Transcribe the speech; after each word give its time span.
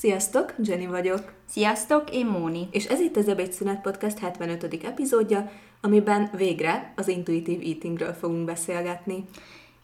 Sziasztok, 0.00 0.54
Jenny 0.62 0.86
vagyok. 0.86 1.32
Sziasztok, 1.48 2.10
én 2.10 2.26
Móni. 2.26 2.68
És 2.70 2.84
ez 2.84 3.00
itt 3.00 3.16
az 3.16 3.28
Ebédszünet 3.28 3.80
Podcast 3.80 4.18
75. 4.18 4.84
epizódja, 4.84 5.50
amiben 5.80 6.30
végre 6.36 6.92
az 6.96 7.08
intuitív 7.08 7.60
eatingről 7.60 8.12
fogunk 8.12 8.44
beszélgetni. 8.44 9.24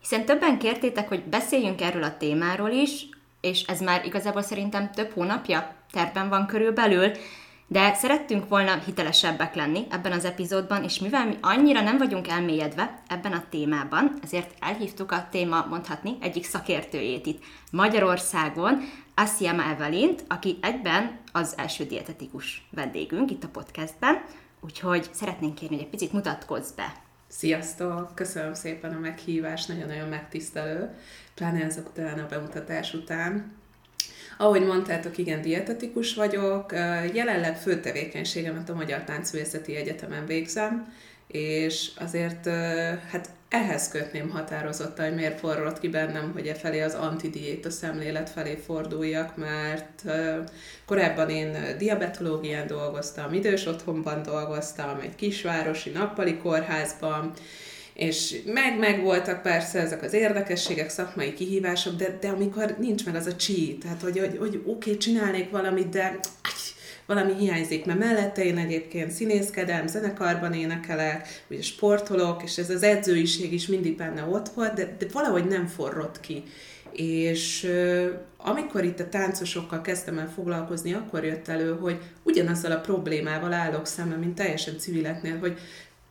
Hiszen 0.00 0.24
többen 0.24 0.58
kértétek, 0.58 1.08
hogy 1.08 1.22
beszéljünk 1.24 1.80
erről 1.80 2.02
a 2.02 2.16
témáról 2.16 2.70
is, 2.70 3.08
és 3.40 3.62
ez 3.62 3.80
már 3.80 4.04
igazából 4.04 4.42
szerintem 4.42 4.90
több 4.90 5.10
hónapja 5.10 5.74
terben 5.92 6.28
van 6.28 6.46
körülbelül, 6.46 7.10
de 7.66 7.94
szerettünk 7.94 8.48
volna 8.48 8.78
hitelesebbek 8.78 9.54
lenni 9.54 9.86
ebben 9.90 10.12
az 10.12 10.24
epizódban, 10.24 10.82
és 10.82 10.98
mivel 10.98 11.26
mi 11.26 11.36
annyira 11.40 11.80
nem 11.80 11.98
vagyunk 11.98 12.28
elmélyedve 12.28 13.02
ebben 13.08 13.32
a 13.32 13.44
témában, 13.50 14.18
ezért 14.22 14.54
elhívtuk 14.60 15.12
a 15.12 15.28
téma, 15.30 15.66
mondhatni, 15.68 16.16
egyik 16.20 16.44
szakértőjét 16.44 17.26
itt 17.26 17.42
Magyarországon, 17.70 18.80
Asiama 19.14 19.62
Evelint, 19.62 20.24
aki 20.28 20.58
egyben 20.62 21.18
az 21.32 21.54
első 21.56 21.84
dietetikus 21.84 22.66
vendégünk 22.70 23.30
itt 23.30 23.44
a 23.44 23.48
podcastben, 23.48 24.24
úgyhogy 24.60 25.08
szeretnénk 25.12 25.54
kérni, 25.54 25.74
hogy 25.74 25.84
egy 25.84 25.90
picit 25.90 26.12
mutatkozz 26.12 26.70
be. 26.70 26.92
Sziasztok! 27.28 28.14
Köszönöm 28.14 28.54
szépen 28.54 28.94
a 28.94 28.98
meghívást, 28.98 29.68
nagyon-nagyon 29.68 30.08
megtisztelő, 30.08 30.94
pláne 31.34 31.64
ezek 31.64 31.88
után 31.88 32.18
a 32.18 32.26
bemutatás 32.26 32.94
után. 32.94 33.52
Ahogy 34.38 34.66
mondtátok, 34.66 35.18
igen, 35.18 35.42
dietetikus 35.42 36.14
vagyok, 36.14 36.72
jelenleg 37.12 37.56
fő 37.56 37.80
tevékenységemet 37.80 38.68
a 38.68 38.74
Magyar 38.74 39.00
Táncművészeti 39.00 39.76
Egyetemen 39.76 40.26
végzem, 40.26 40.92
és 41.26 41.90
azért 41.98 42.46
hát 43.10 43.28
ehhez 43.48 43.88
kötném 43.88 44.30
határozottan, 44.30 45.04
hogy 45.06 45.14
miért 45.14 45.38
forrott 45.38 45.78
ki 45.78 45.88
bennem, 45.88 46.32
hogy 46.32 46.46
e 46.46 46.54
felé 46.54 46.80
az 46.80 46.94
antidiéta 46.94 47.70
szemlélet 47.70 48.30
felé 48.30 48.54
forduljak, 48.54 49.36
mert 49.36 50.02
korábban 50.86 51.30
én 51.30 51.56
diabetológián 51.78 52.66
dolgoztam, 52.66 53.32
idős 53.32 53.66
otthonban 53.66 54.22
dolgoztam, 54.22 55.00
egy 55.00 55.14
kisvárosi 55.14 55.90
nappali 55.90 56.36
kórházban, 56.36 57.32
és 57.94 58.42
meg, 58.46 58.78
meg 58.78 59.02
voltak 59.02 59.42
persze 59.42 59.80
ezek 59.80 60.02
az 60.02 60.12
érdekességek, 60.12 60.88
szakmai 60.88 61.34
kihívások, 61.34 61.94
de, 61.94 62.18
de 62.20 62.28
amikor 62.28 62.76
nincs 62.78 63.04
meg 63.04 63.14
az 63.14 63.26
a 63.26 63.36
cheat, 63.36 63.78
tehát 63.78 64.02
hogy, 64.02 64.18
hogy, 64.18 64.36
hogy 64.38 64.54
oké, 64.56 64.66
okay, 64.66 64.96
csinálnék 64.96 65.50
valamit, 65.50 65.88
de 65.88 66.18
valami 67.06 67.34
hiányzik, 67.34 67.84
mert 67.84 67.98
mellette 67.98 68.44
én 68.44 68.58
egyébként 68.58 69.10
színészkedem, 69.10 69.86
zenekarban 69.86 70.52
énekelek, 70.52 71.44
ugye 71.50 71.62
sportolok, 71.62 72.42
és 72.42 72.58
ez 72.58 72.70
az 72.70 72.82
edzőiség 72.82 73.52
is 73.52 73.66
mindig 73.66 73.96
benne 73.96 74.24
ott 74.24 74.48
volt, 74.48 74.74
de, 74.74 74.96
de 74.98 75.06
valahogy 75.12 75.46
nem 75.46 75.66
forrott 75.66 76.20
ki. 76.20 76.42
És 76.92 77.70
amikor 78.36 78.84
itt 78.84 79.00
a 79.00 79.08
táncosokkal 79.08 79.80
kezdtem 79.80 80.18
el 80.18 80.32
foglalkozni, 80.34 80.92
akkor 80.92 81.24
jött 81.24 81.48
elő, 81.48 81.76
hogy 81.80 81.98
ugyanazzal 82.22 82.72
a 82.72 82.80
problémával 82.80 83.52
állok 83.52 83.86
szemben, 83.86 84.18
mint 84.18 84.34
teljesen 84.34 84.78
civileknél, 84.78 85.38
hogy 85.38 85.58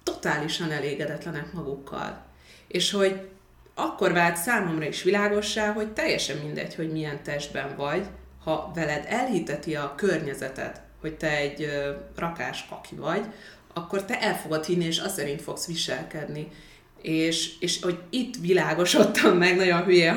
totálisan 0.03 0.71
elégedetlenek 0.71 1.53
magukkal. 1.53 2.25
És 2.67 2.91
hogy 2.91 3.27
akkor 3.75 4.13
vált 4.13 4.37
számomra 4.37 4.85
is 4.85 5.03
világossá, 5.03 5.71
hogy 5.71 5.93
teljesen 5.93 6.37
mindegy, 6.37 6.75
hogy 6.75 6.91
milyen 6.91 7.23
testben 7.23 7.75
vagy, 7.75 8.05
ha 8.43 8.71
veled 8.75 9.05
elhiteti 9.07 9.75
a 9.75 9.93
környezetet, 9.95 10.81
hogy 11.01 11.13
te 11.13 11.37
egy 11.37 11.69
rakás 12.15 12.65
kaki 12.69 12.95
vagy, 12.95 13.25
akkor 13.73 14.05
te 14.05 14.21
el 14.21 14.35
fogod 14.35 14.65
hinni, 14.65 14.85
és 14.85 14.99
azt 14.99 15.15
szerint 15.15 15.41
fogsz 15.41 15.67
viselkedni. 15.67 16.51
És, 17.03 17.49
és 17.59 17.81
hogy 17.81 17.97
itt 18.09 18.33
világosodtam 18.41 19.37
meg, 19.37 19.55
nagyon 19.55 19.83
hülye 19.83 20.11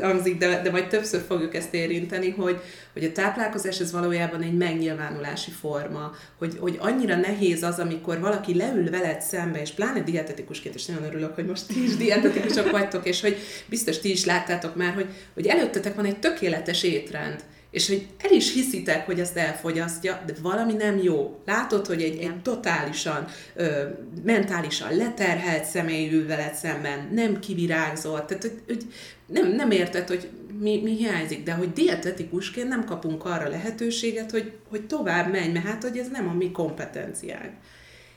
hangzik, 0.00 0.38
de, 0.38 0.62
de 0.62 0.70
majd 0.70 0.86
többször 0.88 1.20
fogjuk 1.26 1.54
ezt 1.54 1.74
érinteni, 1.74 2.30
hogy, 2.30 2.60
hogy 2.92 3.04
a 3.04 3.12
táplálkozás 3.12 3.80
ez 3.80 3.92
valójában 3.92 4.42
egy 4.42 4.56
megnyilvánulási 4.56 5.50
forma, 5.50 6.12
hogy, 6.38 6.56
hogy 6.58 6.76
annyira 6.78 7.16
nehéz 7.16 7.62
az, 7.62 7.78
amikor 7.78 8.20
valaki 8.20 8.56
leül 8.56 8.90
veled 8.90 9.20
szembe, 9.20 9.60
és 9.60 9.70
pláne 9.70 10.00
dietetikusként, 10.00 10.74
és 10.74 10.86
nagyon 10.86 11.04
örülök, 11.04 11.34
hogy 11.34 11.46
most 11.46 11.66
ti 11.66 11.82
is 11.82 11.96
dietetikusok 11.96 12.70
vagytok, 12.70 13.06
és 13.06 13.20
hogy 13.20 13.36
biztos 13.66 13.98
ti 13.98 14.10
is 14.10 14.24
láttátok 14.24 14.76
már, 14.76 14.94
hogy, 14.94 15.08
hogy 15.34 15.46
előttetek 15.46 15.94
van 15.94 16.04
egy 16.04 16.18
tökéletes 16.18 16.82
étrend, 16.82 17.44
és 17.70 17.88
hogy 17.88 18.06
el 18.18 18.30
is 18.30 18.52
hiszitek, 18.52 19.06
hogy 19.06 19.20
ezt 19.20 19.36
elfogyasztja, 19.36 20.22
de 20.26 20.32
valami 20.42 20.72
nem 20.72 20.98
jó. 21.02 21.40
Látod, 21.46 21.86
hogy 21.86 22.02
egy, 22.02 22.18
egy 22.18 22.42
totálisan 22.42 23.26
ö, 23.54 23.82
mentálisan 24.24 24.96
leterhelt 24.96 25.64
személy 25.64 26.12
ül 26.12 26.26
veled 26.26 26.54
szemben, 26.54 27.08
nem 27.12 27.38
kivirágzott, 27.38 28.26
tehát 28.26 28.42
hogy, 28.42 28.62
hogy 28.66 28.86
nem, 29.26 29.52
nem 29.52 29.70
érted, 29.70 30.08
hogy 30.08 30.28
mi, 30.60 30.80
mi 30.82 30.96
hiányzik, 30.96 31.42
de 31.42 31.52
hogy 31.52 31.72
dietetikusként 31.72 32.68
nem 32.68 32.84
kapunk 32.84 33.24
arra 33.24 33.48
lehetőséget, 33.48 34.30
hogy, 34.30 34.52
hogy 34.68 34.86
tovább 34.86 35.30
menj, 35.30 35.52
mert 35.52 35.66
hát, 35.66 35.82
hogy 35.82 35.98
ez 35.98 36.08
nem 36.08 36.28
a 36.28 36.34
mi 36.34 36.50
kompetenciánk. 36.50 37.52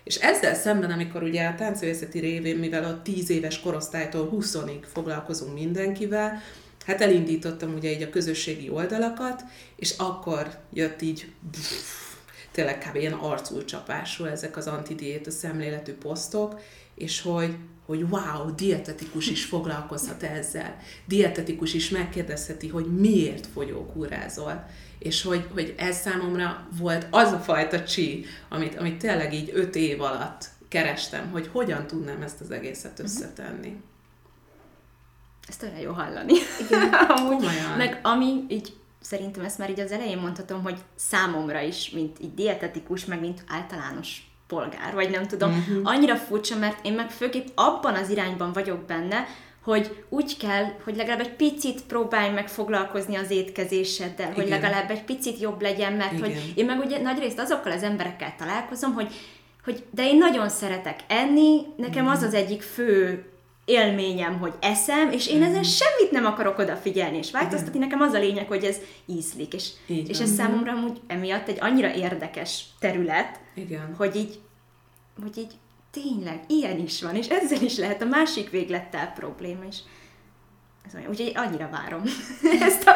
És 0.03 0.15
ezzel 0.15 0.55
szemben, 0.55 0.91
amikor 0.91 1.23
ugye 1.23 1.45
a 1.45 1.55
táncvészeti 1.55 2.19
révén, 2.19 2.57
mivel 2.57 2.83
a 2.83 3.01
10 3.01 3.29
éves 3.29 3.59
korosztálytól 3.59 4.29
20-ig 4.33 4.83
foglalkozunk 4.93 5.53
mindenkivel, 5.53 6.41
hát 6.85 7.01
elindítottam 7.01 7.73
ugye 7.73 7.91
így 7.91 8.01
a 8.01 8.09
közösségi 8.09 8.69
oldalakat, 8.69 9.43
és 9.75 9.93
akkor 9.97 10.57
jött 10.73 11.01
így 11.01 11.31
tényleg 12.51 12.77
kb. 12.77 12.95
ilyen 12.95 13.13
arculcsapású 13.13 14.25
ezek 14.25 14.57
az 14.57 14.67
antidiéta 14.67 15.31
szemléletű 15.31 15.93
posztok, 15.93 16.61
és 16.95 17.21
hogy, 17.21 17.55
hogy 17.85 18.05
wow, 18.09 18.55
dietetikus 18.55 19.29
is 19.29 19.45
foglalkozhat 19.45 20.23
ezzel. 20.23 20.77
Dietetikus 21.05 21.73
is 21.73 21.89
megkérdezheti, 21.89 22.67
hogy 22.67 22.85
miért 22.85 23.47
fogyókúrázol. 23.53 24.65
És 24.99 25.21
hogy, 25.21 25.47
hogy 25.53 25.73
ez 25.77 25.97
számomra 25.97 26.67
volt 26.77 27.07
az 27.09 27.31
a 27.31 27.39
fajta 27.39 27.83
csi, 27.83 28.25
amit, 28.49 28.75
amit 28.75 28.97
tényleg 28.97 29.33
így 29.33 29.51
öt 29.53 29.75
év 29.75 30.01
alatt 30.01 30.49
kerestem, 30.67 31.31
hogy 31.31 31.49
hogyan 31.51 31.87
tudnám 31.87 32.21
ezt 32.21 32.41
az 32.41 32.51
egészet 32.51 32.97
mhm. 32.97 33.03
összetenni. 33.03 33.81
Ezt 35.47 35.63
olyan 35.63 35.79
jó 35.79 35.91
hallani. 35.91 36.33
Igen, 36.69 36.93
Amúgy, 37.17 37.45
meg 37.77 37.99
ami 38.03 38.45
így 38.47 38.73
szerintem 39.01 39.43
ezt 39.43 39.57
már 39.57 39.69
így 39.69 39.79
az 39.79 39.91
elején 39.91 40.17
mondhatom, 40.17 40.63
hogy 40.63 40.77
számomra 40.95 41.59
is, 41.59 41.89
mint 41.89 42.17
így 42.21 42.33
dietetikus, 42.33 43.05
meg 43.05 43.19
mint 43.19 43.43
általános 43.47 44.21
polgár, 44.47 44.93
vagy 44.93 45.09
nem 45.09 45.27
tudom, 45.27 45.51
uh-huh. 45.51 45.79
annyira 45.83 46.15
furcsa, 46.15 46.57
mert 46.57 46.85
én 46.85 46.93
meg 46.93 47.09
főképp 47.09 47.47
abban 47.55 47.93
az 47.93 48.09
irányban 48.09 48.53
vagyok 48.53 48.85
benne, 48.85 49.25
hogy 49.63 50.05
úgy 50.09 50.37
kell, 50.37 50.65
hogy 50.83 50.95
legalább 50.95 51.19
egy 51.19 51.35
picit 51.35 51.81
próbálj 51.83 52.31
meg 52.31 52.49
foglalkozni 52.49 53.15
az 53.15 53.31
étkezéseddel, 53.31 54.31
Igen. 54.31 54.33
hogy 54.33 54.49
legalább 54.49 54.89
egy 54.89 55.03
picit 55.03 55.39
jobb 55.39 55.61
legyen, 55.61 55.93
mert 55.93 56.11
Igen. 56.11 56.23
hogy 56.23 56.51
én 56.55 56.65
meg 56.65 56.79
ugye 56.79 57.01
nagyrészt 57.01 57.39
azokkal 57.39 57.71
az 57.71 57.83
emberekkel 57.83 58.35
találkozom, 58.37 58.93
hogy, 58.93 59.13
hogy 59.63 59.83
de 59.91 60.07
én 60.07 60.17
nagyon 60.17 60.49
szeretek 60.49 60.99
enni, 61.07 61.61
nekem 61.77 62.07
az 62.07 62.21
az 62.21 62.33
egyik 62.33 62.61
fő 62.61 63.25
élményem, 63.65 64.39
hogy 64.39 64.53
eszem, 64.59 65.11
és 65.11 65.27
én 65.27 65.41
ezen 65.41 65.53
mhm. 65.53 65.63
semmit 65.63 66.11
nem 66.11 66.25
akarok 66.25 66.57
odafigyelni, 66.57 67.17
és 67.17 67.31
változtatni. 67.31 67.79
Nekem 67.79 68.01
az 68.01 68.13
a 68.13 68.19
lényeg, 68.19 68.47
hogy 68.47 68.63
ez 68.63 68.77
ízlik, 69.05 69.53
és, 69.53 69.69
és 69.87 70.19
ez 70.19 70.33
számomra 70.33 70.71
amúgy 70.71 70.99
emiatt 71.07 71.47
egy 71.47 71.57
annyira 71.59 71.93
érdekes 71.93 72.65
terület, 72.79 73.39
Igen. 73.55 73.95
hogy 73.97 74.15
így, 74.15 74.39
hogy 75.21 75.37
így 75.37 75.53
tényleg 75.91 76.43
ilyen 76.47 76.79
is 76.79 77.01
van, 77.01 77.15
és 77.15 77.27
ezzel 77.27 77.61
is 77.61 77.77
lehet 77.77 78.01
a 78.01 78.05
másik 78.05 78.49
véglettel 78.49 79.13
probléma, 79.15 79.63
és 79.69 79.77
ez 80.85 80.95
olyan, 80.95 81.09
úgyhogy 81.09 81.31
annyira 81.35 81.69
várom 81.71 82.01
ezt, 82.67 82.87
a, 82.87 82.93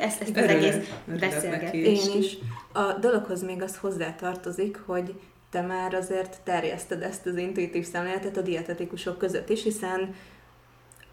ezt, 0.00 0.20
ezt 0.20 0.36
az 0.36 0.44
egész 0.44 0.74
beszélgetést. 1.20 2.06
Én 2.08 2.22
is. 2.22 2.36
A 2.72 2.92
dologhoz 2.92 3.42
még 3.42 3.62
az 3.62 3.76
hozzá 3.76 4.14
tartozik, 4.14 4.76
hogy 4.86 5.14
te 5.50 5.60
már 5.60 5.94
azért 5.94 6.40
terjeszted 6.44 7.02
ezt 7.02 7.26
az 7.26 7.36
intuitív 7.36 7.86
szemléletet 7.86 8.36
a 8.36 8.42
dietetikusok 8.42 9.18
között 9.18 9.48
is, 9.48 9.62
hiszen 9.62 10.14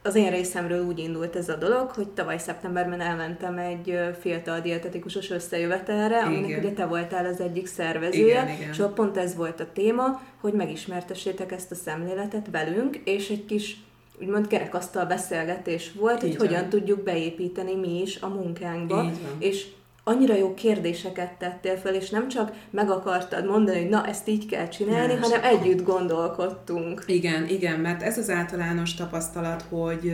az 0.03 0.16
én 0.16 0.30
részemről 0.30 0.86
úgy 0.86 1.00
indult 1.00 1.36
ez 1.36 1.50
a 1.50 1.56
dolog, 1.56 1.90
hogy 1.90 2.08
tavaly 2.08 2.38
szeptemberben 2.38 3.02
elmentem 3.02 3.58
egy 3.58 4.00
fiatal 4.20 4.59
dietetikusos 4.59 5.30
összejövetelre, 5.30 6.24
aminek 6.24 6.57
ugye 6.57 6.72
te 6.72 6.86
voltál 6.86 7.25
az 7.25 7.39
egyik 7.39 7.68
szervezője, 7.68 8.44
igen, 8.44 8.56
igen. 8.56 8.69
és 8.69 8.81
pont 8.95 9.18
ez 9.18 9.36
volt 9.36 9.60
a 9.60 9.72
téma, 9.74 10.22
hogy 10.42 10.54
megismertessétek 10.54 11.51
ezt 11.51 11.72
a 11.72 11.75
szemléletet 11.75 12.48
velünk, 12.51 12.95
és 13.04 13.30
egy 13.30 13.45
kis 13.45 13.78
úgymond 14.22 14.48
kerekasztal 14.48 15.06
beszélgetés 15.06 15.92
volt, 16.00 16.24
Így 16.24 16.30
hogy 16.30 16.38
van. 16.38 16.48
hogyan 16.48 16.69
tudjuk 16.69 17.04
beépíteni 17.04 17.75
mi 17.75 18.01
is 18.01 18.22
a 18.22 18.28
munkánkba, 18.28 19.12
és 19.40 19.68
annyira 20.07 20.36
jó 20.36 20.54
kérdéseket 20.54 21.31
tettél 21.31 21.77
fel, 21.77 21.95
és 21.95 22.09
nem 22.09 22.27
csak 22.27 22.51
meg 22.69 22.89
akartad 22.89 23.45
mondani, 23.45 23.80
hogy 23.80 23.89
na, 23.89 24.06
ezt 24.06 24.27
így 24.27 24.45
kell 24.45 24.68
csinálni, 24.68 25.13
Más. 25.13 25.21
hanem 25.21 25.44
együtt 25.44 25.83
gondolkodtunk. 25.83 27.04
Igen, 27.07 27.48
igen, 27.48 27.80
mert 27.80 28.01
ez 28.01 28.18
az 28.18 28.30
általános 28.30 28.94
tapasztalat, 28.94 29.63
hogy 29.69 30.07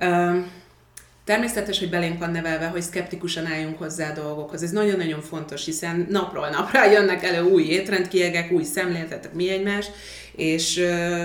ö, 0.00 0.38
Természetes, 1.24 1.78
hogy 1.78 1.90
belénk 1.90 2.18
van 2.18 2.30
nevelve, 2.30 2.66
hogy 2.66 2.82
szkeptikusan 2.82 3.46
álljunk 3.46 3.78
hozzá 3.78 4.10
a 4.10 4.14
dolgokhoz. 4.14 4.62
Ez 4.62 4.70
nagyon-nagyon 4.70 5.20
fontos, 5.20 5.64
hiszen 5.64 6.06
napról 6.10 6.48
napra 6.48 6.84
jönnek 6.94 7.24
elő 7.24 7.42
új 7.42 7.62
étrendkiegek, 7.62 8.52
új 8.52 8.62
szemléletek, 8.62 9.34
mi 9.34 9.50
egymás, 9.50 9.86
és 10.36 10.78
ö, 10.78 11.24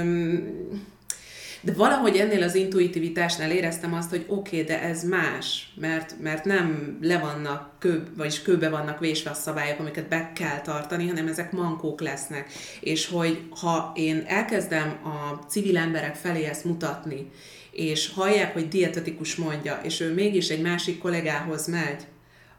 De 1.62 1.74
valahogy 1.74 2.16
ennél 2.16 2.44
az 2.44 2.56
intuitivitásnál 2.56 3.52
éreztem 3.52 3.94
azt, 3.94 4.10
hogy 4.10 4.26
oké, 4.28 4.62
okay, 4.62 4.76
de 4.76 4.82
ez 4.82 5.04
más, 5.04 5.74
mert, 5.76 6.16
mert 6.22 6.46
nem 6.46 6.98
le 7.02 7.20
vannak 7.20 7.72
kő, 7.80 8.04
vagyis 8.18 8.42
kőbe 8.42 8.70
vannak 8.70 9.00
vésve 9.00 9.30
a 9.30 9.34
szabályok, 9.34 9.80
amiket 9.80 10.08
be 10.08 10.32
kell 10.36 10.62
tartani, 10.62 11.08
hanem 11.08 11.28
ezek 11.28 11.52
mankók 11.52 12.02
lesznek. 12.02 12.52
És 12.80 13.08
hogy 13.08 13.42
ha 13.50 13.92
én 13.96 14.24
elkezdem 14.28 14.98
a 15.04 15.46
civil 15.48 15.78
emberek 15.78 16.16
felé 16.16 16.44
ezt 16.44 16.66
mutatni, 16.66 17.32
és 17.72 18.12
hallják, 18.14 18.54
hogy 18.54 18.68
dietetikus 18.68 19.36
mondja, 19.36 19.80
és 19.84 20.00
ő 20.00 20.14
mégis 20.14 20.50
egy 20.50 20.62
másik 20.62 21.00
kollégához 21.00 21.68
megy, 21.68 22.08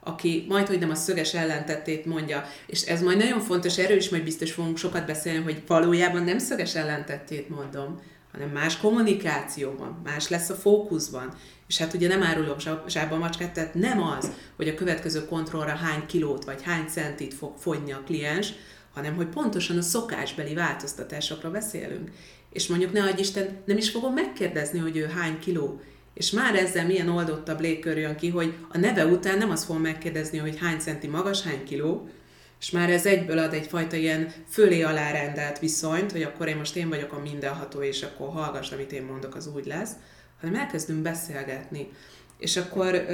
aki 0.03 0.45
majd, 0.47 0.67
hogy 0.67 0.79
nem 0.79 0.89
a 0.89 0.95
szöges 0.95 1.33
ellentetét 1.33 2.05
mondja, 2.05 2.45
és 2.67 2.81
ez 2.81 3.01
majd 3.01 3.17
nagyon 3.17 3.39
fontos, 3.39 3.77
erről 3.77 3.97
is 3.97 4.09
majd 4.09 4.23
biztos 4.23 4.51
fogunk 4.51 4.77
sokat 4.77 5.05
beszélni, 5.05 5.43
hogy 5.43 5.61
valójában 5.67 6.23
nem 6.23 6.37
szöges 6.37 6.75
ellentetét 6.75 7.49
mondom, 7.49 7.99
hanem 8.31 8.49
más 8.49 8.77
kommunikációban, 8.77 10.01
más 10.03 10.29
lesz 10.29 10.49
a 10.49 10.55
fókuszban. 10.55 11.33
És 11.67 11.77
hát 11.77 11.93
ugye 11.93 12.07
nem 12.07 12.23
árulok 12.23 12.59
zsába 12.87 13.17
macskát, 13.17 13.53
tehát 13.53 13.73
nem 13.73 14.01
az, 14.01 14.31
hogy 14.55 14.67
a 14.67 14.73
következő 14.73 15.25
kontrollra 15.25 15.75
hány 15.75 16.05
kilót 16.05 16.45
vagy 16.45 16.61
hány 16.61 16.85
centit 16.87 17.33
fog 17.33 17.53
fogyni 17.57 17.91
a 17.91 18.03
kliens, 18.05 18.53
hanem 18.93 19.15
hogy 19.15 19.27
pontosan 19.27 19.77
a 19.77 19.81
szokásbeli 19.81 20.53
változtatásokra 20.53 21.51
beszélünk. 21.51 22.11
És 22.49 22.67
mondjuk 22.67 22.91
ne 22.91 23.03
adj 23.03 23.21
Isten, 23.21 23.61
nem 23.65 23.77
is 23.77 23.89
fogom 23.89 24.13
megkérdezni, 24.13 24.79
hogy 24.79 24.97
ő 24.97 25.05
hány 25.05 25.39
kiló, 25.39 25.81
és 26.13 26.31
már 26.31 26.55
ezzel 26.55 26.85
milyen 26.85 27.09
oldottabb 27.09 27.59
légkör 27.59 27.97
jön 27.97 28.15
ki, 28.15 28.29
hogy 28.29 28.53
a 28.69 28.77
neve 28.77 29.05
után 29.05 29.37
nem 29.37 29.49
azt 29.49 29.63
fogom 29.63 29.81
megkérdezni, 29.81 30.37
hogy 30.37 30.57
hány 30.57 30.79
centi 30.79 31.07
magas, 31.07 31.41
hány 31.41 31.63
kiló, 31.63 32.09
és 32.61 32.71
már 32.71 32.89
ez 32.89 33.05
egyből 33.05 33.37
ad 33.37 33.53
egyfajta 33.53 33.95
ilyen 33.95 34.33
fölé 34.49 34.81
alá 34.81 35.11
rendelt 35.11 35.59
viszonyt, 35.59 36.11
hogy 36.11 36.23
akkor 36.23 36.47
én 36.47 36.57
most 36.57 36.75
én 36.75 36.89
vagyok 36.89 37.13
a 37.13 37.19
mindenható, 37.19 37.81
és 37.81 38.03
akkor 38.03 38.29
hallgass, 38.29 38.71
amit 38.71 38.91
én 38.91 39.03
mondok, 39.03 39.35
az 39.35 39.49
úgy 39.55 39.65
lesz, 39.65 39.91
hanem 40.41 40.55
elkezdünk 40.55 41.01
beszélgetni. 41.01 41.91
És 42.37 42.57
akkor 42.57 43.05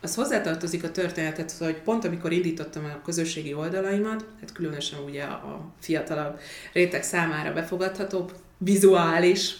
az 0.00 0.14
hozzátartozik 0.14 0.84
a 0.84 0.90
történetet, 0.90 1.52
hogy 1.52 1.82
pont 1.82 2.04
amikor 2.04 2.32
indítottam 2.32 2.84
a 2.84 3.02
közösségi 3.04 3.54
oldalaimat, 3.54 4.24
hát 4.40 4.52
különösen 4.52 4.98
ugye 5.04 5.22
a 5.22 5.72
fiatalabb 5.80 6.40
réteg 6.72 7.02
számára 7.02 7.52
befogadhatóbb, 7.52 8.32
vizuális 8.58 9.56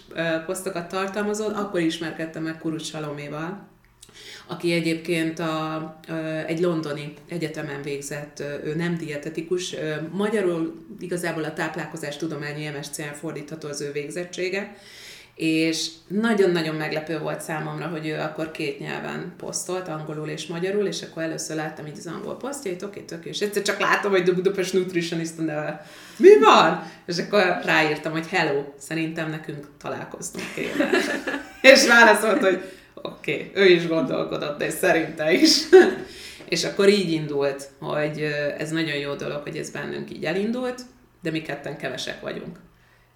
posztokat 0.47 0.89
tartalmazol, 0.89 1.53
akkor 1.53 1.81
ismerkedtem 1.81 2.43
meg 2.43 2.59
Kurucs 2.59 2.87
Saloméval, 2.87 3.68
aki 4.49 4.73
egyébként 4.73 5.39
a, 5.39 5.75
a, 5.75 5.97
egy 6.47 6.61
londoni 6.61 7.15
egyetemen 7.29 7.83
végzett, 7.83 8.43
ő 8.65 8.75
nem 8.77 8.97
dietetikus, 8.97 9.75
magyarul 10.11 10.87
igazából 11.01 11.45
a 11.45 11.53
táplálkozás 11.53 12.17
tudományi 12.17 12.71
MSC-en 12.79 13.15
fordítható 13.15 13.69
az 13.69 13.81
ő 13.81 13.93
végzettsége, 13.93 14.77
és 15.39 15.89
nagyon-nagyon 16.07 16.75
meglepő 16.75 17.19
volt 17.19 17.41
számomra, 17.41 17.87
hogy 17.87 18.07
ő 18.07 18.19
akkor 18.21 18.51
két 18.51 18.79
nyelven 18.79 19.35
posztolt, 19.37 19.89
angolul 19.89 20.29
és 20.29 20.47
magyarul, 20.47 20.87
és 20.87 21.03
akkor 21.03 21.23
először 21.23 21.57
láttam 21.57 21.87
így 21.87 21.99
az 21.99 22.07
angol 22.07 22.37
posztjait, 22.37 22.83
oké, 22.83 23.01
tök, 23.01 23.25
és 23.25 23.41
egyszer 23.41 23.63
csak 23.63 23.79
látom, 23.79 24.11
hogy 24.11 24.35
Budapest 24.35 24.73
Nutritionist 24.73 25.39
neve. 25.39 25.87
Mi 26.17 26.39
van? 26.39 26.91
És 27.07 27.19
akkor 27.19 27.61
ráírtam, 27.65 28.13
hogy 28.13 28.27
hello, 28.27 28.65
szerintem 28.79 29.31
nekünk 29.31 29.67
találkoznunk 29.83 30.47
kéne. 30.55 30.91
és 31.73 31.87
válaszolt, 31.87 32.41
hogy 32.41 32.78
oké, 33.03 33.51
okay, 33.51 33.63
ő 33.63 33.67
is 33.67 33.87
gondolkodott, 33.87 34.59
de 34.59 34.71
szerinte 34.71 35.33
is. 35.33 35.59
és 36.55 36.65
akkor 36.65 36.89
így 36.89 37.11
indult, 37.11 37.71
hogy 37.79 38.21
ez 38.59 38.71
nagyon 38.71 38.97
jó 38.97 39.15
dolog, 39.15 39.43
hogy 39.43 39.57
ez 39.57 39.71
bennünk 39.71 40.11
így 40.13 40.25
elindult, 40.25 40.81
de 41.23 41.31
mi 41.31 41.43
ketten 41.43 41.77
kevesek 41.77 42.21
vagyunk 42.21 42.59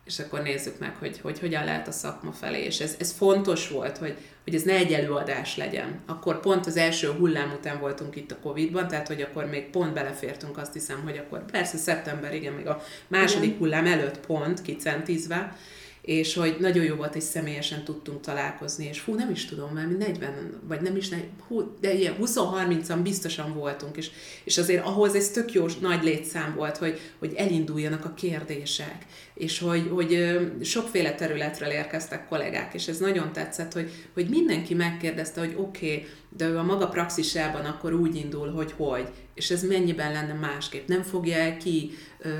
és 0.04 0.18
akkor 0.18 0.42
nézzük 0.42 0.78
meg, 0.78 0.96
hogy, 0.96 1.20
hogy 1.20 1.38
hogyan 1.38 1.64
lehet 1.64 1.88
a 1.88 1.92
szakma 1.92 2.32
felé. 2.32 2.64
És 2.64 2.80
ez, 2.80 2.96
ez 2.98 3.12
fontos 3.12 3.68
volt, 3.68 3.98
hogy, 3.98 4.16
hogy 4.44 4.54
ez 4.54 4.62
ne 4.62 4.74
egy 4.74 4.92
előadás 4.92 5.56
legyen. 5.56 6.00
Akkor 6.06 6.40
pont 6.40 6.66
az 6.66 6.76
első 6.76 7.10
hullám 7.10 7.52
után 7.58 7.80
voltunk 7.80 8.16
itt 8.16 8.30
a 8.30 8.38
Covid-ban, 8.42 8.88
tehát 8.88 9.08
hogy 9.08 9.22
akkor 9.22 9.46
még 9.46 9.70
pont 9.70 9.92
belefértünk, 9.92 10.58
azt 10.58 10.72
hiszem, 10.72 11.02
hogy 11.02 11.16
akkor 11.16 11.44
persze 11.44 11.76
szeptember, 11.76 12.34
igen, 12.34 12.52
még 12.52 12.66
a 12.66 12.82
második 13.08 13.58
hullám 13.58 13.86
előtt 13.86 14.18
pont 14.26 14.62
kicentizve, 14.62 15.56
és 16.02 16.34
hogy 16.34 16.56
nagyon 16.60 16.84
jó 16.84 16.94
volt, 16.94 17.12
hogy 17.12 17.22
személyesen 17.22 17.84
tudtunk 17.84 18.20
találkozni, 18.20 18.86
és 18.86 19.00
hú, 19.00 19.14
nem 19.14 19.30
is 19.30 19.44
tudom, 19.44 19.70
mert 19.70 19.88
mi 19.88 19.94
40, 19.94 20.60
vagy 20.68 20.80
nem 20.80 20.96
is, 20.96 21.08
hú, 21.48 21.76
de 21.80 21.94
ilyen 21.94 22.16
20-30-an 22.20 22.98
biztosan 23.02 23.54
voltunk, 23.54 23.96
és, 23.96 24.10
és 24.44 24.58
azért 24.58 24.84
ahhoz 24.84 25.14
ez 25.14 25.30
tök 25.30 25.52
jó 25.52 25.66
nagy 25.80 26.02
létszám 26.02 26.54
volt, 26.54 26.76
hogy, 26.76 27.00
hogy 27.18 27.34
elinduljanak 27.36 28.04
a 28.04 28.14
kérdések, 28.14 29.06
és 29.34 29.58
hogy, 29.58 29.88
hogy 29.90 30.38
sokféle 30.62 31.14
területről 31.14 31.70
érkeztek 31.70 32.28
kollégák, 32.28 32.74
és 32.74 32.88
ez 32.88 32.98
nagyon 32.98 33.32
tetszett, 33.32 33.72
hogy, 33.72 33.90
hogy 34.14 34.28
mindenki 34.28 34.74
megkérdezte, 34.74 35.40
hogy 35.40 35.54
oké, 35.56 35.94
okay, 35.94 36.06
de 36.36 36.48
ő 36.48 36.58
a 36.58 36.62
maga 36.62 36.88
praxisában 36.88 37.64
akkor 37.64 37.92
úgy 37.92 38.16
indul, 38.16 38.50
hogy 38.50 38.72
hogy, 38.76 39.08
és 39.34 39.50
ez 39.50 39.62
mennyiben 39.62 40.12
lenne 40.12 40.32
másképp, 40.32 40.88
nem 40.88 41.02
fogja 41.02 41.36
el 41.36 41.56
ki 41.56 41.90
ö, 42.22 42.30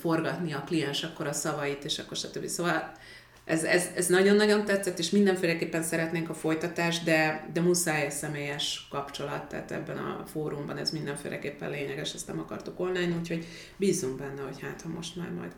forgatni 0.00 0.52
a 0.52 0.64
kliens 0.66 1.02
akkor 1.02 1.26
a 1.26 1.32
szavait, 1.32 1.84
és 1.84 1.98
akkor 1.98 2.16
stb. 2.16 2.46
Szóval 2.46 2.92
ez, 3.48 3.64
ez, 3.64 3.90
ez 3.94 4.06
nagyon-nagyon 4.06 4.64
tetszett, 4.64 4.98
és 4.98 5.10
mindenféleképpen 5.10 5.82
szeretnénk 5.82 6.28
a 6.28 6.34
folytatást, 6.34 7.04
de, 7.04 7.48
de 7.52 7.60
muszáj 7.60 8.04
egy 8.04 8.10
személyes 8.10 8.86
kapcsolat, 8.90 9.48
tehát 9.48 9.70
ebben 9.70 9.96
a 9.96 10.24
fórumban 10.26 10.76
ez 10.76 10.90
mindenféleképpen 10.90 11.70
lényeges, 11.70 12.14
ezt 12.14 12.26
nem 12.26 12.38
akartuk 12.38 12.80
online, 12.80 13.16
úgyhogy 13.16 13.46
bízunk 13.76 14.18
benne, 14.18 14.42
hogy 14.42 14.60
hát 14.60 14.82
ha 14.82 14.88
most 14.88 15.16
már 15.16 15.30
majd 15.30 15.52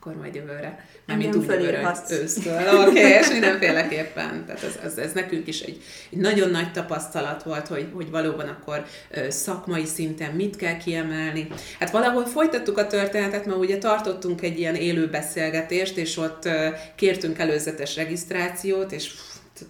akkor 0.00 0.16
majd 0.16 0.34
jövőre. 0.34 0.86
Nem 1.06 1.16
mi 1.16 1.26
úgy 1.26 1.34
jövőre, 1.34 1.94
ősztől. 2.10 2.60
Oké, 2.74 2.88
okay, 2.88 3.10
és 3.10 3.28
mindenféleképpen. 3.28 4.44
Tehát 4.46 4.62
ez, 4.62 4.78
ez, 4.84 4.98
ez 4.98 5.12
nekünk 5.12 5.46
is 5.46 5.60
egy, 5.60 5.82
egy 6.12 6.18
nagyon 6.18 6.50
nagy 6.50 6.72
tapasztalat 6.72 7.42
volt, 7.42 7.66
hogy, 7.66 7.88
hogy 7.94 8.10
valóban 8.10 8.48
akkor 8.48 8.84
szakmai 9.28 9.84
szinten 9.84 10.32
mit 10.32 10.56
kell 10.56 10.76
kiemelni. 10.76 11.48
Hát 11.78 11.90
valahol 11.90 12.26
folytattuk 12.26 12.78
a 12.78 12.86
történetet, 12.86 13.46
mert 13.46 13.58
ugye 13.58 13.78
tartottunk 13.78 14.42
egy 14.42 14.58
ilyen 14.58 14.74
élő 14.74 15.08
beszélgetést, 15.08 15.96
és 15.96 16.16
ott 16.16 16.48
kértünk 16.94 17.38
előzetes 17.38 17.96
regisztrációt, 17.96 18.92
és 18.92 19.12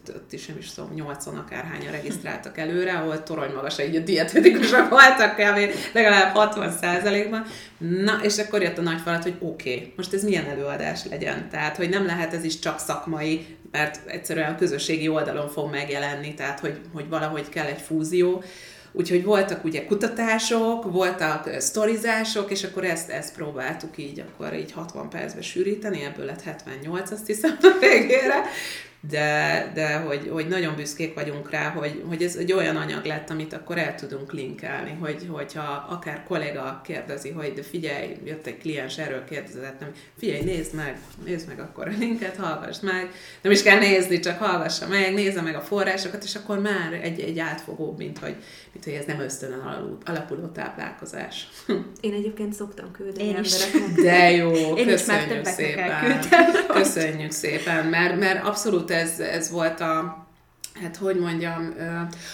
ott 0.09 0.33
is 0.33 0.47
nem 0.47 0.57
is 0.59 0.71
tudom, 0.71 0.93
80 0.95 1.37
akárhányan 1.37 1.91
regisztráltak 1.91 2.59
előre, 2.59 2.93
ahol 2.93 3.23
torony 3.23 3.53
magas, 3.55 3.79
így 3.79 3.97
a 3.97 4.01
dietetikusok 4.01 4.89
voltak 4.89 5.35
kb. 5.35 5.75
legalább 5.93 6.35
60 6.35 6.75
ban 7.31 7.45
Na, 7.79 8.19
és 8.23 8.39
akkor 8.39 8.63
jött 8.63 8.79
a 8.79 8.83
nagy 8.83 9.01
falat, 9.01 9.23
hogy 9.23 9.37
oké, 9.41 9.75
okay, 9.75 9.93
most 9.97 10.13
ez 10.13 10.25
milyen 10.25 10.47
előadás 10.47 11.05
legyen. 11.11 11.49
Tehát, 11.51 11.77
hogy 11.77 11.89
nem 11.89 12.07
lehet 12.07 12.35
ez 12.35 12.45
is 12.45 12.59
csak 12.59 12.79
szakmai, 12.79 13.47
mert 13.71 14.01
egyszerűen 14.07 14.53
a 14.53 14.57
közösségi 14.57 15.09
oldalon 15.09 15.49
fog 15.49 15.71
megjelenni, 15.71 16.35
tehát, 16.35 16.61
hogy, 16.61 16.81
hogy 16.95 17.09
valahogy 17.09 17.49
kell 17.49 17.67
egy 17.67 17.81
fúzió. 17.81 18.43
Úgyhogy 18.93 19.25
voltak 19.25 19.65
ugye 19.65 19.85
kutatások, 19.85 20.93
voltak 20.93 21.61
sztorizások, 21.61 22.51
és 22.51 22.65
akkor 22.65 22.85
ezt, 22.85 23.11
ezt 23.11 23.35
próbáltuk 23.35 23.99
így, 23.99 24.21
akkor 24.21 24.55
így 24.55 24.73
60 24.73 25.09
percbe 25.09 25.43
sűríteni, 25.43 26.05
ebből 26.05 26.25
lett 26.25 26.43
78, 26.43 27.11
azt 27.11 27.27
hiszem 27.27 27.57
a 27.63 27.77
végére 27.81 28.43
de, 29.09 29.71
de 29.75 29.97
hogy, 29.97 30.29
hogy 30.33 30.49
nagyon 30.49 30.77
büszkék 30.77 31.15
vagyunk 31.15 31.51
rá, 31.51 31.69
hogy, 31.69 32.03
hogy 32.09 32.23
ez 32.23 32.37
egy 32.37 32.53
olyan 32.53 32.77
anyag 32.77 33.05
lett, 33.05 33.31
amit 33.31 33.53
akkor 33.53 33.79
el 33.79 33.95
tudunk 33.95 34.33
linkelni, 34.33 34.97
hogy, 35.01 35.27
hogyha 35.29 35.87
akár 35.89 36.25
kollega 36.29 36.81
kérdezi, 36.85 37.31
hogy 37.31 37.53
de 37.53 37.63
figyelj, 37.63 38.17
jött 38.25 38.47
egy 38.47 38.59
kliens, 38.59 38.99
erről 38.99 39.25
kérdezett, 39.25 39.81
nem, 39.81 39.91
figyelj, 40.19 40.43
nézd 40.43 40.75
meg, 40.75 40.99
nézd 41.25 41.49
meg 41.49 41.61
akkor 41.61 41.89
a 41.89 41.93
linket, 41.99 42.37
hallgass 42.37 42.81
meg, 42.81 43.11
nem 43.43 43.53
is 43.53 43.63
kell 43.63 43.79
nézni, 43.79 44.19
csak 44.19 44.39
hallgassa 44.39 44.89
meg, 44.89 45.15
nézze 45.15 45.41
meg 45.41 45.55
a 45.55 45.61
forrásokat, 45.61 46.25
és 46.25 46.35
akkor 46.35 46.59
már 46.59 46.93
egy, 47.03 47.21
egy 47.21 47.39
átfogóbb, 47.39 47.99
mint 47.99 48.19
hogy, 48.19 48.37
mint 48.73 48.85
hogy 48.85 48.93
ez 48.93 49.05
nem 49.05 49.21
ösztönön 49.21 49.99
alapuló 50.05 50.47
táplálkozás. 50.47 51.49
Én 52.01 52.13
egyébként 52.13 52.53
szoktam 52.53 52.91
küldeni 52.91 53.29
Én 53.29 53.37
embereknek. 53.37 54.05
De 54.05 54.31
jó, 54.31 54.77
Én 54.77 54.87
köszönjük 54.87 55.45
szépen. 55.45 56.21
Köszönjük 56.67 57.31
szépen, 57.31 57.87
mert, 57.87 58.19
mert 58.19 58.47
abszolút 58.47 58.90
ez, 58.91 59.21
ez 59.21 59.51
volt 59.51 59.81
a, 59.81 60.27
hát 60.83 60.97
hogy 60.97 61.17
mondjam, 61.17 61.75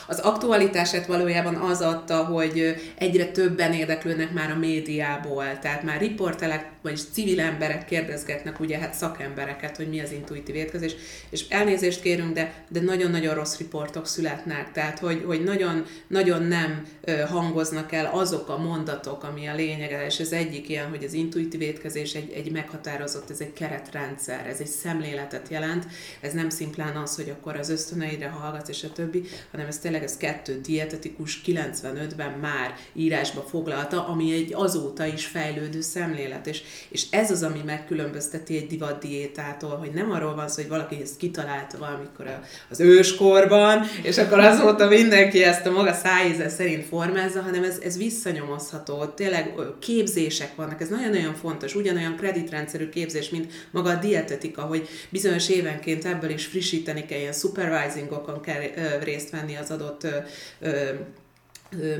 az 0.07 0.19
aktualitását 0.19 1.07
valójában 1.07 1.55
az 1.55 1.81
adta, 1.81 2.25
hogy 2.25 2.75
egyre 2.99 3.27
többen 3.27 3.73
érdeklődnek 3.73 4.33
már 4.33 4.51
a 4.51 4.59
médiából, 4.59 5.59
tehát 5.59 5.83
már 5.83 6.01
riportelek, 6.01 6.71
vagyis 6.87 7.05
civil 7.13 7.41
emberek 7.41 7.85
kérdezgetnek, 7.85 8.61
ugye 8.61 8.79
hát 8.79 8.95
szakembereket, 8.95 9.77
hogy 9.77 9.89
mi 9.89 10.01
az 10.01 10.13
intuitív 10.13 10.55
étkezés, 10.55 10.95
és 11.31 11.49
elnézést 11.49 12.01
kérünk, 12.01 12.35
de, 12.35 12.65
de 12.69 12.81
nagyon-nagyon 12.81 13.35
rossz 13.35 13.59
riportok 13.59 14.07
születnek, 14.07 14.73
tehát 14.73 14.99
hogy, 14.99 15.23
hogy 15.27 15.45
nagyon, 15.45 15.85
nagyon 16.09 16.43
nem 16.43 16.87
hangoznak 17.29 17.93
el 17.93 18.11
azok 18.13 18.49
a 18.49 18.59
mondatok, 18.59 19.25
ami 19.25 19.47
a 19.47 19.55
lényege, 19.55 20.07
és 20.07 20.19
ez 20.19 20.33
egyik 20.33 20.69
ilyen, 20.69 20.89
hogy 20.89 21.05
az 21.05 21.13
intuitív 21.13 21.61
étkezés 21.61 22.15
egy, 22.15 22.33
egy 22.33 22.53
meghatározott, 22.53 23.31
ez 23.31 23.41
egy 23.41 23.53
keretrendszer, 23.53 24.47
ez 24.47 24.61
egy 24.61 24.67
szemléletet 24.67 25.49
jelent, 25.49 25.87
ez 26.21 26.33
nem 26.33 26.49
szimplán 26.49 26.97
az, 26.97 27.17
hogy 27.17 27.31
akkor 27.31 27.57
az 27.57 27.69
ösztöneidre 27.69 28.29
hallgatsz, 28.29 28.69
és 28.69 28.85
a 28.85 28.93
többi, 28.93 29.23
hanem 29.51 29.67
ez 29.67 29.79
tényleg 29.79 30.03
ez 30.03 30.17
kettő 30.17 30.61
dietetikus 30.61 31.41
95-ben 31.47 32.31
már 32.31 32.75
írásba 32.93 33.41
foglalta, 33.41 34.09
ami 34.09 34.33
egy 34.33 34.55
azóta 34.55 35.07
is 35.07 35.27
fejlődő 35.27 35.81
szemlélet, 35.81 36.47
és, 36.47 36.63
és 36.89 37.07
ez 37.11 37.31
az, 37.31 37.43
ami 37.43 37.63
megkülönbözteti 37.65 38.57
egy 38.57 38.67
divat 38.67 39.03
diétától, 39.03 39.77
hogy 39.77 39.91
nem 39.91 40.11
arról 40.11 40.35
van 40.35 40.49
szó, 40.49 40.63
hogy 40.63 40.71
valaki 40.71 41.01
ezt 41.03 41.17
kitalálta 41.17 41.79
valamikor 41.79 42.41
az 42.71 42.81
őskorban, 42.81 43.83
és 44.03 44.19
akkor 44.19 44.39
azóta 44.39 44.89
mindenki 44.89 45.43
ezt 45.43 45.67
a 45.67 45.71
maga 45.71 45.93
szájíze 45.93 46.49
szerint 46.49 46.85
formázza, 46.87 47.41
hanem 47.41 47.63
ez, 47.63 47.79
ez 47.83 47.97
visszanyomozható. 47.97 49.05
Tényleg 49.05 49.55
képzések 49.79 50.55
vannak, 50.55 50.81
ez 50.81 50.89
nagyon-nagyon 50.89 51.35
fontos, 51.35 51.75
ugyanolyan 51.75 52.17
kreditrendszerű 52.17 52.89
képzés, 52.89 53.29
mint 53.29 53.53
maga 53.71 53.91
a 53.91 53.95
dietetika, 53.95 54.63
hogy 54.63 54.89
bizonyos 55.09 55.49
évenként 55.49 56.05
ebből 56.05 56.31
is 56.31 56.47
frissíteni 56.47 57.07
kell, 57.07 57.19
ilyen 57.19 57.33
supervisingokon 57.33 58.41
kell 58.41 58.63
részt 59.03 59.31
venni 59.31 59.57
az 59.57 59.71
adott 59.71 60.07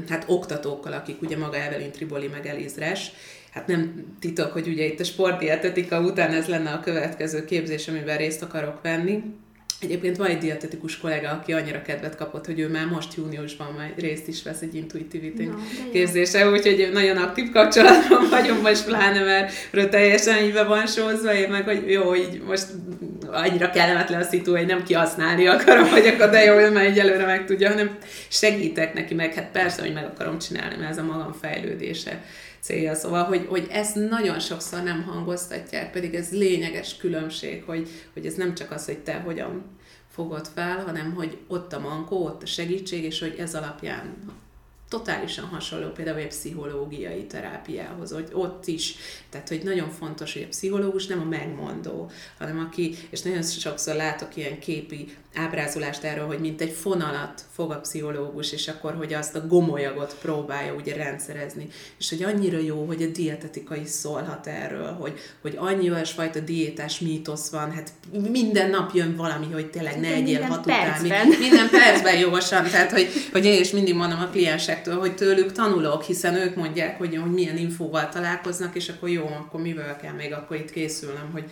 hát 0.09 0.25
oktatókkal, 0.27 0.93
akik 0.93 1.23
ugye 1.23 1.37
maga 1.37 1.57
Evelyn 1.57 1.93
Triboli 1.93 2.27
meg 2.27 2.47
Elizres, 2.47 3.13
hát 3.57 3.67
nem 3.67 4.05
titok, 4.21 4.53
hogy 4.53 4.69
ugye 4.69 4.85
itt 4.85 5.01
a 5.01 5.05
sportdietetika 5.05 6.01
után 6.01 6.33
ez 6.33 6.47
lenne 6.47 6.71
a 6.71 6.81
következő 6.81 7.45
képzés, 7.45 7.89
amiben 7.89 8.17
részt 8.17 8.43
akarok 8.43 8.83
venni. 8.83 9.23
Egyébként 9.81 10.17
van 10.17 10.27
egy 10.27 10.39
dietetikus 10.39 10.99
kollega, 10.99 11.29
aki 11.29 11.53
annyira 11.53 11.83
kedvet 11.83 12.17
kapott, 12.17 12.47
hogy 12.47 12.59
ő 12.61 12.69
már 12.69 12.87
most 12.87 13.15
júniusban 13.15 13.73
majd 13.77 13.93
részt 13.97 14.29
is 14.29 14.43
vesz 14.43 14.61
egy 14.61 14.75
intuitive 14.75 15.25
eating 15.25 15.51
no, 15.51 15.91
képzése, 15.93 16.51
úgyhogy 16.51 16.91
nagyon 16.93 17.17
aktív 17.17 17.51
kapcsolatban 17.51 18.29
vagyunk 18.41 18.63
most 18.63 18.85
pláne, 18.85 19.25
mert 19.25 19.53
ő 19.71 19.89
teljesen 19.89 20.45
így 20.45 20.53
be 20.53 20.65
van 20.65 20.87
sózva, 20.87 21.35
én 21.35 21.49
meg, 21.49 21.65
hogy 21.65 21.91
jó, 21.91 22.15
így 22.15 22.43
most 22.47 22.67
annyira 23.27 23.71
kellemetlen 23.71 24.21
a 24.21 24.25
szitu, 24.25 24.57
hogy 24.57 24.67
nem 24.67 24.83
kihasználni 24.83 25.47
akarom, 25.47 25.89
hogy 25.89 26.07
akkor 26.07 26.31
de 26.31 26.45
jó, 26.45 26.55
hogy 26.55 26.73
már 26.73 26.85
egy 26.85 26.99
előre 26.99 27.27
meg 27.27 27.47
tudja, 27.47 27.69
hanem 27.69 27.97
segítek 28.29 28.95
neki, 28.95 29.15
meg 29.15 29.35
hát 29.35 29.51
persze, 29.53 29.83
hogy 29.83 29.93
meg 29.93 30.05
akarom 30.05 30.39
csinálni, 30.39 30.77
mert 30.77 30.91
ez 30.91 30.99
a 30.99 31.03
magam 31.03 31.33
fejlődése 31.41 32.23
célja. 32.67 32.95
Szóval, 32.95 33.25
hogy, 33.25 33.47
hogy 33.49 33.67
ezt 33.71 33.95
nagyon 33.95 34.41
sokszor 34.41 34.83
nem 34.83 35.03
hangoztatják, 35.03 35.93
pedig 35.93 36.15
ez 36.15 36.31
lényeges 36.31 36.97
különbség, 36.97 37.63
hogy, 37.63 37.89
hogy 38.13 38.27
ez 38.27 38.35
nem 38.35 38.55
csak 38.55 38.71
az, 38.71 38.85
hogy 38.85 38.99
te 38.99 39.15
hogyan 39.15 39.65
fogod 40.09 40.47
fel, 40.55 40.85
hanem 40.85 41.15
hogy 41.15 41.39
ott 41.49 41.73
a 41.73 41.81
mankó, 41.81 42.25
ott 42.25 42.43
a 42.43 42.47
segítség, 42.47 43.05
és 43.05 43.21
hogy 43.21 43.35
ez 43.39 43.55
alapján 43.55 44.17
totálisan 44.89 45.45
hasonló 45.45 45.89
például 45.89 46.19
egy 46.19 46.27
pszichológiai 46.27 47.25
terápiához, 47.25 48.13
hogy 48.13 48.29
ott 48.33 48.67
is, 48.67 48.95
tehát 49.31 49.49
hogy 49.49 49.61
nagyon 49.65 49.91
fontos, 49.91 50.33
hogy 50.33 50.43
a 50.43 50.49
pszichológus 50.49 51.07
nem 51.07 51.21
a 51.21 51.25
megmondó, 51.25 52.11
hanem 52.39 52.59
aki, 52.59 52.95
és 53.11 53.23
nagyon 53.23 53.43
sokszor 53.43 53.95
látok 53.95 54.37
ilyen 54.37 54.59
képi 54.59 55.17
ábrázolást 55.37 56.05
erről, 56.05 56.27
hogy 56.27 56.39
mint 56.39 56.61
egy 56.61 56.71
fonalat 56.71 57.43
fog 57.55 57.71
a 57.71 57.81
pszichológus, 57.81 58.53
és 58.53 58.69
akkor, 58.69 58.95
hogy 58.95 59.13
azt 59.15 59.35
a 59.35 59.47
gomolyagot 59.47 60.17
próbálja 60.23 60.75
ugye 60.75 60.97
rendszerezni. 60.97 61.69
És 61.99 62.09
hogy 62.09 62.23
annyira 62.23 62.59
jó, 62.59 62.85
hogy 62.85 63.03
a 63.03 63.07
dietetika 63.07 63.77
is 63.77 63.89
szólhat 63.89 64.47
erről, 64.47 64.93
hogy, 64.93 65.19
hogy 65.43 65.55
annyi 65.59 65.91
olyasfajta 65.91 66.41
diétás 66.41 67.01
mítosz 67.01 67.51
van, 67.51 67.73
hát 67.73 67.93
minden 68.31 68.71
nap 68.71 68.95
jön 68.95 69.17
valami, 69.17 69.47
hogy 69.53 69.71
tényleg 69.71 70.01
ne 70.01 70.09
egyél 70.09 70.43
hat 70.43 70.67
után. 70.67 71.27
Minden 71.39 71.69
percben 71.71 72.19
jogosan, 72.19 72.65
tehát 72.65 72.91
hogy, 72.91 73.09
hogy 73.33 73.45
én 73.45 73.61
is 73.61 73.71
mindig 73.71 73.95
mondom 73.95 74.21
a 74.21 74.29
kliensektől, 74.29 74.99
hogy 74.99 75.15
tőlük 75.15 75.53
tanulok, 75.53 76.03
hiszen 76.03 76.35
ők 76.35 76.57
mondják, 76.57 76.99
hogy, 76.99 77.17
hogy 77.17 77.33
milyen 77.33 77.57
infóval 77.57 78.09
találkoznak, 78.09 78.75
és 78.75 78.89
akkor 78.89 79.09
jó, 79.09 79.27
akkor 79.27 79.61
mivel 79.61 79.97
kell 79.97 80.13
még 80.13 80.33
akkor 80.33 80.57
itt 80.57 80.71
készülnem, 80.71 81.29
hogy, 81.33 81.45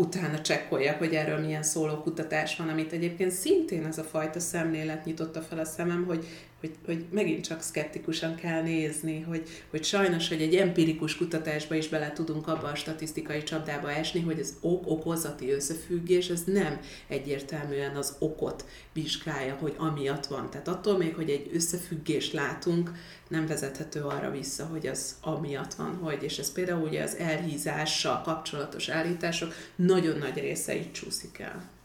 utána 0.00 0.40
csekkoljak, 0.40 0.98
hogy 0.98 1.14
erről 1.14 1.38
milyen 1.38 1.62
szólókutatás 1.62 2.56
van, 2.56 2.68
amit 2.68 2.92
egyébként 2.92 3.30
szintén 3.30 3.84
ez 3.86 3.98
a 3.98 4.02
fajta 4.02 4.40
szemlélet 4.40 5.04
nyitotta 5.04 5.40
fel 5.40 5.58
a 5.58 5.64
szemem, 5.64 6.04
hogy, 6.04 6.26
hogy, 6.60 6.74
hogy 6.84 7.04
megint 7.10 7.46
csak 7.46 7.62
szkeptikusan 7.62 8.34
kell 8.34 8.62
nézni, 8.62 9.20
hogy, 9.20 9.48
hogy 9.70 9.84
sajnos, 9.84 10.28
hogy 10.28 10.42
egy 10.42 10.56
empirikus 10.56 11.16
kutatásba 11.16 11.74
is 11.74 11.88
bele 11.88 12.12
tudunk 12.12 12.48
abba 12.48 12.68
a 12.68 12.74
statisztikai 12.74 13.42
csapdába 13.42 13.90
esni, 13.92 14.20
hogy 14.20 14.40
az 14.40 14.54
ok-okozati 14.60 15.50
összefüggés, 15.50 16.28
ez 16.28 16.42
nem 16.44 16.80
egyértelműen 17.08 17.96
az 17.96 18.16
okot 18.18 18.64
vizsgálja, 18.92 19.54
hogy 19.54 19.74
amiatt 19.76 20.26
van. 20.26 20.50
Tehát 20.50 20.68
attól 20.68 20.98
még, 20.98 21.14
hogy 21.14 21.30
egy 21.30 21.50
összefüggést 21.54 22.32
látunk, 22.32 22.92
nem 23.28 23.46
vezethető 23.46 24.00
arra 24.00 24.30
vissza, 24.30 24.64
hogy 24.64 24.86
az 24.86 25.14
amiatt 25.20 25.74
van, 25.74 25.94
hogy, 25.94 26.22
és 26.22 26.38
ez 26.38 26.52
például 26.52 26.86
ugye 26.86 27.02
az 27.02 27.16
elhízással 27.16 28.22
kapcsolatos 28.22 28.88
állítások 28.88 29.52
nagyon 29.76 30.18
nagy 30.18 30.38
része 30.38 30.76
így 30.76 30.92
csúszik 30.92 31.38
el. 31.38 31.79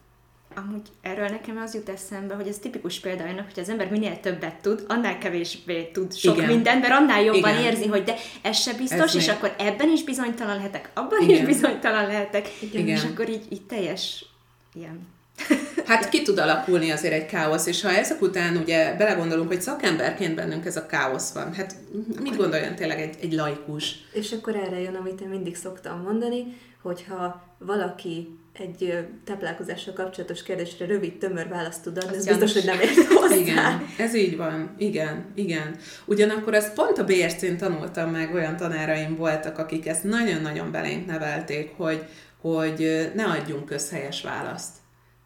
Amúgy 0.56 0.88
erről 1.02 1.28
nekem 1.28 1.58
az 1.58 1.74
jut 1.74 1.90
eszembe, 1.90 2.34
hogy 2.34 2.48
ez 2.48 2.58
tipikus 2.58 3.00
példa 3.00 3.24
annak, 3.24 3.46
hogy 3.54 3.64
az 3.64 3.70
ember 3.70 3.90
minél 3.90 4.20
többet 4.20 4.56
tud, 4.56 4.86
annál 4.88 5.18
kevésbé 5.18 5.84
tud 5.84 6.16
sok 6.16 6.38
Igen. 6.38 6.50
mindent, 6.50 6.82
mert 6.82 6.94
annál 6.94 7.22
jobban 7.22 7.58
Igen. 7.58 7.64
érzi, 7.64 7.88
hogy 7.88 8.04
de 8.04 8.16
ez 8.42 8.58
se 8.58 8.74
biztos, 8.74 9.00
ez 9.00 9.16
és 9.16 9.26
még... 9.26 9.36
akkor 9.36 9.56
ebben 9.58 9.90
is 9.90 10.04
bizonytalan 10.04 10.56
lehetek, 10.56 10.90
abban 10.94 11.22
Igen. 11.22 11.36
is 11.36 11.46
bizonytalan 11.46 12.08
lehetek, 12.08 12.48
Igen. 12.60 12.88
és 12.88 13.04
akkor 13.04 13.30
így, 13.30 13.46
így 13.50 13.66
teljes 13.66 14.26
ilyen 14.74 15.14
Hát 15.86 16.10
ki 16.10 16.22
tud 16.22 16.38
alakulni 16.38 16.92
azért 16.92 17.14
egy 17.14 17.26
káosz, 17.26 17.66
és 17.66 17.82
ha 17.82 17.90
ezek 17.90 18.22
után 18.22 18.58
ugye 18.58 18.96
belegondolunk, 18.98 19.48
hogy 19.48 19.62
szakemberként 19.62 20.36
bennünk 20.36 20.66
ez 20.66 20.78
a 20.78 20.86
káosz 20.86 21.34
van, 21.34 21.54
hát 21.54 21.76
mit 22.22 22.36
gondoljon 22.36 22.76
tényleg 22.76 23.00
egy, 23.00 23.16
egy 23.22 23.34
laikus? 23.34 23.96
És 24.14 24.32
akkor 24.32 24.56
erre 24.56 24.80
jön, 24.80 24.96
amit 24.96 25.22
én 25.22 25.28
mindig 25.28 25.56
szoktam 25.56 26.02
mondani, 26.02 26.58
hogyha 26.82 27.44
valaki 27.58 28.40
egy 28.60 29.08
táplálkozással 29.24 29.94
kapcsolatos 29.94 30.44
kérdésre 30.44 30.86
rövid, 30.86 31.18
tömör 31.18 31.48
választ 31.48 31.84
tud 31.84 31.98
adni, 31.98 32.16
ez 32.16 32.28
biztos, 32.28 32.54
hogy 32.54 32.66
nem 32.66 32.80
ért 32.80 33.14
hozzá. 33.14 33.36
Igen, 33.36 33.88
ez 33.98 34.16
így 34.16 34.38
van. 34.38 34.76
Igen, 34.78 35.26
igen. 35.36 35.76
Ugyanakkor 36.06 36.54
ezt 36.54 36.74
pont 36.74 36.98
a 36.98 37.04
BRC-n 37.04 37.56
tanultam 37.58 38.12
meg, 38.12 38.34
olyan 38.34 38.56
tanáraim 38.56 39.16
voltak, 39.16 39.58
akik 39.58 39.88
ezt 39.88 40.04
nagyon-nagyon 40.04 40.72
belénk 40.72 41.06
nevelték, 41.06 41.72
hogy, 41.78 42.06
hogy 42.42 43.12
ne 43.16 43.24
adjunk 43.24 43.66
közhelyes 43.66 44.22
választ. 44.22 44.76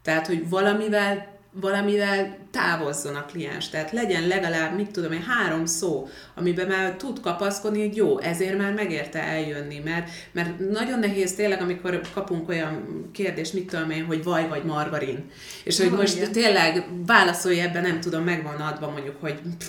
Tehát, 0.02 0.26
hogy 0.26 0.48
valamivel 0.48 1.39
valamivel 1.52 2.36
távozzon 2.50 3.14
a 3.14 3.24
kliens. 3.24 3.68
Tehát 3.68 3.92
legyen 3.92 4.26
legalább, 4.26 4.76
mit 4.76 4.90
tudom 4.90 5.12
én, 5.12 5.22
három 5.22 5.66
szó, 5.66 6.08
amiben 6.34 6.66
már 6.66 6.94
tud 6.94 7.20
kapaszkodni, 7.20 7.86
hogy 7.86 7.96
jó, 7.96 8.18
ezért 8.18 8.58
már 8.58 8.72
megérte 8.72 9.22
eljönni, 9.22 9.80
mert, 9.84 10.10
mert 10.32 10.58
nagyon 10.58 10.98
nehéz 10.98 11.34
tényleg, 11.34 11.60
amikor 11.60 12.00
kapunk 12.14 12.48
olyan 12.48 13.08
kérdést, 13.12 13.52
mit 13.52 13.70
tudom 13.70 13.90
én, 13.90 14.04
hogy 14.04 14.24
vaj 14.24 14.48
vagy 14.48 14.64
margarin. 14.64 15.30
És 15.64 15.78
hogy 15.78 15.90
most 15.90 16.16
igen. 16.16 16.32
tényleg 16.32 16.84
válaszolj 17.06 17.60
ebben, 17.60 17.82
nem 17.82 18.00
tudom, 18.00 18.24
megvan 18.24 18.60
adva 18.60 18.90
mondjuk, 18.90 19.16
hogy 19.20 19.40
pff, 19.58 19.66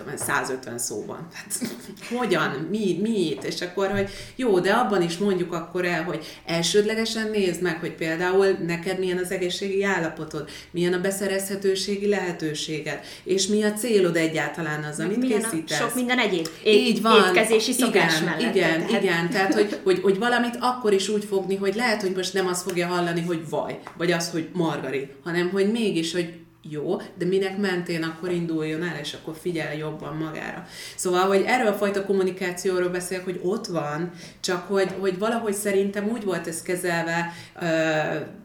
tudom, 0.00 0.16
150 0.16 0.78
szóban. 0.78 1.28
Hát, 1.32 1.70
hogyan, 2.18 2.66
mi, 2.70 2.98
mit, 3.02 3.44
és 3.44 3.60
akkor, 3.60 3.90
hogy 3.90 4.10
jó, 4.36 4.60
de 4.60 4.72
abban 4.72 5.02
is 5.02 5.18
mondjuk 5.18 5.52
akkor 5.52 5.84
el, 5.84 6.02
hogy 6.02 6.24
elsődlegesen 6.46 7.30
nézd 7.30 7.62
meg, 7.62 7.80
hogy 7.80 7.92
például 7.94 8.46
neked 8.66 8.98
milyen 8.98 9.18
az 9.18 9.30
egészségi 9.30 9.84
állapotod, 9.84 10.48
milyen 10.70 10.92
a 10.92 11.00
beszerezhetőségi 11.00 12.08
lehetőséged, 12.08 13.00
és 13.24 13.46
mi 13.46 13.62
a 13.62 13.72
célod 13.72 14.16
egyáltalán 14.16 14.84
az, 14.84 14.98
amit 14.98 15.16
milyen 15.16 15.42
készítesz. 15.42 15.78
sok 15.78 15.94
minden 15.94 16.18
egyéb 16.18 16.48
é- 16.62 16.74
Így 16.74 17.02
van. 17.02 17.24
étkezési 17.24 17.72
szokás 17.72 18.20
igen, 18.20 18.24
mellett. 18.24 18.54
Igen, 18.54 18.86
tehát... 18.86 19.02
igen, 19.02 19.30
tehát 19.30 19.54
hogy, 19.54 19.80
hogy, 19.84 20.00
hogy 20.02 20.18
valamit 20.18 20.56
akkor 20.60 20.92
is 20.92 21.08
úgy 21.08 21.24
fogni, 21.24 21.56
hogy 21.56 21.74
lehet, 21.74 22.00
hogy 22.00 22.12
most 22.16 22.32
nem 22.32 22.46
azt 22.46 22.62
fogja 22.62 22.86
hallani, 22.86 23.20
hogy 23.20 23.48
vaj, 23.48 23.78
vagy 23.96 24.12
az, 24.12 24.30
hogy 24.30 24.48
margarin, 24.52 25.10
hanem 25.24 25.50
hogy 25.50 25.70
mégis, 25.70 26.12
hogy 26.12 26.40
jó, 26.68 26.96
de 27.18 27.24
minek 27.24 27.58
mentén 27.58 28.02
akkor 28.02 28.30
induljon 28.30 28.82
el, 28.82 28.98
és 29.00 29.12
akkor 29.12 29.34
figyel 29.40 29.76
jobban 29.76 30.16
magára. 30.16 30.66
Szóval, 30.96 31.26
hogy 31.26 31.44
erről 31.46 31.66
a 31.66 31.72
fajta 31.72 32.04
kommunikációról 32.04 32.88
beszélek, 32.88 33.24
hogy 33.24 33.40
ott 33.42 33.66
van, 33.66 34.10
csak 34.40 34.66
hogy, 34.66 34.88
hogy 34.98 35.18
valahogy 35.18 35.54
szerintem 35.54 36.08
úgy 36.08 36.24
volt 36.24 36.46
ez 36.46 36.62
kezelve 36.62 37.32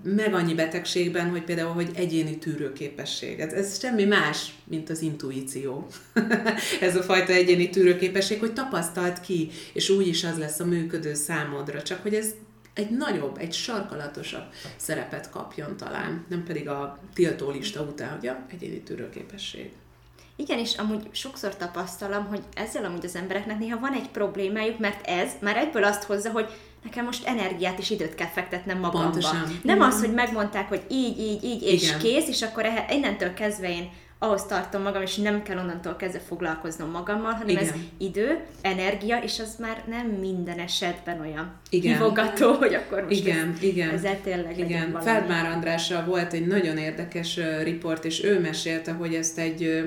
meg 0.04 0.34
annyi 0.34 0.54
betegségben, 0.54 1.30
hogy 1.30 1.44
például, 1.44 1.74
hogy 1.74 1.90
egyéni 1.96 2.38
tűrőképesség. 2.38 3.40
Ez, 3.40 3.54
ez 3.54 3.80
semmi 3.80 4.04
más, 4.04 4.54
mint 4.64 4.90
az 4.90 5.02
intuíció. 5.02 5.88
ez 6.82 6.96
a 6.96 7.02
fajta 7.02 7.34
egyéni 7.34 7.70
tűrőképesség, 7.70 8.40
hogy 8.40 8.54
tapasztalt 8.54 9.22
ki, 9.22 9.50
és 9.74 9.90
úgy 9.90 10.08
is 10.08 10.24
az 10.24 10.38
lesz 10.38 10.60
a 10.60 10.66
működő 10.66 11.14
számodra. 11.14 11.82
Csak 11.82 12.02
hogy 12.02 12.14
ez 12.14 12.28
egy 12.76 12.90
nagyobb, 12.90 13.38
egy 13.38 13.54
sarkalatosabb 13.54 14.46
szerepet 14.76 15.30
kapjon 15.30 15.78
talán, 15.78 16.26
nem 16.30 16.44
pedig 16.44 16.70
a 16.70 17.00
tiltólista 17.14 17.82
után, 17.82 18.18
hogy 18.18 18.28
a 18.28 18.38
egyéni 18.52 18.80
tűrőképesség. 18.80 19.72
Igen, 20.36 20.60
és 20.60 20.76
amúgy 20.76 21.10
sokszor 21.12 21.58
tapasztalom, 21.58 22.26
hogy 22.26 22.42
ezzel 22.56 22.86
amúgy 22.86 23.06
az 23.06 23.16
embereknek 23.16 23.60
néha 23.60 23.80
van 23.80 23.94
egy 23.94 24.10
problémájuk, 24.10 24.80
mert 24.80 25.08
ez 25.08 25.32
már 25.42 25.58
egyből 25.58 25.84
azt 25.84 26.04
hozza, 26.04 26.32
hogy 26.32 26.50
nekem 26.84 27.06
most 27.06 27.28
energiát 27.28 27.80
és 27.80 27.90
időt 27.90 28.16
kell 28.16 28.28
fektetnem 28.28 28.80
magamba. 28.80 29.10
Pontosan. 29.10 29.60
Nem 29.64 29.82
az, 29.82 30.00
hogy 30.00 30.14
megmondták, 30.14 30.68
hogy 30.68 30.84
így, 30.90 31.20
így, 31.20 31.44
így, 31.44 31.62
és 31.62 31.88
Igen. 31.88 32.00
kész, 32.00 32.28
és 32.28 32.42
akkor 32.42 32.66
innentől 32.90 33.34
kezdve 33.34 33.70
én 33.70 33.90
ahhoz 34.20 34.46
tartom 34.46 34.82
magam, 34.82 35.02
és 35.02 35.16
nem 35.16 35.44
kell 35.44 35.58
onnantól 35.58 35.96
kezdve 35.96 36.20
foglalkoznom 36.20 36.90
magammal, 36.90 37.32
hanem 37.32 37.48
Igen. 37.48 37.64
ez 37.64 37.74
idő, 37.98 38.40
energia, 38.62 39.18
és 39.18 39.40
az 39.40 39.56
már 39.60 39.84
nem 39.88 40.08
minden 40.08 40.60
esetben 40.60 41.20
olyan 41.20 41.54
igen. 41.70 41.94
hívogató, 41.94 42.54
hogy 42.54 42.74
akkor 42.74 43.04
most 43.04 43.20
igen, 43.20 43.54
ez, 43.56 43.64
igen. 43.64 43.90
ezzel 43.90 44.22
tényleg 44.24 44.60
Igen, 44.60 45.00
Feldmár 45.02 45.46
Andrással 45.46 46.06
volt 46.06 46.34
egy 46.34 46.48
nagyon 46.48 46.78
érdekes 46.78 47.40
riport, 47.64 48.06
és 48.06 48.24
ő 48.24 48.40
mesélte, 48.40 48.92
hogy 48.92 49.14
ezt 49.14 49.38
egy 49.38 49.86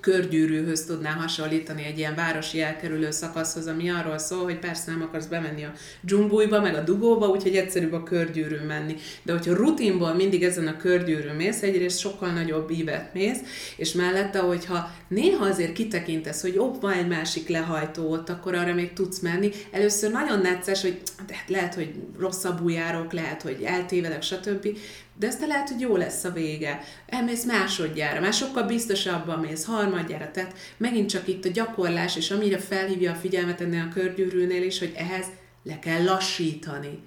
körgyűrűhöz 0.00 0.84
tudná 0.84 1.10
hasonlítani 1.10 1.84
egy 1.84 1.98
ilyen 1.98 2.14
városi 2.14 2.60
elkerülő 2.60 3.10
szakaszhoz, 3.10 3.66
ami 3.66 3.90
arról 3.90 4.18
szól, 4.18 4.42
hogy 4.42 4.58
persze 4.58 4.90
nem 4.90 5.02
akarsz 5.02 5.26
bemenni 5.26 5.64
a 5.64 5.72
dzsumbújba, 6.00 6.60
meg 6.60 6.74
a 6.74 6.80
dugóba, 6.80 7.26
úgyhogy 7.26 7.56
egyszerűbb 7.56 7.92
a 7.92 8.02
körgyűrű 8.02 8.56
menni. 8.66 8.96
De 9.22 9.32
hogyha 9.32 9.54
rutinból 9.54 10.14
mindig 10.14 10.42
ezen 10.42 10.66
a 10.66 10.76
körgyűrű 10.76 11.30
mész, 11.36 11.62
egyrészt 11.62 11.98
sokkal 11.98 12.30
nagyobb 12.30 12.70
ívet 12.70 13.14
mész, 13.14 13.38
és 13.76 13.92
mellette, 13.92 14.38
hogyha 14.38 14.90
néha 15.08 15.44
azért 15.44 15.72
kitekintesz, 15.72 16.42
hogy 16.42 16.58
ott 16.58 16.80
van 16.80 16.92
egy 16.92 17.08
másik 17.08 17.48
lehajtó 17.48 18.10
ott, 18.10 18.28
akkor 18.28 18.54
arra 18.54 18.74
még 18.74 18.92
tudsz 18.92 19.18
menni. 19.18 19.50
Először 19.70 20.10
nagyon 20.10 20.40
necces, 20.40 20.82
hogy 20.82 21.00
de 21.26 21.34
hát 21.34 21.48
lehet, 21.48 21.74
hogy 21.74 21.94
rosszabbul 22.18 22.72
járok, 22.72 23.12
lehet, 23.12 23.42
hogy 23.42 23.62
eltévedek, 23.62 24.22
stb 24.22 24.68
de 25.18 25.26
aztán 25.26 25.48
lehet, 25.48 25.68
hogy 25.68 25.80
jó 25.80 25.96
lesz 25.96 26.24
a 26.24 26.30
vége. 26.30 26.80
Elmész 27.06 27.44
másodjára, 27.44 28.20
már 28.20 28.32
sokkal 28.32 28.62
biztosabban 28.62 29.38
mész, 29.38 29.64
harmadjára, 29.64 30.30
tehát 30.30 30.54
megint 30.76 31.08
csak 31.08 31.28
itt 31.28 31.44
a 31.44 31.50
gyakorlás, 31.50 32.16
és 32.16 32.30
amire 32.30 32.58
felhívja 32.58 33.12
a 33.12 33.16
figyelmet 33.16 33.60
ennél 33.60 33.86
a 33.90 33.94
körgyűrűnél 33.94 34.62
is, 34.62 34.78
hogy 34.78 34.92
ehhez 34.96 35.26
le 35.62 35.78
kell 35.78 36.04
lassítani. 36.04 37.02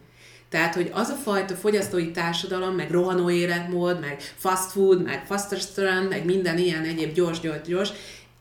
Tehát, 0.50 0.76
hogy 0.76 0.90
az 0.94 1.10
a 1.10 1.16
fajta 1.16 1.56
fogyasztói 1.56 2.12
társadalom, 2.12 2.76
meg 2.76 2.92
rohanó 2.92 3.30
életmód, 3.30 4.00
meg 4.00 4.22
fast 4.36 4.72
food, 4.72 5.04
meg 5.04 5.26
fast 5.26 5.52
restaurant, 5.52 6.10
meg 6.10 6.26
minden 6.26 6.58
ilyen 6.58 6.84
egyéb 6.84 7.14
gyors, 7.14 7.40
gyors, 7.40 7.62
gyors, 7.62 7.90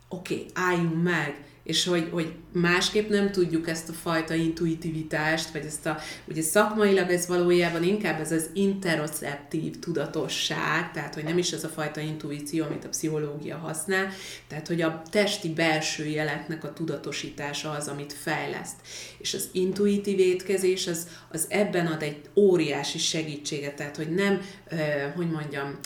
oké, 0.08 0.35
okay, 0.35 0.46
álljunk 0.54 1.02
meg, 1.02 1.35
és 1.66 1.85
hogy, 1.85 2.08
hogy 2.11 2.32
másképp 2.52 3.08
nem 3.08 3.32
tudjuk 3.32 3.68
ezt 3.68 3.88
a 3.88 3.92
fajta 3.92 4.35
intuitivitást, 4.35 5.50
vagy 5.50 5.64
ezt 5.64 5.87
a, 5.87 5.99
ugye 6.28 6.42
szakmailag 6.42 7.11
ez 7.11 7.26
valójában 7.26 7.82
inkább 7.82 8.20
ez 8.20 8.32
az 8.32 8.50
interoceptív 8.52 9.78
tudatosság, 9.78 10.92
tehát 10.92 11.14
hogy 11.14 11.25
nem 11.25 11.38
is 11.38 11.52
ez 11.52 11.64
a 11.64 11.68
fajta 11.68 12.00
intuíció, 12.00 12.64
amit 12.64 12.85
a 12.85 12.88
pszichológia 12.88 13.56
használ, 13.56 14.08
tehát 14.49 14.66
hogy 14.66 14.82
a 14.82 15.02
testi 15.11 15.49
belső 15.49 16.06
jeleknek 16.06 16.64
a 16.64 16.73
tudatosítása 16.73 17.70
az, 17.70 17.88
amit 17.88 18.12
fejleszt. 18.12 18.76
És 19.18 19.35
az 19.35 19.49
intuitív 19.52 20.18
étkezés 20.18 20.87
az, 20.87 21.08
az 21.32 21.46
ebben 21.49 21.87
ad 21.87 22.02
egy 22.02 22.20
óriási 22.35 22.99
segítséget, 22.99 23.75
tehát 23.75 23.96
hogy 23.96 24.14
nem, 24.14 24.40
hogy 25.16 25.30
mondjam, 25.30 25.78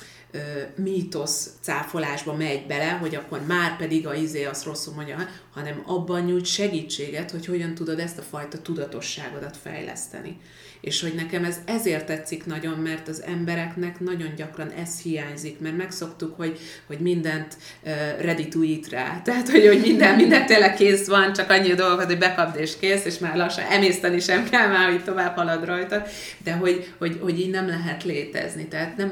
mítosz 0.74 1.50
cáfolásba 1.60 2.32
megy 2.34 2.66
bele, 2.66 2.90
hogy 2.90 3.14
akkor 3.14 3.46
már 3.46 3.76
pedig 3.76 4.06
a 4.06 4.14
izé 4.14 4.44
azt 4.44 4.64
rosszul 4.64 4.94
mondja, 4.94 5.28
hanem 5.52 5.82
abban 5.86 6.24
nyújt 6.24 6.44
segítséget, 6.44 7.30
hogy 7.30 7.46
hogyan 7.46 7.74
tudod 7.74 7.98
ezt 7.98 8.18
a 8.18 8.22
fajta 8.22 8.62
tudatosságodat 8.62 9.56
fejleszteni 9.56 10.40
és 10.80 11.00
hogy 11.00 11.14
nekem 11.14 11.44
ez 11.44 11.56
ezért 11.64 12.06
tetszik 12.06 12.46
nagyon, 12.46 12.78
mert 12.78 13.08
az 13.08 13.22
embereknek 13.22 14.00
nagyon 14.00 14.34
gyakran 14.36 14.70
ez 14.70 15.00
hiányzik, 15.00 15.60
mert 15.60 15.76
megszoktuk, 15.76 16.36
hogy, 16.36 16.58
hogy 16.86 16.98
mindent 16.98 17.56
uh, 17.82 17.92
ready 18.20 18.48
to 18.48 18.62
eat 18.62 18.88
rá, 18.88 19.20
tehát 19.24 19.48
hogy, 19.48 19.66
hogy 19.66 19.80
minden, 19.80 20.14
minden 20.14 20.46
tényleg 20.46 20.74
kész 20.74 21.06
van, 21.06 21.32
csak 21.32 21.50
annyi 21.50 21.74
dolgot, 21.74 22.04
hogy 22.04 22.18
bekapd 22.18 22.58
és 22.58 22.78
kész, 22.78 23.04
és 23.04 23.18
már 23.18 23.36
lassan 23.36 23.64
emészteni 23.64 24.20
sem 24.20 24.48
kell, 24.48 24.68
már 24.68 24.90
hogy 24.90 25.04
tovább 25.04 25.36
halad 25.36 25.64
rajta, 25.64 26.02
de 26.44 26.52
hogy, 26.52 26.92
hogy, 26.98 27.18
hogy 27.20 27.40
így 27.40 27.50
nem 27.50 27.68
lehet 27.68 28.04
létezni, 28.04 28.68
tehát 28.68 28.96
nem 28.96 29.08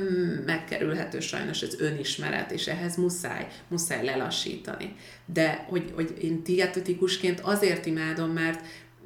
megkerülhető 0.46 1.20
sajnos 1.20 1.62
az 1.62 1.76
önismeret, 1.80 2.50
és 2.50 2.66
ehhez 2.66 2.96
muszáj, 2.96 3.46
muszáj 3.68 4.04
lelassítani. 4.04 4.94
De 5.34 5.64
hogy, 5.68 5.92
hogy 5.94 6.14
én 6.22 6.42
dietetikusként 6.44 7.40
azért 7.40 7.86
imádom, 7.86 8.30
mert 8.30 8.60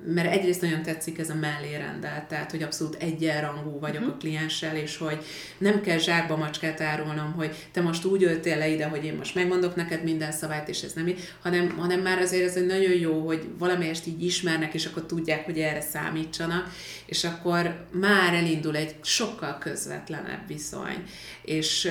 mert 0.07 0.33
egyrészt 0.33 0.61
nagyon 0.61 0.83
tetszik 0.83 1.19
ez 1.19 1.31
a 1.31 1.35
mellérendel, 1.35 2.27
tehát 2.29 2.51
hogy 2.51 2.63
abszolút 2.63 2.97
egyenrangú 3.03 3.79
vagyok 3.79 4.01
uh-huh. 4.01 4.15
a 4.15 4.19
klienssel, 4.19 4.77
és 4.77 4.97
hogy 4.97 5.19
nem 5.59 5.81
kell 5.81 5.99
zsákba 5.99 6.37
macskát 6.37 6.81
árulnom, 6.81 7.33
hogy 7.33 7.69
te 7.73 7.81
most 7.81 8.05
úgy 8.05 8.25
öltél 8.25 8.59
le 8.59 8.69
ide, 8.69 8.87
hogy 8.87 9.05
én 9.05 9.15
most 9.15 9.35
megmondok 9.35 9.77
neked 9.77 10.05
minden 10.05 10.33
szabályt, 10.33 10.69
és 10.69 10.83
ez 10.83 10.93
nem 10.93 11.09
így, 11.09 11.21
hanem, 11.43 11.77
hanem 11.79 12.01
már 12.01 12.19
azért 12.19 12.49
ez 12.49 12.57
egy 12.57 12.67
nagyon 12.67 12.95
jó, 12.95 13.27
hogy 13.27 13.49
valamelyest 13.59 14.07
így 14.07 14.25
ismernek, 14.25 14.75
és 14.75 14.87
akkor 14.87 15.07
tudják, 15.07 15.45
hogy 15.45 15.59
erre 15.59 15.81
számítsanak, 15.81 16.71
és 17.13 17.25
akkor 17.25 17.75
már 17.91 18.35
elindul 18.35 18.77
egy 18.77 18.95
sokkal 19.03 19.59
közvetlenebb 19.59 20.47
viszony. 20.47 21.03
És, 21.43 21.91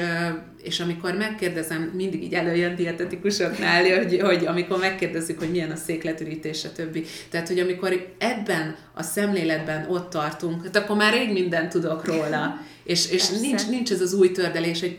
és 0.61 0.79
amikor 0.79 1.13
megkérdezem, 1.13 1.91
mindig 1.95 2.23
így 2.23 2.33
előjön 2.33 2.75
dietetikusoknál, 2.75 3.83
hogy, 3.97 4.19
hogy 4.21 4.45
amikor 4.45 4.79
megkérdezzük, 4.79 5.39
hogy 5.39 5.51
milyen 5.51 5.71
a 5.71 5.75
székletürítés, 5.75 6.65
többi. 6.75 7.05
Tehát, 7.29 7.47
hogy 7.47 7.59
amikor 7.59 8.13
ebben 8.17 8.75
a 8.93 9.03
szemléletben 9.03 9.89
ott 9.89 10.09
tartunk, 10.09 10.63
hát 10.63 10.75
akkor 10.75 10.95
már 10.95 11.13
rég 11.13 11.31
mindent 11.31 11.69
tudok 11.69 12.05
róla. 12.05 12.61
És, 12.83 13.11
és 13.11 13.29
nincs, 13.29 13.67
nincs 13.67 13.91
ez 13.91 14.01
az 14.01 14.13
új 14.13 14.31
tördelés, 14.31 14.79
hogy 14.79 14.95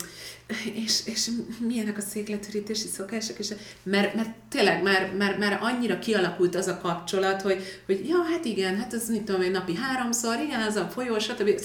és, 0.75 1.01
és 1.05 1.31
milyenek 1.59 1.97
a 1.97 2.01
székletürítési 2.01 2.87
szokások, 2.87 3.39
és 3.39 3.49
mert, 3.83 4.15
mert 4.15 4.31
tényleg 4.49 4.83
már, 4.83 5.13
már, 5.19 5.39
már 5.39 5.59
annyira 5.63 5.99
kialakult 5.99 6.55
az 6.55 6.67
a 6.67 6.79
kapcsolat, 6.79 7.43
hogy, 7.43 7.63
hogy 7.87 8.09
ja, 8.09 8.23
hát 8.31 8.45
igen, 8.45 8.77
hát 8.77 8.93
az 8.93 9.09
mit 9.09 9.23
tudom 9.23 9.41
egy 9.41 9.51
napi 9.51 9.75
háromszor, 9.75 10.41
igen, 10.41 10.61
az 10.61 10.77
a 10.77 10.89
folyó, 10.89 11.19
stb. 11.19 11.61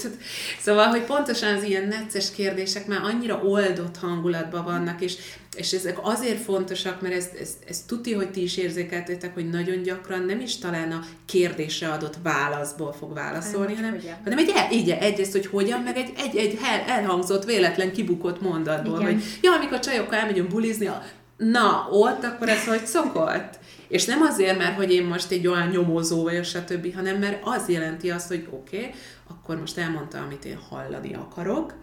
Szóval, 0.61 0.87
hogy 0.87 1.03
pontosan 1.03 1.55
az 1.55 1.63
ilyen 1.63 1.87
necces 1.87 2.31
kérdések 2.31 2.87
már 2.87 3.01
annyira 3.01 3.41
oldott 3.43 3.97
hangulatban 3.97 4.63
vannak, 4.63 5.01
és 5.01 5.17
és 5.57 5.73
ezek 5.73 5.97
azért 6.01 6.43
fontosak, 6.43 7.01
mert 7.01 7.13
ezt, 7.13 7.33
ezt, 7.33 7.55
ezt 7.67 7.87
tuti, 7.87 8.13
hogy 8.13 8.31
ti 8.31 8.41
is 8.41 8.57
érzékeltétek, 8.57 9.33
hogy 9.33 9.49
nagyon 9.49 9.81
gyakran 9.81 10.21
nem 10.21 10.39
is 10.39 10.57
talán 10.57 10.91
a 10.91 11.05
kérdésre 11.25 11.87
adott 11.87 12.15
válaszból 12.23 12.93
fog 12.93 13.13
válaszolni, 13.13 13.75
hanem, 13.75 13.99
hanem, 13.99 14.17
hanem 14.23 14.37
egy, 14.37 14.53
így, 14.71 14.89
egyrészt, 14.89 15.31
hogy 15.31 15.45
hogyan, 15.45 15.81
meg 15.81 15.97
egy, 15.97 16.13
egy, 16.17 16.35
egy 16.35 16.59
elhangzott, 16.87 17.45
véletlen 17.45 17.91
kibukott 17.91 18.41
mondatból, 18.41 18.99
Igen. 19.01 19.13
hogy 19.13 19.23
ja, 19.41 19.51
amikor 19.51 19.79
csajokkal 19.79 20.19
elmegyünk 20.19 20.49
bulizni, 20.49 20.89
na, 21.37 21.87
ott, 21.91 22.23
akkor 22.23 22.49
ez 22.49 22.65
hogy 22.65 22.85
szokott. 22.85 23.59
És 23.87 24.05
nem 24.05 24.21
azért, 24.21 24.57
mert 24.57 24.75
hogy 24.75 24.93
én 24.93 25.03
most 25.03 25.31
egy 25.31 25.47
olyan 25.47 25.67
nyomozó 25.67 26.23
vagyok, 26.23 26.43
stb., 26.43 26.95
hanem 26.95 27.17
mert 27.17 27.41
az 27.43 27.69
jelenti 27.69 28.09
azt, 28.09 28.27
hogy 28.27 28.47
oké, 28.51 28.77
okay, 28.77 28.91
akkor 29.27 29.59
most 29.59 29.77
elmondta, 29.77 30.17
amit 30.17 30.45
én 30.45 30.59
hallani 30.69 31.13
akarok, 31.13 31.73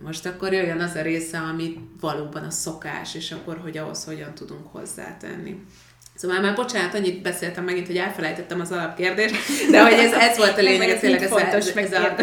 most 0.00 0.26
akkor 0.26 0.52
jöjjön 0.52 0.80
az 0.80 0.94
a 0.94 1.02
része, 1.02 1.38
ami 1.38 1.88
valóban 2.00 2.44
a 2.44 2.50
szokás, 2.50 3.14
és 3.14 3.32
akkor 3.32 3.58
hogy 3.58 3.78
ahhoz 3.78 4.04
hogyan 4.04 4.34
tudunk 4.34 4.66
hozzátenni. 4.66 5.64
Szóval 6.20 6.40
már 6.40 6.54
bocsánat, 6.54 6.94
annyit 6.94 7.22
beszéltem 7.22 7.64
megint, 7.64 7.86
hogy 7.86 7.96
elfelejtettem 7.96 8.60
az 8.60 8.70
alapkérdést, 8.70 9.34
de 9.70 9.82
hogy 9.82 9.92
ez, 9.92 10.12
ez 10.12 10.36
volt 10.36 10.58
a 10.58 10.62
lényeg, 10.62 11.00
tényleg 11.00 11.22
ez, 11.22 11.28
fontos, 11.28 11.66
ez, 11.66 11.76
ez, 11.76 11.92
a, 11.92 12.14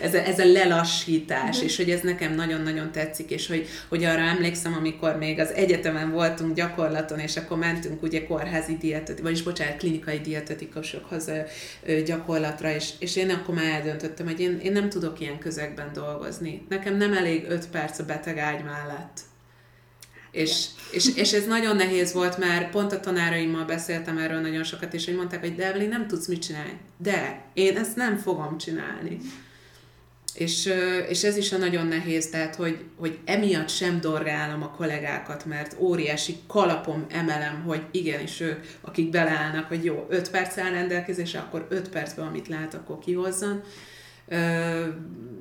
ez, 0.00 0.14
a, 0.14 0.16
ez 0.16 0.38
a 0.38 0.44
lelassítás, 0.44 1.48
uh-huh. 1.48 1.64
és 1.64 1.76
hogy 1.76 1.90
ez 1.90 2.00
nekem 2.00 2.34
nagyon-nagyon 2.34 2.92
tetszik, 2.92 3.30
és 3.30 3.46
hogy, 3.46 3.68
hogy 3.88 4.04
arra 4.04 4.20
emlékszem, 4.20 4.74
amikor 4.74 5.16
még 5.16 5.38
az 5.38 5.52
egyetemen 5.52 6.10
voltunk 6.10 6.54
gyakorlaton, 6.54 7.18
és 7.18 7.36
akkor 7.36 7.58
mentünk 7.58 8.02
ugye 8.02 8.26
kórházi 8.26 8.76
dietet, 8.76 9.20
vagyis 9.20 9.42
bocsánat, 9.42 9.76
klinikai 9.76 10.18
dietetikusokhoz 10.18 11.30
gyakorlatra, 12.04 12.70
és, 12.74 12.90
és 12.98 13.16
én 13.16 13.30
akkor 13.30 13.54
már 13.54 13.72
eldöntöttem, 13.74 14.26
hogy 14.26 14.40
én, 14.40 14.60
én 14.62 14.72
nem 14.72 14.88
tudok 14.88 15.20
ilyen 15.20 15.38
közegben 15.38 15.90
dolgozni. 15.92 16.66
Nekem 16.68 16.96
nem 16.96 17.12
elég 17.12 17.46
öt 17.48 17.66
perc 17.68 17.98
a 17.98 18.04
beteg 18.04 18.38
ágy 18.38 18.64
mellett 18.64 19.20
és, 20.36 20.66
és, 20.90 21.16
és 21.16 21.32
ez 21.32 21.46
nagyon 21.46 21.76
nehéz 21.76 22.12
volt, 22.12 22.38
mert 22.38 22.70
pont 22.70 22.92
a 22.92 23.00
tanáraimmal 23.00 23.64
beszéltem 23.64 24.18
erről 24.18 24.40
nagyon 24.40 24.64
sokat, 24.64 24.94
és 24.94 25.04
hogy 25.04 25.16
mondták, 25.16 25.40
hogy 25.40 25.54
de 25.54 25.66
Evelyn, 25.66 25.88
nem 25.88 26.06
tudsz 26.06 26.26
mit 26.26 26.42
csinálni. 26.42 26.78
De 26.96 27.44
én 27.52 27.76
ezt 27.76 27.96
nem 27.96 28.16
fogom 28.16 28.58
csinálni. 28.58 29.18
És, 30.34 30.72
és 31.08 31.22
ez 31.22 31.36
is 31.36 31.52
a 31.52 31.56
nagyon 31.56 31.86
nehéz, 31.86 32.30
tehát 32.30 32.54
hogy, 32.54 32.84
hogy 32.96 33.18
emiatt 33.24 33.68
sem 33.68 34.00
dorgálom 34.00 34.62
a 34.62 34.70
kollégákat, 34.70 35.44
mert 35.44 35.76
óriási 35.78 36.36
kalapom 36.46 37.06
emelem, 37.10 37.62
hogy 37.66 37.82
igenis 37.90 38.40
ők, 38.40 38.64
akik 38.80 39.10
beleállnak, 39.10 39.68
hogy 39.68 39.84
jó, 39.84 40.06
5 40.08 40.30
perc 40.30 40.58
áll 40.58 40.70
rendelkezésre, 40.70 41.38
akkor 41.38 41.66
5 41.70 41.88
percben, 41.88 42.26
amit 42.26 42.48
lát, 42.48 42.74
akkor 42.74 42.98
kihozzon. 42.98 43.62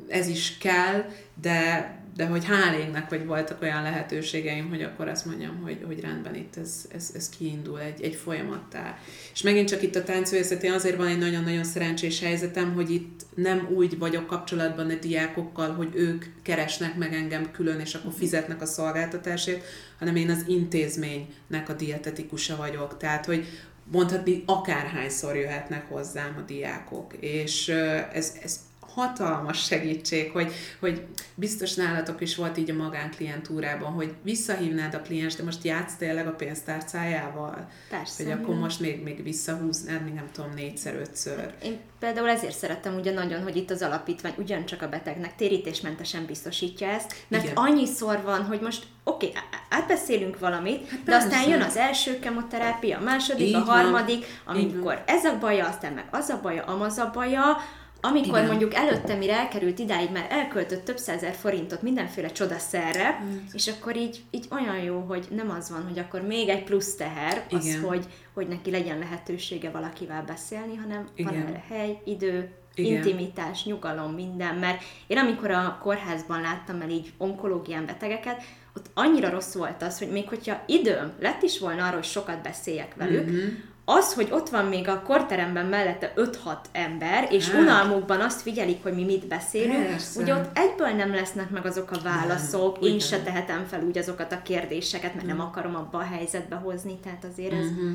Ez 0.08 0.27
is 0.27 0.58
kell, 0.58 1.05
de, 1.41 2.03
de 2.15 2.25
hogy 2.25 2.45
hál' 2.45 3.04
hogy 3.10 3.25
voltak 3.25 3.62
olyan 3.62 3.84
lehetőségeim, 3.84 4.69
hogy 4.69 4.82
akkor 4.82 5.08
azt 5.08 5.25
mondjam, 5.25 5.62
hogy, 5.63 5.84
hogy 5.86 5.99
rendben 5.99 6.36
itt 6.36 6.56
ez, 6.56 6.86
ez, 6.93 7.12
ez 7.15 7.30
kiindul 7.30 7.80
egy, 7.80 8.01
egy 8.01 8.15
folyamattá. 8.15 8.97
És 9.34 9.41
megint 9.41 9.69
csak 9.69 9.82
itt 9.82 9.95
a 9.95 10.04
táncművészetén 10.04 10.71
azért 10.71 10.97
van 10.97 11.08
egy 11.08 11.17
nagyon-nagyon 11.17 11.63
szerencsés 11.63 12.19
helyzetem, 12.19 12.73
hogy 12.73 12.89
itt 12.89 13.25
nem 13.36 13.67
úgy 13.73 13.97
vagyok 13.97 14.28
kapcsolatban 14.28 14.89
a 14.89 14.93
diákokkal, 14.93 15.73
hogy 15.73 15.89
ők 15.93 16.25
keresnek 16.41 16.95
meg 16.97 17.13
engem 17.13 17.51
külön, 17.51 17.80
és 17.80 17.93
akkor 17.93 18.13
fizetnek 18.17 18.62
a 18.62 18.65
szolgáltatásért, 18.65 19.63
hanem 19.99 20.15
én 20.15 20.30
az 20.30 20.43
intézménynek 20.47 21.69
a 21.69 21.73
dietetikusa 21.73 22.56
vagyok. 22.56 22.97
Tehát, 22.97 23.25
hogy 23.25 23.45
mondhatni, 23.91 24.43
akárhányszor 24.45 25.36
jöhetnek 25.36 25.89
hozzám 25.89 26.36
a 26.38 26.41
diákok. 26.41 27.13
És 27.19 27.67
ez, 28.13 28.34
ez 28.43 28.60
hatalmas 28.95 29.63
segítség, 29.63 30.31
hogy, 30.31 30.53
hogy 30.79 31.05
biztos 31.36 31.73
nálatok 31.73 32.21
is 32.21 32.36
volt 32.36 32.58
így 32.58 32.69
a 32.69 32.73
magánklientúrában, 32.73 33.91
hogy 33.91 34.13
visszahívnád 34.21 34.93
a 34.93 35.01
kliens, 35.01 35.36
de 35.36 35.43
most 35.43 35.63
játsz 35.63 35.95
tényleg 35.95 36.27
a 36.27 36.31
pénztárcájával? 36.31 37.69
Persze. 37.89 38.23
Hogy 38.23 38.31
akkor 38.31 38.55
most 38.55 38.79
még, 38.79 39.03
még 39.03 39.23
visszahúznád, 39.23 40.03
még 40.03 40.13
nem 40.13 40.29
tudom, 40.31 40.51
négyszer, 40.55 40.95
ötször. 40.95 41.53
Én 41.63 41.79
például 41.99 42.29
ezért 42.29 42.58
szerettem 42.58 42.95
ugye 42.95 43.12
nagyon, 43.12 43.43
hogy 43.43 43.55
itt 43.55 43.71
az 43.71 43.81
alapítvány 43.81 44.34
ugyancsak 44.38 44.81
a 44.81 44.89
betegnek 44.89 45.36
térítésmentesen 45.36 46.25
biztosítja 46.25 46.88
ezt, 46.88 47.25
mert 47.27 47.43
Igen. 47.43 47.55
annyiszor 47.55 48.21
van, 48.21 48.45
hogy 48.45 48.60
most 48.60 48.84
oké, 49.03 49.27
okay, 49.27 49.41
átbeszélünk 49.69 50.39
valamit, 50.39 50.89
hát 50.89 51.03
de 51.03 51.15
aztán 51.15 51.49
jön 51.49 51.62
az 51.62 51.75
első 51.75 52.19
kemoterápia, 52.19 52.97
a 52.97 53.03
második, 53.03 53.47
Így 53.47 53.53
a 53.53 53.60
harmadik, 53.60 54.25
van. 54.45 54.55
amikor 54.55 55.03
ez 55.08 55.25
a 55.25 55.38
baja, 55.39 55.67
aztán 55.67 55.93
meg 55.93 56.08
az 56.12 56.29
a 56.29 56.39
baja, 56.41 56.63
amaz 56.63 56.97
a 56.97 57.12
baja, 57.13 57.58
amikor 58.06 58.38
Igen. 58.38 58.46
mondjuk 58.50 58.74
előtte, 58.74 59.15
mire 59.15 59.34
elkerült 59.34 59.80
idáig, 59.80 60.12
már 60.12 60.28
elköltött 60.30 60.86
több 60.86 60.98
százer 60.98 61.34
forintot 61.34 61.82
mindenféle 61.82 62.32
csodaszerre, 62.32 63.20
mm. 63.24 63.38
és 63.52 63.68
akkor 63.68 63.96
így, 63.96 64.22
így 64.32 64.48
olyan 64.52 64.78
jó, 64.78 65.00
hogy 65.00 65.28
nem 65.30 65.50
az 65.50 65.70
van, 65.70 65.84
hogy 65.88 66.00
akkor 66.00 66.22
még 66.22 66.50
egy 66.50 66.63
plusz 66.63 66.96
teher, 66.96 67.46
az, 67.52 67.65
Igen. 67.65 67.82
hogy, 67.82 68.06
hogy 68.34 68.48
neki 68.48 68.72
legyen 68.72 68.98
lehetősége 68.98 69.70
valakivel 69.70 70.24
beszélni, 70.24 70.76
hanem 70.76 71.08
Igen. 71.15 71.34
van 71.34 71.46
erre 71.48 71.63
hely, 71.70 72.02
idő, 72.06 72.50
igen. 72.74 72.91
intimitás, 72.91 73.65
nyugalom, 73.65 74.13
minden, 74.13 74.56
mert 74.56 74.82
én 75.08 75.18
amikor 75.18 75.52
a 75.52 75.80
kórházban 75.82 76.41
láttam 76.41 76.82
el 76.82 76.89
így 76.89 77.13
onkológián 77.18 77.86
betegeket, 77.86 78.44
ott 78.78 78.89
annyira 78.94 79.30
rossz 79.30 79.54
volt 79.54 79.82
az, 79.82 80.00
hogy 80.00 80.10
még 80.10 80.28
hogyha 80.28 80.63
időm 80.68 81.13
lett 81.20 81.41
is 81.41 81.60
volna 81.60 81.86
arra, 81.86 81.96
hogy 81.96 82.04
sokat 82.04 82.41
beszéljek 82.41 82.96
velük, 82.96 83.30
mm-hmm 83.30 83.74
az, 83.86 84.13
hogy 84.13 84.28
ott 84.32 84.50
van 84.50 84.65
még 84.65 84.88
a 84.88 85.02
korteremben 85.02 85.65
mellette 85.65 86.13
5-6 86.15 86.58
ember, 86.71 87.28
és 87.32 87.50
hát. 87.50 87.62
unalmukban 87.62 88.21
azt 88.21 88.41
figyelik, 88.41 88.84
hogy 88.84 88.93
mi 88.93 89.04
mit 89.04 89.28
beszélünk, 89.28 89.86
Persze. 89.86 90.21
ugye 90.21 90.34
ott 90.34 90.58
egyből 90.58 90.89
nem 90.89 91.13
lesznek 91.13 91.50
meg 91.50 91.65
azok 91.65 91.91
a 91.91 92.00
válaszok, 92.04 92.80
nem, 92.80 92.91
én 92.91 93.00
se 93.00 93.21
tehetem 93.21 93.65
fel 93.65 93.84
úgy 93.84 93.98
azokat 93.98 94.32
a 94.32 94.41
kérdéseket, 94.41 95.13
mert 95.15 95.28
nem, 95.28 95.38
nem 95.38 95.45
akarom 95.45 95.76
abba 95.76 95.98
a 95.98 96.02
helyzetbe 96.04 96.56
hozni, 96.56 97.00
tehát 97.04 97.26
azért 97.32 97.54
ez 97.54 97.65
uh-huh. 97.65 97.91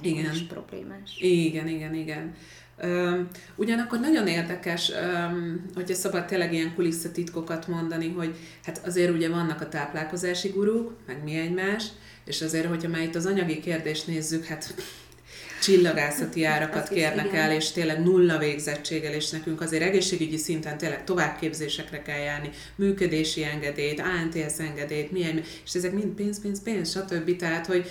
igen. 0.00 0.32
is 0.32 0.42
problémás. 0.42 1.18
Igen, 1.20 1.68
igen, 1.68 1.94
igen. 1.94 2.34
Üm, 2.84 3.28
ugyanakkor 3.54 4.00
nagyon 4.00 4.26
érdekes, 4.26 4.90
üm, 4.90 5.64
hogyha 5.74 5.94
szabad 5.94 6.24
tényleg 6.24 6.52
ilyen 6.52 6.74
kulisszatitkokat 6.74 7.68
mondani, 7.68 8.12
hogy 8.12 8.36
hát 8.64 8.80
azért 8.86 9.14
ugye 9.14 9.28
vannak 9.28 9.60
a 9.60 9.68
táplálkozási 9.68 10.48
gurúk, 10.48 10.92
meg 11.06 11.22
mi 11.24 11.36
egymás, 11.36 11.84
és 12.24 12.42
azért, 12.42 12.66
hogyha 12.66 12.88
már 12.88 13.02
itt 13.02 13.14
az 13.14 13.26
anyagi 13.26 13.60
kérdést 13.60 14.06
nézzük, 14.06 14.44
hát 14.44 14.74
csillagászati 15.62 16.44
árakat 16.44 16.88
kérnek 16.88 17.32
el, 17.32 17.52
és 17.52 17.70
tényleg 17.70 18.02
nulla 18.02 18.38
végzettséggel, 18.38 19.12
és 19.12 19.30
nekünk 19.30 19.60
azért 19.60 19.82
egészségügyi 19.82 20.36
szinten 20.36 20.78
tényleg 20.78 21.04
továbbképzésekre 21.04 22.02
kell 22.02 22.18
járni, 22.18 22.50
működési 22.74 23.44
engedélyt, 23.44 24.00
ANTS 24.00 24.58
engedélyt, 24.58 25.12
milyen, 25.12 25.42
és 25.64 25.74
ezek 25.74 25.92
mind 25.92 26.14
pénz, 26.14 26.40
pénz, 26.40 26.62
pénz, 26.62 26.90
stb. 26.90 27.36
Tehát, 27.36 27.66
hogy 27.66 27.90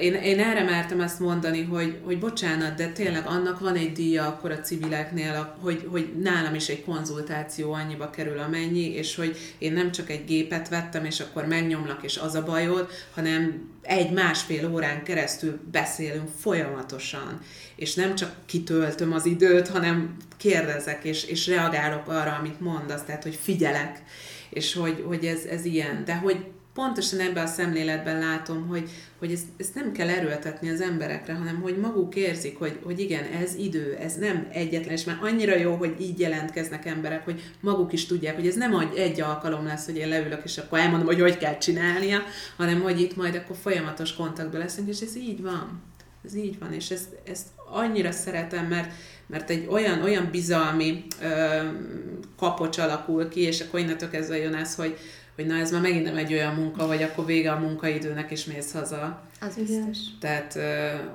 én, 0.00 0.14
én 0.14 0.40
erre 0.40 0.62
mertem 0.62 1.00
ezt 1.00 1.20
mondani, 1.20 1.62
hogy, 1.62 1.98
hogy 2.04 2.18
bocsánat, 2.18 2.74
de 2.74 2.86
tényleg 2.86 3.26
annak 3.26 3.60
van 3.60 3.76
egy 3.76 3.92
díja 3.92 4.26
akkor 4.26 4.50
a 4.50 4.60
civileknél, 4.60 5.56
hogy, 5.60 5.88
hogy 5.90 6.12
nálam 6.22 6.54
is 6.54 6.68
egy 6.68 6.84
konzultáció 6.84 7.72
annyiba 7.72 8.10
kerül 8.10 8.38
amennyi, 8.38 8.94
és 8.94 9.16
hogy 9.16 9.36
én 9.58 9.72
nem 9.72 9.92
csak 9.92 10.10
egy 10.10 10.24
gépet 10.24 10.68
vettem, 10.68 11.04
és 11.04 11.20
akkor 11.20 11.46
megnyomlak, 11.46 12.02
és 12.02 12.16
az 12.16 12.34
a 12.34 12.44
bajod, 12.44 12.88
hanem 13.14 13.70
egy-másfél 13.82 14.70
órán 14.72 15.02
keresztül 15.02 15.60
beszélünk 15.70 16.28
folyamatosan, 16.38 17.40
és 17.76 17.94
nem 17.94 18.14
csak 18.14 18.34
kitöltöm 18.46 19.12
az 19.12 19.26
időt, 19.26 19.68
hanem 19.68 20.16
kérdezek, 20.36 21.04
és, 21.04 21.24
és 21.24 21.46
reagálok 21.46 22.08
arra, 22.08 22.36
amit 22.38 22.60
mondasz, 22.60 23.02
tehát 23.02 23.22
hogy 23.22 23.38
figyelek, 23.42 24.02
és 24.50 24.74
hogy, 24.74 25.04
hogy 25.06 25.24
ez, 25.24 25.44
ez 25.44 25.64
ilyen, 25.64 26.02
de 26.04 26.14
hogy 26.14 26.44
pontosan 26.74 27.20
ebben 27.20 27.44
a 27.44 27.46
szemléletben 27.46 28.18
látom, 28.18 28.66
hogy, 28.66 28.90
hogy 29.18 29.32
ezt, 29.32 29.44
ezt 29.56 29.74
nem 29.74 29.92
kell 29.92 30.08
erőltetni 30.08 30.70
az 30.70 30.80
emberekre, 30.80 31.34
hanem 31.34 31.60
hogy 31.60 31.76
maguk 31.78 32.14
érzik, 32.14 32.58
hogy, 32.58 32.78
hogy 32.82 33.00
igen, 33.00 33.24
ez 33.24 33.54
idő, 33.54 33.96
ez 34.00 34.14
nem 34.14 34.46
egyetlen, 34.52 34.94
és 34.94 35.04
már 35.04 35.18
annyira 35.20 35.56
jó, 35.56 35.74
hogy 35.74 35.96
így 36.00 36.20
jelentkeznek 36.20 36.86
emberek, 36.86 37.24
hogy 37.24 37.52
maguk 37.60 37.92
is 37.92 38.06
tudják, 38.06 38.34
hogy 38.34 38.46
ez 38.46 38.54
nem 38.54 38.90
egy 38.94 39.20
alkalom 39.20 39.66
lesz, 39.66 39.84
hogy 39.84 39.96
én 39.96 40.08
leülök, 40.08 40.40
és 40.44 40.58
akkor 40.58 40.78
elmondom, 40.78 41.06
hogy 41.06 41.20
hogy 41.20 41.38
kell 41.38 41.58
csinálnia, 41.58 42.18
hanem 42.56 42.80
hogy 42.80 43.00
itt 43.00 43.16
majd 43.16 43.34
akkor 43.34 43.56
folyamatos 43.56 44.14
kontaktban 44.14 44.60
leszünk, 44.60 44.88
és 44.88 45.00
ez 45.00 45.16
így 45.16 45.42
van. 45.42 45.82
Ez 46.24 46.34
így 46.34 46.58
van, 46.58 46.72
és 46.72 46.90
ezt, 46.90 47.08
ezt 47.24 47.46
annyira 47.70 48.10
szeretem, 48.10 48.66
mert, 48.66 48.92
mert 49.26 49.50
egy 49.50 49.66
olyan, 49.70 50.02
olyan 50.02 50.28
bizalmi 50.30 51.04
ö, 51.22 51.60
kapocs 52.36 52.78
alakul 52.78 53.28
ki, 53.28 53.40
és 53.40 53.60
akkor 53.60 53.80
innentől 53.80 54.10
kezdve 54.10 54.36
jön 54.36 54.54
ez, 54.54 54.74
hogy, 54.74 54.98
hogy 55.34 55.46
na 55.46 55.56
ez 55.56 55.70
már 55.70 55.80
megint 55.80 56.04
nem 56.04 56.16
egy 56.16 56.32
olyan 56.32 56.54
munka, 56.54 56.86
hogy 56.86 57.02
akkor 57.02 57.26
vége 57.26 57.52
a 57.52 57.58
munkaidőnek, 57.58 58.30
és 58.30 58.44
mész 58.44 58.72
haza. 58.72 59.22
Az 59.40 59.54
biztos. 59.54 59.98
Tehát 60.20 60.58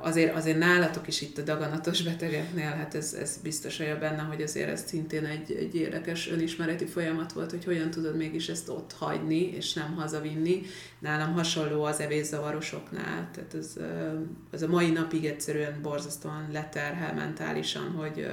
azért, 0.02 0.36
azért 0.36 0.58
nálatok 0.58 1.08
is 1.08 1.22
itt 1.22 1.38
a 1.38 1.42
daganatos 1.42 2.04
betegeknél, 2.04 2.70
hát 2.70 2.96
ez, 2.96 3.14
ez 3.14 3.40
biztos 3.44 3.80
olyan 3.80 4.00
benne, 4.00 4.22
hogy 4.22 4.42
azért 4.42 4.70
ez 4.70 4.84
szintén 4.86 5.26
egy, 5.26 5.52
egy 5.52 5.76
érdekes 5.76 6.30
önismereti 6.30 6.86
folyamat 6.86 7.34
volt, 7.34 7.52
hogy 7.52 7.64
hogyan 7.64 7.90
tudod 7.90 8.18
mégis 8.18 8.50
ezt 8.50 8.70
ott 8.70 8.94
hagyni, 9.00 9.42
és 9.42 9.74
nem 9.74 9.94
hazavinni. 9.96 10.62
Nálam 11.00 11.34
hasonló 11.34 11.84
az 11.84 12.00
evészavarosoknál, 12.00 13.30
tehát 13.34 13.54
ez, 13.54 13.74
ez 14.52 14.62
a 14.62 14.68
mai 14.68 14.90
napig 14.90 15.26
egyszerűen 15.26 15.80
borzasztóan 15.82 16.50
leterhel 16.52 17.14
mentálisan, 17.14 17.92
hogy 17.92 18.28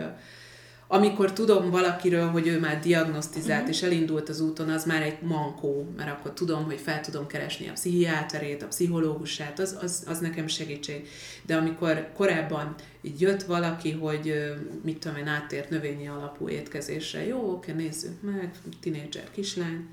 amikor 0.94 1.32
tudom 1.32 1.70
valakiről, 1.70 2.28
hogy 2.28 2.46
ő 2.46 2.60
már 2.60 2.80
diagnosztizált 2.80 3.60
uh-huh. 3.60 3.74
és 3.74 3.82
elindult 3.82 4.28
az 4.28 4.40
úton, 4.40 4.68
az 4.68 4.84
már 4.84 5.02
egy 5.02 5.20
mankó, 5.22 5.86
mert 5.96 6.10
akkor 6.10 6.32
tudom, 6.32 6.64
hogy 6.64 6.80
fel 6.80 7.00
tudom 7.00 7.26
keresni 7.26 7.68
a 7.68 7.72
pszichiáterét, 7.72 8.62
a 8.62 8.66
pszichológusát, 8.66 9.58
az, 9.58 9.78
az, 9.82 10.04
az 10.06 10.18
nekem 10.18 10.46
segítség. 10.46 11.08
De 11.42 11.56
amikor 11.56 12.08
korábban 12.16 12.74
így 13.02 13.20
jött 13.20 13.42
valaki, 13.42 13.90
hogy 13.90 14.54
mit 14.82 14.98
tudom 14.98 15.16
én, 15.16 15.26
áttért 15.26 15.70
növényi 15.70 16.08
alapú 16.08 16.48
étkezésre, 16.48 17.26
jó, 17.26 17.50
oké, 17.50 17.72
nézzük 17.72 18.20
meg, 18.20 18.54
tinédzser 18.80 19.30
kislány, 19.30 19.86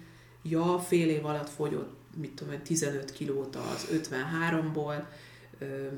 ja, 0.44 0.80
fél 0.88 1.10
év 1.10 1.26
alatt 1.26 1.50
fogyott, 1.50 1.94
mit 2.22 2.32
tudom 2.32 2.54
én, 2.54 2.62
15 2.62 3.12
kilót 3.12 3.56
az 3.56 3.88
53-ból, 3.94 5.04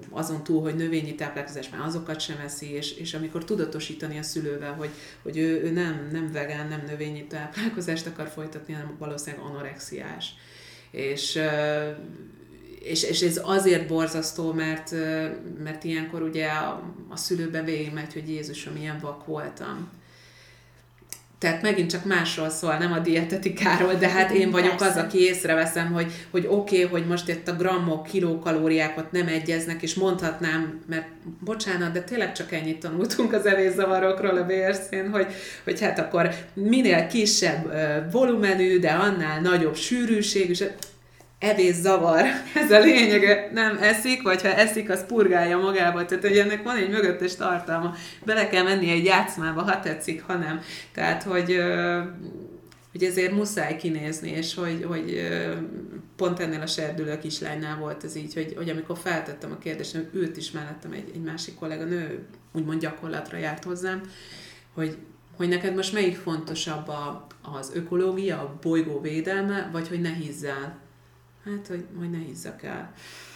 azon 0.09 0.43
túl, 0.43 0.61
hogy 0.61 0.75
növényi 0.75 1.15
táplálkozás 1.15 1.69
már 1.69 1.81
azokat 1.81 2.19
sem 2.19 2.39
eszi, 2.45 2.71
és, 2.71 2.97
és 2.97 3.13
amikor 3.13 3.43
tudatosítani 3.43 4.17
a 4.17 4.23
szülővel, 4.23 4.73
hogy, 4.73 4.89
hogy 5.21 5.37
ő, 5.37 5.63
ő 5.63 5.71
nem, 5.71 6.09
nem 6.11 6.31
vegán, 6.31 6.67
nem 6.67 6.83
növényi 6.87 7.27
táplálkozást 7.27 8.07
akar 8.07 8.27
folytatni, 8.27 8.73
hanem 8.73 8.95
valószínűleg 8.97 9.45
anorexiás. 9.45 10.33
És, 10.91 11.39
és, 12.79 13.03
és 13.03 13.21
ez 13.21 13.41
azért 13.43 13.87
borzasztó, 13.87 14.53
mert, 14.53 14.91
mert 15.63 15.83
ilyenkor 15.83 16.21
ugye 16.21 16.47
a, 16.47 16.93
a 17.09 17.17
szülőben 17.17 17.65
végigmegy, 17.65 18.13
hogy 18.13 18.29
Jézusom, 18.29 18.73
milyen 18.73 18.99
vak 18.99 19.25
voltam 19.25 19.91
tehát 21.43 21.61
megint 21.61 21.91
csak 21.91 22.05
másról 22.05 22.49
szól, 22.49 22.77
nem 22.77 22.91
a 22.91 22.99
dietetikáról, 22.99 23.93
de 23.93 24.07
hát 24.07 24.31
én 24.31 24.51
vagyok 24.51 24.75
Persze. 24.75 24.99
az, 24.99 25.05
aki 25.05 25.19
észreveszem, 25.19 25.91
hogy, 25.91 26.11
hogy 26.31 26.45
oké, 26.49 26.83
okay, 26.83 26.99
hogy 26.99 27.07
most 27.07 27.29
itt 27.29 27.47
a 27.47 27.55
grammok, 27.55 28.03
kilókalóriákat 28.03 29.11
nem 29.11 29.27
egyeznek, 29.27 29.81
és 29.81 29.93
mondhatnám, 29.93 30.81
mert 30.89 31.07
bocsánat, 31.39 31.91
de 31.91 32.01
tényleg 32.01 32.33
csak 32.33 32.51
ennyit 32.51 32.79
tanultunk 32.79 33.33
az 33.33 33.45
evészavarokról 33.45 34.37
a 34.37 34.45
bérszén, 34.45 35.09
hogy, 35.09 35.25
hogy 35.63 35.81
hát 35.81 35.99
akkor 35.99 36.29
minél 36.53 37.07
kisebb 37.07 37.73
volumenű, 38.11 38.79
de 38.79 38.91
annál 38.91 39.41
nagyobb 39.41 39.75
sűrűség, 39.75 40.49
és 40.49 40.63
evés 41.43 41.75
zavar, 41.75 42.25
ez 42.63 42.71
a 42.71 42.79
lényege, 42.79 43.49
nem 43.53 43.77
eszik, 43.81 44.21
vagy 44.21 44.41
ha 44.41 44.47
eszik, 44.47 44.89
az 44.89 45.05
purgálja 45.05 45.57
magába, 45.57 46.05
tehát 46.05 46.27
hogy 46.27 46.37
ennek 46.37 46.63
van 46.63 46.75
egy 46.75 46.89
mögöttes 46.89 47.35
tartalma, 47.35 47.95
bele 48.25 48.47
kell 48.47 48.63
menni 48.63 48.89
egy 48.89 49.05
játszmába, 49.05 49.61
ha 49.61 49.79
tetszik, 49.79 50.23
ha 50.23 50.33
nem. 50.33 50.61
Tehát, 50.93 51.23
hogy, 51.23 51.57
hogy 52.91 53.03
ezért 53.03 53.31
muszáj 53.31 53.75
kinézni, 53.75 54.29
és 54.29 54.55
hogy, 54.55 54.85
hogy 54.87 55.27
pont 56.15 56.39
ennél 56.39 56.61
a 56.61 56.67
serdülő 56.67 57.17
kislánynál 57.17 57.77
volt 57.77 58.03
ez 58.03 58.15
így, 58.15 58.33
hogy, 58.33 58.53
hogy 58.55 58.69
amikor 58.69 58.97
feltettem 58.97 59.51
a 59.51 59.57
kérdést, 59.57 59.97
őt 60.13 60.37
is 60.37 60.51
mellettem 60.51 60.91
egy, 60.91 61.11
egy 61.13 61.21
másik 61.21 61.55
kollega 61.55 61.83
nő, 61.83 62.25
úgymond 62.51 62.79
gyakorlatra 62.79 63.37
járt 63.37 63.63
hozzám, 63.63 64.01
hogy 64.73 64.97
hogy 65.37 65.47
neked 65.47 65.75
most 65.75 65.93
melyik 65.93 66.15
fontosabb 66.15 66.87
a, 66.87 67.27
az 67.41 67.71
ökológia, 67.73 68.37
a 68.37 68.57
bolygó 68.61 69.01
védelme, 69.01 69.69
vagy 69.71 69.87
hogy 69.87 70.01
ne 70.01 70.13
hízzel 70.13 70.82
hát, 71.43 71.67
hogy, 71.67 71.85
hogy 71.97 72.09
ne 72.09 72.17
hízzak 72.17 72.63
el. 72.63 72.93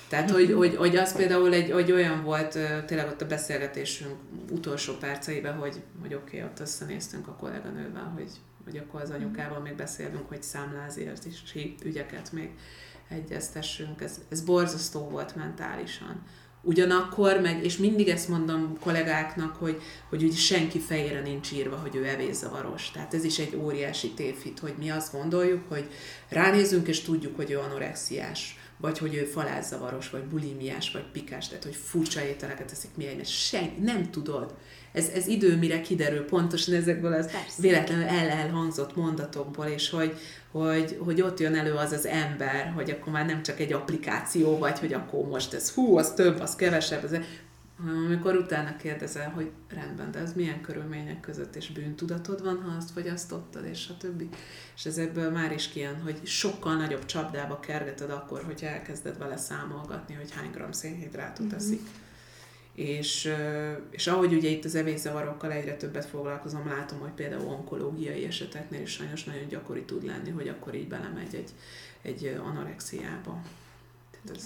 Tehát, 0.09 0.31
hogy, 0.31 0.53
hogy, 0.53 0.75
hogy 0.75 0.95
az 0.95 1.15
például 1.15 1.53
egy, 1.53 1.71
hogy 1.71 1.91
olyan 1.91 2.23
volt 2.23 2.59
tényleg 2.85 3.07
ott 3.07 3.21
a 3.21 3.27
beszélgetésünk 3.27 4.15
utolsó 4.51 4.93
perceiben, 4.93 5.53
hogy, 5.53 5.81
hogy 6.01 6.13
oké, 6.13 6.37
okay, 6.37 6.49
ott 6.49 6.59
összenéztünk 6.59 7.27
a 7.27 7.35
kolléganővel, 7.35 8.11
hogy, 8.15 8.31
hogy 8.63 8.77
akkor 8.77 9.01
az 9.01 9.09
anyukával 9.09 9.59
még 9.59 9.75
beszélünk, 9.75 10.27
hogy 10.27 10.43
számlázési 10.43 11.75
ügyeket 11.83 12.31
még 12.31 12.49
egyeztessünk. 13.09 14.01
Ez, 14.01 14.21
ez 14.29 14.41
borzasztó 14.41 15.09
volt 15.09 15.35
mentálisan. 15.35 16.23
Ugyanakkor 16.67 17.41
meg, 17.41 17.63
és 17.63 17.77
mindig 17.77 18.07
ezt 18.07 18.27
mondom 18.27 18.77
kollégáknak, 18.79 19.55
hogy, 19.55 19.81
hogy 20.09 20.23
úgy 20.23 20.35
senki 20.35 20.79
fejére 20.79 21.21
nincs 21.21 21.51
írva, 21.51 21.75
hogy 21.75 21.95
ő 21.95 22.05
evészavaros. 22.05 22.91
Tehát 22.91 23.13
ez 23.13 23.23
is 23.23 23.39
egy 23.39 23.55
óriási 23.55 24.09
tévhit, 24.09 24.59
hogy 24.59 24.73
mi 24.77 24.89
azt 24.89 25.11
gondoljuk, 25.11 25.61
hogy 25.67 25.89
ránézünk 26.29 26.87
és 26.87 27.01
tudjuk, 27.01 27.35
hogy 27.35 27.51
ő 27.51 27.59
anorexiás 27.59 28.59
vagy 28.77 28.97
hogy 28.97 29.15
ő 29.15 29.23
falázzavaros, 29.23 30.09
vagy 30.09 30.23
bulimiás, 30.23 30.91
vagy 30.91 31.05
pikás, 31.11 31.47
tehát 31.47 31.63
hogy 31.63 31.75
furcsa 31.75 32.21
ételeket 32.21 32.71
eszik 32.71 32.89
mi 32.95 33.05
mert 33.05 33.27
senki, 33.27 33.81
nem 33.81 34.11
tudod. 34.11 34.55
Ez, 34.97 35.07
ez 35.07 35.27
idő, 35.27 35.57
mire 35.57 35.81
kiderül 35.81 36.25
pontosan 36.25 36.73
ezekből 36.73 37.13
az 37.13 37.31
Persze. 37.31 37.61
véletlenül 37.61 38.05
el 38.05 38.29
elhangzott 38.29 38.95
mondatokból, 38.95 39.65
és 39.65 39.89
hogy, 39.89 40.17
hogy, 40.51 40.97
hogy 40.99 41.21
ott 41.21 41.39
jön 41.39 41.55
elő 41.55 41.73
az 41.73 41.91
az 41.91 42.05
ember, 42.05 42.71
hogy 42.75 42.89
akkor 42.89 43.13
már 43.13 43.25
nem 43.25 43.43
csak 43.43 43.59
egy 43.59 43.73
applikáció 43.73 44.57
vagy, 44.57 44.79
hogy 44.79 44.93
akkor 44.93 45.27
most 45.27 45.53
ez 45.53 45.71
hú, 45.71 45.97
az 45.97 46.13
több, 46.13 46.39
az 46.39 46.55
kevesebb, 46.55 47.03
az, 47.03 47.19
hanem 47.81 48.05
amikor 48.05 48.35
utána 48.35 48.75
kérdezel, 48.75 49.29
hogy 49.29 49.51
rendben, 49.69 50.11
de 50.11 50.19
ez 50.19 50.33
milyen 50.33 50.61
körülmények 50.61 51.19
között, 51.19 51.55
és 51.55 51.71
bűntudatod 51.71 52.43
van, 52.43 52.61
ha 52.61 52.75
azt 52.77 52.91
fogyasztottad, 52.91 53.65
és 53.65 53.87
a 53.89 53.97
többi. 53.97 54.29
És 54.75 54.85
ezekből 54.85 55.31
már 55.31 55.51
is 55.51 55.67
kijön, 55.67 56.01
hogy 56.01 56.19
sokkal 56.23 56.75
nagyobb 56.75 57.05
csapdába 57.05 57.59
kergeted 57.59 58.09
akkor, 58.09 58.43
hogy 58.43 58.63
elkezded 58.63 59.17
vele 59.17 59.37
számolgatni, 59.37 60.15
hogy 60.15 60.31
hány 60.31 60.51
gram 60.51 60.71
szénhidrátot 60.71 61.45
mm-hmm. 61.45 61.55
eszik. 61.55 61.81
És, 62.77 63.33
és 63.89 64.07
ahogy 64.07 64.33
ugye 64.33 64.49
itt 64.49 64.65
az 64.65 64.75
evészavarokkal 64.75 65.51
egyre 65.51 65.75
többet 65.75 66.05
foglalkozom, 66.05 66.67
látom, 66.67 66.99
hogy 66.99 67.11
például 67.11 67.47
onkológiai 67.47 68.25
eseteknél 68.25 68.81
is 68.81 68.91
sajnos 68.91 69.23
nagyon 69.23 69.47
gyakori 69.47 69.83
tud 69.83 70.05
lenni, 70.05 70.29
hogy 70.29 70.47
akkor 70.47 70.75
így 70.75 70.87
belemegy 70.87 71.35
egy, 71.35 71.51
egy 72.01 72.39
anorexiába. 72.43 73.41
Tehát 74.11 74.37
ez, 74.37 74.45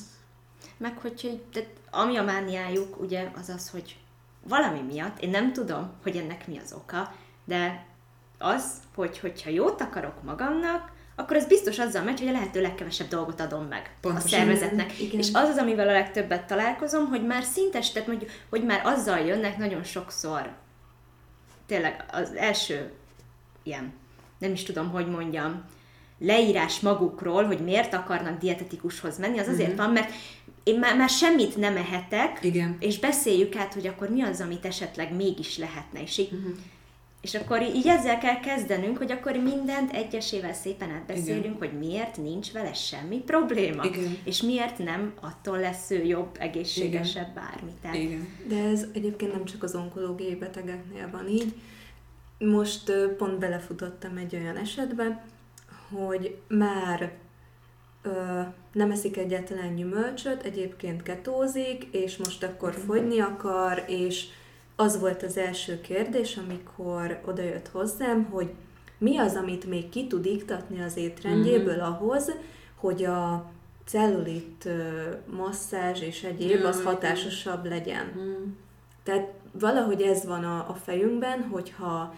meg 0.77 0.97
hogy, 0.97 1.41
tehát 1.51 1.69
ami 1.89 2.17
a 2.17 2.23
mániájuk, 2.23 3.01
ugye, 3.01 3.31
az 3.35 3.49
az, 3.49 3.69
hogy 3.69 3.97
valami 4.43 4.81
miatt, 4.81 5.19
én 5.19 5.29
nem 5.29 5.53
tudom, 5.53 5.93
hogy 6.01 6.17
ennek 6.17 6.47
mi 6.47 6.57
az 6.57 6.73
oka, 6.73 7.15
de 7.45 7.85
az, 8.37 8.73
hogy 8.95 9.19
hogyha 9.19 9.49
jót 9.49 9.81
akarok 9.81 10.23
magamnak, 10.23 10.91
akkor 11.21 11.37
ez 11.37 11.45
biztos 11.45 11.79
azzal 11.79 12.03
megy, 12.03 12.19
hogy 12.19 12.27
a 12.27 12.31
lehető 12.31 12.61
legkevesebb 12.61 13.07
dolgot 13.07 13.39
adom 13.39 13.65
meg 13.65 13.95
Pontosan, 14.01 14.27
a 14.27 14.31
szervezetnek. 14.31 14.99
Igen. 14.99 15.19
És 15.19 15.27
az 15.33 15.49
az, 15.49 15.57
amivel 15.57 15.87
a 15.87 15.91
legtöbbet 15.91 16.47
találkozom, 16.47 17.05
hogy 17.07 17.25
már 17.25 17.43
szintes, 17.43 17.91
tehát 17.91 18.07
hogy, 18.07 18.27
hogy 18.49 18.63
már 18.63 18.81
azzal 18.83 19.19
jönnek 19.19 19.57
nagyon 19.57 19.83
sokszor, 19.83 20.53
tényleg 21.65 22.05
az 22.11 22.33
első 22.35 22.91
ilyen, 23.63 23.93
nem 24.39 24.51
is 24.51 24.63
tudom, 24.63 24.89
hogy 24.89 25.07
mondjam, 25.07 25.63
leírás 26.19 26.79
magukról, 26.79 27.43
hogy 27.43 27.59
miért 27.59 27.93
akarnak 27.93 28.39
dietetikushoz 28.39 29.17
menni, 29.17 29.39
az 29.39 29.47
azért 29.47 29.69
uh-huh. 29.69 29.85
van, 29.85 29.93
mert 29.93 30.11
én 30.63 30.79
már, 30.79 30.97
már 30.97 31.09
semmit 31.09 31.57
nem 31.57 31.77
ehetek, 31.77 32.39
Igen. 32.41 32.77
és 32.79 32.99
beszéljük 32.99 33.55
át, 33.55 33.73
hogy 33.73 33.87
akkor 33.87 34.09
mi 34.09 34.21
az, 34.21 34.41
amit 34.41 34.65
esetleg 34.65 35.15
mégis 35.15 35.57
lehetne. 35.57 36.01
És, 36.01 36.17
így, 36.17 36.31
uh-huh. 36.31 36.55
És 37.21 37.35
akkor 37.35 37.61
így 37.61 37.87
ezzel 37.87 38.17
kell 38.17 38.39
kezdenünk, 38.39 38.97
hogy 38.97 39.11
akkor 39.11 39.35
mindent 39.35 39.91
egyesével 39.91 40.53
szépen 40.53 40.89
átbeszélünk, 40.89 41.45
Igen. 41.45 41.57
hogy 41.57 41.79
miért 41.79 42.17
nincs 42.17 42.51
vele 42.51 42.73
semmi 42.73 43.17
probléma. 43.17 43.83
Igen. 43.83 44.17
És 44.23 44.41
miért 44.41 44.77
nem 44.77 45.13
attól 45.21 45.59
lesz 45.59 45.91
ő 45.91 46.03
jobb, 46.03 46.35
egészségesebb 46.39 47.29
Igen. 47.31 47.33
bármi. 47.33 47.71
Tehát... 47.81 47.97
Igen. 47.97 48.27
De 48.47 48.63
ez 48.63 48.85
egyébként 48.93 49.33
nem 49.33 49.45
csak 49.45 49.63
az 49.63 49.75
onkológiai 49.75 50.35
betegeknél 50.35 51.09
van 51.11 51.27
így. 51.27 51.53
Most 52.37 52.91
pont 53.17 53.39
belefutottam 53.39 54.17
egy 54.17 54.35
olyan 54.35 54.57
esetbe, 54.57 55.25
hogy 55.89 56.37
már 56.47 57.11
ö, 58.01 58.41
nem 58.73 58.91
eszik 58.91 59.17
egyáltalán 59.17 59.75
gyümölcsöt, 59.75 60.43
egyébként 60.43 61.03
ketózik, 61.03 61.87
és 61.91 62.17
most 62.17 62.43
akkor 62.43 62.73
fogyni 62.73 63.19
akar, 63.19 63.83
és 63.87 64.25
az 64.75 64.99
volt 64.99 65.23
az 65.23 65.37
első 65.37 65.81
kérdés, 65.81 66.37
amikor 66.37 67.21
odajött 67.25 67.67
hozzám, 67.67 68.23
hogy 68.23 68.53
mi 68.97 69.17
az, 69.17 69.35
amit 69.35 69.65
még 69.65 69.89
ki 69.89 70.07
tud 70.07 70.25
iktatni 70.25 70.81
az 70.81 70.97
étrendjéből 70.97 71.77
uh-huh. 71.77 72.01
ahhoz, 72.01 72.31
hogy 72.75 73.03
a 73.03 73.51
cellulit 73.85 74.67
masszázs 75.37 76.01
és 76.01 76.23
egyéb 76.23 76.63
az 76.63 76.83
hatásosabb 76.83 77.65
legyen. 77.65 78.07
Uh-huh. 78.07 78.47
Tehát 79.03 79.33
valahogy 79.51 80.01
ez 80.01 80.25
van 80.25 80.43
a, 80.43 80.69
a 80.69 80.73
fejünkben, 80.83 81.41
hogyha 81.51 82.13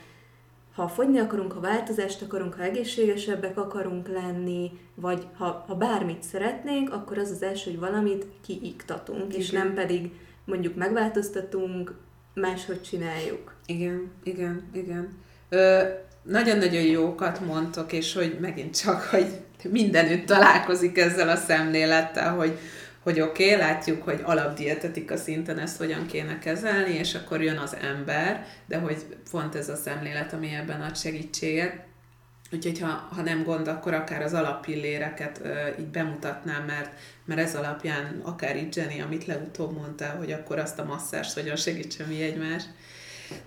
ha 0.75 0.87
fogyni 0.87 1.19
akarunk, 1.19 1.51
ha 1.51 1.59
változást 1.59 2.21
akarunk, 2.21 2.53
ha 2.53 2.63
egészségesebbek 2.63 3.57
akarunk 3.57 4.07
lenni, 4.07 4.71
vagy 4.95 5.27
ha, 5.37 5.63
ha 5.67 5.75
bármit 5.75 6.23
szeretnénk, 6.23 6.93
akkor 6.93 7.17
az 7.17 7.31
az 7.31 7.41
első, 7.41 7.69
hogy 7.71 7.79
valamit 7.79 8.25
kiiktatunk, 8.41 9.23
igen. 9.23 9.39
és 9.39 9.49
nem 9.49 9.73
pedig 9.73 10.11
mondjuk 10.45 10.75
megváltoztatunk, 10.75 11.95
máshogy 12.33 12.81
csináljuk. 12.81 13.55
Igen, 13.65 14.11
igen, 14.23 14.69
igen. 14.73 15.17
Ö, 15.49 15.83
nagyon-nagyon 16.23 16.83
jókat 16.83 17.39
mondtok, 17.39 17.91
és 17.91 18.13
hogy 18.13 18.37
megint 18.39 18.81
csak, 18.81 19.01
hogy 19.01 19.27
mindenütt 19.69 20.25
találkozik 20.25 20.97
ezzel 20.97 21.29
a 21.29 21.35
szemlélettel, 21.35 22.35
hogy 22.35 22.59
hogy 23.03 23.19
oké, 23.19 23.45
okay, 23.45 23.57
látjuk, 23.57 24.03
hogy 24.03 24.19
alapdietetika 24.23 25.17
szinten 25.17 25.59
ezt 25.59 25.77
hogyan 25.77 26.05
kéne 26.05 26.39
kezelni, 26.39 26.93
és 26.93 27.15
akkor 27.15 27.41
jön 27.41 27.57
az 27.57 27.75
ember, 27.81 28.45
de 28.65 28.77
hogy 28.77 29.05
pont 29.31 29.55
ez 29.55 29.69
a 29.69 29.75
szemlélet, 29.75 30.33
ami 30.33 30.53
ebben 30.53 30.81
ad 30.81 30.97
segítséget. 30.97 31.75
Úgyhogy 32.51 32.79
ha, 32.79 33.07
ha 33.15 33.21
nem 33.21 33.43
gond, 33.43 33.67
akkor 33.67 33.93
akár 33.93 34.21
az 34.21 34.33
alappilléreket 34.33 35.39
ö, 35.43 35.67
így 35.79 35.87
bemutatnám, 35.87 36.65
mert, 36.65 36.93
mert 37.25 37.39
ez 37.39 37.55
alapján 37.55 38.21
akár 38.23 38.57
így 38.57 38.75
Jenny, 38.75 39.01
amit 39.01 39.25
legutóbb 39.25 39.73
mondtál, 39.73 40.17
hogy 40.17 40.31
akkor 40.31 40.59
azt 40.59 40.79
a 40.79 40.83
masszást 40.83 41.33
hogyan 41.33 41.55
segítsen 41.55 42.07
mi 42.07 42.21
egymás. 42.21 42.63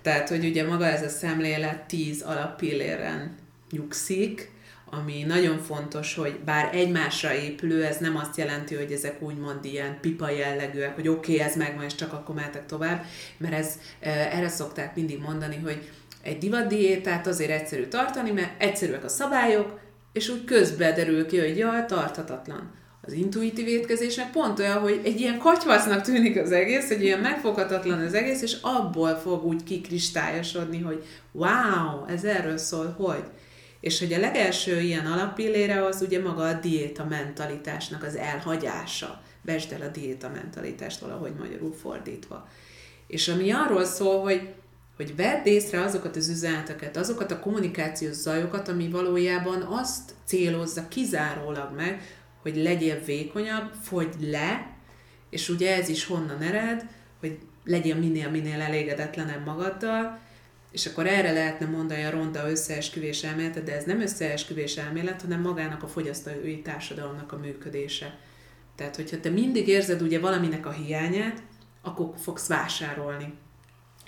Tehát, 0.01 0.29
hogy 0.29 0.45
ugye 0.45 0.67
maga 0.67 0.85
ez 0.85 1.03
a 1.03 1.09
szemlélet 1.09 1.87
tíz 1.87 2.21
alappilléren 2.21 3.35
nyugszik, 3.71 4.55
ami 4.89 5.23
nagyon 5.23 5.59
fontos, 5.59 6.15
hogy 6.15 6.39
bár 6.45 6.75
egymásra 6.75 7.33
épülő, 7.33 7.83
ez 7.83 7.97
nem 7.97 8.17
azt 8.17 8.37
jelenti, 8.37 8.75
hogy 8.75 8.91
ezek 8.91 9.21
úgymond 9.21 9.65
ilyen 9.65 9.97
pipa 10.01 10.29
jellegűek, 10.29 10.95
hogy 10.95 11.07
oké, 11.07 11.33
okay, 11.33 11.45
ez 11.45 11.55
megvan, 11.55 11.83
és 11.83 11.95
csak 11.95 12.13
akkor 12.13 12.35
mehetek 12.35 12.65
tovább, 12.65 13.05
mert 13.37 13.53
ez, 13.53 13.79
e, 13.99 14.09
erre 14.09 14.49
szokták 14.49 14.95
mindig 14.95 15.19
mondani, 15.19 15.55
hogy 15.63 15.89
egy 16.21 16.37
divatdiétát 16.37 17.27
azért 17.27 17.51
egyszerű 17.51 17.85
tartani, 17.85 18.31
mert 18.31 18.61
egyszerűek 18.61 19.03
a 19.03 19.09
szabályok, 19.09 19.79
és 20.13 20.29
úgy 20.29 20.43
közben 20.43 20.93
derül 20.93 21.25
ki, 21.25 21.39
hogy 21.39 21.57
jaj, 21.57 21.85
tarthatatlan. 21.85 22.71
Az 23.07 23.13
intuitív 23.13 23.67
étkezésnek 23.67 24.31
pont 24.31 24.59
olyan, 24.59 24.79
hogy 24.79 25.01
egy 25.03 25.19
ilyen 25.19 25.37
katyvasznak 25.37 26.01
tűnik 26.01 26.37
az 26.37 26.51
egész, 26.51 26.89
egy 26.89 27.03
ilyen 27.03 27.19
megfoghatatlan 27.19 27.99
az 27.99 28.13
egész, 28.13 28.41
és 28.41 28.57
abból 28.61 29.15
fog 29.15 29.45
úgy 29.45 29.63
kikristályosodni, 29.63 30.81
hogy 30.81 31.03
wow, 31.31 32.05
ez 32.07 32.23
erről 32.23 32.57
szól, 32.57 32.95
hogy 32.97 33.23
és 33.79 33.99
hogy 33.99 34.13
a 34.13 34.19
legelső 34.19 34.79
ilyen 34.79 35.05
alapillére 35.05 35.85
az 35.85 36.01
ugye 36.01 36.21
maga 36.21 36.47
a 36.47 36.53
diéta 36.53 37.05
mentalitásnak 37.05 38.03
az 38.03 38.15
elhagyása. 38.15 39.21
Besd 39.41 39.71
el 39.71 39.81
a 39.81 39.87
diéta 39.87 40.29
mentalitást 40.29 40.99
valahogy 40.99 41.33
magyarul 41.39 41.73
fordítva. 41.73 42.47
És 43.07 43.27
ami 43.27 43.51
arról 43.51 43.85
szól, 43.85 44.21
hogy, 44.21 44.49
hogy 44.95 45.15
vedd 45.15 45.45
észre 45.45 45.81
azokat 45.81 46.15
az 46.15 46.29
üzeneteket, 46.29 46.97
azokat 46.97 47.31
a 47.31 47.39
kommunikációs 47.39 48.15
zajokat, 48.15 48.67
ami 48.67 48.89
valójában 48.89 49.61
azt 49.61 50.11
célozza 50.25 50.87
kizárólag 50.87 51.75
meg, 51.75 52.01
hogy 52.47 52.55
legyél 52.55 52.99
vékonyabb, 53.05 53.71
fogy 53.81 54.15
le, 54.21 54.75
és 55.29 55.49
ugye 55.49 55.75
ez 55.75 55.89
is 55.89 56.05
honnan 56.05 56.41
ered, 56.41 56.85
hogy 57.19 57.37
legyél 57.63 57.95
minél-minél 57.95 58.61
elégedetlenem 58.61 59.43
magaddal, 59.43 60.19
és 60.71 60.85
akkor 60.85 61.07
erre 61.07 61.31
lehetne 61.31 61.65
mondani 61.65 62.03
a 62.03 62.09
ronda 62.09 62.49
összeesküvés 62.49 63.23
elméletet, 63.23 63.63
de 63.63 63.75
ez 63.75 63.83
nem 63.83 64.01
összeesküvés 64.01 64.75
elmélet, 64.75 65.21
hanem 65.21 65.41
magának 65.41 65.83
a 65.83 65.87
fogyasztói 65.87 66.61
társadalomnak 66.61 67.31
a 67.31 67.37
működése. 67.37 68.17
Tehát, 68.75 68.95
hogyha 68.95 69.19
te 69.19 69.29
mindig 69.29 69.67
érzed 69.67 70.01
ugye 70.01 70.19
valaminek 70.19 70.65
a 70.65 70.71
hiányát, 70.71 71.41
akkor 71.81 72.13
fogsz 72.17 72.47
vásárolni. 72.47 73.33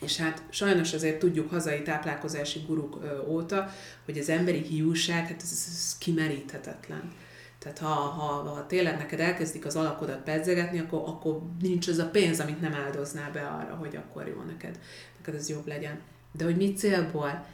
És 0.02 0.18
hát 0.18 0.44
sajnos 0.50 0.94
azért 0.94 1.20
tudjuk 1.20 1.50
hazai 1.50 1.82
táplálkozási 1.82 2.60
guruk 2.68 3.00
óta, 3.28 3.74
hogy 4.06 4.18
az 4.18 4.30
emberi 4.30 4.62
hiúság, 4.62 5.28
hát 5.28 5.42
ez, 5.42 5.66
ez 5.68 5.98
kimeríthetetlen. 5.98 7.12
Tehát 7.60 7.78
ha, 7.78 7.88
ha, 7.88 8.50
ha 8.50 8.66
tényleg 8.68 8.98
neked 8.98 9.20
elkezdik 9.20 9.66
az 9.66 9.76
alakodat 9.76 10.24
pedzegetni, 10.24 10.80
akkor, 10.80 11.00
akkor 11.06 11.40
nincs 11.62 11.88
az 11.88 11.98
a 11.98 12.10
pénz, 12.10 12.40
amit 12.40 12.62
nem 12.62 12.74
áldoznál 12.74 13.32
be 13.32 13.42
arra, 13.42 13.76
hogy 13.76 13.96
akkor 13.96 14.28
jó 14.28 14.42
neked, 14.42 14.80
neked 15.18 15.36
ez 15.36 15.50
jobb 15.50 15.68
legyen. 15.68 16.00
De 16.32 16.44
hogy 16.44 16.56
mit 16.56 16.78
célból? 16.78 17.46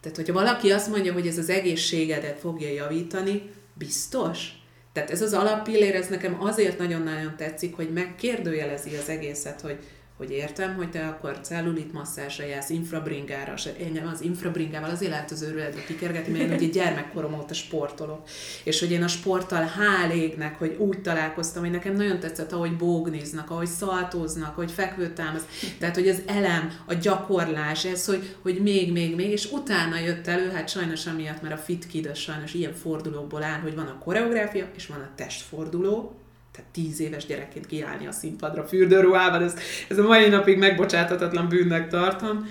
Tehát, 0.00 0.16
hogyha 0.16 0.32
valaki 0.32 0.72
azt 0.72 0.88
mondja, 0.88 1.12
hogy 1.12 1.26
ez 1.26 1.38
az 1.38 1.48
egészségedet 1.48 2.38
fogja 2.38 2.68
javítani, 2.68 3.50
biztos? 3.74 4.48
Tehát 4.92 5.10
ez 5.10 5.22
az 5.22 5.32
alappillér, 5.32 5.94
ez 5.94 6.08
nekem 6.08 6.42
azért 6.42 6.78
nagyon-nagyon 6.78 7.36
tetszik, 7.36 7.76
hogy 7.76 7.92
megkérdőjelezi 7.92 8.96
az 8.96 9.08
egészet, 9.08 9.60
hogy 9.60 9.78
hogy 10.16 10.30
értem, 10.30 10.74
hogy 10.74 10.90
te 10.90 11.06
akkor 11.06 11.40
cellulit 11.40 11.92
masszásra 11.92 12.44
jársz, 12.44 12.70
infrabringára, 12.70 13.54
engem 13.80 14.06
az 14.06 14.20
infrabringával 14.20 14.90
azért 14.90 15.10
lehet 15.10 15.30
az 15.30 15.42
őrületbe 15.42 15.84
kikergetni, 15.84 16.32
mert 16.32 16.50
én 16.50 16.56
ugye 16.56 16.66
gyermekkorom 16.66 17.34
óta 17.34 17.54
sportolok. 17.54 18.28
És 18.64 18.80
hogy 18.80 18.90
én 18.90 19.02
a 19.02 19.08
sporttal 19.08 19.64
hál 19.64 20.10
égnek, 20.10 20.58
hogy 20.58 20.76
úgy 20.78 21.02
találkoztam, 21.02 21.62
hogy 21.62 21.70
nekem 21.70 21.94
nagyon 21.94 22.20
tetszett, 22.20 22.52
ahogy 22.52 22.76
bógniznak, 22.76 23.50
ahogy 23.50 23.66
szaltóznak, 23.66 24.54
hogy 24.54 24.72
fekvőtámasz. 24.72 25.46
Tehát, 25.78 25.94
hogy 25.94 26.08
az 26.08 26.22
elem, 26.26 26.72
a 26.86 26.94
gyakorlás, 26.94 27.84
ez, 27.84 28.06
hogy, 28.06 28.36
hogy 28.42 28.62
még, 28.62 28.92
még, 28.92 29.14
még, 29.14 29.30
és 29.30 29.50
utána 29.52 29.98
jött 29.98 30.26
elő, 30.26 30.50
hát 30.50 30.68
sajnos 30.68 31.06
amiatt, 31.06 31.42
mert 31.42 31.54
a 31.54 31.62
fit 31.62 31.86
kid 31.86 32.16
sajnos 32.16 32.54
ilyen 32.54 32.74
fordulókból 32.74 33.42
áll, 33.42 33.60
hogy 33.60 33.74
van 33.74 33.86
a 33.86 33.98
koreográfia, 33.98 34.68
és 34.76 34.86
van 34.86 35.00
a 35.00 35.14
testforduló, 35.14 36.21
tehát 36.52 36.70
tíz 36.70 37.00
éves 37.00 37.26
gyerekként 37.26 37.66
kiállni 37.66 38.06
a 38.06 38.12
színpadra 38.12 38.64
fürdőruhában, 38.64 39.42
ez, 39.42 39.54
ez 39.88 39.98
a 39.98 40.02
mai 40.02 40.28
napig 40.28 40.58
megbocsáthatatlan 40.58 41.48
bűnnek 41.48 41.88
tartom. 41.88 42.46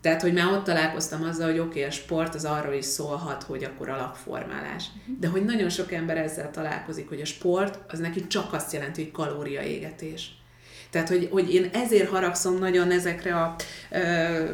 Tehát, 0.00 0.22
hogy 0.22 0.32
már 0.32 0.52
ott 0.52 0.64
találkoztam 0.64 1.22
azzal, 1.22 1.50
hogy 1.50 1.58
oké, 1.58 1.68
okay, 1.68 1.82
a 1.82 1.90
sport 1.90 2.34
az 2.34 2.44
arról 2.44 2.74
is 2.74 2.84
szólhat, 2.84 3.42
hogy 3.42 3.64
akkor 3.64 3.88
alakformálás. 3.88 4.84
De 5.20 5.28
hogy 5.28 5.44
nagyon 5.44 5.68
sok 5.68 5.92
ember 5.92 6.16
ezzel 6.16 6.50
találkozik, 6.50 7.08
hogy 7.08 7.20
a 7.20 7.24
sport 7.24 7.78
az 7.88 7.98
neki 7.98 8.26
csak 8.26 8.52
azt 8.52 8.72
jelenti, 8.72 9.02
hogy 9.02 9.12
kalóriaégetés. 9.12 10.30
Tehát, 10.90 11.08
hogy, 11.08 11.28
hogy 11.30 11.54
én 11.54 11.70
ezért 11.72 12.08
haragszom 12.08 12.58
nagyon 12.58 12.90
ezekre 12.90 13.36
a 13.36 13.56
ö, 13.90 14.44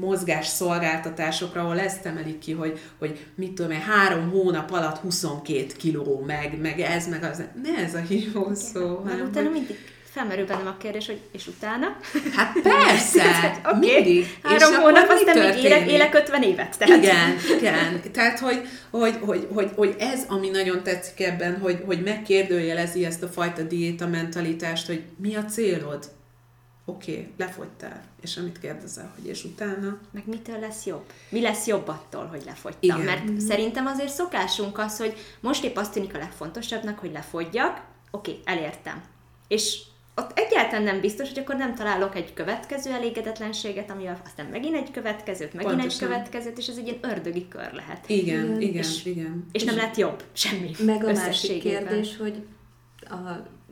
mozgás 0.00 0.46
szolgáltatásokra, 0.46 1.60
ahol 1.60 1.80
ezt 1.80 2.06
emelik 2.06 2.38
ki, 2.38 2.52
hogy, 2.52 2.80
hogy 2.98 3.26
mit 3.34 3.52
tudom 3.52 3.70
én, 3.70 3.80
három 3.80 4.30
hónap 4.30 4.72
alatt 4.72 4.98
22 4.98 5.66
kiló, 5.76 6.22
meg, 6.26 6.58
meg 6.60 6.80
ez, 6.80 7.08
meg 7.08 7.22
az. 7.22 7.42
Ne 7.62 7.84
ez 7.84 7.94
a 7.94 8.00
hívó 8.00 8.50
szó. 8.54 8.96
Hanem, 8.96 9.26
utána 9.26 9.50
mindig 9.50 9.78
felmerül 10.12 10.46
bennem 10.46 10.66
a 10.66 10.76
kérdés, 10.76 11.06
hogy 11.06 11.20
és 11.32 11.46
utána? 11.46 11.96
Hát 12.36 12.52
persze, 12.62 13.22
okay. 13.64 13.78
mindig. 13.78 14.38
Három 14.42 14.72
és 14.72 14.78
hónap, 14.78 15.08
aztán 15.08 15.38
még 15.38 15.64
élek, 15.64 15.90
élek 15.90 16.14
50 16.14 16.42
évet. 16.42 16.78
Tehát. 16.78 16.96
Igen, 16.96 17.36
igen. 17.58 18.00
Tehát, 18.12 18.38
hogy, 18.38 18.68
hogy, 18.90 19.18
hogy, 19.20 19.48
hogy, 19.52 19.70
hogy 19.76 19.94
ez, 19.98 20.24
ami 20.28 20.48
nagyon 20.48 20.82
tetszik 20.82 21.20
ebben, 21.20 21.58
hogy, 21.58 21.82
hogy 21.86 22.02
megkérdőjelezi 22.02 23.04
ezt 23.04 23.22
a 23.22 23.28
fajta 23.28 23.62
diéta 23.62 24.06
mentalitást, 24.06 24.86
hogy 24.86 25.02
mi 25.16 25.34
a 25.34 25.44
célod? 25.44 26.10
Oké, 26.84 27.12
okay, 27.12 27.32
lefogytál, 27.36 28.04
és 28.20 28.36
amit 28.36 28.58
kérdezel, 28.58 29.12
hogy 29.14 29.26
és 29.26 29.44
utána? 29.44 29.98
Meg 30.10 30.22
mitől 30.26 30.58
lesz 30.58 30.86
jobb? 30.86 31.04
Mi 31.28 31.40
lesz 31.40 31.66
jobb 31.66 31.88
attól, 31.88 32.26
hogy 32.26 32.42
lefogytam? 32.44 33.00
Igen. 33.00 33.00
Mert 33.00 33.24
mm-hmm. 33.24 33.38
szerintem 33.38 33.86
azért 33.86 34.12
szokásunk 34.12 34.78
az, 34.78 34.98
hogy 34.98 35.14
most 35.40 35.64
épp 35.64 35.76
azt 35.76 35.92
tűnik 35.92 36.14
a 36.14 36.18
legfontosabbnak, 36.18 36.98
hogy 36.98 37.12
lefogyjak, 37.12 37.80
oké, 38.10 38.30
okay, 38.30 38.42
elértem. 38.44 39.02
És 39.48 39.82
ott 40.14 40.38
egyáltalán 40.38 40.82
nem 40.82 41.00
biztos, 41.00 41.28
hogy 41.28 41.38
akkor 41.38 41.56
nem 41.56 41.74
találok 41.74 42.16
egy 42.16 42.34
következő 42.34 42.90
elégedetlenséget, 42.90 43.90
amivel 43.90 44.20
aztán 44.24 44.46
megint 44.46 44.74
egy 44.74 44.90
következőt, 44.90 45.52
megint 45.52 45.74
Pontosan. 45.74 46.02
egy 46.02 46.14
következőt, 46.14 46.58
és 46.58 46.66
ez 46.68 46.76
egy 46.76 46.86
ilyen 46.86 46.98
ördögi 47.00 47.48
kör 47.48 47.72
lehet. 47.72 48.08
Igen, 48.08 48.44
igen, 48.44 48.60
igen. 48.60 48.82
És, 48.82 49.04
igen. 49.04 49.46
és 49.52 49.62
nem 49.62 49.76
lehet 49.76 49.96
jobb, 49.96 50.24
semmi. 50.32 50.70
Meg 50.84 51.04
a 51.04 51.12
másik 51.12 51.62
kérdés, 51.62 52.16
hogy, 52.16 52.42
a, 53.00 53.16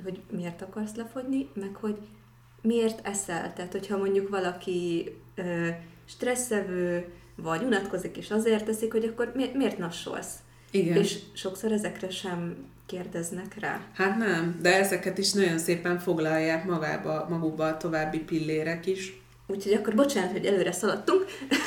hogy 0.04 0.20
miért 0.30 0.62
akarsz 0.62 0.94
lefogyni, 0.94 1.48
meg 1.54 1.74
hogy 1.74 1.98
miért 2.62 3.06
eszel? 3.06 3.52
Tehát, 3.52 3.72
hogyha 3.72 3.96
mondjuk 3.96 4.28
valaki 4.28 5.12
ö, 5.34 5.68
stresszevő, 6.06 7.04
vagy 7.36 7.62
unatkozik, 7.62 8.16
és 8.16 8.30
azért 8.30 8.64
teszik, 8.64 8.92
hogy 8.92 9.04
akkor 9.04 9.32
mi, 9.34 9.50
miért 9.54 9.78
nassolsz? 9.78 10.34
Igen. 10.70 10.96
És 10.96 11.18
sokszor 11.32 11.72
ezekre 11.72 12.10
sem 12.10 12.56
kérdeznek 12.86 13.60
rá. 13.60 13.80
Hát 13.94 14.16
nem, 14.16 14.58
de 14.62 14.78
ezeket 14.78 15.18
is 15.18 15.32
nagyon 15.32 15.58
szépen 15.58 15.98
foglalják 15.98 16.64
magába, 16.64 17.26
magukba 17.28 17.66
a 17.66 17.76
további 17.76 18.18
pillérek 18.18 18.86
is. 18.86 19.20
Úgyhogy 19.46 19.72
akkor 19.72 19.94
bocsánat, 19.94 20.30
hogy 20.30 20.44
előre 20.44 20.72
szaladtunk. 20.72 21.24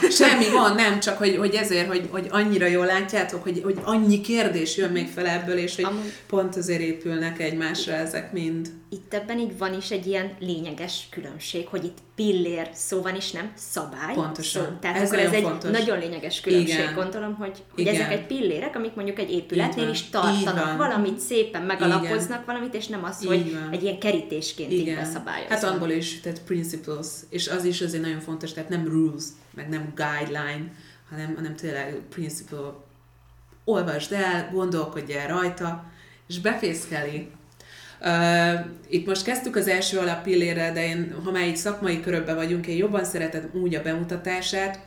Semmi 0.09 0.49
van, 0.59 0.75
nem, 0.75 0.99
csak 0.99 1.17
hogy, 1.17 1.35
hogy 1.35 1.53
ezért, 1.55 1.87
hogy, 1.87 2.07
hogy 2.11 2.27
annyira 2.29 2.65
jól 2.65 2.85
látjátok, 2.85 3.43
hogy, 3.43 3.61
hogy 3.63 3.77
annyi 3.83 4.21
kérdés 4.21 4.77
jön 4.77 4.91
még 4.91 5.07
fel 5.07 5.27
ebből, 5.27 5.57
és 5.57 5.75
hogy 5.75 5.85
Amúgy... 5.85 6.13
pont 6.27 6.55
azért 6.55 6.81
épülnek 6.81 7.39
egymásra 7.39 7.93
ezek 7.93 8.31
mind. 8.31 8.69
Itt 8.93 9.13
ebben 9.13 9.39
így 9.39 9.57
van 9.57 9.73
is 9.73 9.91
egy 9.91 10.07
ilyen 10.07 10.31
lényeges 10.39 11.07
különbség, 11.09 11.67
hogy 11.67 11.83
itt 11.83 11.97
pillér 12.15 12.69
szó 12.73 13.01
van 13.01 13.15
is, 13.15 13.31
nem 13.31 13.51
szabály. 13.55 14.13
Pontosan. 14.13 14.65
Szó. 14.65 14.69
Tehát 14.81 15.01
ez, 15.01 15.07
akkor 15.07 15.19
ez 15.19 15.31
egy 15.31 15.43
fontos. 15.43 15.71
nagyon 15.71 15.99
lényeges 15.99 16.41
különbség. 16.41 16.79
Igen. 16.79 16.93
Gondolom, 16.93 17.35
hogy, 17.35 17.63
hogy 17.73 17.87
ezek 17.87 18.11
egy 18.11 18.25
pillérek, 18.25 18.75
amik 18.75 18.93
mondjuk 18.95 19.19
egy 19.19 19.31
épületnél 19.31 19.89
is 19.89 20.09
tartanak 20.09 20.77
valamit, 20.77 21.19
szépen 21.19 21.61
megalapoznak 21.61 22.27
Igen. 22.27 22.43
valamit, 22.45 22.73
és 22.73 22.87
nem 22.87 23.03
az, 23.03 23.25
hogy 23.25 23.57
egy 23.71 23.83
ilyen 23.83 23.99
kerítésként 23.99 24.71
Igen. 24.71 24.87
így 24.87 24.95
beszabályoznak. 24.95 25.59
Hát 25.59 25.73
abból 25.73 25.89
is, 25.89 26.19
tehát 26.19 26.43
principles, 26.43 27.07
és 27.29 27.47
az 27.47 27.63
is 27.63 27.81
azért 27.81 28.03
nagyon 28.03 28.19
fontos, 28.19 28.53
tehát 28.53 28.69
nem 28.69 28.87
rules, 28.87 29.23
meg 29.53 29.69
nem 29.69 29.93
guideline, 29.95 30.71
hanem, 31.09 31.33
hanem 31.35 31.55
tényleg 31.55 32.01
principle. 32.09 32.73
Olvasd 33.65 34.11
el, 34.11 34.49
gondolkodj 34.51 35.13
el 35.13 35.27
rajta, 35.27 35.91
és 36.27 36.39
befészkeli 36.39 37.29
itt 38.89 39.07
most 39.07 39.23
kezdtük 39.23 39.55
az 39.55 39.67
első 39.67 39.97
alappillére, 39.97 40.71
de 40.71 40.85
én, 40.85 41.15
ha 41.23 41.31
már 41.31 41.47
így 41.47 41.57
szakmai 41.57 42.01
körökben 42.01 42.35
vagyunk, 42.35 42.67
én 42.67 42.77
jobban 42.77 43.03
szeretem 43.03 43.49
úgy 43.53 43.75
a 43.75 43.81
bemutatását, 43.81 44.79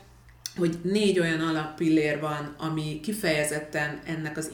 hogy 0.57 0.79
négy 0.83 1.21
olyan 1.21 1.41
alappillér 1.41 2.21
van, 2.21 2.55
ami 2.59 3.01
kifejezetten 3.03 4.01
ennek 4.05 4.37
az 4.37 4.51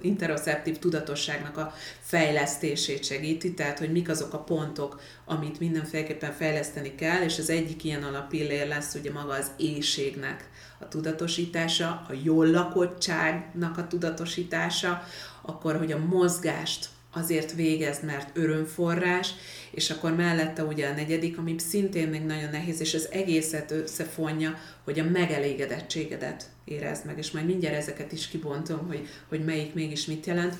interoceptív 0.00 0.78
tudatosságnak 0.78 1.56
a 1.56 1.74
fejlesztését 2.00 3.04
segíti, 3.04 3.54
tehát 3.54 3.78
hogy 3.78 3.92
mik 3.92 4.08
azok 4.08 4.32
a 4.32 4.38
pontok, 4.38 5.00
amit 5.24 5.60
mindenféleképpen 5.60 6.32
fejleszteni 6.32 6.94
kell, 6.94 7.22
és 7.22 7.38
az 7.38 7.50
egyik 7.50 7.84
ilyen 7.84 8.02
alappillér 8.02 8.68
lesz 8.68 8.94
ugye 8.94 9.12
maga 9.12 9.32
az 9.32 9.50
éjségnek 9.56 10.48
a 10.78 10.88
tudatosítása, 10.88 11.86
a 11.86 12.12
jól 12.22 12.46
lakottságnak 12.50 13.78
a 13.78 13.86
tudatosítása, 13.86 15.02
akkor, 15.42 15.76
hogy 15.76 15.92
a 15.92 15.98
mozgást 15.98 16.88
azért 17.12 17.52
végezd, 17.52 18.04
mert 18.04 18.36
örömforrás, 18.36 19.34
és 19.70 19.90
akkor 19.90 20.14
mellette 20.14 20.64
ugye 20.64 20.88
a 20.88 20.94
negyedik, 20.94 21.38
ami 21.38 21.54
szintén 21.58 22.08
még 22.08 22.22
nagyon 22.22 22.50
nehéz, 22.50 22.80
és 22.80 22.94
az 22.94 23.08
egészet 23.10 23.70
összefonja, 23.70 24.58
hogy 24.84 24.98
a 24.98 25.04
megelégedettségedet 25.04 26.44
érezd 26.64 27.06
meg, 27.06 27.18
és 27.18 27.30
majd 27.30 27.46
mindjárt 27.46 27.76
ezeket 27.76 28.12
is 28.12 28.28
kibontom, 28.28 28.86
hogy, 28.86 29.08
hogy 29.28 29.44
melyik 29.44 29.74
mégis 29.74 30.06
mit 30.06 30.26
jelent. 30.26 30.54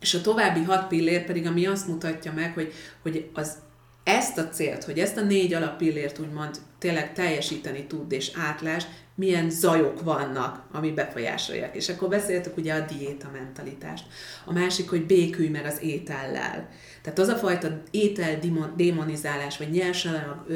És 0.00 0.14
a 0.14 0.20
további 0.20 0.62
hat 0.62 0.88
pillér 0.88 1.24
pedig, 1.24 1.46
ami 1.46 1.66
azt 1.66 1.86
mutatja 1.86 2.32
meg, 2.32 2.52
hogy, 2.52 2.72
hogy 3.02 3.30
az 3.32 3.56
ezt 4.04 4.38
a 4.38 4.48
célt, 4.48 4.84
hogy 4.84 4.98
ezt 4.98 5.16
a 5.16 5.24
négy 5.24 5.54
alappillért 5.54 6.18
úgymond 6.18 6.56
tényleg 6.78 7.12
teljesíteni 7.12 7.86
tud 7.86 8.12
és 8.12 8.30
átlás, 8.34 8.84
milyen 9.14 9.50
zajok 9.50 10.02
vannak, 10.02 10.62
ami 10.72 10.90
befolyásolják. 10.90 11.74
És 11.74 11.88
akkor 11.88 12.08
beszéltük 12.08 12.56
ugye 12.56 12.74
a 12.74 12.80
diéta 12.80 13.30
mentalitást. 13.32 14.04
A 14.44 14.52
másik, 14.52 14.90
hogy 14.90 15.06
békülj 15.06 15.48
meg 15.48 15.64
az 15.64 15.82
étellel. 15.82 16.68
Tehát 17.02 17.18
az 17.18 17.28
a 17.28 17.36
fajta 17.36 17.68
étel 17.90 18.38
démonizálás, 18.76 19.58
vagy 19.58 19.70
nyersanag, 19.70 20.46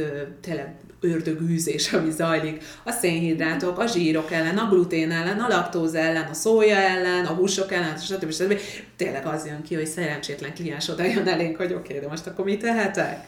tényleg 0.41 0.75
ördögűzés, 1.01 1.93
ami 1.93 2.11
zajlik, 2.11 2.63
a 2.85 2.91
szénhidrátok, 2.91 3.79
a 3.79 3.87
zsírok 3.87 4.33
ellen, 4.33 4.59
a 4.59 4.69
glutén 4.69 5.11
ellen, 5.11 5.39
a 5.39 5.49
laktóz 5.49 5.95
ellen, 5.95 6.27
a 6.31 6.35
szója 6.35 6.77
ellen, 6.77 7.25
a 7.25 7.35
húsok 7.35 7.73
ellen, 7.73 7.97
stb. 7.97 8.33
stb. 8.33 8.59
Tényleg 8.97 9.27
az 9.27 9.47
jön 9.47 9.63
ki, 9.63 9.75
hogy 9.75 9.87
szerencsétlen 9.87 10.55
kliens 10.55 10.89
oda 10.89 11.05
jön 11.05 11.29
elénk, 11.29 11.57
hogy 11.57 11.73
oké, 11.73 11.79
okay, 11.79 11.99
de 11.99 12.09
most 12.09 12.27
akkor 12.27 12.45
mit 12.45 12.61
tehetek? 12.61 13.25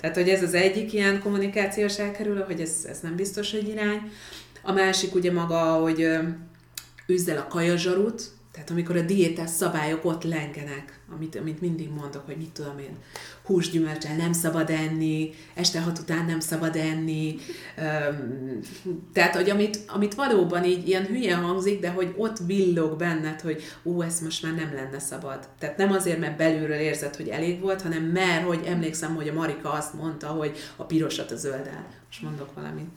Tehát, 0.00 0.16
hogy 0.16 0.28
ez 0.28 0.42
az 0.42 0.54
egyik 0.54 0.92
ilyen 0.92 1.20
kommunikációs 1.20 1.98
elkerülő, 1.98 2.44
hogy 2.46 2.60
ez, 2.60 2.72
ez 2.88 3.00
nem 3.00 3.16
biztos, 3.16 3.50
hogy 3.50 3.68
irány. 3.68 4.10
A 4.66 4.72
másik 4.72 5.14
ugye 5.14 5.32
maga, 5.32 5.60
hogy 5.60 6.08
üzzel 7.06 7.38
a 7.38 7.46
kajazsarut, 7.46 8.22
tehát 8.52 8.70
amikor 8.70 8.96
a 8.96 9.02
diétás 9.02 9.50
szabályok 9.50 10.04
ott 10.04 10.22
lengenek, 10.22 11.00
amit, 11.14 11.36
amit 11.36 11.60
mindig 11.60 11.90
mondok, 11.90 12.26
hogy 12.26 12.36
mit 12.36 12.50
tudom 12.50 12.78
én, 12.78 12.96
húsgyümölcsel 13.44 14.16
nem 14.16 14.32
szabad 14.32 14.70
enni, 14.70 15.30
este 15.54 15.80
hat 15.80 15.98
után 15.98 16.24
nem 16.24 16.40
szabad 16.40 16.76
enni, 16.76 17.36
tehát, 19.12 19.34
hogy 19.34 19.50
amit, 19.50 19.78
amit 19.86 20.14
valóban 20.14 20.64
így 20.64 20.88
ilyen 20.88 21.06
hülye 21.06 21.34
hangzik, 21.34 21.80
de 21.80 21.90
hogy 21.90 22.14
ott 22.16 22.38
villog 22.46 22.96
benned, 22.96 23.40
hogy 23.40 23.62
ú, 23.82 24.02
ez 24.02 24.20
most 24.20 24.42
már 24.42 24.54
nem 24.54 24.74
lenne 24.74 24.98
szabad. 24.98 25.48
Tehát 25.58 25.76
nem 25.76 25.92
azért, 25.92 26.18
mert 26.18 26.36
belülről 26.36 26.78
érzed, 26.78 27.16
hogy 27.16 27.28
elég 27.28 27.60
volt, 27.60 27.82
hanem 27.82 28.02
mert, 28.02 28.44
hogy 28.44 28.60
emlékszem, 28.66 29.14
hogy 29.14 29.28
a 29.28 29.32
Marika 29.32 29.72
azt 29.72 29.94
mondta, 29.94 30.26
hogy 30.26 30.56
a 30.76 30.84
pirosat 30.84 31.30
a 31.30 31.36
zölddel. 31.36 31.86
Most 32.06 32.22
mondok 32.22 32.54
valamit. 32.54 32.90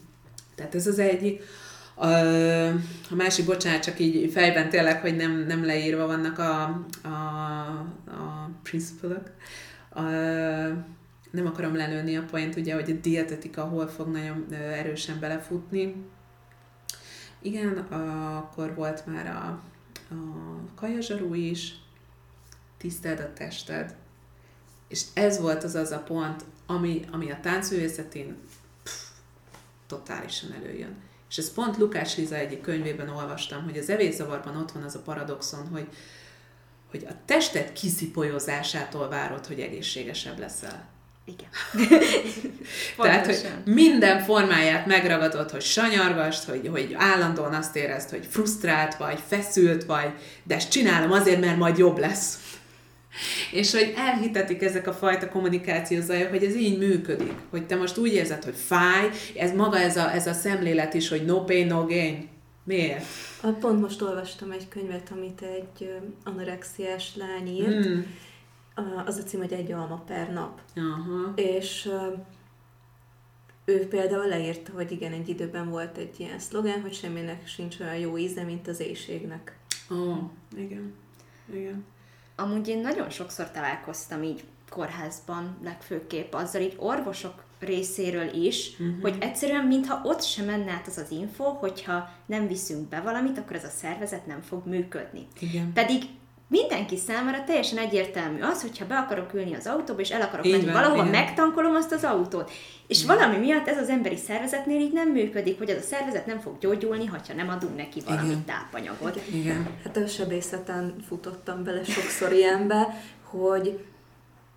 Tehát 0.58 0.74
ez 0.74 0.86
az 0.86 0.98
egyik. 0.98 1.42
A, 1.94 2.06
másik, 3.14 3.44
bocsánat, 3.44 3.82
csak 3.82 3.98
így 3.98 4.32
fejben 4.32 4.68
tényleg, 4.68 5.00
hogy 5.00 5.16
nem, 5.16 5.44
nem 5.46 5.64
leírva 5.64 6.06
vannak 6.06 6.38
a, 6.38 6.62
a, 7.02 7.08
a 8.06 8.50
principle 8.62 9.22
a, 9.90 10.00
nem 11.30 11.46
akarom 11.46 11.76
lelőni 11.76 12.16
a 12.16 12.24
point, 12.30 12.56
ugye, 12.56 12.74
hogy 12.74 12.90
a 12.90 13.00
dietetika 13.00 13.62
hol 13.62 13.88
fog 13.88 14.08
nagyon 14.08 14.46
erősen 14.52 15.20
belefutni. 15.20 15.94
Igen, 17.42 17.76
akkor 17.76 18.74
volt 18.74 19.06
már 19.06 19.26
a, 19.26 19.62
a 20.14 20.20
kajazsarú 20.74 21.34
is, 21.34 21.74
tiszteld 22.76 23.20
a 23.20 23.32
tested, 23.32 23.94
És 24.88 25.04
ez 25.14 25.40
volt 25.40 25.64
az 25.64 25.74
az 25.74 25.90
a 25.90 25.98
pont, 25.98 26.44
ami, 26.66 27.04
ami 27.10 27.30
a 27.30 27.40
táncművészetén 27.40 28.36
totálisan 29.88 30.52
előjön. 30.52 30.96
És 31.30 31.38
ez 31.38 31.52
pont 31.52 31.76
Lukás 31.76 32.16
Liza 32.16 32.34
egyik 32.34 32.60
könyvében 32.60 33.08
olvastam, 33.08 33.64
hogy 33.64 33.78
az 33.78 33.90
evészavarban 33.90 34.56
ott 34.56 34.72
van 34.72 34.82
az 34.82 34.94
a 34.94 35.02
paradoxon, 35.02 35.68
hogy, 35.68 35.86
hogy 36.90 37.06
a 37.08 37.12
tested 37.24 37.72
kiszipolyozásától 37.72 39.08
várod, 39.08 39.46
hogy 39.46 39.60
egészségesebb 39.60 40.38
leszel. 40.38 40.88
Igen. 41.24 41.48
Tehát, 42.96 43.26
hogy 43.26 43.48
minden 43.64 44.22
formáját 44.22 44.86
megragadod, 44.86 45.50
hogy 45.50 45.62
sanyargast, 45.62 46.44
hogy, 46.44 46.68
hogy 46.68 46.94
állandóan 46.98 47.54
azt 47.54 47.76
érezd, 47.76 48.10
hogy 48.10 48.26
frusztrált 48.30 48.96
vagy, 48.96 49.18
feszült 49.28 49.84
vagy, 49.84 50.10
de 50.42 50.54
ezt 50.54 50.70
csinálom 50.70 51.12
azért, 51.12 51.40
mert 51.40 51.56
majd 51.56 51.78
jobb 51.78 51.98
lesz. 51.98 52.38
És 53.52 53.72
hogy 53.72 53.92
elhitetik 53.96 54.62
ezek 54.62 54.86
a 54.86 54.92
fajta 54.92 55.28
kommunikációs 55.28 56.04
zajok, 56.04 56.28
hogy 56.28 56.44
ez 56.44 56.56
így 56.56 56.78
működik. 56.78 57.34
Hogy 57.50 57.66
te 57.66 57.76
most 57.76 57.96
úgy 57.96 58.12
érzed, 58.12 58.44
hogy 58.44 58.56
fáj, 58.56 59.10
ez 59.36 59.52
maga 59.52 59.78
ez 59.78 59.96
a, 59.96 60.12
ez 60.14 60.26
a 60.26 60.32
szemlélet 60.32 60.94
is, 60.94 61.08
hogy 61.08 61.24
no 61.24 61.44
pain, 61.44 61.66
no 61.66 61.86
gain. 61.86 62.28
Miért? 62.64 63.04
Pont 63.60 63.80
most 63.80 64.02
olvastam 64.02 64.50
egy 64.50 64.68
könyvet, 64.68 65.10
amit 65.10 65.42
egy 65.42 65.94
anorexiás 66.24 67.16
lány 67.16 67.46
írt. 67.46 67.84
Hmm. 67.84 68.16
Az 69.06 69.16
a 69.16 69.22
cím, 69.22 69.40
hogy 69.40 69.52
egy 69.52 69.72
alma 69.72 70.02
per 70.06 70.32
nap. 70.32 70.60
Aha. 70.76 71.32
És 71.34 71.90
ő 73.64 73.88
például 73.88 74.26
leírta, 74.26 74.72
hogy 74.72 74.92
igen, 74.92 75.12
egy 75.12 75.28
időben 75.28 75.70
volt 75.70 75.96
egy 75.96 76.20
ilyen 76.20 76.38
szlogán, 76.38 76.80
hogy 76.80 76.94
semminek 76.94 77.46
sincs 77.46 77.80
olyan 77.80 77.96
jó 77.96 78.18
íze, 78.18 78.42
mint 78.42 78.68
az 78.68 78.80
éjségnek. 78.80 79.58
Ó, 79.90 79.94
oh, 79.94 80.18
igen. 80.56 80.94
Igen. 81.52 81.84
Amúgy 82.40 82.68
én 82.68 82.80
nagyon 82.80 83.10
sokszor 83.10 83.50
találkoztam 83.50 84.22
így 84.22 84.44
kórházban, 84.70 85.58
legfőképp 85.62 86.32
azzal 86.32 86.60
így 86.62 86.74
orvosok 86.76 87.44
részéről 87.58 88.34
is, 88.34 88.70
uh-huh. 88.70 89.00
hogy 89.00 89.16
egyszerűen 89.20 89.64
mintha 89.64 90.00
ott 90.04 90.22
sem 90.22 90.44
menne 90.44 90.70
át 90.70 90.86
az 90.86 90.98
az 90.98 91.10
info, 91.10 91.44
hogyha 91.44 92.10
nem 92.26 92.46
viszünk 92.46 92.88
be 92.88 93.00
valamit, 93.00 93.38
akkor 93.38 93.56
ez 93.56 93.64
a 93.64 93.68
szervezet 93.68 94.26
nem 94.26 94.40
fog 94.40 94.66
működni. 94.66 95.26
Igen. 95.38 95.72
Pedig 95.72 96.02
mindenki 96.48 96.96
számára 96.96 97.44
teljesen 97.44 97.78
egyértelmű 97.78 98.40
az, 98.40 98.62
hogyha 98.62 98.86
be 98.86 98.96
akarok 98.96 99.34
ülni 99.34 99.54
az 99.54 99.66
autóba, 99.66 100.00
és 100.00 100.10
el 100.10 100.20
akarok 100.20 100.46
így 100.46 100.52
menni 100.52 100.64
van, 100.64 100.72
valahova, 100.72 101.06
igen. 101.06 101.20
megtankolom 101.20 101.74
azt 101.74 101.92
az 101.92 102.04
autót. 102.04 102.50
És 102.86 103.02
igen. 103.02 103.16
valami 103.16 103.36
miatt 103.36 103.68
ez 103.68 103.78
az 103.78 103.88
emberi 103.88 104.16
szervezetnél 104.16 104.80
így 104.80 104.92
nem 104.92 105.08
működik, 105.08 105.58
hogy 105.58 105.68
ez 105.68 105.76
a 105.76 105.86
szervezet 105.86 106.26
nem 106.26 106.40
fog 106.40 106.58
gyógyulni, 106.58 107.06
ha 107.06 107.18
nem 107.36 107.48
adunk 107.48 107.76
neki 107.76 108.00
valami 108.06 108.28
igen. 108.28 108.44
tápanyagot. 108.44 109.20
Igen. 109.28 109.40
igen. 109.40 109.68
Hát 109.84 109.96
a 109.96 110.06
sebészeten 110.06 110.94
futottam 111.08 111.64
bele 111.64 111.84
sokszor 111.84 112.32
ilyenbe, 112.32 113.02
hogy 113.22 113.84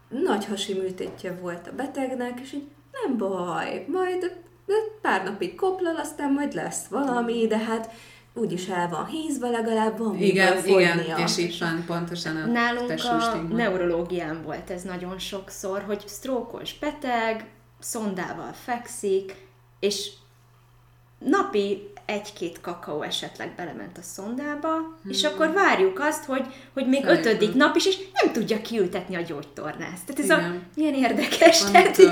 nagy 0.10 0.46
hasi 0.46 0.74
műtétje 0.74 1.38
volt 1.42 1.68
a 1.68 1.76
betegnek, 1.76 2.40
és 2.40 2.54
így 2.54 2.68
nem 2.92 3.18
baj, 3.18 3.86
majd 3.88 4.36
pár 5.02 5.24
napig 5.24 5.56
koplal, 5.56 5.96
aztán 5.96 6.32
majd 6.34 6.54
lesz 6.54 6.86
valami, 6.86 7.48
de 7.48 7.58
hát 7.58 7.92
úgyis 8.34 8.68
el 8.68 8.90
van 8.90 9.06
hízva, 9.06 9.50
legalább 9.50 9.98
van 9.98 10.16
Igen, 10.18 10.64
igen, 10.68 11.00
és 11.18 11.38
itt 11.38 11.58
van 11.58 11.84
pontosan 11.86 12.36
a 12.36 12.46
Nálunk 12.46 13.04
a 13.04 13.36
neurológián 13.54 14.42
volt 14.44 14.70
ez 14.70 14.82
nagyon 14.82 15.20
sokszor, 15.20 15.84
hogy 15.88 16.04
sztrókos 16.06 16.78
beteg, 16.80 17.50
szondával 17.80 18.54
fekszik, 18.64 19.36
és 19.80 20.12
napi 21.20 21.92
egy-két 22.06 22.62
kakaó 22.62 23.02
esetleg 23.02 23.54
belement 23.56 23.98
a 23.98 24.02
szondába, 24.02 24.76
hmm. 24.76 25.12
és 25.12 25.24
akkor 25.24 25.52
várjuk 25.54 26.00
azt, 26.00 26.26
hogy, 26.26 26.46
hogy 26.74 26.88
még 26.88 27.04
Szerintem. 27.04 27.34
ötödik 27.34 27.56
nap 27.56 27.76
is, 27.76 27.86
és 27.86 27.98
nem 28.14 28.34
tudja 28.34 28.62
kiültetni 28.62 29.16
a 29.16 29.22
gyógytornást. 29.22 30.06
Tehát 30.06 30.20
ez 30.20 30.26
Igen. 30.26 30.40
a, 30.40 30.56
milyen 30.76 30.94
érdekes. 30.94 31.64
tehát 31.72 31.98
így, 31.98 32.12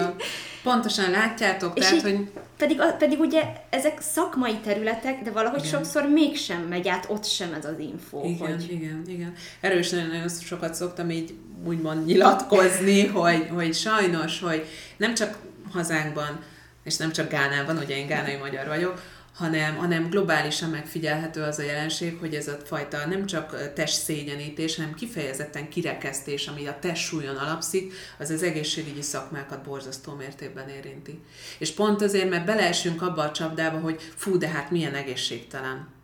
pontosan 0.63 1.11
látjátok, 1.11 1.77
és 1.77 1.85
tehát, 1.85 2.01
hogy... 2.01 2.31
Pedig, 2.57 2.81
pedig 2.97 3.19
ugye 3.19 3.43
ezek 3.69 4.01
szakmai 4.01 4.57
területek, 4.57 5.21
de 5.21 5.31
valahogy 5.31 5.65
igen. 5.65 5.71
sokszor 5.71 6.09
mégsem 6.09 6.61
megy 6.61 6.87
át 6.87 7.05
ott 7.09 7.25
sem 7.25 7.53
ez 7.53 7.65
az 7.65 7.79
info. 7.79 8.23
Igen, 8.23 8.51
hogy... 8.51 8.71
igen, 8.71 9.03
igen. 9.07 9.33
Erről 9.59 9.79
is 9.79 9.89
nagyon-nagyon 9.89 10.29
sokat 10.29 10.73
szoktam 10.73 11.09
így 11.09 11.33
úgymond 11.65 12.05
nyilatkozni, 12.05 13.05
hogy, 13.05 13.47
hogy 13.53 13.73
sajnos, 13.73 14.39
hogy 14.39 14.65
nem 14.97 15.13
csak 15.13 15.37
hazánkban, 15.71 16.39
és 16.83 16.97
nem 16.97 17.11
csak 17.11 17.29
Gánában, 17.29 17.77
ugye 17.77 17.97
én 17.97 18.07
gánai 18.07 18.35
magyar 18.35 18.67
vagyok, 18.67 19.01
hanem, 19.39 19.75
hanem 19.75 20.09
globálisan 20.09 20.69
megfigyelhető 20.69 21.41
az 21.41 21.59
a 21.59 21.63
jelenség, 21.63 22.17
hogy 22.19 22.35
ez 22.35 22.47
a 22.47 22.57
fajta 22.65 23.07
nem 23.07 23.25
csak 23.25 23.73
test 23.73 24.01
szégyenítés, 24.01 24.75
hanem 24.75 24.93
kifejezetten 24.93 25.69
kirekesztés, 25.69 26.47
ami 26.47 26.67
a 26.67 26.77
test 26.79 27.03
súlyon 27.03 27.35
alapszik, 27.35 27.93
az 28.17 28.29
az 28.29 28.43
egészségügyi 28.43 29.01
szakmákat 29.01 29.63
borzasztó 29.63 30.13
mértékben 30.13 30.69
érinti. 30.69 31.19
És 31.57 31.71
pont 31.71 32.01
azért, 32.01 32.29
mert 32.29 32.45
beleesünk 32.45 33.01
abba 33.01 33.21
a 33.21 33.31
csapdába, 33.31 33.79
hogy 33.79 34.01
fú, 34.15 34.37
de 34.37 34.47
hát 34.47 34.71
milyen 34.71 34.93
egészségtelen 34.93 35.98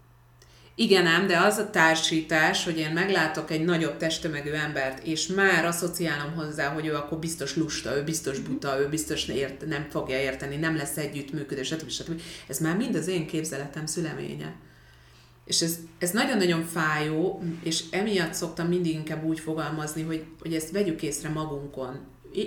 igen 0.78 1.06
ám, 1.06 1.28
de 1.28 1.38
az 1.38 1.58
a 1.58 1.70
társítás, 1.70 2.64
hogy 2.64 2.78
én 2.78 2.92
meglátok 2.92 3.52
egy 3.52 3.64
nagyobb 3.64 3.98
testtömegű 3.98 4.52
embert, 4.52 5.04
és 5.04 5.28
már 5.28 5.66
asszociálom 5.66 6.34
hozzá, 6.34 6.74
hogy 6.74 6.86
ő 6.86 6.96
akkor 6.96 7.20
biztos 7.20 7.56
lusta, 7.56 7.96
ő 7.98 8.04
biztos 8.04 8.40
buta, 8.40 8.80
ő 8.80 8.90
biztos 8.90 9.28
ért, 9.28 9.66
nem 9.66 9.88
fogja 9.90 10.20
érteni, 10.20 10.56
nem 10.56 10.76
lesz 10.76 10.98
együttműködés, 10.98 11.68
stb. 11.68 11.90
stb. 11.90 12.22
Ez 12.48 12.60
már 12.60 12.78
mind 12.78 12.96
az 12.96 13.08
én 13.08 13.28
képzeletem 13.28 13.86
szüleménye. 13.86 14.56
És 15.46 15.62
ez, 15.62 15.80
ez 15.98 16.12
nagyon-nagyon 16.12 16.64
fájó, 16.64 17.44
és 17.64 17.84
emiatt 17.92 18.34
szoktam 18.34 18.68
mindig 18.68 18.94
inkább 18.94 19.24
úgy 19.24 19.40
fogalmazni, 19.40 20.04
hogy, 20.04 20.26
hogy 20.40 20.54
ezt 20.54 20.72
vegyük 20.72 21.02
észre 21.02 21.30
magunkon. 21.30 22.00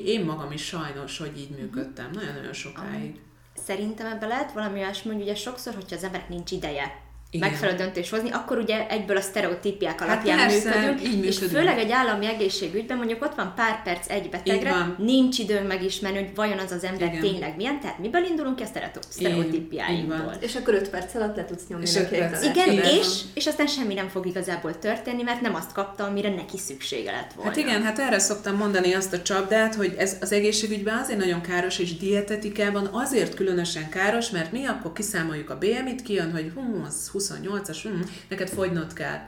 Én 0.05 0.25
magam 0.25 0.53
is 0.53 0.65
sajnos, 0.65 1.19
hogy 1.19 1.39
így 1.39 1.51
működtem, 1.59 2.11
nagyon-nagyon 2.13 2.53
sokáig. 2.53 3.21
Szerintem 3.67 4.07
ebben 4.07 4.29
lehet 4.29 4.53
valami 4.53 4.79
olyasmi, 4.79 5.13
hogy 5.13 5.23
ugye 5.23 5.35
sokszor, 5.35 5.75
hogyha 5.75 5.97
az 5.97 6.05
emberek 6.05 6.29
nincs 6.29 6.51
ideje 6.51 7.07
igen. 7.31 7.49
megfelelő 7.49 7.77
döntés 7.77 8.11
hozni, 8.11 8.31
akkor 8.31 8.59
ugye 8.59 8.89
egyből 8.89 9.17
a 9.17 9.21
sztereotípiák 9.21 10.01
hát 10.01 10.09
alapján 10.09 10.39
hát 10.39 10.49
persze, 10.49 10.69
működünk, 10.69 11.01
így 11.01 11.21
működünk. 11.21 11.25
és 11.25 11.39
főleg 11.39 11.79
egy 11.79 11.91
állami 11.91 12.27
egészségügyben 12.27 12.97
mondjuk 12.97 13.23
ott 13.23 13.35
van 13.35 13.53
pár 13.57 13.83
perc 13.83 14.09
egy 14.09 14.29
betegre, 14.31 14.95
nincs 14.99 15.39
időnk 15.39 15.69
megismerni, 15.69 16.19
hogy 16.19 16.35
vajon 16.35 16.59
az 16.59 16.71
az 16.71 16.85
ember 16.85 17.09
Igen. 17.09 17.21
tényleg 17.21 17.57
milyen, 17.57 17.81
tehát 17.81 17.99
miből 17.99 18.25
indulunk 18.25 18.57
ki 18.57 18.63
a 18.63 18.67
sztereotípiáinkból. 19.09 20.37
És 20.41 20.57
akkor 20.57 20.75
5 20.75 20.89
perc 20.89 21.15
alatt 21.15 21.37
le 21.37 21.45
tudsz 21.45 21.63
nyomni 21.69 21.87
és 21.87 21.93
neki 21.93 22.17
perc. 22.17 22.45
Igen, 22.45 22.73
igen, 22.73 22.85
és, 22.85 23.21
és 23.35 23.47
aztán 23.47 23.67
semmi 23.67 23.95
nem 23.95 24.09
fog 24.09 24.27
igazából 24.27 24.79
történni, 24.79 25.23
mert 25.23 25.41
nem 25.41 25.55
azt 25.55 25.73
kapta, 25.73 26.05
amire 26.05 26.35
neki 26.35 26.59
szüksége 26.59 27.11
lett 27.11 27.33
volna. 27.33 27.51
Hát 27.51 27.59
igen, 27.59 27.83
hát 27.83 27.99
erre 27.99 28.19
szoktam 28.19 28.57
mondani 28.57 28.95
azt 28.95 29.13
a 29.13 29.23
csapdát, 29.23 29.75
hogy 29.75 29.95
ez 29.99 30.17
az 30.21 30.33
egészségügyben 30.33 30.99
azért 30.99 31.19
nagyon 31.19 31.41
káros, 31.41 31.79
és 31.79 31.97
dietetikában 31.97 32.89
azért 32.93 33.35
különösen 33.35 33.89
káros, 33.89 34.31
mert 34.31 34.53
mi 34.53 34.67
akkor 34.67 34.93
kiszámoljuk 34.93 35.51
a 35.51 35.59
BMI-t, 35.59 36.03
kijön, 36.03 36.33
hogy 36.33 36.53
hú, 36.55 36.83
az 36.87 37.09
28-as, 37.19 37.79
hm, 37.83 38.01
neked 38.29 38.49
fogynod 38.49 38.93
kell. 38.93 39.19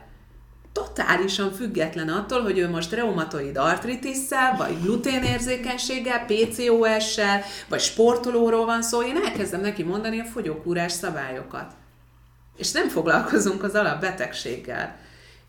Totálisan 0.73 1.51
független 1.51 2.09
attól, 2.09 2.41
hogy 2.41 2.57
ő 2.57 2.69
most 2.69 2.91
reumatoid 2.91 3.57
artritisszel, 3.57 4.55
vagy 4.57 4.81
gluténérzékenységgel, 4.81 6.25
PCOS-sel, 6.25 7.41
vagy 7.67 7.79
sportolóról 7.79 8.65
van 8.65 8.81
szó, 8.81 9.03
én 9.03 9.19
elkezdem 9.25 9.61
neki 9.61 9.83
mondani 9.83 10.19
a 10.19 10.23
fogyókúrás 10.23 10.91
szabályokat. 10.91 11.71
És 12.57 12.71
nem 12.71 12.89
foglalkozunk 12.89 13.63
az 13.63 13.73
alapbetegséggel. 13.73 14.99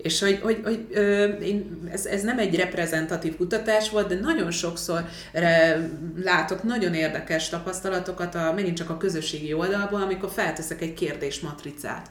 És 0.03 0.20
hogy, 0.20 0.40
hogy, 0.43 0.61
hogy 0.64 0.86
ö, 0.90 1.24
én, 1.24 1.88
ez, 1.93 2.07
ez 2.07 2.22
nem 2.22 2.38
egy 2.38 2.57
reprezentatív 2.57 3.36
kutatás 3.36 3.90
volt, 3.90 4.09
de 4.09 4.20
nagyon 4.20 4.51
sokszor 4.51 5.05
re, 5.32 5.88
látok 6.22 6.62
nagyon 6.62 6.95
érdekes 6.95 7.49
tapasztalatokat, 7.49 8.34
a, 8.34 8.53
megint 8.55 8.76
csak 8.76 8.90
a 8.90 8.97
közösségi 8.97 9.53
oldalból, 9.53 10.03
amikor 10.03 10.30
felteszek 10.30 10.80
egy 10.82 10.95
kérdésmatricát. 10.95 12.11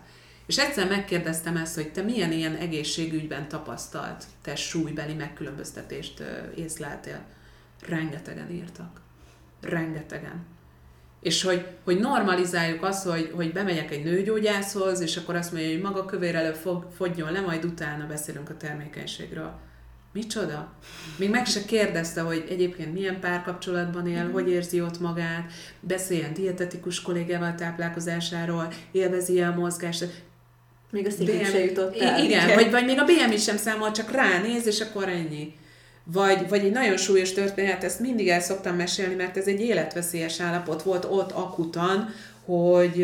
És 0.52 0.58
egyszer 0.58 0.88
megkérdeztem 0.88 1.56
ezt, 1.56 1.76
hogy 1.76 1.92
te 1.92 2.02
milyen 2.02 2.32
ilyen 2.32 2.56
egészségügyben 2.56 3.48
tapasztalt 3.48 4.24
te 4.42 4.56
súlybeli 4.56 5.14
megkülönböztetést 5.14 6.24
észleltél. 6.56 7.26
Rengetegen 7.88 8.52
írtak. 8.52 9.02
Rengetegen. 9.62 10.46
És 11.22 11.44
hogy, 11.44 11.68
hogy 11.84 12.00
normalizáljuk 12.00 12.84
azt, 12.84 13.08
hogy, 13.08 13.32
hogy 13.36 13.52
bemegyek 13.54 13.92
egy 13.92 14.04
nőgyógyászhoz, 14.04 15.00
és 15.00 15.18
akkor 15.18 15.36
azt 15.36 15.52
mondja, 15.52 15.72
hogy 15.72 15.82
maga 15.82 16.06
kövér 16.06 16.36
elő 16.36 16.54
fog, 16.54 16.88
fogjon 16.96 17.32
le, 17.32 17.42
majd 17.42 17.66
utána 17.66 18.08
beszélünk 18.08 18.50
a 18.50 18.58
termékenységről. 18.58 19.60
Micsoda? 20.14 20.74
Még 21.18 21.30
meg 21.30 21.46
se 21.46 21.66
kérdezte, 21.66 22.22
hogy 22.22 22.46
egyébként 22.50 22.94
milyen 22.94 23.20
párkapcsolatban 23.20 24.08
él, 24.08 24.24
mm. 24.24 24.32
hogy 24.32 24.50
érzi 24.50 24.82
ott 24.82 25.00
magát, 25.00 25.52
beszéljen 25.80 26.34
dietetikus 26.34 27.02
kollégával 27.02 27.56
táplálkozásáról, 27.56 28.68
élvezi 28.92 29.42
a 29.42 29.52
mozgást. 29.52 30.30
Még 30.92 31.06
a 31.06 31.10
szívük 31.10 31.46
se 31.46 31.64
jutott 31.64 31.98
el. 31.98 32.24
Igen, 32.24 32.56
vagy, 32.56 32.72
vagy 32.72 32.86
még 32.86 33.00
a 33.00 33.04
BMI 33.04 33.38
sem 33.38 33.58
számol, 33.58 33.92
csak 33.92 34.12
ránéz, 34.12 34.68
és 34.68 34.80
akkor 34.80 35.08
ennyi. 35.08 35.54
Vagy, 36.04 36.50
vagy 36.50 36.66
egy 36.66 36.72
nagyon 36.72 36.98
súlyos 36.98 37.34
történet, 37.34 37.84
ezt 37.84 38.00
mindig 38.00 38.30
el 38.30 38.42
szoktam 38.42 38.76
mesélni, 38.76 39.16
mert 39.16 39.38
ez 39.38 39.48
egy 39.48 39.62
életveszélyes 39.62 40.40
állapot 40.40 40.84
volt 40.84 41.06
ott 41.10 41.32
akutan, 41.32 42.14
hogy 42.46 43.02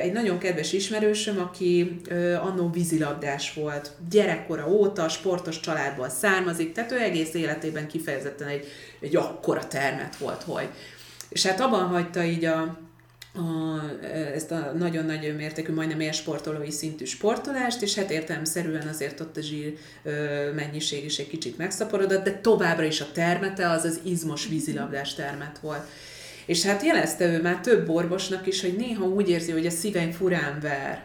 egy 0.00 0.12
nagyon 0.12 0.38
kedves 0.38 0.72
ismerősöm, 0.72 1.38
aki 1.38 2.00
annó 2.42 2.70
vízilabdás 2.70 3.52
volt, 3.54 3.90
gyerekkora 4.10 4.68
óta, 4.68 5.08
sportos 5.08 5.60
családból 5.60 6.08
származik, 6.08 6.72
tehát 6.72 6.92
ő 6.92 7.00
egész 7.00 7.34
életében 7.34 7.86
kifejezetten 7.86 8.48
egy, 8.48 8.66
egy 9.00 9.16
akkora 9.16 9.66
termet 9.66 10.16
volt, 10.16 10.42
hogy. 10.42 10.68
És 11.28 11.46
hát 11.46 11.60
abban 11.60 11.86
hagyta 11.86 12.24
így 12.24 12.44
a, 12.44 12.78
a, 13.34 13.80
ezt 14.34 14.50
a 14.50 14.72
nagyon 14.78 15.04
nagy 15.04 15.36
mértékű, 15.36 15.72
majdnem 15.72 16.00
élsportolói 16.00 16.70
szintű 16.70 17.04
sportolást, 17.04 17.82
és 17.82 17.94
hát 17.94 18.10
értelemszerűen 18.10 18.88
azért 18.88 19.20
ott 19.20 19.36
a 19.36 19.40
zsír 19.40 19.78
mennyiség 20.54 21.04
is 21.04 21.18
egy 21.18 21.28
kicsit 21.28 21.58
megszaporodott, 21.58 22.24
de 22.24 22.32
továbbra 22.32 22.84
is 22.84 23.00
a 23.00 23.12
termete 23.12 23.70
az 23.70 23.84
az 23.84 24.00
izmos 24.02 24.48
vízilabdás 24.48 25.14
termet 25.14 25.58
volt. 25.58 25.88
És 26.46 26.64
hát 26.64 26.82
jelezte 26.82 27.26
ő 27.26 27.42
már 27.42 27.60
több 27.60 27.88
orvosnak 27.88 28.46
is, 28.46 28.60
hogy 28.60 28.76
néha 28.76 29.04
úgy 29.04 29.28
érzi, 29.28 29.52
hogy 29.52 29.66
a 29.66 29.70
szívem 29.70 30.10
furán 30.10 30.60
ver. 30.60 31.04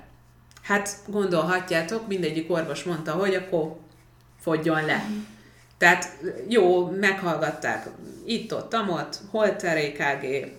Hát 0.62 0.90
gondolhatjátok, 1.08 2.08
mindegyik 2.08 2.52
orvos 2.52 2.84
mondta, 2.84 3.12
hogy 3.12 3.36
akkor 3.36 3.76
fogjon 4.40 4.86
le. 4.86 5.10
Tehát 5.78 6.18
jó, 6.48 6.90
meghallgatták 6.90 7.88
itt-ott, 8.26 8.74
amott, 8.74 9.20
Holter 9.32 9.78
EKG, 9.78 10.52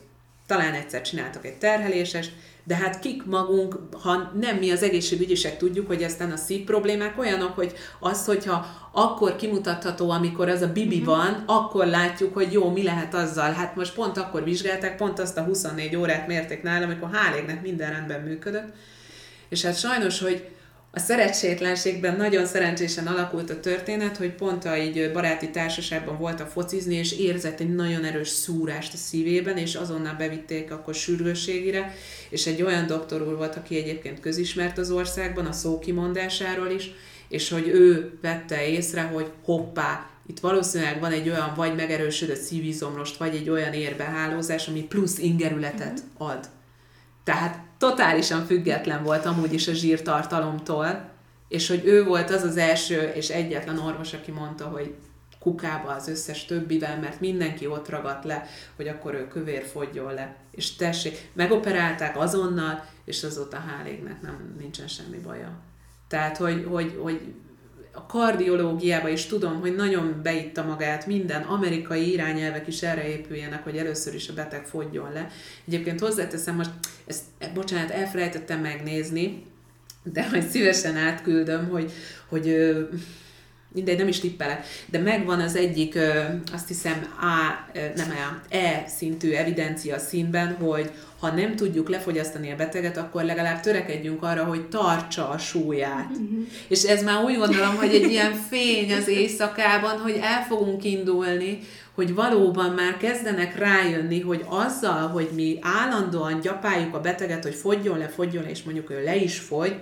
talán 0.46 0.74
egyszer 0.74 1.02
csináltak 1.02 1.46
egy 1.46 1.58
terhelésest, 1.58 2.32
de 2.64 2.76
hát 2.76 2.98
kik 2.98 3.24
magunk, 3.24 3.78
ha 3.92 4.32
nem 4.40 4.56
mi 4.56 4.70
az 4.70 4.82
egészségügyisek 4.82 5.56
tudjuk, 5.56 5.86
hogy 5.86 6.02
aztán 6.02 6.30
a 6.30 6.36
szív 6.36 6.64
problémák 6.64 7.18
olyanok, 7.18 7.54
hogy 7.54 7.72
az, 8.00 8.24
hogyha 8.24 8.66
akkor 8.92 9.36
kimutatható, 9.36 10.10
amikor 10.10 10.48
az 10.48 10.62
a 10.62 10.72
bibi 10.72 11.00
uh-huh. 11.00 11.16
van, 11.16 11.42
akkor 11.46 11.86
látjuk, 11.86 12.34
hogy 12.34 12.52
jó, 12.52 12.70
mi 12.70 12.82
lehet 12.82 13.14
azzal. 13.14 13.52
Hát 13.52 13.76
most 13.76 13.94
pont 13.94 14.16
akkor 14.18 14.44
vizsgálták, 14.44 14.96
pont 14.96 15.18
azt 15.18 15.36
a 15.36 15.42
24 15.42 15.96
órát 15.96 16.26
mérték 16.26 16.62
nálam, 16.62 16.88
amikor 16.88 17.10
hál' 17.12 17.62
minden 17.62 17.90
rendben 17.90 18.20
működött. 18.20 18.74
És 19.48 19.62
hát 19.62 19.78
sajnos, 19.78 20.20
hogy 20.20 20.48
a 20.96 20.98
szerencsétlenségben 20.98 22.16
nagyon 22.16 22.46
szerencsésen 22.46 23.06
alakult 23.06 23.50
a 23.50 23.60
történet, 23.60 24.16
hogy 24.16 24.30
pont 24.30 24.64
a 24.64 24.76
így 24.76 25.10
baráti 25.12 25.50
társaságban 25.50 26.18
volt 26.18 26.40
a 26.40 26.46
focizni, 26.46 26.94
és 26.94 27.18
érzett 27.18 27.60
egy 27.60 27.74
nagyon 27.74 28.04
erős 28.04 28.28
szúrást 28.28 28.92
a 28.92 28.96
szívében, 28.96 29.56
és 29.56 29.74
azonnal 29.74 30.14
bevitték 30.18 30.72
akkor 30.72 30.94
sürgősségire, 30.94 31.94
és 32.28 32.46
egy 32.46 32.62
olyan 32.62 32.86
doktor 32.86 33.22
úr 33.22 33.36
volt, 33.36 33.56
aki 33.56 33.76
egyébként 33.76 34.20
közismert 34.20 34.78
az 34.78 34.90
országban, 34.90 35.46
a 35.46 35.52
szó 35.52 35.78
kimondásáról 35.78 36.70
is, 36.70 36.90
és 37.28 37.48
hogy 37.48 37.68
ő 37.68 38.18
vette 38.22 38.68
észre, 38.68 39.02
hogy 39.02 39.30
hoppá, 39.44 40.10
itt 40.26 40.38
valószínűleg 40.38 41.00
van 41.00 41.12
egy 41.12 41.28
olyan 41.28 41.52
vagy 41.56 41.74
megerősödött 41.74 42.40
szívizomlost, 42.40 43.16
vagy 43.16 43.34
egy 43.34 43.50
olyan 43.50 43.72
érbehálózás, 43.72 44.68
ami 44.68 44.82
plusz 44.82 45.18
ingerületet 45.18 46.02
ad. 46.18 46.48
Tehát 47.26 47.60
totálisan 47.78 48.46
független 48.46 49.02
volt 49.02 49.24
amúgy 49.24 49.52
is 49.52 49.68
a 49.68 49.72
zsírtartalomtól, 49.72 51.08
és 51.48 51.68
hogy 51.68 51.82
ő 51.84 52.04
volt 52.04 52.30
az 52.30 52.42
az 52.42 52.56
első 52.56 53.00
és 53.14 53.28
egyetlen 53.28 53.78
orvos, 53.78 54.12
aki 54.12 54.30
mondta, 54.30 54.64
hogy 54.64 54.94
kukába 55.40 55.88
az 55.88 56.08
összes 56.08 56.44
többivel, 56.44 56.98
mert 56.98 57.20
mindenki 57.20 57.66
ott 57.66 57.88
ragadt 57.88 58.24
le, 58.24 58.46
hogy 58.76 58.88
akkor 58.88 59.14
ő 59.14 59.28
kövér 59.28 59.64
fogjon 59.64 60.14
le. 60.14 60.36
És 60.50 60.76
tessék, 60.76 61.30
megoperálták 61.32 62.18
azonnal, 62.18 62.84
és 63.04 63.22
azóta 63.22 63.56
hálégnek 63.56 64.20
nem, 64.22 64.54
nincsen 64.58 64.88
semmi 64.88 65.18
baja. 65.18 65.58
Tehát, 66.08 66.36
hogy, 66.36 66.66
hogy, 66.68 66.98
hogy 67.02 67.34
a 67.96 68.06
kardiológiába 68.06 69.08
is 69.08 69.26
tudom, 69.26 69.60
hogy 69.60 69.74
nagyon 69.74 70.20
beitta 70.22 70.64
magát, 70.64 71.06
minden 71.06 71.42
amerikai 71.42 72.12
irányelvek 72.12 72.66
is 72.66 72.82
erre 72.82 73.08
épüljenek, 73.08 73.64
hogy 73.64 73.76
először 73.76 74.14
is 74.14 74.28
a 74.28 74.32
beteg 74.32 74.66
fogjon 74.66 75.12
le. 75.12 75.30
Egyébként 75.66 76.00
hozzáteszem, 76.00 76.54
most 76.54 76.70
ezt, 77.06 77.22
bocsánat, 77.54 77.90
elfelejtettem 77.90 78.60
megnézni, 78.60 79.42
de 80.02 80.28
majd 80.30 80.48
szívesen 80.48 80.96
átküldöm, 80.96 81.68
hogy, 81.68 81.92
hogy 82.28 82.76
mindegy, 83.76 83.98
nem 83.98 84.08
is 84.08 84.20
tippelek, 84.20 84.66
de 84.86 84.98
megvan 84.98 85.40
az 85.40 85.56
egyik, 85.56 85.98
azt 86.52 86.68
hiszem 86.68 87.06
A, 87.20 87.70
nem 87.96 88.10
A, 88.10 88.54
E 88.54 88.84
szintű 88.86 89.32
evidencia 89.32 89.98
színben, 89.98 90.54
hogy 90.54 90.90
ha 91.20 91.30
nem 91.30 91.56
tudjuk 91.56 91.88
lefogyasztani 91.88 92.52
a 92.52 92.56
beteget, 92.56 92.96
akkor 92.96 93.24
legalább 93.24 93.60
törekedjünk 93.60 94.22
arra, 94.22 94.44
hogy 94.44 94.68
tartsa 94.68 95.28
a 95.28 95.38
súlyát. 95.38 96.10
Uh-huh. 96.10 96.46
És 96.68 96.82
ez 96.82 97.02
már 97.02 97.24
úgy 97.24 97.36
gondolom, 97.36 97.76
hogy 97.76 97.94
egy 97.94 98.10
ilyen 98.10 98.32
fény 98.32 98.92
az 98.92 99.08
éjszakában, 99.08 99.98
hogy 99.98 100.18
el 100.22 100.42
fogunk 100.42 100.84
indulni, 100.84 101.58
hogy 101.94 102.14
valóban 102.14 102.70
már 102.70 102.96
kezdenek 102.96 103.58
rájönni, 103.58 104.20
hogy 104.20 104.44
azzal, 104.48 105.08
hogy 105.08 105.28
mi 105.34 105.58
állandóan 105.60 106.40
gyapáljuk 106.40 106.94
a 106.94 107.00
beteget, 107.00 107.42
hogy 107.42 107.54
fogjon 107.54 107.98
le, 107.98 108.08
fogjon 108.08 108.42
le, 108.42 108.50
és 108.50 108.62
mondjuk 108.62 108.90
ő 108.90 109.04
le 109.04 109.16
is 109.16 109.38
fogy, 109.38 109.76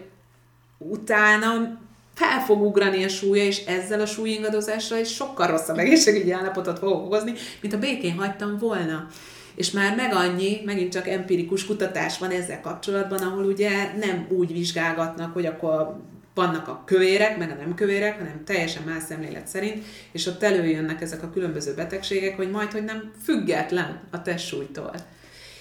utána 0.79 1.81
fel 2.15 2.41
fog 2.41 2.62
ugrani 2.62 3.05
a 3.05 3.09
súlya, 3.09 3.45
és 3.45 3.65
ezzel 3.65 4.01
a 4.01 4.07
súlyingadozással 4.07 4.99
is 4.99 5.15
sokkal 5.15 5.47
rosszabb 5.47 5.79
egészségügyi 5.79 6.33
állapotot 6.33 6.79
fogok 6.79 7.05
okozni, 7.05 7.33
mint 7.61 7.75
a 7.75 7.79
békén 7.79 8.19
hagytam 8.19 8.59
volna. 8.59 9.07
És 9.55 9.71
már 9.71 9.97
meg 9.97 10.15
annyi, 10.15 10.61
megint 10.65 10.93
csak 10.93 11.09
empirikus 11.09 11.67
kutatás 11.67 12.19
van 12.19 12.31
ezzel 12.31 12.61
kapcsolatban, 12.61 13.19
ahol 13.19 13.45
ugye 13.45 13.71
nem 14.01 14.27
úgy 14.29 14.53
vizsgálgatnak, 14.53 15.33
hogy 15.33 15.47
akkor 15.47 15.97
vannak 16.35 16.69
a 16.69 16.83
kövérek, 16.87 17.39
meg 17.39 17.51
a 17.51 17.55
nem 17.55 17.75
kövérek, 17.75 18.19
hanem 18.19 18.45
teljesen 18.45 18.83
más 18.83 19.03
szemlélet 19.03 19.47
szerint, 19.47 19.85
és 20.12 20.27
ott 20.27 20.43
előjönnek 20.43 21.01
ezek 21.01 21.23
a 21.23 21.31
különböző 21.31 21.75
betegségek, 21.75 22.37
hogy 22.37 22.51
majd, 22.51 22.71
hogy 22.71 22.85
nem 22.85 23.12
független 23.25 24.01
a 24.11 24.23
testsúlytól. 24.23 24.95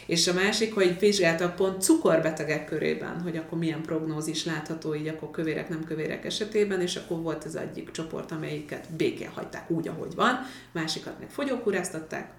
És 0.06 0.28
a 0.28 0.34
másik, 0.34 0.74
hogy 0.74 1.00
vizsgáltak 1.00 1.56
pont 1.56 1.82
cukorbetegek 1.82 2.66
körében, 2.66 3.22
hogy 3.22 3.38
akkor 3.38 3.58
milyen 3.58 3.82
prognózis 3.82 4.46
látható 4.46 4.96
így 4.96 5.08
akkor 5.08 5.32
kövérek, 5.32 5.70
nem 5.70 5.84
kövérek 5.84 6.26
esetében, 6.26 6.82
és 6.82 6.96
akkor 6.96 7.22
volt 7.22 7.44
az 7.44 7.56
egyik 7.56 7.92
csoport, 7.92 8.32
amelyiket 8.32 8.92
békén 8.96 9.30
hagyták 9.30 9.70
úgy, 9.70 9.88
ahogy 9.88 10.16
van, 10.16 10.40
másikat 10.72 11.20
meg 11.20 11.30
fogyókúráztatták, 11.30 12.32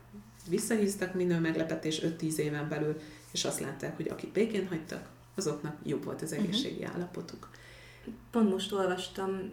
visszahíztak 0.49 1.15
minő 1.15 1.39
meglepetés 1.39 2.01
5-10 2.21 2.37
éven 2.37 2.69
belül, 2.69 2.97
és 3.33 3.45
azt 3.45 3.61
látták, 3.61 3.97
hogy 3.97 4.09
akik 4.09 4.33
békén 4.33 4.69
hagytak, 4.69 5.09
azoknak 5.35 5.77
jobb 5.85 6.05
volt 6.05 6.23
az 6.23 6.31
mhm. 6.31 6.41
egészségi 6.41 6.83
uh-huh. 6.83 6.95
állapotuk. 6.95 7.49
Pont 8.31 8.51
most 8.51 8.73
olvastam 8.73 9.53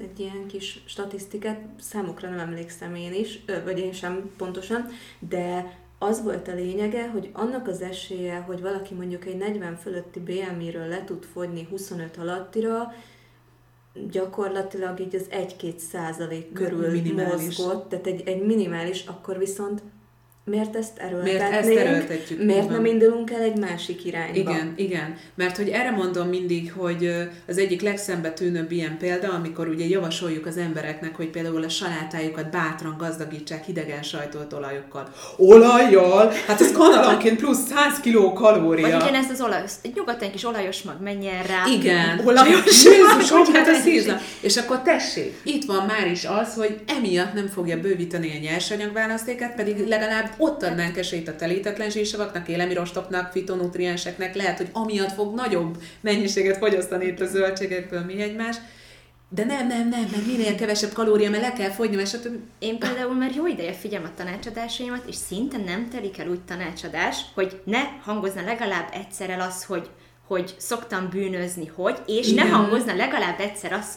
egy 0.00 0.20
ilyen 0.20 0.46
kis 0.46 0.82
statisztikát, 0.86 1.60
számukra 1.80 2.28
nem 2.28 2.38
emlékszem 2.38 2.94
én 2.94 3.14
is, 3.14 3.44
vagy 3.64 3.78
én 3.78 3.92
sem 3.92 4.30
pontosan, 4.36 4.88
de 5.18 5.78
az 6.02 6.22
volt 6.22 6.48
a 6.48 6.54
lényege, 6.54 7.08
hogy 7.08 7.30
annak 7.32 7.68
az 7.68 7.80
esélye, 7.80 8.38
hogy 8.38 8.60
valaki 8.60 8.94
mondjuk 8.94 9.26
egy 9.26 9.36
40 9.36 9.76
fölötti 9.76 10.20
BMI-ről 10.20 10.86
le 10.86 11.04
tud 11.04 11.24
fogyni 11.24 11.66
25 11.70 12.16
alattira, 12.16 12.92
gyakorlatilag 14.10 15.00
így 15.00 15.14
az 15.14 15.26
1-2 15.30 15.76
százalék 15.76 16.52
körül 16.52 16.90
minimális. 16.90 17.58
mozgott, 17.58 17.88
tehát 17.88 18.06
egy, 18.06 18.22
egy 18.28 18.46
minimális, 18.46 19.06
akkor 19.06 19.38
viszont 19.38 19.82
miért 20.44 20.76
ezt 20.76 20.98
erőltetnénk? 20.98 21.38
Miért 21.38 21.52
ezt 21.52 21.68
erőltetjük? 21.68 22.42
Miért 22.42 22.68
nem 22.68 22.84
indulunk 22.84 23.30
el 23.30 23.40
egy 23.40 23.58
másik 23.58 24.04
irányba? 24.04 24.38
Igen, 24.38 24.72
igen. 24.76 25.16
Mert 25.34 25.56
hogy 25.56 25.68
erre 25.68 25.90
mondom 25.90 26.28
mindig, 26.28 26.72
hogy 26.76 27.14
az 27.48 27.58
egyik 27.58 27.80
legszembetűnőbb 27.80 28.72
ilyen 28.72 28.96
példa, 28.98 29.28
amikor 29.32 29.68
ugye 29.68 29.84
javasoljuk 29.84 30.46
az 30.46 30.56
embereknek, 30.56 31.16
hogy 31.16 31.28
például 31.28 31.64
a 31.64 31.68
salátájukat 31.68 32.50
bátran 32.50 32.96
gazdagítsák 32.98 33.64
hidegen 33.64 34.02
sajtolt 34.02 34.52
olajokkal. 34.52 35.12
Olajjal? 35.36 36.32
Hát 36.46 36.60
ez 36.60 36.72
kanalanként 36.72 37.38
plusz 37.38 37.66
100 37.66 38.00
kiló 38.00 38.32
kalória. 38.32 38.90
Vagy 38.90 39.02
ugyanezt 39.02 39.30
az 39.30 39.40
olaj, 39.40 39.62
egy 39.82 39.92
nyugodtan 39.94 40.30
kis 40.30 40.44
olajos 40.44 40.82
mag, 40.82 41.02
menjen 41.02 41.42
rá. 41.42 41.64
Igen. 41.66 42.20
Olajos. 42.26 42.84
Jézus, 42.84 43.30
hát 43.52 43.68
ez 43.68 43.82
szízna. 43.82 44.20
És 44.40 44.56
akkor 44.56 44.82
tessék, 44.82 45.40
itt 45.42 45.64
van 45.64 45.86
már 45.86 46.10
is 46.10 46.24
az, 46.24 46.54
hogy 46.54 46.80
emiatt 46.86 47.32
nem 47.32 47.46
fogja 47.46 47.80
bővíteni 47.80 48.36
a 48.36 48.40
nyersanyagválasztéket, 48.40 49.54
pedig 49.54 49.86
legalább 49.88 50.30
ott 50.38 50.62
adnánk 50.62 50.96
esélyt 50.96 51.28
a 51.28 51.36
telítetlen 51.36 51.90
zsírsavaknak, 51.90 52.48
élemirostoknak, 52.48 53.32
fitonutrienseknek, 53.32 54.34
lehet, 54.34 54.56
hogy 54.56 54.68
amiatt 54.72 55.12
fog 55.12 55.34
nagyobb 55.34 55.82
mennyiséget 56.00 56.56
fogyasztani 56.56 57.06
itt 57.06 57.20
a 57.20 57.26
zöldségekből 57.26 58.04
mi 58.04 58.22
egymás, 58.22 58.56
de 59.34 59.44
nem, 59.44 59.66
nem, 59.66 59.88
nem, 59.88 60.00
mert 60.00 60.26
minél 60.26 60.54
kevesebb 60.54 60.92
kalória, 60.92 61.30
mert 61.30 61.42
le 61.42 61.52
kell 61.52 61.70
fogyni, 61.70 61.96
mert 61.96 62.08
stb. 62.08 62.38
Én 62.58 62.78
például 62.78 63.14
már 63.14 63.34
jó 63.34 63.46
ideje 63.46 63.72
figyelem 63.72 64.06
a 64.06 64.16
tanácsadásaimat, 64.16 65.04
és 65.06 65.14
szinte 65.14 65.56
nem 65.56 65.88
telik 65.88 66.18
el 66.18 66.28
úgy 66.28 66.40
tanácsadás, 66.40 67.20
hogy 67.34 67.60
ne 67.64 67.80
hangozna 68.02 68.44
legalább 68.44 68.88
egyszer 68.92 69.30
el 69.30 69.40
az, 69.40 69.64
hogy, 69.64 69.88
hogy 70.26 70.54
szoktam 70.56 71.08
bűnözni, 71.10 71.66
hogy, 71.74 71.96
és 72.06 72.28
Igen. 72.28 72.46
ne 72.46 72.52
hangozna 72.52 72.94
legalább 72.94 73.40
egyszer 73.40 73.72
az 73.72 73.94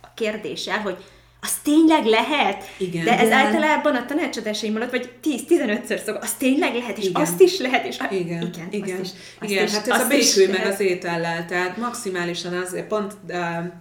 a 0.00 0.08
kérdéssel, 0.14 0.80
hogy 0.80 1.04
az 1.40 1.54
tényleg 1.62 2.04
lehet? 2.04 2.64
Igen. 2.78 3.04
De 3.04 3.18
ez 3.18 3.26
igen. 3.26 3.38
általában 3.38 3.94
a 3.94 4.04
tanácsadásaim 4.04 4.76
alatt, 4.76 4.90
vagy 4.90 5.10
10-15-ször 5.24 6.04
szok, 6.04 6.18
az 6.22 6.32
tényleg 6.32 6.74
lehet, 6.74 6.98
és 6.98 7.04
igen. 7.04 7.22
azt 7.22 7.40
is 7.40 7.58
lehet, 7.58 7.86
és 7.86 7.98
a... 7.98 8.14
igen, 8.14 8.42
igen, 8.42 8.68
igen. 8.70 9.00
Azt 9.00 9.14
is, 9.14 9.20
azt 9.40 9.50
igen. 9.50 9.64
Is, 9.64 9.72
hát 9.72 9.88
ez 9.88 10.00
a 10.00 10.06
békül 10.06 10.52
meg 10.52 10.66
az 10.66 10.80
étellel, 10.80 11.46
tehát 11.46 11.76
maximálisan 11.76 12.52
az, 12.52 12.76
pont 12.88 13.16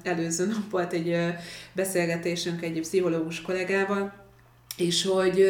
előző 0.03 0.45
nap 0.45 0.71
volt 0.71 0.93
egy 0.93 1.17
beszélgetésünk 1.73 2.63
egy 2.63 2.79
pszichológus 2.79 3.41
kollégával, 3.41 4.13
és 4.77 5.05
hogy, 5.05 5.49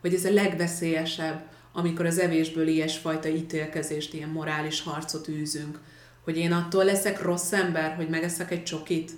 hogy 0.00 0.14
ez 0.14 0.24
a 0.24 0.32
legveszélyesebb 0.32 1.42
amikor 1.76 2.06
az 2.06 2.18
evésből 2.18 2.66
ilyesfajta 2.66 3.28
ítélkezést, 3.28 4.14
ilyen 4.14 4.28
morális 4.28 4.82
harcot 4.82 5.28
űzünk, 5.28 5.78
hogy 6.24 6.36
én 6.36 6.52
attól 6.52 6.84
leszek 6.84 7.22
rossz 7.22 7.52
ember, 7.52 7.94
hogy 7.94 8.08
megeszek 8.08 8.50
egy 8.50 8.64
csokit. 8.64 9.10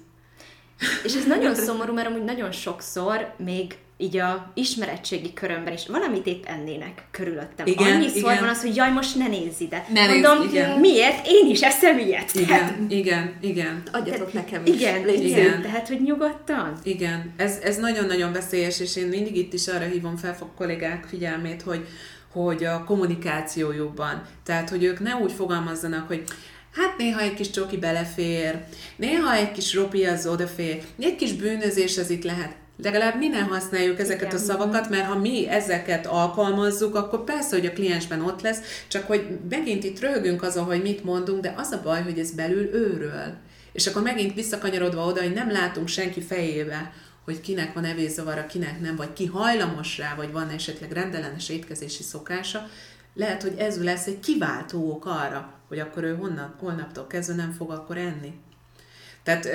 És 1.04 1.14
ez 1.14 1.24
nagyon 1.26 1.54
szomorú, 1.66 1.92
mert 1.92 2.08
amúgy 2.08 2.24
nagyon 2.24 2.52
sokszor 2.52 3.34
még 3.36 3.74
így 3.98 4.16
a 4.16 4.52
ismeretségi 4.54 5.32
körömben 5.32 5.72
is 5.72 5.86
valamit 5.86 6.26
épp 6.26 6.44
ennének 6.44 7.06
körülöttem. 7.10 7.66
Igen, 7.66 7.92
Annyiszor 7.92 8.30
igen. 8.30 8.38
van 8.38 8.48
az, 8.48 8.60
hogy 8.62 8.76
jaj, 8.76 8.92
most 8.92 9.16
ne 9.16 9.28
nézz 9.28 9.60
ide. 9.60 9.86
Ne 9.92 10.06
Mondom, 10.06 10.38
nézz, 10.38 10.52
igen. 10.52 10.80
miért? 10.80 11.26
Én 11.26 11.50
is 11.50 11.62
eszem 11.62 11.98
ilyet. 11.98 12.34
Igen, 12.34 12.46
tehát, 12.46 12.74
igen, 12.88 13.36
igen. 13.40 13.82
Adjatok 13.92 14.32
nekem 14.32 14.62
is. 14.64 14.74
Igen, 14.74 15.08
igen. 15.08 15.62
Tehát, 15.62 15.88
hogy 15.88 16.02
nyugodtan. 16.02 16.78
Igen, 16.82 17.32
ez, 17.36 17.58
ez 17.62 17.76
nagyon-nagyon 17.76 18.32
veszélyes, 18.32 18.80
és 18.80 18.96
én 18.96 19.06
mindig 19.06 19.36
itt 19.36 19.52
is 19.52 19.68
arra 19.68 19.84
hívom 19.84 20.16
fel 20.16 20.36
a 20.40 20.46
kollégák 20.56 21.04
figyelmét, 21.08 21.62
hogy, 21.62 21.86
hogy 22.32 22.64
a 22.64 22.84
kommunikáció 22.84 23.72
jobban. 23.72 24.22
Tehát, 24.44 24.70
hogy 24.70 24.84
ők 24.84 25.00
ne 25.00 25.14
úgy 25.14 25.32
fogalmazzanak, 25.32 26.06
hogy 26.06 26.24
Hát 26.76 26.96
néha 26.98 27.20
egy 27.20 27.34
kis 27.34 27.50
csoki 27.50 27.76
belefér, 27.76 28.64
néha 28.96 29.34
egy 29.34 29.52
kis 29.52 29.74
ropi 29.74 30.04
az 30.04 30.26
odafér, 30.26 30.82
egy 30.98 31.16
kis 31.16 31.32
bűnözés 31.32 31.98
az 31.98 32.10
itt 32.10 32.24
lehet 32.24 32.56
legalább 32.82 33.18
mi 33.18 33.28
nem 33.28 33.48
használjuk 33.48 34.00
ezeket 34.00 34.32
Igen. 34.32 34.36
a 34.36 34.44
szavakat, 34.44 34.88
mert 34.88 35.06
ha 35.06 35.18
mi 35.18 35.48
ezeket 35.48 36.06
alkalmazzuk, 36.06 36.94
akkor 36.94 37.24
persze, 37.24 37.56
hogy 37.56 37.66
a 37.66 37.72
kliensben 37.72 38.22
ott 38.22 38.42
lesz, 38.42 38.58
csak 38.88 39.06
hogy 39.06 39.38
megint 39.48 39.84
itt 39.84 40.00
röhögünk 40.00 40.42
azon, 40.42 40.64
hogy 40.64 40.82
mit 40.82 41.04
mondunk, 41.04 41.40
de 41.40 41.54
az 41.56 41.70
a 41.70 41.80
baj, 41.82 42.02
hogy 42.02 42.18
ez 42.18 42.30
belül 42.30 42.74
őről. 42.74 43.34
És 43.72 43.86
akkor 43.86 44.02
megint 44.02 44.34
visszakanyarodva 44.34 45.06
oda, 45.06 45.22
hogy 45.22 45.32
nem 45.32 45.50
látunk 45.50 45.88
senki 45.88 46.20
fejébe, 46.20 46.92
hogy 47.24 47.40
kinek 47.40 47.72
van 47.72 47.84
evészavara, 47.84 48.46
kinek 48.46 48.80
nem, 48.80 48.96
vagy 48.96 49.12
ki 49.12 49.26
hajlamos 49.26 49.98
rá, 49.98 50.14
vagy 50.14 50.32
van 50.32 50.48
esetleg 50.48 50.92
rendellenes 50.92 51.48
étkezési 51.48 52.02
szokása, 52.02 52.68
lehet, 53.14 53.42
hogy 53.42 53.54
ez 53.58 53.82
lesz 53.82 54.06
egy 54.06 54.20
kiváltó 54.20 54.90
ok 54.90 55.06
arra, 55.06 55.55
hogy 55.68 55.78
akkor 55.78 56.04
ő 56.04 56.16
honnan, 56.16 56.54
holnaptól 56.58 57.06
kezdve 57.06 57.34
nem 57.34 57.52
fog 57.52 57.70
akkor 57.70 57.96
enni. 57.96 58.40
Tehát 59.26 59.48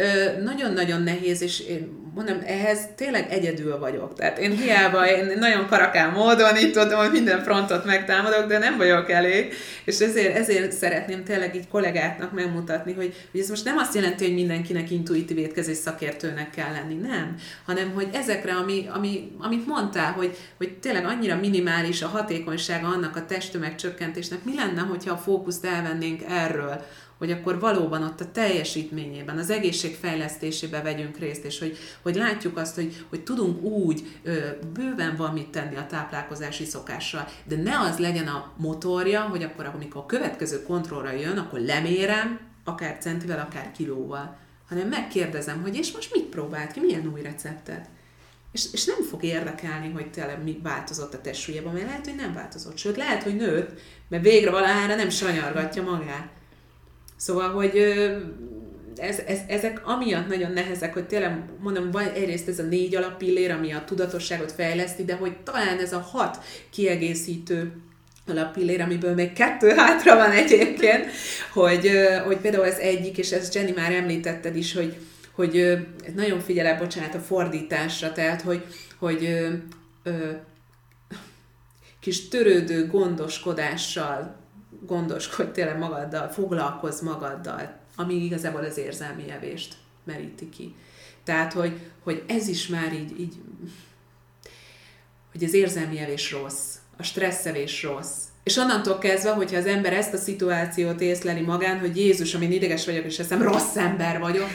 nagyon-nagyon 0.44 1.02
nehéz, 1.02 1.42
és 1.42 1.60
én 1.60 2.02
mondom, 2.16 2.38
ehhez 2.46 2.80
tényleg 2.96 3.28
egyedül 3.30 3.80
vagyok. 3.80 4.14
Tehát 4.14 4.38
én 4.38 4.52
hiába, 4.52 5.08
én 5.08 5.38
nagyon 5.40 5.68
karakán 5.68 6.12
módon 6.12 6.58
itt 6.58 6.74
tudom, 6.74 7.00
hogy 7.00 7.12
minden 7.12 7.44
frontot 7.44 7.86
megtámadok, 7.86 8.46
de 8.46 8.58
nem 8.58 8.78
vagyok 8.78 9.10
elég, 9.10 9.54
és 9.86 10.00
ezért, 10.00 10.36
ezért 10.36 10.72
szeretném 10.72 11.24
tényleg 11.24 11.56
így 11.56 11.68
kollégáknak 11.68 12.34
megmutatni, 12.34 12.94
hogy, 12.94 13.16
hogy 13.32 13.40
ez 13.40 13.50
most 13.50 13.66
nem 13.66 13.78
azt 13.78 13.96
jelenti, 13.96 14.26
hogy 14.26 14.34
mindenkinek 14.34 14.92
intuitív 14.92 15.38
étkezés 15.38 15.78
szakértőnek 15.78 16.50
kell 16.50 16.72
lenni, 16.72 16.96
nem, 16.96 17.36
hanem 17.66 17.92
hogy 17.94 18.08
ezekre, 18.14 18.54
ami, 18.54 18.90
ami, 18.94 19.32
amit 19.40 19.68
mondtál, 19.68 20.12
hogy, 20.12 20.38
hogy 20.58 20.78
tényleg 20.78 21.06
annyira 21.06 21.36
minimális 21.36 22.02
a 22.02 22.08
hatékonysága 22.08 22.88
annak 22.88 23.16
a 23.16 23.26
testtömeg 23.26 23.76
csökkentésnek, 23.76 24.44
mi 24.44 24.56
lenne, 24.56 24.82
hogyha 24.82 25.14
a 25.14 25.18
fókuszt 25.18 25.66
elvennénk 25.66 26.22
erről, 26.30 26.86
hogy 27.22 27.32
akkor 27.32 27.60
valóban 27.60 28.04
ott 28.04 28.22
a 28.22 28.32
teljesítményében, 28.32 29.38
az 29.38 29.50
egészség 29.50 29.96
fejlesztésébe 29.96 30.82
vegyünk 30.82 31.18
részt, 31.18 31.46
és 31.46 31.60
hogy, 31.60 31.78
hogy 32.02 32.16
látjuk 32.16 32.58
azt, 32.58 32.76
hogy, 32.76 33.06
hogy 33.10 33.24
tudunk 33.24 33.62
úgy, 33.62 34.20
ö, 34.24 34.40
bőven 34.74 35.16
van 35.16 35.34
mit 35.34 35.50
tenni 35.50 35.76
a 35.76 35.86
táplálkozási 35.86 36.66
szokással, 36.66 37.28
de 37.44 37.56
ne 37.56 37.80
az 37.80 37.98
legyen 37.98 38.28
a 38.28 38.52
motorja, 38.58 39.22
hogy 39.22 39.44
akkor, 39.44 39.66
amikor 39.66 40.02
a 40.02 40.06
következő 40.06 40.64
kontrollra 40.64 41.12
jön, 41.12 41.38
akkor 41.38 41.60
lemérem, 41.60 42.40
akár 42.64 42.98
centivel, 43.00 43.48
akár 43.50 43.72
kilóval, 43.72 44.38
hanem 44.70 44.88
megkérdezem, 44.88 45.62
hogy 45.62 45.76
és 45.76 45.92
most 45.92 46.14
mit 46.14 46.26
próbált 46.26 46.72
ki, 46.72 46.80
milyen 46.80 47.12
új 47.14 47.22
receptet? 47.22 47.90
És, 48.52 48.66
és 48.72 48.86
nem 48.86 49.04
fog 49.04 49.24
érdekelni, 49.24 49.92
hogy 49.92 50.12
tényleg 50.12 50.44
mi 50.44 50.60
változott 50.64 51.14
a 51.14 51.22
testsúlyában, 51.22 51.74
mert 51.74 51.86
lehet, 51.86 52.06
hogy 52.06 52.16
nem 52.16 52.34
változott. 52.34 52.78
Sőt, 52.78 52.98
lehet, 52.98 53.24
hogy 53.24 53.36
nőtt, 53.36 53.80
mert 54.08 54.24
végre 54.24 54.52
valahára 54.52 54.96
nem 54.96 55.10
sanyargatja 55.10 55.84
magát. 55.84 56.40
Szóval, 57.22 57.50
hogy 57.50 57.78
ez, 58.96 59.20
ez, 59.28 59.40
ezek 59.48 59.88
amiatt 59.88 60.28
nagyon 60.28 60.52
nehezek, 60.52 60.94
hogy 60.94 61.08
tényleg 61.08 61.40
mondom, 61.60 61.92
van 61.92 62.08
egyrészt 62.08 62.48
ez 62.48 62.60
a 62.60 62.64
négy 62.64 62.96
alappillér, 62.96 63.52
ami 63.52 63.72
a 63.74 63.84
tudatosságot 63.86 64.52
fejleszti, 64.52 65.04
de 65.04 65.16
hogy 65.16 65.38
talán 65.38 65.80
ez 65.80 65.94
a 65.94 66.00
hat 66.00 66.38
kiegészítő 66.70 67.72
alappillér, 68.28 68.82
amiből 68.82 69.14
még 69.14 69.34
kettő 69.34 69.70
hátra 69.70 70.16
van 70.16 70.32
egyébként, 70.32 71.06
hogy, 71.54 71.92
hogy 72.26 72.38
például 72.38 72.66
ez 72.66 72.78
egyik, 72.78 73.18
és 73.18 73.32
ezt 73.32 73.56
Jenny 73.56 73.74
már 73.76 73.92
említetted 73.92 74.56
is, 74.56 74.74
hogy, 74.74 74.98
hogy 75.32 75.78
nagyon 76.16 76.40
figyelek, 76.40 76.80
bocsánat, 76.80 77.16
a 77.16 77.20
fordításra, 77.20 78.12
tehát, 78.12 78.42
hogy, 78.42 78.64
hogy 79.00 79.26
ö, 79.26 79.54
ö, 80.04 80.32
kis 82.00 82.28
törődő 82.28 82.88
gondoskodással 82.88 84.41
gondoskodj 84.86 85.52
tényleg 85.52 85.78
magaddal, 85.78 86.28
foglalkozz 86.28 87.02
magaddal, 87.02 87.78
ami 87.96 88.14
igazából 88.14 88.64
az 88.64 88.78
érzelmi 88.78 89.30
evést 89.30 89.76
meríti 90.04 90.50
ki. 90.50 90.76
Tehát, 91.24 91.54
hogy, 91.54 91.80
hogy 92.04 92.24
ez 92.28 92.48
is 92.48 92.68
már 92.68 92.94
így, 92.94 93.20
így 93.20 93.34
hogy 95.32 95.44
az 95.44 95.54
érzelmi 95.54 96.00
evés 96.00 96.32
rossz, 96.32 96.76
a 96.98 97.04
stresszevés 97.04 97.84
rossz. 97.84 98.18
És 98.44 98.58
onnantól 98.58 98.98
kezdve, 98.98 99.32
hogyha 99.32 99.58
az 99.58 99.66
ember 99.66 99.94
ezt 99.94 100.14
a 100.14 100.18
szituációt 100.18 101.02
észleli 101.02 101.42
magán, 101.42 101.80
hogy 101.80 101.98
Jézus, 101.98 102.34
amin 102.34 102.52
ideges 102.52 102.86
vagyok, 102.86 103.06
és 103.06 103.20
eszem 103.20 103.42
rossz 103.42 103.76
ember 103.76 104.20
vagyok, 104.20 104.50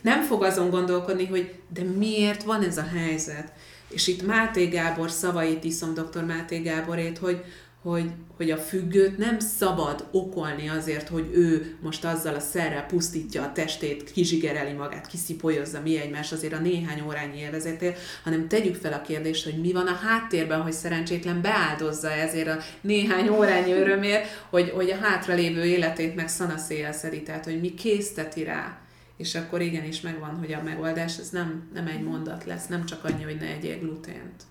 nem 0.00 0.22
fog 0.22 0.42
azon 0.42 0.70
gondolkodni, 0.70 1.26
hogy 1.26 1.54
de 1.74 1.82
miért 1.82 2.42
van 2.42 2.62
ez 2.62 2.78
a 2.78 2.86
helyzet. 2.96 3.52
És 3.88 4.06
itt 4.06 4.26
Máté 4.26 4.66
Gábor 4.66 5.10
szavait 5.10 5.64
iszom, 5.64 5.94
dr. 5.94 6.24
Máté 6.24 6.58
Gáborét, 6.58 7.18
hogy, 7.18 7.44
hogy, 7.82 8.10
hogy 8.36 8.50
a 8.50 8.56
függőt 8.56 9.18
nem 9.18 9.38
szabad 9.38 10.08
okolni 10.10 10.68
azért, 10.68 11.08
hogy 11.08 11.30
ő 11.32 11.76
most 11.82 12.04
azzal 12.04 12.34
a 12.34 12.40
szerrel 12.40 12.86
pusztítja 12.86 13.42
a 13.42 13.52
testét, 13.52 14.10
kizsigereli 14.12 14.72
magát, 14.72 15.06
kiszipolyozza 15.06 15.80
mi 15.80 15.98
egymás 15.98 16.32
azért 16.32 16.52
a 16.52 16.58
néhány 16.58 17.02
órányi 17.06 17.38
élvezetél, 17.38 17.94
hanem 18.24 18.48
tegyük 18.48 18.74
fel 18.74 18.92
a 18.92 19.00
kérdést, 19.00 19.44
hogy 19.44 19.60
mi 19.60 19.72
van 19.72 19.86
a 19.86 19.94
háttérben, 19.94 20.60
hogy 20.60 20.72
szerencsétlen 20.72 21.42
beáldozza 21.42 22.10
ezért 22.10 22.48
a 22.48 22.58
néhány 22.80 23.28
órányi 23.28 23.72
örömért, 23.72 24.26
hogy, 24.50 24.70
hogy 24.70 24.90
a 24.90 24.98
hátralévő 25.00 25.64
életét 25.64 26.14
meg 26.14 26.28
szanaszéjel 26.28 26.92
szedi, 26.92 27.22
tehát 27.22 27.44
hogy 27.44 27.60
mi 27.60 27.74
készteti 27.74 28.44
rá. 28.44 28.78
És 29.16 29.34
akkor 29.34 29.60
igenis 29.60 30.00
megvan, 30.00 30.36
hogy 30.38 30.52
a 30.52 30.62
megoldás 30.62 31.18
ez 31.18 31.30
nem, 31.30 31.68
nem 31.74 31.86
egy 31.86 32.02
mondat 32.02 32.44
lesz, 32.44 32.66
nem 32.66 32.84
csak 32.84 33.04
annyi, 33.04 33.22
hogy 33.22 33.36
ne 33.40 33.46
egyél 33.46 33.78
glutént 33.78 34.42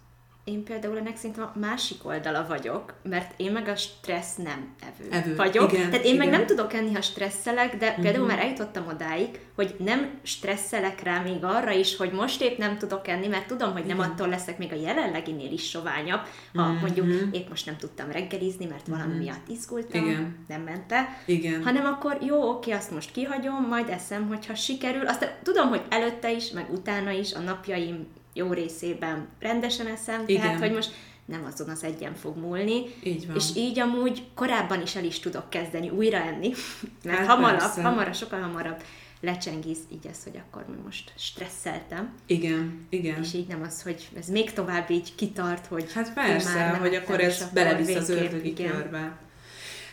én 0.48 0.64
például 0.64 0.98
ennek 0.98 1.18
szerintem 1.18 1.44
a 1.44 1.60
másik 1.60 2.06
oldala 2.06 2.46
vagyok, 2.48 2.94
mert 3.04 3.34
én 3.38 3.52
meg 3.52 3.68
a 3.68 3.76
stressz 3.76 4.36
nem 4.36 4.76
evő, 4.82 5.12
evő. 5.12 5.36
vagyok. 5.36 5.74
Igen, 5.74 5.90
Tehát 5.90 6.06
én 6.06 6.14
igen. 6.14 6.28
meg 6.28 6.38
nem 6.38 6.46
tudok 6.46 6.74
enni, 6.74 6.94
ha 6.94 7.02
stresszelek, 7.02 7.78
de 7.78 7.88
uh-huh. 7.88 8.04
például 8.04 8.26
már 8.26 8.40
eljutottam 8.40 8.88
odáig, 8.88 9.40
hogy 9.56 9.76
nem 9.80 10.10
stresszelek 10.24 11.04
rá 11.04 11.22
még 11.22 11.44
arra 11.44 11.72
is, 11.72 11.96
hogy 11.96 12.12
most 12.12 12.42
épp 12.42 12.58
nem 12.58 12.78
tudok 12.78 13.08
enni, 13.08 13.28
mert 13.28 13.48
tudom, 13.48 13.72
hogy 13.72 13.86
nem 13.86 13.98
igen. 13.98 14.10
attól 14.10 14.28
leszek 14.28 14.58
még 14.58 14.72
a 14.72 14.76
jelenleginél 14.76 15.52
is 15.52 15.70
soványabb, 15.70 16.22
ha 16.54 16.62
uh-huh. 16.62 16.82
mondjuk 16.82 17.36
épp 17.36 17.50
most 17.50 17.66
nem 17.66 17.78
tudtam 17.78 18.12
reggelizni, 18.12 18.66
mert 18.66 18.88
valami 18.88 19.08
uh-huh. 19.08 19.24
miatt 19.24 19.48
izgultam, 19.50 20.06
igen. 20.06 20.46
nem 20.48 20.62
mente, 20.62 21.22
igen. 21.26 21.64
hanem 21.64 21.86
akkor 21.86 22.18
jó, 22.22 22.50
oké, 22.50 22.72
azt 22.72 22.92
most 22.92 23.12
kihagyom, 23.12 23.68
majd 23.70 23.90
eszem, 23.90 24.28
hogyha 24.28 24.56
sikerül. 24.56 25.08
Aztán 25.08 25.30
tudom, 25.44 25.70
hogy 25.70 25.82
előtte 25.90 26.32
is, 26.32 26.52
meg 26.52 26.72
utána 26.72 27.12
is 27.12 27.34
a 27.34 27.40
napjaim 27.40 28.08
jó 28.38 28.54
részében 28.54 29.28
rendesen 29.40 29.88
eszem, 29.88 30.24
Igen. 30.26 30.42
tehát 30.42 30.60
hogy 30.60 30.72
most 30.72 30.92
nem 31.26 31.50
azon 31.54 31.70
az 31.70 31.84
egyen 31.84 32.16
fog 32.16 32.38
múlni. 32.38 32.84
Így 33.04 33.28
van. 33.28 33.36
És 33.36 33.46
így 33.56 33.80
amúgy 33.80 34.24
korábban 34.34 34.82
is 34.82 34.96
el 34.96 35.04
is 35.04 35.20
tudok 35.20 35.50
kezdeni 35.50 35.90
újra 35.90 36.18
enni, 36.18 36.52
mert 37.04 37.18
hát 37.18 37.28
hamarabb, 37.28 37.60
persze. 37.60 37.82
hamarabb, 37.82 38.16
sokkal 38.16 38.42
hamarabb 38.42 38.84
lecsengész 39.22 39.80
így 39.92 40.08
ez, 40.08 40.24
hogy 40.24 40.42
akkor 40.48 40.66
most 40.84 41.14
stresszeltem. 41.16 42.14
Igen, 42.26 42.86
igen. 42.90 43.24
És 43.24 43.34
így 43.34 43.48
nem 43.48 43.62
az, 43.62 43.82
hogy 43.82 44.10
ez 44.18 44.28
még 44.28 44.54
tovább 44.54 44.90
így 44.90 45.16
kitart, 45.16 45.66
hogy... 45.66 45.94
Hát 45.94 46.14
persze, 46.14 46.68
hogy 46.68 46.96
akkor 46.96 47.20
ez 47.20 47.50
belevisz 47.54 47.96
az 47.96 48.10
ördögi 48.10 48.54
körbe. 48.54 49.18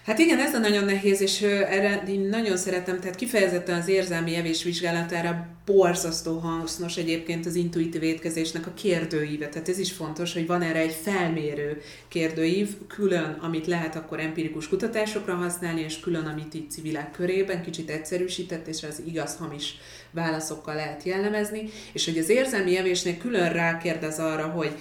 Hát 0.05 0.19
igen, 0.19 0.39
ez 0.39 0.55
a 0.55 0.59
nagyon 0.59 0.85
nehéz, 0.85 1.21
és 1.21 1.43
erre 1.43 2.03
én 2.09 2.21
nagyon 2.21 2.57
szeretem, 2.57 3.01
tehát 3.01 3.17
kifejezetten 3.17 3.81
az 3.81 3.89
érzelmi 3.89 4.35
evés 4.35 4.63
vizsgálatára 4.63 5.47
borzasztó 5.65 6.39
hasznos 6.39 6.97
egyébként 6.97 7.47
az 7.47 7.55
intuitív 7.55 8.03
étkezésnek 8.03 8.67
a 8.67 8.75
kérdőíve. 8.75 9.49
Tehát 9.49 9.69
ez 9.69 9.79
is 9.79 9.93
fontos, 9.93 10.33
hogy 10.33 10.47
van 10.47 10.63
erre 10.63 10.79
egy 10.79 10.93
felmérő 11.03 11.83
kérdőív, 12.09 12.69
külön, 12.87 13.39
amit 13.41 13.67
lehet 13.67 13.97
akkor 13.97 14.21
empirikus 14.21 14.69
kutatásokra 14.69 15.35
használni, 15.35 15.81
és 15.81 16.01
külön, 16.01 16.27
amit 16.27 16.55
itt 16.55 16.71
civilek 16.71 17.11
körében 17.11 17.63
kicsit 17.63 17.91
egyszerűsített, 17.91 18.67
és 18.67 18.83
az 18.83 19.03
igaz-hamis 19.07 19.77
válaszokkal 20.11 20.75
lehet 20.75 21.03
jellemezni, 21.03 21.69
és 21.93 22.05
hogy 22.05 22.19
az 22.19 22.29
érzelmi 22.29 22.77
evésnél 22.77 23.17
külön 23.17 23.53
rákérdez 23.53 24.19
arra, 24.19 24.47
hogy 24.47 24.75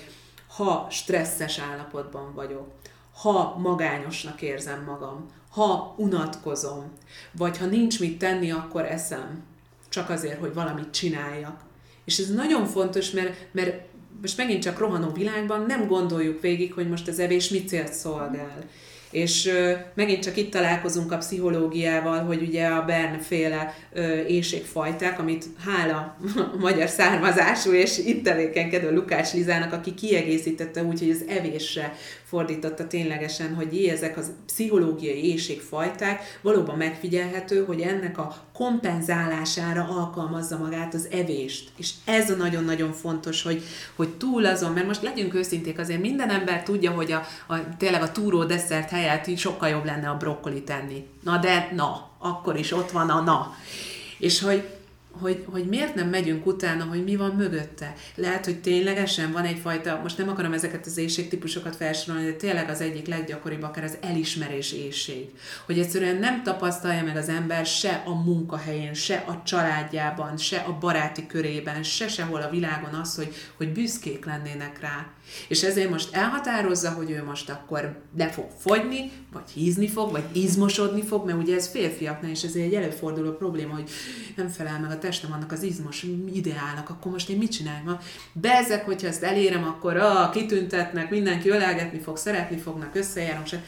ha 0.55 0.87
stresszes 0.89 1.59
állapotban 1.59 2.33
vagyok, 2.33 2.67
ha 3.13 3.57
magányosnak 3.61 4.41
érzem 4.41 4.83
magam, 4.83 5.25
ha 5.49 5.95
unatkozom, 5.97 6.91
vagy 7.31 7.57
ha 7.57 7.65
nincs 7.65 7.99
mit 7.99 8.17
tenni, 8.17 8.51
akkor 8.51 8.85
eszem, 8.85 9.43
csak 9.89 10.09
azért, 10.09 10.39
hogy 10.39 10.53
valamit 10.53 10.91
csináljak. 10.91 11.61
És 12.05 12.17
ez 12.17 12.33
nagyon 12.33 12.65
fontos, 12.65 13.11
mert, 13.11 13.35
mert 13.51 13.85
most 14.21 14.37
megint 14.37 14.63
csak 14.63 14.79
rohanó 14.79 15.11
világban 15.11 15.65
nem 15.67 15.87
gondoljuk 15.87 16.41
végig, 16.41 16.73
hogy 16.73 16.89
most 16.89 17.07
az 17.07 17.19
evés 17.19 17.49
mit 17.49 17.67
célt 17.67 17.93
szolgál. 17.93 18.63
És 19.11 19.45
ö, 19.45 19.71
megint 19.93 20.23
csak 20.23 20.37
itt 20.37 20.51
találkozunk 20.51 21.11
a 21.11 21.17
pszichológiával, 21.17 22.23
hogy 22.23 22.41
ugye 22.41 22.67
a 22.67 22.85
Bern 22.85 23.19
féle 23.19 23.73
ö, 23.91 24.21
éjségfajták, 24.21 25.19
amit 25.19 25.45
hála 25.65 26.17
a 26.35 26.55
magyar 26.59 26.89
származású 26.89 27.71
és 27.71 27.97
itt 27.97 28.23
tevékenykedő 28.23 28.93
Lukács 28.93 29.33
Lizának, 29.33 29.73
aki 29.73 29.93
kiegészítette 29.93 30.83
úgy, 30.83 30.99
hogy 30.99 31.09
az 31.09 31.23
evésre 31.27 31.93
fordította 32.33 32.87
ténylegesen, 32.87 33.55
hogy 33.55 33.73
jé, 33.73 33.89
ezek 33.89 34.17
az 34.17 34.31
pszichológiai 34.45 35.25
éjségfajták, 35.29 36.39
valóban 36.41 36.77
megfigyelhető, 36.77 37.65
hogy 37.65 37.81
ennek 37.81 38.17
a 38.17 38.35
kompenzálására 38.53 39.87
alkalmazza 39.89 40.57
magát 40.57 40.93
az 40.93 41.07
evést. 41.11 41.69
És 41.77 41.91
ez 42.05 42.29
a 42.29 42.35
nagyon-nagyon 42.35 42.91
fontos, 42.91 43.43
hogy, 43.43 43.63
hogy 43.95 44.09
túl 44.09 44.45
azon, 44.45 44.71
mert 44.71 44.87
most 44.87 45.01
legyünk 45.01 45.33
őszinték, 45.33 45.79
azért 45.79 46.01
minden 46.01 46.29
ember 46.29 46.63
tudja, 46.63 46.91
hogy 46.91 47.11
a, 47.11 47.23
a 47.47 47.77
tényleg 47.77 48.01
a 48.01 48.11
túró 48.11 48.43
desszert 48.43 48.89
helyett 48.89 49.37
sokkal 49.37 49.69
jobb 49.69 49.85
lenne 49.85 50.09
a 50.09 50.17
brokkoli 50.17 50.63
tenni. 50.63 51.05
Na 51.23 51.37
de, 51.37 51.71
na, 51.75 52.09
akkor 52.19 52.57
is 52.57 52.71
ott 52.71 52.91
van 52.91 53.09
a 53.09 53.21
na. 53.21 53.55
És 54.17 54.41
hogy 54.41 54.63
hogy, 55.19 55.45
hogy 55.51 55.65
miért 55.65 55.95
nem 55.95 56.09
megyünk 56.09 56.45
utána, 56.45 56.83
hogy 56.83 57.03
mi 57.03 57.15
van 57.15 57.31
mögötte. 57.31 57.93
Lehet, 58.15 58.45
hogy 58.45 58.61
ténylegesen 58.61 59.31
van 59.31 59.43
egyfajta, 59.43 59.99
most 60.01 60.17
nem 60.17 60.29
akarom 60.29 60.53
ezeket 60.53 60.85
az 60.85 60.97
éjségtípusokat 60.97 61.75
felsorolni, 61.75 62.25
de 62.25 62.33
tényleg 62.35 62.69
az 62.69 62.81
egyik 62.81 63.07
leggyakoribb 63.07 63.63
akár 63.63 63.83
az 63.83 63.97
elismerés 64.01 64.71
éjség. 64.71 65.29
Hogy 65.65 65.79
egyszerűen 65.79 66.15
nem 66.15 66.43
tapasztalja 66.43 67.03
meg 67.03 67.15
az 67.15 67.29
ember 67.29 67.65
se 67.65 68.03
a 68.05 68.23
munkahelyén, 68.23 68.93
se 68.93 69.23
a 69.27 69.41
családjában, 69.45 70.37
se 70.37 70.57
a 70.57 70.77
baráti 70.77 71.27
körében, 71.27 71.83
se 71.83 72.07
sehol 72.07 72.41
a 72.41 72.49
világon 72.49 72.93
az, 72.93 73.15
hogy, 73.15 73.33
hogy 73.57 73.71
büszkék 73.71 74.25
lennének 74.25 74.79
rá. 74.79 75.07
És 75.47 75.63
ezért 75.63 75.89
most 75.89 76.15
elhatározza, 76.15 76.91
hogy 76.91 77.11
ő 77.11 77.23
most 77.23 77.49
akkor 77.49 78.01
le 78.17 78.29
fog 78.29 78.47
fogyni, 78.57 79.11
vagy 79.33 79.49
hízni 79.53 79.87
fog, 79.87 80.11
vagy 80.11 80.23
izmosodni 80.31 81.03
fog, 81.03 81.25
mert 81.25 81.37
ugye 81.37 81.55
ez 81.55 81.67
férfiaknál 81.67 82.31
is 82.31 82.43
ez 82.43 82.55
egy 82.55 82.73
előforduló 82.73 83.31
probléma, 83.31 83.73
hogy 83.73 83.89
nem 84.35 84.47
felel 84.47 84.79
meg 84.79 84.91
a 84.91 84.99
testem 84.99 85.31
annak 85.31 85.51
az 85.51 85.63
izmos 85.63 86.05
ideálnak, 86.33 86.89
akkor 86.89 87.11
most 87.11 87.29
én 87.29 87.37
mit 87.37 87.51
csináljam? 87.51 87.99
Bezek, 88.33 88.85
hogyha 88.85 89.07
ezt 89.07 89.23
elérem, 89.23 89.63
akkor 89.63 89.97
ah, 89.97 90.31
kitüntetnek, 90.31 91.09
mindenki 91.09 91.49
ölelgetni 91.49 91.99
fog, 91.99 92.17
szeretni 92.17 92.57
fognak, 92.57 92.95
összejárunk, 92.95 93.47
se. 93.47 93.63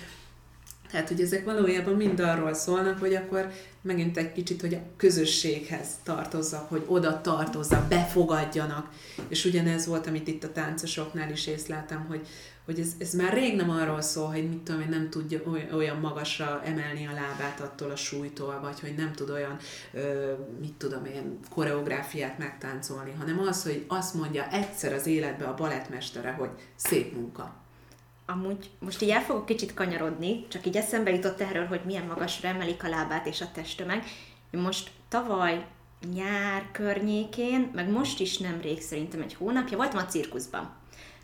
Tehát, 0.96 1.10
hogy 1.10 1.22
ezek 1.22 1.46
valójában 1.46 1.93
mind 1.93 2.20
arról 2.20 2.54
szólnak, 2.54 3.00
hogy 3.00 3.14
akkor 3.14 3.52
megint 3.82 4.18
egy 4.18 4.32
kicsit, 4.32 4.62
hogy 4.62 4.74
a 4.74 4.82
közösséghez 4.98 5.88
tartozzak, 6.04 6.70
hogy 6.70 6.84
oda 6.88 7.22
tartozzak, 7.22 7.88
befogadjanak. 7.88 8.89
És 9.28 9.46
ugyanez 9.46 9.86
volt, 9.86 10.08
amit 10.08 10.28
itt 10.28 10.43
a 10.43 10.52
táncosoknál 10.52 11.32
is 11.32 11.48
észleltem, 11.48 12.06
hogy, 12.08 12.28
hogy 12.66 12.80
ez, 12.80 12.91
ez 12.98 13.14
már 13.14 13.34
rég 13.34 13.56
nem 13.56 13.70
arról 13.70 14.02
szól, 14.02 14.28
hogy 14.28 14.50
mit 14.50 14.58
tudom, 14.58 14.82
hogy 14.82 14.89
nem 14.89 15.10
tudja 15.10 15.41
olyan 15.74 15.98
magasra 15.98 16.62
emelni 16.66 17.08
a 17.08 17.14
lábát 17.14 17.60
attól 17.60 17.91
a 17.91 17.96
súlytól, 17.96 18.60
vagy 18.62 18.80
hogy 18.80 18.93
nem 18.98 19.14
tud 19.14 19.30
olyan, 19.30 19.58
ö, 19.93 20.34
mit 20.60 20.74
tudom 20.74 21.06
én, 21.06 21.39
koreográfiát 21.50 22.38
megtáncolni, 22.38 23.12
hanem 23.18 23.39
az, 23.39 23.64
hogy 23.64 23.86
azt 23.88 24.14
mondja 24.14 24.50
egyszer 24.52 24.93
az 24.93 25.08
életbe 25.08 25.46
a 25.46 25.56
balettmestere, 25.56 26.32
hogy 26.32 26.50
szép 26.76 27.14
munka 27.14 27.64
amúgy 28.26 28.69
most 28.80 29.01
így 29.01 29.09
el 29.09 29.21
fogok 29.21 29.45
kicsit 29.45 29.73
kanyarodni, 29.73 30.47
csak 30.47 30.65
így 30.65 30.78
eszembe 30.78 31.11
jutott 31.11 31.41
erről, 31.41 31.65
hogy 31.65 31.82
milyen 31.86 32.05
magasra 32.05 32.49
emelik 32.49 32.84
a 32.84 32.89
lábát 32.89 33.26
és 33.26 33.41
a 33.41 33.51
testtömeg. 33.53 34.03
Most 34.51 34.91
tavaly 35.09 35.65
nyár 36.13 36.67
környékén, 36.71 37.71
meg 37.73 37.89
most 37.89 38.19
is 38.19 38.38
nemrég 38.38 38.82
szerintem 38.82 39.21
egy 39.21 39.34
hónapja, 39.34 39.78
voltam 39.78 39.99
a 39.99 40.05
cirkuszban. 40.05 40.73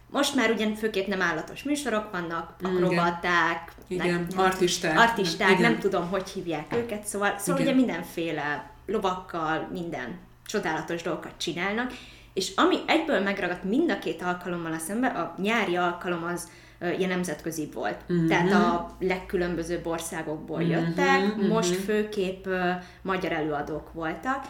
Most 0.10 0.36
már 0.36 0.52
ugyan 0.52 0.76
főképp 0.76 1.08
nem 1.08 1.22
állatos 1.22 1.64
műsorok 1.64 2.12
vannak, 2.12 2.56
akrobaták, 2.62 3.72
igen. 3.88 4.06
igen. 4.06 4.28
Artisták, 4.36 5.00
artisták 5.00 5.50
igen. 5.50 5.62
nem 5.62 5.80
tudom, 5.80 6.10
hogy 6.10 6.30
hívják 6.30 6.76
őket, 6.76 7.04
szóval, 7.04 7.38
szóval 7.38 7.62
ugye 7.62 7.74
mindenféle 7.74 8.72
lovakkal, 8.86 9.70
minden 9.72 10.20
csodálatos 10.46 11.02
dolgokat 11.02 11.34
csinálnak, 11.38 11.94
és 12.34 12.52
ami 12.56 12.78
egyből 12.88 13.20
megragadt 13.20 13.64
mind 13.64 13.92
a 13.92 14.00
két 14.00 14.22
alkalommal 14.22 14.74
a 14.74 14.78
szembe, 14.78 15.08
a 15.08 15.36
nyári 15.38 15.76
alkalom 15.76 16.24
az 16.24 16.50
ilyen 16.98 17.10
nemzetközi 17.10 17.70
volt. 17.74 17.98
Uh-huh. 18.10 18.28
Tehát 18.28 18.52
a 18.52 18.96
legkülönbözőbb 19.00 19.86
országokból 19.86 20.62
uh-huh. 20.62 20.72
jöttek, 20.72 21.24
uh-huh. 21.24 21.48
most 21.48 21.76
főképp 21.76 22.46
uh, 22.46 22.56
magyar 23.02 23.32
előadók 23.32 23.94
voltak, 23.94 24.46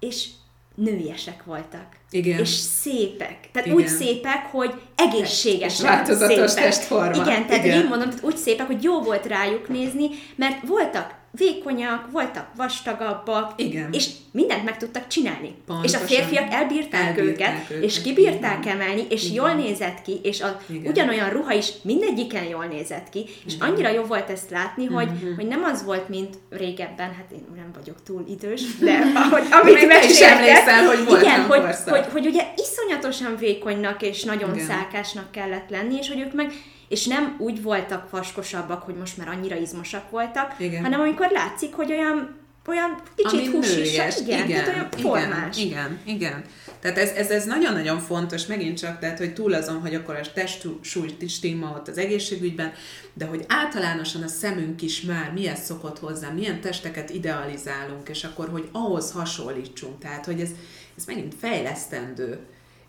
és 0.00 0.28
nőiesek 0.74 1.44
voltak. 1.44 1.86
Igen. 2.10 2.38
És 2.38 2.48
szépek. 2.48 3.50
Tehát 3.52 3.66
Igen. 3.66 3.78
úgy 3.78 3.88
szépek, 3.88 4.46
hogy 4.50 4.74
egészségesek. 4.94 5.86
Változatos 5.86 6.50
szépek. 6.50 6.64
testforma. 6.64 7.22
Igen, 7.22 7.46
tehát 7.46 7.64
Igen. 7.64 7.80
én 7.80 7.88
mondom, 7.88 8.08
tehát 8.08 8.24
úgy 8.24 8.36
szépek, 8.36 8.66
hogy 8.66 8.82
jó 8.82 9.02
volt 9.02 9.26
rájuk 9.26 9.68
nézni, 9.68 10.08
mert 10.36 10.66
voltak 10.66 11.14
vékonyak, 11.38 12.10
voltak 12.10 12.46
vastagabbak, 12.56 13.52
Igen. 13.56 13.92
és 13.92 14.08
mindent 14.30 14.64
meg 14.64 14.76
tudtak 14.76 15.06
csinálni. 15.06 15.54
Pontosan. 15.66 16.00
És 16.00 16.04
a 16.04 16.06
férfiak 16.06 16.52
elbírták, 16.52 17.00
elbírták 17.00 17.18
őket, 17.18 17.70
őket, 17.70 17.84
és 17.84 18.02
kibírták 18.02 18.64
Igen. 18.64 18.80
emelni, 18.80 19.06
és 19.08 19.24
Igen. 19.24 19.34
jól 19.34 19.52
nézett 19.52 20.02
ki, 20.02 20.20
és 20.22 20.40
a, 20.40 20.60
ugyanolyan 20.84 21.30
ruha 21.30 21.52
is 21.52 21.68
mindegyiken 21.82 22.44
jól 22.44 22.64
nézett 22.64 23.08
ki, 23.08 23.24
és 23.46 23.54
Igen. 23.54 23.68
annyira 23.68 23.90
jó 23.90 24.02
volt 24.02 24.30
ezt 24.30 24.50
látni, 24.50 24.86
hogy, 24.86 25.08
uh-huh. 25.08 25.34
hogy 25.36 25.46
nem 25.46 25.64
az 25.64 25.84
volt, 25.84 26.08
mint 26.08 26.38
régebben, 26.50 27.14
hát 27.14 27.26
én 27.32 27.46
nem 27.56 27.70
vagyok 27.74 28.02
túl 28.02 28.24
idős, 28.28 28.62
de 28.80 28.98
ahogy, 29.14 29.42
amit 29.50 29.86
meséltek, 29.86 30.86
hogy 30.86 31.04
volt 31.04 31.22
igen, 31.22 31.40
hogy, 31.40 31.60
hogy, 31.60 31.74
hogy, 31.86 32.06
hogy 32.12 32.26
ugye 32.26 32.42
iszonyatosan 32.56 33.36
vékonynak 33.36 34.02
és 34.02 34.24
nagyon 34.24 34.54
Igen. 34.54 34.66
szákásnak 34.66 35.30
kellett 35.30 35.70
lenni, 35.70 35.96
és 35.96 36.08
hogy 36.08 36.20
ők 36.20 36.32
meg 36.32 36.52
és 36.88 37.06
nem 37.06 37.36
úgy 37.38 37.62
voltak 37.62 38.10
vaskosabbak, 38.10 38.82
hogy 38.82 38.94
most 38.94 39.16
már 39.16 39.28
annyira 39.28 39.56
izmosak 39.56 40.10
voltak, 40.10 40.54
igen. 40.58 40.82
hanem 40.82 41.00
amikor 41.00 41.30
látszik, 41.30 41.74
hogy 41.74 41.92
olyan 41.92 42.46
olyan 42.68 43.02
kicsit 43.14 43.50
húsis, 43.50 43.94
igen, 44.20 44.44
igen, 44.44 44.64
tehát 44.64 44.68
olyan 44.68 44.88
formás. 44.90 45.56
Igen, 45.58 45.98
igen, 46.04 46.16
igen. 46.16 46.44
Tehát 46.80 46.98
ez, 46.98 47.10
ez, 47.10 47.30
ez 47.30 47.44
nagyon-nagyon 47.44 47.98
fontos, 47.98 48.46
megint 48.46 48.78
csak, 48.78 48.98
tehát 48.98 49.18
hogy 49.18 49.34
túl 49.34 49.54
azon, 49.54 49.80
hogy 49.80 49.94
akkor 49.94 50.14
a 50.14 50.32
testsúly 50.34 51.08
stigma 51.28 51.70
ott 51.76 51.88
az 51.88 51.98
egészségügyben, 51.98 52.72
de 53.14 53.24
hogy 53.24 53.44
általánosan 53.48 54.22
a 54.22 54.28
szemünk 54.28 54.82
is 54.82 55.00
már 55.00 55.32
mihez 55.32 55.64
szokott 55.64 55.98
hozzá, 55.98 56.30
milyen 56.30 56.60
testeket 56.60 57.10
idealizálunk, 57.10 58.08
és 58.08 58.24
akkor, 58.24 58.48
hogy 58.48 58.68
ahhoz 58.72 59.12
hasonlítsunk. 59.12 59.98
Tehát, 59.98 60.24
hogy 60.24 60.40
ez, 60.40 60.50
ez 60.96 61.04
megint 61.04 61.34
fejlesztendő 61.40 62.38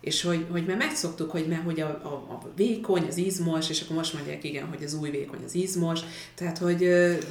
és 0.00 0.22
hogy, 0.22 0.46
hogy 0.50 0.66
mert 0.66 0.78
megszoktuk, 0.78 1.30
hogy, 1.30 1.46
mert, 1.46 1.64
hogy 1.64 1.80
a, 1.80 1.86
a, 1.86 2.08
a 2.08 2.50
vékony, 2.56 3.06
az 3.08 3.16
izmos, 3.16 3.70
és 3.70 3.80
akkor 3.80 3.96
most 3.96 4.14
mondják, 4.14 4.44
igen, 4.44 4.66
hogy 4.66 4.82
az 4.84 4.94
új 4.94 5.10
vékony 5.10 5.40
az 5.44 5.54
izmos, 5.54 6.00
tehát 6.34 6.58
hogy, 6.58 6.78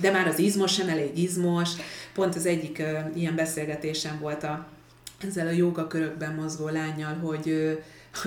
de 0.01 0.11
már 0.11 0.28
az 0.28 0.39
izmos 0.39 0.74
sem 0.74 0.89
elég 0.89 1.17
izmos. 1.17 1.70
Pont 2.13 2.36
az 2.36 2.45
egyik 2.45 2.84
ilyen 3.15 3.36
beszélgetésem 3.36 4.20
volt 4.20 4.43
a, 4.43 4.67
ezzel 5.28 5.47
a 5.47 5.51
jogakörökben 5.51 6.36
mozgó 6.36 6.67
lányjal, 6.67 7.13
hogy 7.13 7.78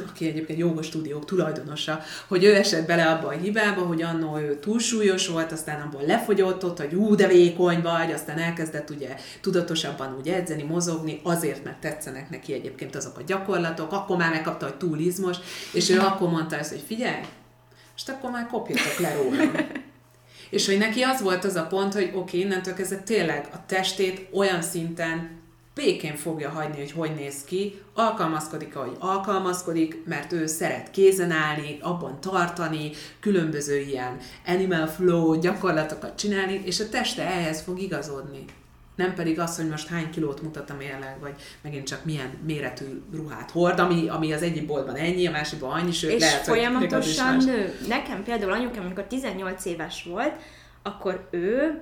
aki 0.09 0.27
egyébként 0.27 0.59
jogos 0.59 0.87
stúdiók 0.87 1.25
tulajdonosa, 1.25 2.01
hogy 2.29 2.45
ő 2.45 2.55
esett 2.55 2.87
bele 2.87 3.11
abba 3.11 3.27
a 3.27 3.31
hibába, 3.31 3.81
hogy 3.81 4.03
annó 4.03 4.39
ő 4.39 4.59
túlsúlyos 4.59 5.29
volt, 5.29 5.53
aztán 5.53 5.81
abból 5.81 6.03
lefogyott 6.07 6.65
ott, 6.65 6.79
hogy 6.79 6.95
ú, 6.95 7.15
de 7.15 7.27
vékony 7.27 7.83
vagy, 7.83 8.13
aztán 8.13 8.39
elkezdett 8.39 8.91
ugye 8.91 9.17
tudatosabban 9.41 10.17
úgy 10.19 10.29
edzeni, 10.29 10.63
mozogni, 10.63 11.21
azért, 11.23 11.65
mert 11.65 11.81
tetszenek 11.81 12.31
neki 12.31 12.53
egyébként 12.53 12.97
azok 12.97 13.19
a 13.19 13.23
gyakorlatok, 13.27 13.93
akkor 13.93 14.17
már 14.17 14.31
megkapta, 14.31 14.67
hogy 14.67 14.77
túl 14.77 14.99
izmos, 14.99 15.37
és 15.73 15.91
ő 15.91 15.99
akkor 15.99 16.31
mondta 16.31 16.57
ezt, 16.57 16.71
hogy 16.71 16.85
figyelj, 16.87 17.21
most 17.93 18.09
akkor 18.09 18.31
már 18.31 18.47
kopjatok 18.47 18.99
le 18.99 19.15
rólam. 19.15 19.53
és 20.51 20.67
hogy 20.67 20.79
neki 20.79 21.03
az 21.03 21.21
volt 21.21 21.45
az 21.45 21.55
a 21.55 21.67
pont, 21.67 21.93
hogy 21.93 22.11
oké, 22.15 22.19
okay, 22.19 22.41
innentől 22.41 22.75
kezdve 22.75 22.97
tényleg 22.97 23.49
a 23.53 23.67
testét 23.67 24.29
olyan 24.33 24.63
szinten 24.63 25.42
békén 25.75 26.17
fogja 26.17 26.51
hagyni, 26.51 26.79
hogy 26.79 26.93
hogy 26.93 27.15
néz 27.15 27.45
ki, 27.45 27.83
alkalmazkodik, 27.95 28.77
ahogy 28.77 28.97
alkalmazkodik, 28.99 30.05
mert 30.07 30.33
ő 30.33 30.47
szeret 30.47 30.91
kézen 30.91 31.31
állni, 31.31 31.79
abban 31.81 32.21
tartani, 32.21 32.91
különböző 33.21 33.81
ilyen 33.81 34.17
animal 34.47 34.87
flow 34.87 35.39
gyakorlatokat 35.39 36.19
csinálni, 36.19 36.63
és 36.65 36.81
a 36.81 36.89
teste 36.89 37.27
ehhez 37.27 37.61
fog 37.61 37.81
igazodni. 37.81 38.45
Nem 38.95 39.15
pedig 39.15 39.41
az, 39.41 39.57
hogy 39.57 39.69
most 39.69 39.89
hány 39.89 40.11
kilót 40.11 40.43
mutat 40.43 40.71
a 40.71 40.75
mérleg, 40.75 41.17
vagy 41.21 41.35
megint 41.63 41.87
csak 41.87 42.05
milyen 42.05 42.39
méretű 42.47 43.03
ruhát 43.15 43.51
hord, 43.51 43.79
ami, 43.79 44.09
ami 44.09 44.33
az 44.33 44.43
egyik 44.43 44.67
boltban 44.67 44.95
ennyi, 44.95 45.27
a 45.27 45.31
másikban 45.31 45.71
annyi, 45.71 45.93
sőt 45.93 46.11
és 46.11 46.21
lehet, 46.21 46.43
folyamatosan 46.43 47.37
nő. 47.37 47.75
Nekem 47.89 48.23
például 48.23 48.53
anyukám, 48.53 48.85
amikor 48.85 49.05
18 49.05 49.65
éves 49.65 50.05
volt, 50.05 50.35
akkor 50.83 51.29
ő 51.31 51.81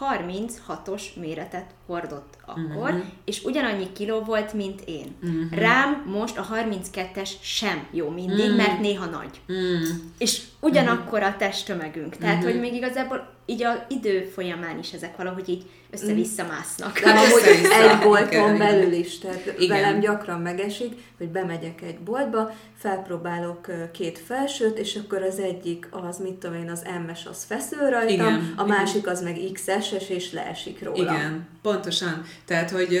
36-os 0.00 1.02
méretet 1.20 1.74
hordott 1.86 2.34
akkor, 2.46 2.90
uh-huh. 2.90 3.04
és 3.24 3.44
ugyanannyi 3.44 3.92
kiló 3.92 4.20
volt, 4.20 4.52
mint 4.52 4.80
én. 4.86 5.14
Uh-huh. 5.22 5.58
Rám 5.58 6.04
most 6.06 6.38
a 6.38 6.46
32-es 6.54 7.30
sem 7.40 7.86
jó 7.90 8.08
mindig, 8.08 8.38
uh-huh. 8.38 8.56
mert 8.56 8.80
néha 8.80 9.04
nagy. 9.04 9.40
Uh-huh. 9.48 9.88
És 10.18 10.42
ugyanakkor 10.60 11.22
a 11.22 11.36
testtömegünk. 11.36 12.16
Tehát, 12.16 12.36
uh-huh. 12.36 12.50
hogy 12.50 12.60
még 12.60 12.74
igazából 12.74 13.32
így 13.46 13.62
a 13.62 13.86
idő 13.88 14.30
folyamán 14.34 14.78
is 14.78 14.92
ezek 14.92 15.16
valahogy 15.16 15.48
így 15.48 15.64
össze-vissza 15.90 16.46
másznak. 16.46 17.00
De 17.00 17.10
amúgy 17.10 17.42
egy 17.44 17.98
bolton 18.02 18.58
belül 18.58 18.92
is, 18.92 19.18
tehát 19.18 19.54
Igen. 19.58 19.80
velem 19.80 20.00
gyakran 20.00 20.40
megesik, 20.40 20.92
hogy 21.18 21.28
bemegyek 21.28 21.82
egy 21.82 21.98
boltba, 21.98 22.54
felpróbálok 22.78 23.66
két 23.92 24.18
felsőt, 24.18 24.78
és 24.78 24.98
akkor 25.04 25.22
az 25.22 25.38
egyik 25.38 25.88
az, 25.90 26.18
mit 26.18 26.34
tudom 26.34 26.56
én, 26.56 26.70
az 26.70 26.82
M-es 27.06 27.26
az 27.26 27.44
feszül 27.44 27.88
rajtam, 27.88 28.10
Igen. 28.10 28.54
a 28.56 28.66
másik 28.66 29.06
az 29.06 29.22
meg 29.22 29.38
XS-es, 29.52 30.08
és 30.08 30.32
leesik 30.32 30.82
róla. 30.82 30.96
Igen, 30.96 31.48
pontosan. 31.74 32.24
Tehát, 32.44 32.70
hogy, 32.70 33.00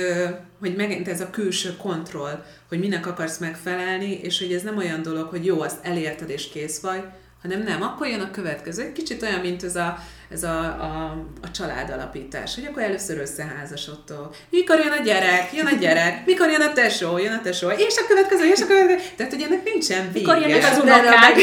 hogy 0.60 0.76
megint 0.76 1.08
ez 1.08 1.20
a 1.20 1.30
külső 1.30 1.76
kontroll, 1.76 2.44
hogy 2.68 2.78
minek 2.78 3.06
akarsz 3.06 3.38
megfelelni, 3.38 4.12
és 4.12 4.38
hogy 4.38 4.52
ez 4.52 4.62
nem 4.62 4.76
olyan 4.76 5.02
dolog, 5.02 5.28
hogy 5.28 5.44
jó, 5.44 5.60
azt 5.60 5.84
elérted 5.84 6.30
és 6.30 6.48
kész 6.48 6.80
vagy, 6.80 7.02
hanem 7.42 7.62
nem, 7.62 7.82
akkor 7.82 8.06
jön 8.06 8.20
a 8.20 8.30
következő. 8.30 8.82
Egy 8.82 8.92
kicsit 8.92 9.22
olyan, 9.22 9.40
mint 9.40 9.62
ez 9.62 9.76
a, 9.76 9.98
ez 10.30 10.42
a, 10.42 10.58
a, 10.60 11.24
a 11.42 11.50
családalapítás, 11.50 12.54
hogy 12.54 12.64
akkor 12.64 12.82
először 12.82 13.18
összeházasodtok. 13.18 14.36
Mikor 14.50 14.78
jön 14.78 14.92
a 14.98 15.02
gyerek? 15.02 15.52
Jön 15.52 15.66
a 15.66 15.74
gyerek. 15.74 16.26
Mikor 16.26 16.50
jön 16.50 16.60
a 16.60 16.72
tesó? 16.72 17.18
Jön 17.18 17.32
a 17.32 17.40
tesó. 17.40 17.70
És 17.70 17.96
a 17.96 18.06
következő, 18.08 18.44
és 18.44 18.60
a 18.60 18.66
következő. 18.66 19.00
Tehát, 19.16 19.32
hogy 19.32 19.42
ennek 19.42 19.64
nincsen 19.64 20.12
vége. 20.12 20.32
Mikor 20.32 20.48
jönnek 20.48 20.70
az 20.70 20.78
unokák? 20.82 21.36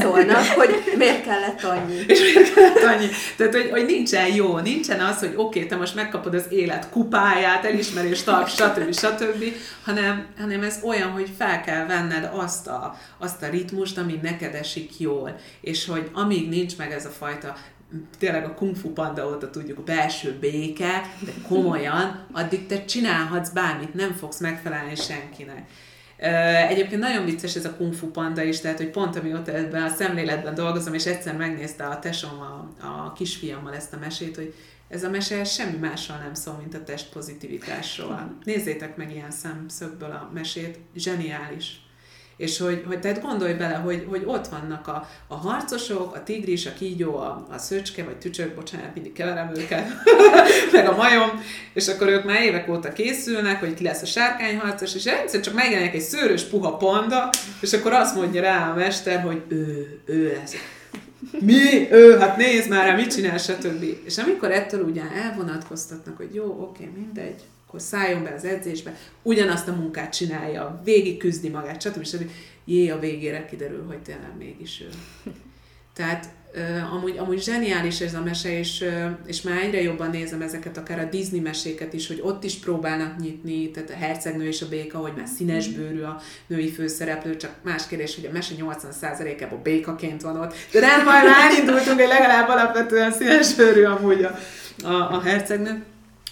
szólnak, 0.00 0.46
hogy 0.60 0.94
miért 0.96 1.24
kellett 1.24 1.62
annyi. 1.62 2.04
És 2.12 2.20
miért 2.20 2.54
kellett 2.54 2.82
annyi. 2.82 3.08
Tehát, 3.36 3.54
hogy, 3.54 3.70
hogy 3.70 3.84
nincsen 3.84 4.34
jó, 4.34 4.58
nincsen 4.58 5.00
az, 5.00 5.18
hogy 5.18 5.32
oké, 5.36 5.58
okay, 5.58 5.66
te 5.66 5.76
most 5.76 5.94
megkapod 5.94 6.34
az 6.34 6.44
élet 6.48 6.88
kupáját, 6.90 7.64
elismerést, 7.64 8.24
tart, 8.24 8.48
stb. 8.48 8.94
stb. 8.94 9.44
Hanem, 9.84 10.26
hanem 10.38 10.62
ez 10.62 10.78
olyan, 10.82 11.10
hogy 11.10 11.30
fel 11.38 11.60
kell 11.60 11.86
venned 11.86 12.30
azt 12.32 12.66
a, 12.66 12.96
azt 13.18 13.42
a 13.42 13.48
ritmust, 13.48 13.98
ami 13.98 14.18
neked 14.22 14.54
esik 14.54 15.00
jól. 15.00 15.38
És 15.60 15.86
hogy 15.86 16.10
amíg 16.12 16.48
nincs 16.48 16.76
meg 16.76 16.92
ez 16.92 17.04
a 17.04 17.10
fajta 17.10 17.56
tényleg 18.18 18.44
a 18.44 18.54
kung 18.54 18.76
fu 18.76 18.92
panda 18.92 19.28
óta 19.28 19.50
tudjuk, 19.50 19.78
a 19.78 19.82
belső 19.82 20.36
béke, 20.40 21.02
de 21.20 21.32
komolyan, 21.48 22.26
addig 22.32 22.66
te 22.66 22.84
csinálhatsz 22.84 23.50
bármit, 23.50 23.94
nem 23.94 24.12
fogsz 24.12 24.40
megfelelni 24.40 24.94
senkinek. 24.94 25.70
Egyébként 26.68 27.00
nagyon 27.00 27.24
vicces 27.24 27.54
ez 27.54 27.64
a 27.64 27.76
kung 27.76 27.94
fu 27.94 28.10
panda 28.10 28.42
is, 28.42 28.60
tehát 28.60 28.76
hogy 28.76 28.90
pont 28.90 29.16
amióta 29.16 29.52
ebben 29.52 29.82
a 29.82 29.88
szemléletben 29.88 30.54
dolgozom, 30.54 30.94
és 30.94 31.06
egyszer 31.06 31.36
megnézte 31.36 31.84
a 31.84 31.98
tesom 31.98 32.40
a, 32.40 32.86
a 32.86 33.12
kisfiammal 33.12 33.74
ezt 33.74 33.92
a 33.92 33.98
mesét, 33.98 34.36
hogy 34.36 34.54
ez 34.88 35.04
a 35.04 35.10
mese 35.10 35.44
semmi 35.44 35.76
másról 35.76 36.18
nem 36.18 36.34
szól, 36.34 36.56
mint 36.60 36.74
a 36.74 36.84
test 36.84 37.12
pozitivitásról. 37.12 38.36
Nézzétek 38.44 38.96
meg 38.96 39.12
ilyen 39.12 39.30
szemszögből 39.30 40.10
a 40.10 40.30
mesét, 40.34 40.78
zseniális. 40.94 41.80
És 42.38 42.58
hogy, 42.58 42.84
hogy 42.86 43.00
tehát 43.00 43.22
gondolj 43.22 43.52
bele, 43.52 43.74
hogy, 43.74 44.06
hogy 44.08 44.22
ott 44.26 44.46
vannak 44.46 44.88
a, 44.88 45.08
a 45.26 45.34
harcosok, 45.34 46.14
a 46.14 46.22
tigris, 46.22 46.66
a 46.66 46.72
kígyó, 46.72 47.16
a, 47.16 47.46
a 47.50 47.58
szöcske, 47.58 48.04
vagy 48.04 48.16
tücsök, 48.16 48.54
bocsánat, 48.54 48.94
mindig 48.94 49.12
keverem 49.12 49.50
őket, 49.56 49.86
meg 50.72 50.88
a 50.88 50.96
majom, 50.96 51.42
és 51.72 51.88
akkor 51.88 52.08
ők 52.08 52.24
már 52.24 52.42
évek 52.42 52.68
óta 52.68 52.92
készülnek, 52.92 53.60
hogy 53.60 53.74
ki 53.74 53.84
lesz 53.84 54.02
a 54.02 54.06
sárkányharcos, 54.06 54.94
és 54.94 55.04
egyszer 55.04 55.40
csak 55.40 55.54
megjelenik 55.54 55.94
egy 55.94 56.00
szőrös 56.00 56.42
puha 56.42 56.76
panda, 56.76 57.30
és 57.60 57.72
akkor 57.72 57.92
azt 57.92 58.14
mondja 58.14 58.40
rá 58.40 58.70
a 58.70 58.74
mester, 58.74 59.20
hogy 59.20 59.42
ő, 59.48 60.00
ő 60.04 60.36
lesz. 60.36 60.54
Mi? 61.40 61.90
Ő, 61.90 62.18
hát 62.18 62.36
nézd 62.36 62.68
már 62.68 62.86
rá, 62.86 62.94
mit 62.94 63.14
csinál, 63.14 63.38
stb. 63.38 63.84
És 64.04 64.18
amikor 64.18 64.50
ettől 64.50 64.82
ugye 64.82 65.02
elvonatkoztatnak, 65.24 66.16
hogy 66.16 66.34
jó, 66.34 66.44
oké, 66.44 66.90
mindegy, 66.96 67.42
akkor 67.68 67.80
szálljon 67.80 68.22
be 68.22 68.32
az 68.36 68.44
edzésbe, 68.44 68.94
ugyanazt 69.22 69.68
a 69.68 69.74
munkát 69.74 70.12
csinálja, 70.12 70.80
végig 70.84 71.18
küzdi 71.18 71.48
magát, 71.48 71.82
stb. 71.82 72.04
stb. 72.04 72.30
Jé, 72.64 72.88
a 72.88 72.98
végére 72.98 73.44
kiderül, 73.44 73.84
hogy 73.86 73.98
tényleg 73.98 74.36
mégis 74.38 74.80
ő. 74.80 74.88
Tehát 75.96 76.28
uh, 76.54 76.94
amúgy, 76.94 77.16
amúgy 77.18 77.42
zseniális 77.42 78.00
ez 78.00 78.14
a 78.14 78.22
mese, 78.22 78.58
és, 78.58 78.80
uh, 78.80 79.10
és 79.26 79.42
már 79.42 79.62
egyre 79.62 79.82
jobban 79.82 80.10
nézem 80.10 80.42
ezeket, 80.42 80.76
akár 80.76 80.98
a 80.98 81.04
Disney 81.04 81.40
meséket 81.40 81.92
is, 81.92 82.06
hogy 82.06 82.20
ott 82.22 82.44
is 82.44 82.54
próbálnak 82.58 83.18
nyitni, 83.18 83.70
tehát 83.70 83.90
a 83.90 83.94
hercegnő 83.94 84.46
és 84.46 84.62
a 84.62 84.68
béka, 84.68 84.98
hogy 84.98 85.12
már 85.16 85.26
színes 85.36 85.68
bőrű 85.68 86.00
a 86.00 86.20
női 86.46 86.70
főszereplő, 86.70 87.36
csak 87.36 87.54
más 87.62 87.86
kérdés, 87.86 88.14
hogy 88.14 88.26
a 88.26 88.32
mese 88.32 88.54
80%-ában 88.58 89.62
békaként 89.62 90.22
van 90.22 90.40
ott, 90.40 90.54
de 90.72 90.80
nem, 90.80 91.04
majd 91.04 91.24
már 91.24 91.58
indultunk, 91.58 91.98
hogy 91.98 92.08
legalább 92.08 92.48
alapvetően 92.48 93.12
színes 93.12 93.54
bőrű 93.54 93.82
amúgy 93.82 94.22
a, 94.22 94.38
a, 94.82 95.12
a 95.12 95.20
hercegnő. 95.20 95.84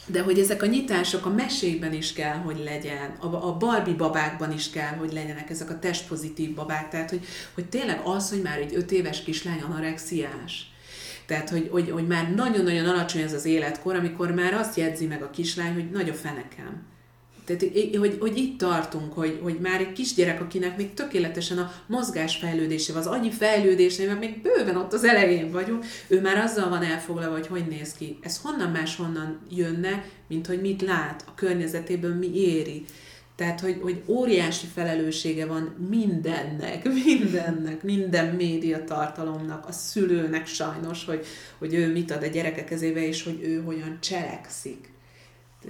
De 0.07 0.23
hogy 0.23 0.39
ezek 0.39 0.63
a 0.63 0.67
nyitások 0.67 1.27
a 1.27 1.31
mesékben 1.31 1.93
is 1.93 2.13
kell, 2.13 2.37
hogy 2.37 2.63
legyen, 2.65 3.17
a, 3.21 3.27
a 3.27 3.57
Barbie 3.57 3.95
babákban 3.95 4.53
is 4.53 4.71
kell, 4.71 4.97
hogy 4.97 5.13
legyenek 5.13 5.51
ezek 5.51 5.71
a 5.71 5.79
testpozitív 5.79 6.55
babák, 6.55 6.89
tehát 6.89 7.11
hogy, 7.11 7.25
hogy 7.55 7.67
tényleg 7.69 8.01
az, 8.05 8.31
hogy 8.31 8.43
már 8.43 8.59
egy 8.59 8.75
öt 8.75 8.93
éves 8.93 9.23
kislány 9.23 9.61
anorexiás, 9.61 10.71
tehát, 11.27 11.51
hogy, 11.51 11.69
hogy, 11.71 11.91
hogy 11.91 12.07
már 12.07 12.35
nagyon-nagyon 12.35 12.87
alacsony 12.87 13.23
ez 13.23 13.33
az 13.33 13.45
életkor, 13.45 13.95
amikor 13.95 14.31
már 14.31 14.55
azt 14.55 14.77
jegyzi 14.77 15.07
meg 15.07 15.23
a 15.23 15.31
kislány, 15.31 15.73
hogy 15.73 15.91
nagy 15.91 16.09
a 16.09 16.15
fenekem 16.15 16.95
tehát, 17.47 17.97
hogy, 17.97 18.17
hogy 18.21 18.37
itt 18.37 18.59
tartunk, 18.59 19.13
hogy, 19.13 19.39
hogy 19.43 19.59
már 19.61 19.81
egy 19.81 19.93
kisgyerek, 19.93 20.41
akinek 20.41 20.77
még 20.77 20.95
tökéletesen 20.95 21.59
a 21.59 21.73
mozgásfejlődése, 21.87 22.99
az 22.99 23.07
annyi 23.07 23.31
fejlődése, 23.31 24.07
mert 24.07 24.21
még 24.21 24.43
bőven 24.43 24.77
ott 24.77 24.93
az 24.93 25.05
elején 25.05 25.51
vagyunk, 25.51 25.85
ő 26.07 26.21
már 26.21 26.37
azzal 26.37 26.69
van 26.69 26.83
elfoglalva, 26.83 27.35
hogy 27.35 27.47
hogy 27.47 27.67
néz 27.67 27.93
ki. 27.93 28.19
Ez 28.23 28.41
honnan 28.43 28.71
máshonnan 28.71 29.41
jönne, 29.51 30.05
mint 30.29 30.47
hogy 30.47 30.61
mit 30.61 30.83
lát 30.83 31.25
a 31.27 31.35
környezetéből, 31.35 32.15
mi 32.15 32.35
éri. 32.35 32.85
Tehát, 33.37 33.61
hogy, 33.61 33.79
hogy 33.83 34.03
óriási 34.07 34.67
felelőssége 34.75 35.47
van 35.47 35.87
mindennek, 35.89 36.89
mindennek, 37.05 37.83
minden 37.83 38.35
média 38.35 38.85
tartalomnak, 38.85 39.67
a 39.69 39.73
szülőnek 39.73 40.47
sajnos, 40.47 41.05
hogy, 41.05 41.27
hogy 41.59 41.75
ő 41.75 41.93
mit 41.93 42.11
ad 42.11 42.23
a 42.23 42.27
gyerekek 42.27 42.65
kezébe, 42.65 43.07
és 43.07 43.23
hogy 43.23 43.41
ő 43.43 43.63
hogyan 43.63 43.99
cselekszik. 44.01 44.95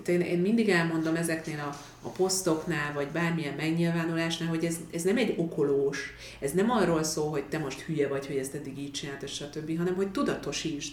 Tehát 0.04 0.22
én, 0.22 0.28
én 0.28 0.38
mindig 0.38 0.68
elmondom 0.68 1.14
ezeknél 1.14 1.58
a, 1.58 1.76
a 2.06 2.08
posztoknál, 2.08 2.92
vagy 2.94 3.08
bármilyen 3.08 3.54
megnyilvánulásnál, 3.54 4.48
hogy 4.48 4.64
ez, 4.64 4.76
ez 4.92 5.02
nem 5.02 5.16
egy 5.16 5.34
okolós, 5.36 6.14
ez 6.40 6.52
nem 6.52 6.70
arról 6.70 7.02
szól, 7.02 7.30
hogy 7.30 7.44
te 7.44 7.58
most 7.58 7.80
hülye 7.80 8.08
vagy, 8.08 8.26
hogy 8.26 8.36
ezt 8.36 8.54
eddig 8.54 8.78
így 8.78 8.92
csináltad, 8.92 9.28
stb., 9.28 9.76
hanem 9.78 9.94
hogy 9.94 10.10
tudatosítsd, 10.10 10.92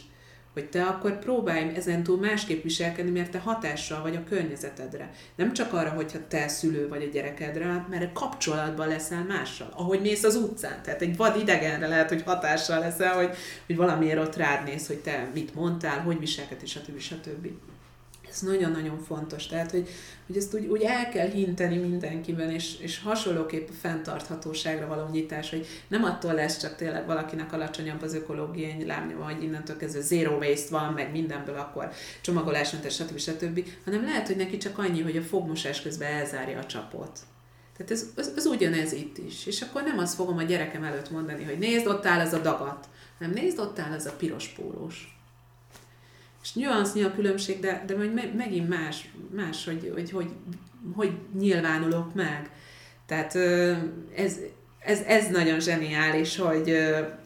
hogy 0.54 0.70
te 0.70 0.84
akkor 0.84 1.20
próbálj 1.20 1.76
ezentúl 1.76 2.20
másképp 2.20 2.64
viselkedni, 2.64 3.12
mert 3.12 3.32
te 3.32 3.40
hatással 3.40 4.02
vagy 4.02 4.16
a 4.16 4.24
környezetedre. 4.24 5.12
Nem 5.36 5.54
csak 5.54 5.74
arra, 5.74 5.90
hogyha 5.90 6.28
te 6.28 6.48
szülő 6.48 6.88
vagy 6.88 7.04
a 7.04 7.12
gyerekedre, 7.14 7.86
mert 7.90 8.14
kapcsolatban 8.14 8.88
leszel 8.88 9.24
mással. 9.24 9.74
Ahogy 9.76 10.02
mész 10.02 10.24
az 10.24 10.36
utcán. 10.36 10.82
Tehát 10.84 11.02
egy 11.02 11.18
vad 11.18 11.40
idegenre 11.42 11.88
lehet, 11.88 12.10
hogy 12.10 12.24
hatással 12.24 12.80
leszel, 12.80 13.16
hogy, 13.16 13.36
hogy 13.66 13.76
valamiért 13.76 14.20
ott 14.20 14.36
rád 14.36 14.66
néz, 14.66 14.88
hogy 14.88 15.00
te 15.00 15.30
mit 15.34 15.56
mondtál, 15.56 16.00
hogy 16.00 16.20
viselkedsz, 16.20 16.70
stb. 16.70 17.00
stb. 17.00 17.00
stb. 17.00 17.48
Ez 18.34 18.40
nagyon-nagyon 18.40 19.00
fontos. 19.00 19.48
Tehát, 19.48 19.72
hogy, 19.72 19.90
hogy 20.28 20.38
ezt 20.38 20.54
úgy, 20.54 20.66
úgy 20.66 20.82
el 20.82 21.10
kell 21.10 21.28
hinteni 21.28 21.78
mindenkiben, 21.78 22.50
és, 22.50 22.80
és 22.80 23.00
hasonlóképp 23.00 23.70
a 23.70 23.74
fenntarthatóságra 23.82 24.88
való 24.88 25.08
nyitás, 25.12 25.50
hogy 25.50 25.68
nem 25.88 26.04
attól 26.04 26.34
lesz 26.34 26.60
csak 26.60 26.76
tényleg 26.76 27.06
valakinek 27.06 27.54
alacsonyabb 27.54 28.02
az 28.02 28.14
ökológiai 28.14 28.86
lábnyoma, 28.86 29.24
hogy 29.24 29.44
innentől 29.44 29.78
kezdve 29.78 30.02
zero 30.02 30.38
waste 30.38 30.70
van, 30.70 30.94
meg 30.94 31.12
mindenből 31.12 31.58
akkor 31.58 31.92
csomagolásmentes, 32.22 32.94
stb. 32.94 33.18
stb., 33.18 33.68
hanem 33.86 34.04
lehet, 34.04 34.28
hogy 34.28 34.38
neki 34.38 34.58
csak 34.58 34.78
annyi, 34.78 35.02
hogy 35.02 35.18
a 35.18 35.22
fogmosás 35.22 35.82
közben 35.82 36.12
elzárja 36.12 36.60
a 36.60 36.66
csapot. 36.66 37.20
Tehát 37.78 37.92
ez, 37.92 38.06
ez, 38.16 38.32
ez 38.36 38.46
ugyanez 38.46 38.92
itt 38.92 39.18
is. 39.18 39.46
És 39.46 39.62
akkor 39.62 39.84
nem 39.84 39.98
azt 39.98 40.16
fogom 40.16 40.38
a 40.38 40.44
gyerekem 40.44 40.84
előtt 40.84 41.10
mondani, 41.10 41.44
hogy 41.44 41.58
nézd, 41.58 41.88
ott 41.88 42.06
áll 42.06 42.20
ez 42.20 42.34
a 42.34 42.40
dagat, 42.40 42.88
hanem 43.18 43.34
nézd, 43.34 43.60
ott 43.60 43.80
áll 43.80 43.94
ez 43.94 44.06
a 44.06 44.12
piros 44.12 44.48
pólós 44.48 45.14
és 46.44 46.54
nyuansznyi 46.56 47.04
a 47.04 47.14
különbség, 47.14 47.60
de, 47.60 47.84
de 47.88 47.96
majd 47.96 48.36
megint 48.36 48.70
más, 48.70 49.10
más 49.36 49.66
hogy, 49.66 49.92
hogy, 49.94 50.12
hogy, 50.12 50.30
hogy 50.96 51.12
nyilvánulok 51.40 52.14
meg. 52.14 52.50
Tehát 53.06 53.36
ez, 54.16 54.40
ez, 54.86 55.00
ez 55.08 55.28
nagyon 55.28 55.60
zseniális, 55.60 56.38
hogy, 56.38 56.78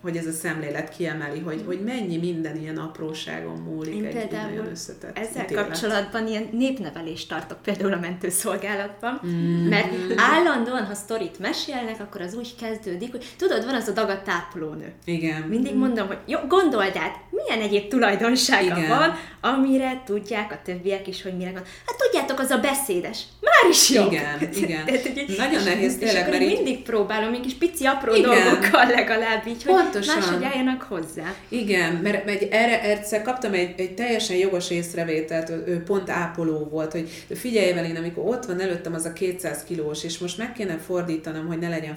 hogy 0.02 0.18
ez 0.18 0.26
a 0.26 0.32
szemlélet 0.32 0.96
kiemeli, 0.98 1.40
hogy, 1.40 1.64
hogy 1.66 1.80
mennyi 1.80 2.18
minden 2.18 2.58
ilyen 2.58 2.78
apróságon 2.78 3.58
múlik 3.58 3.94
Én 3.94 4.06
egy 4.06 4.32
nagyon 4.32 4.68
összetett 4.72 5.18
Ezzel 5.18 5.44
ítélet. 5.44 5.66
kapcsolatban 5.66 6.28
ilyen 6.28 6.50
népnevelést 6.52 7.30
tartok 7.30 7.62
például 7.62 7.94
a 7.94 8.00
mentőszolgálatban, 8.00 9.22
mm. 9.26 9.68
mert 9.68 9.88
állandóan, 10.16 10.86
ha 10.86 10.94
sztorit 10.94 11.40
mesélnek, 11.40 12.00
akkor 12.00 12.22
az 12.22 12.34
úgy 12.34 12.56
kezdődik, 12.60 13.12
hogy 13.12 13.34
tudod, 13.38 13.66
van 13.66 13.76
az 13.76 13.88
a 13.88 13.92
dagat 13.92 14.24
tápolónő. 14.24 14.94
Igen. 15.06 15.42
Mindig 15.42 15.76
mondom, 15.76 16.08
hogy 16.08 16.20
jó, 16.26 16.40
gondold 16.48 16.96
át, 16.96 17.16
mi 17.30 17.38
milyen 17.48 17.68
egyéb 17.68 17.88
tulajdonsága 17.88 18.78
Igen. 18.78 18.88
van, 18.88 19.16
amire 19.42 20.02
tudják 20.06 20.52
a 20.52 20.60
többiek 20.64 21.08
is, 21.08 21.22
hogy 21.22 21.38
mire 21.38 21.52
van. 21.52 21.64
Hát 21.86 21.98
tudjátok, 21.98 22.40
az 22.40 22.50
a 22.50 22.58
beszédes. 22.58 23.24
Már 23.42 23.72
is 23.72 23.90
jó. 23.90 24.06
Igen, 24.06 24.50
igen. 24.54 24.86
Tehát, 24.86 25.02
hogy, 25.02 25.36
Nagyon 25.38 25.64
nehéz 25.64 25.98
tényleg, 25.98 26.30
mert 26.30 26.42
így... 26.42 26.54
mindig 26.54 26.84
próbálom, 26.84 27.34
kis 27.48 27.58
pici 27.58 27.86
apró 27.86 28.16
igen. 28.16 28.30
dolgokkal 28.30 28.86
legalább 28.86 29.48
így, 29.48 29.64
hogy 29.64 29.74
Pontosan. 29.74 30.16
máshogy 30.16 30.44
álljanak 30.44 30.82
hozzá. 30.82 31.34
Igen, 31.50 31.94
mert, 31.94 32.26
mert 32.26 32.42
erre 32.42 32.82
egyszer 32.82 33.22
kaptam 33.22 33.54
egy, 33.54 33.74
egy 33.78 33.94
teljesen 33.94 34.38
jogos 34.38 34.70
észrevételt, 34.70 35.50
ő 35.50 35.84
pont 35.86 36.10
ápoló 36.10 36.68
volt, 36.72 36.92
hogy 36.92 37.10
figyelj 37.30 37.70
Evelin, 37.70 37.96
amikor 37.96 38.24
ott 38.26 38.46
van 38.46 38.62
előttem 38.62 38.94
az 38.94 39.06
a 39.06 39.14
200 39.14 39.64
kilós, 39.64 40.04
és 40.04 40.18
most 40.18 40.38
meg 40.38 40.54
kéne 40.54 40.78
fordítanom, 40.78 41.48
hogy 41.48 41.60
ne 41.60 41.70
legyen 41.70 41.96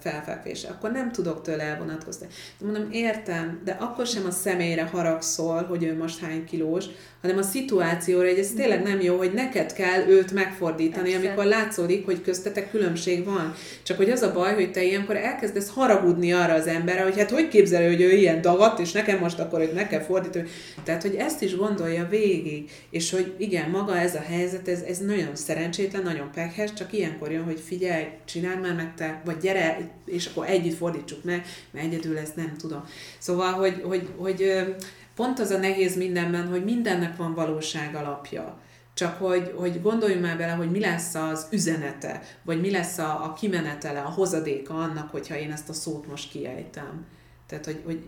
felfekvése, 0.00 0.68
akkor 0.68 0.92
nem 0.92 1.12
tudok 1.12 1.42
tőle 1.42 1.62
elvonatkozni. 1.62 2.26
De 2.58 2.64
mondom, 2.64 2.88
értem, 2.90 3.60
de 3.64 3.76
akkor 3.80 4.06
sem 4.06 4.26
a 4.26 4.30
személyre 4.30 4.88
haragszol, 4.92 5.64
hogy 5.64 5.84
ő 5.84 5.96
most 5.96 6.20
hány 6.20 6.44
kilós, 6.44 6.84
hanem 7.26 7.40
a 7.40 7.46
szituációra, 7.50 8.28
hogy 8.28 8.38
ez 8.38 8.50
tényleg 8.56 8.82
nem 8.82 9.00
jó, 9.00 9.16
hogy 9.16 9.32
neked 9.32 9.72
kell 9.72 10.06
őt 10.08 10.32
megfordítani, 10.32 11.10
Persze. 11.10 11.26
amikor 11.26 11.44
látszódik, 11.44 12.04
hogy 12.04 12.22
köztetek 12.22 12.70
különbség 12.70 13.24
van. 13.24 13.54
Csak 13.82 13.96
hogy 13.96 14.10
az 14.10 14.22
a 14.22 14.32
baj, 14.32 14.54
hogy 14.54 14.72
te 14.72 14.82
ilyenkor 14.82 15.16
elkezdesz 15.16 15.70
haragudni 15.70 16.32
arra 16.32 16.52
az 16.52 16.66
emberre, 16.66 17.02
hogy 17.02 17.18
hát 17.18 17.30
hogy 17.30 17.48
képzelő, 17.48 17.86
hogy 17.86 18.00
ő 18.00 18.12
ilyen 18.12 18.40
dagat, 18.40 18.78
és 18.78 18.92
nekem 18.92 19.18
most 19.18 19.38
akkor 19.38 19.58
hogy 19.58 19.72
meg 19.74 19.88
kell 19.88 20.00
fordítani. 20.00 20.48
Tehát, 20.84 21.02
hogy 21.02 21.14
ezt 21.14 21.42
is 21.42 21.56
gondolja 21.56 22.06
végig, 22.10 22.70
és 22.90 23.10
hogy 23.10 23.34
igen, 23.38 23.70
maga 23.70 23.98
ez 23.98 24.14
a 24.14 24.24
helyzet, 24.28 24.68
ez, 24.68 24.80
ez 24.80 24.98
nagyon 24.98 25.36
szerencsétlen, 25.36 26.02
nagyon 26.02 26.30
pekhes, 26.34 26.72
csak 26.72 26.92
ilyenkor 26.92 27.32
jön, 27.32 27.44
hogy 27.44 27.60
figyelj, 27.66 28.04
csináld 28.24 28.60
már 28.60 28.74
meg 28.74 28.94
te, 28.94 29.22
vagy 29.24 29.36
gyere, 29.38 29.78
és 30.04 30.26
akkor 30.26 30.46
együtt 30.48 30.76
fordítsuk 30.76 31.24
meg, 31.24 31.42
mert 31.70 31.86
egyedül 31.86 32.18
ezt 32.18 32.36
nem 32.36 32.52
tudom. 32.58 32.84
Szóval, 33.18 33.52
hogy, 33.52 33.80
hogy, 33.84 34.08
hogy 34.16 34.64
pont 35.16 35.38
az 35.38 35.50
a 35.50 35.58
nehéz 35.58 35.96
mindenben, 35.96 36.48
hogy 36.48 36.64
mindennek 36.64 37.16
van 37.16 37.34
valóság 37.34 37.94
alapja. 37.94 38.60
Csak 38.94 39.18
hogy, 39.18 39.52
hogy 39.56 39.82
gondoljunk 39.82 40.22
már 40.22 40.36
bele, 40.36 40.52
hogy 40.52 40.70
mi 40.70 40.80
lesz 40.80 41.14
az 41.14 41.46
üzenete, 41.50 42.22
vagy 42.42 42.60
mi 42.60 42.70
lesz 42.70 42.98
a, 42.98 43.24
a 43.24 43.32
kimenetele, 43.32 44.00
a 44.00 44.10
hozadéka 44.10 44.74
annak, 44.74 45.10
hogyha 45.10 45.36
én 45.36 45.52
ezt 45.52 45.68
a 45.68 45.72
szót 45.72 46.06
most 46.06 46.30
kiejtem. 46.30 47.06
Tehát, 47.46 47.64
hogy, 47.64 47.80
hogy 47.84 48.02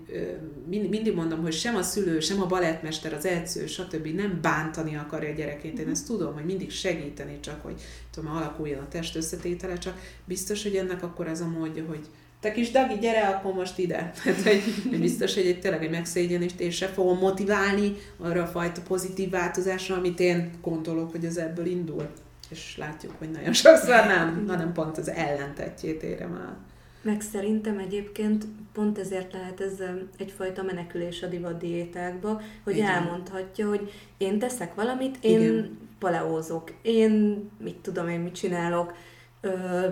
mindig 0.66 1.14
mondom, 1.14 1.42
hogy 1.42 1.52
sem 1.52 1.76
a 1.76 1.82
szülő, 1.82 2.20
sem 2.20 2.42
a 2.42 2.46
balettmester, 2.46 3.12
az 3.12 3.24
edző, 3.24 3.66
stb. 3.66 4.06
nem 4.06 4.38
bántani 4.42 4.96
akarja 4.96 5.30
a 5.30 5.34
gyerekét. 5.34 5.78
Én 5.78 5.88
ezt 5.88 6.06
tudom, 6.06 6.34
hogy 6.34 6.44
mindig 6.44 6.70
segíteni, 6.70 7.40
csak 7.40 7.62
hogy 7.62 7.80
tudom, 8.10 8.36
alakuljon 8.36 8.80
a 8.80 8.88
test 8.88 9.16
összetétele, 9.16 9.78
csak 9.78 10.00
biztos, 10.24 10.62
hogy 10.62 10.76
ennek 10.76 11.02
akkor 11.02 11.28
ez 11.28 11.40
a 11.40 11.48
módja, 11.48 11.84
hogy, 11.84 12.06
te 12.40 12.52
kis 12.52 12.70
Dagi, 12.70 12.98
gyere 12.98 13.26
akkor 13.26 13.54
most 13.54 13.78
ide. 13.78 14.10
Hát, 14.24 14.42
hogy, 14.42 14.62
hogy 14.88 15.00
biztos, 15.00 15.34
hogy 15.34 15.46
egy, 15.46 15.60
tényleg 15.60 15.84
egy 15.84 15.90
megszégyenést 15.90 16.60
és 16.60 16.76
se 16.76 16.86
fogom 16.86 17.18
motiválni 17.18 17.96
arra 18.18 18.42
a 18.42 18.46
fajta 18.46 18.80
pozitív 18.80 19.30
változásra, 19.30 19.96
amit 19.96 20.20
én 20.20 20.50
gondolok, 20.62 21.10
hogy 21.10 21.24
ez 21.24 21.36
ebből 21.36 21.66
indul. 21.66 22.08
És 22.50 22.76
látjuk, 22.76 23.12
hogy 23.18 23.30
nagyon 23.30 23.52
sokszor 23.52 24.06
nem, 24.06 24.44
hanem 24.48 24.72
pont 24.72 24.98
az 24.98 25.10
ellentetjét 25.10 26.02
érem 26.02 26.34
el. 26.34 26.56
Meg 27.02 27.20
szerintem 27.20 27.78
egyébként 27.78 28.44
pont 28.72 28.98
ezért 28.98 29.32
lehet 29.32 29.60
ez 29.60 29.72
egyfajta 30.16 30.62
menekülés 30.62 31.22
a 31.22 31.26
divat 31.26 31.58
diétákba, 31.58 32.40
hogy 32.64 32.76
Igen. 32.76 32.88
elmondhatja, 32.90 33.68
hogy 33.68 33.92
én 34.18 34.38
teszek 34.38 34.74
valamit, 34.74 35.16
én 35.20 35.40
Igen. 35.40 35.78
paleózok, 35.98 36.72
én 36.82 37.44
mit 37.58 37.76
tudom 37.76 38.08
én, 38.08 38.20
mit 38.20 38.34
csinálok, 38.34 38.94
ö, 39.40 39.48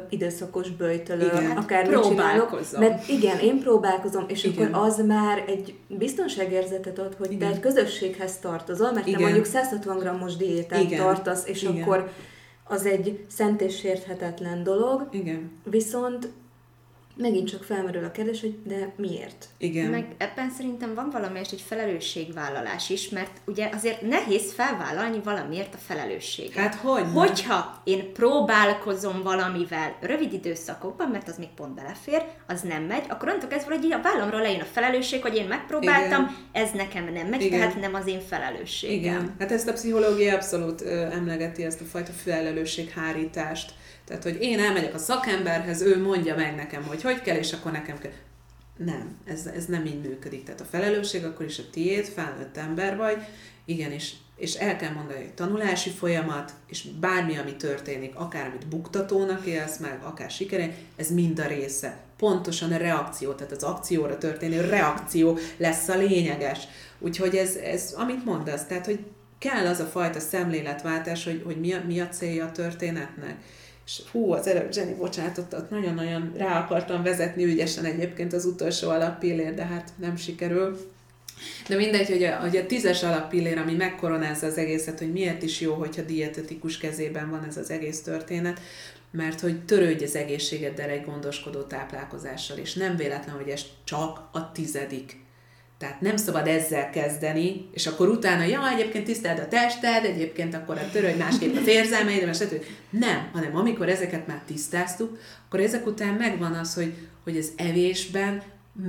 időszakos 0.09 0.71
böjtölő, 0.71 1.27
igen, 1.27 1.57
akár 1.57 1.89
mit 1.89 2.01
csinálok. 2.01 2.61
Mert 2.79 3.09
igen, 3.09 3.39
én 3.39 3.61
próbálkozom, 3.61 4.25
és 4.29 4.45
igen. 4.45 4.73
akkor 4.73 4.87
az 4.87 5.03
már 5.07 5.45
egy 5.47 5.75
biztonságérzetet 5.87 6.99
ad, 6.99 7.15
hogy 7.19 7.33
igen. 7.33 7.49
te 7.49 7.55
egy 7.55 7.61
közösséghez 7.61 8.39
tartozol, 8.39 8.93
mert 8.93 9.07
igen. 9.07 9.19
te 9.19 9.25
mondjuk 9.25 9.45
160 9.45 9.99
grammos 9.99 10.37
diétát 10.37 10.83
igen. 10.83 10.99
tartasz, 10.99 11.47
és 11.47 11.63
igen. 11.63 11.83
akkor 11.83 12.11
az 12.65 12.87
egy 12.87 13.25
szent 13.29 13.61
és 13.61 13.77
sérthetetlen 13.77 14.63
dolog. 14.63 15.09
Igen. 15.11 15.51
Viszont 15.65 16.29
megint 17.17 17.49
csak 17.49 17.65
felmerül 17.65 18.05
a 18.05 18.11
kérdés, 18.11 18.41
hogy 18.41 18.59
de 18.65 18.93
miért? 18.97 19.47
Igen. 19.59 19.91
Meg 19.91 20.07
ebben 20.17 20.51
szerintem 20.51 20.95
van 20.95 21.11
valamelyest 21.11 21.53
egy 21.53 21.61
felelősségvállalás 21.67 22.91
is, 22.91 23.09
mert 23.09 23.31
ugye 23.47 23.69
azért 23.73 24.01
nehéz 24.01 24.53
felvállalni 24.53 25.21
valamiért 25.25 25.75
a 25.75 25.79
felelősséget. 25.87 26.55
Hát 26.55 26.75
hogy? 26.75 27.05
Hogyha 27.15 27.81
én 27.85 28.13
próbálkozom 28.13 29.23
valamivel 29.23 29.97
rövid 30.01 30.33
időszakokban, 30.33 31.09
mert 31.09 31.29
az 31.29 31.39
még 31.39 31.49
pont 31.57 31.75
belefér, 31.75 32.23
az 32.47 32.61
nem 32.61 32.83
megy, 32.83 33.05
akkor 33.09 33.29
onnantól 33.29 33.49
kezdve, 33.49 33.75
hogy 33.75 33.93
a 33.93 34.01
vállamról 34.03 34.41
lejön 34.41 34.61
a 34.61 34.65
felelősség, 34.73 35.23
hogy 35.23 35.37
én 35.37 35.47
megpróbáltam, 35.47 36.23
Igen. 36.23 36.37
ez 36.53 36.71
nekem 36.71 37.13
nem 37.13 37.27
megy, 37.27 37.43
Igen. 37.43 37.59
tehát 37.59 37.81
nem 37.81 37.95
az 37.95 38.07
én 38.07 38.21
felelősségem. 38.21 38.99
Igen. 38.99 39.35
Hát 39.39 39.53
ezt 39.53 39.69
a 39.69 39.73
pszichológia 39.73 40.35
abszolút 40.35 40.81
ö, 40.81 41.01
emlegeti, 41.01 41.65
ezt 41.65 41.81
a 41.81 41.85
fajta 41.85 42.13
felelősséghárítást 42.13 43.73
tehát, 44.07 44.23
hogy 44.23 44.37
én 44.41 44.59
elmegyek 44.59 44.95
a 44.95 44.99
szakemberhez, 44.99 45.81
ő 45.81 46.03
mondja 46.03 46.35
meg 46.35 46.55
nekem, 46.55 46.83
hogy 46.83 47.03
hogy 47.03 47.23
kell, 47.23 47.37
és 47.37 47.53
akkor 47.53 47.73
nekem 47.73 47.99
kell. 47.99 48.13
Nem, 48.77 49.17
ez, 49.25 49.47
ez 49.47 49.65
nem 49.65 49.85
így 49.85 50.01
működik. 50.01 50.45
Tehát 50.45 50.61
a 50.61 50.65
felelősség 50.65 51.25
akkor 51.25 51.47
is 51.47 51.59
a 51.59 51.71
tiéd, 51.71 52.05
felnőtt 52.05 52.57
ember 52.57 52.97
vagy, 52.97 53.17
igen, 53.65 53.91
és, 53.91 54.13
és 54.37 54.55
el 54.55 54.77
kell 54.77 54.93
mondani, 54.93 55.19
hogy 55.19 55.35
tanulási 55.35 55.91
folyamat, 55.91 56.53
és 56.69 56.83
bármi, 57.01 57.39
ami 57.39 57.57
történik, 57.57 58.15
akár 58.15 58.47
amit 58.47 58.69
buktatónak 58.69 59.47
élsz 59.47 59.79
meg, 59.79 60.01
akár 60.03 60.31
sikerén, 60.31 60.75
ez 60.97 61.11
mind 61.11 61.39
a 61.39 61.47
része. 61.47 61.97
Pontosan 62.17 62.73
a 62.73 62.77
reakció, 62.77 63.33
tehát 63.33 63.53
az 63.53 63.63
akcióra 63.63 64.19
történő 64.19 64.61
reakció 64.61 65.39
lesz 65.57 65.89
a 65.89 65.97
lényeges. 65.97 66.59
Úgyhogy 66.99 67.37
ez, 67.37 67.55
ez 67.55 67.95
amit 67.97 68.25
mondasz, 68.25 68.65
tehát, 68.67 68.87
hogy 68.87 68.99
kell 69.39 69.67
az 69.67 69.81
a 69.81 69.87
fajta 69.87 70.21
szemléletváltás, 70.21 71.25
hogy, 71.25 71.43
hogy 71.45 71.61
mi, 71.61 71.73
a, 71.73 71.83
mi 71.87 72.01
a 72.01 72.09
célja 72.09 72.45
a 72.45 72.53
történetnek 72.53 73.37
és 73.87 74.01
hú, 74.11 74.33
az 74.33 74.47
előbb 74.47 74.75
Jenny, 74.75 74.97
bocsánat, 74.97 75.39
ott 75.39 75.71
nagyon-nagyon 75.71 76.33
rá 76.37 76.61
akartam 76.61 77.03
vezetni 77.03 77.45
ügyesen 77.45 77.85
egyébként 77.85 78.33
az 78.33 78.45
utolsó 78.45 78.89
alappillér, 78.89 79.55
de 79.55 79.65
hát 79.65 79.93
nem 79.97 80.17
sikerül. 80.17 80.79
De 81.69 81.77
mindegy, 81.77 82.09
hogy 82.09 82.23
a, 82.23 82.37
hogy 82.37 82.57
a 82.57 82.67
tízes 82.67 83.03
alappillér, 83.03 83.59
ami 83.59 83.75
megkoronázza 83.75 84.47
az 84.47 84.59
egészet, 84.59 84.99
hogy 84.99 85.13
miért 85.13 85.43
is 85.43 85.61
jó, 85.61 85.75
hogyha 85.75 86.03
dietetikus 86.03 86.79
kezében 86.79 87.31
van 87.31 87.45
ez 87.45 87.57
az 87.57 87.71
egész 87.71 88.03
történet, 88.03 88.61
mert 89.11 89.41
hogy 89.41 89.65
törődj 89.65 90.05
az 90.05 90.17
egészségeddel 90.17 90.89
egy 90.89 91.05
gondoskodó 91.05 91.63
táplálkozással, 91.63 92.57
és 92.57 92.75
nem 92.75 92.97
véletlen, 92.97 93.35
hogy 93.35 93.49
ez 93.49 93.63
csak 93.85 94.29
a 94.33 94.53
tizedik 94.53 95.25
tehát 95.79 96.01
nem 96.01 96.17
szabad 96.17 96.47
ezzel 96.47 96.91
kezdeni, 96.91 97.69
és 97.73 97.87
akkor 97.87 98.09
utána, 98.09 98.43
ja, 98.43 98.71
egyébként 98.71 99.05
tiszteld 99.05 99.39
a 99.39 99.49
tested, 99.49 100.05
egyébként 100.05 100.55
akkor 100.55 100.79
a 100.79 100.91
törődj 100.93 101.19
másképp 101.19 101.57
az 101.57 101.67
érzelmeid, 101.67 102.25
mert 102.25 102.61
Nem, 102.91 103.29
hanem 103.33 103.57
amikor 103.57 103.89
ezeket 103.89 104.27
már 104.27 104.43
tisztáztuk, 104.47 105.19
akkor 105.47 105.61
ezek 105.61 105.87
után 105.87 106.15
megvan 106.15 106.55
az, 106.55 106.75
hogy, 106.75 106.95
hogy 107.25 107.37
az 107.37 107.53
evésben 107.57 108.43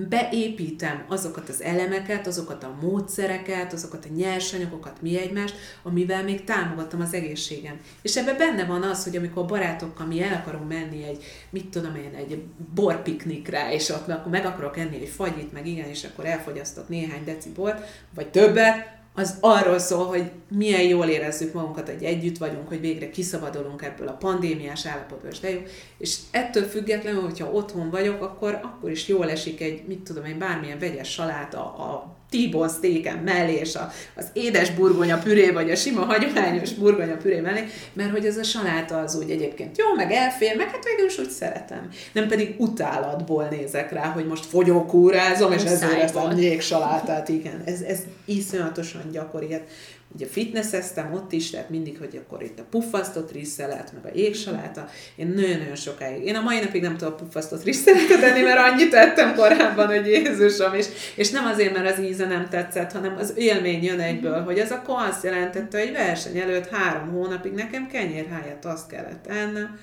beépítem 0.10 1.06
azokat 1.08 1.50
az 1.50 1.62
elemeket, 1.62 2.28
azokat 2.28 2.64
a 2.64 2.78
módszereket, 2.82 3.74
azokat 3.74 4.06
a 4.06 4.14
nyersanyagokat, 4.16 5.02
mi 5.02 5.20
egymást, 5.20 5.56
amivel 5.84 6.24
még 6.24 6.44
támogatom 6.44 7.02
az 7.02 7.14
egészségem. 7.14 7.80
És 8.02 8.18
ebben 8.18 8.38
benne 8.38 8.66
van 8.66 8.84
az, 8.84 9.04
hogy 9.04 9.16
amikor 9.16 9.46
barátokkal 9.46 10.06
mi 10.06 10.22
el 10.22 10.34
akarunk 10.34 10.68
menni 10.68 11.04
egy, 11.04 11.24
mit 11.50 11.70
tudom 11.70 11.96
én, 11.96 12.14
egy 12.16 12.44
borpiknikre, 12.76 13.74
és 13.74 13.90
ott 13.90 14.08
akkor 14.08 14.32
meg 14.32 14.46
akarok 14.46 14.78
enni 14.78 14.96
egy 14.96 15.08
fagyit, 15.08 15.54
meg 15.54 15.68
igen, 15.68 15.88
és 15.88 16.04
akkor 16.04 16.26
elfogyasztok 16.26 16.90
néhány 16.90 17.24
deci 17.24 17.50
bort, 17.50 17.86
vagy 18.16 18.28
többet, 18.28 18.97
az 19.20 19.38
arról 19.40 19.80
szól, 19.80 20.06
hogy 20.06 20.32
milyen 20.50 20.82
jól 20.82 21.06
érezzük 21.06 21.54
magunkat, 21.54 21.90
hogy 21.90 22.04
együtt 22.04 22.38
vagyunk, 22.38 22.68
hogy 22.68 22.80
végre 22.80 23.10
kiszabadulunk 23.10 23.82
ebből 23.82 24.08
a 24.08 24.18
pandémiás 24.18 24.86
állapotból, 24.86 25.30
és 25.30 25.40
jó. 25.40 25.64
És 25.98 26.18
ettől 26.32 26.64
függetlenül, 26.64 27.22
hogyha 27.22 27.52
otthon 27.52 27.90
vagyok, 27.90 28.22
akkor, 28.22 28.60
akkor 28.64 28.92
is 28.92 29.08
jól 29.08 29.30
esik 29.30 29.62
egy, 29.62 29.88
mit 29.88 30.00
tudom 30.00 30.26
én, 30.26 30.38
bármilyen 30.38 30.80
vegyes 30.80 31.12
saláta 31.12 31.60
a 31.60 32.17
T-bone 32.30 32.72
steaken 32.72 33.18
mellé, 33.18 33.54
és 33.54 33.76
a, 33.76 33.92
az 34.16 34.26
édes 34.34 34.72
burgonya 34.72 35.18
püré, 35.18 35.50
vagy 35.50 35.72
a 35.72 35.76
sima 35.76 36.06
hagyományos 36.06 36.74
burgonya 36.74 37.18
püré 37.18 37.40
mellé, 37.40 37.64
mert 37.94 38.12
hogy 38.12 38.26
ez 38.26 38.38
a 38.38 38.44
saláta 38.44 39.00
az 39.00 39.16
úgy 39.16 39.30
egyébként 39.30 39.78
jó, 39.78 39.86
meg 39.96 40.12
elfér, 40.12 40.56
meg 40.56 40.70
hát 40.70 40.84
végül 40.84 41.06
is 41.06 41.18
úgy 41.18 41.30
szeretem. 41.30 41.90
Nem 42.12 42.28
pedig 42.28 42.56
utálatból 42.58 43.48
nézek 43.52 43.92
rá, 43.92 44.06
hogy 44.06 44.28
most 44.28 44.46
fogyókúrázom, 44.46 45.52
és 45.52 45.64
ezért 45.64 46.02
ezt 46.02 46.16
a 46.16 46.36
salátát, 46.60 47.30
igen. 47.30 47.62
Ez, 47.66 47.82
ez 47.82 48.00
iszonyatosan 48.26 49.02
gyakori. 49.12 49.52
Hát 49.52 49.68
ugye 50.14 50.26
fitnesseztem 50.26 51.14
ott 51.14 51.32
is, 51.32 51.50
tehát 51.50 51.70
mindig, 51.70 51.98
hogy 51.98 52.22
akkor 52.26 52.44
itt 52.44 52.60
a 52.60 52.66
puffasztott 52.70 53.32
rizszelet, 53.32 53.94
meg 53.94 54.14
a 54.14 54.18
jégsaláta. 54.18 54.88
Én 55.16 55.28
nagyon-nagyon 55.28 55.76
sokáig, 55.76 56.26
én 56.26 56.36
a 56.36 56.42
mai 56.42 56.60
napig 56.60 56.82
nem 56.82 56.98
tudom 56.98 57.14
a 57.14 57.16
puffasztott 57.16 57.64
rizszeletet 57.64 58.22
enni, 58.22 58.42
mert 58.42 58.72
annyit 58.72 58.94
ettem 58.94 59.36
korábban, 59.36 59.88
hogy 59.88 60.08
Jézusom, 60.08 60.74
és, 60.74 60.86
és 61.16 61.30
nem 61.30 61.46
azért, 61.46 61.74
mert 61.74 61.98
az 61.98 62.04
íze 62.04 62.26
nem 62.26 62.48
tetszett, 62.50 62.92
hanem 62.92 63.16
az 63.18 63.34
élmény 63.36 63.84
jön 63.84 64.00
egyből, 64.00 64.44
hogy 64.44 64.60
ez 64.60 64.72
akkor 64.72 64.96
azt 65.10 65.24
jelentette, 65.24 65.80
hogy 65.80 65.92
verseny 65.92 66.38
előtt 66.38 66.68
három 66.68 67.12
hónapig 67.12 67.52
nekem 67.52 67.88
kenyérháját 67.88 68.66
azt 68.66 68.88
kellett 68.88 69.28
ennem, 69.28 69.80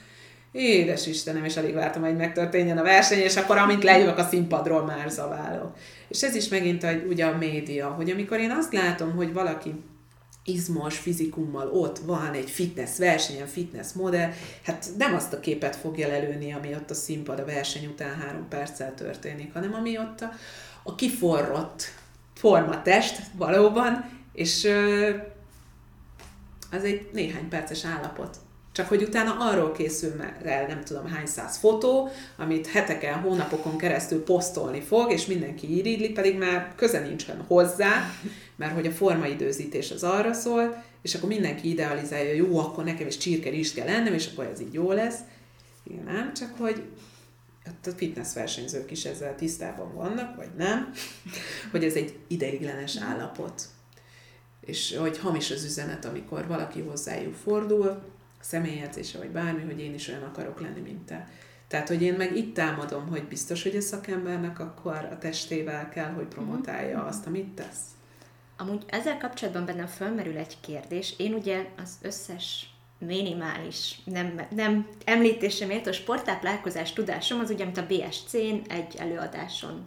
Édes 0.53 1.07
Istenem, 1.07 1.45
és 1.45 1.57
alig 1.57 1.75
vártam, 1.75 2.03
hogy 2.03 2.17
megtörténjen 2.17 2.79
a 2.79 2.83
verseny, 2.83 3.19
és 3.19 3.37
akkor 3.37 3.57
amint 3.57 3.83
lejövök 3.83 4.19
a 4.19 4.23
színpadról, 4.23 4.85
már 4.85 5.11
zaválok. 5.11 5.77
És 6.09 6.23
ez 6.23 6.35
is 6.35 6.49
megint 6.49 6.83
a, 6.83 6.91
ugye 7.09 7.25
a 7.25 7.37
média, 7.39 7.89
hogy 7.89 8.11
amikor 8.11 8.39
én 8.39 8.51
azt 8.51 8.73
látom, 8.73 9.13
hogy 9.17 9.33
valaki 9.33 9.75
izmos 10.45 10.99
fizikummal. 10.99 11.69
Ott 11.69 11.99
van 11.99 12.33
egy 12.33 12.51
fitness 12.51 12.99
versenyen, 12.99 13.47
fitness 13.47 13.93
modell, 13.93 14.31
hát 14.63 14.87
nem 14.99 15.15
azt 15.15 15.33
a 15.33 15.41
képet 15.41 15.77
fogja 15.77 16.09
lelőni, 16.09 16.53
ami 16.53 16.75
ott 16.75 16.91
a 16.91 16.95
színpad 16.95 17.39
a 17.39 17.45
verseny 17.45 17.87
után 17.87 18.15
három 18.15 18.49
perccel 18.49 18.95
történik, 18.95 19.53
hanem 19.53 19.75
ami 19.75 19.99
ott 19.99 20.21
a, 20.21 20.33
a 20.83 20.95
kiforrott 20.95 21.83
formatest 22.35 23.21
valóban, 23.37 24.11
és 24.33 24.69
az 26.71 26.85
egy 26.85 27.09
néhány 27.13 27.49
perces 27.49 27.85
állapot. 27.85 28.37
Csak 28.73 28.89
hogy 28.89 29.03
utána 29.03 29.37
arról 29.39 29.73
készül 29.73 30.23
el 30.43 30.67
nem 30.67 30.85
tudom 30.85 31.07
hány 31.07 31.27
száz 31.27 31.57
fotó, 31.57 32.09
amit 32.37 32.67
heteken, 32.67 33.21
hónapokon 33.21 33.77
keresztül 33.77 34.25
posztolni 34.25 34.81
fog, 34.81 35.13
és 35.13 35.27
mindenki 35.27 35.77
iridli, 35.77 36.11
pedig 36.11 36.39
már 36.39 36.73
köze 36.77 37.01
nincsen 37.01 37.45
hozzá, 37.47 38.11
mert 38.57 38.75
hogy 38.75 38.87
a 38.87 38.93
formaidőzítés 38.93 39.91
az 39.91 40.03
arra 40.03 40.33
szól, 40.33 40.85
és 41.03 41.15
akkor 41.15 41.29
mindenki 41.29 41.69
idealizálja, 41.69 42.35
jó, 42.35 42.59
akkor 42.59 42.85
nekem 42.85 43.07
is 43.07 43.17
csirke 43.17 43.51
is 43.51 43.73
kell 43.73 43.87
lennem, 43.87 44.13
és 44.13 44.29
akkor 44.33 44.45
ez 44.45 44.61
így 44.61 44.73
jó 44.73 44.93
lesz. 44.93 45.19
Igen, 45.85 46.05
nem, 46.05 46.35
csak 46.35 46.59
hogy 46.59 46.83
a 47.65 47.91
fitness 47.97 48.35
versenyzők 48.35 48.91
is 48.91 49.05
ezzel 49.05 49.35
tisztában 49.35 49.95
vannak, 49.95 50.37
vagy 50.37 50.51
nem, 50.57 50.93
hogy 51.73 51.85
ez 51.85 51.95
egy 51.95 52.19
ideiglenes 52.27 52.97
állapot. 52.97 53.63
És 54.61 54.97
hogy 54.97 55.19
hamis 55.19 55.51
az 55.51 55.65
üzenet, 55.65 56.05
amikor 56.05 56.47
valaki 56.47 56.81
hozzájuk 56.81 57.35
fordul, 57.35 58.03
személyedzése, 58.41 59.19
vagy 59.19 59.31
bármi, 59.31 59.63
hogy 59.63 59.81
én 59.81 59.95
is 59.95 60.09
olyan 60.09 60.23
akarok 60.23 60.61
lenni, 60.61 60.81
mint 60.81 61.07
te. 61.07 61.29
Tehát, 61.69 61.89
hogy 61.89 62.03
én 62.03 62.15
meg 62.15 62.37
itt 62.37 62.55
támadom, 62.55 63.09
hogy 63.09 63.25
biztos, 63.25 63.63
hogy 63.63 63.77
a 63.77 63.81
szakembernek 63.81 64.59
akkor 64.59 65.09
a 65.11 65.19
testével 65.19 65.89
kell, 65.89 66.13
hogy 66.13 66.27
promotálja 66.27 66.97
mm-hmm. 66.97 67.07
azt, 67.07 67.27
amit 67.27 67.55
tesz. 67.55 67.81
Amúgy 68.57 68.83
ezzel 68.87 69.19
kapcsolatban 69.19 69.65
bennem 69.65 69.87
fölmerül 69.87 70.37
egy 70.37 70.57
kérdés. 70.61 71.15
Én 71.17 71.35
ugye 71.35 71.67
az 71.83 71.91
összes 72.03 72.69
minimális, 72.99 73.99
nem, 74.05 74.47
nem 74.51 74.89
említésem 75.05 75.71
ért, 75.71 75.87
a 75.87 75.93
sporttáplálkozás 75.93 76.93
tudásom 76.93 77.41
az 77.41 77.51
ugye, 77.51 77.65
amit 77.65 77.79
a 77.79 77.87
BSC-n 77.87 78.57
egy 78.69 78.97
előadáson 78.97 79.87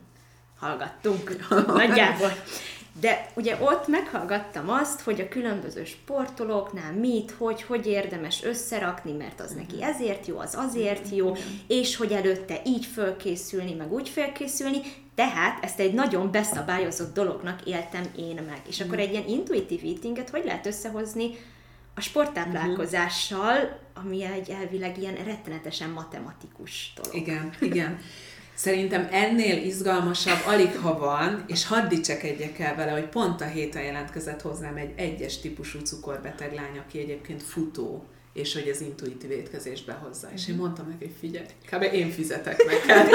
hallgattunk. 0.59 1.47
Nagyjából. 1.67 2.31
De 2.99 3.31
ugye 3.35 3.57
ott 3.61 3.87
meghallgattam 3.87 4.69
azt, 4.69 5.01
hogy 5.01 5.21
a 5.21 5.27
különböző 5.27 5.85
sportolóknál 5.85 6.93
mit, 6.93 7.31
hogy, 7.31 7.61
hogy 7.61 7.87
érdemes 7.87 8.43
összerakni, 8.43 9.11
mert 9.11 9.39
az 9.39 9.51
neki 9.51 9.83
ezért 9.83 10.25
jó, 10.25 10.39
az 10.39 10.55
azért 10.57 11.15
jó, 11.15 11.35
és 11.67 11.95
hogy 11.95 12.11
előtte 12.11 12.61
így 12.65 12.85
fölkészülni, 12.85 13.73
meg 13.73 13.93
úgy 13.93 14.09
fölkészülni, 14.09 14.81
tehát 15.17 15.63
ezt 15.63 15.79
egy 15.79 15.93
nagyon 15.93 16.31
beszabályozott 16.31 17.13
dolognak 17.13 17.65
éltem 17.65 18.03
én 18.15 18.35
meg. 18.47 18.61
És 18.67 18.81
akkor 18.81 18.99
egy 18.99 19.11
ilyen 19.11 19.27
intuitív 19.27 19.81
eatinget 19.83 20.29
hogy 20.29 20.43
lehet 20.45 20.65
összehozni 20.65 21.29
a 21.95 22.01
sporttáplálkozással, 22.01 23.79
ami 23.93 24.23
egy 24.23 24.49
elvileg 24.49 24.97
ilyen 24.97 25.15
rettenetesen 25.15 25.89
matematikus 25.89 26.93
dolog. 26.95 27.15
Igen, 27.15 27.53
igen. 27.59 27.99
Szerintem 28.53 29.07
ennél 29.11 29.65
izgalmasabb 29.65 30.45
alig 30.45 30.75
ha 30.75 30.97
van, 30.97 31.43
és 31.47 31.65
hadd 31.65 31.87
dicsekedjek 31.87 32.59
el 32.59 32.75
vele, 32.75 32.91
hogy 32.91 33.07
pont 33.09 33.41
a 33.41 33.45
héten 33.45 33.83
jelentkezett 33.83 34.41
hozzám 34.41 34.75
egy 34.75 34.93
egyes 34.95 35.39
típusú 35.39 35.79
cukorbeteg 35.79 36.53
lány, 36.53 36.77
aki 36.85 36.99
egyébként 36.99 37.43
futó, 37.43 38.05
és 38.37 38.53
hogy 38.53 38.69
az 38.69 38.81
intuitív 38.81 39.31
étkezésbe 39.31 39.93
hozza. 39.93 40.29
És 40.33 40.47
én 40.47 40.53
mhm. 40.53 40.63
mondtam 40.63 40.87
neki, 40.87 41.05
hogy 41.05 41.15
figyelj, 41.19 41.45
kb. 41.71 41.93
én 41.93 42.09
fizetek 42.09 42.65
neked, 42.65 43.09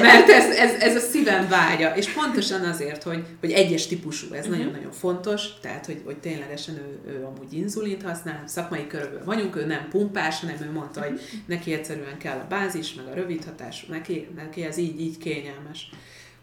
mert 0.00 0.28
ez, 0.28 0.56
ez, 0.56 0.80
ez 0.80 0.96
a 0.96 1.06
szívem 1.06 1.48
vágya. 1.48 1.96
És 1.96 2.08
pontosan 2.08 2.64
azért, 2.64 3.02
hogy, 3.02 3.24
hogy 3.40 3.50
egyes 3.50 3.86
típusú, 3.86 4.32
ez 4.32 4.44
uh-huh. 4.44 4.56
nagyon-nagyon 4.56 4.92
fontos, 4.92 5.60
tehát, 5.60 5.86
hogy, 5.86 6.00
hogy 6.04 6.16
ténylegesen 6.16 6.74
ő, 6.74 7.12
ő 7.12 7.24
amúgy 7.24 7.52
inzulint 7.52 8.02
használ, 8.02 8.42
szakmai 8.46 8.86
körülbelül 8.86 9.24
vagyunk, 9.24 9.56
ő 9.56 9.66
nem 9.66 9.88
pumpás, 9.90 10.40
hanem 10.40 10.56
ő 10.62 10.70
mondta, 10.72 11.00
hogy 11.00 11.12
mhm. 11.12 11.20
neki 11.46 11.72
egyszerűen 11.72 12.18
kell 12.18 12.38
a 12.38 12.46
bázis, 12.48 12.94
meg 12.94 13.06
a 13.06 13.14
rövid 13.14 13.44
hatású, 13.44 13.86
neki, 13.90 14.28
neki 14.36 14.62
ez 14.62 14.76
így, 14.76 15.00
így 15.00 15.18
kényelmes. 15.18 15.90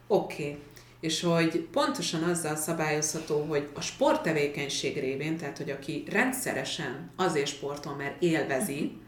Oké. 0.07 0.43
Okay 0.43 0.57
és 1.01 1.21
hogy 1.21 1.67
pontosan 1.71 2.23
azzal 2.23 2.55
szabályozható, 2.55 3.45
hogy 3.49 3.69
a 3.73 3.81
sporttevékenység 3.81 4.99
révén, 4.99 5.37
tehát 5.37 5.57
hogy 5.57 5.69
aki 5.69 6.03
rendszeresen 6.11 7.11
azért 7.15 7.47
sportol, 7.47 7.95
mert 7.95 8.21
élvezi, 8.21 9.01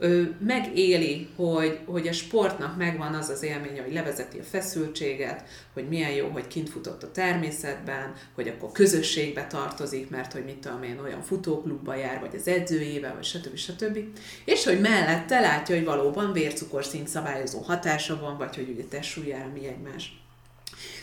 ő 0.00 0.36
megéli, 0.40 1.28
hogy, 1.36 1.78
hogy 1.86 2.08
a 2.08 2.12
sportnak 2.12 2.76
megvan 2.76 3.14
az 3.14 3.28
az 3.28 3.42
élménye, 3.42 3.82
hogy 3.82 3.92
levezeti 3.92 4.38
a 4.38 4.42
feszültséget, 4.42 5.44
hogy 5.72 5.88
milyen 5.88 6.10
jó, 6.10 6.28
hogy 6.28 6.46
kint 6.46 6.68
futott 6.70 7.02
a 7.02 7.10
természetben, 7.10 8.14
hogy 8.34 8.48
akkor 8.48 8.72
közösségbe 8.72 9.46
tartozik, 9.46 10.10
mert 10.10 10.32
hogy 10.32 10.44
mit 10.44 10.58
tudom 10.58 10.82
én, 10.82 10.98
olyan 11.04 11.22
futóklubba 11.22 11.94
jár, 11.94 12.20
vagy 12.20 12.34
az 12.34 12.48
edzőjével, 12.48 13.14
vagy 13.14 13.24
stb. 13.24 13.56
stb. 13.56 13.98
És 14.44 14.64
hogy 14.64 14.80
mellette 14.80 15.40
látja, 15.40 15.74
hogy 15.74 15.84
valóban 15.84 16.32
vércukorszint 16.32 17.08
szabályozó 17.08 17.58
hatása 17.60 18.18
van, 18.20 18.38
vagy 18.38 18.56
hogy 18.56 18.68
ugye 18.68 18.84
testsúlyára 18.84 19.50
mi 19.54 19.66
egymás. 19.66 20.27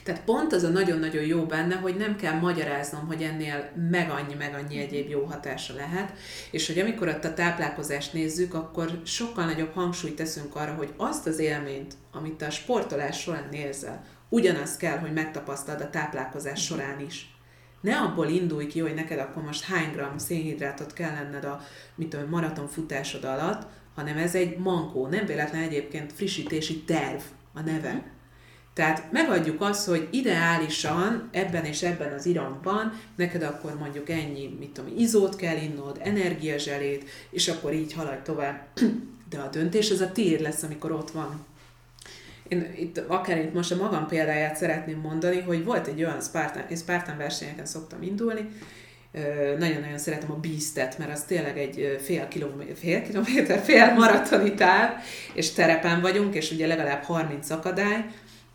Tehát 0.04 0.24
pont 0.24 0.54
az 0.54 0.64
a 0.64 0.70
nagyon-nagyon 0.70 1.24
jó 1.24 1.46
benne, 1.46 1.76
hogy 1.76 1.96
nem 1.96 2.16
kell 2.16 2.40
magyaráznom, 2.40 3.08
hogy 3.08 3.22
ennél 3.22 3.72
meg 3.90 4.10
annyi, 4.10 4.34
meg 4.34 4.54
annyi 4.54 4.80
egyéb 4.80 5.10
jó 5.10 5.24
hatása 5.24 5.74
lehet, 5.74 6.14
és 6.52 6.68
hogy 6.68 6.80
amikor 6.80 7.08
ott 7.08 7.24
a 7.24 7.34
táplálkozást 7.34 8.14
nézzük, 8.14 8.54
akkor 8.54 9.02
sokkal 9.04 9.46
nagyobb 9.46 9.74
hangsúlyt 9.74 10.16
teszünk 10.16 10.56
arra, 10.56 10.74
hogy 10.74 10.94
azt 10.98 11.28
az 11.28 11.40
élményt, 11.40 11.94
amit 12.12 12.42
a 12.42 12.50
sportolás 12.50 13.20
során 13.20 13.52
érzel, 13.52 14.04
ugyanazt 14.30 14.78
kell, 14.78 14.98
hogy 14.98 15.14
megtapasztald 15.14 15.82
a 15.82 15.90
táplálkozás 15.90 16.64
során 16.64 17.00
is. 17.00 17.30
Ne 17.82 17.98
abból 17.98 18.28
indulj 18.28 18.68
ki, 18.68 18.80
hogy 18.80 18.94
neked 18.94 19.20
akkor 19.20 19.44
most 19.44 19.64
hány 19.64 19.92
gram 19.92 20.18
szénhidrátot 20.18 20.94
kell 20.94 21.12
lenned 21.12 21.44
a 21.44 21.62
mit 21.96 22.10
tudom, 22.10 22.30
maratonfutásod 22.30 23.24
alatt, 23.24 23.68
hanem 23.96 24.18
ez 24.18 24.36
egy 24.36 24.58
mankó, 24.58 25.08
nem 25.08 25.26
véletlen 25.26 25.62
egyébként 25.62 26.14
frissítési 26.14 26.84
terv 26.84 27.22
a 27.54 27.62
neve. 27.62 28.04
Tehát 28.76 29.12
megadjuk 29.12 29.62
azt, 29.62 29.88
hogy 29.88 30.08
ideálisan 30.12 31.30
ebben 31.32 31.66
és 31.66 31.82
ebben 31.82 32.14
az 32.14 32.26
iramban 32.26 33.00
neked 33.16 33.44
akkor 33.44 33.78
mondjuk 33.78 34.10
ennyi, 34.10 34.56
mit 34.60 34.70
tudom, 34.70 34.98
izót 34.98 35.36
kell 35.36 35.58
innod, 35.58 36.00
energiazselét, 36.04 37.10
és 37.30 37.48
akkor 37.48 37.74
így 37.74 37.94
haladj 37.94 38.22
tovább. 38.24 38.68
De 39.30 39.38
a 39.38 39.50
döntés 39.50 39.92
az 39.92 40.02
a 40.02 40.12
tiéd 40.12 40.42
lesz, 40.42 40.64
amikor 40.64 40.92
ott 40.92 41.12
van. 41.12 41.46
Én 42.48 42.74
itt, 42.78 42.98
akár 42.98 43.38
itt 43.38 43.54
most 43.54 43.72
a 43.72 43.76
magam 43.76 44.08
példáját 44.08 44.56
szeretném 44.56 45.00
mondani, 45.00 45.40
hogy 45.40 45.64
volt 45.64 45.88
egy 45.88 46.04
olyan 46.04 46.22
Spartan, 46.22 46.66
én 46.70 46.78
Spartan 46.78 47.18
versenyeken 47.18 47.66
szoktam 47.66 48.02
indulni, 48.02 48.50
nagyon-nagyon 49.58 49.98
szeretem 49.98 50.32
a 50.32 50.40
Beastet, 50.40 50.98
mert 50.98 51.12
az 51.12 51.24
tényleg 51.24 51.58
egy 51.58 52.00
fél 52.04 52.28
kilométer, 52.28 52.76
fél, 52.76 53.02
kilométer, 53.02 53.60
fél 53.64 53.94
maratoni 53.94 54.54
táv, 54.54 54.90
és 55.34 55.52
terepen 55.52 56.02
vagyunk, 56.02 56.36
és 56.36 56.52
ugye 56.52 56.68
legalább 56.68 57.04
30 57.04 57.50
akadály, 57.50 58.06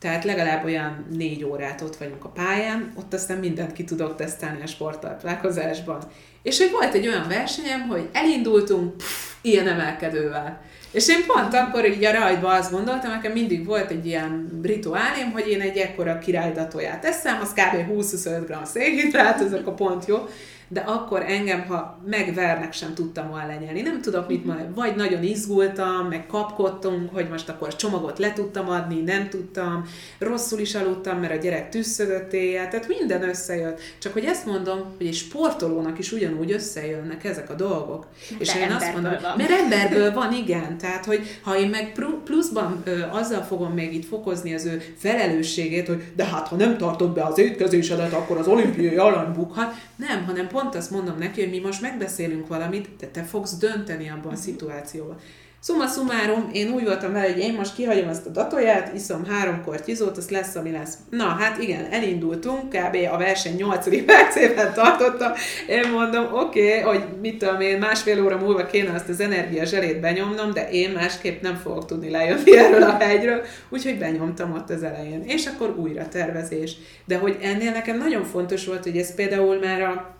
tehát 0.00 0.24
legalább 0.24 0.64
olyan 0.64 1.06
négy 1.16 1.44
órát 1.44 1.80
ott 1.80 1.96
vagyunk 1.96 2.24
a 2.24 2.28
pályán, 2.28 2.92
ott 2.96 3.14
aztán 3.14 3.38
mindent 3.38 3.72
ki 3.72 3.84
tudok 3.84 4.16
tesztelni 4.16 4.62
a 4.62 4.66
sporttalálkozásban. 4.66 6.02
És 6.42 6.58
hogy 6.58 6.70
volt 6.70 6.94
egy 6.94 7.06
olyan 7.06 7.28
versenyem, 7.28 7.88
hogy 7.88 8.08
elindultunk 8.12 8.96
pff, 8.96 9.32
ilyen 9.40 9.68
emelkedővel. 9.68 10.62
És 10.90 11.08
én 11.08 11.26
pont 11.26 11.54
akkor 11.54 11.86
így 11.86 12.04
a 12.04 12.12
rajtban 12.12 12.58
azt 12.58 12.70
gondoltam, 12.70 13.10
nekem 13.10 13.32
mindig 13.32 13.66
volt 13.66 13.90
egy 13.90 14.06
ilyen 14.06 14.60
rituálém, 14.62 15.30
hogy 15.30 15.48
én 15.48 15.60
egy 15.60 15.76
ekkora 15.76 16.18
királydatóját 16.18 17.00
teszem, 17.00 17.38
az 17.40 17.52
kb. 17.52 17.90
20-25 17.92 18.44
g 18.46 18.66
szénhidrát, 18.66 19.40
ez 19.40 19.52
akkor 19.52 19.74
pont 19.74 20.06
jó 20.06 20.28
de 20.72 20.80
akkor 20.80 21.22
engem, 21.22 21.64
ha 21.66 21.98
megvernek, 22.06 22.72
sem 22.72 22.94
tudtam 22.94 23.28
volna 23.28 23.46
lenyelni. 23.46 23.80
Nem 23.80 24.00
tudok 24.00 24.28
mit 24.28 24.38
mhm. 24.38 24.46
mondani, 24.46 24.74
vagy 24.74 24.96
nagyon 24.96 25.22
izgultam, 25.22 26.06
meg 26.08 26.26
kapkodtunk, 26.26 27.14
hogy 27.14 27.28
most 27.28 27.48
akkor 27.48 27.76
csomagot 27.76 28.18
le 28.18 28.32
tudtam 28.32 28.68
adni, 28.68 29.00
nem 29.00 29.28
tudtam, 29.28 29.84
rosszul 30.18 30.58
is 30.58 30.74
aludtam, 30.74 31.18
mert 31.18 31.32
a 31.32 31.36
gyerek 31.36 31.68
tüsszögött 31.68 32.32
éjjel, 32.32 32.68
tehát 32.68 32.88
minden 32.88 33.28
összejött. 33.28 33.80
Csak 33.98 34.12
hogy 34.12 34.24
ezt 34.24 34.46
mondom, 34.46 34.78
hogy 34.96 35.06
egy 35.06 35.14
sportolónak 35.14 35.98
is 35.98 36.12
ugyanúgy 36.12 36.52
összejönnek 36.52 37.24
ezek 37.24 37.50
a 37.50 37.54
dolgok. 37.54 38.06
Mert 38.30 38.42
és 38.42 38.54
én 38.54 38.70
azt 38.70 38.92
mondom, 38.92 39.16
van. 39.22 39.34
mert 39.36 39.50
emberből 39.50 40.12
van, 40.12 40.32
igen. 40.32 40.78
Tehát, 40.78 41.04
hogy 41.04 41.38
ha 41.42 41.58
én 41.58 41.68
meg 41.68 41.92
pluszban 42.24 42.82
ö, 42.84 43.02
azzal 43.10 43.42
fogom 43.42 43.72
még 43.72 43.94
itt 43.94 44.06
fokozni 44.06 44.54
az 44.54 44.64
ő 44.64 44.82
felelősségét, 44.98 45.86
hogy 45.86 46.02
de 46.16 46.24
hát 46.24 46.48
ha 46.48 46.56
nem 46.56 46.76
tartod 46.76 47.10
be 47.10 47.24
az 47.24 47.38
étkezésedet, 47.38 48.12
akkor 48.12 48.38
az 48.38 48.46
olimpiai 48.46 48.96
alany 48.96 49.32
bukhat. 49.32 49.74
Nem, 49.96 50.24
hanem 50.24 50.48
pont 50.48 50.59
azt 50.74 50.90
mondom 50.90 51.18
neki, 51.18 51.40
hogy 51.40 51.50
mi 51.50 51.58
most 51.58 51.80
megbeszélünk 51.80 52.46
valamit, 52.46 52.88
de 52.98 53.06
te 53.06 53.22
fogsz 53.22 53.56
dönteni 53.56 54.08
abban 54.08 54.32
a 54.32 54.36
szituációban. 54.36 55.16
Summa 55.62 55.86
summarum, 55.86 56.50
én 56.52 56.72
úgy 56.72 56.84
voltam 56.84 57.12
vele, 57.12 57.32
hogy 57.32 57.38
én 57.38 57.54
most 57.54 57.74
kihagyom 57.74 58.08
ezt 58.08 58.26
a 58.26 58.30
datóját, 58.30 58.94
iszom 58.94 59.24
három 59.24 59.62
kortyizót, 59.64 60.16
az 60.16 60.30
lesz, 60.30 60.54
ami 60.54 60.70
lesz. 60.70 60.94
Na, 61.10 61.24
hát 61.24 61.62
igen, 61.62 61.86
elindultunk, 61.90 62.68
kb. 62.68 62.96
a 63.12 63.16
verseny 63.16 63.56
8. 63.56 64.04
percében 64.04 64.72
tartottam. 64.74 65.32
Én 65.68 65.90
mondom, 65.90 66.24
oké, 66.32 66.78
okay, 66.78 66.80
hogy 66.80 67.04
mit 67.20 67.38
tudom 67.38 67.60
én, 67.60 67.78
másfél 67.78 68.24
óra 68.24 68.36
múlva 68.36 68.66
kéne 68.66 68.92
azt 68.94 69.08
az 69.08 69.20
energia 69.20 69.64
zselét 69.64 70.00
benyomnom, 70.00 70.52
de 70.52 70.70
én 70.70 70.90
másképp 70.90 71.42
nem 71.42 71.56
fogok 71.56 71.86
tudni 71.86 72.10
lejönni 72.10 72.58
erről 72.64 72.82
a 72.82 72.96
hegyről, 72.98 73.42
úgyhogy 73.68 73.98
benyomtam 73.98 74.52
ott 74.52 74.70
az 74.70 74.82
elején. 74.82 75.22
És 75.22 75.46
akkor 75.46 75.74
újra 75.78 76.08
tervezés. 76.08 76.76
De 77.04 77.16
hogy 77.16 77.36
ennél 77.40 77.70
nekem 77.70 77.98
nagyon 77.98 78.24
fontos 78.24 78.66
volt, 78.66 78.82
hogy 78.82 78.96
ez 78.96 79.14
például 79.14 79.58
már 79.58 79.80
a 79.80 80.18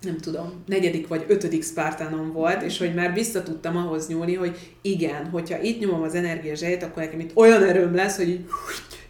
nem 0.00 0.16
tudom, 0.18 0.62
negyedik 0.66 1.08
vagy 1.08 1.24
ötödik 1.28 1.64
Spartanon 1.64 2.32
volt, 2.32 2.62
és 2.62 2.78
hogy 2.78 2.94
már 2.94 3.12
vissza 3.12 3.42
tudtam 3.42 3.76
ahhoz 3.76 4.08
nyúlni, 4.08 4.34
hogy 4.34 4.76
igen, 4.82 5.26
hogyha 5.26 5.60
itt 5.60 5.80
nyomom 5.80 6.02
az 6.02 6.14
energiazsejt, 6.14 6.82
akkor 6.82 7.02
nekem 7.02 7.20
itt 7.20 7.36
olyan 7.36 7.62
erőm 7.62 7.94
lesz, 7.94 8.16
hogy 8.16 8.28
így 8.28 8.44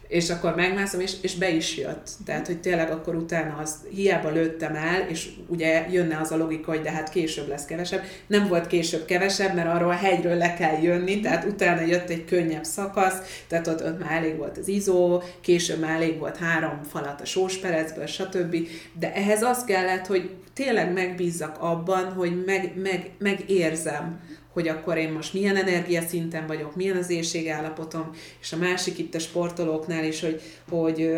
és 0.09 0.29
akkor 0.29 0.55
megmászom, 0.55 0.99
és, 0.99 1.13
és 1.21 1.35
be 1.35 1.49
is 1.49 1.77
jött. 1.77 2.09
Tehát, 2.25 2.47
hogy 2.47 2.61
tényleg 2.61 2.91
akkor 2.91 3.15
utána 3.15 3.57
az 3.61 3.75
hiába 3.89 4.29
lőttem 4.29 4.75
el, 4.75 5.07
és 5.09 5.29
ugye 5.47 5.87
jönne 5.91 6.17
az 6.19 6.31
a 6.31 6.37
logika, 6.37 6.71
hogy 6.71 6.81
de 6.81 6.91
hát 6.91 7.09
később 7.09 7.47
lesz 7.47 7.65
kevesebb. 7.65 8.03
Nem 8.27 8.47
volt 8.47 8.67
később 8.67 9.05
kevesebb, 9.05 9.55
mert 9.55 9.67
arról 9.67 9.89
a 9.89 9.93
hegyről 9.93 10.35
le 10.35 10.53
kell 10.53 10.81
jönni, 10.81 11.19
tehát 11.19 11.45
utána 11.45 11.81
jött 11.81 12.09
egy 12.09 12.25
könnyebb 12.25 12.63
szakasz, 12.63 13.43
tehát 13.47 13.67
ott, 13.67 13.83
ott 13.83 13.99
már 13.99 14.11
elég 14.11 14.37
volt 14.37 14.57
az 14.57 14.67
izó, 14.67 15.21
később 15.41 15.79
már 15.79 15.95
elég 15.95 16.19
volt 16.19 16.37
három 16.37 16.83
falat 16.83 17.21
a 17.21 17.25
sósperecből, 17.25 18.05
stb. 18.05 18.55
De 18.99 19.13
ehhez 19.13 19.41
az 19.41 19.63
kellett, 19.63 20.05
hogy 20.05 20.29
tényleg 20.53 20.93
megbízzak 20.93 21.57
abban, 21.59 22.13
hogy 22.13 22.43
meg, 22.45 22.73
meg, 22.75 23.11
megérzem, 23.17 24.19
hogy 24.59 24.67
akkor 24.67 24.97
én 24.97 25.11
most 25.11 25.33
milyen 25.33 25.55
energiaszinten 25.55 26.47
vagyok, 26.47 26.75
milyen 26.75 26.97
az 26.97 27.09
éjségállapotom, 27.09 28.09
és 28.41 28.53
a 28.53 28.57
másik 28.57 28.97
itt 28.97 29.15
a 29.15 29.19
sportolóknál 29.19 30.03
is, 30.03 30.19
hogy, 30.21 30.41
hogy 30.69 31.09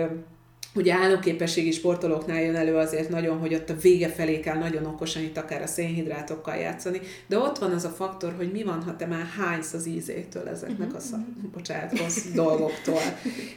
Ugye 0.76 0.93
állóképességi 0.93 1.72
sportolóknál 1.72 2.41
jön 2.41 2.55
elő 2.55 2.76
azért 2.76 3.09
nagyon, 3.09 3.39
hogy 3.39 3.53
ott 3.53 3.69
a 3.69 3.76
vége 3.81 4.09
felé 4.09 4.39
kell 4.39 4.57
nagyon 4.57 4.85
okosan 4.85 5.22
itt 5.22 5.38
akár 5.38 5.61
a 5.61 5.68
szénhidrátokkal 5.68 6.55
játszani, 6.55 7.01
de 7.27 7.38
ott 7.38 7.57
van 7.57 7.72
az 7.72 7.84
a 7.84 7.89
faktor, 7.89 8.34
hogy 8.38 8.51
mi 8.51 8.63
van, 8.63 8.84
ha 8.84 8.95
te 8.95 9.05
már 9.05 9.26
hánysz 9.38 9.73
az 9.73 9.88
ízétől 9.88 10.47
ezeknek 10.47 10.95
a 10.95 10.99
szak, 10.99 11.19
bocsánat, 11.53 11.99
rossz 11.99 12.26
dolgoktól. 12.34 13.01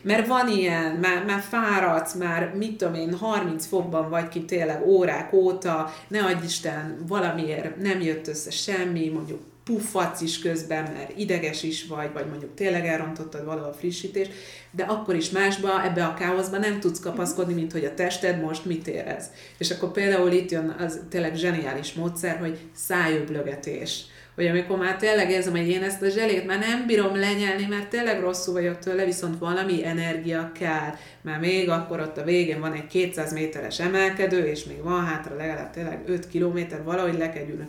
Mert 0.03 0.27
van 0.27 0.49
ilyen, 0.49 0.93
már, 0.95 1.25
már 1.25 1.41
fáradsz, 1.41 2.15
már 2.15 2.55
mit 2.55 2.77
tudom 2.77 2.95
én, 2.95 3.15
30 3.15 3.67
fokban 3.67 4.11
vagy 4.11 4.29
ki 4.29 4.45
tényleg 4.45 4.87
órák 4.87 5.33
óta, 5.33 5.93
ne 6.09 6.25
adj 6.25 6.45
Isten, 6.45 6.99
valamiért 7.07 7.77
nem 7.77 8.01
jött 8.01 8.29
össze 8.29 8.51
semmi, 8.51 9.09
mondjuk 9.09 9.41
puffac 9.65 10.21
is 10.21 10.39
közben, 10.39 10.83
mert 10.83 11.19
ideges 11.19 11.63
is 11.63 11.87
vagy, 11.87 12.13
vagy 12.13 12.27
mondjuk 12.27 12.55
tényleg 12.55 12.87
elrontottad 12.87 13.45
valahol 13.45 13.71
a 13.71 13.75
frissítés, 13.75 14.29
de 14.71 14.83
akkor 14.83 15.15
is 15.15 15.31
másba, 15.31 15.85
ebbe 15.85 16.05
a 16.05 16.15
káoszba 16.15 16.59
nem 16.59 16.81
tudsz 16.81 17.01
kapaszkodni, 17.01 17.55
mint 17.55 17.73
hogy 17.73 17.85
a 17.85 17.95
tested 17.95 18.41
most 18.41 18.65
mit 18.65 18.87
érez. 18.89 19.31
És 19.59 19.71
akkor 19.71 19.91
például 19.91 20.33
itt 20.33 20.51
jön 20.51 20.77
az 20.79 21.01
tényleg 21.11 21.35
zseniális 21.35 21.93
módszer, 21.93 22.39
hogy 22.39 22.59
szájöblögetés. 22.75 24.05
Hogy 24.35 24.47
amikor 24.47 24.79
már 24.79 24.97
tényleg 24.97 25.31
érzem, 25.31 25.57
hogy 25.57 25.69
én 25.69 25.83
ezt 25.83 26.03
a 26.03 26.09
zselét 26.09 26.47
már 26.47 26.59
nem 26.59 26.87
bírom 26.87 27.17
lenyelni, 27.17 27.67
mert 27.67 27.89
tényleg 27.89 28.21
rosszul 28.21 28.55
vagyok 28.55 28.79
tőle, 28.79 29.05
viszont 29.05 29.39
valami 29.39 29.87
energia 29.87 30.53
kell. 30.59 30.95
Mert 31.23 31.41
még 31.41 31.69
akkor 31.69 32.01
ott 32.01 32.19
a 32.19 32.25
végén 32.25 32.61
van 32.61 32.73
egy 32.73 32.87
200 32.87 33.33
méteres 33.33 33.81
emelkedő, 33.81 34.47
és 34.47 34.65
még 34.65 34.83
van 34.83 35.05
hátra 35.05 35.37
legalább 35.37 35.71
tényleg 35.71 36.03
5 36.07 36.29
kilométer, 36.29 36.83
valahogy 36.83 37.19
le 37.19 37.33
kell 37.33 37.45
gyűlni 37.45 37.67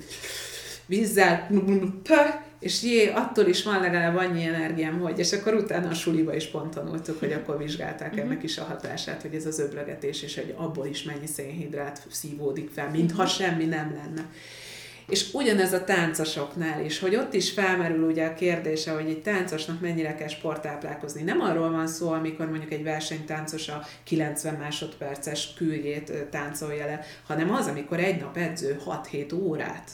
vízzel, 0.85 1.47
és 2.59 2.83
jé, 2.83 3.09
attól 3.09 3.45
is 3.45 3.63
van 3.63 3.81
legalább 3.81 4.15
annyi 4.15 4.43
energiám, 4.43 4.99
hogy, 4.99 5.19
és 5.19 5.33
akkor 5.33 5.53
utána 5.53 5.89
a 5.89 5.93
suliba 5.93 6.35
is 6.35 6.45
pont 6.45 6.73
tanultuk, 6.73 7.19
hogy 7.19 7.31
akkor 7.31 7.57
vizsgálták 7.57 8.11
uh-huh. 8.11 8.25
ennek 8.25 8.43
is 8.43 8.57
a 8.57 8.63
hatását, 8.63 9.21
hogy 9.21 9.35
ez 9.35 9.45
az 9.45 9.59
öblögetés, 9.59 10.21
és 10.21 10.35
hogy 10.35 10.53
abból 10.57 10.85
is 10.85 11.03
mennyi 11.03 11.27
szénhidrát 11.27 12.01
szívódik 12.09 12.69
fel, 12.69 12.89
mintha 12.89 13.23
uh-huh. 13.23 13.37
semmi 13.37 13.65
nem 13.65 13.91
lenne. 13.93 14.29
És 15.07 15.33
ugyanez 15.33 15.73
a 15.73 15.83
táncosoknál 15.83 16.85
is, 16.85 16.99
hogy 16.99 17.15
ott 17.15 17.33
is 17.33 17.51
felmerül 17.51 18.09
ugye 18.09 18.25
a 18.25 18.33
kérdése, 18.33 18.91
hogy 18.91 19.09
egy 19.09 19.21
táncosnak 19.21 19.81
mennyire 19.81 20.15
kell 20.15 20.27
sporttáplálkozni. 20.27 21.23
Nem 21.23 21.41
arról 21.41 21.71
van 21.71 21.87
szó, 21.87 22.11
amikor 22.11 22.49
mondjuk 22.49 22.71
egy 22.71 22.83
versenytáncos 22.83 23.67
a 23.67 23.85
90 24.03 24.55
másodperces 24.55 25.53
küljét 25.53 26.11
táncolja 26.29 26.85
le, 26.85 27.05
hanem 27.27 27.53
az, 27.53 27.67
amikor 27.67 27.99
egy 27.99 28.19
nap 28.19 28.37
edző 28.37 28.81
6-7 29.11 29.33
órát 29.33 29.91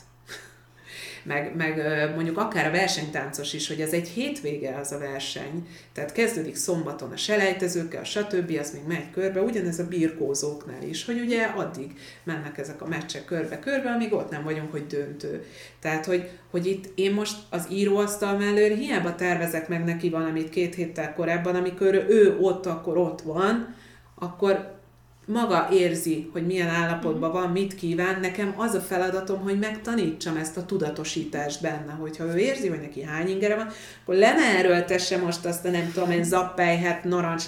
meg, 1.24 1.56
meg 1.56 1.82
mondjuk 2.16 2.38
akár 2.38 2.68
a 2.68 2.72
versenytáncos 2.72 3.54
is, 3.54 3.68
hogy 3.68 3.82
ez 3.82 3.94
egy 3.94 4.08
hétvége 4.08 4.78
az 4.78 4.92
a 4.92 4.98
verseny, 4.98 5.68
tehát 5.94 6.12
kezdődik 6.12 6.56
szombaton 6.56 7.12
a 7.12 7.18
selejtezőkkel, 7.18 8.04
stb., 8.04 8.58
az 8.60 8.72
még 8.74 8.82
megy 8.88 9.12
körbe, 9.12 9.42
ugyanez 9.42 9.80
a 9.80 9.88
birkózóknál 9.88 10.84
is, 10.84 11.06
hogy 11.06 11.20
ugye 11.20 11.44
addig 11.44 11.92
mennek 12.24 12.58
ezek 12.58 12.82
a 12.82 12.88
meccsek 12.88 13.26
körbe-körbe, 13.26 13.90
amíg 13.90 14.14
ott 14.14 14.30
nem 14.30 14.44
vagyunk, 14.44 14.72
hogy 14.72 14.88
döntő. 14.88 15.46
Tehát, 15.80 16.06
hogy, 16.06 16.30
hogy 16.52 16.66
itt 16.66 16.92
én 16.96 17.14
most 17.14 17.38
az 17.50 17.68
íróasztal 17.72 18.38
mellől 18.38 18.76
hiába 18.76 19.16
tervezek 19.16 19.68
meg 19.68 19.84
neki 19.84 20.10
valamit 20.10 20.50
két 20.50 20.76
héttel 20.76 21.14
korábban, 21.14 21.56
amikor 21.56 21.94
ő 21.94 22.38
ott, 22.40 22.66
akkor 22.66 22.98
ott 22.98 23.22
van, 23.22 23.76
akkor 24.16 24.80
maga 25.26 25.68
érzi, 25.72 26.30
hogy 26.34 26.46
milyen 26.46 26.68
állapotban 26.68 27.32
van, 27.32 27.50
mit 27.50 27.76
kíván, 27.76 28.20
nekem 28.20 28.54
az 28.58 28.74
a 28.74 28.80
feladatom, 28.80 29.40
hogy 29.40 29.60
megtanítsam 29.60 30.38
ezt 30.38 30.58
a 30.58 30.66
tudatosítást 30.66 31.62
benne, 31.62 31.92
hogyha 32.00 32.26
ő 32.26 32.38
érzi, 32.38 32.68
hogy 32.68 32.80
neki 32.80 33.04
hány 33.04 33.30
ingere 33.30 33.56
van, 33.56 33.68
akkor 34.02 34.16
le 34.16 34.34
ne 34.34 34.58
erőltesse 34.58 35.18
most 35.18 35.46
azt 35.46 35.66
a 35.66 35.70
nem 35.70 35.92
tudom 35.94 36.12
én 36.12 36.24
zappelyhet, 36.24 37.04
narancs 37.04 37.44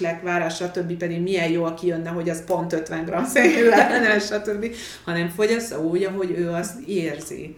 stb. 0.48 0.92
pedig 0.92 1.20
milyen 1.20 1.50
jó, 1.50 1.64
aki 1.64 1.86
jönne, 1.86 2.10
hogy 2.10 2.28
az 2.28 2.44
pont 2.44 2.72
50 2.72 3.04
g 3.04 3.26
szén 3.26 3.64
lenne, 3.64 4.18
stb. 4.18 4.74
hanem 5.04 5.28
fogyassza 5.28 5.80
úgy, 5.80 6.02
ahogy 6.02 6.30
ő 6.30 6.50
azt 6.50 6.80
érzi. 6.86 7.56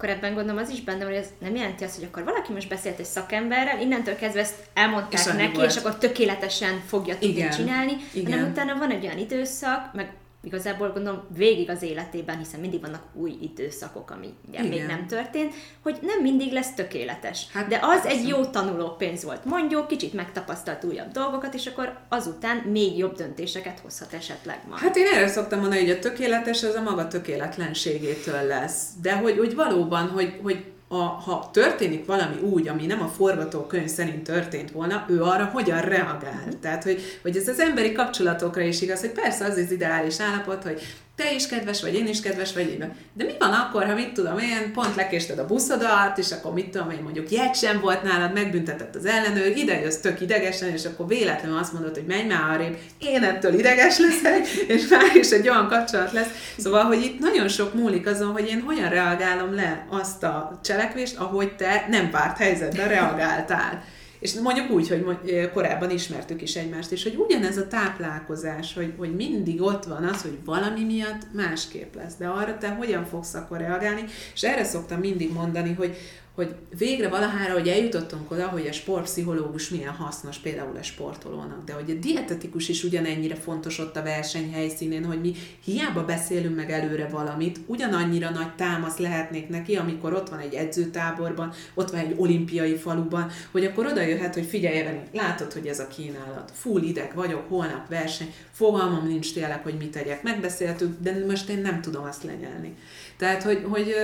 Akkor 0.00 0.12
ebben 0.12 0.34
gondolom 0.34 0.62
az 0.62 0.70
is 0.70 0.80
benne, 0.80 1.04
hogy 1.04 1.14
ez 1.14 1.26
nem 1.38 1.54
jelenti 1.54 1.84
azt, 1.84 1.94
hogy 1.94 2.04
akkor 2.04 2.24
valaki 2.24 2.52
most 2.52 2.68
beszélt 2.68 2.98
egy 2.98 3.04
szakemberrel, 3.04 3.80
innentől 3.80 4.16
kezdve 4.16 4.40
ezt 4.40 4.54
elmondták 4.74 5.20
és 5.20 5.24
neki, 5.24 5.60
és 5.60 5.76
akkor 5.76 5.98
tökéletesen 5.98 6.80
fogja 6.86 7.18
tudni 7.18 7.36
Igen. 7.36 7.50
csinálni, 7.50 7.96
Igen. 8.12 8.32
hanem 8.32 8.50
utána 8.50 8.78
van 8.78 8.90
egy 8.90 9.04
olyan 9.04 9.18
időszak, 9.18 9.92
meg 9.92 10.12
igazából 10.42 10.90
gondolom 10.90 11.22
végig 11.36 11.70
az 11.70 11.82
életében, 11.82 12.38
hiszen 12.38 12.60
mindig 12.60 12.80
vannak 12.80 13.02
új 13.14 13.38
időszakok, 13.40 14.10
ami 14.10 14.34
ugye 14.48 14.62
még 14.62 14.86
nem 14.86 15.06
történt, 15.06 15.54
hogy 15.82 15.98
nem 16.02 16.20
mindig 16.22 16.52
lesz 16.52 16.74
tökéletes. 16.74 17.46
Hát, 17.52 17.68
De 17.68 17.78
az 17.82 18.02
persze. 18.02 18.08
egy 18.08 18.28
jó 18.28 18.44
tanuló 18.44 18.88
pénz 18.88 19.24
volt. 19.24 19.44
Mondjuk, 19.44 19.86
kicsit 19.86 20.12
megtapasztalt 20.12 20.84
újabb 20.84 21.10
dolgokat, 21.10 21.54
és 21.54 21.66
akkor 21.66 21.98
azután 22.08 22.56
még 22.56 22.98
jobb 22.98 23.16
döntéseket 23.16 23.80
hozhat 23.80 24.12
esetleg 24.12 24.60
majd. 24.68 24.82
Hát 24.82 24.96
én 24.96 25.06
erre 25.14 25.28
szoktam 25.28 25.60
mondani, 25.60 25.80
hogy 25.80 25.90
a 25.90 25.98
tökéletes 25.98 26.62
az 26.62 26.74
a 26.74 26.82
maga 26.82 27.08
tökéletlenségétől 27.08 28.42
lesz. 28.42 28.82
De 29.02 29.16
hogy, 29.16 29.38
hogy 29.38 29.54
valóban, 29.54 30.08
hogy, 30.08 30.38
hogy 30.42 30.64
a, 30.92 30.96
ha 30.96 31.50
történik 31.52 32.06
valami 32.06 32.40
úgy, 32.40 32.68
ami 32.68 32.86
nem 32.86 33.02
a 33.02 33.08
forgatókönyv 33.08 33.88
szerint 33.88 34.22
történt 34.22 34.70
volna, 34.70 35.04
ő 35.08 35.22
arra 35.22 35.44
hogyan 35.44 35.80
reagál. 35.80 36.48
Tehát, 36.60 36.82
hogy, 36.82 37.18
hogy 37.22 37.36
ez 37.36 37.48
az 37.48 37.60
emberi 37.60 37.92
kapcsolatokra 37.92 38.62
is 38.62 38.80
igaz, 38.80 39.00
hogy 39.00 39.10
persze 39.10 39.44
az 39.44 39.56
az 39.56 39.72
ideális 39.72 40.20
állapot, 40.20 40.62
hogy 40.62 40.80
te 41.20 41.34
is 41.34 41.46
kedves 41.46 41.82
vagy, 41.82 41.94
én 41.94 42.06
is 42.06 42.20
kedves 42.20 42.52
vagy, 42.52 42.68
így 42.68 42.78
De 43.12 43.24
mi 43.24 43.32
van 43.38 43.52
akkor, 43.52 43.86
ha 43.86 43.94
mit 43.94 44.12
tudom 44.12 44.38
én, 44.38 44.72
pont 44.72 44.94
lekésted 44.94 45.38
a 45.38 45.46
buszodat, 45.46 46.18
és 46.18 46.32
akkor 46.32 46.52
mit 46.52 46.68
tudom 46.70 46.90
én, 46.90 47.02
mondjuk 47.02 47.30
jegy 47.30 47.54
sem 47.54 47.80
volt 47.80 48.02
nálad, 48.02 48.32
megbüntetett 48.32 48.94
az 48.94 49.04
ellenőr, 49.04 49.56
ide 49.56 49.80
jössz 49.80 49.96
tök 49.96 50.20
idegesen, 50.20 50.72
és 50.72 50.84
akkor 50.84 51.06
véletlenül 51.06 51.58
azt 51.58 51.72
mondod, 51.72 51.94
hogy 51.94 52.04
menj 52.06 52.26
már 52.26 52.50
arrébb, 52.50 52.76
én 52.98 53.22
ettől 53.22 53.54
ideges 53.54 53.98
leszek, 53.98 54.48
és 54.74 54.88
már 54.88 55.16
is 55.16 55.30
egy 55.30 55.48
olyan 55.48 55.68
kapcsolat 55.68 56.12
lesz. 56.12 56.30
Szóval, 56.58 56.84
hogy 56.84 57.02
itt 57.02 57.18
nagyon 57.18 57.48
sok 57.48 57.74
múlik 57.74 58.06
azon, 58.06 58.32
hogy 58.32 58.48
én 58.48 58.60
hogyan 58.60 58.88
reagálom 58.88 59.54
le 59.54 59.86
azt 59.90 60.22
a 60.22 60.60
cselekvést, 60.64 61.18
ahogy 61.18 61.56
te 61.56 61.86
nem 61.90 62.10
várt 62.10 62.36
helyzetben 62.36 62.88
reagáltál. 62.88 63.82
És 64.20 64.34
mondjuk 64.34 64.70
úgy, 64.70 64.88
hogy 64.88 65.04
korábban 65.52 65.90
ismertük 65.90 66.42
is 66.42 66.56
egymást, 66.56 66.92
és 66.92 67.02
hogy 67.02 67.16
ugyanez 67.16 67.56
a 67.56 67.68
táplálkozás, 67.68 68.74
hogy, 68.74 68.92
hogy 68.96 69.14
mindig 69.14 69.62
ott 69.62 69.84
van 69.84 70.04
az, 70.04 70.22
hogy 70.22 70.38
valami 70.44 70.84
miatt 70.84 71.26
másképp 71.32 71.94
lesz, 71.94 72.16
de 72.16 72.26
arra 72.26 72.58
te 72.58 72.68
hogyan 72.68 73.04
fogsz 73.04 73.34
akkor 73.34 73.58
reagálni, 73.58 74.04
és 74.34 74.42
erre 74.42 74.64
szoktam 74.64 75.00
mindig 75.00 75.32
mondani, 75.32 75.72
hogy, 75.72 75.96
hogy 76.40 76.54
végre 76.78 77.08
valahára, 77.08 77.52
hogy 77.52 77.68
eljutottunk 77.68 78.30
oda, 78.30 78.46
hogy 78.46 78.66
a 78.66 78.72
sportpszichológus 78.72 79.68
milyen 79.68 79.92
hasznos 79.92 80.36
például 80.36 80.76
a 80.76 80.82
sportolónak, 80.82 81.64
de 81.64 81.72
hogy 81.72 81.90
a 81.90 82.00
dietetikus 82.00 82.68
is 82.68 82.84
ugyanennyire 82.84 83.34
fontos 83.34 83.78
ott 83.78 83.96
a 83.96 84.02
verseny 84.02 84.52
helyszínén, 84.52 85.04
hogy 85.04 85.20
mi 85.20 85.34
hiába 85.64 86.04
beszélünk 86.04 86.56
meg 86.56 86.70
előre 86.70 87.08
valamit, 87.08 87.60
ugyanannyira 87.66 88.30
nagy 88.30 88.54
támasz 88.54 88.96
lehetnék 88.96 89.48
neki, 89.48 89.76
amikor 89.76 90.12
ott 90.12 90.28
van 90.28 90.38
egy 90.38 90.54
edzőtáborban, 90.54 91.52
ott 91.74 91.90
van 91.90 92.00
egy 92.00 92.14
olimpiai 92.16 92.76
faluban, 92.76 93.30
hogy 93.50 93.64
akkor 93.64 93.86
oda 93.86 94.00
jöhet, 94.00 94.34
hogy 94.34 94.46
figyelj, 94.46 94.78
Evelyn, 94.78 95.02
látod, 95.12 95.52
hogy 95.52 95.66
ez 95.66 95.78
a 95.78 95.88
kínálat, 95.88 96.52
full 96.54 96.82
ideg 96.82 97.12
vagyok, 97.14 97.48
holnap 97.48 97.88
verseny, 97.88 98.32
fogalmam 98.52 99.06
nincs 99.06 99.32
tényleg, 99.32 99.62
hogy 99.62 99.74
mit 99.78 99.90
tegyek, 99.90 100.22
megbeszéltük, 100.22 101.00
de 101.00 101.24
most 101.26 101.48
én 101.48 101.60
nem 101.60 101.80
tudom 101.80 102.04
azt 102.04 102.22
lenyelni. 102.22 102.74
Tehát, 103.16 103.42
hogy, 103.42 103.64
hogy 103.68 103.94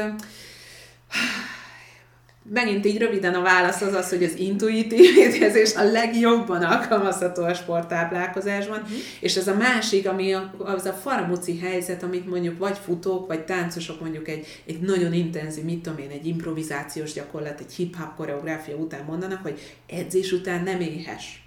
megint 2.48 2.86
így 2.86 2.98
röviden 2.98 3.34
a 3.34 3.42
válasz 3.42 3.80
az 3.80 3.92
az, 3.92 4.08
hogy 4.08 4.24
az 4.24 4.38
intuitív 4.38 5.16
étkezés 5.16 5.74
a 5.74 5.84
legjobban 5.84 6.62
alkalmazható 6.62 7.42
a 7.42 7.54
sporttáplálkozásban, 7.54 8.80
uh-huh. 8.80 8.96
és 9.20 9.36
ez 9.36 9.48
a 9.48 9.54
másik, 9.54 10.08
ami 10.08 10.32
a, 10.32 10.54
az 10.58 10.84
a 10.84 10.92
faramuci 10.92 11.58
helyzet, 11.58 12.02
amit 12.02 12.28
mondjuk 12.28 12.58
vagy 12.58 12.78
futók, 12.84 13.26
vagy 13.26 13.44
táncosok 13.44 14.00
mondjuk 14.00 14.28
egy, 14.28 14.46
egy 14.66 14.80
nagyon 14.80 15.12
intenzív, 15.12 15.64
mit 15.64 15.82
tudom 15.82 15.98
én, 15.98 16.10
egy 16.10 16.26
improvizációs 16.26 17.12
gyakorlat, 17.12 17.60
egy 17.60 17.72
hip-hop 17.72 18.14
koreográfia 18.14 18.76
után 18.76 19.04
mondanak, 19.04 19.42
hogy 19.42 19.76
edzés 19.86 20.32
után 20.32 20.62
nem 20.62 20.80
éhes. 20.80 21.40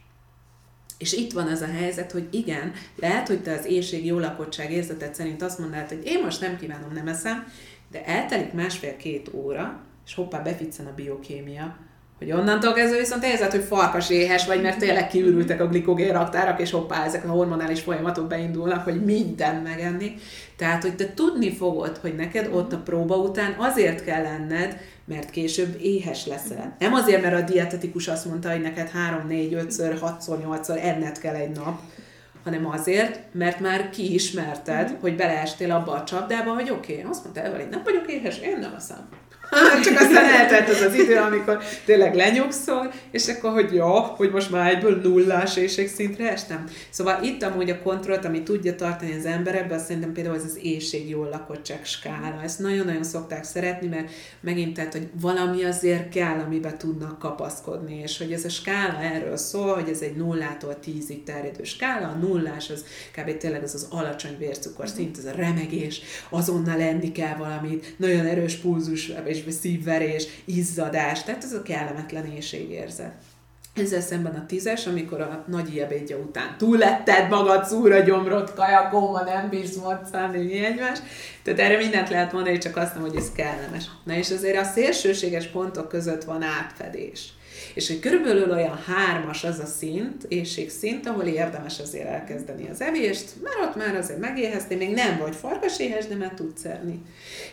És 0.98 1.14
itt 1.14 1.32
van 1.32 1.48
az 1.48 1.62
a 1.62 1.72
helyzet, 1.80 2.12
hogy 2.12 2.28
igen, 2.32 2.72
lehet, 2.96 3.28
hogy 3.28 3.42
te 3.42 3.54
az 3.54 3.66
éjség 3.66 4.06
jó 4.06 4.20
lakottság 4.20 4.72
érzetet 4.72 5.16
szerint 5.16 5.42
azt 5.42 5.60
mondanád, 5.60 5.88
hogy 5.88 6.02
én 6.06 6.24
most 6.24 6.42
nem 6.42 6.58
kívánom, 6.58 6.92
nem 6.94 7.08
eszem, 7.08 7.48
de 7.92 8.06
eltelik 8.06 8.54
másfél-két 8.54 9.30
óra, 9.34 9.89
és 10.10 10.16
hoppá 10.16 10.40
beficcen 10.40 10.86
a 10.86 10.94
biokémia, 10.96 11.76
hogy 12.18 12.32
onnantól 12.32 12.74
kezdve 12.74 12.98
viszont 12.98 13.24
érzed, 13.24 13.52
hogy 13.52 13.64
farkas 13.64 14.10
éhes 14.10 14.46
vagy, 14.46 14.62
mert 14.62 14.78
tényleg 14.78 15.08
kiürültek 15.08 15.62
a 15.62 15.68
glikogén 15.68 16.14
raktárak, 16.14 16.62
és 16.62 16.72
hoppá, 16.72 17.06
ezek 17.06 17.26
a 17.26 17.32
hormonális 17.32 17.82
folyamatok 17.82 18.28
beindulnak, 18.28 18.84
hogy 18.84 19.04
minden 19.04 19.56
megenni. 19.56 20.14
Tehát, 20.58 20.82
hogy 20.82 20.96
te 20.96 21.14
tudni 21.14 21.56
fogod, 21.56 21.98
hogy 21.98 22.16
neked 22.16 22.50
ott 22.54 22.74
a 22.74 22.78
próba 22.78 23.16
után 23.16 23.56
azért 23.58 24.04
kell 24.04 24.22
lenned, 24.22 24.78
mert 25.06 25.30
később 25.30 25.78
éhes 25.82 26.26
leszel. 26.26 26.76
Nem 26.80 26.94
azért, 26.94 27.22
mert 27.22 27.42
a 27.42 27.52
dietetikus 27.52 28.08
azt 28.08 28.26
mondta, 28.26 28.52
hogy 28.52 28.62
neked 28.62 28.90
3, 28.90 29.28
4, 29.28 29.58
5-ször, 29.60 29.98
6-szor, 30.02 30.38
8-szor 30.46 30.84
enned 30.84 31.20
kell 31.20 31.36
egy 31.36 31.52
nap, 31.56 31.80
hanem 32.44 32.68
azért, 32.70 33.20
mert 33.32 33.60
már 33.60 33.90
kiismerted, 33.90 34.92
mm. 34.92 35.00
hogy 35.00 35.16
beleestél 35.16 35.72
abba 35.72 35.92
a 35.92 36.04
csapdába, 36.04 36.54
hogy 36.54 36.70
oké, 36.70 36.94
okay, 36.94 37.10
azt 37.10 37.24
mondta, 37.24 37.56
hogy 37.56 37.68
nem 37.70 37.82
vagyok 37.84 38.12
éhes, 38.12 38.40
én 38.40 38.58
nem 38.60 38.74
eszem. 38.78 39.10
Csak 39.86 40.00
aztán 40.00 40.26
eltelt 40.26 40.70
az 40.70 40.82
az 40.82 40.94
idő, 40.94 41.16
amikor 41.16 41.64
tényleg 41.86 42.16
lenyugszol, 42.16 42.94
és 43.12 43.28
akkor, 43.28 43.52
hogy 43.52 43.74
jó, 43.74 43.92
hogy 43.92 44.32
most 44.32 44.52
már 44.52 44.72
egyből 44.72 45.02
nullás 45.04 45.58
éjségszintre 45.58 46.32
estem. 46.32 46.64
Szóval 46.90 47.24
itt 47.24 47.44
amúgy 47.44 47.70
a 47.70 47.82
kontrollt, 47.82 48.26
ami 48.26 48.44
tudja 48.44 48.76
tartani 48.76 49.16
az 49.18 49.26
emberekbe, 49.26 49.76
azt 49.76 49.86
szerintem 49.86 50.14
például 50.14 50.36
ez 50.36 50.44
az 50.44 50.60
éjség 50.62 51.10
jól 51.10 51.30
lakottság 51.30 51.86
skála. 51.86 52.42
Ezt 52.44 52.60
nagyon-nagyon 52.60 53.04
szokták 53.04 53.44
szeretni, 53.44 53.88
mert 53.88 54.10
megint 54.42 54.74
tehát, 54.74 54.92
hogy 54.94 55.10
valami 55.22 55.64
azért 55.64 56.10
kell, 56.10 56.40
amiben 56.46 56.78
tudnak 56.78 57.20
kapaszkodni, 57.20 58.00
és 58.04 58.18
hogy 58.18 58.32
ez 58.32 58.46
a 58.46 58.50
skála 58.50 59.00
erről 59.02 59.38
szól, 59.38 59.74
hogy 59.74 59.90
ez 59.90 60.02
egy 60.02 60.16
nullától 60.16 60.80
tízig 60.80 61.24
terjedő 61.24 61.64
skála, 61.64 62.08
a 62.08 62.18
nullás 62.18 62.70
az 62.70 62.86
kb. 63.18 63.38
tényleg 63.38 63.64
az 63.64 63.74
az 63.74 63.88
alacsony 63.90 64.38
vércukorszint, 64.38 65.18
ez 65.18 65.26
a 65.26 65.36
remegés, 65.36 66.02
azonnal 66.30 66.82
enni 66.82 67.12
kell 67.12 67.36
valamit, 67.36 67.94
nagyon 67.98 68.26
erős 68.26 68.56
pulzus, 68.56 69.12
és 69.26 69.39
és 69.46 69.54
szívverés, 69.54 70.28
izzadás, 70.46 71.24
tehát 71.24 71.44
ez 71.44 71.54
a 71.54 71.62
kellemetlen 71.62 72.26
éjségérzet. 72.26 73.14
Ezzel 73.76 74.02
szemben 74.02 74.36
a 74.36 74.46
tízes, 74.46 74.86
amikor 74.86 75.22
a 75.22 75.44
nagy 75.48 75.78
ebédje 75.78 76.18
után 76.18 76.56
túletted 76.58 77.30
magad, 77.30 77.66
szúra 77.66 78.00
gyomrot, 78.00 78.54
kajakóma, 78.54 79.24
nem 79.24 79.50
bírsz 79.50 79.76
moccani, 79.76 80.44
mi 80.44 80.66
egymás. 80.66 81.00
Tehát 81.44 81.60
erre 81.60 81.78
mindent 81.78 82.10
lehet 82.10 82.32
mondani, 82.32 82.58
csak 82.58 82.78
azt 82.78 82.94
nem, 82.94 83.04
hogy 83.04 83.16
ez 83.16 83.32
kellemes. 83.32 83.86
Na 84.04 84.14
és 84.14 84.32
azért 84.32 84.58
a 84.58 84.64
szélsőséges 84.64 85.48
pontok 85.48 85.88
között 85.88 86.24
van 86.24 86.42
átfedés. 86.42 87.34
És 87.80 87.88
hogy 87.88 88.00
körülbelül 88.00 88.52
olyan 88.52 88.78
hármas 88.78 89.44
az 89.44 89.60
a 89.60 89.66
szint, 89.66 90.28
szint, 90.68 91.08
ahol 91.08 91.24
érdemes 91.24 91.80
azért 91.80 92.08
elkezdeni 92.08 92.70
az 92.70 92.82
evést, 92.82 93.30
mert 93.44 93.70
ott 93.70 93.76
már 93.76 93.96
azért 93.96 94.20
megéheztél, 94.20 94.78
még 94.78 94.94
nem 94.94 95.18
vagy 95.18 95.36
farkaséhes, 95.36 96.08
de 96.08 96.16
már 96.16 96.34
tudsz 96.34 96.66
enni. 96.66 97.02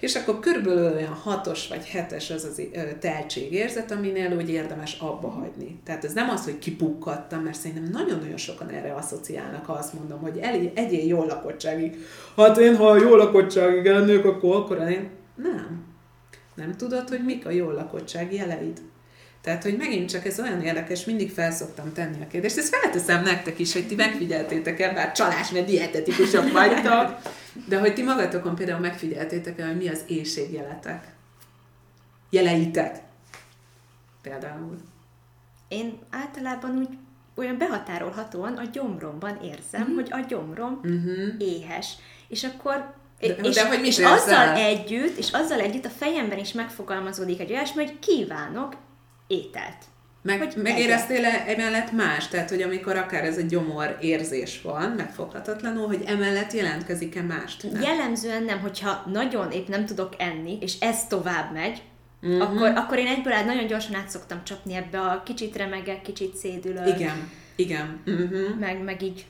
És 0.01 0.15
akkor 0.15 0.41
körülbelül 0.41 0.95
olyan 0.95 1.13
hatos 1.13 1.69
vagy 1.69 1.87
hetes 1.87 2.31
az 2.31 2.45
az 2.45 2.63
teltségérzet, 3.01 3.91
aminél 3.91 4.37
úgy 4.37 4.51
érdemes 4.51 4.99
abba 5.01 5.29
hagyni. 5.29 5.81
Tehát 5.85 6.05
ez 6.05 6.13
nem 6.13 6.31
az, 6.31 6.45
hogy 6.45 6.59
kipukkadtam, 6.59 7.43
mert 7.43 7.59
szerintem 7.59 7.91
nagyon-nagyon 7.93 8.37
sokan 8.37 8.69
erre 8.69 8.95
asszociálnak, 8.95 9.67
ha 9.67 9.73
azt 9.73 9.93
mondom, 9.93 10.21
hogy 10.21 10.39
el, 10.39 10.73
egyél 10.75 11.07
jó 11.07 11.25
lakottságig. 11.25 11.97
Hát 12.37 12.59
én, 12.59 12.77
ha 12.77 12.97
jó 12.97 13.15
lakottságig 13.17 13.87
ennök, 13.87 14.25
akkor, 14.25 14.57
akkor 14.57 14.91
én... 14.91 15.11
Nem. 15.35 15.85
Nem 16.55 16.77
tudod, 16.77 17.09
hogy 17.09 17.25
mik 17.25 17.47
a 17.47 17.51
jó 17.51 17.71
lakottság 17.71 18.33
jeleid. 18.33 18.81
Tehát, 19.47 19.63
hogy 19.63 19.77
megint 19.77 20.11
csak 20.11 20.27
ez 20.27 20.41
olyan 20.41 20.63
érdekes, 20.63 21.05
mindig 21.05 21.31
felszoktam 21.31 21.93
tenni 21.93 22.23
a 22.23 22.27
kérdést, 22.27 22.57
ezt 22.57 22.77
felteszem 22.77 23.23
nektek 23.23 23.59
is, 23.59 23.73
hogy 23.73 23.87
ti 23.87 23.95
megfigyeltétek 23.95 24.81
el, 24.81 24.95
bár 24.95 25.13
csalás, 25.13 25.51
mert 25.51 25.67
dietetikusok 25.67 26.53
vagytok, 26.53 27.19
de 27.69 27.79
hogy 27.79 27.95
ti 27.95 28.03
magatokon 28.03 28.55
például 28.55 28.81
megfigyeltétek 28.81 29.59
el, 29.59 29.67
hogy 29.67 29.77
mi 29.77 29.89
az 29.89 30.05
éjségjeletek. 30.07 31.05
Jeleitek. 32.31 32.99
Például. 34.23 34.77
Én 35.69 35.99
általában 36.11 36.79
úgy 36.79 36.89
olyan 37.35 37.59
behatárolhatóan 37.59 38.57
a 38.57 38.65
gyomromban 38.73 39.39
érzem, 39.43 39.83
mm-hmm. 39.83 39.95
hogy 39.95 40.09
a 40.11 40.21
gyomrom 40.29 40.81
mm-hmm. 40.87 41.39
éhes. 41.39 41.95
És 42.29 42.45
akkor 42.45 42.95
de, 43.21 43.27
és, 43.27 43.55
de 43.55 43.67
hogy 43.67 43.87
és 43.87 43.99
azzal 43.99 44.55
együtt, 44.55 45.17
és 45.17 45.31
azzal 45.31 45.61
együtt 45.61 45.85
a 45.85 45.91
fejemben 45.91 46.39
is 46.39 46.53
megfogalmazódik 46.53 47.41
egy 47.41 47.53
olyasmi, 47.53 47.85
hogy 47.85 47.99
kívánok 47.99 48.85
ételt. 49.27 49.77
Meg, 50.23 50.39
hogy 50.39 50.63
megéreztél-e 50.63 51.45
emellett 51.47 51.93
más? 51.93 52.29
Tehát, 52.29 52.51
hogy 52.51 52.63
amikor 52.63 52.97
akár 52.97 53.25
ez 53.25 53.39
a 53.39 53.43
gyomor 53.43 53.97
érzés 54.01 54.61
van, 54.63 54.91
megfoghatatlanul, 54.91 55.87
hogy 55.87 56.03
emellett 56.07 56.53
jelentkezik-e 56.53 57.23
más 57.23 57.57
tünet? 57.57 57.85
Jellemzően 57.85 58.43
nem, 58.43 58.61
hogyha 58.61 59.05
nagyon 59.13 59.51
épp 59.51 59.69
nem 59.69 59.85
tudok 59.85 60.15
enni, 60.19 60.59
és 60.61 60.81
ez 60.81 61.07
tovább 61.07 61.53
megy, 61.53 61.83
uh-huh. 62.23 62.43
akkor, 62.43 62.69
akkor 62.69 62.99
én 62.99 63.07
egyből 63.07 63.33
át 63.33 63.47
nagyon 63.47 63.67
gyorsan 63.67 63.95
át 63.95 64.09
szoktam 64.09 64.45
csapni 64.45 64.75
ebbe 64.75 65.01
a 65.01 65.23
kicsit 65.25 65.57
remegek, 65.57 66.03
kicsit 66.03 66.37
szédülök. 66.37 66.89
Igen, 66.89 67.31
igen. 67.57 68.01
Uh-huh. 68.07 68.59
Meg, 68.59 68.83
meg 68.83 69.03
így 69.03 69.27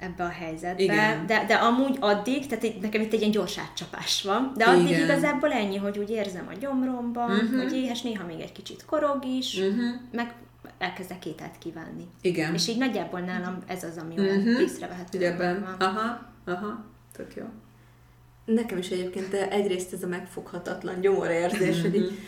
ebbe 0.00 0.24
a 0.24 0.28
helyzetbe. 0.28 0.82
Igen. 0.82 1.26
De, 1.26 1.44
de 1.46 1.54
amúgy 1.54 1.96
addig, 2.00 2.46
tehát 2.46 2.64
itt, 2.64 2.80
nekem 2.80 3.00
itt 3.00 3.12
egy 3.12 3.20
ilyen 3.20 3.30
gyors 3.30 3.58
átcsapás 3.58 4.22
van, 4.22 4.52
de 4.56 4.64
addig 4.64 4.88
Igen. 4.88 5.02
igazából 5.02 5.52
ennyi, 5.52 5.76
hogy 5.76 5.98
úgy 5.98 6.10
érzem 6.10 6.46
a 6.48 6.58
gyomromban, 6.60 7.30
uh-huh. 7.30 7.62
hogy 7.62 7.72
éhes, 7.72 8.02
néha 8.02 8.26
még 8.26 8.40
egy 8.40 8.52
kicsit 8.52 8.84
korog 8.84 9.24
is, 9.24 9.58
uh-huh. 9.58 9.94
meg 10.12 10.34
elkezdek 10.78 11.26
ételt 11.26 11.58
kívánni. 11.58 12.06
Igen. 12.20 12.54
És 12.54 12.68
így 12.68 12.78
nagyjából 12.78 13.20
nálam 13.20 13.58
ez 13.66 13.84
az, 13.84 13.96
ami 13.96 14.14
uh-huh. 14.14 14.26
olyan 14.26 14.60
észrevehető. 14.60 15.24
Ebben. 15.24 15.60
Van. 15.60 15.88
Aha, 15.88 16.32
aha, 16.44 16.84
tök 17.12 17.34
jó. 17.34 17.44
Nekem 18.44 18.78
is 18.78 18.88
egyébként 18.88 19.34
egyrészt 19.34 19.92
ez 19.92 20.02
a 20.02 20.06
megfoghatatlan 20.06 21.00
gyomorérzés, 21.00 21.76
uh-huh. 21.76 21.90
hogy 21.90 21.94
így, 21.94 22.18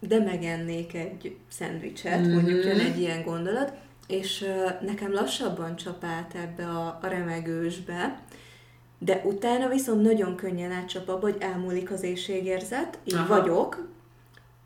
de 0.00 0.18
megennék 0.18 0.94
egy 0.94 1.36
szendvicset, 1.48 2.18
uh-huh. 2.18 2.34
mondjuk 2.34 2.64
jön 2.64 2.78
egy 2.78 2.98
ilyen 2.98 3.22
gondolat, 3.22 3.72
és 4.10 4.44
nekem 4.80 5.12
lassabban 5.12 5.76
csap 5.76 6.04
át 6.04 6.34
ebbe 6.34 6.68
a, 6.68 6.98
a 7.02 7.06
remegősbe, 7.06 8.20
de 8.98 9.22
utána 9.24 9.68
viszont 9.68 10.02
nagyon 10.02 10.36
könnyen 10.36 10.72
átcsap 10.72 11.08
abba, 11.08 11.20
hogy 11.20 11.36
elmúlik 11.38 11.90
az 11.90 12.02
éjségérzet, 12.02 12.98
így 13.04 13.14
Aha. 13.14 13.40
vagyok, 13.40 13.88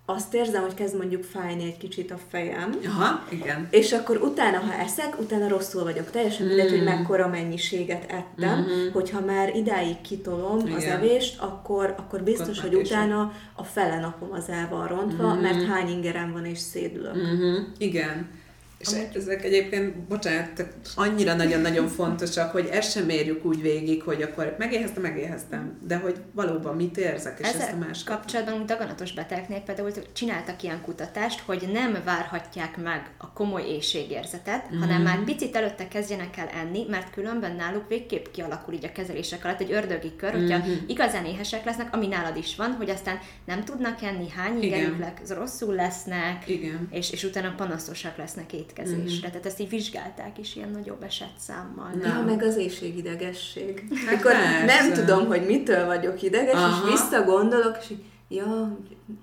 azt 0.07 0.35
érzem, 0.35 0.63
hogy 0.63 0.75
kezd 0.75 0.97
mondjuk 0.97 1.23
fájni 1.23 1.65
egy 1.65 1.77
kicsit 1.77 2.11
a 2.11 2.19
fejem. 2.29 2.79
Aha, 2.87 3.25
igen. 3.31 3.69
És 3.71 3.93
akkor 3.93 4.17
utána, 4.17 4.59
ha 4.59 4.73
eszek, 4.73 5.21
utána 5.21 5.49
rosszul 5.49 5.83
vagyok. 5.83 6.11
Teljesen 6.11 6.47
mindegy, 6.47 6.73
mm. 6.73 6.77
hogy 6.77 6.85
mekkora 6.85 7.29
mennyiséget 7.29 8.05
ettem. 8.11 8.61
Mm-hmm. 8.61 8.93
Hogyha 8.93 9.21
már 9.21 9.57
idáig 9.57 10.01
kitolom 10.01 10.59
igen. 10.59 10.73
az 10.73 10.85
evést, 10.85 11.41
akkor, 11.41 11.95
akkor 11.99 12.23
biztos, 12.23 12.61
hogy 12.61 12.75
utána 12.75 13.33
a 13.55 13.63
fele 13.63 14.01
napom 14.01 14.33
az 14.33 14.49
el 14.49 14.69
van 14.71 14.87
rontva, 14.87 15.33
mm-hmm. 15.33 15.43
mert 15.43 15.67
hány 15.67 15.89
ingerem 15.89 16.33
van 16.33 16.45
és 16.45 16.59
szédülök. 16.59 17.17
Mm-hmm. 17.17 17.63
Igen. 17.79 18.43
És 18.89 18.93
Amúgy... 18.93 19.17
ezek 19.17 19.45
egyébként, 19.45 19.97
bocsánat, 19.97 20.67
annyira 20.95 21.35
nagyon-nagyon 21.35 21.89
fontosak, 21.89 22.51
hogy 22.51 22.69
ezt 22.73 22.91
sem 22.91 23.05
mérjük 23.05 23.45
úgy 23.45 23.63
végig, 23.63 24.03
hogy 24.03 24.23
akkor 24.23 24.55
megéheztem, 24.59 25.03
megéheztem, 25.03 25.79
de 25.87 25.97
hogy 25.97 26.17
valóban 26.33 26.77
mit 26.77 26.97
érzek, 26.97 27.39
és 27.41 27.47
Ezzel 27.47 27.61
ezt 27.61 27.73
a 27.73 27.77
más 27.77 28.05
kapcsolatban 28.05 28.67
daganatos 28.67 29.13
betegeknél 29.13 29.61
például 29.61 29.91
csináltak 30.13 30.63
ilyen 30.63 30.81
kutatást, 30.81 31.41
hogy 31.41 31.69
nem 31.73 31.99
várhatják 32.05 32.77
meg 32.83 33.11
a 33.19 33.33
komoly 33.33 33.63
éjségérzetet, 33.63 34.71
mm-hmm. 34.71 34.81
hanem 34.81 35.03
már 35.03 35.25
picit 35.25 35.57
előtte 35.57 35.89
kezdjenek 35.89 36.37
el 36.37 36.49
enni, 36.49 36.87
mert 36.91 37.13
különben 37.13 37.57
náluk 37.57 37.89
végképp 37.89 38.25
kialakul 38.33 38.75
így 38.75 38.85
a 38.85 38.93
kezelések 38.93 39.45
alatt 39.45 39.61
egy 39.61 39.73
ördögi 39.73 40.17
kör, 40.17 40.33
hogyha 40.33 40.59
mm-hmm. 40.59 40.75
igazán 40.87 41.25
éhesek 41.25 41.65
lesznek, 41.65 41.95
ami 41.95 42.07
nálad 42.07 42.37
is 42.37 42.57
van, 42.57 42.73
hogy 42.73 42.91
aztán 42.91 43.19
nem 43.45 43.65
tudnak 43.65 44.03
enni, 44.03 44.29
hány 44.37 44.63
ingerük 44.63 44.95
rosszul 45.29 45.75
lesznek, 45.75 46.49
Igen. 46.49 46.89
És, 46.91 47.13
és 47.13 47.25
utána 47.25 47.55
panaszosak 47.57 48.17
lesznek 48.17 48.53
ét 48.53 48.73
étkezésre. 48.75 49.03
Mm-hmm. 49.03 49.21
Tehát 49.21 49.47
ezt 49.47 49.61
így 49.61 49.69
vizsgálták 49.69 50.39
is 50.39 50.57
ilyen 50.57 50.71
nagyobb 50.71 51.03
esetszámmal. 51.03 51.91
Na, 52.03 52.23
meg 52.27 52.43
az 52.43 52.57
éjségidegesség. 52.57 53.85
Hát 54.07 54.15
Akkor 54.21 54.33
nem 54.67 54.93
tudom, 54.93 55.27
hogy 55.27 55.47
mitől 55.47 55.87
vagyok 55.87 56.23
ideges, 56.23 56.55
Aha. 56.55 56.87
és 56.87 56.91
visszagondolok, 56.91 57.77
és 57.81 57.91
így 57.91 58.05
ja, 58.29 58.79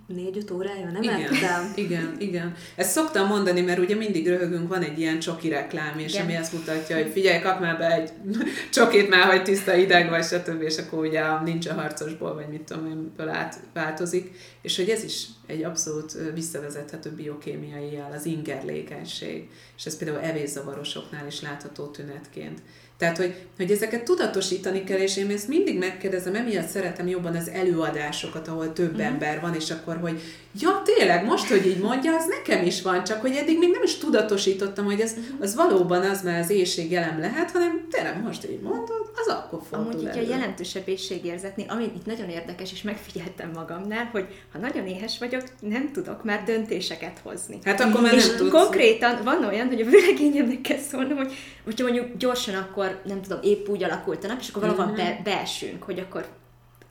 négy-öt 0.07 0.52
órája 0.52 0.91
nem 0.91 1.02
igen, 1.02 1.22
ettem. 1.22 1.72
Igen, 1.76 2.15
igen. 2.19 2.53
Ezt 2.76 2.91
szoktam 2.91 3.28
mondani, 3.28 3.61
mert 3.61 3.80
ugye 3.80 3.95
mindig 3.95 4.28
röhögünk, 4.28 4.68
van 4.68 4.82
egy 4.82 4.99
ilyen 4.99 5.19
csoki 5.19 5.49
reklám, 5.49 5.99
és 5.99 6.14
igen. 6.14 6.26
ami 6.26 6.36
azt 6.36 6.53
mutatja, 6.53 6.95
hogy 6.95 7.11
figyelj, 7.11 7.41
kap 7.41 7.60
már 7.60 7.78
be 7.78 7.91
egy 7.91 8.11
csokit 8.72 9.10
már, 9.10 9.30
hogy 9.30 9.44
tiszta 9.44 9.76
ideg 9.76 10.10
vagy, 10.10 10.23
stb. 10.23 10.61
és 10.61 10.78
akkor 10.78 11.06
ugye 11.06 11.40
nincs 11.44 11.68
a 11.68 11.73
harcosból, 11.73 12.34
vagy 12.34 12.48
mit 12.48 12.61
tudom 12.61 12.86
én, 12.86 13.28
átváltozik. 13.30 14.32
És 14.61 14.76
hogy 14.76 14.90
ez 14.90 15.03
is 15.03 15.26
egy 15.48 15.64
abszolút 15.64 16.18
visszavezethető 16.34 17.10
biokémiai 17.10 17.91
jel, 17.91 18.11
az 18.15 18.26
ingerlékenység. 18.26 19.49
És 19.78 19.86
ez 19.86 19.98
például 19.98 20.23
evészavarosoknál 20.23 21.28
is 21.28 21.41
látható 21.41 21.86
tünetként. 21.86 22.61
Tehát, 23.02 23.18
hogy, 23.18 23.36
hogy 23.57 23.72
ezeket 23.72 24.03
tudatosítani 24.03 24.84
kell, 24.84 24.98
és 24.98 25.18
én 25.18 25.30
ezt 25.30 25.48
mindig 25.48 25.78
megkérdezem, 25.78 26.36
emiatt 26.36 26.68
szeretem 26.68 27.07
jobban 27.07 27.36
az 27.36 27.49
előadásokat, 27.49 28.48
ahol 28.48 28.73
több 28.73 28.98
mm. 28.98 28.99
ember 28.99 29.41
van, 29.41 29.56
és 29.56 29.72
akkor, 29.72 29.98
hogy 29.98 30.22
ja, 30.60 30.82
tényleg, 30.86 31.26
most, 31.26 31.48
hogy 31.48 31.68
így 31.68 31.78
mondja, 31.80 32.15
az 32.15 32.26
nekem 32.26 32.65
is 32.65 32.82
van, 32.82 33.03
csak 33.03 33.22
hogy 33.22 33.36
eddig 33.36 33.57
még 33.57 33.69
nem 33.72 33.84
is 33.84 33.98
tudatosítottam, 33.98 34.86
hogy 34.86 34.99
ez, 34.99 35.14
mhm. 35.14 35.41
az 35.41 35.56
valóban 35.56 36.02
az, 36.02 36.23
mert 36.23 36.44
az 36.44 36.49
éjség 36.49 36.91
jelen 36.91 37.19
lehet, 37.19 37.52
hanem 37.52 37.88
tényleg 37.91 38.23
most 38.23 38.45
így 38.49 38.61
mondod, 38.61 39.11
az 39.15 39.34
akkor 39.34 39.61
fordul 39.69 39.91
Amúgy 39.91 40.02
így 40.02 40.23
a 40.23 40.30
jelentősebb 40.30 40.88
éjségérzetnél, 40.88 41.65
ami 41.69 41.84
itt 41.84 42.06
nagyon 42.06 42.30
érdekes, 42.30 42.72
és 42.72 42.82
megfigyeltem 42.82 43.52
magamnál, 43.53 44.10
hogy 44.11 44.26
ha 44.52 44.60
nagyon 44.60 44.88
éhes 44.88 45.18
vagyok, 45.18 45.44
nem 45.60 45.91
tudok 45.91 46.23
már 46.23 46.44
döntéseket 46.44 47.19
hozni. 47.23 47.60
Hát 47.64 47.80
akkor 47.80 48.02
már 48.02 48.14
és 48.14 48.28
nem 48.28 48.38
tudsz. 48.38 48.52
konkrétan 48.52 49.23
van 49.23 49.45
olyan, 49.45 49.68
hogy 49.68 49.82
a 49.82 49.86
vőlegényemnek 49.86 50.61
kell 50.61 50.80
szólnom, 50.91 51.18
hogy 51.18 51.34
hogyha 51.64 51.84
mondjuk 51.84 52.18
gyorsan 52.18 52.56
akkor, 52.56 52.90
nem 53.03 53.22
tudom, 53.22 53.39
épp 53.43 53.68
úgy 53.68 53.84
alakult 53.84 54.23
a 54.23 54.27
nap, 54.27 54.39
és 54.39 54.49
akkor 54.49 54.61
valahol 54.61 54.85
uh-huh. 54.85 54.97
be, 54.97 55.22
beesünk, 55.23 55.84
hogy 55.84 55.99
akkor 55.99 56.26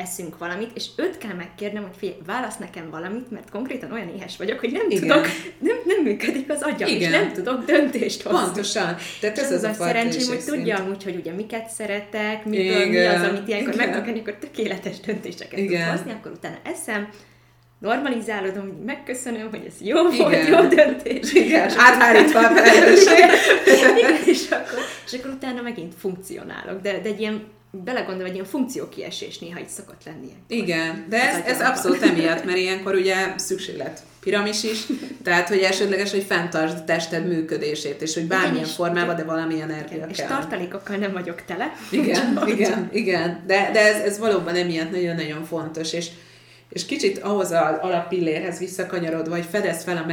eszünk 0.01 0.39
valamit, 0.39 0.71
és 0.75 0.87
őt 0.97 1.19
kell 1.19 1.35
megkérnem, 1.35 1.83
hogy 1.83 1.97
figyelj, 1.97 2.19
válasz 2.27 2.57
nekem 2.57 2.91
valamit, 2.91 3.31
mert 3.31 3.51
konkrétan 3.51 3.93
olyan 3.93 4.09
éhes 4.09 4.37
vagyok, 4.37 4.61
hogy 4.61 4.73
nem 4.73 4.91
Igen. 4.91 5.01
tudok, 5.01 5.27
nem, 5.59 5.77
nem 5.85 6.03
működik 6.03 6.51
az 6.51 6.63
agyam, 6.63 6.89
Igen. 6.89 7.13
és 7.13 7.19
nem 7.19 7.33
tudok 7.33 7.65
döntést 7.65 8.23
hozni. 8.23 8.45
Pontosan. 8.45 8.97
Tehát 9.21 9.39
ez 9.39 9.53
az, 9.53 9.63
az 9.63 9.71
a 9.79 9.83
szerencsém, 9.83 10.27
hogy 10.27 10.45
tudja 10.45 10.77
amúgy, 10.77 11.05
hogy 11.05 11.17
ugye 11.17 11.33
miket 11.33 11.69
szeretek, 11.69 12.45
miből 12.45 12.65
Igen. 12.65 12.89
mi 12.89 13.07
az, 13.07 13.29
amit 13.29 13.49
ilyenkor 13.49 13.75
meg 13.75 13.97
akkor 13.97 14.35
tökéletes 14.41 15.01
döntéseket 15.01 15.59
Igen. 15.59 15.89
tud 15.89 15.97
hozni, 15.97 16.13
akkor 16.13 16.31
utána 16.31 16.59
eszem, 16.63 17.09
normalizálodom, 17.81 18.67
megköszönöm, 18.87 19.51
hogy 19.51 19.65
ez 19.67 19.87
jó 19.87 20.09
Igen. 20.13 20.19
volt, 20.19 20.49
jó 20.49 20.69
döntés. 20.69 21.33
Igen, 21.33 21.71
áthárítva 21.77 22.39
a 22.39 22.49
felelősséget. 22.49 23.31
és 24.27 24.51
akkor, 24.51 24.79
és 25.07 25.13
akkor 25.13 25.31
utána 25.31 25.63
megint 25.63 25.95
funkcionálok, 25.99 26.81
de, 26.81 27.01
de 27.03 27.09
egy 27.09 27.21
ilyen 27.21 27.43
belegondolom, 27.71 28.27
egy 28.27 28.35
ilyen 28.35 28.47
funkciókiesés 28.47 29.39
néha 29.39 29.61
így 29.61 29.69
szokott 29.69 30.05
lenni. 30.05 30.33
Igen, 30.49 31.07
de 31.09 31.31
ez, 31.31 31.45
ez 31.45 31.61
abszolút 31.61 32.03
emiatt, 32.03 32.45
mert 32.45 32.59
ilyenkor 32.65 32.95
ugye 32.95 33.15
szükséglet 33.37 34.03
piramis 34.21 34.63
is, 34.63 34.87
tehát 35.23 35.49
hogy 35.49 35.59
elsődleges, 35.59 36.11
hogy 36.11 36.23
fenntartsd 36.23 36.77
a 36.77 36.85
tested 36.85 37.27
működését, 37.27 38.03
és 38.03 38.15
hogy 38.15 38.27
bármilyen 38.27 38.55
igen, 38.55 38.67
formában, 38.67 39.17
de 39.17 39.25
valami 39.25 39.61
energia 39.61 39.97
igen, 39.97 40.09
kell. 40.13 40.27
És 40.27 40.33
tartalékokkal 40.33 40.97
nem 40.97 41.13
vagyok 41.13 41.45
tele. 41.45 41.73
Igen, 41.91 42.43
igen, 42.47 42.89
igen, 42.93 43.43
de, 43.47 43.71
de 43.73 43.81
ez, 43.81 44.03
ez 44.03 44.19
valóban 44.19 44.55
emiatt 44.55 44.91
nagyon-nagyon 44.91 45.45
fontos, 45.45 45.93
és 45.93 46.09
és 46.71 46.87
kicsit 46.87 47.19
ahhoz 47.19 47.51
az 47.51 47.79
alappillérhez 47.81 48.59
visszakanyarodva, 48.59 49.35
hogy 49.35 49.45
fedez 49.45 49.83
fel 49.83 49.97
a 49.97 50.07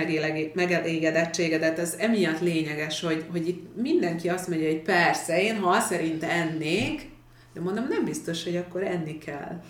megelégedettségedet, 0.54 1.80
ez 1.80 1.96
emiatt 1.98 2.40
lényeges, 2.40 3.02
hogy, 3.02 3.26
hogy 3.32 3.48
itt 3.48 3.76
mindenki 3.76 4.30
azt 4.30 4.48
mondja, 4.48 4.68
hogy 4.68 4.82
persze, 4.82 5.42
én 5.42 5.58
ha 5.58 5.80
szerint 5.80 6.24
ennék, 6.24 7.10
de 7.54 7.62
mondom, 7.62 7.88
nem 7.90 8.06
biztos, 8.06 8.44
hogy 8.44 8.56
akkor 8.56 8.84
enni 8.84 9.18
kell. 9.18 9.62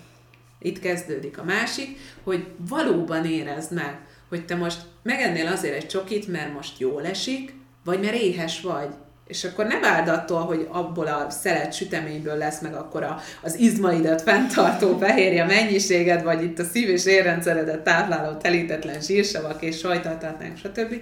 Itt 0.60 0.78
kezdődik 0.78 1.38
a 1.38 1.44
másik, 1.44 1.98
hogy 2.22 2.46
valóban 2.68 3.24
érezd 3.26 3.72
meg, 3.72 4.00
hogy 4.28 4.44
te 4.44 4.54
most 4.54 4.80
megennél 5.02 5.46
azért 5.46 5.74
egy 5.74 5.86
csokit, 5.86 6.26
mert 6.26 6.54
most 6.54 6.78
jól 6.78 7.06
esik, 7.06 7.54
vagy 7.84 8.00
mert 8.00 8.14
éhes 8.14 8.60
vagy. 8.60 8.88
És 9.28 9.44
akkor 9.44 9.66
ne 9.66 9.78
várd 9.78 10.08
attól, 10.08 10.40
hogy 10.40 10.66
abból 10.70 11.06
a 11.06 11.30
szelet 11.30 11.72
süteményből 11.72 12.36
lesz 12.36 12.60
meg 12.60 12.74
akkor 12.74 13.02
a, 13.02 13.20
az 13.42 13.58
izmaidat 13.58 14.22
fenntartó 14.22 14.98
fehérje 14.98 15.44
mennyiséged, 15.44 16.22
vagy 16.22 16.42
itt 16.42 16.58
a 16.58 16.64
szív- 16.64 16.88
és 16.88 17.06
érrendszeredet 17.06 17.80
tápláló 17.80 18.36
telítetlen 18.36 19.00
zsírsavak 19.00 19.62
és 19.62 19.78
sajtaltatnánk, 19.78 20.56
stb., 20.56 20.94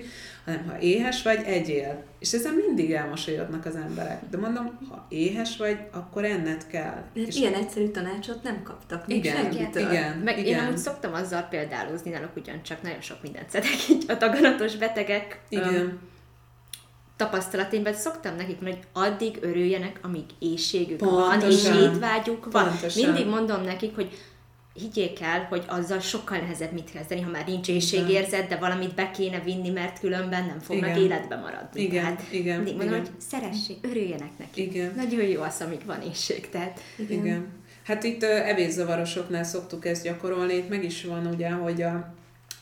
hanem 0.45 0.67
ha 0.67 0.79
éhes 0.79 1.23
vagy, 1.23 1.43
egyél. 1.47 2.05
És 2.19 2.33
ezen 2.33 2.55
mindig 2.67 2.93
elmosolyodnak 2.93 3.67
az 3.67 3.77
emberek. 3.77 4.21
De 4.31 4.39
mondom, 4.39 4.79
ha 4.91 5.07
éhes 5.09 5.57
vagy, 5.57 5.79
akkor 5.93 6.25
enned 6.25 6.67
kell. 6.67 7.05
De 7.15 7.21
és 7.21 7.37
ilyen 7.37 7.55
egyszerű 7.55 7.87
tanácsot 7.87 8.43
nem 8.43 8.63
kaptak. 8.63 9.07
Még 9.07 9.17
igen, 9.17 9.37
senkitől. 9.37 9.91
igen. 9.91 10.17
Meg 10.19 10.39
igen. 10.39 10.59
én 10.59 10.67
amúgy 10.67 10.79
szoktam 10.79 11.15
azzal 11.15 11.43
példálózni, 11.43 12.11
náluk 12.11 12.37
ugyancsak 12.37 12.83
nagyon 12.83 13.01
sok 13.01 13.23
mindent 13.23 13.51
szedek 13.51 13.89
így 13.89 14.05
a 14.09 14.17
taganatos 14.17 14.77
betegek. 14.77 15.41
Igen. 15.49 15.75
Um, 15.75 16.15
tapasztalatémben 17.17 17.95
szoktam 17.95 18.37
nekik 18.37 18.61
mondani, 18.61 18.83
hogy 18.93 19.03
addig 19.03 19.39
örüljenek, 19.41 19.99
amíg 20.03 20.25
éjségük 20.39 20.97
Pontosan. 20.97 21.39
van, 21.39 21.51
és 21.51 21.65
étvágyuk 21.65 22.53
van. 22.53 22.69
Pontosan. 22.69 23.05
Mindig 23.05 23.27
mondom 23.27 23.63
nekik, 23.63 23.95
hogy 23.95 24.11
higgyék 24.75 25.21
el, 25.21 25.47
hogy 25.49 25.65
azzal 25.67 26.01
sokkal 26.01 26.39
nehezebb 26.39 26.73
mit 26.73 26.91
kezdeni, 26.91 27.21
ha 27.21 27.31
már 27.31 27.47
nincs 27.47 27.69
éjségérzet, 27.69 28.49
de 28.49 28.57
valamit 28.57 28.95
be 28.95 29.11
kéne 29.11 29.41
vinni, 29.41 29.71
mert 29.71 30.01
különben 30.01 30.47
nem 30.47 30.59
fognak 30.59 30.91
igen. 30.91 31.03
életbe 31.03 31.37
maradni. 31.37 31.83
Igen, 31.83 32.03
tehát 32.03 32.33
igen, 32.33 32.57
mindig 32.57 32.77
mondom, 32.77 32.95
igen. 32.95 33.07
hogy 33.11 33.21
szeressék, 33.21 33.77
örüljenek 33.83 34.39
neki. 34.39 34.63
Igen. 34.63 34.93
Nagyon 34.97 35.25
jó 35.25 35.43
az, 35.43 35.61
amíg 35.61 35.85
van 35.87 36.03
éjség, 36.03 36.49
tehát. 36.49 36.81
Igen. 36.97 37.19
igen. 37.19 37.47
Hát 37.85 38.05
itt 38.05 38.23
evészavarosoknál 38.23 39.45
szoktuk 39.45 39.87
ezt 39.87 40.03
gyakorolni, 40.03 40.55
itt 40.55 40.69
meg 40.69 40.85
is 40.85 41.05
van 41.05 41.27
ugye, 41.27 41.51
hogy 41.51 41.83
a, 41.83 42.15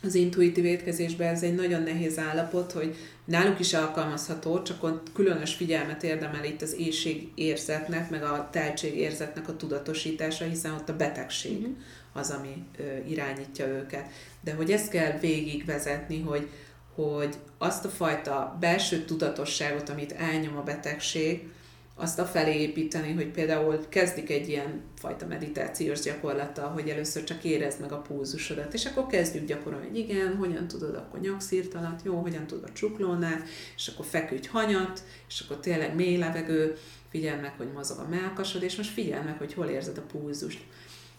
az 0.05 0.15
intuitív 0.15 0.65
étkezésben 0.65 1.35
ez 1.35 1.43
egy 1.43 1.55
nagyon 1.55 1.83
nehéz 1.83 2.19
állapot, 2.19 2.73
hogy 2.73 2.97
náluk 3.25 3.61
is 3.61 3.75
alkalmazható, 3.75 4.63
csak 4.63 4.83
ott 4.83 5.13
különös 5.13 5.55
figyelmet 5.55 6.03
érdemel 6.03 6.45
itt 6.45 6.63
az 6.63 6.75
éjségérzetnek, 6.79 8.11
meg 8.11 8.23
a 8.23 8.49
teltségérzetnek 8.53 9.49
a 9.49 9.57
tudatosítása, 9.57 10.45
hiszen 10.45 10.73
ott 10.73 10.89
a 10.89 10.97
betegség. 10.97 11.57
Uh-huh 11.57 11.77
az, 12.15 12.31
ami 12.31 12.65
ö, 12.79 12.83
irányítja 13.09 13.67
őket. 13.67 14.11
De 14.41 14.55
hogy 14.55 14.71
ezt 14.71 14.91
kell 14.91 15.19
végigvezetni, 15.19 16.21
hogy, 16.21 16.49
hogy 16.95 17.35
azt 17.59 17.85
a 17.85 17.89
fajta 17.89 18.57
belső 18.61 19.05
tudatosságot, 19.05 19.89
amit 19.89 20.13
elnyom 20.13 20.57
a 20.57 20.63
betegség, 20.63 21.53
azt 21.97 22.19
a 22.19 22.25
felé 22.25 22.61
építeni, 22.61 23.13
hogy 23.13 23.31
például 23.31 23.89
kezdik 23.89 24.31
egy 24.31 24.49
ilyen 24.49 24.83
fajta 24.99 25.27
meditációs 25.27 26.01
gyakorlattal, 26.01 26.69
hogy 26.69 26.89
először 26.89 27.25
csak 27.25 27.45
érezd 27.45 27.81
meg 27.81 27.93
a 27.93 28.01
pulzusodat, 28.01 28.75
és 28.75 28.85
akkor 28.85 29.07
kezdjük 29.07 29.47
gyakorolni, 29.47 29.87
hogy 29.87 29.99
igen, 29.99 30.37
hogyan 30.37 30.69
tudod 30.69 30.95
akkor 30.95 31.21
nyakszírt 31.21 31.75
alatt, 31.75 32.03
jó, 32.05 32.21
hogyan 32.21 32.47
tudod 32.47 32.73
csuklónál, 32.73 33.43
és 33.77 33.89
akkor 33.89 34.05
feküdj 34.07 34.49
hanyat, 34.49 35.03
és 35.29 35.41
akkor 35.41 35.61
tényleg 35.61 35.95
mély 35.95 36.17
levegő, 36.17 36.77
figyeld 37.11 37.41
meg, 37.41 37.55
hogy 37.57 37.73
mozog 37.73 37.99
a 37.99 38.09
melkasod, 38.09 38.63
és 38.63 38.77
most 38.77 38.93
figyeld 38.93 39.25
meg, 39.25 39.39
hogy 39.39 39.55
hol 39.55 39.67
érzed 39.67 39.99
a 39.99 40.07
pulzust. 40.13 40.61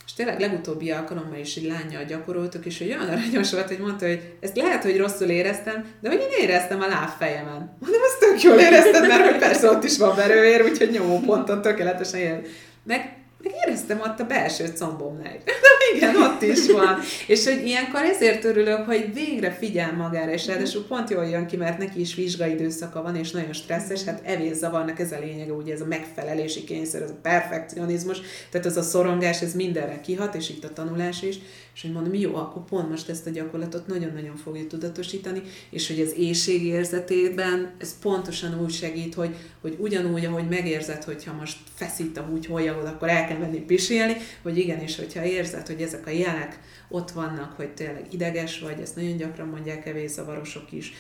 És 0.06 0.14
tényleg 0.14 0.40
legutóbbi 0.40 0.92
alkalommal 0.92 1.40
is 1.40 1.56
egy 1.56 1.64
lányjal 1.64 2.04
gyakoroltuk, 2.04 2.66
és 2.66 2.78
hogy 2.78 2.88
olyan 2.88 3.10
aranyos 3.10 3.52
volt, 3.52 3.68
hogy 3.68 3.80
mondta, 3.80 4.06
hogy 4.06 4.34
ezt 4.40 4.58
lehet, 4.58 4.84
hogy 4.84 4.98
rosszul 4.98 5.28
éreztem, 5.28 5.86
de 6.02 6.10
hogy 6.10 6.20
én 6.20 6.48
éreztem 6.48 6.82
a 6.82 6.88
lábfejemen. 6.88 7.78
Mondom, 7.80 8.02
ezt 8.06 8.20
tök 8.20 8.42
jól 8.42 8.60
érezted, 8.60 9.08
mert 9.08 9.30
hogy 9.30 9.38
persze 9.38 9.70
ott 9.70 9.84
is 9.84 9.98
van 9.98 10.16
verőér, 10.16 10.62
úgyhogy 10.62 10.90
nyomóponton 10.90 11.62
tökéletesen 11.62 12.20
ér. 12.20 12.42
Meg 12.84 13.15
meg 13.46 13.54
éreztem 13.68 14.00
ott 14.00 14.20
a 14.20 14.26
belső 14.26 14.74
combomnál. 14.78 15.38
De 15.46 15.96
igen, 15.96 16.16
ott 16.16 16.42
is 16.42 16.72
van. 16.72 17.00
és 17.28 17.46
hogy 17.46 17.66
ilyenkor 17.66 18.02
ezért 18.02 18.44
örülök, 18.44 18.86
hogy 18.86 19.14
végre 19.14 19.52
figyel 19.52 19.94
magára, 19.94 20.32
és 20.32 20.46
ráadásul 20.46 20.86
pont 20.88 21.10
jól 21.10 21.26
jön 21.26 21.46
ki, 21.46 21.58
mert 21.58 21.78
neki 21.78 22.00
is 22.00 22.16
vizsgai 22.16 22.52
időszaka 22.52 23.02
van, 23.02 23.16
és 23.16 23.32
nagyon 23.32 23.54
stresszes, 23.54 24.04
hát 24.04 24.22
evészavarnak 24.24 25.00
ez 25.00 25.12
a 25.12 25.20
lényege, 25.20 25.52
ugye 25.52 25.74
ez 25.74 25.82
a 25.82 25.86
megfelelési 25.86 26.64
kényszer, 26.64 27.02
ez 27.02 27.10
a 27.10 27.20
perfekcionizmus, 27.22 28.20
tehát 28.50 28.68
ez 28.68 28.78
a 28.78 28.82
szorongás, 28.82 29.42
ez 29.42 29.54
mindenre 29.54 30.02
kihat, 30.02 30.36
és 30.36 30.50
itt 30.50 30.64
a 30.64 30.74
tanulás 30.74 31.22
is, 31.22 31.36
és 31.76 31.82
hogy 31.82 31.92
mondom, 31.92 32.14
jó, 32.14 32.36
akkor 32.36 32.64
pont 32.66 32.90
most 32.90 33.10
ezt 33.10 33.28
a 33.28 33.30
gyakorlatot 33.30 33.88
nagyon-nagyon 33.88 34.36
fogja 34.36 34.68
tudatosítani, 34.68 35.42
és 35.70 35.88
hogy 35.88 36.00
az 36.00 36.14
éjség 36.18 36.66
érzetében 36.66 37.74
ez 37.78 38.00
pontosan 38.02 38.62
úgy 38.64 38.72
segít, 38.72 39.14
hogy, 39.14 39.36
hogy 39.62 39.76
ugyanúgy, 39.80 40.26
ahogy 40.26 40.48
megérzed, 40.48 41.04
hogyha 41.04 41.34
most 41.34 41.58
feszít 41.74 42.18
a 42.18 42.22
húgy 42.22 42.46
holyagod, 42.46 42.86
akkor 42.86 43.10
el 43.10 43.28
kell 43.28 43.35
menni 43.38 43.60
pisilni, 43.60 44.16
hogy 44.42 44.58
igenis, 44.58 44.96
hogyha 44.96 45.26
érzed, 45.26 45.68
hogy 45.68 45.82
ezek 45.82 46.08
a 46.08 46.10
jelek 46.10 46.60
ott 46.90 47.12
vannak, 47.12 47.54
hogy 47.56 47.70
tényleg 47.70 48.06
ideges 48.10 48.60
vagy, 48.60 48.80
ezt 48.82 48.96
nagyon 48.96 49.18
gyakran 49.18 49.48
mondják 49.48 49.86
evészavarosok 49.86 50.72
is, 50.72 50.94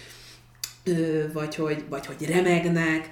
vagy 1.33 1.55
hogy, 1.55 1.83
vagy 1.89 2.05
hogy 2.05 2.27
remegnek, 2.27 3.09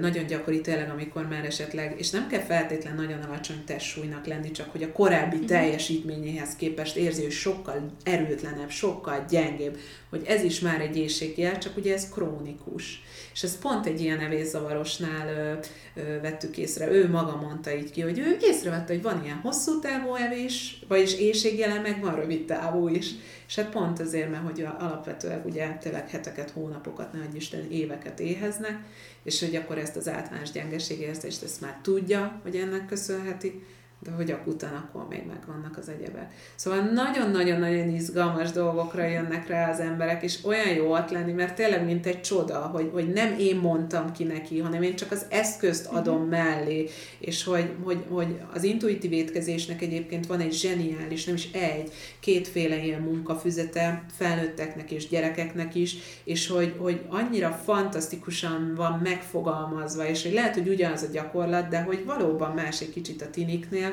nagyon 0.00 0.26
gyakori 0.26 0.60
tényleg, 0.60 0.90
amikor 0.90 1.28
már 1.28 1.44
esetleg, 1.44 1.94
és 1.98 2.10
nem 2.10 2.28
kell 2.28 2.40
feltétlen 2.40 2.94
nagyon 2.94 3.22
alacsony 3.22 3.64
testsúlynak 3.66 4.26
lenni, 4.26 4.50
csak 4.50 4.70
hogy 4.70 4.82
a 4.82 4.92
korábbi 4.92 5.36
mhm. 5.36 5.46
teljesítményéhez 5.46 6.56
képest 6.56 6.96
érzi, 6.96 7.22
hogy 7.22 7.30
sokkal 7.30 7.90
erőtlenebb, 8.04 8.70
sokkal 8.70 9.24
gyengébb, 9.30 9.78
hogy 10.10 10.22
ez 10.26 10.42
is 10.42 10.60
már 10.60 10.80
egy 10.80 10.96
éjségjel, 10.96 11.58
csak 11.58 11.76
ugye 11.76 11.94
ez 11.94 12.08
krónikus. 12.08 13.02
És 13.32 13.42
ez 13.42 13.58
pont 13.58 13.86
egy 13.86 14.00
ilyen 14.00 14.20
evészavarosnál 14.20 15.28
ö, 15.28 16.00
ö, 16.00 16.20
vettük 16.20 16.56
észre. 16.56 16.90
Ő 16.90 17.10
maga 17.10 17.36
mondta 17.36 17.74
így 17.74 17.90
ki, 17.90 18.00
hogy 18.00 18.18
ő 18.18 18.36
észrevette, 18.40 18.92
hogy 18.92 19.02
van 19.02 19.24
ilyen 19.24 19.36
hosszú 19.36 19.80
távú 19.80 20.14
evés, 20.14 20.78
vagyis 20.88 21.18
éjségjelen, 21.18 21.80
meg 21.80 22.00
van 22.00 22.14
rövid 22.14 22.44
távú 22.44 22.88
is. 22.88 23.10
És 23.48 23.54
hát 23.54 23.70
pont 23.70 24.00
azért, 24.00 24.30
mert 24.30 24.44
hogy 24.44 24.66
alapvetően 24.78 25.42
ugye 25.46 25.76
tényleg 25.80 26.10
heteket, 26.10 26.50
hónapokat, 26.50 27.11
ne 27.12 27.20
Isten, 27.34 27.70
éveket 27.70 28.20
éheznek, 28.20 28.78
és 29.22 29.40
hogy 29.40 29.56
akkor 29.56 29.78
ezt 29.78 29.96
az 29.96 30.08
általános 30.08 30.50
gyengeségérzést 30.50 31.42
ezt 31.42 31.60
már 31.60 31.78
tudja, 31.82 32.40
hogy 32.42 32.56
ennek 32.56 32.86
köszönheti, 32.86 33.62
de 34.04 34.10
hogy 34.10 34.30
akutan 34.30 34.74
akkor 34.74 35.08
még 35.08 35.22
megvannak 35.26 35.78
az 35.78 35.88
egyebek. 35.88 36.32
Szóval 36.54 36.80
nagyon-nagyon-nagyon 36.80 37.88
izgalmas 37.88 38.50
dolgokra 38.50 39.04
jönnek 39.04 39.46
rá 39.46 39.70
az 39.70 39.80
emberek, 39.80 40.22
és 40.22 40.44
olyan 40.44 40.74
jó 40.74 40.92
ott 40.92 41.10
lenni, 41.10 41.32
mert 41.32 41.54
tényleg 41.54 41.84
mint 41.84 42.06
egy 42.06 42.20
csoda, 42.20 42.58
hogy, 42.58 42.90
hogy 42.92 43.12
nem 43.12 43.34
én 43.38 43.56
mondtam 43.56 44.12
ki 44.12 44.24
neki, 44.24 44.58
hanem 44.58 44.82
én 44.82 44.96
csak 44.96 45.10
az 45.10 45.26
eszközt 45.28 45.86
mhm. 45.86 45.96
adom 45.96 46.22
mellé, 46.22 46.88
és 47.18 47.44
hogy, 47.44 47.70
hogy, 47.82 48.04
hogy 48.08 48.40
az 48.54 48.62
intuitív 48.62 49.12
étkezésnek 49.12 49.82
egyébként 49.82 50.26
van 50.26 50.40
egy 50.40 50.52
zseniális, 50.52 51.24
nem 51.24 51.34
is 51.34 51.50
egy, 51.52 51.92
kétféle 52.20 52.84
ilyen 52.84 53.00
munkafüzete 53.00 54.04
felnőtteknek 54.16 54.90
és 54.90 55.08
gyerekeknek 55.08 55.74
is, 55.74 55.96
és 56.24 56.48
hogy, 56.48 56.74
hogy 56.78 57.00
annyira 57.08 57.60
fantasztikusan 57.64 58.72
van 58.76 59.00
megfogalmazva, 59.02 60.08
és 60.08 60.22
hogy 60.22 60.32
lehet, 60.32 60.54
hogy 60.54 60.68
ugyanaz 60.68 61.02
a 61.02 61.12
gyakorlat, 61.12 61.68
de 61.68 61.82
hogy 61.82 62.04
valóban 62.04 62.54
más 62.54 62.80
egy 62.80 62.90
kicsit 62.90 63.22
a 63.22 63.30
tiniknél, 63.30 63.91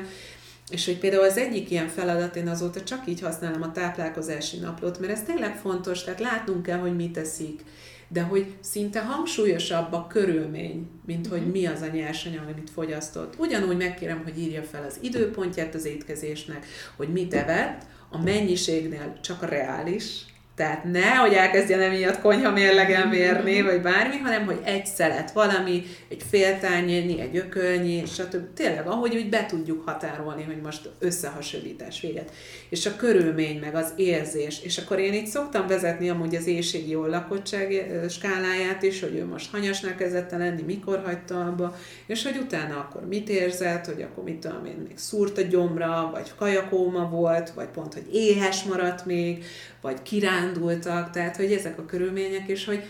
és 0.70 0.84
hogy 0.84 0.98
például 0.98 1.24
az 1.24 1.36
egyik 1.36 1.70
ilyen 1.70 1.88
feladat, 1.88 2.36
én 2.36 2.48
azóta 2.48 2.82
csak 2.82 3.06
így 3.06 3.20
használom 3.20 3.62
a 3.62 3.72
táplálkozási 3.72 4.58
naplót, 4.58 4.98
mert 4.98 5.12
ez 5.12 5.22
tényleg 5.22 5.56
fontos, 5.56 6.04
tehát 6.04 6.20
látnunk 6.20 6.62
kell, 6.62 6.78
hogy 6.78 6.96
mit 6.96 7.12
teszik, 7.12 7.64
de 8.08 8.22
hogy 8.22 8.54
szinte 8.60 9.00
hangsúlyosabb 9.00 9.92
a 9.92 10.06
körülmény, 10.06 10.88
mint 11.06 11.26
hogy 11.26 11.40
mhm. 11.40 11.50
mi 11.50 11.66
az 11.66 11.80
a 11.80 11.86
nyersanyag, 11.86 12.48
amit 12.52 12.70
fogyasztott. 12.70 13.34
Ugyanúgy 13.38 13.76
megkérem, 13.76 14.20
hogy 14.24 14.38
írja 14.38 14.62
fel 14.62 14.84
az 14.84 14.98
időpontját 15.00 15.74
az 15.74 15.84
étkezésnek, 15.84 16.66
hogy 16.96 17.08
mit 17.08 17.34
evett, 17.34 17.82
a 18.12 18.22
mennyiségnél 18.22 19.18
csak 19.20 19.42
a 19.42 19.46
reális, 19.46 20.24
tehát 20.60 20.84
ne, 20.84 21.14
hogy 21.14 21.32
elkezdjen 21.32 21.80
emiatt 21.80 22.20
konyha 22.20 22.50
mérlegen 22.50 23.08
mérni, 23.08 23.62
vagy 23.62 23.80
bármi, 23.80 24.16
hanem 24.16 24.44
hogy 24.44 24.60
egy 24.64 24.86
szelet 24.86 25.32
valami, 25.32 25.82
egy 26.08 26.22
fél 26.30 26.58
tányérnyi, 26.58 27.20
egy 27.20 27.36
ökölnyi, 27.36 28.02
stb. 28.06 28.54
Tényleg, 28.54 28.86
ahogy 28.86 29.16
úgy 29.16 29.28
be 29.28 29.46
tudjuk 29.46 29.88
határolni, 29.88 30.42
hogy 30.42 30.60
most 30.62 30.90
összehasonlítás 30.98 32.00
véget. 32.00 32.32
És 32.68 32.86
a 32.86 32.96
körülmény, 32.96 33.58
meg 33.58 33.74
az 33.74 33.92
érzés. 33.96 34.62
És 34.62 34.78
akkor 34.78 34.98
én 34.98 35.12
itt 35.12 35.26
szoktam 35.26 35.66
vezetni 35.66 36.10
amúgy 36.10 36.34
az 36.34 36.46
éjségi 36.46 36.90
jól 36.90 37.08
lakottság 37.08 37.90
skáláját 38.08 38.82
is, 38.82 39.00
hogy 39.00 39.14
ő 39.14 39.26
most 39.26 39.50
hanyasnak 39.50 39.96
kezdett 39.96 40.30
lenni, 40.30 40.62
mikor 40.62 41.02
hagyta 41.04 41.40
abba, 41.40 41.76
és 42.06 42.24
hogy 42.24 42.36
utána 42.36 42.76
akkor 42.76 43.06
mit 43.06 43.28
érzett, 43.28 43.86
hogy 43.86 44.02
akkor 44.02 44.24
mit 44.24 44.38
tudom 44.38 44.64
én, 44.64 44.84
még 44.88 44.98
szúrt 44.98 45.38
a 45.38 45.42
gyomra, 45.42 46.08
vagy 46.12 46.32
kajakóma 46.36 47.08
volt, 47.08 47.50
vagy 47.50 47.68
pont, 47.68 47.94
hogy 47.94 48.14
éhes 48.14 48.62
maradt 48.62 49.06
még, 49.06 49.44
vagy 49.80 50.02
kirándultak, 50.02 51.10
tehát 51.10 51.36
hogy 51.36 51.52
ezek 51.52 51.78
a 51.78 51.84
körülmények, 51.84 52.48
és 52.48 52.64
hogy 52.64 52.84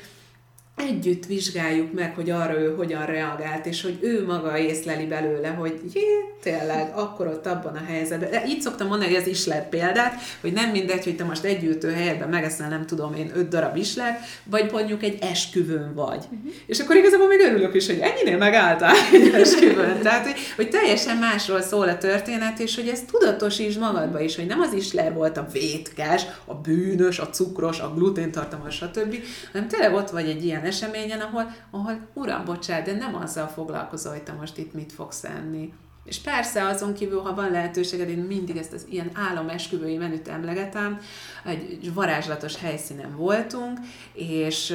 együtt 0.89 1.27
vizsgáljuk 1.27 1.93
meg, 1.93 2.15
hogy 2.15 2.31
arra 2.31 2.61
ő 2.61 2.75
hogyan 2.77 3.07
reagált, 3.07 3.67
és 3.67 3.83
hogy 3.83 3.99
ő 4.01 4.25
maga 4.27 4.59
észleli 4.59 5.05
belőle, 5.05 5.49
hogy 5.49 5.81
jé, 5.95 6.03
tényleg, 6.43 6.93
akkor 6.95 7.27
ott 7.27 7.47
abban 7.47 7.75
a 7.75 7.85
helyzetben. 7.89 8.31
De 8.31 8.45
így 8.47 8.61
szoktam 8.61 8.87
mondani, 8.87 9.11
hogy 9.13 9.21
ez 9.21 9.27
islet 9.27 9.69
példát, 9.69 10.15
hogy 10.41 10.53
nem 10.53 10.71
mindegy, 10.71 11.05
hogy 11.05 11.17
te 11.17 11.25
most 11.25 11.45
egy 11.45 11.65
ültő 11.65 11.91
helyetben 11.91 12.29
megeszel, 12.29 12.69
nem 12.69 12.87
tudom 12.87 13.15
én, 13.15 13.31
öt 13.35 13.49
darab 13.49 13.77
islet, 13.77 14.19
vagy 14.45 14.71
mondjuk 14.73 15.03
egy 15.03 15.19
esküvőn 15.21 15.95
vagy. 15.95 16.25
Uh-huh. 16.25 16.53
És 16.67 16.81
akkor 16.81 16.97
igazából 16.97 17.27
még 17.27 17.41
örülök 17.41 17.75
is, 17.75 17.87
hogy 17.87 17.99
ennyinél 17.99 18.39
megálltál 18.39 18.95
egy 19.13 19.35
esküvőn. 19.35 20.03
Tehát, 20.03 20.27
hogy, 20.27 20.37
hogy 20.57 20.69
teljesen 20.71 21.17
másról 21.17 21.63
szól 21.63 21.89
a 21.89 21.99
történet, 21.99 22.59
és 22.59 22.75
hogy 22.75 22.89
ezt 22.89 23.07
tudatosítsd 23.07 23.79
magadba 23.79 24.21
is, 24.21 24.37
hogy 24.37 24.47
nem 24.47 24.61
az 24.61 24.73
isler 24.73 25.13
volt 25.13 25.37
a 25.37 25.49
vétkes, 25.53 26.23
a 26.45 26.55
bűnös, 26.55 27.19
a 27.19 27.31
cukros, 27.31 27.81
a 27.81 27.93
gluténtartalmas, 27.95 28.75
stb., 28.75 29.17
hanem 29.53 29.69
tényleg 29.69 29.95
ott 29.95 30.11
vagy 30.11 30.29
egy 30.29 30.45
ilyen 30.45 30.61
eseményen, 30.71 31.21
ahol, 31.21 31.51
ahol 31.71 32.09
uram, 32.15 32.45
bocsánat, 32.45 32.85
de 32.85 32.93
nem 32.93 33.15
azzal 33.15 33.47
foglalkozol, 33.47 34.13
hogy 34.13 34.23
te 34.23 34.33
most 34.33 34.59
itt 34.59 34.75
mit 34.75 34.93
fogsz 34.93 35.25
enni. 35.25 35.73
És 36.05 36.19
persze 36.19 36.65
azon 36.65 36.95
kívül, 36.95 37.21
ha 37.21 37.35
van 37.35 37.51
lehetőséged, 37.51 38.09
én 38.09 38.19
mindig 38.19 38.57
ezt 38.57 38.73
az 38.73 38.87
ilyen 38.89 39.11
álomesküvői 39.15 39.97
menüt 39.97 40.29
emlegetem, 40.29 40.99
egy 41.45 41.95
varázslatos 41.95 42.57
helyszínen 42.57 43.17
voltunk, 43.17 43.79
és 44.13 44.71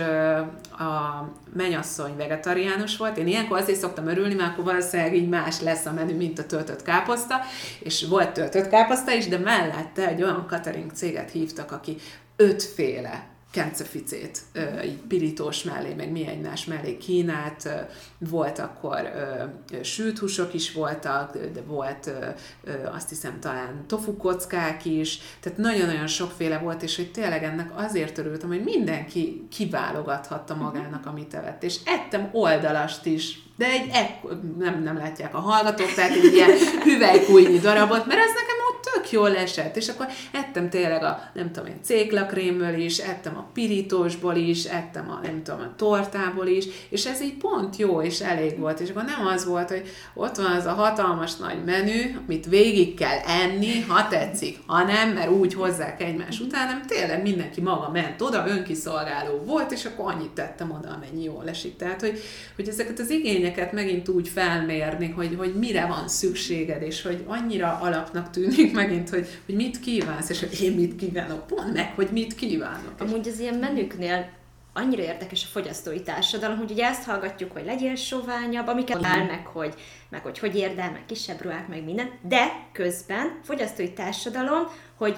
a 0.71 1.23
menyasszony 1.53 2.15
vegetariánus 2.15 2.97
volt. 2.97 3.17
Én 3.17 3.27
ilyenkor 3.27 3.57
azért 3.57 3.79
szoktam 3.79 4.07
örülni, 4.07 4.33
mert 4.33 4.51
akkor 4.51 4.63
valószínűleg 4.63 5.15
így 5.15 5.29
más 5.29 5.61
lesz 5.61 5.85
a 5.85 5.93
menü, 5.93 6.15
mint 6.15 6.39
a 6.39 6.45
töltött 6.45 6.81
káposzta, 6.81 7.35
és 7.79 8.05
volt 8.07 8.33
töltött 8.33 8.67
káposzta 8.67 9.13
is, 9.13 9.27
de 9.27 9.37
mellette 9.37 10.07
egy 10.07 10.23
olyan 10.23 10.45
catering 10.49 10.91
céget 10.91 11.31
hívtak, 11.31 11.71
aki 11.71 11.97
ötféle 12.35 13.34
kenceficét, 13.55 14.41
így 14.85 14.97
pirítós 15.07 15.63
mellé, 15.63 15.93
meg 15.93 16.11
mi 16.11 16.27
egymás 16.27 16.65
mellé 16.65 16.97
kínált, 16.97 17.69
volt 18.17 18.59
akkor 18.59 19.09
sült 19.83 20.17
húsok 20.17 20.53
is 20.53 20.71
voltak, 20.71 21.37
de 21.53 21.61
volt 21.67 22.11
azt 22.93 23.09
hiszem 23.09 23.39
talán 23.39 23.83
tofu 23.87 24.17
kockák 24.17 24.85
is, 24.85 25.19
tehát 25.39 25.57
nagyon-nagyon 25.57 26.07
sokféle 26.07 26.57
volt, 26.57 26.83
és 26.83 26.95
hogy 26.95 27.11
tényleg 27.11 27.43
ennek 27.43 27.71
azért 27.75 28.17
örültem, 28.17 28.49
hogy 28.49 28.63
mindenki 28.63 29.47
kiválogathatta 29.51 30.53
mhm. 30.53 30.63
magának, 30.63 31.05
amit 31.05 31.33
evett. 31.33 31.63
És 31.63 31.79
ettem 31.85 32.29
oldalast 32.31 33.05
is, 33.05 33.39
de 33.57 33.65
egy 33.65 33.89
ek- 33.91 34.57
nem, 34.57 34.83
nem 34.83 34.97
látják 34.97 35.35
a 35.35 35.39
hallgatók, 35.39 35.93
tehát 35.93 36.11
egy 36.11 36.33
ilyen 36.33 36.51
hüvelykújnyi 36.85 37.59
darabot, 37.59 38.05
mert 38.05 38.19
ez 38.19 38.33
nekem 38.33 38.64
tök 38.93 39.11
jól 39.11 39.35
esett, 39.35 39.75
és 39.75 39.87
akkor 39.87 40.07
ettem 40.31 40.69
tényleg 40.69 41.03
a, 41.03 41.31
nem 41.33 41.51
tudom 41.51 41.69
én, 41.69 41.79
céklakrémből 41.83 42.73
is, 42.73 42.97
ettem 42.97 43.37
a 43.37 43.49
pirítósból 43.53 44.35
is, 44.35 44.63
ettem 44.63 45.09
a, 45.09 45.19
nem 45.23 45.43
tudom, 45.43 45.59
a 45.59 45.75
tortából 45.75 46.47
is, 46.47 46.65
és 46.89 47.05
ez 47.05 47.21
így 47.21 47.37
pont 47.37 47.75
jó, 47.75 48.01
és 48.01 48.19
elég 48.19 48.59
volt, 48.59 48.79
és 48.79 48.89
akkor 48.89 49.03
nem 49.03 49.27
az 49.27 49.45
volt, 49.45 49.69
hogy 49.69 49.83
ott 50.13 50.35
van 50.35 50.51
az 50.51 50.65
a 50.65 50.73
hatalmas 50.73 51.35
nagy 51.35 51.63
menü, 51.65 52.01
amit 52.25 52.45
végig 52.45 52.93
kell 52.93 53.17
enni, 53.17 53.81
ha 53.81 54.07
tetszik, 54.07 54.59
ha 54.65 54.83
nem, 54.83 55.09
mert 55.09 55.29
úgy 55.29 55.53
hozzák 55.53 56.01
egymás 56.01 56.39
után, 56.39 56.67
nem 56.67 56.81
tényleg 56.87 57.21
mindenki 57.21 57.61
maga 57.61 57.89
ment 57.91 58.21
oda, 58.21 58.47
önkiszolgáló 58.47 59.43
volt, 59.45 59.71
és 59.71 59.85
akkor 59.85 60.13
annyit 60.13 60.31
tettem 60.31 60.71
oda, 60.71 60.89
amennyi 60.89 61.23
jól 61.23 61.49
esik. 61.49 61.75
Tehát, 61.75 62.01
hogy, 62.01 62.19
hogy 62.55 62.67
ezeket 62.67 62.99
az 62.99 63.09
igényeket 63.09 63.71
megint 63.71 64.09
úgy 64.09 64.27
felmérni, 64.27 65.09
hogy, 65.09 65.35
hogy 65.37 65.55
mire 65.55 65.85
van 65.85 66.07
szükséged, 66.07 66.81
és 66.81 67.01
hogy 67.01 67.23
annyira 67.27 67.79
alapnak 67.81 68.29
tűnik 68.29 68.73
megint, 68.75 69.09
hogy, 69.09 69.27
hogy 69.45 69.55
mit 69.55 69.79
kívánsz, 69.79 70.29
és 70.29 70.39
hogy 70.39 70.61
én 70.61 70.71
mit 70.71 70.95
kívánok, 70.95 71.47
pont 71.47 71.73
meg, 71.73 71.91
hogy 71.95 72.07
mit 72.11 72.35
kívánok. 72.35 72.93
Amúgy 72.99 73.27
az 73.27 73.39
ilyen 73.39 73.55
menüknél 73.55 74.29
annyira 74.73 75.01
érdekes 75.01 75.43
a 75.43 75.47
fogyasztói 75.51 76.01
társadalom, 76.01 76.57
hogy 76.57 76.71
ugye 76.71 76.85
ezt 76.85 77.03
hallgatjuk, 77.03 77.51
hogy 77.51 77.65
legyél 77.65 77.95
soványabb, 77.95 78.67
amiket 78.67 79.05
áll 79.05 79.25
meg, 79.25 79.45
hogy, 79.45 79.73
meg 80.09 80.21
hogy 80.21 80.39
hogy 80.39 80.55
érdel, 80.55 80.91
meg 80.91 81.03
kisebb 81.05 81.41
ruhák, 81.41 81.67
meg 81.67 81.83
minden, 81.83 82.09
de 82.21 82.67
közben 82.71 83.39
fogyasztói 83.43 83.91
társadalom, 83.91 84.67
hogy 84.95 85.17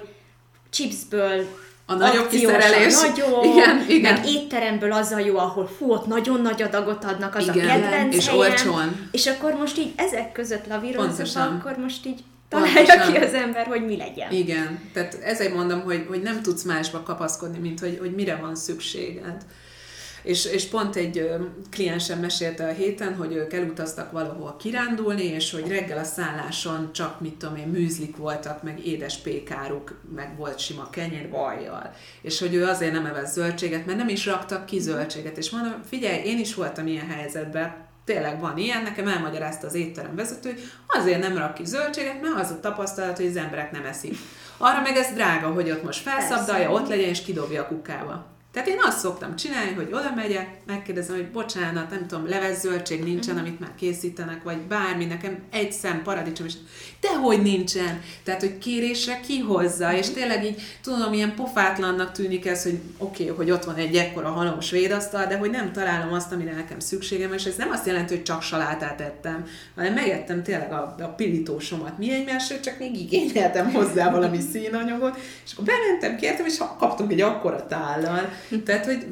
chipsből 0.69 1.45
a 1.85 1.93
nagyobb 1.93 2.27
kiszerelés. 2.27 2.95
A 2.95 3.07
nagyobb, 3.07 3.43
igen, 3.43 3.85
igen. 3.89 4.13
meg 4.13 4.25
étteremből 4.25 4.91
az 4.91 5.11
a 5.11 5.19
jó, 5.19 5.37
ahol 5.37 5.67
fú, 5.67 5.91
ott 5.91 6.05
nagyon 6.05 6.41
nagy 6.41 6.61
adagot 6.61 7.03
adnak, 7.03 7.35
az 7.35 7.47
igen, 7.47 7.69
a 7.69 7.71
kedvenc 7.71 8.15
és 8.15 8.27
helyem. 8.27 8.41
olcsón. 8.41 9.09
És 9.11 9.27
akkor 9.27 9.53
most 9.53 9.77
így 9.77 9.93
ezek 9.95 10.31
között 10.31 10.67
lavírozva, 10.67 11.41
akkor 11.41 11.77
most 11.77 12.05
így 12.05 12.23
találja 12.49 12.75
Pontosan. 12.75 13.13
ki 13.13 13.19
az 13.19 13.33
ember, 13.33 13.65
hogy 13.65 13.85
mi 13.85 13.97
legyen. 13.97 14.31
Igen, 14.31 14.89
tehát 14.93 15.13
ezért 15.23 15.53
mondom, 15.53 15.81
hogy, 15.81 16.05
hogy 16.07 16.21
nem 16.21 16.41
tudsz 16.41 16.63
másba 16.63 17.03
kapaszkodni, 17.03 17.57
mint 17.57 17.79
hogy, 17.79 17.97
hogy 17.99 18.15
mire 18.15 18.35
van 18.35 18.55
szükséged. 18.55 19.45
És, 20.23 20.45
és 20.45 20.65
pont 20.65 20.95
egy 20.95 21.29
kliensem 21.71 22.19
mesélte 22.19 22.67
a 22.67 22.71
héten, 22.71 23.15
hogy 23.15 23.33
ők 23.33 23.53
elutaztak 23.53 24.11
valahol 24.11 24.55
kirándulni, 24.59 25.23
és 25.23 25.51
hogy 25.51 25.67
reggel 25.67 25.97
a 25.97 26.03
szálláson 26.03 26.93
csak, 26.93 27.19
mit 27.19 27.35
tudom 27.35 27.55
én, 27.55 27.67
műzlik 27.67 28.17
voltak, 28.17 28.63
meg 28.63 28.85
édes 28.85 29.17
pékáruk, 29.17 30.01
meg 30.15 30.37
volt 30.37 30.59
sima 30.59 30.89
kenyér 30.89 31.29
vajjal. 31.29 31.93
És 32.21 32.39
hogy 32.39 32.53
ő 32.53 32.65
azért 32.65 32.91
nem 32.91 33.05
evett 33.05 33.27
zöldséget, 33.27 33.85
mert 33.85 33.97
nem 33.97 34.09
is 34.09 34.25
raktak 34.25 34.65
ki 34.65 34.79
zöldséget. 34.79 35.37
És 35.37 35.49
mondom, 35.49 35.81
figyelj, 35.89 36.25
én 36.25 36.39
is 36.39 36.53
voltam 36.53 36.87
ilyen 36.87 37.07
helyzetben, 37.07 37.86
tényleg 38.07 38.39
van 38.39 38.57
ilyen, 38.57 38.83
nekem 38.83 39.07
elmagyarázta 39.07 39.67
az 39.67 39.73
étterem 39.73 40.15
vezető, 40.15 40.49
hogy 40.87 41.01
azért 41.01 41.21
nem 41.21 41.37
rak 41.37 41.53
ki 41.53 41.65
zöldséget, 41.65 42.21
mert 42.21 42.39
az 42.39 42.51
a 42.51 42.59
tapasztalat, 42.59 43.17
hogy 43.17 43.25
az 43.25 43.35
emberek 43.35 43.71
nem 43.71 43.85
eszik. 43.85 44.17
Arra 44.57 44.81
meg 44.81 44.95
ez 44.95 45.13
drága, 45.13 45.47
hogy 45.47 45.71
ott 45.71 45.83
most 45.83 46.01
felszabdalja, 46.01 46.71
ott 46.71 46.87
legyen 46.87 47.09
és 47.09 47.21
kidobja 47.21 47.61
a 47.61 47.67
kukába. 47.67 48.36
Tehát 48.57 48.71
én 48.71 48.81
azt 48.81 48.99
szoktam 48.99 49.35
csinálni, 49.35 49.73
hogy 49.73 49.87
oda 49.91 50.11
megyek, 50.15 50.47
megkérdezem, 50.65 51.15
hogy 51.15 51.31
bocsánat, 51.31 51.89
nem 51.89 52.07
tudom, 52.07 52.29
leves 52.29 52.57
zöldség 52.57 53.03
nincsen, 53.03 53.35
mm. 53.35 53.37
amit 53.37 53.59
már 53.59 53.69
készítenek, 53.77 54.43
vagy 54.43 54.57
bármi, 54.57 55.05
nekem 55.05 55.37
egy 55.51 55.71
szem 55.71 56.01
paradicsom, 56.03 56.45
és 56.45 56.53
dehogy 57.01 57.41
nincsen. 57.41 58.01
Tehát, 58.23 58.39
hogy 58.39 58.57
kérésre 58.57 59.19
kihozza, 59.19 59.91
mm. 59.91 59.95
és 59.95 60.09
tényleg 60.09 60.45
így 60.45 60.61
tudom, 60.81 61.13
ilyen 61.13 61.35
pofátlannak 61.35 62.11
tűnik 62.11 62.45
ez, 62.45 62.63
hogy 62.63 62.79
oké, 62.97 63.23
okay, 63.23 63.35
hogy 63.35 63.51
ott 63.51 63.63
van 63.63 63.75
egy 63.75 63.95
ekkora 63.95 64.29
halom 64.29 64.59
svédasztal, 64.59 65.25
de 65.25 65.37
hogy 65.37 65.49
nem 65.49 65.71
találom 65.71 66.13
azt, 66.13 66.31
amire 66.31 66.53
nekem 66.53 66.79
szükségem, 66.79 67.33
és 67.33 67.45
ez 67.45 67.55
nem 67.55 67.69
azt 67.69 67.85
jelenti, 67.85 68.13
hogy 68.13 68.23
csak 68.23 68.41
salátát 68.41 69.01
ettem, 69.01 69.45
hanem 69.75 69.93
megettem 69.93 70.43
tényleg 70.43 70.71
a, 70.71 70.95
a 70.99 71.13
pirítósomat 71.15 71.97
mi 71.97 72.13
egymásra, 72.13 72.59
csak 72.59 72.79
még 72.79 72.99
igényeltem 72.99 73.71
hozzá 73.71 74.11
valami 74.11 74.39
színanyagot, 74.51 75.19
és 75.45 75.53
akkor 75.53 75.65
bementem, 75.65 76.15
kértem, 76.15 76.45
és 76.45 76.57
kaptunk 76.77 77.11
egy 77.11 77.21
akkora 77.21 77.65
tállal. 77.65 78.29
Tehát, 78.65 78.85
hogy 78.85 79.05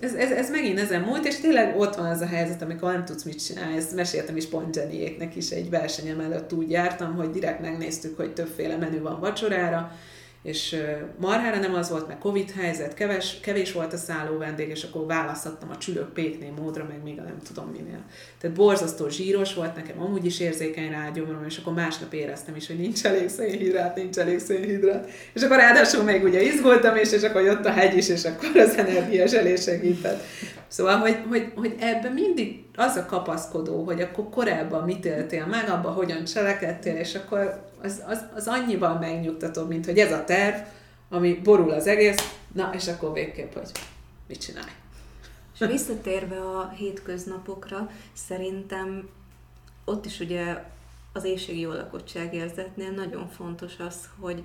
ez, 0.00 0.14
ez, 0.14 0.30
ez 0.30 0.50
megint 0.50 0.78
ezen 0.78 1.00
múlt, 1.00 1.26
és 1.26 1.36
tényleg 1.36 1.78
ott 1.78 1.94
van 1.96 2.06
az 2.06 2.20
a 2.20 2.26
helyzet, 2.26 2.62
amikor 2.62 2.92
nem 2.92 3.04
tudsz 3.04 3.22
mit 3.22 3.44
csinálni. 3.44 3.76
Ezt 3.76 3.94
meséltem 3.94 4.36
is 4.36 4.46
pont 4.46 4.76
Jennyéknek 4.76 5.36
is 5.36 5.50
egy 5.50 5.70
versenyem 5.70 6.20
előtt 6.20 6.52
úgy 6.52 6.70
jártam, 6.70 7.14
hogy 7.14 7.30
direkt 7.30 7.60
megnéztük, 7.60 8.16
hogy 8.16 8.32
többféle 8.32 8.76
menü 8.76 9.00
van 9.00 9.20
vacsorára, 9.20 9.96
és 10.42 10.76
marhára 11.18 11.58
nem 11.58 11.74
az 11.74 11.90
volt, 11.90 12.06
mert 12.06 12.20
Covid 12.20 12.50
helyzet, 12.50 12.94
keves, 12.94 13.40
kevés 13.40 13.72
volt 13.72 13.92
a 13.92 13.96
szálló 13.96 14.38
vendég, 14.38 14.68
és 14.68 14.82
akkor 14.82 15.06
választhattam 15.06 15.70
a 15.70 15.78
csülök 15.78 16.12
pékné 16.12 16.52
módra, 16.60 16.84
meg 16.88 17.02
még 17.02 17.18
a 17.18 17.22
nem 17.22 17.38
tudom 17.46 17.68
minél. 17.68 18.04
Tehát 18.40 18.56
borzasztó 18.56 19.08
zsíros 19.08 19.54
volt, 19.54 19.74
nekem 19.74 20.00
amúgy 20.00 20.24
is 20.24 20.40
érzékeny 20.40 20.90
rá 20.90 21.10
gyomrom, 21.10 21.44
és 21.44 21.58
akkor 21.58 21.72
másnap 21.72 22.12
éreztem 22.12 22.56
is, 22.56 22.66
hogy 22.66 22.78
nincs 22.78 23.04
elég 23.04 23.28
szénhidrát, 23.28 23.96
nincs 23.96 24.16
elég 24.16 24.38
szénhidrát. 24.38 25.10
És 25.32 25.42
akkor 25.42 25.56
ráadásul 25.56 26.02
még 26.02 26.24
ugye 26.24 26.42
izgultam 26.42 26.96
is, 26.96 27.12
és 27.12 27.22
akkor 27.22 27.42
jött 27.42 27.64
a 27.64 27.70
hegy 27.70 27.96
is, 27.96 28.08
és 28.08 28.24
akkor 28.24 28.60
az 28.60 28.76
energiás 28.76 29.32
elég 29.32 29.58
segített. 29.58 30.22
Szóval, 30.68 30.96
hogy, 30.96 31.18
hogy, 31.28 31.52
hogy 31.54 31.74
ebben 31.80 32.12
mindig 32.12 32.61
az 32.76 32.96
a 32.96 33.06
kapaszkodó, 33.06 33.84
hogy 33.84 34.00
akkor 34.00 34.28
korábban 34.28 34.84
mit 34.84 35.04
éltél 35.04 35.46
meg, 35.46 35.68
abban 35.68 35.92
hogyan 35.92 36.24
cselekedtél, 36.24 36.96
és 36.96 37.14
akkor 37.14 37.70
az, 37.82 38.02
az, 38.06 38.24
az 38.34 38.46
annyival 38.46 38.98
megnyugtató, 38.98 39.64
mint 39.64 39.84
hogy 39.84 39.98
ez 39.98 40.12
a 40.12 40.24
terv, 40.24 40.56
ami 41.08 41.34
borul 41.34 41.70
az 41.70 41.86
egész, 41.86 42.38
na, 42.52 42.70
és 42.74 42.88
akkor 42.88 43.12
végképp, 43.12 43.52
hogy 43.52 43.70
mit 44.28 44.40
csinálj. 44.40 44.70
És 45.54 45.66
visszatérve 45.66 46.40
a 46.40 46.68
hétköznapokra, 46.68 47.90
szerintem 48.12 49.08
ott 49.84 50.04
is 50.04 50.20
ugye 50.20 50.64
az 51.12 51.24
éjségi 51.24 51.60
jól 51.60 51.74
lakottság 51.74 52.34
érzetnél 52.34 52.90
nagyon 52.90 53.28
fontos 53.28 53.72
az, 53.78 54.08
hogy 54.20 54.42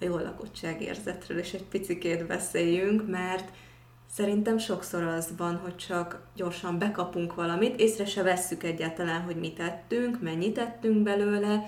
a 0.00 0.04
jól 0.04 0.22
lakottság 0.22 0.82
érzetről 0.82 1.38
is 1.38 1.52
egy 1.52 1.64
picikét 1.64 2.26
beszéljünk, 2.26 3.08
mert 3.08 3.52
Szerintem 4.12 4.58
sokszor 4.58 5.02
az 5.02 5.28
van, 5.36 5.56
hogy 5.56 5.76
csak 5.76 6.26
gyorsan 6.34 6.78
bekapunk 6.78 7.34
valamit, 7.34 7.80
észre 7.80 8.06
se 8.06 8.22
vesszük 8.22 8.62
egyáltalán, 8.62 9.20
hogy 9.20 9.36
mit 9.36 9.54
tettünk, 9.54 10.22
mennyit 10.22 10.54
tettünk 10.54 11.02
belőle, 11.02 11.64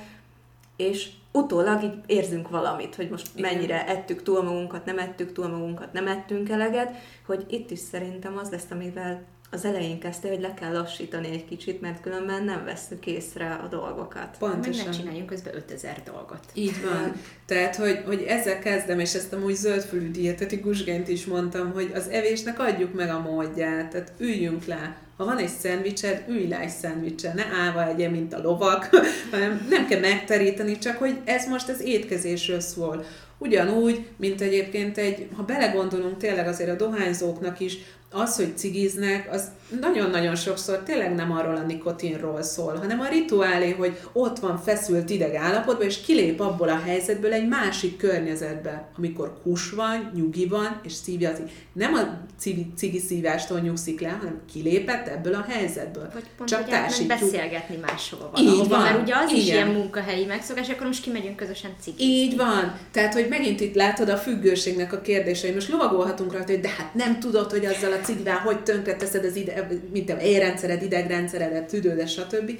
és 0.76 1.10
utólag 1.32 1.82
így 1.82 2.00
érzünk 2.06 2.48
valamit, 2.48 2.94
hogy 2.94 3.10
most 3.10 3.28
Igen. 3.34 3.52
mennyire 3.52 3.86
ettük 3.86 4.22
túl 4.22 4.42
magunkat, 4.42 4.84
nem 4.84 4.98
ettük 4.98 5.32
túl 5.32 5.48
magunkat, 5.48 5.92
nem 5.92 6.06
ettünk 6.06 6.48
eleget, 6.48 6.96
hogy 7.26 7.46
itt 7.48 7.70
is 7.70 7.78
szerintem 7.78 8.36
az 8.36 8.50
lesz, 8.50 8.70
amivel 8.70 9.22
az 9.50 9.64
elején 9.64 9.98
kezdte, 9.98 10.28
hogy 10.28 10.40
le 10.40 10.54
kell 10.54 10.72
lassítani 10.72 11.28
egy 11.30 11.44
kicsit, 11.44 11.80
mert 11.80 12.00
különben 12.00 12.44
nem 12.44 12.64
veszük 12.64 13.06
észre 13.06 13.60
a 13.64 13.66
dolgokat. 13.66 14.36
Pontosan. 14.38 14.84
Meg 14.84 14.96
csináljunk 14.96 15.26
közben 15.26 15.54
5000 15.54 16.02
dolgot. 16.04 16.40
Így 16.54 16.82
van. 16.82 17.12
Tehát, 17.46 17.76
hogy, 17.76 18.02
hogy 18.06 18.22
ezzel 18.22 18.58
kezdem, 18.58 18.98
és 18.98 19.14
ezt 19.14 19.32
amúgy 19.32 19.54
zöldfülű 19.54 20.10
dietetikusként 20.10 21.08
is 21.08 21.26
mondtam, 21.26 21.72
hogy 21.72 21.90
az 21.94 22.08
evésnek 22.08 22.58
adjuk 22.58 22.94
meg 22.94 23.10
a 23.10 23.20
módját, 23.20 23.90
tehát 23.90 24.12
üljünk 24.18 24.64
le. 24.64 24.96
Ha 25.16 25.24
van 25.24 25.38
egy 25.38 25.48
szendvicsed, 25.48 26.24
ülj 26.28 26.48
le 26.48 26.60
egy 26.60 26.68
szendvicsed, 26.68 27.34
ne 27.34 27.44
állva 27.44 27.88
egye, 27.88 28.08
mint 28.08 28.34
a 28.34 28.42
lovak, 28.42 28.88
hanem 29.30 29.66
nem 29.70 29.86
kell 29.86 30.00
megteríteni, 30.00 30.78
csak 30.78 30.96
hogy 30.96 31.18
ez 31.24 31.48
most 31.48 31.68
az 31.68 31.80
étkezésről 31.80 32.60
szól. 32.60 33.04
Ugyanúgy, 33.38 34.06
mint 34.16 34.40
egyébként 34.40 34.98
egy, 34.98 35.28
ha 35.36 35.42
belegondolunk 35.42 36.16
tényleg 36.16 36.46
azért 36.46 36.70
a 36.70 36.84
dohányzóknak 36.84 37.60
is, 37.60 37.78
az, 38.12 38.36
hogy 38.36 38.56
cigiznek, 38.56 39.28
az 39.32 39.44
nagyon-nagyon 39.80 40.34
sokszor 40.36 40.78
tényleg 40.78 41.14
nem 41.14 41.32
arról 41.32 41.56
a 41.56 41.62
nikotinról 41.66 42.42
szól, 42.42 42.76
hanem 42.76 43.00
a 43.00 43.08
rituálé, 43.08 43.70
hogy 43.70 43.98
ott 44.12 44.38
van 44.38 44.58
feszült 44.58 45.10
ideg 45.10 45.34
állapotban, 45.34 45.86
és 45.86 46.00
kilép 46.00 46.40
abból 46.40 46.68
a 46.68 46.80
helyzetből 46.84 47.32
egy 47.32 47.48
másik 47.48 47.96
környezetbe, 47.96 48.88
amikor 48.96 49.40
kus 49.42 49.70
van, 49.70 50.10
nyugi 50.14 50.46
van, 50.46 50.80
és 50.82 50.92
szívja 50.92 51.30
az 51.30 51.38
Nem 51.72 51.94
a 51.94 52.00
cigi, 52.38 52.66
cigi 52.76 52.98
szívástól 52.98 53.58
nyugszik 53.60 54.00
le, 54.00 54.08
hanem 54.08 54.40
kilépett 54.52 55.08
ebből 55.08 55.34
a 55.34 55.44
helyzetből. 55.48 56.10
Vagy 56.12 56.24
pont, 56.36 56.50
Csak 56.50 56.68
hogy 56.68 57.06
beszélgetni 57.06 57.76
máshova 57.76 58.30
valahova, 58.32 58.62
Így 58.62 58.68
van. 58.68 58.82
mert 58.82 59.02
ugye 59.02 59.14
az 59.16 59.30
Igen. 59.30 59.40
is 59.40 59.46
ilyen 59.46 59.68
munkahelyi 59.68 60.24
megszokás, 60.24 60.68
akkor 60.68 60.86
most 60.86 61.02
kimegyünk 61.02 61.36
közösen 61.36 61.70
cigizni. 61.80 62.04
Így 62.04 62.36
van. 62.36 62.78
Tehát, 62.90 63.14
hogy 63.14 63.26
megint 63.28 63.60
itt 63.60 63.74
látod 63.74 64.08
a 64.08 64.16
függőségnek 64.16 64.92
a 64.92 65.00
kérdései. 65.00 65.52
Most 65.52 65.68
lovagolhatunk 65.68 66.32
rajta, 66.32 66.52
hogy 66.52 66.60
de 66.60 66.68
hát 66.68 66.94
nem 66.94 67.18
tudod, 67.18 67.50
hogy 67.50 67.66
azzal 67.66 67.92
a 67.92 67.99
cigivel 68.02 68.38
hogy 68.38 68.62
tönkreteszed 68.62 69.24
az 69.24 69.36
ide, 69.36 69.68
mint 69.92 70.10
a 70.10 70.20
érrendszered, 70.20 70.82
idegrendszeredet, 70.82 71.68
tüdődet, 71.68 72.08
stb. 72.08 72.58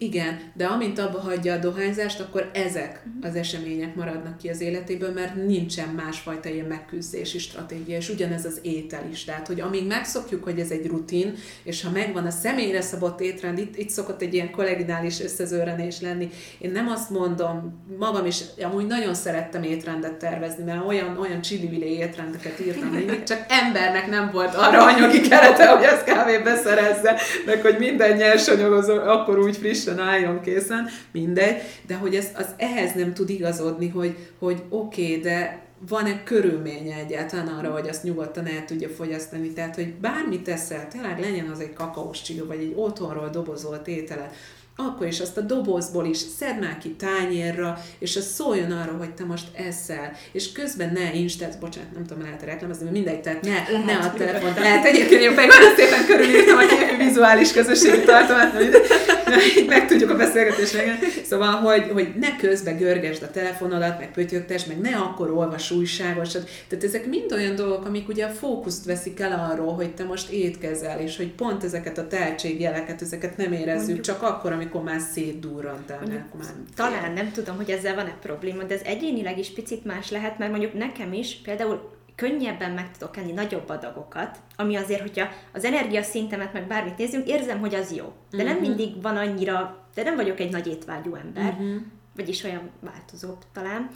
Igen, 0.00 0.40
de 0.54 0.66
amint 0.66 0.98
abba 0.98 1.20
hagyja 1.20 1.52
a 1.54 1.58
dohányzást, 1.58 2.20
akkor 2.20 2.50
ezek 2.52 3.02
az 3.22 3.34
események 3.34 3.94
maradnak 3.94 4.38
ki 4.38 4.48
az 4.48 4.60
életéből, 4.60 5.12
mert 5.12 5.34
nincsen 5.46 5.88
másfajta 5.88 6.48
ilyen 6.48 6.66
megküzdési 6.66 7.38
stratégia, 7.38 7.96
és 7.96 8.08
ugyanez 8.08 8.44
az 8.44 8.58
étel 8.62 9.08
is. 9.10 9.24
Tehát, 9.24 9.46
hogy 9.46 9.60
amíg 9.60 9.86
megszokjuk, 9.86 10.44
hogy 10.44 10.58
ez 10.58 10.70
egy 10.70 10.86
rutin, 10.86 11.34
és 11.62 11.82
ha 11.82 11.90
megvan 11.90 12.26
a 12.26 12.30
személyre 12.30 12.80
szabott 12.80 13.20
étrend, 13.20 13.58
itt, 13.58 13.76
itt 13.76 13.90
szokott 13.90 14.22
egy 14.22 14.34
ilyen 14.34 14.50
kolleginális 14.50 15.20
összezőrenés 15.20 16.00
lenni. 16.00 16.28
Én 16.58 16.70
nem 16.70 16.88
azt 16.88 17.10
mondom, 17.10 17.84
magam 17.98 18.26
is 18.26 18.40
amúgy 18.62 18.86
nagyon 18.86 19.14
szerettem 19.14 19.62
étrendet 19.62 20.14
tervezni, 20.14 20.64
mert 20.64 20.86
olyan, 20.86 21.18
olyan 21.18 21.40
csili 21.40 21.96
étrendeket 21.98 22.60
írtam, 22.60 22.90
hogy 22.90 23.24
csak 23.24 23.44
embernek 23.48 24.08
nem 24.08 24.30
volt 24.32 24.54
arra 24.54 24.84
anyagi 24.84 25.20
kerete, 25.20 25.68
hogy 25.68 25.84
ezt 25.84 26.04
kávé 26.04 26.38
beszerezze, 26.38 27.20
meg 27.46 27.60
hogy 27.60 27.78
minden 27.78 28.16
nyersanyag 28.16 28.72
az 28.72 28.88
akkor 28.88 29.38
úgy 29.38 29.56
friss 29.56 29.86
frissen 29.88 30.08
álljon 30.08 30.40
készen, 30.40 30.88
mindegy, 31.12 31.56
de 31.86 31.94
hogy 31.94 32.14
ez, 32.14 32.28
az 32.34 32.46
ehhez 32.56 32.94
nem 32.94 33.14
tud 33.14 33.30
igazodni, 33.30 33.88
hogy, 33.88 34.16
hogy 34.38 34.62
oké, 34.68 35.02
okay, 35.02 35.20
de 35.20 35.66
van-e 35.88 36.22
körülménye 36.22 36.96
egyáltalán 36.96 37.48
arra, 37.48 37.70
hogy 37.70 37.88
azt 37.88 38.02
nyugodtan 38.02 38.46
el 38.46 38.64
tudja 38.64 38.88
fogyasztani. 38.88 39.52
Tehát, 39.52 39.74
hogy 39.74 39.94
bármit 39.94 40.42
teszel, 40.42 40.88
tényleg 40.88 41.20
legyen 41.20 41.48
az 41.48 41.60
egy 41.60 41.72
kakaós 41.72 42.22
csiga, 42.22 42.46
vagy 42.46 42.58
egy 42.58 42.72
otthonról 42.76 43.28
dobozolt 43.28 43.88
ételet, 43.88 44.34
akkor 44.86 45.06
is 45.06 45.20
azt 45.20 45.36
a 45.36 45.40
dobozból 45.40 46.06
is 46.06 46.16
szedd 46.16 46.58
már 46.60 46.78
ki 46.78 46.90
tányérra, 46.90 47.78
és 47.98 48.16
az 48.16 48.26
szóljon 48.26 48.70
arra, 48.70 48.96
hogy 48.98 49.14
te 49.14 49.24
most 49.24 49.44
eszel, 49.68 50.12
és 50.32 50.52
közben 50.52 50.92
ne 50.92 51.14
instáz, 51.14 51.56
bocsánat, 51.56 51.92
nem 51.94 52.04
tudom, 52.06 52.22
lehet 52.22 52.42
reklámozni, 52.42 52.82
mert 52.82 52.96
mindegy, 52.96 53.20
tehát 53.20 53.42
ne, 53.42 53.50
lehet, 53.50 53.84
ne 53.84 53.96
a 53.96 54.12
telefont. 54.12 54.58
Lehet 54.68 54.84
egyébként, 54.84 55.22
én 55.22 55.34
nagyon 55.34 55.74
szépen 55.78 56.06
körülírtam 56.06 56.58
a 56.58 56.96
vizuális 56.98 57.52
közösségi 57.52 58.04
tartalmat, 58.04 58.52
hogy 59.32 59.66
meg 59.68 59.86
tudjuk 59.86 60.10
a 60.10 60.16
beszélgetést 60.16 60.74
meg. 60.74 60.98
Szóval, 61.24 61.52
hogy, 61.52 61.90
hogy 61.92 62.12
ne 62.20 62.36
közben 62.36 62.76
görgesd 62.76 63.22
a 63.22 63.30
telefonodat, 63.30 63.98
meg 63.98 64.10
pötyögtes, 64.12 64.64
meg 64.64 64.80
ne 64.80 64.96
akkor 64.96 65.30
olvas 65.30 65.70
újságosat. 65.70 66.50
Tehát 66.68 66.84
ezek 66.84 67.06
mind 67.06 67.32
olyan 67.32 67.54
dolgok, 67.54 67.86
amik 67.86 68.08
ugye 68.08 68.24
a 68.24 68.30
fókuszt 68.30 68.84
veszik 68.84 69.20
el 69.20 69.50
arról, 69.50 69.74
hogy 69.74 69.94
te 69.94 70.04
most 70.04 70.30
étkezel, 70.30 71.00
és 71.00 71.16
hogy 71.16 71.32
pont 71.32 71.64
ezeket 71.64 71.98
a 71.98 72.06
tehetségjeleket, 72.06 73.02
ezeket 73.02 73.36
nem 73.36 73.52
érezzük, 73.52 73.86
Mondjuk. 73.86 74.04
csak 74.04 74.22
akkor, 74.22 74.52
amikor 74.52 74.82
már 74.82 75.00
szétdurrantál. 75.12 76.26
Talán 76.76 77.12
nem 77.12 77.32
tudom, 77.32 77.56
hogy 77.56 77.70
ezzel 77.70 77.94
van-e 77.94 78.16
probléma, 78.22 78.62
de 78.62 78.74
ez 78.74 78.80
egyénileg 78.84 79.38
is 79.38 79.50
picit 79.50 79.84
más 79.84 80.10
lehet, 80.10 80.38
mert 80.38 80.50
mondjuk 80.50 80.74
nekem 80.74 81.12
is 81.12 81.40
például 81.44 81.96
könnyebben 82.18 82.70
meg 82.70 82.90
tudok 82.90 83.16
enni 83.16 83.32
nagyobb 83.32 83.68
adagokat, 83.68 84.38
ami 84.56 84.76
azért, 84.76 85.00
hogyha 85.00 85.28
az 85.52 85.64
energiaszintemet 85.64 86.52
meg 86.52 86.66
bármit 86.66 86.96
nézzünk, 86.96 87.26
érzem, 87.28 87.60
hogy 87.60 87.74
az 87.74 87.92
jó. 87.92 88.04
De 88.30 88.36
uh-huh. 88.36 88.42
nem 88.42 88.56
mhm. 88.58 88.68
mindig 88.68 89.02
van 89.02 89.16
annyira, 89.16 89.86
de 89.94 90.02
nem 90.02 90.16
vagyok 90.16 90.40
egy 90.40 90.50
nagy 90.50 90.66
étvágyú 90.66 91.14
ember, 91.14 91.52
uh-huh. 91.52 91.76
vagyis 92.16 92.44
olyan 92.44 92.70
változóbb 92.80 93.38
talán. 93.52 93.90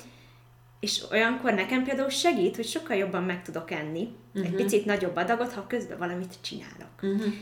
És 0.82 1.02
olyankor 1.10 1.54
nekem 1.54 1.84
például 1.84 2.08
segít, 2.08 2.56
hogy 2.56 2.66
sokkal 2.66 2.96
jobban 2.96 3.22
meg 3.22 3.42
tudok 3.42 3.70
enni, 3.70 4.08
uh-huh. 4.34 4.50
egy 4.50 4.54
picit 4.54 4.84
nagyobb 4.84 5.16
adagot, 5.16 5.52
ha 5.52 5.66
közben 5.66 5.98
valamit 5.98 6.34
csinálok. 6.40 6.92
Uh-huh. 7.02 7.32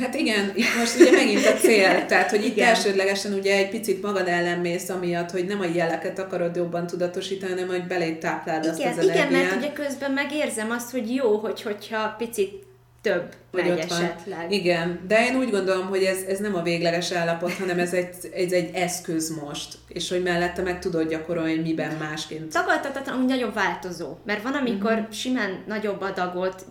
Hát 0.00 0.14
igen, 0.14 0.52
itt 0.54 0.76
most 0.78 1.00
ugye 1.00 1.10
megint 1.10 1.46
a 1.46 1.54
cél, 1.54 2.04
tehát 2.06 2.30
hogy 2.30 2.44
itt 2.44 2.56
igen. 2.56 2.68
elsődlegesen 2.68 3.32
ugye 3.32 3.56
egy 3.56 3.68
picit 3.68 4.02
magad 4.02 4.28
ellen 4.28 4.58
mész, 4.58 4.88
amiatt, 4.88 5.30
hogy 5.30 5.46
nem 5.46 5.60
a 5.60 5.64
jeleket 5.64 6.18
akarod 6.18 6.56
jobban 6.56 6.86
tudatosítani, 6.86 7.52
hanem 7.52 7.68
hogy 7.68 7.86
belé 7.86 8.12
táplálod 8.12 8.76
igen, 8.78 8.88
azt 8.88 8.98
az 8.98 9.04
Igen, 9.04 9.32
mert 9.32 9.56
ugye 9.56 9.72
közben 9.72 10.10
megérzem 10.10 10.70
azt, 10.70 10.90
hogy 10.90 11.14
jó, 11.14 11.36
hogy, 11.36 11.62
hogyha 11.62 12.14
picit 12.18 12.65
több 13.06 13.34
hogy 13.52 13.68
megy 13.68 13.78
esetleg. 13.78 14.52
Igen, 14.52 15.00
de 15.06 15.26
én 15.26 15.36
úgy 15.36 15.50
gondolom, 15.50 15.86
hogy 15.86 16.02
ez, 16.02 16.22
ez 16.22 16.38
nem 16.38 16.54
a 16.54 16.62
végleges 16.62 17.12
állapot, 17.12 17.52
hanem 17.52 17.78
ez 17.78 17.92
egy, 17.92 18.08
ez 18.34 18.52
egy 18.52 18.74
eszköz 18.74 19.40
most, 19.44 19.78
és 19.88 20.08
hogy 20.08 20.22
mellette 20.22 20.62
meg 20.62 20.78
tudod 20.78 21.08
gyakorolni, 21.08 21.54
hogy 21.54 21.62
miben 21.62 21.96
másként. 21.96 22.52
Tagadhatatlanul 22.52 23.24
nagyon 23.24 23.52
változó, 23.52 24.16
mert 24.24 24.42
van, 24.42 24.54
amikor 24.54 24.92
uh-huh. 24.92 25.10
simán 25.10 25.64
nagyobb 25.66 26.00
adagot 26.00 26.64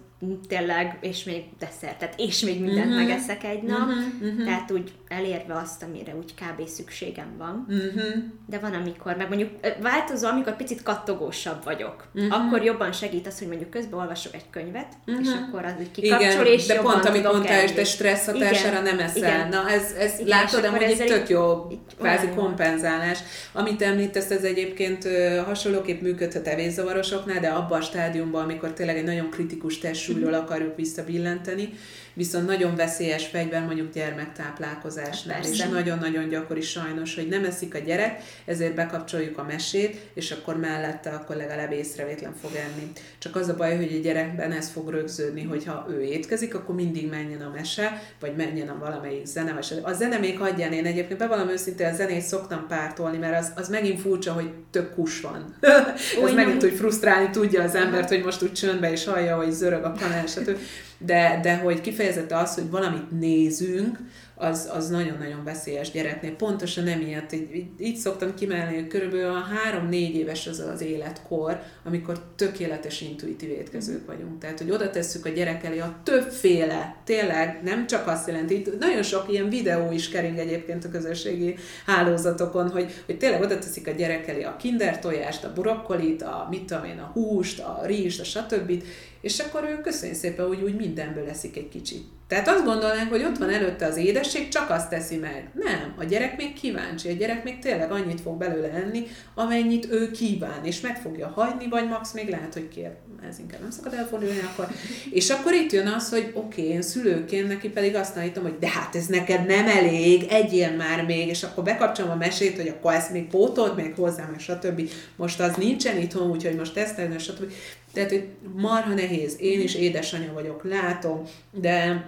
tényleg, 0.47 0.97
és 1.01 1.23
még 1.23 1.43
desszertet, 1.59 2.13
és 2.17 2.39
még 2.39 2.61
mindent 2.61 2.91
uh-huh. 2.91 3.07
megeszek 3.07 3.43
egy 3.43 3.63
nap, 3.63 3.87
uh-huh. 3.87 4.03
Uh-huh. 4.21 4.45
tehát 4.45 4.71
úgy 4.71 4.91
elérve 5.15 5.53
azt, 5.53 5.83
amire 5.83 6.15
úgy 6.15 6.33
kb. 6.33 6.67
szükségem 6.67 7.37
van. 7.37 7.65
Uh-huh. 7.69 8.23
De 8.47 8.59
van, 8.59 8.73
amikor, 8.73 9.15
meg 9.15 9.27
mondjuk 9.27 9.49
változó, 9.81 10.27
amikor 10.27 10.55
picit 10.55 10.83
kattogósabb 10.83 11.63
vagyok, 11.63 12.07
uh-huh. 12.13 12.33
akkor 12.33 12.63
jobban 12.63 12.91
segít 12.91 13.27
az, 13.27 13.39
hogy 13.39 13.47
mondjuk 13.47 13.69
közben 13.69 13.99
olvasok 13.99 14.33
egy 14.33 14.49
könyvet, 14.49 14.87
uh-huh. 15.05 15.25
és 15.25 15.31
akkor 15.31 15.65
az 15.65 15.73
úgy 15.79 15.91
kikapcsol, 15.91 16.29
Igen, 16.29 16.45
és 16.45 16.65
de 16.65 16.81
pont, 16.81 17.05
amit 17.05 17.23
mondtál, 17.23 17.63
és 17.63 17.71
te 17.71 17.83
stressz 17.83 18.25
hatására 18.25 18.81
nem 18.81 18.99
eszel. 18.99 19.17
Igen. 19.17 19.49
Na, 19.49 19.69
ez, 19.69 19.91
ez 19.91 20.13
Igen, 20.19 20.27
látod, 20.27 20.61
de 20.61 20.69
hogy 20.69 20.81
egy 20.81 21.05
tök 21.05 21.29
jó 21.29 21.67
kvázi 21.97 22.27
kompenzálás. 22.35 23.19
Amit 23.53 23.81
említesz, 23.81 24.29
ez 24.29 24.43
egyébként 24.43 25.07
hasonlóképp 25.45 26.01
működhet 26.01 26.47
evészavarosoknál, 26.47 27.39
de 27.39 27.47
abban 27.47 27.79
a 27.79 27.83
stádiumban, 27.83 28.43
amikor 28.43 28.73
tényleg 28.73 28.97
egy 28.97 29.03
nagyon 29.03 29.29
kritikus 29.29 29.77
testsúlyról 29.77 30.33
akarjuk 30.33 30.75
visszabillenteni, 30.75 31.73
viszont 32.15 32.47
nagyon 32.47 32.75
veszélyes 32.75 33.25
fegyver 33.25 33.65
mondjuk 33.65 33.93
gyermektáplálkozásnál, 33.93 35.35
Persze. 35.35 35.51
és 35.51 35.69
nagyon-nagyon 35.71 36.27
gyakori 36.27 36.61
sajnos, 36.61 37.15
hogy 37.15 37.27
nem 37.27 37.45
eszik 37.45 37.75
a 37.75 37.77
gyerek, 37.77 38.23
ezért 38.45 38.75
bekapcsoljuk 38.75 39.37
a 39.37 39.43
mesét, 39.43 40.09
és 40.13 40.31
akkor 40.31 40.57
mellette 40.57 41.09
akkor 41.09 41.35
legalább 41.35 41.71
észrevétlen 41.71 42.33
fog 42.41 42.51
enni. 42.55 42.91
Csak 43.17 43.35
az 43.35 43.47
a 43.47 43.55
baj, 43.55 43.75
hogy 43.75 43.95
a 43.99 44.01
gyerekben 44.01 44.51
ez 44.51 44.69
fog 44.69 44.89
rögződni, 44.89 45.43
hogy 45.43 45.65
ha 45.65 45.87
ő 45.89 46.01
étkezik, 46.01 46.55
akkor 46.55 46.75
mindig 46.75 47.09
menjen 47.09 47.41
a 47.41 47.51
mese, 47.55 48.01
vagy 48.19 48.35
menjen 48.35 48.67
a 48.67 48.77
valamelyik 48.79 49.25
zene. 49.25 49.59
A 49.81 49.93
zene 49.93 50.17
még 50.17 50.37
hagyján, 50.37 50.73
én 50.73 50.85
egyébként 50.85 51.19
bevallom 51.19 51.49
őszintén, 51.49 51.87
a 51.87 51.95
zenét 51.95 52.21
szoktam 52.21 52.65
pártolni, 52.67 53.17
mert 53.17 53.39
az, 53.39 53.51
az 53.55 53.69
megint 53.69 54.01
furcsa, 54.01 54.31
hogy 54.31 54.49
tök 54.71 54.93
kus 54.93 55.21
van. 55.21 55.55
ez 56.25 56.33
megint 56.33 56.63
úgy 56.63 56.73
frusztrálni 56.73 57.29
tudja 57.29 57.63
az 57.63 57.75
embert, 57.75 58.09
hogy 58.09 58.23
most 58.23 58.43
úgy 58.43 58.53
csöndbe 58.53 58.91
is 58.91 59.05
hallja, 59.05 59.35
hogy 59.35 59.51
zörög 59.51 59.83
a 59.83 59.93
kanál, 59.99 60.25
stb 60.25 60.57
de, 60.97 61.39
de 61.43 61.57
hogy 61.57 61.81
kifejezette 61.81 62.37
az, 62.37 62.53
hogy 62.53 62.69
valamit 62.69 63.11
nézünk, 63.19 63.99
az, 64.37 64.69
az 64.73 64.89
nagyon-nagyon 64.89 65.43
veszélyes 65.43 65.91
gyereknél. 65.91 66.35
Pontosan 66.35 66.87
emiatt, 66.87 67.31
így, 67.31 67.55
így, 67.55 67.67
így 67.77 67.95
szoktam 67.95 68.33
kimelni, 68.33 68.75
hogy 68.75 68.87
körülbelül 68.87 69.29
a 69.29 69.39
három-négy 69.39 70.15
éves 70.15 70.47
az 70.47 70.59
az 70.59 70.81
életkor, 70.81 71.61
amikor 71.83 72.23
tökéletes 72.35 73.01
intuitív 73.01 73.49
étkezők 73.49 74.05
vagyunk. 74.05 74.39
Tehát, 74.39 74.59
hogy 74.59 74.71
oda 74.71 74.89
tesszük 74.89 75.25
a 75.25 75.29
gyerek 75.29 75.63
elé 75.63 75.79
a 75.79 75.95
többféle, 76.03 76.95
tényleg 77.03 77.59
nem 77.63 77.87
csak 77.87 78.07
azt 78.07 78.27
jelenti, 78.27 78.55
itt 78.55 78.79
nagyon 78.79 79.03
sok 79.03 79.25
ilyen 79.29 79.49
videó 79.49 79.91
is 79.91 80.09
kering 80.09 80.37
egyébként 80.37 80.85
a 80.85 80.89
közösségi 80.89 81.55
hálózatokon, 81.85 82.69
hogy, 82.69 82.91
hogy 83.05 83.17
tényleg 83.17 83.41
oda 83.41 83.59
teszik 83.59 83.87
a 83.87 83.91
gyerek 83.91 84.27
elé 84.27 84.43
a 84.43 84.55
kinder 84.55 84.99
tojást, 84.99 85.43
a 85.43 85.53
brokkolit, 85.53 86.21
a 86.21 86.47
mit 86.49 86.65
tudom 86.65 86.83
én, 86.83 86.99
a 86.99 87.11
húst, 87.13 87.59
a 87.59 87.81
rizst, 87.85 88.19
a 88.19 88.23
stb. 88.23 88.83
És 89.25 89.39
akkor 89.39 89.63
ő 89.63 89.81
köszönjük 89.81 90.17
szépen, 90.17 90.47
hogy 90.47 90.61
úgy 90.61 90.75
mindenből 90.75 91.25
leszik 91.25 91.57
egy 91.57 91.69
kicsit. 91.69 92.03
Tehát 92.27 92.47
azt 92.47 92.63
gondolnánk, 92.63 93.09
hogy 93.09 93.23
ott 93.23 93.37
van 93.37 93.49
előtte 93.49 93.85
az 93.85 93.97
édesség, 93.97 94.47
csak 94.47 94.69
azt 94.69 94.89
teszi 94.89 95.15
meg. 95.15 95.49
Nem, 95.53 95.93
a 95.97 96.03
gyerek 96.03 96.37
még 96.37 96.53
kíváncsi, 96.53 97.09
a 97.09 97.13
gyerek 97.13 97.43
még 97.43 97.59
tényleg 97.59 97.91
annyit 97.91 98.21
fog 98.21 98.37
belőle 98.37 98.71
enni, 98.71 99.07
amennyit 99.33 99.91
ő 99.91 100.11
kíván, 100.11 100.59
és 100.63 100.81
meg 100.81 100.97
fogja 100.97 101.27
hagyni, 101.27 101.67
vagy 101.69 101.87
max 101.87 102.11
még 102.11 102.29
lehet, 102.29 102.53
hogy 102.53 102.67
kér. 102.67 102.89
Ez 103.29 103.39
inkább 103.39 103.61
nem 103.61 103.71
szakad 103.71 103.93
elfordulni 103.93 104.39
akkor. 104.39 104.67
És 105.11 105.29
akkor 105.29 105.53
itt 105.53 105.71
jön 105.71 105.87
az, 105.87 106.09
hogy 106.09 106.31
oké, 106.33 106.61
okay, 106.61 106.73
én 106.73 106.81
szülőként 106.81 107.47
neki 107.47 107.69
pedig 107.69 107.95
azt 107.95 108.17
állítom, 108.17 108.43
hogy 108.43 108.57
de 108.59 108.69
hát 108.69 108.95
ez 108.95 109.05
neked 109.05 109.45
nem 109.45 109.67
elég, 109.67 110.25
egyél 110.29 110.75
már 110.75 111.05
még, 111.05 111.27
és 111.27 111.43
akkor 111.43 111.63
bekapcsolom 111.63 112.11
a 112.11 112.15
mesét, 112.15 112.55
hogy 112.55 112.67
akkor 112.67 112.93
ezt 112.93 113.11
még 113.11 113.27
pótolt 113.27 113.75
még 113.75 113.93
hozzá, 113.95 114.27
meg 114.31 114.39
stb. 114.39 114.89
Most 115.15 115.39
az 115.39 115.55
nincsen 115.55 115.97
itthon, 115.97 116.29
úgyhogy 116.29 116.55
most 116.55 116.73
tesztelni, 116.73 117.17
stb. 117.17 117.51
Tehát, 117.95 118.09
hogy 118.09 118.27
marha 118.55 118.93
nehéz. 118.93 119.37
Én 119.39 119.61
is 119.61 119.75
édesanyja 119.75 120.33
vagyok, 120.33 120.63
látom, 120.63 121.21
de 121.51 122.05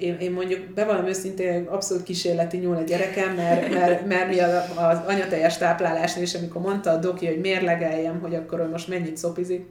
én, 0.00 0.16
én 0.20 0.32
mondjuk 0.32 0.60
bevallom 0.74 1.06
őszintén, 1.06 1.64
abszolút 1.64 2.02
kísérleti 2.02 2.56
nyúl 2.56 2.76
a 2.76 2.82
gyerekem, 2.82 3.34
mert, 3.34 3.72
mert, 3.72 4.06
mert 4.06 4.28
mi 4.28 4.38
az, 4.38 4.52
az 4.76 4.98
anyateljes 5.06 5.58
táplálásnál 5.58 6.22
is, 6.22 6.34
amikor 6.34 6.60
mondta 6.62 6.90
a 6.90 6.96
doki, 6.96 7.26
hogy 7.26 7.40
mérlegeljem, 7.40 8.20
hogy 8.20 8.34
akkor 8.34 8.68
most 8.70 8.88
mennyit 8.88 9.16
szopizik, 9.16 9.66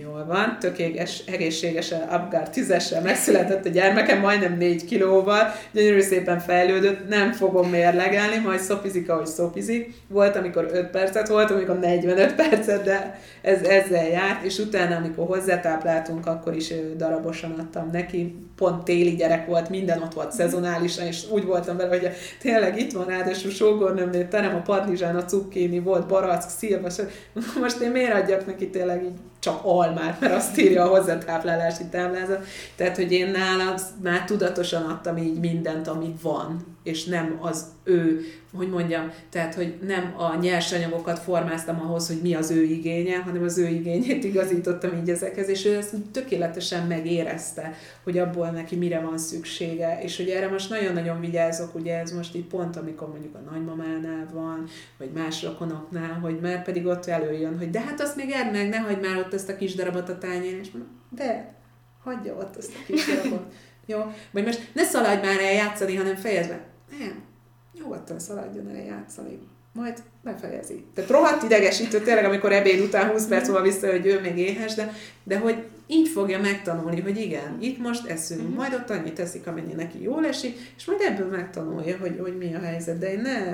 Jól 0.00 0.24
van, 0.24 0.56
tökéletes, 0.60 1.22
egészségesen, 1.26 2.00
Abgár 2.00 2.50
tízessel 2.50 3.02
megszületett 3.02 3.64
a 3.66 3.68
gyermekem, 3.68 4.20
majdnem 4.20 4.56
négy 4.56 4.84
kilóval, 4.84 5.54
gyönyörű 5.72 6.00
szépen 6.00 6.38
fejlődött, 6.38 7.08
nem 7.08 7.32
fogom 7.32 7.70
mérlegelni, 7.70 8.38
majd 8.38 8.60
szopizik, 8.60 9.10
ahogy 9.10 9.26
szopizik. 9.26 9.94
Volt, 10.08 10.36
amikor 10.36 10.68
5 10.72 10.90
percet, 10.90 11.28
volt, 11.28 11.50
amikor 11.50 11.78
45 11.78 12.34
percet, 12.34 12.84
de 12.84 13.20
ez 13.42 13.62
ezzel 13.62 14.08
járt, 14.08 14.44
és 14.44 14.58
utána, 14.58 14.96
amikor 14.96 15.26
hozzátápláltunk, 15.26 16.26
akkor 16.26 16.54
is 16.54 16.72
darabosan 16.96 17.50
adtam 17.50 17.88
neki. 17.92 18.34
Pont 18.56 18.84
téli 18.84 19.14
gyerek 19.14 19.46
volt, 19.46 19.68
minden 19.68 20.02
ott 20.02 20.14
volt 20.14 20.32
szezonálisan, 20.32 21.06
és 21.06 21.30
úgy 21.30 21.44
voltam 21.44 21.76
vele, 21.76 21.88
hogy 21.88 22.10
tényleg 22.40 22.78
itt 22.78 22.92
van 22.92 23.06
ráadásul 23.06 23.50
sógornőmnél, 23.50 24.28
terem 24.28 24.54
a 24.54 24.60
padlizsán, 24.60 25.16
a 25.16 25.24
cukkini, 25.24 25.78
volt 25.78 26.06
barack, 26.06 26.48
szilva, 26.48 26.88
most 27.60 27.80
én 27.80 27.90
miért 27.90 28.14
adjak 28.14 28.46
neki 28.46 28.70
tényleg 28.70 29.04
így 29.04 29.18
csak 29.42 29.64
almát, 29.64 30.20
mert 30.20 30.34
azt 30.34 30.58
írja 30.58 30.82
a 30.82 30.88
hozzátáplálási 30.88 31.84
táblázat. 31.90 32.44
Tehát, 32.76 32.96
hogy 32.96 33.12
én 33.12 33.30
nála 33.30 33.74
már 34.02 34.24
tudatosan 34.24 34.82
adtam 34.82 35.16
így 35.16 35.40
mindent, 35.40 35.88
ami 35.88 36.14
van, 36.22 36.71
és 36.82 37.04
nem 37.04 37.38
az 37.40 37.66
ő, 37.84 38.20
hogy 38.56 38.68
mondjam, 38.68 39.12
tehát, 39.30 39.54
hogy 39.54 39.74
nem 39.86 40.14
a 40.16 40.36
nyersanyagokat 40.36 41.18
formáztam 41.18 41.80
ahhoz, 41.80 42.06
hogy 42.06 42.18
mi 42.22 42.34
az 42.34 42.50
ő 42.50 42.62
igénye, 42.62 43.18
hanem 43.18 43.42
az 43.42 43.58
ő 43.58 43.66
igényét 43.66 44.24
igazítottam 44.24 44.96
így 44.96 45.10
ezekhez, 45.10 45.48
és 45.48 45.64
ő 45.64 45.76
ezt 45.76 45.94
tökéletesen 46.12 46.86
megérezte, 46.86 47.74
hogy 48.02 48.18
abból 48.18 48.48
neki 48.48 48.76
mire 48.76 49.00
van 49.00 49.18
szüksége, 49.18 49.98
és 50.02 50.16
hogy 50.16 50.28
erre 50.28 50.48
most 50.48 50.70
nagyon-nagyon 50.70 51.20
vigyázok, 51.20 51.74
ugye 51.74 51.98
ez 51.98 52.12
most 52.12 52.34
itt 52.34 52.48
pont, 52.48 52.76
amikor 52.76 53.08
mondjuk 53.08 53.34
a 53.34 53.50
nagymamánál 53.50 54.28
van, 54.32 54.66
vagy 54.98 55.10
más 55.14 55.42
rokonoknál, 55.42 56.12
hogy 56.12 56.40
már 56.40 56.64
pedig 56.64 56.86
ott 56.86 57.06
előjön, 57.06 57.58
hogy 57.58 57.70
de 57.70 57.80
hát 57.80 58.00
azt 58.00 58.16
még 58.16 58.30
edd 58.30 58.52
meg, 58.52 58.68
ne 58.68 58.78
hagyd 58.78 59.02
már 59.02 59.16
ott 59.16 59.34
ezt 59.34 59.48
a 59.48 59.56
kis 59.56 59.74
darabot 59.74 60.08
a 60.08 60.18
tányén, 60.18 60.58
és 60.58 60.70
mondom, 60.70 60.90
de, 61.10 61.54
hagyja 62.04 62.34
ott 62.34 62.56
azt 62.56 62.72
a 62.74 62.84
kis 62.86 63.06
darabot. 63.06 63.52
Jó? 63.86 63.98
Vagy 64.30 64.44
most 64.44 64.70
ne 64.72 64.82
szaladj 64.82 65.26
már 65.26 65.40
el 65.40 65.52
játszani, 65.52 65.96
hanem 65.96 66.16
fejezd 66.16 66.48
be. 66.48 66.71
Nem, 66.98 67.22
nyugodtan 67.78 68.18
szaladjon 68.18 68.68
el 68.68 68.82
játszani. 68.84 69.38
Majd 69.72 70.02
befejezi. 70.22 70.84
Tehát 70.94 71.10
rohadt 71.10 71.42
idegesítő 71.42 72.00
tényleg, 72.00 72.24
amikor 72.24 72.52
ebéd 72.52 72.80
után 72.80 73.10
20 73.10 73.26
perc 73.26 73.48
múlva 73.48 73.62
vissza, 73.62 73.90
hogy 73.90 74.06
ő 74.06 74.20
még 74.20 74.38
éhes, 74.38 74.74
de, 74.74 74.92
de 75.24 75.38
hogy 75.38 75.64
így 75.86 76.08
fogja 76.08 76.40
megtanulni, 76.40 77.00
hogy 77.00 77.20
igen, 77.20 77.58
itt 77.60 77.78
most 77.78 78.06
eszünk, 78.06 78.42
mm-hmm. 78.42 78.54
majd 78.54 78.74
ott 78.74 78.90
annyit 78.90 79.14
teszik, 79.14 79.46
amennyi 79.46 79.72
neki 79.72 80.02
jól 80.02 80.26
esik, 80.26 80.58
és 80.76 80.84
majd 80.84 81.00
ebből 81.00 81.28
megtanulja, 81.28 81.96
hogy, 81.98 82.18
hogy 82.20 82.36
mi 82.36 82.54
a 82.54 82.58
helyzet. 82.58 82.98
De 82.98 83.12
én 83.12 83.20
ne 83.20 83.50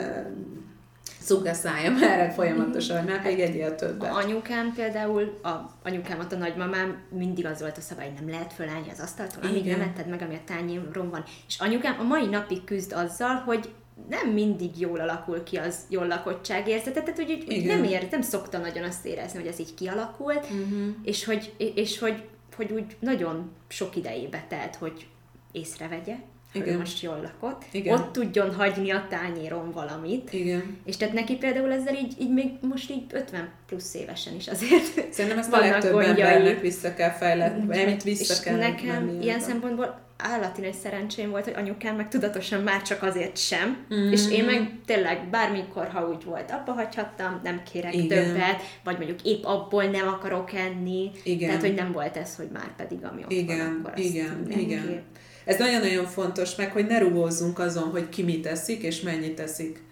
szugaszáljam 1.28 2.02
erre 2.12 2.30
folyamatosan, 2.30 2.98
hogy 2.98 3.08
már 3.08 3.22
pedig 3.22 3.40
egyél 3.40 3.74
többet. 3.74 4.14
Anyukám 4.14 4.72
például, 4.74 5.38
a 5.42 5.48
anyukámat, 5.82 6.32
a 6.32 6.36
nagymamám 6.36 7.02
mindig 7.10 7.46
az 7.46 7.60
volt 7.60 7.76
a 7.76 7.80
szabály, 7.80 8.12
nem 8.18 8.30
lehet 8.30 8.52
fölállni 8.52 8.90
az 8.90 9.00
asztaltól, 9.00 9.42
amíg 9.42 9.64
nem 9.64 9.80
etted 9.80 10.08
meg, 10.08 10.22
ami 10.22 10.34
a 10.34 10.40
tányéron 10.44 11.10
van. 11.10 11.24
És 11.46 11.58
anyukám 11.58 11.96
a 11.98 12.02
mai 12.02 12.26
napig 12.26 12.64
küzd 12.64 12.92
azzal, 12.92 13.34
hogy 13.34 13.68
nem 14.08 14.28
mindig 14.28 14.80
jól 14.80 15.00
alakul 15.00 15.42
ki 15.42 15.56
az 15.56 15.78
jól 15.88 16.06
lakottság 16.06 16.68
érzete, 16.68 17.02
tehát 17.02 17.16
hogy, 17.16 17.44
hogy 17.46 17.64
nem 17.64 17.84
ér, 17.84 18.08
nem 18.10 18.22
szokta 18.22 18.58
nagyon 18.58 18.84
azt 18.84 19.06
érezni, 19.06 19.38
hogy 19.38 19.48
ez 19.48 19.58
így 19.58 19.74
kialakult, 19.74 20.44
uh-huh. 20.44 20.88
és, 21.02 21.24
hogy, 21.24 21.54
és 21.74 21.98
hogy, 21.98 22.24
hogy 22.56 22.72
úgy 22.72 22.96
nagyon 23.00 23.50
sok 23.68 23.96
idejébe 23.96 24.44
telt, 24.48 24.76
hogy 24.76 25.06
észrevegye, 25.52 26.14
igen. 26.52 26.74
ő 26.74 26.78
most 26.78 27.02
jól 27.02 27.20
lakott, 27.22 27.62
Igen. 27.70 27.94
ott 27.94 28.12
tudjon 28.12 28.54
hagyni 28.54 28.90
a 28.90 29.06
tányéron 29.08 29.70
valamit. 29.72 30.32
Igen. 30.32 30.78
És 30.84 30.96
tehát 30.96 31.14
neki 31.14 31.36
például 31.36 31.72
ezzel 31.72 31.94
így, 31.94 32.14
így 32.20 32.32
még 32.32 32.50
most 32.60 32.90
így 32.90 33.04
50 33.12 33.48
plusz 33.66 33.94
évesen 33.94 34.34
is 34.34 34.48
azért 34.48 35.12
Szerintem 35.12 35.38
ezt 35.38 35.52
a 35.52 35.58
legtöbb 35.58 35.98
embernek 35.98 36.60
vissza 36.60 36.94
kell 36.94 37.10
fejleszteni, 37.10 37.82
amit 37.82 38.02
vissza 38.02 38.34
és 38.34 38.40
kell 38.40 38.56
nekem 38.56 39.18
ilyen 39.20 39.40
szempontból 39.40 40.06
állati 40.18 40.60
nagy 40.60 40.74
szerencsém 40.74 41.30
volt, 41.30 41.44
hogy 41.44 41.54
anyukám 41.56 41.96
meg 41.96 42.08
tudatosan 42.08 42.62
már 42.62 42.82
csak 42.82 43.02
azért 43.02 43.36
sem, 43.36 43.86
mm-hmm. 43.94 44.12
és 44.12 44.30
én 44.30 44.44
meg 44.44 44.72
tényleg 44.86 45.28
bármikor, 45.30 45.88
ha 45.88 46.08
úgy 46.08 46.24
volt, 46.24 46.50
abba 46.50 46.72
hagyhattam, 46.72 47.40
nem 47.42 47.62
kérek 47.72 47.94
Igen. 47.94 48.08
többet, 48.08 48.62
vagy 48.84 48.96
mondjuk 48.96 49.22
épp 49.22 49.44
abból 49.44 49.84
nem 49.84 50.08
akarok 50.08 50.52
enni, 50.52 51.10
Igen. 51.22 51.48
tehát 51.48 51.62
hogy 51.62 51.74
nem 51.74 51.92
volt 51.92 52.16
ez, 52.16 52.36
hogy 52.36 52.48
már 52.52 52.76
pedig 52.76 53.04
ami 53.04 53.24
ott 53.24 53.32
Igen. 53.32 53.56
van, 53.58 53.80
akkor 53.84 53.98
Igen. 53.98 54.50
Igen. 54.50 55.02
Ez 55.48 55.58
nagyon-nagyon 55.58 56.06
fontos 56.06 56.54
meg, 56.54 56.72
hogy 56.72 56.86
ne 56.86 56.98
rugózzunk 56.98 57.58
azon, 57.58 57.90
hogy 57.90 58.08
ki 58.08 58.22
mit 58.22 58.42
teszik 58.42 58.82
és 58.82 59.00
mennyit 59.00 59.34
teszik. 59.34 59.82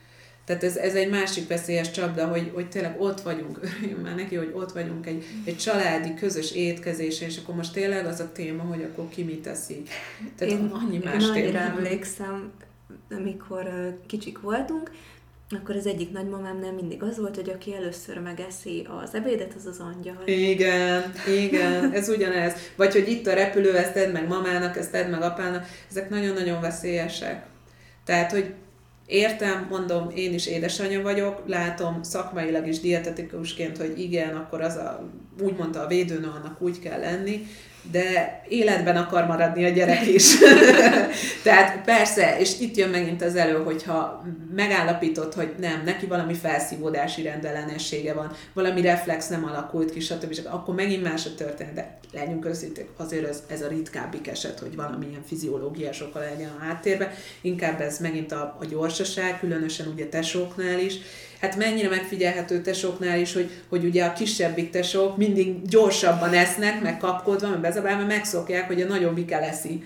Tehát 0.45 0.65
ez, 0.65 0.77
ez 0.77 0.95
egy 0.95 1.11
másik 1.11 1.49
veszélyes 1.49 1.91
csapda, 1.91 2.27
hogy, 2.27 2.51
hogy 2.55 2.69
tényleg 2.69 3.01
ott 3.01 3.20
vagyunk, 3.20 3.61
örüljünk 3.62 4.03
már 4.03 4.15
neki, 4.15 4.35
hogy 4.35 4.51
ott 4.55 4.73
vagyunk 4.73 5.07
egy, 5.07 5.24
egy 5.45 5.57
családi, 5.57 6.15
közös 6.15 6.53
étkezésen, 6.53 7.28
és 7.28 7.39
akkor 7.39 7.55
most 7.55 7.73
tényleg 7.73 8.07
az 8.07 8.20
a 8.20 8.33
téma, 8.33 8.62
hogy 8.62 8.83
akkor 8.83 9.09
ki 9.09 9.23
mit 9.23 9.43
teszik. 9.43 9.89
Tehát 10.37 10.55
én, 10.55 10.70
annyi 10.73 11.01
más 11.05 11.27
én 11.27 11.33
téma. 11.33 11.59
emlékszem, 11.59 12.53
amikor 13.11 13.97
kicsik 14.07 14.41
voltunk, 14.41 14.91
akkor 15.51 15.77
az 15.77 15.86
egyik 15.86 16.12
nagymamámnál 16.12 16.73
mindig 16.73 17.02
az 17.02 17.18
volt, 17.18 17.35
hogy 17.35 17.51
aki 17.51 17.74
először 17.74 18.18
megeszi 18.18 18.86
az 19.02 19.14
ebédet, 19.14 19.55
az 19.56 19.66
az 19.66 19.78
angyal. 19.78 20.23
Igen, 20.24 21.12
igen, 21.28 21.93
ez 21.98 22.09
ugyanez. 22.09 22.52
Vagy 22.77 22.93
hogy 22.93 23.09
itt 23.09 23.27
a 23.27 23.35
repülő, 23.35 23.77
ezt 23.77 23.93
tedd 23.93 24.12
meg 24.12 24.28
mamának, 24.28 24.77
ezt 24.77 24.90
tedd 24.90 25.10
meg 25.10 25.23
apának, 25.23 25.66
ezek 25.90 26.10
nagyon-nagyon 26.10 26.60
veszélyesek. 26.60 27.47
Tehát, 28.05 28.31
hogy 28.32 28.55
Értem, 29.06 29.66
mondom, 29.70 30.10
én 30.14 30.35
is 30.35 30.47
édesanyja 30.47 31.02
vagyok, 31.02 31.43
látom 31.47 32.02
szakmailag 32.02 32.66
is 32.66 32.81
dietetikusként, 32.81 33.77
hogy 33.77 33.98
igen, 33.98 34.36
akkor 34.36 34.60
az 34.60 34.77
a, 34.77 35.10
úgy 35.40 35.56
mondta 35.56 35.81
a 35.81 35.86
védőnő, 35.86 36.27
annak 36.27 36.60
úgy 36.60 36.78
kell 36.78 37.01
lenni, 37.01 37.47
de 37.91 38.43
életben 38.49 38.97
akar 38.97 39.27
maradni 39.27 39.65
a 39.65 39.69
gyerek 39.69 40.07
is. 40.17 40.39
Tehát 41.45 41.85
persze, 41.85 42.39
és 42.39 42.61
itt 42.61 42.77
jön 42.77 42.89
megint 42.89 43.23
az 43.23 43.37
elő, 43.37 43.63
hogyha 43.65 44.25
megállapított, 44.55 45.35
hogy 45.35 45.55
nem, 45.61 45.83
neki 45.85 46.07
valami 46.07 46.35
felszívódási 46.35 47.23
rendellenessége 47.23 48.13
van, 48.13 48.33
valami 48.53 48.81
reflex 48.81 49.29
nem 49.29 49.45
alakult 49.45 49.91
ki, 49.91 50.01
stb. 50.01 50.33
stb. 50.33 50.55
akkor 50.55 50.75
megint 50.75 51.03
más 51.03 51.27
a 51.27 51.35
történet, 51.35 51.75
de 51.75 51.99
legyünk 52.13 52.47
őszinték, 52.47 52.89
azért 52.97 53.29
ez, 53.29 53.43
ez 53.49 53.63
a 53.63 53.69
ritkábbik 53.69 54.29
eset, 54.29 54.59
hogy 54.59 54.77
valamilyen 54.77 55.23
fiziológiás 55.27 56.01
oka 56.01 56.19
legyen 56.19 56.51
a 56.61 56.65
háttérben, 56.65 57.11
inkább 57.41 57.81
ez 57.81 57.99
megint 57.99 58.33
a, 58.33 58.57
a 58.61 58.65
gyorsaság, 58.65 59.39
különösen 59.39 59.87
ugye 59.87 60.07
tesóknál 60.07 60.79
is, 60.79 60.99
hát 61.41 61.57
mennyire 61.57 61.89
megfigyelhető 61.89 62.61
tesóknál 62.61 63.19
is, 63.19 63.33
hogy, 63.33 63.51
hogy 63.69 63.85
ugye 63.85 64.05
a 64.05 64.13
kisebbik 64.13 64.71
tesók 64.71 65.17
mindig 65.17 65.69
gyorsabban 65.69 66.33
esznek, 66.33 66.83
meg 66.83 66.99
kapkodva, 66.99 67.49
meg 67.49 67.61
bezabálva, 67.61 68.05
megszokják, 68.07 68.67
hogy 68.67 68.81
a 68.81 68.87
nagyobbik 68.87 69.31
eleszi. 69.31 69.83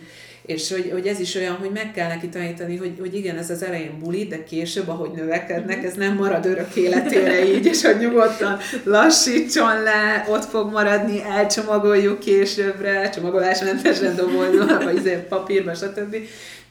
És 0.46 0.72
hogy, 0.72 0.90
hogy 0.92 1.06
ez 1.06 1.20
is 1.20 1.34
olyan, 1.34 1.54
hogy 1.54 1.70
meg 1.70 1.92
kell 1.92 2.08
neki 2.08 2.28
tanítani, 2.28 2.76
hogy, 2.76 2.92
hogy 2.98 3.14
igen, 3.14 3.38
ez 3.38 3.50
az 3.50 3.62
elején 3.62 3.98
buli, 3.98 4.26
de 4.26 4.44
később, 4.44 4.88
ahogy 4.88 5.10
növekednek, 5.10 5.84
ez 5.84 5.94
nem 5.94 6.16
marad 6.16 6.46
örök 6.46 6.74
életére 6.74 7.44
így, 7.54 7.66
és 7.66 7.82
hogy 7.84 7.98
nyugodtan 7.98 8.58
lassítson 8.84 9.82
le, 9.82 10.26
ott 10.28 10.44
fog 10.44 10.70
maradni, 10.70 11.22
elcsomagoljuk 11.22 12.18
későbbre, 12.18 13.10
csomagolásmentesen 13.10 14.16
dobozolva, 14.16 14.84
vagy 14.84 14.96
izé 14.96 15.26
papírba, 15.28 15.74
stb. 15.74 16.16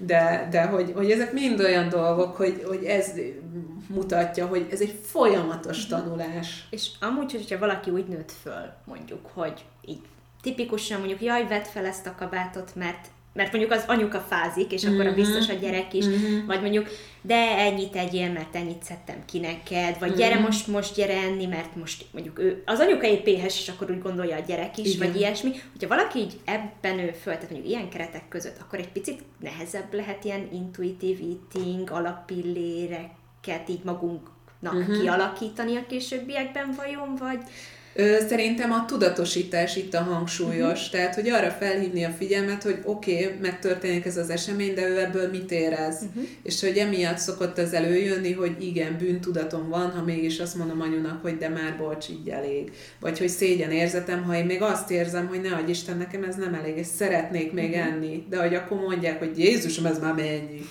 De, 0.02 0.48
de 0.52 0.66
hogy, 0.66 0.92
hogy 0.96 1.12
ezek 1.12 1.34
mind 1.34 1.60
olyan 1.60 1.90
dolgok, 1.90 2.36
hogy, 2.36 2.64
hogy 2.68 2.84
ez 2.84 3.12
mutatja, 3.88 4.48
hogy 4.48 4.68
ez 4.72 4.82
egy 4.82 5.00
folyamatos 5.04 5.88
mhm. 5.88 6.00
tanulás. 6.00 6.68
És 6.70 6.90
amúgy, 7.00 7.32
hogyha 7.32 7.58
valaki 7.58 7.90
úgy 7.90 8.08
nőtt 8.08 8.32
föl, 8.42 8.74
mondjuk, 8.86 9.30
hogy 9.34 9.66
így 9.86 10.02
tipikusan 10.42 11.00
mondjuk, 11.00 11.22
jaj, 11.22 11.48
vedd 11.48 11.64
fel 11.64 11.86
ezt 11.86 12.08
a 12.08 12.16
kabátot, 12.18 12.76
mert 12.76 13.08
mert 13.40 13.52
mondjuk 13.52 13.74
az 13.74 13.84
anyuka 13.88 14.20
fázik, 14.20 14.72
és 14.72 14.84
akkor 14.86 15.06
a 15.06 15.10
mhm. 15.10 15.16
biztos 15.16 15.50
a 15.50 15.54
gyerek 15.54 15.94
is, 15.94 16.06
mm-hmm. 16.06 16.46
vagy 16.46 16.62
mondjuk, 16.62 16.88
de 17.22 17.58
ennyit 17.58 17.96
egyél, 17.96 18.32
mert 18.32 18.56
ennyit 18.56 18.84
szedtem 18.84 19.26
ki 19.26 19.40
neked, 19.40 20.00
vagy 20.00 20.10
mm-hmm. 20.10 20.18
gyere 20.18 20.40
most, 20.40 20.68
most 20.68 20.96
gyere 20.96 21.14
enni, 21.14 21.46
mert 21.46 21.76
most 21.76 22.06
mondjuk 22.12 22.40
ő, 22.40 22.64
az 22.66 22.80
anyuka 22.80 23.08
épp 23.08 23.26
éhes, 23.26 23.60
és 23.60 23.70
akkor 23.70 23.92
úgy 23.92 24.02
gondolja 24.02 24.36
a 24.36 24.44
gyerek 24.48 24.78
is, 24.78 24.94
Igen. 24.94 25.08
vagy 25.08 25.20
ilyesmi. 25.20 25.52
Hogyha 25.72 25.96
valaki 25.96 26.20
így 26.20 26.40
ebben 26.46 26.96
nő 26.96 27.12
föl, 27.22 27.34
tehát 27.34 27.50
mondjuk 27.50 27.72
ilyen 27.72 27.90
keretek 27.90 28.28
között, 28.30 28.58
akkor 28.62 28.80
egy 28.80 28.92
picit 28.92 29.24
nehezebb 29.40 29.94
lehet 29.94 30.24
ilyen 30.24 30.50
intuitive 30.54 31.20
eating, 31.22 31.92
alapilléreket 31.92 33.70
így 33.70 33.84
magunknak 33.84 34.76
mm-hmm. 34.76 35.00
kialakítani 35.00 35.76
a 35.76 35.86
későbbiekben 35.88 36.74
vajon, 36.78 37.16
vagy 37.16 37.40
Szerintem 38.28 38.72
a 38.72 38.86
tudatosítás 38.86 39.76
itt 39.76 39.94
a 39.94 40.02
hangsúlyos, 40.02 40.80
uh-huh. 40.80 40.92
tehát 40.92 41.16
hogy 41.16 41.30
arra 41.30 41.50
felhívni 41.50 42.04
a 42.04 42.10
figyelmet, 42.10 42.64
hogy 42.64 42.80
oké, 42.84 43.26
okay, 43.26 43.38
megtörténik 43.42 44.06
ez 44.06 44.18
az 44.18 44.30
esemény, 44.30 44.74
de 44.74 44.88
ő 44.88 45.00
ebből 45.00 45.30
mit 45.30 45.52
érez, 45.52 45.96
uh-huh. 46.02 46.24
és 46.44 46.62
hogy 46.62 46.78
emiatt 46.78 47.18
szokott 47.18 47.58
az 47.58 47.74
előjönni, 47.74 48.34
hogy 48.34 48.56
igen, 48.60 48.98
bűntudatom 48.98 49.70
van, 49.70 49.92
ha 49.92 50.04
mégis 50.04 50.40
azt 50.40 50.56
mondom 50.56 50.82
anyunak, 50.82 51.22
hogy 51.22 51.38
de 51.38 51.50
már 51.50 51.78
bocs, 51.78 52.10
így 52.10 52.30
elég, 52.30 52.72
vagy 53.00 53.20
hogy 53.20 53.30
szégyen 53.30 53.72
érzetem, 53.72 54.24
ha 54.24 54.36
én 54.36 54.46
még 54.46 54.62
azt 54.62 54.92
érzem, 54.92 55.28
hogy 55.28 55.42
ne 55.42 55.56
adj 55.56 55.70
Isten, 55.70 55.98
nekem 55.98 56.24
ez 56.24 56.36
nem 56.36 56.54
elég, 56.54 56.78
és 56.78 56.88
szeretnék 56.88 57.52
még 57.52 57.70
uh-huh. 57.70 57.86
enni, 57.86 58.26
de 58.30 58.42
hogy 58.42 58.56
akkor 58.56 58.80
mondják, 58.80 59.20
hogy 59.20 59.40
Jézusom, 59.40 59.86
ez 59.86 60.00
már 60.00 60.14
mennyi. 60.14 60.62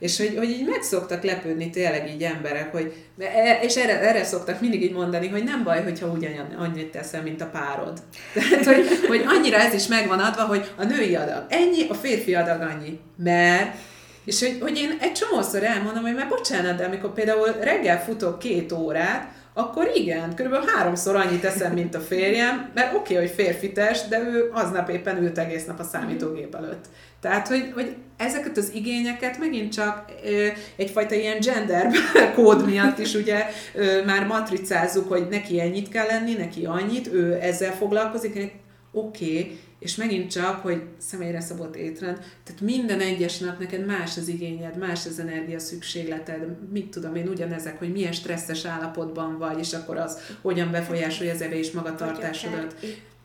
És 0.00 0.16
hogy, 0.16 0.34
hogy 0.36 0.50
így 0.50 0.66
meg 0.66 0.82
szoktak 0.82 1.22
lepődni 1.22 1.70
tényleg 1.70 2.10
így 2.10 2.22
emberek, 2.22 2.72
hogy, 2.72 2.92
e, 3.18 3.58
és 3.62 3.76
erre, 3.76 4.00
erre 4.00 4.24
szoktak 4.24 4.60
mindig 4.60 4.82
így 4.82 4.92
mondani, 4.92 5.28
hogy 5.28 5.44
nem 5.44 5.64
baj, 5.64 5.82
hogyha 5.82 6.06
ugyan 6.06 6.56
annyit 6.58 6.90
teszel, 6.90 7.22
mint 7.22 7.40
a 7.40 7.46
párod. 7.46 7.98
Tehát, 8.34 8.64
hogy, 8.64 8.86
hogy 9.08 9.24
annyira 9.26 9.56
ez 9.56 9.74
is 9.74 9.86
megvan 9.86 10.18
adva, 10.18 10.42
hogy 10.42 10.70
a 10.76 10.84
női 10.84 11.14
adag 11.14 11.44
ennyi, 11.48 11.88
a 11.88 11.94
férfi 11.94 12.34
adag 12.34 12.60
annyi. 12.60 12.98
Mert 13.16 13.76
és 14.24 14.40
hogy, 14.40 14.58
hogy 14.60 14.78
én 14.78 14.96
egy 15.00 15.12
csomószor 15.12 15.64
elmondom, 15.64 16.02
hogy 16.02 16.14
már 16.14 16.28
bocsánat, 16.28 16.76
de 16.76 16.84
amikor 16.84 17.12
például 17.12 17.52
reggel 17.60 18.02
futok 18.02 18.38
két 18.38 18.72
órát, 18.72 19.32
akkor 19.54 19.90
igen, 19.94 20.34
körülbelül 20.34 20.68
háromszor 20.74 21.16
annyit 21.16 21.40
teszem, 21.40 21.72
mint 21.72 21.94
a 21.94 22.00
férjem, 22.00 22.70
mert 22.74 22.94
oké, 22.94 23.14
okay, 23.14 23.26
hogy 23.26 23.34
férfi 23.34 23.72
test, 23.72 24.08
de 24.08 24.20
ő 24.20 24.50
aznap 24.52 24.88
éppen 24.88 25.22
ült 25.22 25.38
egész 25.38 25.64
nap 25.64 25.78
a 25.78 25.84
számítógép 25.84 26.54
előtt. 26.54 26.84
Tehát, 27.20 27.48
hogy, 27.48 27.70
hogy 27.74 27.96
ezeket 28.16 28.56
az 28.56 28.70
igényeket 28.74 29.38
megint 29.38 29.72
csak 29.72 30.04
ö, 30.24 30.46
egyfajta 30.76 31.14
ilyen 31.14 31.40
gender 31.40 31.90
kód 32.34 32.66
miatt 32.66 32.98
is 32.98 33.14
ugye 33.14 33.46
ö, 33.74 34.04
már 34.04 34.26
matricázzuk, 34.26 35.08
hogy 35.08 35.26
neki 35.30 35.60
ennyit 35.60 35.88
kell 35.88 36.06
lenni, 36.06 36.32
neki 36.32 36.64
annyit, 36.64 37.12
ő 37.12 37.38
ezzel 37.40 37.72
foglalkozik, 37.72 38.52
oké, 38.92 39.38
okay, 39.38 39.58
és 39.80 39.96
megint 39.96 40.30
csak, 40.30 40.62
hogy 40.62 40.82
személyre 40.98 41.40
szabott 41.40 41.76
étrend, 41.76 42.16
tehát 42.16 42.60
minden 42.60 43.00
egyes 43.00 43.38
nap 43.38 43.58
neked 43.58 43.86
más 43.86 44.16
az 44.16 44.28
igényed, 44.28 44.76
más 44.76 45.06
az 45.06 45.18
energia 45.18 45.58
szükségleted, 45.58 46.70
mit 46.72 46.90
tudom 46.90 47.14
én, 47.14 47.28
ugyanezek, 47.28 47.78
hogy 47.78 47.92
milyen 47.92 48.12
stresszes 48.12 48.64
állapotban 48.64 49.38
vagy, 49.38 49.58
és 49.58 49.72
akkor 49.72 49.96
az 49.96 50.18
hogyan 50.42 50.70
befolyásolja 50.70 51.32
az 51.32 51.42
evés 51.42 51.70
magatartásodat 51.70 52.74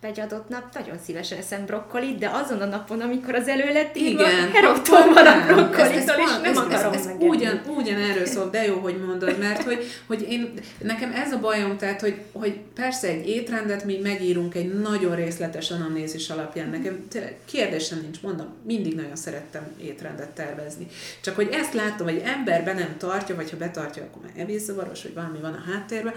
egy 0.06 0.19
adott 0.19 0.49
nap 0.49 0.73
nagyon 0.73 0.98
szívesen 1.06 1.38
eszem 1.38 1.65
brokkolit, 1.65 2.18
de 2.18 2.30
azon 2.30 2.61
a 2.61 2.65
napon, 2.65 3.02
amikor 3.02 3.36
az 3.36 3.48
elő 3.48 3.73
lett 3.73 3.98
írva, 3.98 4.23
heroktól 4.53 5.14
van 5.14 5.26
a 5.26 5.45
brokkolitól, 5.45 6.15
és 6.19 6.30
nem 6.41 6.44
ez, 6.44 6.57
akarom 6.57 6.94
ez, 6.94 7.06
ez 7.06 7.11
ugyan, 7.19 7.61
ugyan 7.77 8.02
erről 8.02 8.26
szól, 8.26 8.49
de 8.49 8.65
jó, 8.65 8.76
hogy 8.76 8.98
mondod, 9.06 9.40
mert 9.40 9.64
hogy, 9.64 9.86
hogy 10.07 10.26
én, 10.30 10.53
nekem 10.82 11.11
ez 11.11 11.32
a 11.32 11.40
bajom, 11.40 11.77
tehát, 11.77 12.02
hogy, 12.02 12.22
hogy 12.32 12.60
persze 12.76 13.07
egy 13.07 13.27
étrendet 13.27 13.86
mi 13.86 13.99
megírunk 14.03 14.56
egy 14.56 14.73
nagyon 14.73 15.15
részletes 15.15 15.72
anamnézis 15.72 16.30
alapján, 16.30 16.69
nekem 16.69 17.07
kérdésem 17.45 17.99
nincs, 18.02 18.22
mondom, 18.22 18.48
mindig 18.65 18.95
nagyon 18.95 19.15
szerettem 19.15 19.64
étrendet 19.82 20.30
tervezni. 20.30 20.88
Csak 21.22 21.36
hogy 21.36 21.49
ezt 21.52 21.73
látom, 21.73 22.07
hogy 22.07 22.22
ember 22.26 22.64
be 22.64 22.73
nem 22.73 22.95
tartja, 22.98 23.36
vagy 23.36 23.49
ha 23.49 23.57
betartja, 23.57 24.03
akkor 24.03 24.22
már 24.22 24.32
evészavaros, 24.44 25.03
vagy 25.03 25.14
valami 25.14 25.40
van 25.41 25.53
a 25.53 25.72
háttérben, 25.72 26.14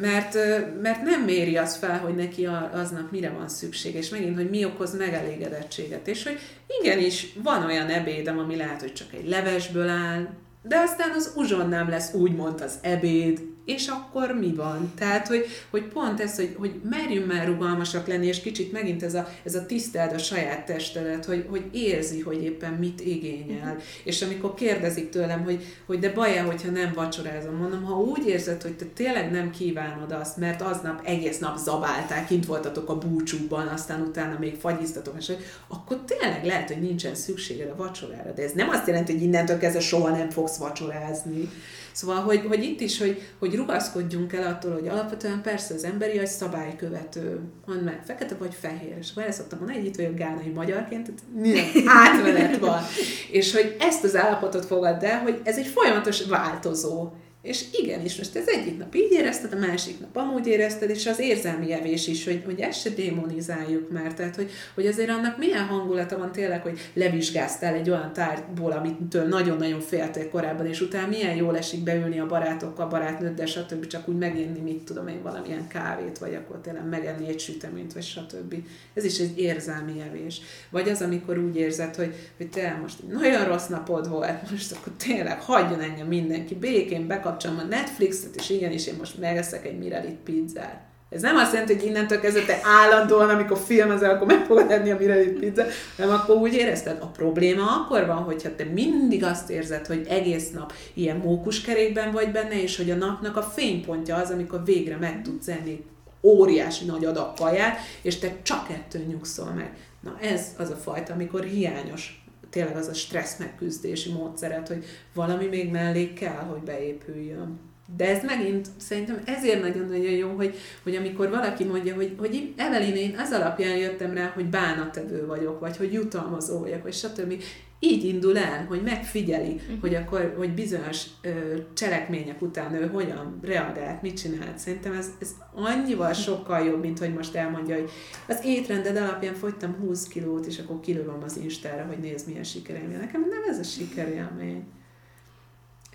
mert, 0.00 0.34
mert 0.82 1.02
nem 1.02 1.22
méri 1.24 1.56
azt 1.56 1.76
fel, 1.76 1.98
hogy 1.98 2.14
neki 2.14 2.46
a, 2.46 2.70
aznap 2.72 3.10
mire 3.10 3.30
van 3.30 3.48
szükség, 3.48 3.94
és 3.94 4.08
megint, 4.08 4.36
hogy 4.36 4.50
mi 4.50 4.64
okoz 4.64 4.96
megelégedettséget, 4.96 6.08
és 6.08 6.22
hogy 6.24 6.38
igenis 6.80 7.32
van 7.42 7.64
olyan 7.64 7.88
ebédem, 7.88 8.38
ami 8.38 8.56
lehet, 8.56 8.80
hogy 8.80 8.92
csak 8.92 9.12
egy 9.12 9.28
levesből 9.28 9.88
áll, 9.88 10.28
de 10.62 10.76
aztán 10.78 11.10
az 11.10 11.32
uzson 11.36 11.68
nem 11.68 11.88
lesz 11.88 12.14
úgymond 12.14 12.60
az 12.60 12.78
ebéd, 12.80 13.40
és 13.64 13.86
akkor 13.86 14.30
mi 14.40 14.54
van? 14.54 14.92
Tehát, 14.98 15.28
hogy, 15.28 15.46
hogy 15.70 15.82
pont 15.82 16.20
ez, 16.20 16.36
hogy, 16.36 16.54
hogy 16.58 16.80
merjünk 16.90 17.32
már 17.32 17.46
rugalmasak 17.46 18.06
lenni, 18.06 18.26
és 18.26 18.40
kicsit 18.40 18.72
megint 18.72 19.02
ez 19.02 19.14
a, 19.14 19.28
ez 19.44 19.54
a 19.54 19.66
tiszteld 19.66 20.12
a 20.12 20.18
saját 20.18 20.66
testedet, 20.66 21.24
hogy, 21.24 21.46
hogy 21.48 21.64
érzi, 21.72 22.20
hogy 22.20 22.42
éppen 22.42 22.72
mit 22.72 23.00
igényel. 23.00 23.68
Uh-huh. 23.68 23.82
És 24.04 24.22
amikor 24.22 24.54
kérdezik 24.54 25.08
tőlem, 25.08 25.44
hogy, 25.44 25.64
hogy 25.86 25.98
de 25.98 26.12
baj 26.12 26.36
hogyha 26.36 26.70
nem 26.70 26.92
vacsorázom, 26.94 27.56
mondom, 27.56 27.82
ha 27.82 28.00
úgy 28.00 28.26
érzed, 28.26 28.62
hogy 28.62 28.76
te 28.76 28.84
tényleg 28.84 29.30
nem 29.30 29.50
kívánod 29.50 30.12
azt, 30.12 30.36
mert 30.36 30.62
aznap 30.62 31.00
egész 31.04 31.38
nap 31.38 31.56
zabálták, 31.56 32.26
kint 32.26 32.46
voltatok 32.46 32.88
a 32.88 32.98
búcsúban, 32.98 33.66
aztán 33.66 34.00
utána 34.00 34.38
még 34.38 34.54
fagyiztatok, 34.54 35.14
és 35.18 35.32
akkor 35.68 36.00
tényleg 36.04 36.44
lehet, 36.44 36.68
hogy 36.68 36.80
nincsen 36.80 37.14
szükséged 37.14 37.70
a 37.70 37.76
vacsorára. 37.76 38.32
De 38.32 38.42
ez 38.42 38.52
nem 38.52 38.68
azt 38.68 38.86
jelenti, 38.86 39.12
hogy 39.12 39.22
innentől 39.22 39.58
kezdve 39.58 39.80
soha 39.80 40.16
nem 40.16 40.30
fogsz 40.30 40.56
vacsorázni. 40.56 41.48
Szóval, 41.92 42.20
hogy, 42.20 42.44
hogy 42.48 42.62
itt 42.62 42.80
is, 42.80 42.98
hogy, 42.98 43.22
hogy 43.38 43.54
rugaszkodjunk 43.54 44.32
el 44.32 44.46
attól, 44.46 44.72
hogy 44.72 44.88
alapvetően 44.88 45.42
persze 45.42 45.74
az 45.74 45.84
emberi 45.84 46.18
agy 46.18 46.26
szabálykövető, 46.26 47.40
mondd 47.66 47.80
meg, 47.80 48.02
fekete 48.04 48.34
vagy 48.34 48.54
fehér, 48.60 48.96
és 49.00 49.10
akkor 49.14 49.32
szoktam 49.32 49.58
mondani, 49.58 49.78
hogy 49.78 49.88
itt 49.88 49.96
vagyok 49.96 50.14
gánai 50.14 50.48
magyarként, 50.48 51.04
tehát 51.04 51.22
milyen 51.34 51.88
átmenet 52.04 52.58
van. 52.58 52.82
és 53.30 53.54
hogy 53.54 53.76
ezt 53.80 54.04
az 54.04 54.16
állapotot 54.16 54.64
fogadd 54.64 55.04
el, 55.04 55.20
hogy 55.20 55.40
ez 55.44 55.56
egy 55.56 55.66
folyamatos 55.66 56.26
változó. 56.26 57.10
És 57.42 57.64
igenis, 57.72 58.16
most 58.16 58.36
ez 58.36 58.46
egyik 58.46 58.78
nap 58.78 58.94
így 58.94 59.12
érezted, 59.12 59.52
a 59.52 59.58
másik 59.58 60.00
nap 60.00 60.16
amúgy 60.16 60.46
érezted, 60.46 60.90
és 60.90 61.06
az 61.06 61.18
érzelmi 61.18 61.72
evés 61.72 62.06
is, 62.06 62.24
hogy, 62.24 62.42
hogy 62.44 62.60
ezt 62.60 62.80
se 62.80 62.90
démonizáljuk 62.90 63.90
már. 63.90 64.14
Tehát, 64.14 64.36
hogy, 64.36 64.50
hogy 64.74 64.86
azért 64.86 65.10
annak 65.10 65.38
milyen 65.38 65.66
hangulata 65.66 66.18
van 66.18 66.32
tényleg, 66.32 66.62
hogy 66.62 66.78
levizsgáztál 66.92 67.74
egy 67.74 67.90
olyan 67.90 68.12
tárgyból, 68.12 68.72
amitől 68.72 69.28
nagyon-nagyon 69.28 69.80
féltél 69.80 70.28
korábban, 70.28 70.66
és 70.66 70.80
utána 70.80 71.06
milyen 71.06 71.36
jól 71.36 71.56
esik 71.56 71.82
beülni 71.82 72.18
a 72.18 72.26
barátokkal, 72.26 72.86
barátnőddel, 72.86 73.46
stb. 73.46 73.86
csak 73.86 74.08
úgy 74.08 74.18
meginni, 74.18 74.60
mit 74.60 74.84
tudom 74.84 75.08
én, 75.08 75.22
valamilyen 75.22 75.68
kávét, 75.68 76.18
vagy 76.18 76.34
akkor 76.34 76.60
tényleg 76.60 76.88
megenni 76.88 77.28
egy 77.28 77.40
süteményt, 77.40 77.92
vagy 77.92 78.02
stb. 78.02 78.54
Ez 78.94 79.04
is 79.04 79.18
egy 79.18 79.38
érzelmi 79.38 80.00
evés. 80.08 80.40
Vagy 80.70 80.88
az, 80.88 81.02
amikor 81.02 81.38
úgy 81.38 81.56
érzed, 81.56 81.94
hogy, 81.94 82.14
hogy 82.36 82.48
te 82.48 82.78
most 82.82 83.08
nagyon 83.08 83.44
rossz 83.44 83.66
napod 83.66 84.08
volt, 84.08 84.50
most 84.50 84.72
akkor 84.72 84.92
tényleg 85.06 85.40
hagyjon 85.40 85.80
engem 85.80 86.06
mindenki 86.06 86.54
békén, 86.54 87.06
bekap 87.06 87.30
bekapcsolom 87.32 87.58
a 87.58 87.74
Netflixet, 87.74 88.36
és 88.36 88.50
igenis 88.50 88.86
én 88.86 88.94
most 88.98 89.18
megeszek 89.18 89.66
egy 89.66 89.78
Mirelit 89.78 90.18
pizzát. 90.24 90.80
Ez 91.10 91.22
nem 91.22 91.36
azt 91.36 91.52
jelenti, 91.52 91.74
hogy 91.74 91.84
innentől 91.84 92.20
kezdve 92.20 92.44
te 92.44 92.60
állandóan, 92.62 93.28
amikor 93.28 93.58
filmezel, 93.58 94.14
akkor 94.14 94.26
meg 94.26 94.44
fogod 94.44 94.70
enni 94.70 94.90
a 94.90 94.96
Mirelit 94.96 95.38
pizzát, 95.38 95.72
hanem 95.96 96.14
akkor 96.14 96.36
úgy 96.36 96.54
érezted, 96.54 96.98
a 97.00 97.06
probléma 97.06 97.62
akkor 97.62 98.06
van, 98.06 98.16
hogyha 98.16 98.54
te 98.54 98.64
mindig 98.64 99.24
azt 99.24 99.50
érzed, 99.50 99.86
hogy 99.86 100.06
egész 100.08 100.50
nap 100.50 100.72
ilyen 100.94 101.16
mókuskerékben 101.16 102.12
vagy 102.12 102.30
benne, 102.30 102.62
és 102.62 102.76
hogy 102.76 102.90
a 102.90 102.94
napnak 102.94 103.36
a 103.36 103.42
fénypontja 103.42 104.16
az, 104.16 104.30
amikor 104.30 104.64
végre 104.64 104.96
meg 104.96 105.22
tudsz 105.22 105.48
enni 105.48 105.84
óriási 106.22 106.84
nagy 106.84 107.04
adag 107.04 107.34
kaját, 107.34 107.78
és 108.02 108.18
te 108.18 108.32
csak 108.42 108.70
ettől 108.70 109.02
nyugszol 109.02 109.50
meg. 109.54 109.76
Na 110.00 110.18
ez 110.20 110.46
az 110.58 110.70
a 110.70 110.76
fajta, 110.76 111.12
amikor 111.12 111.44
hiányos 111.44 112.21
tényleg 112.52 112.76
az 112.76 112.88
a 112.88 112.94
stressz 112.94 113.38
megküzdési 113.38 114.12
módszeret, 114.12 114.68
hogy 114.68 114.84
valami 115.14 115.46
még 115.46 115.70
mellé 115.70 116.12
kell, 116.12 116.44
hogy 116.50 116.60
beépüljön. 116.60 117.60
De 117.96 118.08
ez 118.08 118.24
megint 118.24 118.68
szerintem 118.76 119.22
ezért 119.24 119.62
nagyon-nagyon 119.62 120.12
jó, 120.12 120.34
hogy, 120.36 120.56
hogy 120.82 120.96
amikor 120.96 121.30
valaki 121.30 121.64
mondja, 121.64 121.94
hogy, 121.94 122.14
hogy 122.18 122.54
Evelyn, 122.56 122.96
én 122.96 123.16
az 123.18 123.32
alapján 123.32 123.76
jöttem 123.76 124.14
rá, 124.14 124.30
hogy 124.34 124.46
bánattevő 124.46 125.26
vagyok, 125.26 125.60
vagy 125.60 125.76
hogy 125.76 125.92
jutalmazó 125.92 126.58
vagyok, 126.58 126.82
vagy 126.82 126.92
stb 126.92 127.42
így 127.84 128.04
indul 128.04 128.38
el, 128.38 128.64
hogy 128.64 128.82
megfigyeli, 128.82 129.52
uh-huh. 129.52 129.80
hogy 129.80 129.94
akkor, 129.94 130.34
hogy 130.36 130.54
bizonyos 130.54 131.06
ö, 131.22 131.28
cselekmények 131.74 132.42
után 132.42 132.74
ő 132.74 132.86
hogyan 132.86 133.38
reagált, 133.42 134.02
mit 134.02 134.20
csinált. 134.20 134.58
Szerintem 134.58 134.92
ez, 134.92 135.06
ez 135.20 135.30
annyival 135.54 136.12
sokkal 136.12 136.64
jobb, 136.64 136.80
mint 136.80 136.98
hogy 136.98 137.14
most 137.14 137.34
elmondja, 137.34 137.74
hogy 137.74 137.90
az 138.28 138.40
étrended 138.44 138.96
alapján 138.96 139.34
fogytam 139.34 139.76
20 139.80 140.06
kilót, 140.06 140.46
és 140.46 140.58
akkor 140.58 140.80
kilövöm 140.80 141.22
az 141.24 141.36
Instára, 141.36 141.84
hogy 141.84 141.98
nézd, 141.98 142.26
milyen 142.26 142.44
sikereim 142.44 142.90
Nekem 142.90 143.20
nem 143.20 143.42
ez 143.48 143.58
a 143.58 143.62
sikerélmény. 143.62 144.64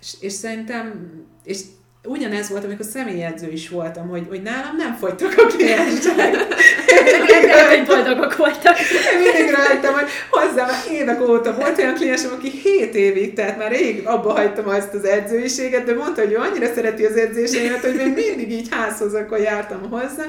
És, 0.00 0.16
és 0.20 0.32
szerintem, 0.32 1.12
és 1.44 1.60
ugyanez 2.04 2.48
volt, 2.48 2.64
amikor 2.64 2.86
személyedző 2.86 3.50
is 3.50 3.68
voltam, 3.68 4.08
hogy, 4.08 4.26
hogy 4.28 4.42
nálam 4.42 4.76
nem 4.76 4.94
fogytak 4.94 5.34
a 5.36 5.46
kliensek. 5.46 6.36
hogy 7.68 7.84
boldogok 7.86 8.36
voltak. 8.36 8.76
Mindig 9.22 9.54
rájöttem, 9.54 9.92
hogy 9.92 10.08
hozzám 10.30 10.68
évek 10.92 11.28
óta 11.28 11.54
volt 11.54 11.78
olyan 11.78 11.94
kliensem, 11.94 12.30
aki 12.32 12.50
7 12.62 12.94
évig, 12.94 13.34
tehát 13.34 13.58
már 13.58 13.70
rég 13.70 14.06
abba 14.06 14.32
hagytam 14.32 14.68
azt 14.68 14.94
az 14.94 15.04
edzőiséget, 15.04 15.84
de 15.84 15.94
mondta, 15.94 16.22
hogy 16.22 16.32
ő 16.32 16.36
annyira 16.36 16.66
szereti 16.74 17.04
az 17.04 17.16
edzéseimet, 17.16 17.80
hogy 17.80 17.94
még 17.94 18.14
mindig 18.14 18.52
így 18.52 18.68
házhoz, 18.70 19.14
akkor 19.14 19.38
jártam 19.38 19.90
hozzá. 19.90 20.24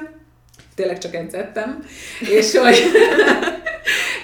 Tényleg 0.76 0.97
csak 0.97 1.15
edzettem. 1.15 1.84
És 2.19 2.56
hogy 2.57 2.91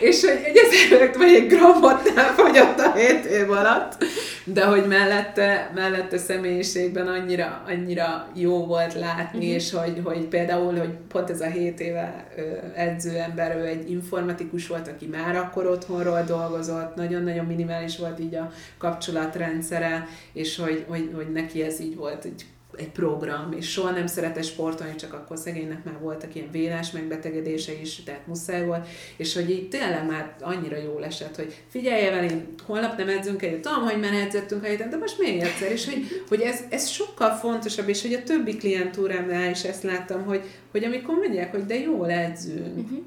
és 0.01 0.21
hogy 0.21 0.41
egy 0.45 0.57
ezer 0.57 1.17
vagy 1.17 1.33
egy 1.33 1.47
grammot 1.47 2.13
nem 2.15 2.33
fogyott 2.35 2.79
a 2.79 2.93
hét 2.93 3.25
év 3.25 3.51
alatt, 3.51 4.03
de 4.43 4.65
hogy 4.65 4.87
mellette, 4.87 5.71
mellette 5.75 6.17
személyiségben 6.17 7.07
annyira, 7.07 7.63
annyira 7.67 8.27
jó 8.33 8.65
volt 8.65 8.93
látni, 8.93 9.37
uh-huh. 9.37 9.53
és 9.53 9.71
hogy, 9.71 10.01
hogy 10.03 10.25
például, 10.25 10.77
hogy 10.77 10.93
pont 11.07 11.29
ez 11.29 11.41
a 11.41 11.49
hét 11.49 11.79
éve 11.79 12.27
edzőember, 12.75 13.55
ő 13.57 13.65
egy 13.65 13.91
informatikus 13.91 14.67
volt, 14.67 14.87
aki 14.87 15.05
már 15.05 15.35
akkor 15.35 15.67
otthonról 15.67 16.23
dolgozott, 16.27 16.95
nagyon-nagyon 16.95 17.45
minimális 17.45 17.97
volt 17.97 18.19
így 18.19 18.35
a 18.35 18.51
kapcsolatrendszere, 18.77 20.07
és 20.33 20.57
hogy, 20.57 20.85
hogy, 20.87 21.09
hogy 21.15 21.31
neki 21.31 21.63
ez 21.63 21.79
így 21.79 21.95
volt, 21.95 22.25
egy 22.25 22.45
egy 22.77 22.91
program, 22.91 23.51
és 23.51 23.71
soha 23.71 23.91
nem 23.91 24.07
szeretett 24.07 24.43
sportolni, 24.43 24.95
csak 24.95 25.13
akkor 25.13 25.37
szegénynek 25.37 25.83
már 25.83 25.99
voltak 25.99 26.35
ilyen 26.35 26.51
vélás 26.51 26.91
megbetegedése 26.91 27.73
is, 27.81 28.03
tehát 28.03 28.27
muszáj 28.27 28.65
volt, 28.65 28.87
és 29.17 29.33
hogy 29.33 29.49
így 29.49 29.69
tényleg 29.69 30.05
már 30.07 30.35
annyira 30.41 30.77
jól 30.77 31.05
esett, 31.05 31.35
hogy 31.35 31.63
figyelj 31.69 32.05
Evelyn, 32.05 32.53
holnap 32.65 32.97
nem 32.97 33.09
edzünk 33.09 33.41
egyet, 33.41 33.61
tudom, 33.61 33.83
hogy 33.83 33.99
már 33.99 34.13
edzettünk 34.13 34.63
a 34.63 34.67
héten, 34.67 34.89
de 34.89 34.97
most 34.97 35.19
még 35.19 35.41
egyszer, 35.41 35.71
és 35.71 35.85
hogy, 35.85 36.23
hogy 36.27 36.41
ez, 36.41 36.63
ez 36.69 36.87
sokkal 36.87 37.31
fontosabb, 37.31 37.89
és 37.89 38.01
hogy 38.01 38.13
a 38.13 38.23
többi 38.23 38.57
klientúrámnál 38.57 39.49
is 39.49 39.63
ezt 39.63 39.83
láttam, 39.83 40.25
hogy, 40.25 40.41
hogy 40.71 40.83
amikor 40.83 41.15
mondják, 41.15 41.51
hogy 41.51 41.65
de 41.65 41.79
jól 41.79 42.09
edzünk, 42.09 42.77
uh-huh. 42.77 43.03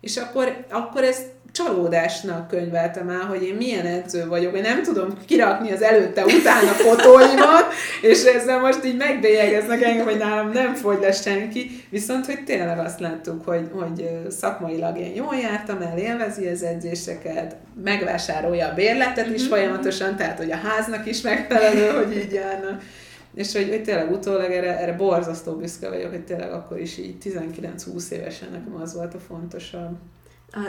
és 0.00 0.16
akkor, 0.16 0.64
akkor 0.70 1.02
ezt 1.02 1.26
csalódásnak 1.58 2.48
könyveltem 2.48 3.08
el, 3.08 3.20
hogy 3.20 3.42
én 3.42 3.54
milyen 3.54 3.86
edző 3.86 4.26
vagyok, 4.26 4.56
én 4.56 4.62
nem 4.62 4.82
tudom 4.82 5.14
kirakni 5.26 5.72
az 5.72 5.82
előtte-utána 5.82 6.70
fotóimat, 6.70 7.72
és 8.10 8.22
ezzel 8.22 8.60
most 8.60 8.84
így 8.84 8.96
megbélyegeznek 8.96 9.82
engem, 9.82 10.04
hogy 10.04 10.18
nálam 10.18 10.50
nem 10.50 10.74
fogy 10.74 10.98
le 11.00 11.12
senki, 11.12 11.84
viszont 11.90 12.26
hogy 12.26 12.44
tényleg 12.44 12.78
azt 12.78 13.00
láttuk, 13.00 13.44
hogy, 13.44 13.68
hogy 13.72 14.08
szakmailag 14.28 14.98
én 14.98 15.14
jól 15.14 15.34
jártam 15.34 15.80
el, 15.80 15.98
élvezi 15.98 16.46
az 16.46 16.62
edzéseket, 16.62 17.56
megvásárolja 17.84 18.68
a 18.68 18.74
bérletet 18.74 19.26
is 19.26 19.40
mm-hmm. 19.40 19.50
folyamatosan, 19.50 20.16
tehát 20.16 20.38
hogy 20.38 20.50
a 20.50 20.56
háznak 20.56 21.06
is 21.06 21.20
megfelelő, 21.20 21.88
hogy 21.88 22.16
így 22.16 22.32
járna. 22.32 22.78
És 23.34 23.52
hogy, 23.52 23.68
hogy 23.68 23.82
tényleg 23.82 24.10
utólag 24.10 24.50
erre, 24.50 24.78
erre 24.78 24.92
borzasztó 24.92 25.52
büszke 25.52 25.88
vagyok, 25.88 26.10
hogy 26.10 26.24
tényleg 26.24 26.52
akkor 26.52 26.80
is 26.80 26.98
így 26.98 27.16
19-20 27.24 28.10
évesen 28.10 28.48
nekem 28.50 28.80
az 28.82 28.94
volt 28.94 29.14
a 29.14 29.18
fontosabb 29.18 29.96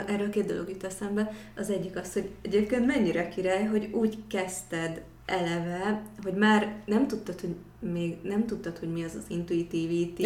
erről 0.06 0.30
két 0.30 0.46
dolog 0.46 0.68
jut 0.68 0.84
eszembe. 0.84 1.32
Az 1.56 1.70
egyik 1.70 1.96
az, 1.96 2.12
hogy 2.12 2.30
egyébként 2.42 2.86
mennyire 2.86 3.28
király, 3.28 3.64
hogy 3.64 3.88
úgy 3.92 4.18
kezdted 4.28 5.02
eleve, 5.26 6.02
hogy 6.22 6.34
már 6.34 6.74
nem 6.84 7.06
tudtad, 7.06 7.40
hogy 7.40 7.54
még 7.78 8.16
nem 8.22 8.46
tudtad, 8.46 8.78
hogy 8.78 8.92
mi 8.92 9.04
az 9.04 9.14
az 9.14 9.24
intuitivity, 9.28 10.22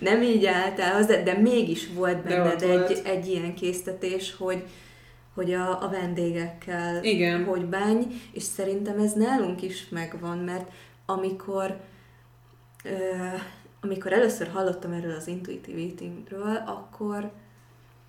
nem 0.00 0.22
így 0.22 0.46
álltál 0.46 0.94
hozzá, 0.94 1.22
de 1.22 1.32
mégis 1.32 1.88
volt 1.92 2.22
benned 2.22 2.62
egy, 2.62 2.68
volt. 2.68 3.06
egy 3.06 3.28
ilyen 3.28 3.54
késztetés, 3.54 4.34
hogy, 4.36 4.64
hogy 5.34 5.52
a, 5.52 5.82
a 5.84 5.88
vendégekkel 5.88 7.04
Igen. 7.04 7.44
hogy 7.44 7.64
bánj, 7.64 8.06
és 8.32 8.42
szerintem 8.42 8.98
ez 8.98 9.12
nálunk 9.12 9.62
is 9.62 9.88
megvan, 9.88 10.38
mert 10.38 10.70
amikor 11.06 11.80
ö, 12.84 12.90
amikor 13.80 14.12
először 14.12 14.48
hallottam 14.48 14.92
erről 14.92 15.14
az 15.14 15.26
intuitivity-ről, 15.26 16.56
akkor 16.66 17.30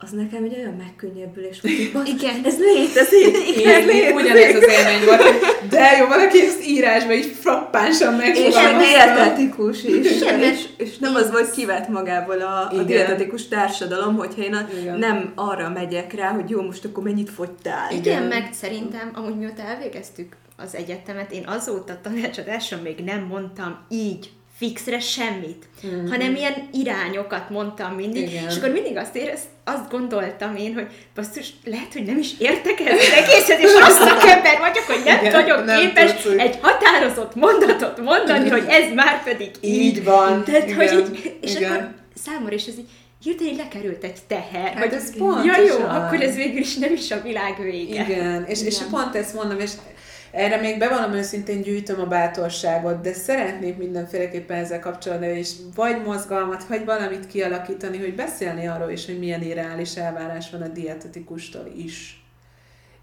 az 0.01 0.11
nekem 0.11 0.43
egy 0.43 0.55
olyan 0.57 0.73
megkönnyebbülés 0.73 1.61
volt, 1.61 1.91
hogy 1.91 2.07
igen, 2.07 2.41
ez 2.43 2.59
létezik, 2.59 3.57
igen, 3.57 3.81
ez 3.81 3.85
létezik. 3.85 4.15
Ugyanez 4.15 4.55
az 4.55 4.67
élmény 4.69 5.05
volt, 5.05 5.23
de 5.69 5.97
jó, 5.99 6.07
valaki 6.07 6.41
ezt 6.41 6.67
írásban 6.67 7.17
is 7.17 7.25
frappánsan 7.39 8.13
megfogalmazta. 8.13 8.81
És 8.81 8.87
dietetikus 8.87 9.83
is, 9.83 10.21
igen, 10.21 10.39
és, 10.39 10.65
és 10.77 10.97
nem 10.97 11.15
az 11.15 11.31
volt 11.31 11.51
kivett 11.51 11.87
magából 11.87 12.41
a, 12.41 12.71
a 12.71 12.83
dietetikus 12.83 13.47
társadalom, 13.47 14.15
hogyha 14.15 14.41
én 14.41 14.53
a, 14.53 14.67
nem 14.97 15.31
arra 15.35 15.69
megyek 15.69 16.13
rá, 16.13 16.29
hogy 16.29 16.49
jó, 16.49 16.61
most 16.61 16.85
akkor 16.85 17.03
mennyit 17.03 17.29
fogytál. 17.29 17.91
Igen, 17.91 18.01
igen, 18.01 18.23
meg 18.23 18.49
szerintem, 18.53 19.11
amúgy 19.13 19.37
mióta 19.37 19.61
elvégeztük 19.61 20.35
az 20.57 20.75
egyetemet, 20.75 21.31
én 21.31 21.47
azóta 21.47 21.99
tanácsadáson 22.01 22.79
még 22.79 22.99
nem 22.99 23.23
mondtam 23.23 23.85
így 23.89 24.29
fixre 24.59 24.99
semmit, 24.99 25.65
mm-hmm. 25.85 26.09
hanem 26.09 26.35
ilyen 26.35 26.69
irányokat 26.71 27.49
mondtam 27.49 27.93
mindig, 27.93 28.29
Igen. 28.29 28.49
és 28.49 28.57
akkor 28.57 28.69
mindig 28.69 28.97
azt 28.97 29.15
érez, 29.15 29.39
azt 29.63 29.89
gondoltam 29.89 30.55
én, 30.55 30.73
hogy 30.73 30.87
basszus, 31.15 31.53
lehet, 31.63 31.93
hogy 31.93 32.03
nem 32.03 32.17
is 32.17 32.31
értek 32.39 32.79
el 32.79 32.97
az 32.97 33.09
egészet, 33.15 33.59
és 33.59 33.71
azt 33.81 34.01
szakember 34.01 34.59
vagyok, 34.59 34.83
hogy 34.83 35.01
nem 35.05 35.19
Igen, 35.19 35.31
vagyok 35.31 35.65
nem 35.65 35.79
képes 35.79 36.21
tudsz, 36.21 36.37
egy 36.37 36.57
határozott 36.61 37.35
mondatot 37.35 38.01
mondani, 38.01 38.49
hogy 38.49 38.65
ez 38.67 38.93
már 38.93 39.23
pedig 39.23 39.51
így. 39.61 39.81
Így 39.81 40.03
van. 40.03 40.43
Tehát, 40.43 40.69
Igen. 40.69 40.75
hogy 40.75 41.13
így, 41.13 41.37
és 41.41 41.55
Igen. 41.55 41.71
akkor 41.71 41.87
számomra 42.23 42.55
is 42.55 42.65
ez 42.65 42.77
így, 42.77 42.89
hirtelen 43.23 43.55
lekerült 43.55 44.03
egy 44.03 44.19
teher. 44.27 44.73
Hát 44.73 44.93
ez 44.93 45.17
pont. 45.17 45.45
Ja 45.45 45.61
jó, 45.61 45.77
akkor 45.87 46.21
ez 46.21 46.35
végül 46.35 46.59
is 46.59 46.75
nem 46.75 46.93
is 46.93 47.11
a 47.11 47.21
világ 47.21 47.61
vége. 47.61 48.03
Igen, 48.03 48.45
és, 48.47 48.59
Igen. 48.59 48.71
és 48.71 48.77
pont 48.91 49.15
ezt 49.15 49.33
mondom, 49.33 49.59
és 49.59 49.71
erre 50.31 50.57
még 50.57 50.77
bevallom 50.77 51.13
őszintén 51.13 51.61
gyűjtöm 51.61 51.99
a 51.99 52.05
bátorságot, 52.05 53.01
de 53.01 53.13
szeretnék 53.13 53.77
mindenféleképpen 53.77 54.57
ezzel 54.57 54.79
kapcsolatban 54.79 55.35
is 55.35 55.49
vagy 55.75 56.03
mozgalmat, 56.03 56.63
vagy 56.63 56.85
valamit 56.85 57.27
kialakítani, 57.27 57.97
hogy 57.97 58.15
beszélni 58.15 58.67
arról 58.67 58.91
is, 58.91 59.05
hogy 59.05 59.19
milyen 59.19 59.41
irreális 59.41 59.95
elvárás 59.95 60.49
van 60.49 60.61
a 60.61 60.67
dietetikustól 60.67 61.73
is. 61.77 62.23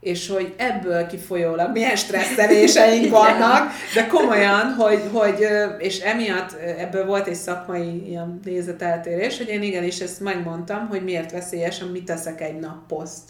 És 0.01 0.29
hogy 0.29 0.55
ebből 0.57 1.07
kifolyólag 1.07 1.73
milyen 1.73 1.97
stresszeléseink 1.97 3.11
vannak, 3.21 3.73
de 3.95 4.07
komolyan, 4.07 4.75
hogy, 4.75 5.03
hogy, 5.13 5.47
és 5.79 5.99
emiatt 5.99 6.53
ebből 6.79 7.07
volt 7.07 7.27
egy 7.27 7.35
szakmai 7.35 8.09
ilyen 8.09 8.41
nézeteltérés, 8.45 9.37
hogy 9.37 9.49
én 9.49 9.63
igenis 9.63 10.01
ezt 10.01 10.21
megmondtam, 10.21 10.89
hogy 10.89 11.05
miért 11.05 11.33
veszélyes, 11.33 11.81
amit 11.81 12.05
teszek 12.05 12.41
egy 12.41 12.59
nap 12.59 12.87
poszt. 12.87 13.23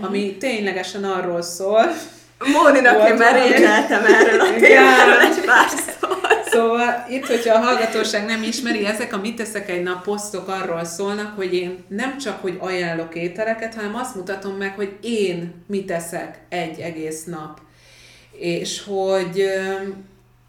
Ami 0.00 0.36
ténylegesen 0.36 1.04
arról 1.04 1.42
szól, 1.42 1.84
Móninak 2.46 3.08
én 3.08 3.14
már 3.14 3.42
régeltem 3.42 4.04
erről 4.04 4.40
a 4.40 4.54
témáról 4.60 5.20
egy 5.20 5.44
pár 5.44 5.68
Szóval 5.68 6.30
Szóval 6.50 7.06
itt, 7.08 7.26
hogyha 7.26 7.54
a 7.54 7.58
hallgatóság 7.58 8.24
nem 8.24 8.42
ismeri, 8.42 8.86
ezek 8.86 9.12
a 9.12 9.18
mit 9.18 9.36
teszek 9.36 9.70
egy 9.70 9.82
nap 9.82 10.02
posztok 10.02 10.48
arról 10.48 10.84
szólnak, 10.84 11.36
hogy 11.36 11.54
én 11.54 11.84
nem 11.88 12.18
csak, 12.18 12.40
hogy 12.40 12.56
ajánlok 12.60 13.14
ételeket, 13.14 13.74
hanem 13.74 13.94
azt 13.94 14.14
mutatom 14.14 14.56
meg, 14.56 14.74
hogy 14.74 14.98
én 15.02 15.64
mit 15.66 15.86
teszek 15.86 16.38
egy 16.48 16.78
egész 16.78 17.24
nap. 17.24 17.60
És 18.30 18.82
hogy 18.84 19.44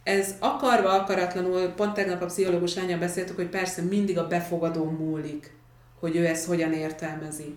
ez 0.03 0.35
akarva, 0.39 0.89
akaratlanul, 0.89 1.67
pont 1.67 1.93
tegnap 1.93 2.21
a 2.21 2.25
pszichológus 2.25 2.75
lányal 2.75 2.99
beszéltük, 2.99 3.35
hogy 3.35 3.49
persze 3.49 3.81
mindig 3.81 4.17
a 4.17 4.27
befogadó 4.27 4.83
múlik, 4.83 5.51
hogy 5.99 6.15
ő 6.15 6.25
ezt 6.25 6.47
hogyan 6.47 6.73
értelmezi 6.73 7.55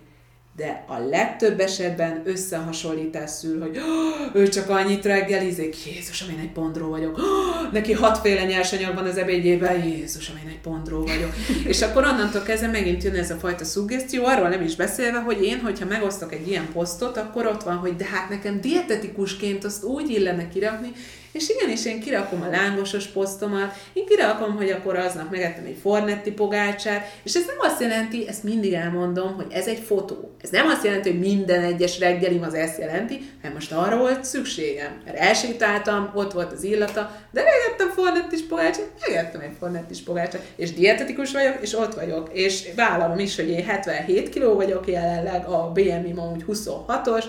de 0.55 0.83
a 0.87 0.97
legtöbb 0.97 1.59
esetben 1.59 2.21
összehasonlítás 2.25 3.29
szül, 3.29 3.61
hogy 3.61 3.77
oh, 3.77 4.35
ő 4.35 4.47
csak 4.47 4.69
annyit 4.69 5.05
reggelizik, 5.05 5.75
Jézusom, 5.85 6.29
én 6.29 6.39
egy 6.39 6.51
pondró 6.51 6.89
vagyok, 6.89 7.17
oh, 7.17 7.71
neki 7.71 7.93
hatféle 7.93 8.43
nyersanyag 8.43 8.95
van 8.95 9.05
az 9.05 9.17
ebédjében, 9.17 9.83
Jézusom, 9.83 10.35
én 10.43 10.49
egy 10.49 10.59
pondró 10.59 11.05
vagyok. 11.05 11.33
és 11.71 11.81
akkor 11.81 12.03
onnantól 12.03 12.41
kezdve 12.41 12.67
megint 12.67 13.03
jön 13.03 13.15
ez 13.15 13.31
a 13.31 13.35
fajta 13.35 13.65
szuggesztió, 13.65 14.25
arról 14.25 14.49
nem 14.49 14.61
is 14.61 14.75
beszélve, 14.75 15.19
hogy 15.19 15.43
én, 15.43 15.59
hogyha 15.59 15.85
megosztok 15.85 16.33
egy 16.33 16.47
ilyen 16.47 16.67
posztot, 16.73 17.17
akkor 17.17 17.45
ott 17.45 17.63
van, 17.63 17.75
hogy 17.75 17.95
de 17.95 18.05
hát 18.05 18.29
nekem 18.29 18.61
dietetikusként 18.61 19.63
azt 19.63 19.83
úgy 19.83 20.09
illene 20.09 20.47
kirakni, 20.47 20.91
és 21.35 21.49
igenis, 21.49 21.85
én 21.85 21.99
kirakom 21.99 22.41
a 22.41 22.49
lángosos 22.49 23.05
posztomat, 23.05 23.75
én 23.93 24.05
kirakom, 24.05 24.55
hogy 24.55 24.69
akkor 24.69 24.95
aznap 24.95 25.31
megettem 25.31 25.65
egy 25.65 25.77
fornetti 25.81 26.31
pogácsát, 26.31 27.19
és 27.23 27.33
ez 27.33 27.45
nem 27.45 27.55
azt 27.59 27.81
jelenti, 27.81 28.27
ezt 28.27 28.43
mindig 28.43 28.73
elmondom, 28.73 29.35
hogy 29.35 29.45
ez 29.49 29.67
egy 29.67 29.79
fotó. 29.79 30.35
Ez 30.41 30.49
nem 30.49 30.67
azt 30.67 30.83
jelenti, 30.83 31.09
hogy 31.09 31.19
minden 31.19 31.61
egyes 31.63 31.99
reggelim 31.99 32.43
az 32.43 32.53
ezt 32.53 32.79
jelenti, 32.79 33.29
hanem 33.41 33.55
most 33.55 33.71
arra 33.71 33.97
volt 33.97 34.23
szükségem. 34.23 35.01
Mert 35.05 35.17
elsétáltam, 35.17 36.11
ott 36.13 36.31
volt 36.31 36.51
az 36.51 36.63
illata, 36.63 37.11
de 37.31 37.43
megettem 37.43 37.89
fornettis 37.89 38.41
pogácsát, 38.41 38.89
megettem 39.07 39.41
egy 39.41 39.55
fornettis 39.59 40.01
pogácsát, 40.01 40.41
és 40.55 40.73
dietetikus 40.73 41.31
vagyok, 41.31 41.57
és 41.61 41.73
ott 41.73 41.93
vagyok, 41.93 42.29
és 42.33 42.67
vállalom 42.75 43.19
is, 43.19 43.35
hogy 43.35 43.49
én 43.49 43.65
77 43.65 44.29
kiló 44.29 44.53
vagyok 44.53 44.87
jelenleg, 44.87 45.45
a 45.45 45.71
BMI-m 45.73 46.19
amúgy 46.19 46.45
26-os, 46.47 47.25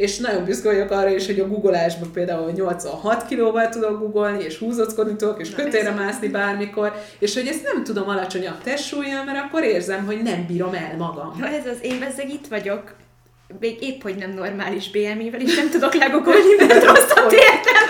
és 0.00 0.18
nagyon 0.18 0.44
büszke 0.44 0.68
vagyok 0.68 0.90
arra 0.90 1.14
is, 1.14 1.26
hogy 1.26 1.40
a 1.40 1.48
googolásban 1.48 2.12
például 2.12 2.50
86 2.50 3.26
kilóval 3.26 3.68
tudok 3.68 3.98
googolni, 3.98 4.44
és 4.44 4.58
húzockodni 4.58 5.16
tudok, 5.16 5.40
és 5.40 5.50
kötére 5.50 5.90
mászni 5.90 6.28
bármikor, 6.28 6.92
és 7.18 7.34
hogy 7.34 7.46
ezt 7.46 7.72
nem 7.72 7.84
tudom 7.84 8.08
alacsonyabb 8.08 8.62
testsúlyjal, 8.62 9.24
mert 9.24 9.38
akkor 9.38 9.62
érzem, 9.62 10.06
hogy 10.06 10.22
nem 10.22 10.46
bírom 10.46 10.74
el 10.74 10.96
magam. 10.98 11.36
Ja, 11.38 11.46
ez 11.46 11.66
az 11.66 11.78
én 11.82 11.98
bezzeg 11.98 12.30
itt 12.30 12.46
vagyok, 12.46 12.94
még 13.60 13.82
épp, 13.82 14.02
hogy 14.02 14.14
nem 14.14 14.30
normális 14.30 14.90
BMI-vel, 14.90 15.40
és 15.40 15.56
nem 15.56 15.70
tudok 15.70 15.94
legogolni, 15.94 16.54
mert 16.58 16.84
rosszat 16.84 17.32
értem. 17.32 17.86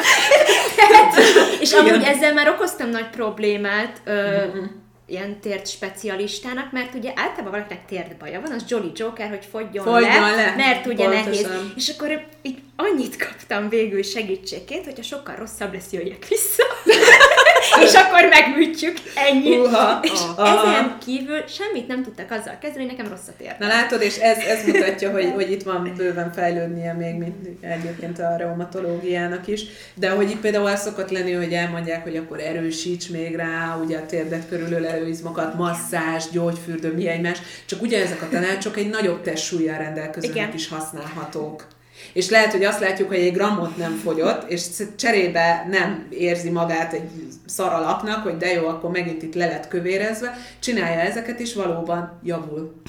és 1.62 1.73
amúgy 1.73 2.03
ezzel 2.05 2.32
már 2.32 2.49
okoztam 2.49 2.89
nagy 2.89 3.11
problémát, 3.11 4.01
mm-hmm 4.11 4.80
ilyen 5.11 5.41
tért 5.41 5.66
specialistának, 5.66 6.73
mert 6.73 6.95
ugye 6.95 7.12
általában 7.16 7.51
valakinek 7.51 7.87
tért 7.87 8.16
baja 8.16 8.41
van, 8.41 8.53
az 8.53 8.65
Jolly 8.69 8.91
Joker, 8.95 9.28
hogy 9.28 9.47
fogjon, 9.51 9.85
fogjon 9.85 10.20
le, 10.20 10.35
le, 10.35 10.55
mert 10.57 10.87
ugye 10.87 11.05
Pontosan. 11.05 11.31
nehéz. 11.31 11.49
És 11.77 11.89
akkor 11.89 12.27
így 12.43 12.59
annyit 12.77 13.16
kaptam 13.16 13.69
végül 13.69 14.03
segítségként, 14.03 14.85
hogyha 14.85 15.03
sokkal 15.03 15.35
rosszabb 15.35 15.73
lesz, 15.73 15.93
jöjjek 15.93 16.28
vissza. 16.28 16.65
és 17.87 17.93
akkor 17.95 18.28
megműtjük, 18.28 18.97
ennyi. 19.15 19.59
Uh-ha, 19.59 19.99
és 20.03 20.11
uh-ha. 20.11 20.69
ezen 20.69 20.97
kívül 21.05 21.47
semmit 21.49 21.87
nem 21.87 22.03
tudtak 22.03 22.31
azzal 22.31 22.59
kezdeni, 22.61 22.85
nekem 22.85 23.09
rosszat 23.09 23.41
ért. 23.41 23.59
Na 23.59 23.66
látod, 23.66 24.03
és 24.03 24.16
ez, 24.16 24.39
ez 24.39 24.65
mutatja, 24.66 25.11
hogy, 25.11 25.31
hogy 25.35 25.51
itt 25.51 25.62
van 25.62 25.93
bőven 25.97 26.32
fejlődnie 26.32 26.93
még, 26.93 27.15
mint 27.15 27.49
egyébként 27.61 28.19
a 28.19 28.37
reumatológiának 28.37 29.47
is, 29.47 29.62
de 29.95 30.11
hogy 30.11 30.31
itt 30.31 30.41
például 30.41 30.66
az 30.66 30.81
szokott 30.81 31.11
lenni, 31.11 31.32
hogy 31.32 31.53
elmondják, 31.53 32.03
hogy 32.03 32.16
akkor 32.16 32.41
erősíts 32.41 33.09
még 33.09 33.37
rá, 33.37 33.78
ugye 33.85 33.99
a 33.99 34.07
térdet 34.07 34.49
körülölelő 34.49 35.09
izmokat, 35.09 35.55
masszázs, 35.55 36.24
gyógyfürdő, 36.32 36.93
mi 36.93 37.09
egymás, 37.09 37.39
csak 37.65 37.82
ugye 37.82 38.03
ezek 38.03 38.23
a 38.23 38.28
tanácsok 38.28 38.77
egy 38.77 38.89
nagyobb 38.89 39.23
testsúlyjal 39.23 39.78
rendelkezőnek 39.78 40.55
is 40.55 40.69
használhatók. 40.69 41.66
És 42.12 42.28
lehet, 42.28 42.53
hogy 42.53 42.65
azt 42.65 42.81
látjuk, 42.81 43.09
hogy 43.09 43.19
egy 43.19 43.32
grammot 43.32 43.77
nem 43.77 43.93
fogyott, 43.97 44.51
és 44.51 44.66
cserébe 44.97 45.66
nem 45.70 46.07
érzi 46.11 46.51
magát 46.51 46.93
egy 46.93 47.11
szaralapnak, 47.47 48.23
hogy 48.23 48.37
de 48.37 48.53
jó, 48.53 48.66
akkor 48.66 48.91
megint 48.91 49.23
itt 49.23 49.35
le 49.35 49.47
lett 49.47 49.69
kövérezve, 49.69 50.37
csinálja 50.59 51.01
ezeket, 51.01 51.41
is 51.41 51.55
valóban 51.55 52.20
javul. 52.23 52.82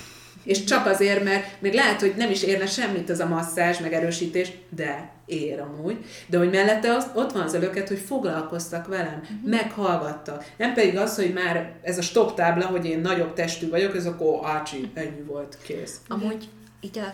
És 0.43 0.63
csak 0.63 0.85
azért, 0.85 1.23
mert 1.23 1.45
még 1.59 1.73
lehet, 1.73 1.99
hogy 1.99 2.13
nem 2.17 2.31
is 2.31 2.43
érne 2.43 2.65
semmit 2.65 3.09
az 3.09 3.19
a 3.19 3.27
masszázs, 3.27 3.79
meg 3.79 3.93
erősítés, 3.93 4.51
de 4.69 5.11
ér 5.25 5.59
amúgy, 5.59 5.97
de 6.27 6.37
hogy 6.37 6.49
mellette 6.49 6.93
az, 6.93 7.07
ott 7.15 7.31
van 7.31 7.41
az 7.41 7.53
előket, 7.53 7.87
hogy 7.87 7.99
foglalkoztak 7.99 8.87
velem, 8.87 9.21
uh-huh. 9.21 9.49
meghallgattak. 9.49 10.45
Nem 10.57 10.73
pedig 10.73 10.97
az, 10.97 11.15
hogy 11.15 11.33
már 11.33 11.73
ez 11.81 11.97
a 11.97 12.01
stop 12.01 12.35
tábla, 12.35 12.65
hogy 12.65 12.85
én 12.85 12.99
nagyobb 12.99 13.33
testű 13.33 13.69
vagyok, 13.69 13.95
ez 13.95 14.05
akkor 14.05 14.39
ácsi, 14.43 14.91
ennyi 14.93 15.21
volt, 15.25 15.57
kész. 15.63 15.99
Amúgy 16.07 16.49
így 16.81 16.99
a 16.99 17.13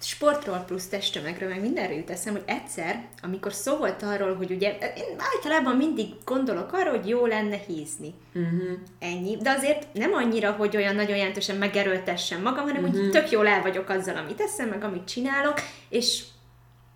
sportról 0.00 0.64
plusz 0.66 0.86
testtömegről, 0.86 1.48
meg 1.48 1.60
mindenre 1.60 1.94
jut 1.94 2.10
eszem, 2.10 2.32
hogy 2.32 2.42
egyszer, 2.46 3.04
amikor 3.22 3.52
szó 3.52 3.76
volt 3.76 4.02
arról, 4.02 4.34
hogy 4.34 4.50
ugye 4.50 4.78
én 4.96 5.16
általában 5.34 5.76
mindig 5.76 6.06
gondolok 6.24 6.72
arra, 6.72 6.90
hogy 6.90 7.08
jó 7.08 7.26
lenne 7.26 7.56
hízni. 7.66 8.14
Uh-huh. 8.34 8.78
Ennyi. 8.98 9.36
De 9.36 9.50
azért 9.50 9.86
nem 9.92 10.12
annyira, 10.12 10.50
hogy 10.50 10.76
olyan 10.76 10.94
nagyon 10.94 11.16
jelentősen 11.16 11.56
megerőltessem 11.56 12.42
magam, 12.42 12.64
hanem 12.64 12.84
uh-huh. 12.84 13.00
hogy 13.00 13.10
tök 13.10 13.30
jól 13.30 13.46
el 13.46 13.62
vagyok 13.62 13.88
azzal, 13.88 14.16
amit 14.16 14.36
teszem, 14.36 14.68
meg 14.68 14.84
amit 14.84 15.08
csinálok, 15.08 15.60
és 15.88 16.22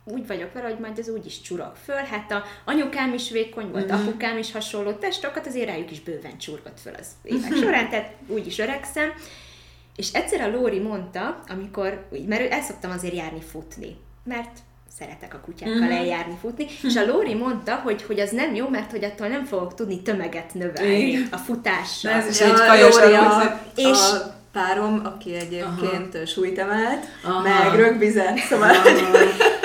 úgy 0.04 0.26
vagyok 0.26 0.52
vele, 0.52 0.68
hogy 0.68 0.78
majd 0.78 0.98
ez 0.98 1.08
úgy 1.08 1.26
is 1.26 1.40
csurog 1.40 1.72
föl. 1.84 2.02
Hát 2.02 2.30
a 2.30 2.44
anyukám 2.64 3.14
is 3.14 3.30
vékony 3.30 3.70
volt, 3.70 3.90
uh-huh. 3.90 4.00
apukám 4.00 4.38
is 4.38 4.52
hasonló 4.52 4.92
testokat, 4.92 5.46
azért 5.46 5.68
rájuk 5.68 5.90
is 5.90 6.00
bőven 6.00 6.38
csurgott 6.38 6.80
föl 6.80 6.94
az 6.94 7.06
évek 7.22 7.54
során, 7.62 7.88
tehát 7.88 8.14
úgy 8.26 8.46
is 8.46 8.58
öregszem. 8.58 9.12
És 9.98 10.12
egyszer 10.12 10.40
a 10.40 10.50
Lóri 10.50 10.78
mondta, 10.78 11.42
amikor, 11.48 12.08
mert 12.26 12.52
el 12.52 12.62
szoktam 12.62 12.90
azért 12.90 13.14
járni 13.14 13.40
futni, 13.40 13.96
mert 14.24 14.58
szeretek 14.98 15.34
a 15.34 15.40
kutyákkal 15.40 15.78
uh-huh. 15.78 15.96
eljárni, 15.96 16.36
futni, 16.40 16.66
és 16.82 16.96
a 16.96 17.06
Lóri 17.06 17.34
mondta, 17.34 17.74
hogy, 17.74 18.02
hogy 18.02 18.20
az 18.20 18.30
nem 18.30 18.54
jó, 18.54 18.68
mert 18.68 18.90
hogy 18.90 19.04
attól 19.04 19.28
nem 19.28 19.44
fogok 19.44 19.74
tudni 19.74 20.02
tömeget 20.02 20.54
növelni 20.54 21.06
Igen. 21.06 21.28
a 21.30 21.36
futással. 21.36 22.12
Ez 22.12 22.28
is 22.28 22.40
egy 22.40 22.52
kajos 22.52 22.96
és 23.74 23.86
a 23.86 24.37
párom, 24.58 25.00
aki 25.04 25.34
egyébként 25.34 26.14
Aha. 26.14 26.26
súlyt 26.26 26.58
emelt, 26.58 27.04
Aha. 27.22 27.42
meg 27.42 27.80
rögbizet, 27.80 28.38
szóval 28.38 28.74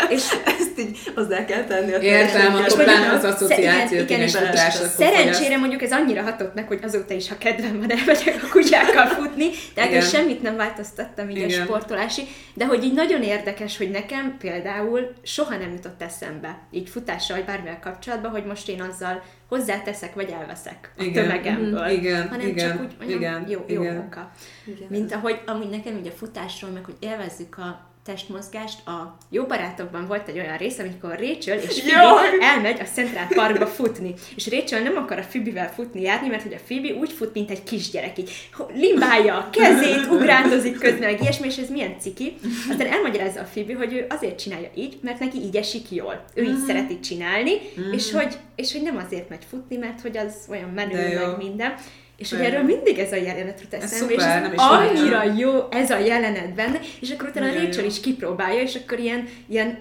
és 0.09 0.23
ezt 0.59 0.79
így 0.79 0.99
hozzá 1.15 1.45
kell 1.45 1.63
tenni 1.63 1.93
a 1.93 1.97
Értem, 1.97 2.55
akkor 2.55 2.83
pláne 2.83 3.11
az 3.11 3.23
asszociációt, 3.23 4.09
igen, 4.09 4.21
igen, 4.27 4.45
igen, 4.45 4.71
Szerencsére 4.71 5.57
mondjuk 5.57 5.81
ez 5.81 5.91
annyira 5.91 6.21
hatott 6.21 6.53
meg, 6.53 6.67
hogy 6.67 6.79
azóta 6.83 7.13
is, 7.13 7.29
ha 7.29 7.37
kedvem 7.37 7.79
van, 7.79 7.91
elmegyek 7.91 8.43
a 8.43 8.47
kutyákkal 8.51 9.05
futni, 9.05 9.49
tehát 9.73 9.91
én 9.91 10.01
semmit 10.01 10.41
nem 10.41 10.55
változtattam 10.55 11.29
így 11.29 11.37
igen. 11.37 11.61
a 11.61 11.63
sportolási, 11.63 12.21
de 12.53 12.65
hogy 12.65 12.83
így 12.83 12.93
nagyon 12.93 13.23
érdekes, 13.23 13.77
hogy 13.77 13.89
nekem 13.89 14.35
például 14.39 15.13
soha 15.23 15.57
nem 15.57 15.71
jutott 15.71 16.01
eszembe, 16.01 16.59
így 16.71 16.89
futással 16.89 17.37
vagy 17.37 17.45
bármivel 17.45 17.79
kapcsolatban, 17.79 18.31
hogy 18.31 18.45
most 18.45 18.69
én 18.69 18.81
azzal 18.81 19.23
hozzáteszek, 19.57 20.13
vagy 20.13 20.29
elveszek 20.29 20.93
a 20.97 21.03
igen, 21.03 21.23
tömegemből. 21.23 21.87
Igen, 21.87 22.27
hanem 22.29 22.47
igen, 22.47 22.69
csak 22.69 22.81
úgy 22.81 22.95
olyan 22.99 23.19
igen, 23.19 23.49
jó, 23.49 23.65
jó 23.67 23.81
igen. 23.81 23.95
munka. 23.95 24.31
Igen. 24.65 24.87
Mint 24.89 25.13
ahogy 25.13 25.41
amúgy 25.45 25.69
nekem 25.69 25.97
ugye 25.99 26.09
a 26.09 26.13
futásról, 26.13 26.71
meg 26.71 26.85
hogy 26.85 26.97
élvezzük 26.99 27.57
a 27.57 27.92
testmozgást. 28.05 28.87
A 28.87 29.17
Jó 29.29 29.45
Barátokban 29.45 30.07
volt 30.07 30.27
egy 30.27 30.39
olyan 30.39 30.57
rész, 30.57 30.79
amikor 30.79 31.09
Rachel 31.09 31.57
és 31.57 31.81
Phoebe 31.81 32.45
elmegy 32.45 32.79
a 32.79 32.83
Central 32.93 33.27
Parkba 33.29 33.67
futni. 33.67 34.13
És 34.35 34.49
Rachel 34.49 34.81
nem 34.81 34.97
akar 34.97 35.17
a 35.17 35.25
Phoebe-vel 35.29 35.73
futni 35.73 36.01
járni, 36.01 36.27
mert 36.27 36.43
hogy 36.43 36.53
a 36.53 36.63
Phoebe 36.65 36.93
úgy 36.93 37.11
fut, 37.11 37.33
mint 37.33 37.49
egy 37.49 37.63
kisgyerek, 37.63 38.17
így 38.17 38.49
limbálja 38.73 39.37
a 39.37 39.49
kezét, 39.49 40.11
ugrándozik 40.11 40.79
közben, 40.79 41.09
meg 41.09 41.21
ilyesmi, 41.21 41.47
és 41.47 41.57
ez 41.57 41.69
milyen 41.69 41.99
ciki. 41.99 42.35
Aztán 42.69 42.87
elmagyarázza 42.87 43.39
a 43.39 43.47
Phoebe, 43.51 43.75
hogy 43.75 43.93
ő 43.93 44.05
azért 44.09 44.39
csinálja 44.39 44.69
így, 44.75 44.97
mert 45.01 45.19
neki 45.19 45.37
így 45.37 45.55
esik 45.55 45.91
jól. 45.91 46.23
Ő 46.33 46.43
így 46.43 46.57
mm. 46.57 46.65
szereti 46.65 46.99
csinálni, 46.99 47.51
mm. 47.79 47.91
és, 47.91 48.11
hogy, 48.11 48.37
és 48.55 48.71
hogy 48.71 48.81
nem 48.81 48.97
azért 48.97 49.29
megy 49.29 49.45
futni, 49.49 49.77
mert 49.77 50.01
hogy 50.01 50.17
az 50.17 50.35
olyan 50.49 50.69
menő, 50.69 51.19
meg 51.19 51.37
minden. 51.37 51.73
És 52.17 52.29
hogy 52.29 52.39
erről 52.39 52.63
mindig 52.63 52.99
ez 52.99 53.11
a 53.11 53.15
jelenet 53.15 53.61
jut 53.61 53.73
eszembe, 53.73 54.13
és 54.13 54.23
ez 54.23 54.51
annyira 54.55 55.23
jó 55.37 55.67
ez 55.71 55.89
a 55.89 55.97
jelenet 55.97 56.53
benne, 56.53 56.79
és 56.99 57.11
akkor 57.11 57.29
utána 57.29 57.49
a 57.49 57.53
Rachel 57.53 57.85
is 57.85 57.99
kipróbálja, 57.99 58.61
és 58.61 58.75
akkor 58.75 58.99
ilyen, 58.99 59.27
ilyen 59.47 59.79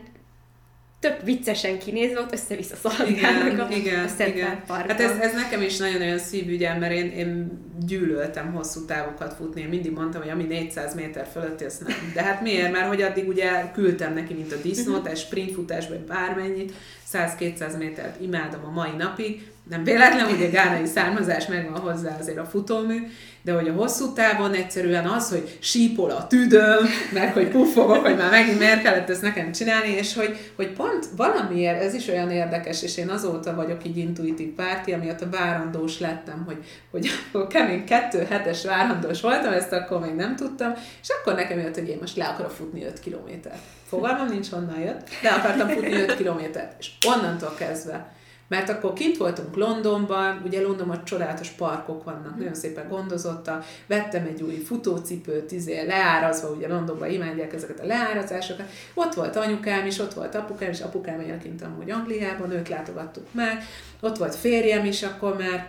tök 1.03 1.23
viccesen 1.23 1.79
kinézve, 1.79 2.21
ott 2.21 2.33
össze-vissza 2.33 2.77
szaladgálnak 2.77 3.71
a, 3.71 3.75
igen, 3.75 4.09
a 4.19 4.25
igen. 4.27 4.63
Hát 4.69 5.01
ez, 5.01 5.19
ez, 5.21 5.35
nekem 5.35 5.63
is 5.63 5.77
nagyon-nagyon 5.77 6.19
szívügyem, 6.19 6.79
mert 6.79 6.93
én, 6.93 7.11
én 7.11 7.61
gyűlöltem 7.87 8.53
hosszú 8.53 8.85
távokat 8.85 9.35
futni. 9.35 9.61
Én 9.61 9.69
mindig 9.69 9.93
mondtam, 9.93 10.21
hogy 10.21 10.31
ami 10.31 10.43
400 10.43 10.95
méter 10.95 11.27
fölött, 11.33 11.63
ez 11.63 11.79
nem. 11.79 12.13
De 12.15 12.23
hát 12.23 12.43
miért? 12.43 12.73
Mert 12.73 12.87
hogy 12.87 13.03
addig 13.03 13.29
ugye 13.29 13.71
küldtem 13.73 14.15
neki, 14.15 14.35
mint 14.35 14.53
a 14.53 14.57
disznót, 14.63 15.07
egy 15.07 15.17
sprintfutás, 15.17 15.89
vagy 15.89 16.01
bármennyit, 16.01 16.73
100-200 17.13 17.79
métert 17.79 18.21
imádom 18.21 18.65
a 18.65 18.71
mai 18.71 18.97
napig, 18.99 19.52
nem 19.71 19.85
véletlen, 19.85 20.27
hogy 20.27 20.45
a 20.45 20.51
gánai 20.51 20.87
származás 20.87 21.47
megvan 21.47 21.81
hozzá 21.81 22.17
azért 22.21 22.39
a 22.39 22.45
futómű, 22.45 23.07
de 23.43 23.53
hogy 23.53 23.69
a 23.69 23.73
hosszú 23.73 24.13
távon 24.13 24.55
egyszerűen 24.55 25.07
az, 25.07 25.29
hogy 25.29 25.59
sípol 25.61 26.11
a 26.11 26.27
tüdőm, 26.27 26.87
meg 27.13 27.33
hogy 27.33 27.49
puffogok, 27.49 28.07
hogy 28.07 28.17
már 28.17 28.31
megint 28.31 28.59
miért 28.59 28.83
kellett 28.83 29.11
ezt 29.11 29.23
nekem 29.23 29.53
csinálni, 29.53 29.89
és 29.89 30.15
hogy, 30.15 30.53
hogy 30.57 30.73
pont 30.73 31.09
valamiért 31.17 31.83
ez 31.83 31.95
is 31.95 32.09
olyan 32.09 32.31
érdekes, 32.31 32.83
és 32.83 32.97
én 32.97 33.09
azóta 33.09 33.55
vagyok 33.55 33.87
így 33.87 33.97
intuitív 33.97 34.55
párti, 34.55 34.93
amiatt 34.93 35.21
a 35.21 35.31
várandós 35.31 35.99
lettem, 35.99 36.43
hogy, 36.47 36.59
hogy 36.91 37.07
akkor 37.33 37.47
kemény 37.47 37.85
kettő 37.85 38.27
hetes 38.29 38.65
várandós 38.65 39.21
voltam, 39.21 39.53
ezt 39.53 39.73
akkor 39.73 40.01
még 40.01 40.15
nem 40.15 40.37
tudtam, 40.37 40.73
és 41.03 41.09
akkor 41.21 41.35
nekem 41.35 41.59
jött, 41.59 41.75
hogy 41.75 41.89
én 41.89 41.99
most 42.01 42.17
le 42.17 42.25
akarok 42.25 42.51
futni 42.51 42.85
5 42.85 43.01
kilométert. 43.01 43.63
Fogalmam 43.89 44.29
nincs, 44.29 44.49
honnan 44.51 44.81
jött, 44.81 45.09
de 45.23 45.29
akartam 45.29 45.69
futni 45.69 45.93
5 45.93 46.17
kilométert, 46.17 46.75
és 46.79 46.91
onnantól 47.07 47.55
kezdve 47.59 48.21
mert 48.53 48.69
akkor 48.69 48.93
kint 48.93 49.17
voltunk 49.17 49.57
Londonban, 49.57 50.43
ugye 50.45 50.61
Londonban 50.61 51.05
csodálatos 51.05 51.49
parkok 51.49 52.05
vannak, 52.05 52.37
nagyon 52.37 52.55
szépen 52.55 52.89
gondozottak, 52.89 53.65
vettem 53.87 54.27
egy 54.27 54.43
új 54.43 54.55
futócipőt, 54.55 55.53
izé, 55.53 55.87
leárazva, 55.87 56.49
ugye 56.49 56.69
Londonban 56.69 57.11
imádják 57.11 57.53
ezeket 57.53 57.81
a 57.81 57.87
leárazásokat. 57.87 58.67
Ott 58.95 59.15
volt 59.15 59.37
anyukám 59.37 59.87
is, 59.87 59.99
ott 59.99 60.15
volt 60.15 60.35
apukám 60.35 60.71
is, 60.71 60.81
apukám 60.81 61.21
él 61.21 61.39
kint 61.39 61.63
amúgy 61.63 61.91
Angliában, 61.91 62.51
őt 62.51 62.69
látogattuk 62.69 63.27
meg, 63.31 63.65
ott 64.01 64.17
volt 64.17 64.35
férjem 64.35 64.85
is 64.85 65.03
akkor 65.03 65.37
már, 65.37 65.67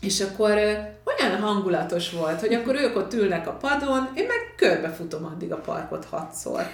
és 0.00 0.20
akkor 0.20 0.50
olyan 1.04 1.40
hangulatos 1.40 2.10
volt, 2.10 2.40
hogy 2.40 2.54
akkor 2.54 2.74
ők 2.74 2.96
ott 2.96 3.14
ülnek 3.14 3.48
a 3.48 3.52
padon, 3.52 4.08
én 4.14 4.26
meg 4.26 4.54
körbefutom 4.56 5.24
addig 5.24 5.52
a 5.52 5.56
parkot 5.56 6.04
hatszor. 6.04 6.66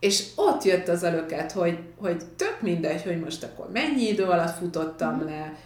És 0.00 0.24
ott 0.34 0.62
jött 0.62 0.88
az 0.88 1.02
a 1.02 1.10
löket, 1.10 1.52
hogy, 1.52 1.78
hogy 1.96 2.22
tök 2.36 2.56
mindegy, 2.60 3.02
hogy 3.02 3.20
most 3.20 3.42
akkor 3.42 3.68
mennyi 3.72 4.08
idő 4.08 4.24
alatt 4.24 4.56
futottam 4.56 5.24
le, 5.24 5.56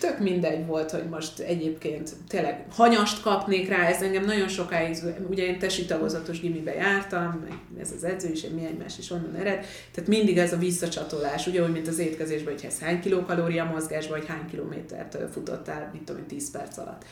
tök 0.00 0.18
mindegy 0.18 0.66
volt, 0.66 0.90
hogy 0.90 1.08
most 1.08 1.38
egyébként 1.38 2.12
tényleg 2.28 2.64
hanyast 2.70 3.22
kapnék 3.22 3.68
rá, 3.68 3.86
ez 3.86 4.02
engem 4.02 4.24
nagyon 4.24 4.48
sokáig, 4.48 4.96
ugye 5.28 5.44
én 5.44 5.58
tesi 5.58 5.84
tagozatos 5.84 6.40
gimibe 6.40 6.74
jártam, 6.74 7.44
meg 7.48 7.80
ez 7.80 7.92
az 7.96 8.04
edző 8.04 8.30
is, 8.30 8.42
mi 8.54 8.64
egymás 8.64 8.98
is 8.98 9.10
onnan 9.10 9.34
ered, 9.34 9.66
tehát 9.92 10.08
mindig 10.08 10.38
ez 10.38 10.52
a 10.52 10.56
visszacsatolás, 10.56 11.46
ugye 11.46 11.62
úgy, 11.62 11.72
mint 11.72 11.88
az 11.88 11.98
étkezésben, 11.98 12.52
hogy 12.52 12.64
ez 12.64 12.80
hány 12.80 13.00
kilokalória 13.00 13.64
mozgás, 13.64 14.08
vagy 14.08 14.26
hány 14.26 14.46
kilométert 14.50 15.18
futottál, 15.32 15.90
mit 15.92 16.02
tudom, 16.02 16.26
10 16.26 16.50
perc 16.50 16.78
alatt. 16.78 17.04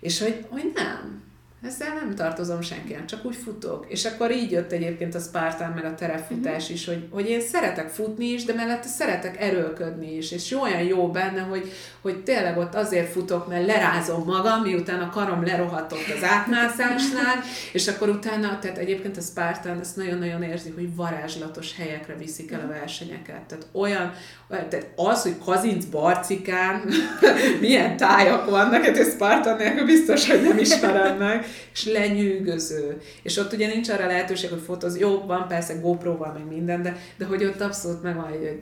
És 0.00 0.22
hogy, 0.22 0.44
hogy 0.48 0.72
nem, 0.74 1.27
ezzel 1.62 1.94
nem 1.94 2.14
tartozom 2.14 2.60
senkinek, 2.60 3.04
csak 3.04 3.24
úgy 3.24 3.36
futok. 3.36 3.86
És 3.88 4.04
akkor 4.04 4.30
így 4.30 4.50
jött 4.50 4.72
egyébként 4.72 5.14
a 5.14 5.18
Spartan 5.18 5.72
meg 5.74 5.84
a 5.84 5.94
terefutás 5.94 6.62
uh-huh. 6.62 6.76
is, 6.76 6.86
hogy, 6.86 7.08
hogy 7.10 7.28
én 7.28 7.40
szeretek 7.40 7.88
futni 7.88 8.26
is, 8.26 8.44
de 8.44 8.54
mellette 8.54 8.88
szeretek 8.88 9.40
erőlködni 9.40 10.16
is, 10.16 10.30
és 10.32 10.52
olyan 10.52 10.82
jó 10.82 11.10
benne, 11.10 11.40
hogy, 11.40 11.72
hogy 12.00 12.22
tényleg 12.22 12.58
ott 12.58 12.74
azért 12.74 13.12
futok, 13.12 13.48
mert 13.48 13.66
lerázom 13.66 14.24
magam, 14.24 14.62
miután 14.62 15.00
a 15.00 15.10
karom 15.10 15.44
lerohatott 15.44 16.06
az 16.16 16.24
átmászásnál, 16.24 17.42
és 17.72 17.88
akkor 17.88 18.08
utána, 18.08 18.58
tehát 18.58 18.78
egyébként 18.78 19.16
a 19.16 19.20
Spartan 19.20 19.80
ezt 19.80 19.96
nagyon-nagyon 19.96 20.42
érzi, 20.42 20.70
hogy 20.74 20.94
varázslatos 20.96 21.76
helyekre 21.76 22.14
viszik 22.16 22.52
el 22.52 22.60
a 22.60 22.68
versenyeket. 22.68 23.40
Tehát 23.40 23.66
olyan, 23.72 24.12
tehát 24.48 24.88
az, 24.96 25.22
hogy 25.22 25.34
Kazinc 25.44 25.84
Barcikán 25.84 26.82
milyen 27.60 27.96
tájak 27.96 28.50
vannak, 28.50 28.84
hát 28.84 28.98
ez 28.98 29.12
Spartan 29.12 29.56
nélkül 29.56 29.84
biztos, 29.84 30.30
hogy 30.30 30.42
nem 30.42 30.58
ismered 30.58 31.18
meg, 31.18 31.46
és 31.72 31.84
lenyűgöző. 31.84 33.00
És 33.22 33.36
ott 33.36 33.52
ugye 33.52 33.66
nincs 33.66 33.88
arra 33.88 34.06
lehetőség, 34.06 34.50
hogy 34.50 34.62
fotóz, 34.62 34.98
jó, 34.98 35.20
van 35.26 35.48
persze 35.48 35.74
GoPro-val, 35.74 36.32
meg 36.32 36.46
minden, 36.46 36.82
de, 36.82 36.96
de 37.18 37.24
hogy 37.24 37.44
ott 37.44 37.60
abszolút 37.60 38.02
meg 38.02 38.14
van, 38.14 38.24
hogy 38.28 38.58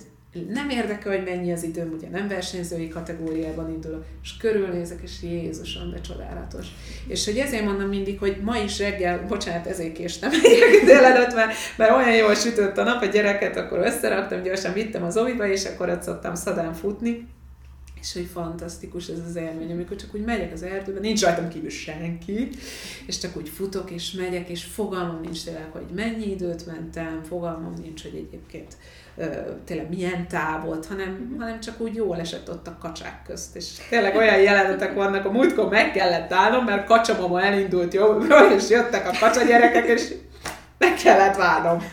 nem 0.48 0.68
érdekel, 0.68 1.16
hogy 1.16 1.24
mennyi 1.24 1.52
az 1.52 1.62
időm, 1.62 1.92
ugye 1.92 2.08
nem 2.08 2.28
versenyzői 2.28 2.88
kategóriában 2.88 3.70
indulok, 3.70 4.04
és 4.22 4.36
körülnézek, 4.36 4.98
és 5.02 5.12
Jézusom, 5.22 5.90
de 5.90 6.00
csodálatos. 6.00 6.66
És 7.06 7.24
hogy 7.24 7.36
ezért 7.36 7.64
mondom 7.64 7.88
mindig, 7.88 8.18
hogy 8.18 8.36
ma 8.42 8.58
is 8.58 8.78
reggel, 8.78 9.26
bocsánat, 9.28 9.66
ezért 9.66 9.92
késtem 9.92 10.30
délelőtt, 10.86 11.34
mert, 11.34 11.52
mert 11.76 11.90
olyan 11.90 12.16
jól 12.16 12.34
sütött 12.34 12.78
a 12.78 12.82
nap, 12.82 13.02
a 13.02 13.06
gyereket 13.06 13.56
akkor 13.56 13.78
összeraktam, 13.78 14.42
gyorsan 14.42 14.72
vittem 14.72 15.02
az 15.02 15.16
oviba, 15.16 15.48
és 15.48 15.64
akkor 15.64 15.88
ott 15.88 16.02
szoktam 16.02 16.34
szadán 16.34 16.74
futni, 16.74 17.26
és 18.06 18.12
hogy 18.12 18.28
fantasztikus 18.32 19.08
ez 19.08 19.18
az 19.28 19.36
élmény, 19.36 19.72
amikor 19.72 19.96
csak 19.96 20.14
úgy 20.14 20.24
megyek 20.24 20.52
az 20.52 20.62
erdőben, 20.62 21.00
nincs 21.00 21.22
rajtam 21.22 21.48
kívül 21.48 21.70
senki, 21.70 22.48
és 23.06 23.18
csak 23.18 23.36
úgy 23.36 23.48
futok, 23.48 23.90
és 23.90 24.12
megyek, 24.12 24.48
és 24.48 24.64
fogalmam 24.64 25.20
nincs 25.20 25.44
tényleg, 25.44 25.68
hogy 25.70 25.86
mennyi 25.94 26.30
időt 26.30 26.66
mentem, 26.66 27.22
fogalmam 27.28 27.74
nincs, 27.82 28.02
hogy 28.02 28.26
egyébként 28.26 28.76
tényleg 29.64 29.88
milyen 29.88 30.28
távot, 30.28 30.86
hanem, 30.86 31.36
hanem 31.38 31.60
csak 31.60 31.80
úgy 31.80 31.94
jól 31.94 32.20
esett 32.20 32.50
ott 32.50 32.66
a 32.66 32.76
kacsák 32.80 33.22
közt. 33.26 33.56
És 33.56 33.66
tényleg 33.88 34.16
olyan 34.16 34.40
jelenetek 34.40 34.94
vannak, 34.94 35.24
a 35.24 35.30
múltkor 35.30 35.68
meg 35.68 35.92
kellett 35.92 36.32
állnom, 36.32 36.64
mert 36.64 36.86
kacsamama 36.86 37.42
elindult 37.42 37.94
jó, 37.94 38.18
és 38.56 38.68
jöttek 38.70 39.08
a 39.08 39.18
kacsa 39.20 39.44
gyerekek, 39.44 39.86
és 39.86 40.14
meg 40.78 40.94
kellett 40.94 41.36
várnom. 41.36 41.88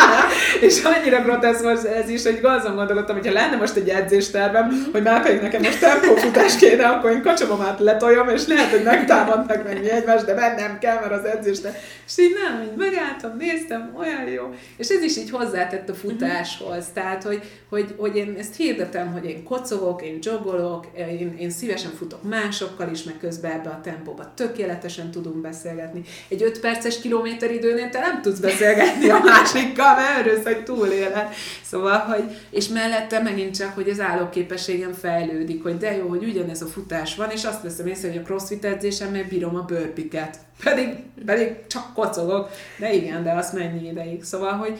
és 0.66 0.82
annyira 0.82 1.22
grotesz 1.22 1.62
volt 1.62 1.84
ez 1.84 2.08
is, 2.08 2.22
hogy 2.22 2.40
azon 2.42 2.74
gondolkodtam, 2.74 3.16
hogy 3.16 3.26
ha 3.26 3.32
lenne 3.32 3.56
most 3.56 3.76
egy 3.76 3.88
edzéstervem, 3.88 4.88
hogy 4.92 5.02
már 5.02 5.22
pedig 5.22 5.40
nekem 5.40 5.62
most 5.62 5.80
tempófutás 5.80 6.56
kéne, 6.56 6.86
akkor 6.86 7.10
én 7.10 7.22
kacsomamát 7.22 7.80
letoljam, 7.80 8.28
és 8.28 8.46
lehet, 8.46 8.70
hogy 8.70 8.82
megtámadnak 8.82 9.64
meg 9.64 9.80
mi 9.80 9.90
egymást, 9.90 10.24
de 10.24 10.34
bennem 10.34 10.78
kell, 10.78 11.00
mert 11.00 11.12
az 11.12 11.24
edzéster. 11.24 11.74
És 12.06 12.18
így 12.18 12.36
nem, 12.42 12.62
így 12.62 12.76
megálltam, 12.76 13.36
néztem, 13.38 13.94
olyan 13.98 14.28
jó. 14.28 14.54
És 14.76 14.88
ez 14.88 15.02
is 15.02 15.16
így 15.16 15.30
hozzátett 15.30 15.88
a 15.88 15.94
futáshoz. 15.94 16.84
Tehát, 16.92 17.22
hogy, 17.22 17.40
hogy, 17.68 17.94
hogy 17.96 18.16
én 18.16 18.36
ezt 18.38 18.56
hirdetem, 18.56 19.12
hogy 19.12 19.24
én 19.24 19.44
kocogok, 19.44 20.02
én 20.02 20.18
joggolok, 20.22 20.86
én, 20.96 21.36
én 21.38 21.50
szívesen 21.50 21.90
futok 21.98 22.28
másokkal 22.28 22.88
is, 22.92 23.02
meg 23.02 23.14
közben 23.20 23.50
ebbe 23.50 23.68
a 23.68 23.80
tempóba 23.82 24.32
tökéletesen 24.34 25.10
tudunk 25.10 25.36
beszélgetni. 25.36 26.02
Egy 26.28 26.42
5 26.42 26.60
perces 26.60 27.00
kilométer 27.00 27.50
időnél 27.50 27.88
te 27.90 27.98
tudsz 28.20 28.38
beszélgetni 28.38 29.08
a 29.08 29.20
másikkal, 29.24 29.94
mert 29.94 30.26
örülsz, 30.26 30.44
hogy 30.44 30.64
túléled. 30.64 31.28
Szóval, 31.62 31.98
hogy, 31.98 32.36
és 32.50 32.68
mellette 32.68 33.22
megint 33.22 33.56
csak, 33.56 33.74
hogy 33.74 33.88
az 33.88 34.00
állóképességem 34.00 34.92
fejlődik, 34.92 35.62
hogy 35.62 35.76
de 35.76 35.96
jó, 35.96 36.08
hogy 36.08 36.24
ugyanez 36.24 36.62
a 36.62 36.66
futás 36.66 37.16
van, 37.16 37.30
és 37.30 37.44
azt 37.44 37.62
veszem 37.62 37.86
észre, 37.86 38.08
hogy 38.08 38.18
a 38.18 38.22
crossfit 38.22 38.64
edzésemmel 38.64 39.24
bírom 39.28 39.56
a 39.56 39.62
bőrpiket. 39.62 40.38
Pedig, 40.64 40.88
pedig 41.26 41.56
csak 41.66 41.92
kocogok, 41.94 42.50
de 42.78 42.92
igen, 42.92 43.22
de 43.22 43.32
azt 43.32 43.52
mennyi 43.52 43.88
ideig. 43.88 44.24
Szóval, 44.24 44.52
hogy, 44.52 44.78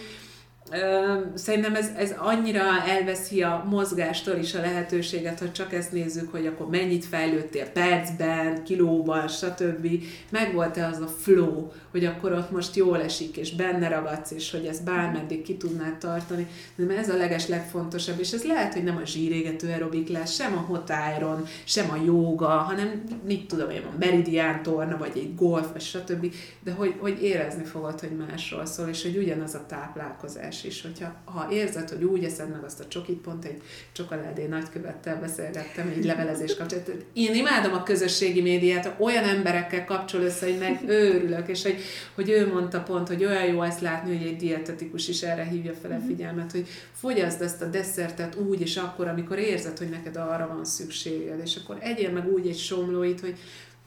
szerintem 1.35 1.75
ez, 1.75 1.91
ez 1.97 2.15
annyira 2.19 2.83
elveszi 2.87 3.43
a 3.43 3.65
mozgástól 3.69 4.37
is 4.37 4.55
a 4.55 4.61
lehetőséget, 4.61 5.39
hogy 5.39 5.53
csak 5.53 5.73
ezt 5.73 5.93
nézzük, 5.93 6.31
hogy 6.31 6.47
akkor 6.47 6.69
mennyit 6.69 7.05
fejlődtél 7.05 7.67
percben, 7.67 8.65
kilóban, 8.65 9.29
stb. 9.29 9.89
Megvolt-e 10.31 10.87
az 10.87 10.99
a 10.99 11.07
flow, 11.07 11.71
hogy 11.91 12.05
akkor 12.05 12.33
ott 12.33 12.51
most 12.51 12.77
jól 12.77 13.03
esik, 13.03 13.37
és 13.37 13.55
benne 13.55 13.89
ragadsz, 13.89 14.31
és 14.31 14.51
hogy 14.51 14.65
ezt 14.67 14.85
bármeddig 14.85 15.43
ki 15.43 15.57
tudnád 15.57 15.99
tartani. 15.99 16.47
De 16.77 16.97
ez 16.97 17.09
a 17.09 17.17
leges 17.17 17.49
legfontosabb, 17.49 18.21
és 18.21 18.33
ez 18.33 18.45
lehet, 18.45 18.73
hogy 18.73 18.85
nem 18.85 18.97
a 18.97 19.07
zsírégető 19.07 19.69
aerobik 19.69 20.09
lesz, 20.09 20.35
sem 20.35 20.53
a 20.53 20.61
hot 20.61 20.93
iron, 21.17 21.45
sem 21.65 21.91
a 21.91 22.03
jóga, 22.05 22.49
hanem 22.49 23.03
mit 23.27 23.47
tudom 23.47 23.71
én, 23.71 23.83
a 23.83 23.99
meridian 23.99 24.63
torna, 24.63 24.97
vagy 24.97 25.13
egy 25.15 25.35
golf, 25.35 25.73
vagy 25.73 25.81
stb. 25.81 26.35
De 26.65 26.73
hogy, 26.73 26.95
hogy 26.99 27.23
érezni 27.23 27.65
fogod, 27.65 28.01
hogy 28.01 28.17
másról 28.29 28.67
szól, 28.67 28.89
és 28.89 29.03
hogy 29.03 29.17
ugyanaz 29.17 29.55
a 29.55 29.67
táplálkozás 29.67 30.58
is, 30.65 30.83
hogyha 30.83 31.15
ha 31.25 31.49
érzed, 31.53 31.89
hogy 31.89 32.05
úgy 32.05 32.25
eszed 32.25 32.51
meg 32.51 32.65
azt 32.65 32.81
a 32.81 32.89
csokit, 32.89 33.19
pont 33.19 33.45
egy 33.45 33.63
csokoládé 33.93 34.47
nagykövettel 34.47 35.21
beszélgettem, 35.21 35.93
egy 35.97 36.05
levelezés 36.05 36.57
kapcsolatban. 36.57 36.97
Én 37.13 37.35
imádom 37.35 37.73
a 37.73 37.83
közösségi 37.83 38.41
médiát, 38.41 38.95
olyan 38.99 39.25
emberekkel 39.25 39.85
kapcsol 39.85 40.21
össze, 40.21 40.47
hogy 40.47 40.59
meg 40.59 40.83
őrülök, 40.87 41.49
és 41.49 41.63
hogy 41.63 41.77
hogy 42.15 42.31
ő 42.31 42.53
mondta 42.53 42.81
pont, 42.81 43.09
hogy 43.09 43.25
olyan 43.25 43.45
jó 43.45 43.63
ezt 43.63 43.81
látni, 43.81 44.17
hogy 44.17 44.27
egy 44.27 44.37
dietetikus 44.37 45.09
is 45.09 45.23
erre 45.23 45.45
hívja 45.45 45.73
fel 45.83 45.91
a 45.91 45.95
mhm. 45.95 46.07
figyelmet, 46.07 46.53
hogy 46.53 46.67
fogyaszd 46.93 47.43
ezt 47.43 47.63
a 47.63 47.67
desszertet 47.67 48.35
úgy 48.35 48.61
és 48.61 48.77
akkor, 48.77 49.09
amikor 49.09 49.39
érzed, 49.39 49.79
hogy 49.79 49.89
neked 49.89 50.17
arra 50.17 50.51
van 50.55 50.65
szükséged, 50.65 51.41
és 51.45 51.57
akkor 51.57 51.77
egyél 51.81 52.11
meg 52.11 52.33
úgy 52.33 52.47
egy 52.47 52.59
somlóit, 52.59 53.21
hogy 53.21 53.39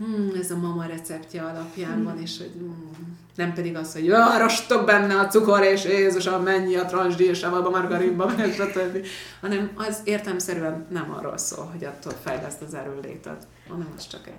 hmm, 0.05 0.31
ez 0.39 0.51
a 0.51 0.57
mama 0.57 0.85
receptje 0.85 1.41
alapján 1.41 2.03
van, 2.03 2.19
és 2.19 2.37
hogy 2.37 2.51
hmm, 2.57 3.19
nem 3.35 3.53
pedig 3.53 3.75
az, 3.75 3.93
hogy 3.93 4.13
rostok 4.37 4.85
benne 4.85 5.19
a 5.19 5.27
cukor, 5.27 5.63
és 5.63 5.83
Jézusom, 5.83 6.43
mennyi 6.43 6.75
a 6.75 6.85
transdíjsav 6.85 7.53
a 7.53 7.69
margarinba, 7.69 8.33
meg 8.37 8.51
stb. 8.59 9.05
Hanem 9.41 9.71
az 9.75 10.01
értelmszerűen 10.03 10.85
nem 10.89 11.11
arról 11.11 11.37
szól, 11.37 11.65
hogy 11.65 11.83
attól 11.83 12.13
fejleszt 12.23 12.61
az 12.61 12.73
erőlétet, 12.73 13.47
hanem 13.69 13.93
az 13.97 14.07
csak 14.07 14.27
egy 14.27 14.33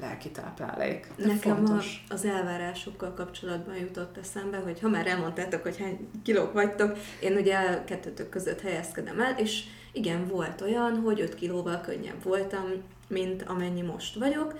lelki 0.00 0.30
táplálék. 0.30 1.06
De 1.16 1.26
Nekem 1.26 1.56
fontos. 1.56 2.04
A, 2.08 2.12
az 2.12 2.24
elvárásokkal 2.24 3.14
kapcsolatban 3.14 3.76
jutott 3.76 4.16
eszembe, 4.16 4.56
hogy 4.56 4.80
ha 4.80 4.88
már 4.88 5.06
elmondtátok, 5.06 5.62
hogy 5.62 5.78
hány 5.78 6.08
kilók 6.22 6.52
vagytok, 6.52 6.96
én 7.20 7.36
ugye 7.36 7.84
kettőtök 7.84 8.28
között 8.28 8.60
helyezkedem 8.60 9.20
el, 9.20 9.34
és 9.38 9.62
igen, 9.92 10.26
volt 10.26 10.60
olyan, 10.60 11.00
hogy 11.00 11.20
5 11.20 11.34
kilóval 11.34 11.80
könnyebb 11.80 12.22
voltam, 12.22 12.64
mint 13.08 13.42
amennyi 13.42 13.82
most 13.82 14.14
vagyok, 14.14 14.54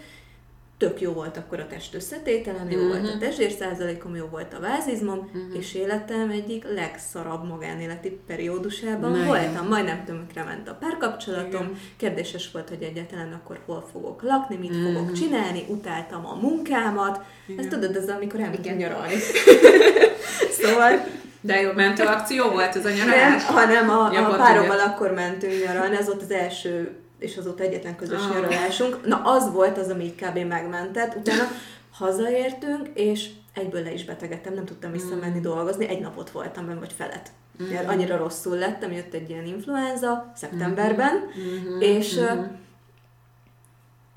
tök 0.80 1.00
jó 1.00 1.12
volt 1.12 1.36
akkor 1.36 1.60
a 1.60 1.66
test 1.66 1.94
összetételem, 1.94 2.70
jó 2.70 2.76
uh-huh. 2.76 2.92
volt 2.92 3.08
a 3.08 3.10
mhm. 3.10 3.18
testér 3.18 3.50
százalékom, 3.50 4.16
jó 4.16 4.26
volt 4.30 4.54
a 4.54 4.60
vázizmom, 4.60 5.18
uh-huh. 5.18 5.58
és 5.58 5.74
életem 5.74 6.30
egyik 6.30 6.64
legszarabb 6.74 7.48
magánéleti 7.48 8.20
periódusában 8.26 9.10
Na, 9.10 9.24
voltam. 9.24 9.50
Igen. 9.50 9.64
Majdnem 9.64 10.04
tömükre 10.04 10.44
ment 10.44 10.68
a 10.68 10.74
párkapcsolatom, 10.74 11.62
igen. 11.62 11.78
kérdéses 11.96 12.50
volt, 12.52 12.68
hogy 12.68 12.82
egyáltalán 12.82 13.32
akkor 13.32 13.60
hol 13.66 13.88
fogok 13.92 14.22
lakni, 14.22 14.56
mit 14.56 14.70
uh-huh. 14.70 14.92
fogok 14.92 15.12
csinálni, 15.12 15.64
utáltam 15.68 16.26
a 16.26 16.34
munkámat. 16.34 17.24
Igen. 17.46 17.60
Ezt 17.60 17.68
tudod, 17.68 17.96
ez 17.96 18.08
amikor 18.08 18.40
elmentünk 18.40 18.78
nyaralni. 18.78 19.14
szóval 20.60 21.06
de 21.40 21.60
jó, 21.60 21.72
mentő 21.72 22.04
akció 22.04 22.50
volt 22.50 22.76
ez 22.76 22.84
a 22.84 22.90
nyaralás? 22.90 23.44
Nem, 23.44 23.54
hanem 23.54 23.90
a, 23.90 24.10
ja, 24.12 24.28
a 24.28 24.36
párommal 24.36 24.80
akkor 24.80 25.12
mentünk 25.12 25.64
nyaralni, 25.66 25.96
ez 25.96 26.06
volt 26.06 26.22
az 26.22 26.30
első 26.30 26.99
és 27.20 27.36
azóta 27.36 27.62
egyetlen 27.62 27.96
közös 27.96 28.22
ah. 28.22 28.34
nyaralásunk. 28.34 29.06
Na, 29.06 29.22
az 29.24 29.52
volt 29.52 29.78
az, 29.78 29.88
ami 29.88 30.14
kb. 30.14 30.38
megmentett. 30.38 31.16
Utána 31.16 31.42
hazaértünk, 31.92 32.88
és 32.94 33.30
egyből 33.54 33.82
le 33.82 33.92
is 33.92 34.04
betegedtem, 34.04 34.54
nem 34.54 34.64
tudtam 34.64 34.92
visszamenni 34.92 35.38
mm. 35.38 35.42
dolgozni, 35.42 35.88
egy 35.88 36.00
napot 36.00 36.30
voltam 36.30 36.66
benne, 36.66 36.78
vagy 36.78 36.92
felet. 36.96 37.30
Mm. 37.62 37.86
Annyira 37.86 38.16
rosszul 38.16 38.56
lettem, 38.56 38.92
jött 38.92 39.14
egy 39.14 39.30
ilyen 39.30 39.46
influenza 39.46 40.32
szeptemberben, 40.34 41.14
mm-hmm. 41.16 41.80
és 41.80 42.18
mm-hmm 42.18 42.44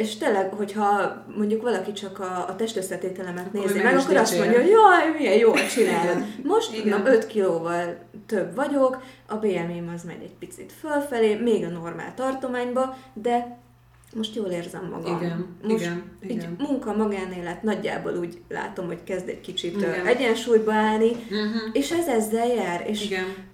és 0.04 0.18
tényleg, 0.18 0.54
hogyha 0.54 1.24
mondjuk 1.38 1.62
valaki 1.62 1.92
csak 1.92 2.20
a, 2.20 2.46
a 2.48 2.56
testösszetételemet 2.56 3.48
akkor 3.48 3.60
nézi 3.60 3.82
meg, 3.82 3.98
akkor 3.98 4.16
azt 4.16 4.38
mondja, 4.38 4.62
hogy 4.62 4.70
jaj, 4.70 5.12
milyen 5.18 5.38
jól 5.38 5.68
csinálod. 5.68 6.24
Most 6.44 6.74
Igen. 6.74 7.02
na, 7.02 7.10
5 7.12 7.28
kilóval 7.28 7.98
több 8.26 8.56
vagyok, 8.56 9.04
a 9.28 9.36
BMI 9.36 9.84
az 9.96 10.04
megy 10.04 10.22
egy 10.22 10.36
picit 10.40 10.72
fölfelé, 10.80 11.36
még 11.36 11.64
a 11.64 11.70
normál 11.70 12.14
tartományba, 12.16 12.98
de 13.14 13.58
most 14.16 14.36
jól 14.36 14.48
érzem 14.48 14.90
magam. 14.92 15.18
Igen, 15.18 15.58
most 15.62 15.84
igen, 15.84 16.04
igen. 16.22 16.56
munka, 16.60 16.96
magánélet 16.96 17.64
nagyjából 17.64 18.16
úgy 18.16 18.42
látom, 18.50 18.86
hogy 18.86 19.04
kezd 19.04 19.30
egy 19.30 19.42
kicsit 19.42 19.76
igen. 19.76 20.06
egyensúlyba 20.06 20.74
állni, 20.74 21.10
uh-huh. 21.12 21.70
és 21.72 21.92
ez 21.92 22.08
ezzel 22.08 22.48
jár. 22.48 22.86
És 22.88 23.06
igen 23.06 23.52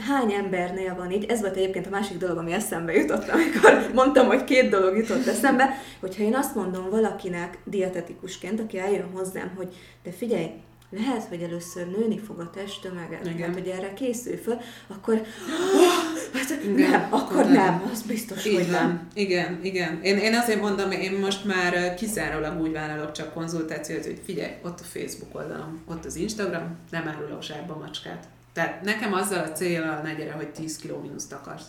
hány 0.00 0.32
embernél 0.32 0.94
van 0.94 1.10
így, 1.10 1.24
ez 1.24 1.40
volt 1.40 1.56
egyébként 1.56 1.86
a 1.86 1.90
másik 1.90 2.16
dolog, 2.16 2.36
ami 2.36 2.52
eszembe 2.52 2.92
jutott, 2.92 3.28
amikor 3.28 3.90
mondtam, 3.94 4.26
hogy 4.26 4.44
két 4.44 4.70
dolog 4.70 4.96
jutott 4.96 5.26
eszembe, 5.26 5.82
hogyha 6.00 6.22
én 6.22 6.34
azt 6.34 6.54
mondom 6.54 6.90
valakinek 6.90 7.58
dietetikusként, 7.64 8.60
aki 8.60 8.78
eljön 8.78 9.10
hozzám, 9.12 9.52
hogy 9.56 9.68
de 10.02 10.10
figyelj, 10.10 10.50
lehet, 10.90 11.24
hogy 11.24 11.42
először 11.42 11.86
nőni 11.86 12.18
fog 12.18 12.38
a 12.40 12.50
testtömeged, 12.50 13.26
Igen. 13.26 13.36
mert 13.36 13.52
hogy 13.52 13.68
erre 13.68 13.92
készül 13.92 14.36
föl, 14.36 14.58
akkor 14.86 15.14
hát 16.34 16.62
igen, 16.64 16.90
nem, 16.90 17.06
akkor 17.10 17.44
nem, 17.44 17.52
nem, 17.52 17.88
az 17.92 18.02
biztos, 18.02 18.46
Így 18.46 18.54
hogy 18.54 18.70
van. 18.70 18.72
nem. 18.72 19.08
Igen, 19.14 19.60
igen. 19.62 20.00
Én, 20.02 20.16
én 20.16 20.34
azért 20.34 20.60
mondom, 20.60 20.90
én 20.90 21.12
most 21.12 21.44
már 21.44 21.94
kizárólag 21.94 22.60
úgy 22.60 22.72
vállalok 22.72 23.12
csak 23.12 23.32
konzultációt, 23.34 24.04
hogy 24.04 24.20
figyelj, 24.24 24.52
ott 24.62 24.80
a 24.80 24.84
Facebook 24.84 25.34
oldalom, 25.34 25.82
ott 25.86 26.04
az 26.04 26.16
Instagram, 26.16 26.76
nem 26.90 27.08
árulok 27.08 27.42
zsákba 27.42 27.76
macskát. 27.76 28.28
Tehát 28.52 28.82
nekem 28.82 29.12
azzal 29.12 29.44
a 29.44 29.52
célja 29.52 30.00
ne 30.02 30.14
gyere, 30.14 30.32
hogy 30.32 30.48
10 30.48 30.76
kg 30.76 31.02
mínuszt 31.02 31.32
akarsz. 31.32 31.66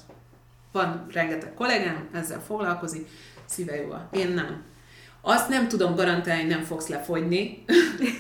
Van 0.72 1.06
rengeteg 1.14 1.54
kollégám, 1.54 2.10
ezzel 2.14 2.42
foglalkozik, 2.42 3.08
szíve 3.46 3.76
jó. 3.76 3.94
Én 4.12 4.30
nem. 4.30 4.64
Azt 5.22 5.50
nem 5.50 5.68
tudom 5.68 5.96
garantálni, 5.96 6.44
nem 6.44 6.64
fogsz 6.64 6.88
lefogyni, 6.88 7.64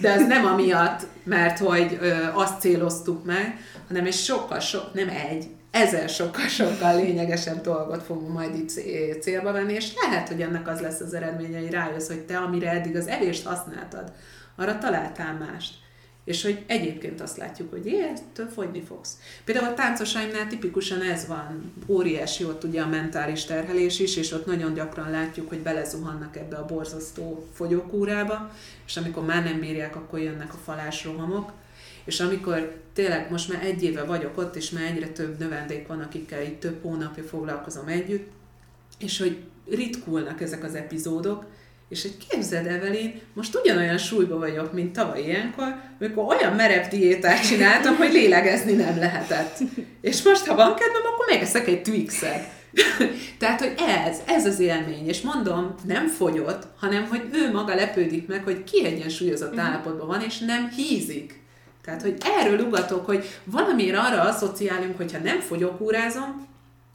de 0.01 0.11
ez 0.11 0.27
nem 0.27 0.45
amiatt, 0.45 1.07
mert 1.23 1.57
hogy 1.57 1.97
ö, 2.01 2.23
azt 2.33 2.59
céloztuk 2.59 3.25
meg, 3.25 3.57
hanem 3.87 4.05
egy 4.05 4.13
sokkal, 4.13 4.59
sok, 4.59 4.93
nem 4.93 5.09
egy, 5.09 5.47
ezer 5.71 6.09
sokkal-sokkal 6.09 6.95
lényegesebb 6.95 7.61
dolgot 7.61 8.03
fogunk 8.03 8.33
majd 8.33 8.55
itt 8.55 8.69
célba 9.21 9.51
venni, 9.51 9.73
és 9.73 9.93
lehet, 10.01 10.27
hogy 10.27 10.41
ennek 10.41 10.67
az 10.67 10.79
lesz 10.79 10.99
az 10.99 11.13
eredménye, 11.13 11.59
hogy 11.59 11.71
rájössz, 11.71 12.07
hogy 12.07 12.19
te, 12.21 12.37
amire 12.37 12.69
eddig 12.69 12.95
az 12.95 13.07
evést 13.07 13.45
használtad, 13.45 14.11
arra 14.55 14.77
találtál 14.77 15.33
mást 15.33 15.73
és 16.23 16.43
hogy 16.43 16.63
egyébként 16.67 17.21
azt 17.21 17.37
látjuk, 17.37 17.71
hogy 17.71 17.87
ettől 17.87 18.47
fogyni 18.47 18.81
fogsz. 18.81 19.17
Például 19.45 19.67
a 19.67 19.73
táncosaimnál 19.73 20.47
tipikusan 20.47 21.01
ez 21.01 21.27
van, 21.27 21.73
óriási 21.87 22.43
ott 22.43 22.63
ugye 22.63 22.81
a 22.81 22.87
mentális 22.87 23.45
terhelés 23.45 23.99
is, 23.99 24.15
és 24.15 24.31
ott 24.31 24.45
nagyon 24.45 24.73
gyakran 24.73 25.09
látjuk, 25.09 25.49
hogy 25.49 25.59
belezuhannak 25.59 26.37
ebbe 26.37 26.55
a 26.55 26.65
borzasztó 26.65 27.47
fogyókúrába, 27.53 28.51
és 28.85 28.97
amikor 28.97 29.25
már 29.25 29.43
nem 29.43 29.59
bírják, 29.59 29.95
akkor 29.95 30.19
jönnek 30.19 30.53
a 30.53 30.59
falás 30.63 31.03
rohamok, 31.03 31.51
és 32.03 32.19
amikor 32.19 32.75
tényleg 32.93 33.31
most 33.31 33.53
már 33.53 33.63
egy 33.63 33.83
éve 33.83 34.03
vagyok 34.03 34.37
ott, 34.37 34.55
és 34.55 34.69
már 34.69 34.83
egyre 34.83 35.07
több 35.07 35.39
növendék 35.39 35.87
van, 35.87 35.99
akikkel 35.99 36.43
itt 36.43 36.59
több 36.59 36.81
hónapja 36.81 37.23
foglalkozom 37.23 37.87
együtt, 37.87 38.31
és 38.99 39.19
hogy 39.19 39.37
ritkulnak 39.69 40.41
ezek 40.41 40.63
az 40.63 40.75
epizódok, 40.75 41.45
és 41.91 42.01
hogy 42.01 42.17
képzeld, 42.29 42.65
Evelyn, 42.65 43.21
most 43.33 43.55
ugyanolyan 43.55 43.97
súlyban 43.97 44.39
vagyok, 44.39 44.73
mint 44.73 44.93
tavaly 44.93 45.21
ilyenkor, 45.21 45.75
amikor 45.99 46.35
olyan 46.35 46.53
merev 46.53 46.87
diétát 46.87 47.47
csináltam, 47.47 47.95
hogy 47.95 48.11
lélegezni 48.11 48.73
nem 48.73 48.97
lehetett. 48.97 49.57
És 50.01 50.23
most, 50.23 50.45
ha 50.45 50.55
van 50.55 50.75
kedvem, 50.75 51.01
akkor 51.13 51.25
megeszek 51.29 51.67
egy 51.67 51.81
Twixet. 51.81 52.43
Tehát, 53.39 53.59
hogy 53.59 53.73
ez, 54.05 54.17
ez 54.25 54.45
az 54.45 54.59
élmény, 54.59 55.07
és 55.07 55.21
mondom, 55.21 55.75
nem 55.87 56.07
fogyott, 56.07 56.67
hanem, 56.79 57.05
hogy 57.05 57.29
ő 57.33 57.51
maga 57.51 57.75
lepődik 57.75 58.27
meg, 58.27 58.43
hogy 58.43 58.63
kiegyensúlyozott 58.63 59.53
uh-huh. 59.53 59.65
állapotban 59.65 60.07
van, 60.07 60.21
és 60.21 60.37
nem 60.37 60.69
hízik. 60.69 61.39
Tehát, 61.83 62.01
hogy 62.01 62.17
erről 62.39 62.59
ugatok, 62.59 63.05
hogy 63.05 63.25
valamiért 63.43 63.97
arra 63.97 64.21
asszociálunk, 64.21 64.97
hogyha 64.97 65.19
nem 65.23 65.39
fogyókúrázom, 65.39 66.47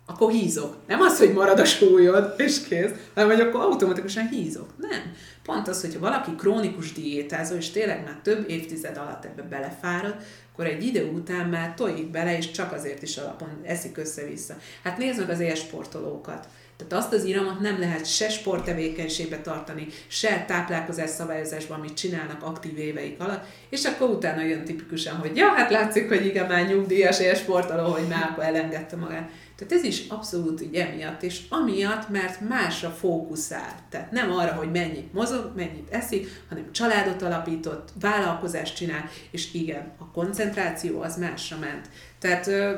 akkor 0.06 0.30
hízok. 0.30 0.76
Nem 0.86 1.00
az, 1.00 1.18
hogy 1.18 1.32
marad 1.32 1.58
a 1.58 1.64
súlyod, 1.64 2.34
és 2.36 2.62
kész, 2.68 2.90
hanem 3.14 3.30
hogy 3.30 3.40
akkor 3.40 3.60
automatikusan 3.60 4.28
hízok. 4.28 4.68
Nem. 4.76 5.14
Pont 5.42 5.68
az, 5.68 5.80
hogyha 5.80 6.00
valaki 6.00 6.30
krónikus 6.34 6.92
diétázó, 6.92 7.56
és 7.56 7.70
tényleg 7.70 8.04
már 8.04 8.18
több 8.22 8.50
évtized 8.50 8.96
alatt 8.96 9.24
ebbe 9.24 9.42
belefárad, 9.42 10.14
akkor 10.52 10.66
egy 10.66 10.84
idő 10.84 11.10
után 11.14 11.48
már 11.48 11.74
tojik 11.74 12.10
bele, 12.10 12.36
és 12.36 12.50
csak 12.50 12.72
azért 12.72 13.02
is 13.02 13.16
alapon 13.16 13.48
eszik 13.62 13.98
össze-vissza. 13.98 14.54
Hát 14.82 14.98
nézd 14.98 15.18
meg 15.18 15.30
az 15.30 15.40
élsportolókat. 15.40 16.48
Tehát 16.76 17.04
azt 17.04 17.12
az 17.12 17.24
iramot 17.24 17.60
nem 17.60 17.78
lehet 17.78 18.06
se 18.06 18.28
sporttevékenységbe 18.28 19.40
tartani, 19.40 19.86
se 20.06 20.44
táplálkozás 20.46 21.10
szabályozásban, 21.10 21.78
amit 21.78 21.96
csinálnak 21.96 22.42
aktív 22.42 22.78
éveik 22.78 23.20
alatt, 23.20 23.44
és 23.70 23.84
akkor 23.84 24.08
utána 24.08 24.42
jön 24.42 24.64
tipikusan, 24.64 25.16
hogy 25.16 25.36
ja, 25.36 25.48
hát 25.48 25.70
látszik, 25.70 26.08
hogy 26.08 26.26
igen, 26.26 26.46
már 26.46 26.66
nyugdíjas 26.66 27.20
élsportoló, 27.20 27.90
hogy 27.90 28.08
már 28.08 28.28
akkor 28.30 28.44
elengedte 28.44 28.96
magát. 28.96 29.30
Tehát 29.56 29.72
ez 29.72 29.84
is 29.84 30.08
abszolút 30.08 30.60
így 30.62 30.74
emiatt, 30.74 31.22
és 31.22 31.40
amiatt, 31.48 32.08
mert 32.08 32.40
másra 32.40 32.90
fókuszál. 32.90 33.86
Tehát 33.88 34.10
nem 34.10 34.30
arra, 34.30 34.52
hogy 34.52 34.70
mennyit 34.70 35.12
mozog, 35.12 35.52
mennyit 35.56 35.90
eszik, 35.90 36.42
hanem 36.48 36.72
családot 36.72 37.22
alapított, 37.22 37.92
vállalkozást 38.00 38.76
csinál, 38.76 39.10
és 39.30 39.54
igen, 39.54 39.92
a 39.98 40.10
koncentráció 40.10 41.00
az 41.00 41.18
másra 41.18 41.58
ment. 41.58 41.88
Tehát 42.18 42.46
ö, 42.46 42.76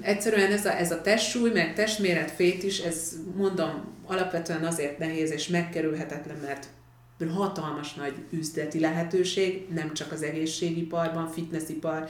egyszerűen 0.00 0.52
ez 0.52 0.66
a, 0.66 0.78
ez 0.78 0.92
a 0.92 1.00
testsúly, 1.00 1.50
meg 1.50 1.74
testméret 1.74 2.30
fét 2.30 2.62
is, 2.62 2.78
ez 2.78 3.12
mondom, 3.36 3.84
alapvetően 4.06 4.64
azért 4.64 4.98
nehéz 4.98 5.30
és 5.30 5.48
megkerülhetetlen, 5.48 6.36
mert 6.36 6.66
hatalmas 7.34 7.94
nagy 7.94 8.14
üzleti 8.30 8.80
lehetőség, 8.80 9.66
nem 9.74 9.94
csak 9.94 10.12
az 10.12 10.22
egészségiparban, 10.22 11.28
fitnessipar, 11.28 12.08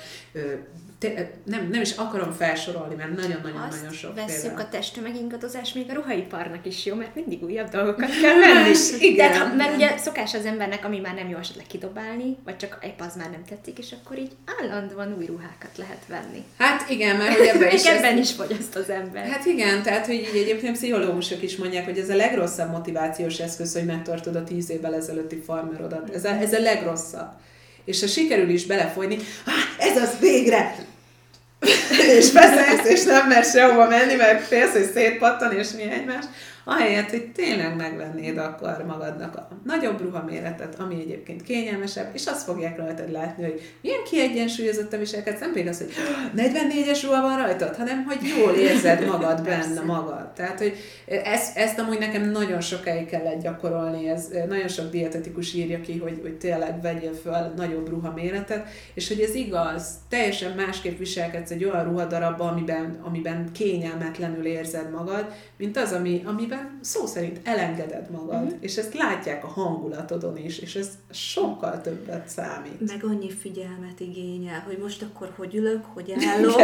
te, 1.02 1.30
nem, 1.44 1.68
nem 1.70 1.80
is 1.80 1.90
akarom 1.90 2.32
felsorolni, 2.32 2.94
mert 2.94 3.16
nagyon-nagyon-nagyon 3.16 3.92
sok 3.92 4.14
például. 4.14 4.60
a 4.60 4.68
testtömegingadozás 4.68 5.72
még 5.72 5.90
a 5.90 5.94
ruhaiparnak 5.94 6.66
is 6.66 6.84
jó, 6.84 6.94
mert 6.94 7.14
mindig 7.14 7.42
újabb 7.42 7.68
dolgokat 7.68 8.10
kell 8.22 8.38
venni. 8.38 8.74
igen, 8.98 9.30
Tehát, 9.30 9.56
mert 9.56 9.74
ugye 9.74 9.96
szokás 9.96 10.34
az 10.34 10.44
embernek, 10.44 10.84
ami 10.84 10.98
már 10.98 11.14
nem 11.14 11.28
jó 11.28 11.38
esetleg 11.38 11.66
kidobálni, 11.66 12.36
vagy 12.44 12.56
csak 12.56 12.78
egy 12.80 12.94
az 12.98 13.16
már 13.16 13.30
nem 13.30 13.44
tetszik, 13.48 13.78
és 13.78 13.94
akkor 14.02 14.18
így 14.18 14.30
állandóan 14.60 15.14
új 15.18 15.26
ruhákat 15.26 15.76
lehet 15.76 16.02
venni. 16.08 16.44
Hát 16.58 16.90
igen, 16.90 17.16
mert 17.16 17.36
hogy 17.36 17.46
ebben 17.46 17.74
is... 17.76 17.84
ebben 17.84 18.18
is 18.18 18.32
fogyaszt 18.32 18.76
az 18.76 18.90
ember. 18.90 19.26
Hát 19.26 19.44
igen, 19.44 19.82
tehát 19.82 20.06
hogy 20.06 20.14
így 20.14 20.36
egyébként 20.36 20.76
pszichológusok 20.76 21.42
is 21.42 21.56
mondják, 21.56 21.84
hogy 21.84 21.98
ez 21.98 22.10
a 22.10 22.16
legrosszabb 22.16 22.70
motivációs 22.70 23.38
eszköz, 23.38 23.72
hogy 23.74 23.84
megtartod 23.84 24.36
a 24.36 24.44
tíz 24.44 24.70
évvel 24.70 24.94
ezelőtti 24.94 25.42
farmerodat. 25.46 26.10
Ez 26.14 26.24
a, 26.24 26.28
ez 26.28 26.52
a 26.52 26.60
legrosszabb 26.60 27.30
és 27.84 28.00
ha 28.00 28.06
sikerül 28.06 28.48
is 28.48 28.66
belefolyni, 28.66 29.16
ez 29.78 29.96
az 29.96 30.18
végre, 30.20 30.74
és 32.18 32.30
beszélsz, 32.30 32.84
és 32.84 33.02
nem 33.02 33.28
mer 33.28 33.44
sehova 33.44 33.88
menni, 33.88 34.14
mert 34.14 34.46
félsz, 34.46 34.72
hogy 34.72 34.90
szétpattan, 34.94 35.52
és 35.52 35.68
mi 35.76 35.82
egymás, 35.82 36.24
ahelyett, 36.64 37.10
hogy 37.10 37.32
tényleg 37.32 37.76
megvennéd 37.76 38.38
akkor 38.38 38.84
magadnak 38.86 39.36
a 39.36 39.48
nagyobb 39.64 40.00
ruhaméretet, 40.00 40.80
ami 40.80 41.00
egyébként 41.00 41.42
kényelmesebb, 41.42 42.10
és 42.14 42.26
azt 42.26 42.44
fogják 42.44 42.76
rajtad 42.76 43.10
látni, 43.10 43.42
hogy 43.44 43.60
milyen 43.80 44.04
kiegyensúlyozott 44.10 44.92
a 44.92 44.98
viselkedsz, 44.98 45.40
nem 45.40 45.52
pedig 45.52 45.66
az, 45.68 45.78
hogy 45.78 45.92
44-es 46.42 47.00
ruha 47.02 47.20
van 47.20 47.36
rajtad, 47.36 47.76
hanem 47.76 48.04
hogy 48.04 48.18
jól 48.38 48.52
érzed 48.52 49.06
magad 49.06 49.42
benne 49.48 49.80
magad. 49.80 50.32
Tehát, 50.32 50.58
hogy 50.58 50.76
ezt, 51.06 51.56
ezt 51.56 51.78
amúgy 51.78 51.98
nekem 51.98 52.30
nagyon 52.30 52.60
sokáig 52.60 53.06
kellett 53.06 53.42
gyakorolni, 53.42 54.08
ez 54.08 54.28
nagyon 54.48 54.68
sok 54.68 54.90
dietetikus 54.90 55.54
írja 55.54 55.80
ki, 55.80 55.98
hogy, 55.98 56.18
hogy 56.22 56.34
tényleg 56.38 56.80
vegyél 56.82 57.14
fel 57.14 57.52
nagyobb 57.56 57.88
ruhaméretet, 57.88 58.68
és 58.94 59.08
hogy 59.08 59.20
ez 59.20 59.34
igaz, 59.34 59.94
teljesen 60.08 60.52
másképp 60.56 60.98
viselkedsz 60.98 61.50
egy 61.50 61.64
olyan 61.64 61.84
ruhadarabban, 61.84 62.48
amiben, 62.48 63.00
amiben 63.02 63.52
kényelmetlenül 63.52 64.46
érzed 64.46 64.90
magad, 64.90 65.26
mint 65.56 65.76
az, 65.76 65.92
ami, 65.92 66.22
ami 66.24 66.46
amiben 66.52 66.78
szó 66.80 67.06
szerint 67.06 67.40
elengeded 67.44 68.10
magad, 68.10 68.42
mm-hmm. 68.42 68.56
és 68.60 68.76
ezt 68.76 68.94
látják 68.94 69.44
a 69.44 69.46
hangulatodon 69.46 70.36
is, 70.36 70.58
és 70.58 70.74
ez 70.74 70.88
sokkal 71.10 71.80
többet 71.80 72.28
számít. 72.28 72.80
Meg 72.86 73.04
annyi 73.04 73.30
figyelmet 73.30 74.00
igényel, 74.00 74.62
hogy 74.66 74.78
most 74.82 75.02
akkor 75.02 75.32
hogy 75.36 75.54
ülök, 75.54 75.84
hogy 75.94 76.14
állok, 76.26 76.56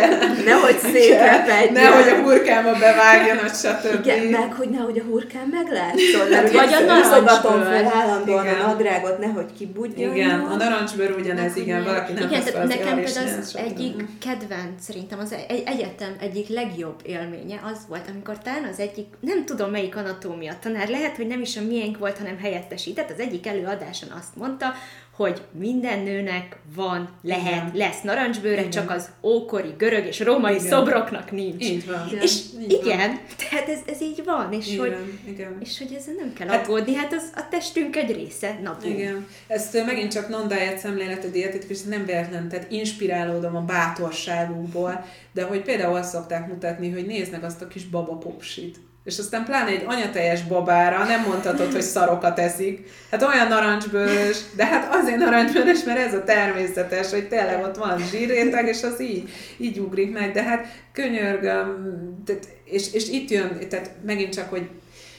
nehogy 0.44 0.78
szétrepedjen. 0.78 1.72
Nehogy 1.72 2.08
a 2.08 2.22
hurkámba 2.22 2.72
bevágjon, 2.72 3.48
stb. 3.48 4.04
Igen, 4.04 4.26
meg 4.26 4.52
hogy 4.52 4.68
nehogy 4.68 4.98
a 4.98 5.02
hurkám 5.02 5.48
meglátszol. 5.50 6.28
Mert 6.30 6.52
vagy 6.52 6.72
a 6.72 6.80
narancsbőr. 6.80 7.62
fel 7.62 7.92
állandóan 7.94 8.44
igen. 8.44 8.60
a 8.60 8.66
nadrágot, 8.66 9.18
nehogy 9.18 9.52
kibudjon. 9.58 10.14
Igen, 10.14 10.40
a 10.40 10.56
narancsbőr 10.56 11.14
ugyanez, 11.18 11.56
igen, 11.56 11.84
valaki 11.84 12.12
nem 12.12 12.28
igen, 12.28 12.40
az 12.40 12.68
nekem 12.68 12.94
például 12.94 13.38
az 13.38 13.56
egyik 13.56 14.04
kedvenc, 14.18 14.84
szerintem 14.84 15.18
az 15.18 15.32
egy, 15.48 15.62
egyetem 15.66 16.16
egyik 16.20 16.48
legjobb 16.48 17.00
élménye 17.02 17.60
az 17.72 17.78
volt, 17.88 18.08
amikor 18.08 18.38
talán 18.38 18.64
az 18.72 18.78
egyik, 18.78 19.06
nem 19.20 19.44
tudom 19.44 19.70
melyik 19.78 19.96
anatómia 19.96 20.58
tanár, 20.60 20.88
lehet, 20.88 21.16
hogy 21.16 21.26
nem 21.26 21.40
is 21.40 21.56
a 21.56 21.62
miénk 21.62 21.98
volt, 21.98 22.18
hanem 22.18 22.38
helyettesített, 22.38 23.10
az 23.10 23.18
egyik 23.18 23.46
előadáson 23.46 24.10
azt 24.10 24.36
mondta, 24.36 24.74
hogy 25.18 25.42
minden 25.52 25.98
nőnek 25.98 26.56
van, 26.74 27.08
lehet, 27.22 27.52
igen. 27.52 27.70
lesz 27.74 28.02
narancsbőre, 28.02 28.58
igen. 28.58 28.70
csak 28.70 28.90
az 28.90 29.08
ókori 29.22 29.74
görög 29.78 30.06
és 30.06 30.20
római 30.20 30.54
igen. 30.54 30.66
szobroknak 30.66 31.30
nincs. 31.30 31.64
Így 31.64 31.86
van. 31.86 32.06
Igen. 32.08 32.22
És 32.22 32.40
így 32.60 32.72
igen, 32.72 32.98
van. 32.98 33.20
tehát 33.50 33.68
ez, 33.68 33.78
ez 33.86 34.00
így 34.00 34.22
van, 34.24 34.52
és, 34.52 34.72
igen. 34.72 34.80
hogy, 34.80 34.96
igen. 35.26 35.56
és 35.60 35.78
hogy 35.78 35.96
ezzel 35.98 36.14
nem 36.14 36.32
kell 36.32 36.48
hát, 36.48 36.64
aggódni, 36.64 36.94
hát 36.94 37.12
az 37.12 37.30
a 37.34 37.48
testünk 37.50 37.96
egy 37.96 38.12
része, 38.12 38.58
na 38.62 38.76
Igen. 38.84 39.26
Ezt 39.46 39.84
megint 39.86 40.12
csak 40.12 40.28
non-diet 40.28 40.78
szemlélet 40.78 41.24
a 41.24 41.28
dietetikus, 41.28 41.82
nem 41.82 42.04
véletlen, 42.04 42.48
tehát 42.48 42.70
inspirálódom 42.72 43.56
a 43.56 43.60
bátorságukból, 43.60 45.04
de 45.32 45.42
hogy 45.42 45.62
például 45.62 45.96
azt 45.96 46.10
szokták 46.10 46.48
mutatni, 46.48 46.90
hogy 46.90 47.06
néznek 47.06 47.42
azt 47.42 47.62
a 47.62 47.68
kis 47.68 47.84
baba 47.84 48.16
popsit 48.16 48.76
és 49.08 49.18
aztán 49.18 49.44
pláne 49.44 49.70
egy 49.70 49.84
anyatejes 49.86 50.42
babára 50.42 51.04
nem 51.04 51.22
mondhatod, 51.22 51.72
hogy 51.72 51.82
szarokat 51.82 52.38
eszik. 52.38 52.88
Hát 53.10 53.22
olyan 53.22 53.48
narancsbőrös, 53.48 54.38
de 54.56 54.66
hát 54.66 54.94
azért 54.94 55.18
narancsbőrös, 55.18 55.84
mert 55.84 55.98
ez 55.98 56.14
a 56.14 56.24
természetes, 56.24 57.10
hogy 57.10 57.28
tényleg 57.28 57.62
ott 57.62 57.76
van 57.76 57.98
zsírréteg, 58.10 58.66
és 58.66 58.82
az 58.82 59.00
így, 59.00 59.28
így 59.56 59.78
ugrik 59.78 60.12
meg. 60.12 60.32
De 60.32 60.42
hát 60.42 60.66
könyörgöm, 60.92 61.96
és, 62.64 62.92
és 62.92 63.08
itt 63.08 63.30
jön, 63.30 63.58
tehát 63.68 63.90
megint 64.06 64.34
csak, 64.34 64.50
hogy 64.50 64.68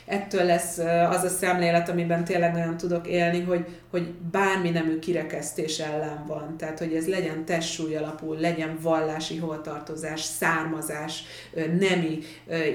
ettől 0.09 0.43
lesz 0.43 0.77
az 1.09 1.23
a 1.23 1.29
szemlélet, 1.29 1.89
amiben 1.89 2.23
tényleg 2.23 2.53
nagyon 2.53 2.77
tudok 2.77 3.07
élni, 3.07 3.41
hogy, 3.41 3.65
hogy 3.91 4.13
bármi 4.31 4.69
nemű 4.69 4.99
kirekesztés 4.99 5.79
ellen 5.79 6.23
van. 6.27 6.57
Tehát, 6.57 6.79
hogy 6.79 6.93
ez 6.93 7.07
legyen 7.07 7.45
testsúly 7.45 7.95
alapú, 7.95 8.33
legyen 8.33 8.77
vallási 8.81 9.37
holtartozás, 9.37 10.21
származás, 10.21 11.23
nemi 11.79 12.19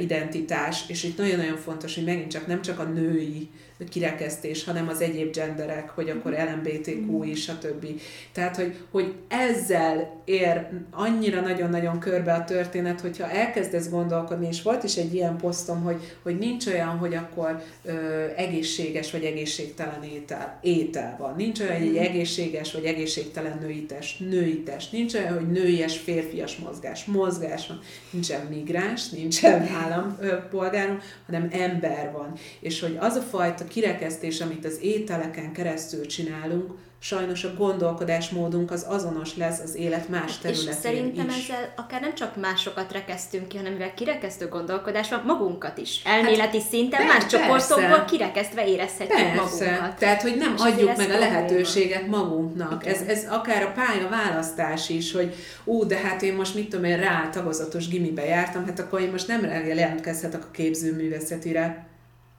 identitás, 0.00 0.84
és 0.88 1.04
itt 1.04 1.18
nagyon-nagyon 1.18 1.56
fontos, 1.56 1.94
hogy 1.94 2.04
megint 2.04 2.30
csak 2.30 2.46
nem 2.46 2.62
csak 2.62 2.78
a 2.78 2.84
női 2.84 3.50
kirekesztés, 3.88 4.64
hanem 4.64 4.88
az 4.88 5.00
egyéb 5.00 5.32
genderek, 5.32 5.88
hogy 5.90 6.08
akkor. 6.08 6.32
LMBTQ 6.32 7.22
is, 7.22 7.42
stb. 7.42 7.86
Tehát, 8.32 8.56
hogy, 8.56 8.74
hogy 8.90 9.14
ezzel 9.28 10.22
ér 10.24 10.66
annyira 10.90 11.40
nagyon-nagyon 11.40 11.98
körbe 11.98 12.32
a 12.32 12.44
történet, 12.44 13.00
hogyha 13.00 13.30
elkezdesz 13.30 13.90
gondolkodni, 13.90 14.46
és 14.46 14.62
volt 14.62 14.82
is 14.82 14.96
egy 14.96 15.14
ilyen 15.14 15.36
posztom, 15.36 15.82
hogy, 15.82 16.16
hogy 16.22 16.38
nincs 16.38 16.66
olyan, 16.66 16.88
hogy 16.88 17.14
akkor 17.14 17.62
ö, 17.84 17.92
egészséges 18.36 19.10
vagy 19.10 19.24
egészségtelen 19.24 20.02
étel, 20.02 20.58
étel 20.62 21.16
van. 21.18 21.34
Nincs 21.36 21.60
olyan, 21.60 21.72
hogy 21.72 21.86
egy 21.86 21.92
mhm. 21.92 22.02
egészséges 22.02 22.72
vagy 22.72 22.84
egészségtelen 22.84 23.58
női 23.60 23.86
test, 23.86 24.20
női 24.20 24.62
test. 24.62 24.92
Nincs 24.92 25.14
olyan, 25.14 25.34
hogy 25.34 25.50
nőies, 25.50 25.98
férfias 25.98 26.56
mozgás. 26.56 27.04
Mozgás 27.04 27.66
van. 27.66 27.80
Nincsen 28.10 28.46
migráns, 28.46 29.08
nincsen 29.08 29.68
állampolgárom, 29.82 31.00
hanem 31.26 31.48
ember 31.52 32.12
van. 32.12 32.32
És 32.60 32.80
hogy 32.80 32.96
az 33.00 33.14
a 33.14 33.20
fajta 33.20 33.64
kirekesztés, 33.74 34.40
amit 34.40 34.64
az 34.64 34.78
ételeken 34.80 35.52
keresztül 35.52 36.06
csinálunk, 36.06 36.72
sajnos 36.98 37.44
a 37.44 37.54
gondolkodásmódunk 37.54 38.70
az 38.70 38.84
azonos 38.88 39.36
lesz 39.36 39.60
az 39.60 39.74
élet 39.74 40.08
más 40.08 40.38
területén 40.38 40.68
És 40.68 40.74
szerintem 40.74 41.28
is. 41.28 41.48
ezzel 41.48 41.72
akár 41.76 42.00
nem 42.00 42.14
csak 42.14 42.36
másokat 42.36 42.92
rekesztünk 42.92 43.48
ki, 43.48 43.56
hanem 43.56 43.72
mivel 43.72 43.94
kirekesztő 43.94 44.48
gondolkodás 44.48 45.08
van, 45.08 45.22
magunkat 45.26 45.78
is. 45.78 46.02
Elméleti 46.04 46.58
hát, 46.58 46.68
szinten 46.68 47.06
más 47.06 47.26
csoportokból 47.26 48.04
kirekesztve 48.04 48.66
érezhetjük 48.66 49.18
persze. 49.18 49.70
magunkat. 49.70 49.98
Tehát, 49.98 50.22
hogy 50.22 50.36
nem 50.36 50.54
És 50.54 50.60
adjuk 50.60 50.96
meg 50.96 51.10
a 51.10 51.18
lehetőséget 51.18 52.06
magunknak. 52.06 52.86
Ez, 52.86 53.00
ez 53.00 53.26
akár 53.28 53.62
a 53.62 53.72
pálya 53.72 54.08
választás 54.08 54.88
is, 54.88 55.12
hogy 55.12 55.34
ú, 55.64 55.86
de 55.86 55.96
hát 55.96 56.22
én 56.22 56.34
most 56.34 56.54
mit 56.54 56.68
tudom 56.68 56.84
én, 56.84 56.96
rá 56.96 57.28
tagozatos 57.32 57.88
gimibe 57.88 58.24
jártam, 58.24 58.66
hát 58.66 58.78
akkor 58.78 59.00
én 59.00 59.10
most 59.10 59.28
nem 59.28 59.44
jelentkezhetek 59.44 60.44
a 60.44 60.50
képzőművészetire 60.50 61.92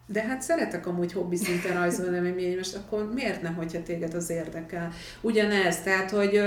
de 0.08 0.22
hát 0.22 0.42
szeretek 0.42 0.88
amúgy 0.88 1.14
hobbi 1.14 1.36
szinten 1.36 1.74
rajzolni, 1.74 2.18
ami 2.18 2.30
mi 2.30 2.56
most 2.56 2.76
akkor 2.76 3.10
miért 3.14 3.42
nem, 3.42 3.56
hogyha 3.56 3.84
téged 3.84 4.14
az 4.14 4.30
érdekel? 4.30 4.92
Ugyanez, 5.22 5.82
tehát, 5.82 6.12
hogy 6.12 6.42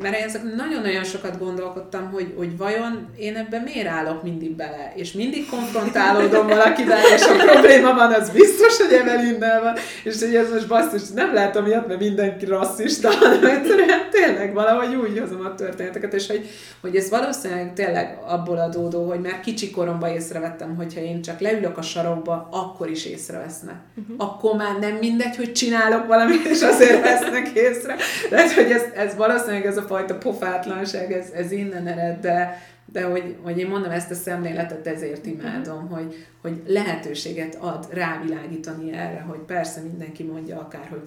mert 0.00 0.16
én 0.16 0.24
ezek 0.24 0.42
nagyon-nagyon 0.56 1.04
sokat 1.04 1.38
gondolkodtam, 1.38 2.10
hogy, 2.10 2.34
hogy 2.36 2.56
vajon 2.56 3.08
én 3.16 3.36
ebben 3.36 3.62
miért 3.62 3.88
állok 3.88 4.22
mindig 4.22 4.56
bele, 4.56 4.92
és 4.94 5.12
mindig 5.12 5.48
konfrontálódom 5.50 6.46
valakivel, 6.46 6.98
és 7.14 7.22
a 7.22 7.36
probléma 7.36 7.94
van, 7.94 8.12
az 8.12 8.30
biztos, 8.30 8.76
hogy 8.76 8.92
Evelinnel 8.92 9.62
van, 9.62 9.74
és 10.04 10.20
hogy 10.20 10.34
ez 10.34 10.50
most 10.50 10.68
basszus, 10.68 11.08
nem 11.08 11.34
látom 11.34 11.64
miatt, 11.64 11.86
mert 11.86 12.00
mindenki 12.00 12.44
rasszista, 12.44 13.10
hanem 13.20 13.44
egyszerűen 13.44 14.10
tényleg 14.10 14.52
valahogy 14.52 14.94
úgy 14.94 15.18
hozom 15.18 15.44
a 15.44 15.54
történeteket, 15.54 16.14
és 16.14 16.26
hogy, 16.26 16.48
hogy 16.80 16.96
ez 16.96 17.10
valószínűleg 17.10 17.72
tényleg 17.72 18.18
abból 18.26 18.58
adódó, 18.58 19.08
hogy 19.08 19.20
már 19.20 19.40
kicsi 19.40 19.70
koromban 19.70 20.10
észrevettem, 20.10 20.76
hogyha 20.76 21.00
én 21.00 21.22
csak 21.22 21.40
leülök 21.40 21.78
a 21.78 21.82
sarokba, 21.82 22.48
akkor 22.50 22.88
is 22.90 23.04
észrevesznek. 23.04 23.76
Uh-huh. 23.96 24.14
Akkor 24.18 24.56
már 24.56 24.78
nem 24.78 24.94
mindegy, 24.94 25.36
hogy 25.36 25.52
csinálok 25.52 26.06
valamit, 26.06 26.44
és 26.44 26.62
azért 26.62 27.02
vesznek 27.02 27.48
észre. 27.48 27.96
Tehát, 28.28 28.52
hogy 28.52 28.70
ez, 28.70 28.82
ez 28.94 29.16
valószínűleg 29.16 29.66
ez 29.66 29.76
a 29.76 29.82
fajta 29.82 30.18
pofátlanság, 30.18 31.12
ez, 31.12 31.30
ez 31.30 31.52
innen 31.52 31.86
ered, 31.86 32.20
de, 32.20 32.62
de 32.92 33.02
hogy, 33.02 33.36
hogy 33.42 33.58
én 33.58 33.68
mondom, 33.68 33.90
ezt 33.90 34.10
a 34.10 34.14
szemléletet 34.14 34.86
ezért 34.86 35.26
imádom, 35.26 35.84
uh-huh. 35.84 35.98
hogy, 35.98 36.26
hogy 36.42 36.62
lehetőséget 36.66 37.54
ad 37.60 37.86
rávilágítani 37.90 38.92
erre, 38.92 39.20
hogy 39.20 39.38
persze 39.38 39.80
mindenki 39.80 40.22
mondja 40.22 40.58
akár, 40.58 40.86
hogy 40.90 41.02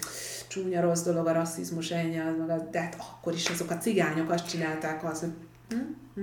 csúnya 0.47 0.81
rossz 0.81 1.03
dolog 1.03 1.27
a 1.27 1.33
rasszizmus, 1.33 1.91
ennyi, 1.91 2.21
de 2.71 2.79
hát 2.79 2.95
akkor 2.99 3.33
is 3.33 3.49
azok 3.49 3.69
a 3.71 3.77
cigányok 3.77 4.31
azt 4.31 4.49
csinálták 4.49 5.03
az, 5.03 5.19
hogy 5.19 5.31
hm? 5.69 5.75
Hm? 6.15 6.21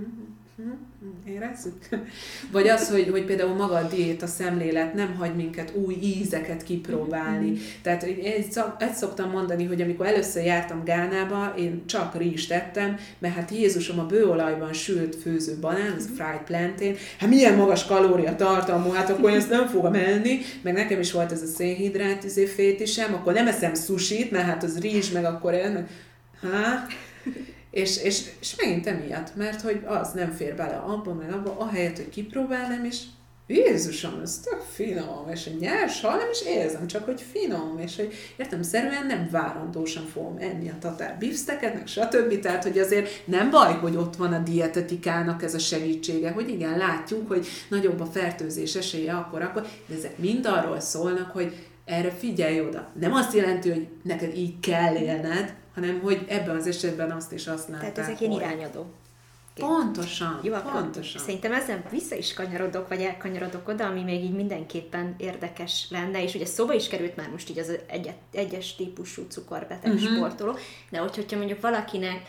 Érezzük? 1.27 1.89
Vagy 2.53 2.69
az, 2.69 2.91
hogy, 2.91 3.09
hogy 3.11 3.25
például 3.25 3.55
maga 3.55 3.75
a 3.75 3.89
diéta 3.89 4.27
szemlélet 4.27 4.95
nem 4.95 5.15
hagy 5.15 5.35
minket 5.37 5.73
új 5.75 5.95
ízeket 6.03 6.63
kipróbálni. 6.63 7.47
Mm-hmm. 7.47 7.61
Tehát 7.83 8.03
én 8.03 8.45
ezt 8.79 8.97
szoktam 8.97 9.31
mondani, 9.31 9.65
hogy 9.65 9.81
amikor 9.81 10.07
először 10.07 10.45
jártam 10.45 10.85
Gánába, 10.85 11.55
én 11.59 11.83
csak 11.87 12.17
rizst 12.17 12.53
ettem, 12.53 12.97
mert 13.19 13.35
hát 13.35 13.51
Jézusom 13.51 13.99
a 13.99 14.07
bőolajban 14.07 14.73
sült 14.73 15.17
főző 15.17 15.57
banán, 15.61 15.95
az 15.97 16.11
fried 16.15 16.43
plantain, 16.45 16.97
hát 17.19 17.29
milyen 17.29 17.55
magas 17.57 17.87
kalória 17.87 18.37
tartalmú, 18.37 18.91
hát 18.91 19.11
akkor 19.11 19.31
én 19.31 19.37
ezt 19.37 19.51
nem 19.51 19.67
fogom 19.67 19.95
enni, 19.95 20.39
meg 20.63 20.73
nekem 20.73 21.01
is 21.01 21.13
volt 21.13 21.33
ez 21.33 21.43
a 21.43 21.47
szénhidrát 21.47 22.25
izé 22.25 22.47
fétisem, 22.47 23.15
akkor 23.15 23.33
nem 23.33 23.47
eszem 23.47 23.75
sushit, 23.75 24.31
mert 24.31 24.45
hát 24.45 24.63
az 24.63 24.81
rizs, 24.81 25.11
meg 25.11 25.25
akkor 25.25 25.53
én, 25.53 25.87
ha? 26.41 26.87
És, 27.71 28.03
és, 28.03 28.31
és 28.41 28.57
megint 28.57 28.87
emiatt, 28.87 29.37
mert 29.37 29.61
hogy 29.61 29.83
az 29.87 30.13
nem 30.13 30.31
fér 30.33 30.57
bele 30.57 30.77
abba, 30.77 31.15
meg 31.15 31.33
abba, 31.33 31.59
ahelyett, 31.59 31.97
hogy 31.97 32.09
kipróbálnám, 32.09 32.85
és 32.85 33.03
Jézusom, 33.53 34.21
ez 34.23 34.39
tök 34.39 34.61
finom, 34.61 35.29
és 35.29 35.45
hogy 35.45 35.57
nyers 35.57 36.01
hal, 36.01 36.17
nem 36.17 36.29
is 36.31 36.43
érzem, 36.43 36.87
csak 36.87 37.05
hogy 37.05 37.25
finom, 37.33 37.79
és 37.79 37.97
hogy 37.97 38.13
értem, 38.37 38.63
szerűen 38.63 39.07
nem 39.07 39.29
várandósan 39.31 40.07
fogom 40.07 40.37
enni 40.39 40.69
a 40.69 40.79
tatár 40.81 41.17
bifsteket, 41.19 41.75
meg 41.75 41.87
stb. 41.87 42.41
Tehát, 42.41 42.63
hogy 42.63 42.79
azért 42.79 43.23
nem 43.25 43.51
baj, 43.51 43.73
hogy 43.73 43.97
ott 43.97 44.17
van 44.17 44.33
a 44.33 44.39
dietetikának 44.39 45.43
ez 45.43 45.55
a 45.55 45.59
segítsége, 45.59 46.31
hogy 46.31 46.49
igen, 46.49 46.79
látjuk, 46.79 47.29
hogy 47.29 47.47
nagyobb 47.69 48.01
a 48.01 48.07
fertőzés 48.07 48.75
esélye 48.75 49.13
akkor, 49.13 49.43
akkor, 49.43 49.67
de 49.87 49.95
ezek 49.95 50.19
mind 50.19 50.47
arról 50.47 50.81
szólnak, 50.81 51.31
hogy 51.31 51.70
erre 51.91 52.11
figyelj 52.11 52.61
oda. 52.61 52.89
Nem 53.01 53.13
azt 53.13 53.35
jelenti, 53.35 53.71
hogy 53.71 53.89
neked 54.03 54.37
így 54.37 54.61
kell 54.61 54.95
élned, 54.95 55.55
hanem 55.75 56.01
hogy 56.01 56.25
ebben 56.29 56.57
az 56.57 56.67
esetben 56.67 57.11
azt 57.11 57.33
és 57.33 57.47
azt 57.47 57.69
látták. 57.69 57.93
Tehát 57.93 58.11
ezek 58.11 58.21
ilyen 58.21 58.33
irányadó. 58.33 58.87
Pontosan, 59.55 60.41
Jó, 60.43 60.55
pontosan. 60.73 61.23
Szerintem 61.23 61.53
ezzel 61.53 61.83
vissza 61.91 62.15
is 62.15 62.35
kanyarodok, 62.35 62.89
vagy 62.89 63.01
elkanyarodok 63.01 63.69
oda, 63.69 63.87
ami 63.87 64.03
még 64.03 64.25
így 64.25 64.35
mindenképpen 64.35 65.15
érdekes 65.19 65.87
lenne, 65.91 66.23
és 66.23 66.35
ugye 66.35 66.47
szóba 66.47 66.73
is 66.73 66.89
került 66.89 67.17
már 67.17 67.31
most 67.31 67.51
így 67.51 67.59
az 67.59 67.79
egyet, 67.87 68.17
egyes 68.33 68.77
típusú 68.77 69.23
cukorbeteg 69.29 69.93
uh-huh. 69.93 70.15
sportoló, 70.15 70.57
de 70.91 70.99
hogy, 70.99 71.15
hogyha 71.15 71.37
mondjuk 71.37 71.61
valakinek 71.61 72.23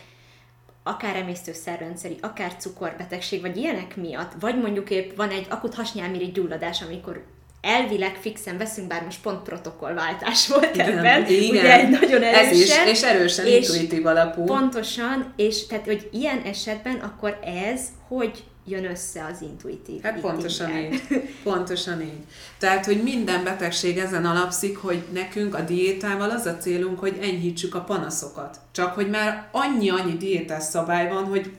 akár 0.82 1.16
emésztőszerrendszeri, 1.16 2.16
akár 2.20 2.56
cukorbetegség, 2.56 3.40
vagy 3.40 3.56
ilyenek 3.56 3.96
miatt, 3.96 4.32
vagy 4.40 4.58
mondjuk 4.58 4.90
épp 4.90 5.16
van 5.16 5.30
egy 5.30 5.46
akut 5.50 5.74
hasnyálmirigy 5.74 6.32
gyulladás, 6.32 6.82
amikor 6.82 7.24
elvileg 7.62 8.16
fixen 8.20 8.58
veszünk, 8.58 8.86
bár 8.86 9.02
most 9.04 9.20
pont 9.20 9.42
protokollváltás 9.42 10.48
volt 10.48 10.74
igen, 10.74 10.98
ebben, 10.98 11.26
igen. 11.26 11.50
ugye 11.50 11.78
egy 11.78 11.88
nagyon 11.88 12.22
erősen. 12.22 12.50
Ez 12.50 12.60
is, 12.60 12.76
és 12.86 13.02
erősen 13.02 13.46
és 13.46 13.68
intuitív 13.68 14.06
alapú. 14.06 14.44
Pontosan, 14.44 15.32
és 15.36 15.66
tehát, 15.66 15.84
hogy 15.84 16.08
ilyen 16.12 16.42
esetben 16.44 16.96
akkor 16.96 17.38
ez 17.44 17.80
hogy 18.08 18.44
jön 18.66 18.84
össze 18.84 19.28
az 19.32 19.40
intuitív 19.42 20.02
Hát 20.02 20.20
pontosan 20.20 20.76
így. 20.76 21.02
Pontosan 21.42 22.00
így. 22.00 22.24
Tehát, 22.58 22.84
hogy 22.84 23.02
minden 23.02 23.44
betegség 23.44 23.98
ezen 23.98 24.24
alapszik, 24.24 24.76
hogy 24.76 25.02
nekünk 25.12 25.54
a 25.54 25.60
diétával 25.60 26.30
az 26.30 26.46
a 26.46 26.56
célunk, 26.56 26.98
hogy 26.98 27.18
enyhítsük 27.22 27.74
a 27.74 27.80
panaszokat. 27.80 28.60
Csak 28.72 28.94
hogy 28.94 29.10
már 29.10 29.48
annyi-annyi 29.52 30.16
diétás 30.16 30.62
szabály 30.62 31.08
van, 31.08 31.24
hogy 31.24 31.50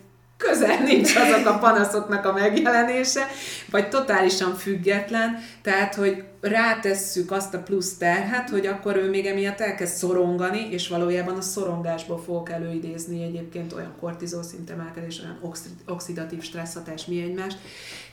közel 0.43 0.83
nincs 0.83 1.15
azok 1.15 1.45
a 1.47 1.57
panaszoknak 1.57 2.25
a 2.25 2.33
megjelenése, 2.33 3.27
vagy 3.71 3.89
totálisan 3.89 4.55
független, 4.55 5.39
tehát, 5.61 5.95
hogy 5.95 6.23
rátesszük 6.41 7.31
azt 7.31 7.53
a 7.53 7.59
plusz 7.59 7.97
terhet, 7.97 8.49
hogy 8.49 8.65
akkor 8.65 8.95
ő 8.95 9.09
még 9.09 9.25
emiatt 9.25 9.59
elkezd 9.59 9.93
szorongani, 9.93 10.67
és 10.71 10.87
valójában 10.87 11.37
a 11.37 11.41
szorongásból 11.41 12.21
fogok 12.23 12.51
előidézni 12.51 13.23
egyébként 13.23 13.73
olyan 13.73 13.95
kortizol 13.99 14.43
szintemelkedés, 14.43 15.19
olyan 15.19 15.55
oxidatív 15.85 16.41
stresszhatás, 16.41 17.05
mi 17.05 17.21
egymást, 17.21 17.57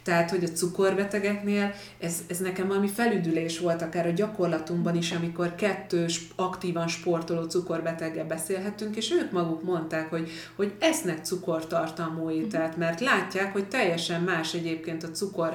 tehát, 0.02 0.30
hogy 0.30 0.44
a 0.44 0.48
cukorbetegeknél 0.48 1.74
ez, 1.98 2.22
ez 2.26 2.38
nekem 2.38 2.68
valami 2.68 2.88
felüdülés 2.88 3.58
volt 3.58 3.82
akár 3.82 4.06
a 4.06 4.10
gyakorlatunkban 4.10 4.96
is, 4.96 5.12
amikor 5.12 5.54
kettős 5.54 6.28
aktívan 6.36 6.88
sportoló 6.88 7.42
cukorbeteggel 7.42 8.26
beszélhetünk, 8.26 8.96
és 8.96 9.10
ők 9.10 9.30
maguk 9.30 9.62
mondták, 9.62 10.10
hogy, 10.10 10.30
hogy 10.56 10.72
esznek 10.78 11.24
cukortartalmú 11.24 12.30
ételt, 12.30 12.76
mert 12.76 13.00
látják, 13.00 13.52
hogy 13.52 13.68
teljesen 13.68 14.22
más 14.22 14.54
egyébként 14.54 15.02
a 15.02 15.10
cukor, 15.10 15.54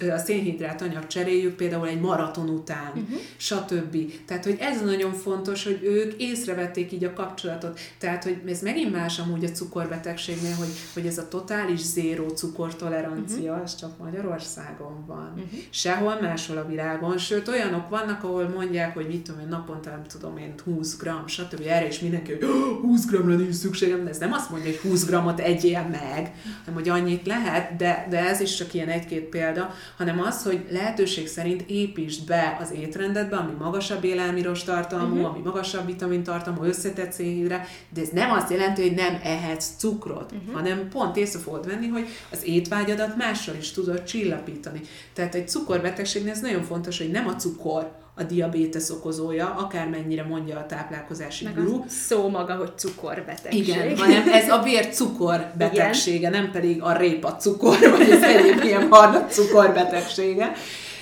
a 0.00 0.18
szénhidrát 0.18 0.82
anyag 0.82 1.06
cseréljük 1.06 1.54
például 1.54 1.88
egy 1.88 2.00
maraton 2.00 2.48
után, 2.48 2.92
uh-huh. 2.94 3.18
stb. 3.36 3.96
Tehát, 4.26 4.44
hogy 4.44 4.56
ez 4.60 4.82
nagyon 4.82 5.12
fontos, 5.12 5.64
hogy 5.64 5.80
ők 5.82 6.12
észrevették 6.12 6.92
így 6.92 7.04
a 7.04 7.12
kapcsolatot. 7.12 7.80
Tehát, 7.98 8.24
hogy 8.24 8.40
ez 8.46 8.62
megint 8.62 8.92
más 8.92 9.18
amúgy 9.18 9.44
a 9.44 9.48
cukorbetegségnél, 9.48 10.54
hogy, 10.54 10.72
hogy 10.94 11.06
ez 11.06 11.18
a 11.18 11.28
totális 11.28 11.80
zéró 11.80 12.28
cukortolerancia, 12.28 13.49
uh-huh. 13.50 13.64
az 13.64 13.76
csak 13.76 13.98
Magyarországon 13.98 15.04
van. 15.06 15.32
Uh-huh. 15.34 15.60
Sehol 15.70 16.18
máshol 16.20 16.56
a 16.56 16.66
világon, 16.66 17.18
sőt 17.18 17.48
olyanok 17.48 17.88
vannak, 17.88 18.24
ahol 18.24 18.48
mondják, 18.48 18.94
hogy 18.94 19.06
mit 19.06 19.22
tudom 19.22 19.40
én, 19.40 19.48
naponta 19.48 19.90
nem 19.90 20.02
tudom 20.06 20.36
én 20.36 20.54
20 20.64 20.96
gram, 20.96 21.26
stb. 21.26 21.62
Erre 21.66 21.86
is 21.86 22.00
mindenki, 22.00 22.32
hogy 22.32 22.44
20 22.80 23.06
gramra 23.06 23.34
nincs 23.34 23.54
szükségem, 23.54 24.04
de 24.04 24.10
ez 24.10 24.18
nem 24.18 24.32
azt 24.32 24.50
mondja, 24.50 24.70
hogy 24.70 24.90
20 24.90 25.04
gramot 25.06 25.40
egyél 25.40 25.86
meg, 25.90 26.34
hanem 26.64 26.74
hogy 26.74 26.88
annyit 26.88 27.26
lehet, 27.26 27.76
de, 27.76 28.06
de 28.10 28.28
ez 28.28 28.40
is 28.40 28.54
csak 28.54 28.74
ilyen 28.74 28.88
egy-két 28.88 29.24
példa, 29.24 29.74
hanem 29.96 30.20
az, 30.20 30.42
hogy 30.42 30.66
lehetőség 30.70 31.28
szerint 31.28 31.62
építsd 31.66 32.26
be 32.26 32.56
az 32.60 32.72
étrendedbe, 32.72 33.36
ami 33.36 33.52
magasabb 33.58 34.04
élelmiros 34.04 34.64
tartalmú, 34.64 35.14
uh-huh. 35.14 35.30
ami 35.30 35.40
magasabb 35.44 35.86
vitamintartalmú, 35.86 36.62
összetett 36.62 37.12
szénhidrát, 37.12 37.68
de 37.94 38.00
ez 38.00 38.08
nem 38.08 38.30
azt 38.30 38.50
jelenti, 38.50 38.82
hogy 38.82 38.94
nem 38.94 39.20
ehetsz 39.22 39.70
cukrot, 39.78 40.32
uh-huh. 40.32 40.54
hanem 40.54 40.88
pont 40.88 41.16
észre 41.16 41.38
fogod 41.38 41.66
venni, 41.66 41.88
hogy 41.88 42.06
az 42.32 42.46
étvágyadat 42.46 43.16
mással 43.40 43.54
is 43.60 43.70
tudod 43.70 44.02
csillapítani. 44.02 44.80
Tehát 45.12 45.34
egy 45.34 45.48
cukorbetegségnél 45.48 46.32
ez 46.32 46.40
nagyon 46.40 46.62
fontos, 46.62 46.98
hogy 46.98 47.10
nem 47.10 47.26
a 47.26 47.34
cukor 47.36 47.90
a 48.14 48.22
diabétesz 48.22 48.90
okozója, 48.90 49.54
akármennyire 49.58 50.22
mondja 50.22 50.58
a 50.58 50.66
táplálkozási 50.66 51.44
Meg 51.44 51.54
guru. 51.54 51.84
szó 51.88 52.28
maga, 52.28 52.54
hogy 52.54 52.72
cukorbetegség. 52.76 53.68
Igen, 53.68 53.96
hanem 53.96 54.28
ez 54.32 54.48
a 54.48 54.62
vércukor 54.62 55.52
betegsége, 55.58 56.16
Igen. 56.16 56.30
nem 56.30 56.50
pedig 56.50 56.82
a 56.82 56.96
répa 56.96 57.36
cukor, 57.36 57.78
vagy 57.96 58.10
az 58.10 58.22
egyéb 58.22 58.64
ilyen 58.64 58.88
harnat 58.90 59.32
cukor 59.32 59.72
betegsége. 59.72 60.52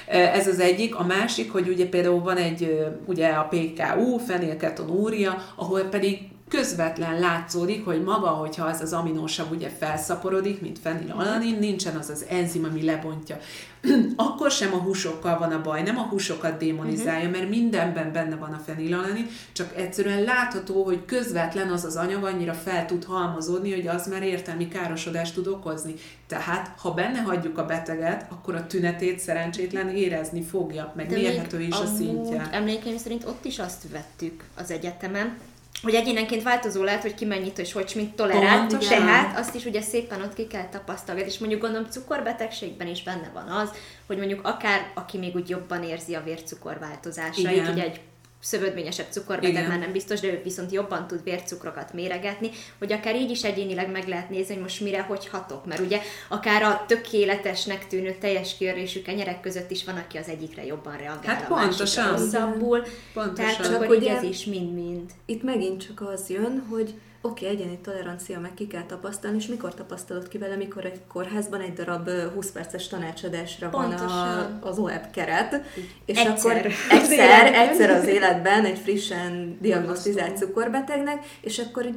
Ez 0.06 0.47
az 0.47 0.60
egyik. 0.60 0.94
A 0.94 1.05
másik, 1.05 1.52
hogy 1.52 1.69
ugye 1.69 1.86
például 1.89 2.23
van 2.23 2.36
egy, 2.36 2.86
ugye 3.06 3.28
a 3.28 3.48
PKU, 3.51 4.16
fenélketonúria, 4.19 5.44
ahol 5.56 5.81
pedig 5.81 6.19
közvetlen 6.49 7.19
látszódik, 7.19 7.85
hogy 7.85 8.03
maga, 8.03 8.29
hogyha 8.29 8.66
az 8.66 8.81
az 8.81 8.93
aminósav 8.93 9.51
ugye 9.51 9.69
felszaporodik, 9.69 10.61
mint 10.61 10.79
fenilalanin, 10.79 11.59
nincsen 11.59 11.97
az 11.97 12.09
az 12.09 12.25
enzim, 12.29 12.65
ami 12.65 12.85
lebontja. 12.85 13.39
Akkor 14.16 14.51
sem 14.51 14.75
a 14.75 14.77
húsokkal 14.77 15.39
van 15.39 15.53
a 15.53 15.61
baj, 15.62 15.83
nem 15.83 15.99
a 15.99 16.03
húsokat 16.03 16.59
démonizálja, 16.59 17.31
mert 17.31 17.49
mindenben 17.49 18.12
benne 18.12 18.37
van 18.37 18.53
a 18.53 18.62
fenilalanin, 18.66 19.27
csak 19.53 19.77
egyszerűen 19.77 20.23
látható, 20.23 20.85
hogy 20.85 21.05
közvetlen 21.05 21.69
az 21.69 21.85
az 21.85 21.97
anyag 21.97 22.25
annyira 22.25 22.55
fel 22.55 22.87
tud 22.87 23.05
halmozódni, 23.05 23.75
hogy 23.75 23.87
az 23.87 24.07
már 24.07 24.23
értelmi 24.23 24.69
károsodást 24.69 25.35
tud 25.35 25.47
okozni. 25.47 25.95
Tehát, 26.27 26.75
ha 26.79 26.91
benne 26.91 27.20
hagyjuk 27.20 27.59
a 27.59 27.65
beteget, 27.65 28.27
akkor 28.31 28.55
a 28.55 28.66
tünetét 28.66 29.19
szerencsétlen 29.19 29.89
érezni 29.89 30.43
fogja, 30.43 30.93
meg 30.97 31.09
De 31.09 31.16
mérhető 31.16 31.61
is 31.61 31.75
a 31.75 31.87
szintje. 31.87 32.49
Emlékeim 32.53 32.99
szerint 32.99 33.25
ott 33.25 33.45
is 33.45 33.59
azt 33.59 33.85
vettük 33.91 34.45
az 34.57 34.70
egyetemen, 34.70 35.37
hogy 35.82 35.94
egyénenként 35.94 36.42
változó 36.42 36.82
lehet, 36.82 37.02
hogy 37.02 37.14
ki 37.14 37.24
mennyit 37.24 37.59
és 37.59 37.72
hogy 37.72 37.92
mit 37.94 38.14
tolerál, 38.14 38.59
Pontosan. 38.59 38.98
tehát 38.98 39.38
azt 39.38 39.55
is 39.55 39.64
ugye 39.64 39.80
szépen 39.80 40.22
ott 40.22 40.34
ki 40.34 40.46
kell 40.46 40.68
tapasztalni, 40.68 41.20
és 41.20 41.38
mondjuk 41.38 41.60
gondolom 41.60 41.90
cukorbetegségben 41.90 42.86
is 42.86 43.02
benne 43.02 43.30
van 43.34 43.48
az, 43.48 43.70
hogy 44.06 44.16
mondjuk 44.16 44.46
akár 44.46 44.90
aki 44.94 45.18
még 45.18 45.34
úgy 45.34 45.48
jobban 45.48 45.82
érzi 45.82 46.14
a 46.14 46.22
vércukor 46.22 46.78
változásait, 46.78 47.68
ugye 47.68 47.82
egy 47.82 48.00
szövődményesebb 48.40 49.06
cukorbeteg 49.10 49.51
Igen. 49.51 49.69
már 49.69 49.78
nem 49.78 49.93
biztos, 49.93 50.20
de 50.20 50.27
ő 50.28 50.40
viszont 50.44 50.73
jobban 50.73 51.06
tud 51.06 51.23
vércukrokat 51.23 51.93
méregetni, 51.93 52.51
hogy 52.78 52.93
akár 52.93 53.16
így 53.16 53.31
is 53.31 53.44
egyénileg 53.44 53.90
meg 53.90 54.09
lehet 54.09 54.31
nézni, 54.31 54.55
hogy 54.55 54.62
most 54.62 54.81
mire 54.81 55.02
hogy 55.02 55.28
hatok. 55.28 55.66
Mert 55.66 55.81
ugye 55.81 56.01
akár 56.28 56.62
a 56.62 56.85
tökéletesnek 56.86 57.86
tűnő 57.86 58.16
teljes 58.20 58.56
kiörésű 58.56 59.02
kenyerek 59.02 59.40
között 59.40 59.70
is 59.70 59.85
van, 59.85 59.97
aki 59.97 60.19
az 60.19 60.28
egyikre 60.28 60.65
jobban 60.65 60.97
reagál, 60.97 61.35
hát 61.35 61.51
a 61.51 61.55
pontosan. 61.55 62.10
rosszabbul. 62.10 62.82
Pontosan. 63.12 63.35
Tehát 63.35 63.62
csak, 63.62 63.85
hogy 63.85 64.05
ez 64.05 64.23
is 64.23 64.44
mind-mind. 64.44 65.10
Itt 65.27 65.43
megint 65.43 65.86
csak 65.86 66.01
az 66.01 66.28
jön, 66.28 66.66
hogy 66.70 66.94
oké, 67.20 67.45
okay, 67.45 67.57
egyéni 67.57 67.78
tolerancia, 67.78 68.40
meg 68.40 68.55
ki 68.55 68.66
kell 68.66 68.82
tapasztalni, 68.82 69.36
és 69.36 69.47
mikor 69.47 69.74
tapasztalod 69.74 70.28
ki 70.28 70.39
vele, 70.39 70.57
mikor 70.57 70.85
egy 70.85 71.01
kórházban 71.07 71.61
egy 71.61 71.73
darab 71.73 72.11
20 72.35 72.51
perces 72.51 72.89
tanácsadásra 72.89 73.69
Pontosan. 73.69 74.09
van 74.09 74.59
a, 74.62 74.66
az 74.66 74.78
OEB 74.78 75.11
keret, 75.11 75.62
és 76.05 76.19
egyszer. 76.19 76.57
akkor 76.57 76.73
egyszer, 76.99 77.55
egyszer 77.55 77.90
az 77.90 78.07
életben 78.07 78.65
egy 78.65 78.78
frissen 78.78 79.59
diagnosztizált 79.61 80.36
cukorbetegnek, 80.36 81.27
és 81.40 81.59
akkor 81.59 81.90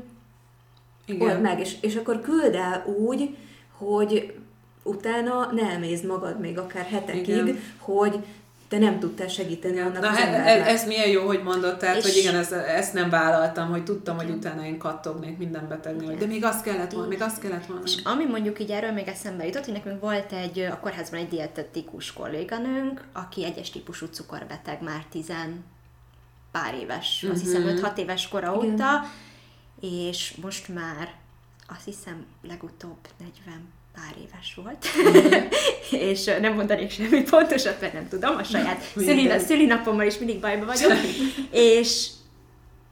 old 1.19 1.41
meg, 1.41 1.60
és, 1.60 1.76
és 1.81 1.95
akkor 1.95 2.22
küld 2.22 2.56
el 2.56 2.85
úgy, 2.85 3.38
hogy 3.77 4.34
utána 4.84 5.52
ne 5.52 5.72
emézd 5.72 6.06
magad 6.06 6.39
még 6.39 6.57
akár 6.57 6.85
hetekig, 6.85 7.27
Igen. 7.27 7.60
hogy 7.77 8.19
te 8.72 8.77
nem 8.77 8.99
tudtál 8.99 9.27
segíteni 9.27 9.80
annak 9.80 10.02
Na, 10.02 10.10
az 10.10 10.18
ez, 10.18 10.34
e- 10.34 10.65
ez 10.68 10.88
milyen 10.88 11.10
jó, 11.10 11.26
hogy 11.26 11.43
mondod, 11.43 11.77
tehát, 11.77 11.95
és 11.98 12.03
hogy 12.03 12.15
igen, 12.15 12.35
ezt, 12.35 12.52
ezt 12.52 12.93
nem 12.93 13.10
vállaltam, 13.10 13.69
hogy 13.69 13.84
tudtam, 13.84 14.15
hogy 14.15 14.30
utána 14.30 14.65
én 14.65 14.77
kattognék 14.77 15.38
minden 15.38 15.68
betegnél, 15.68 16.15
de 16.15 16.26
még 16.26 16.43
azt 16.43 16.64
kellett 16.64 16.91
volna, 16.91 17.07
még 17.07 17.22
azt 17.22 17.41
kellett 17.41 17.65
volna. 17.65 17.84
És 17.85 17.98
ami 18.03 18.26
mondjuk 18.26 18.60
így 18.60 18.72
erről 18.72 18.91
még 18.91 19.07
eszembe 19.07 19.45
jutott, 19.45 19.65
hogy 19.65 19.73
nekünk 19.73 20.02
volt 20.02 20.31
egy, 20.31 20.60
a 20.60 20.80
kórházban 20.80 21.19
egy 21.19 21.27
dietetikus 21.27 22.14
kolléganőnk, 22.14 23.03
aki 23.14 23.45
egyes 23.45 23.69
típusú 23.69 24.06
cukorbeteg 24.06 24.81
már 24.81 25.06
tizen 25.10 25.64
pár 26.52 26.73
éves, 26.73 27.19
uh-huh. 27.23 27.31
azt 27.31 27.41
hiszem 27.41 27.64
5-6 27.64 27.80
mhm. 27.81 27.99
éves 27.99 28.27
kora 28.27 28.57
igen. 28.61 28.73
óta, 28.73 29.03
és 29.81 30.34
most 30.41 30.68
már 30.68 31.14
azt 31.76 31.85
hiszem 31.85 32.26
legutóbb 32.41 33.07
40 33.18 33.69
pár 33.93 34.15
éves 34.27 34.53
volt, 34.56 34.88
mm. 34.98 35.48
és 36.10 36.26
nem 36.26 36.53
mondanék 36.53 36.91
semmi 36.91 37.22
pontosat, 37.22 37.81
mert 37.81 37.93
nem 37.93 38.07
tudom, 38.07 38.35
a 38.35 38.43
saját 38.43 38.81
szüli, 38.95 39.39
szülinapommal 39.39 40.06
is 40.06 40.18
mindig 40.18 40.39
bajba 40.39 40.65
vagyok, 40.65 40.98
és 41.52 42.10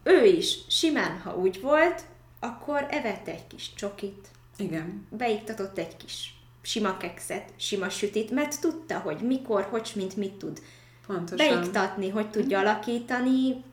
ő 0.03 0.25
is 0.25 0.57
simán, 0.67 1.19
ha 1.19 1.35
úgy 1.35 1.61
volt, 1.61 2.01
akkor 2.39 2.85
evett 2.89 3.27
egy 3.27 3.47
kis 3.47 3.73
csokit, 3.73 4.27
Igen. 4.57 5.07
beiktatott 5.09 5.77
egy 5.77 5.97
kis 5.97 6.33
sima 6.61 6.97
kekszet, 6.97 7.49
sima 7.55 7.89
sütit, 7.89 8.31
mert 8.31 8.61
tudta, 8.61 8.99
hogy 8.99 9.17
mikor, 9.21 9.67
hogy, 9.69 9.91
mint 9.95 10.15
mit 10.15 10.33
tud 10.33 10.61
Pontosan. 11.07 11.47
beiktatni, 11.47 12.09
hogy 12.09 12.29
tudja 12.29 12.59
alakítani, 12.59 13.63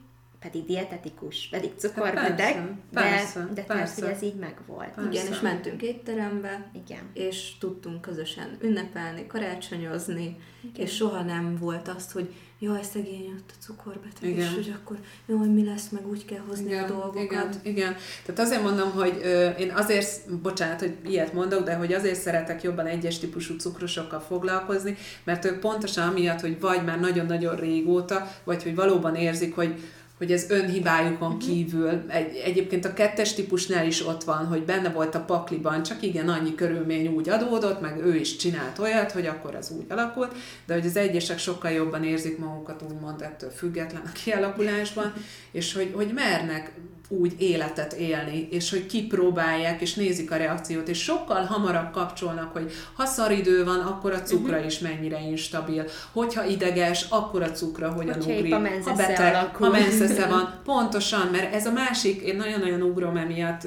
pedig 0.40 0.64
dietetikus, 0.64 1.48
pedig 1.50 1.70
cukorbeteg, 1.76 2.54
hát 2.54 2.72
persze, 2.92 3.40
de, 3.40 3.52
de 3.54 3.62
persze, 3.62 4.04
hogy 4.04 4.14
ez 4.14 4.22
így 4.22 4.34
megvolt. 4.34 4.88
Persze. 4.88 5.10
Igen, 5.10 5.26
és 5.32 5.40
mentünk 5.40 5.82
étterembe, 5.82 6.70
Igen. 6.72 7.10
és 7.12 7.58
tudtunk 7.58 8.00
közösen 8.00 8.56
ünnepelni, 8.60 9.26
karácsonyozni, 9.26 10.36
Igen. 10.62 10.86
és 10.86 10.94
soha 10.94 11.22
nem 11.22 11.56
volt 11.60 11.88
azt, 11.88 12.12
hogy 12.12 12.34
jaj, 12.58 12.82
szegény 12.82 13.34
ott 13.38 13.50
a 13.50 13.62
cukorbeteg, 13.62 14.28
igen. 14.30 14.38
és 14.38 14.54
hogy 14.54 14.74
akkor 14.82 14.96
jaj, 15.26 15.48
mi 15.48 15.64
lesz, 15.64 15.88
meg 15.88 16.08
úgy 16.08 16.24
kell 16.24 16.42
hozni 16.48 16.66
igen, 16.66 16.84
a 16.84 16.86
dolgokat. 16.86 17.22
Igen, 17.22 17.50
igen. 17.62 17.96
Tehát 18.24 18.40
azért 18.40 18.62
mondom, 18.62 18.90
hogy 18.90 19.20
ö, 19.22 19.48
én 19.48 19.70
azért, 19.70 20.36
bocsánat, 20.42 20.80
hogy 20.80 20.96
ilyet 21.04 21.32
mondok, 21.32 21.64
de 21.64 21.74
hogy 21.74 21.92
azért 21.92 22.20
szeretek 22.20 22.62
jobban 22.62 22.86
egyes 22.86 23.18
típusú 23.18 23.56
cukrosokkal 23.56 24.20
foglalkozni, 24.20 24.96
mert 25.24 25.44
ők 25.44 25.58
pontosan 25.58 26.08
amiatt, 26.08 26.40
hogy 26.40 26.60
vagy 26.60 26.84
már 26.84 27.00
nagyon-nagyon 27.00 27.56
régóta, 27.56 28.30
vagy 28.44 28.62
hogy 28.62 28.74
valóban 28.74 29.14
érzik, 29.14 29.54
hogy 29.54 29.80
hogy 30.18 30.32
ez 30.32 30.50
önhibájukon 30.50 31.32
uh-huh. 31.32 31.48
kívül, 31.48 32.04
egy, 32.08 32.36
egyébként 32.36 32.84
a 32.84 32.92
kettes 32.92 33.34
típusnál 33.34 33.86
is 33.86 34.06
ott 34.06 34.24
van, 34.24 34.46
hogy 34.46 34.64
benne 34.64 34.90
volt 34.90 35.14
a 35.14 35.24
pakliban, 35.24 35.82
csak 35.82 36.02
igen, 36.02 36.28
annyi 36.28 36.54
körülmény 36.54 37.06
úgy 37.06 37.28
adódott, 37.28 37.80
meg 37.80 38.04
ő 38.04 38.14
is 38.14 38.36
csinált 38.36 38.78
olyat, 38.78 39.12
hogy 39.12 39.26
akkor 39.26 39.54
az 39.54 39.70
úgy 39.70 39.84
alakult, 39.88 40.34
de 40.66 40.74
hogy 40.74 40.86
az 40.86 40.96
egyesek 40.96 41.38
sokkal 41.38 41.70
jobban 41.70 42.04
érzik 42.04 42.38
magukat 42.38 42.82
úgymond 42.90 43.22
ettől 43.22 43.50
független 43.50 44.02
a 44.04 44.12
kialakulásban, 44.12 45.12
és 45.50 45.72
hogy, 45.72 45.92
hogy 45.94 46.12
mernek 46.14 46.72
úgy 47.08 47.34
életet 47.38 47.92
élni, 47.92 48.48
és 48.50 48.70
hogy 48.70 48.86
kipróbálják, 48.86 49.80
és 49.80 49.94
nézik 49.94 50.30
a 50.30 50.36
reakciót, 50.36 50.88
és 50.88 51.02
sokkal 51.02 51.44
hamarabb 51.44 51.90
kapcsolnak, 51.90 52.52
hogy 52.52 52.72
ha 52.94 53.06
szaridő 53.06 53.64
van, 53.64 53.80
akkor 53.80 54.12
a 54.12 54.22
cukra 54.22 54.52
uh-huh. 54.52 54.66
is 54.66 54.78
mennyire 54.78 55.20
instabil. 55.20 55.84
Hogyha 56.12 56.44
ideges, 56.44 57.06
akkor 57.08 57.42
a 57.42 57.50
cukra 57.50 57.92
hogyan 57.92 58.14
Hogyha 58.14 58.32
ugrik. 58.32 58.54
A, 58.54 58.90
a 58.90 58.94
beteg, 58.94 59.34
alakul. 59.34 59.66
ha 59.66 59.72
menszese 59.72 60.26
van. 60.34 60.60
Pontosan, 60.64 61.28
mert 61.32 61.54
ez 61.54 61.66
a 61.66 61.72
másik, 61.72 62.20
én 62.20 62.36
nagyon-nagyon 62.36 62.82
ugrom 62.82 63.16
emiatt, 63.16 63.66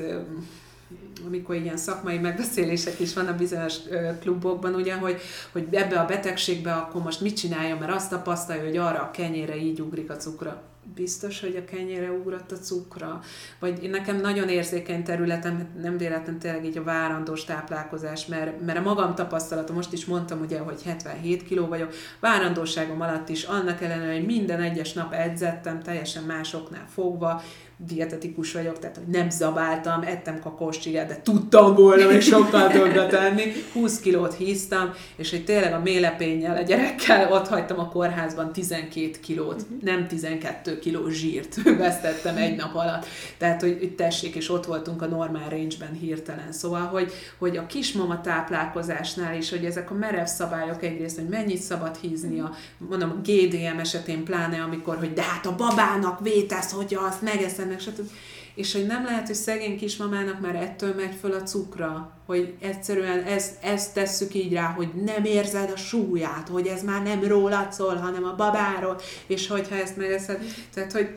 amikor 1.26 1.56
ilyen 1.56 1.78
szakmai 1.78 2.18
megbeszélések 2.18 2.99
is 2.99 3.14
vannak 3.14 3.38
bizonyos 3.38 3.76
klubokban, 4.20 4.74
ugye, 4.76 4.94
hogy, 4.94 5.22
hogy 5.52 5.68
ebbe 5.72 5.99
a 5.99 6.06
betegségbe 6.06 6.74
akkor 6.74 7.02
most 7.02 7.22
mit 7.22 7.38
csináljon, 7.38 7.78
mert 7.78 7.91
azt 7.91 8.10
tapasztalja, 8.10 8.64
hogy 8.64 8.78
arra 8.78 9.02
a 9.02 9.11
kenyére 9.11 9.56
így 9.56 9.82
ugrik 9.82 10.10
a 10.10 10.16
cukra 10.16 10.61
biztos, 10.95 11.40
hogy 11.40 11.56
a 11.56 11.66
kenyére 11.66 12.11
ugrott 12.11 12.52
a 12.52 12.57
cukra, 12.57 13.22
vagy 13.60 13.90
nekem 13.90 14.22
nagyon 14.22 14.49
érzékeny 14.49 15.03
területem, 15.03 15.68
nem 15.82 15.98
véletlen 15.98 16.40
tényleg 16.40 16.66
így 16.66 16.78
a 16.78 16.84
várandós 16.84 17.44
táplálkozás, 17.45 18.26
mert, 18.26 18.66
mert 18.66 18.78
a 18.78 18.82
magam 18.82 19.16
tapasztalata, 19.16 19.74
most 19.74 19.94
is 19.94 20.06
mondtam 20.06 20.41
ugye, 20.41 20.60
hogy 20.60 20.84
77 20.84 21.44
kiló 21.44 21.68
vagyok, 21.68 21.94
várandóságom 22.20 23.02
alatt 23.02 23.30
is, 23.30 23.44
annak 23.44 23.82
ellenére, 23.82 24.14
hogy 24.14 24.26
minden 24.26 24.61
egyes 24.61 24.94
nap 24.94 25.14
edzettem, 25.14 25.82
teljesen 25.82 26.24
másoknál 26.24 26.86
fogva, 26.88 27.41
dietetikus 27.88 28.53
vagyok, 28.53 28.80
tehát 28.80 28.95
hogy 28.95 29.07
nem 29.07 29.30
zabáltam, 29.30 30.01
ettem 30.01 30.39
kakóscsigát, 30.39 31.07
de 31.07 31.19
tudtam 31.23 31.76
volna 31.76 32.07
még 32.07 32.22
sokkal 32.22 32.69
többet 32.69 33.10
tenni. 33.10 33.43
20 33.73 33.99
kilót 33.99 34.34
híztam, 34.34 34.93
és 35.15 35.30
hogy 35.30 35.43
tényleg 35.43 35.73
a 35.73 35.80
mélepénnyel, 35.80 36.57
a 36.57 36.61
gyerekkel 36.61 37.31
ott 37.31 37.47
hagytam 37.47 37.80
a 37.80 37.89
kórházban 37.89 38.53
12 38.53 39.11
kilót, 39.22 39.61
uh-huh. 39.61 39.81
nem 39.81 40.07
12 40.07 40.80
kiló 40.80 41.10
zsírt 41.10 41.61
vesztettem 41.77 42.38
egy 42.38 42.56
nap 42.56 42.76
alatt. 42.76 43.06
Tehát, 43.38 43.61
hogy, 43.61 43.77
hogy 43.80 43.95
tessék, 43.95 44.35
és 44.35 44.49
ott 44.49 44.65
voltunk 44.65 45.01
a 45.01 45.06
normál 45.06 45.49
range-ben 45.49 45.93
hirtelen. 45.93 46.51
Szóval, 46.51 46.85
hogy, 46.85 47.11
hogy 47.38 47.57
a 47.57 47.65
kismama 47.65 48.22
táplálkozásnál 48.22 49.38
is, 49.38 49.49
hogy 49.49 49.65
ezek 49.65 49.91
a 49.91 49.93
merev 49.93 50.26
szabályok 50.26 50.84
egyrészt, 50.84 51.19
hogy 51.19 51.30
mennyit 51.30 51.61
szabad 51.61 51.97
hízni, 52.01 52.39
a, 52.39 52.56
mondom, 52.77 53.10
a 53.10 53.22
GDM 53.30 53.80
esetén 53.80 54.23
pláne, 54.23 54.61
amikor, 54.61 54.97
hogy 54.97 55.14
de 55.14 55.22
hát 55.22 55.45
a 55.45 55.56
babának 55.56 56.19
vétesz, 56.19 56.72
hogyha 56.72 57.06
azt 57.06 57.22
megeszem, 57.22 57.68
ennek, 57.70 57.80
stb. 57.80 58.10
És 58.56 58.74
hogy 58.74 58.86
nem 58.86 59.06
lehet, 59.06 59.26
hogy 59.26 59.36
szegény 59.36 59.78
kismamának 59.78 60.40
már 60.40 60.56
ettől 60.56 60.94
megy 60.94 61.16
föl 61.20 61.34
a 61.34 61.44
cukra, 61.44 62.12
hogy 62.26 62.54
egyszerűen 62.60 63.24
ezt, 63.24 63.64
ezt 63.64 63.94
tesszük 63.94 64.34
így 64.34 64.54
rá, 64.54 64.66
hogy 64.66 64.90
nem 65.06 65.24
érzed 65.24 65.72
a 65.74 65.78
súlyát, 65.78 66.48
hogy 66.48 66.68
ez 66.68 66.84
már 66.84 67.04
nem 67.04 67.24
rólad 67.24 67.74
szól, 67.74 67.96
hanem 67.96 68.24
a 68.24 68.36
babáról, 68.36 69.00
és 69.28 69.48
hogyha 69.48 69.76
ezt 69.76 69.98
megeszed, 69.98 70.40
tehát 70.74 70.91
hogy 70.91 71.10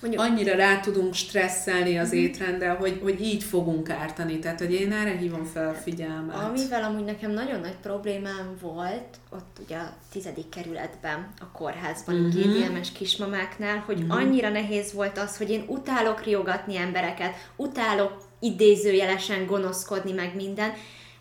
Mondjuk, 0.00 0.22
annyira 0.22 0.56
rá 0.56 0.80
tudunk 0.80 1.14
stresszelni 1.14 1.98
az 1.98 2.08
mhm. 2.08 2.16
étrenddel, 2.16 2.76
hogy, 2.76 2.98
hogy 3.02 3.20
így 3.20 3.42
fogunk 3.42 3.90
ártani. 3.90 4.38
Tehát, 4.38 4.58
hogy 4.58 4.72
én 4.72 4.92
erre 4.92 5.16
hívom 5.16 5.44
fel 5.44 5.68
a 5.68 5.72
figyelmet. 5.72 6.36
Amivel 6.36 6.82
amúgy 6.82 7.04
nekem 7.04 7.30
nagyon 7.30 7.60
nagy 7.60 7.76
problémám 7.82 8.56
volt, 8.60 9.16
ott 9.30 9.58
ugye 9.64 9.76
a 9.76 9.92
tizedik 10.12 10.48
kerületben, 10.48 11.32
a 11.40 11.50
kórházban, 11.52 12.14
uh-huh. 12.14 12.42
GDM-es 12.42 12.92
kismamáknál, 12.92 13.82
hogy 13.86 14.00
uh-huh. 14.00 14.16
annyira 14.16 14.48
nehéz 14.48 14.92
volt 14.92 15.18
az, 15.18 15.36
hogy 15.36 15.50
én 15.50 15.64
utálok 15.68 16.24
riogatni 16.24 16.76
embereket, 16.76 17.34
utálok 17.56 18.22
idézőjelesen 18.40 19.46
gonoszkodni 19.46 20.12
meg 20.12 20.34
minden, 20.34 20.72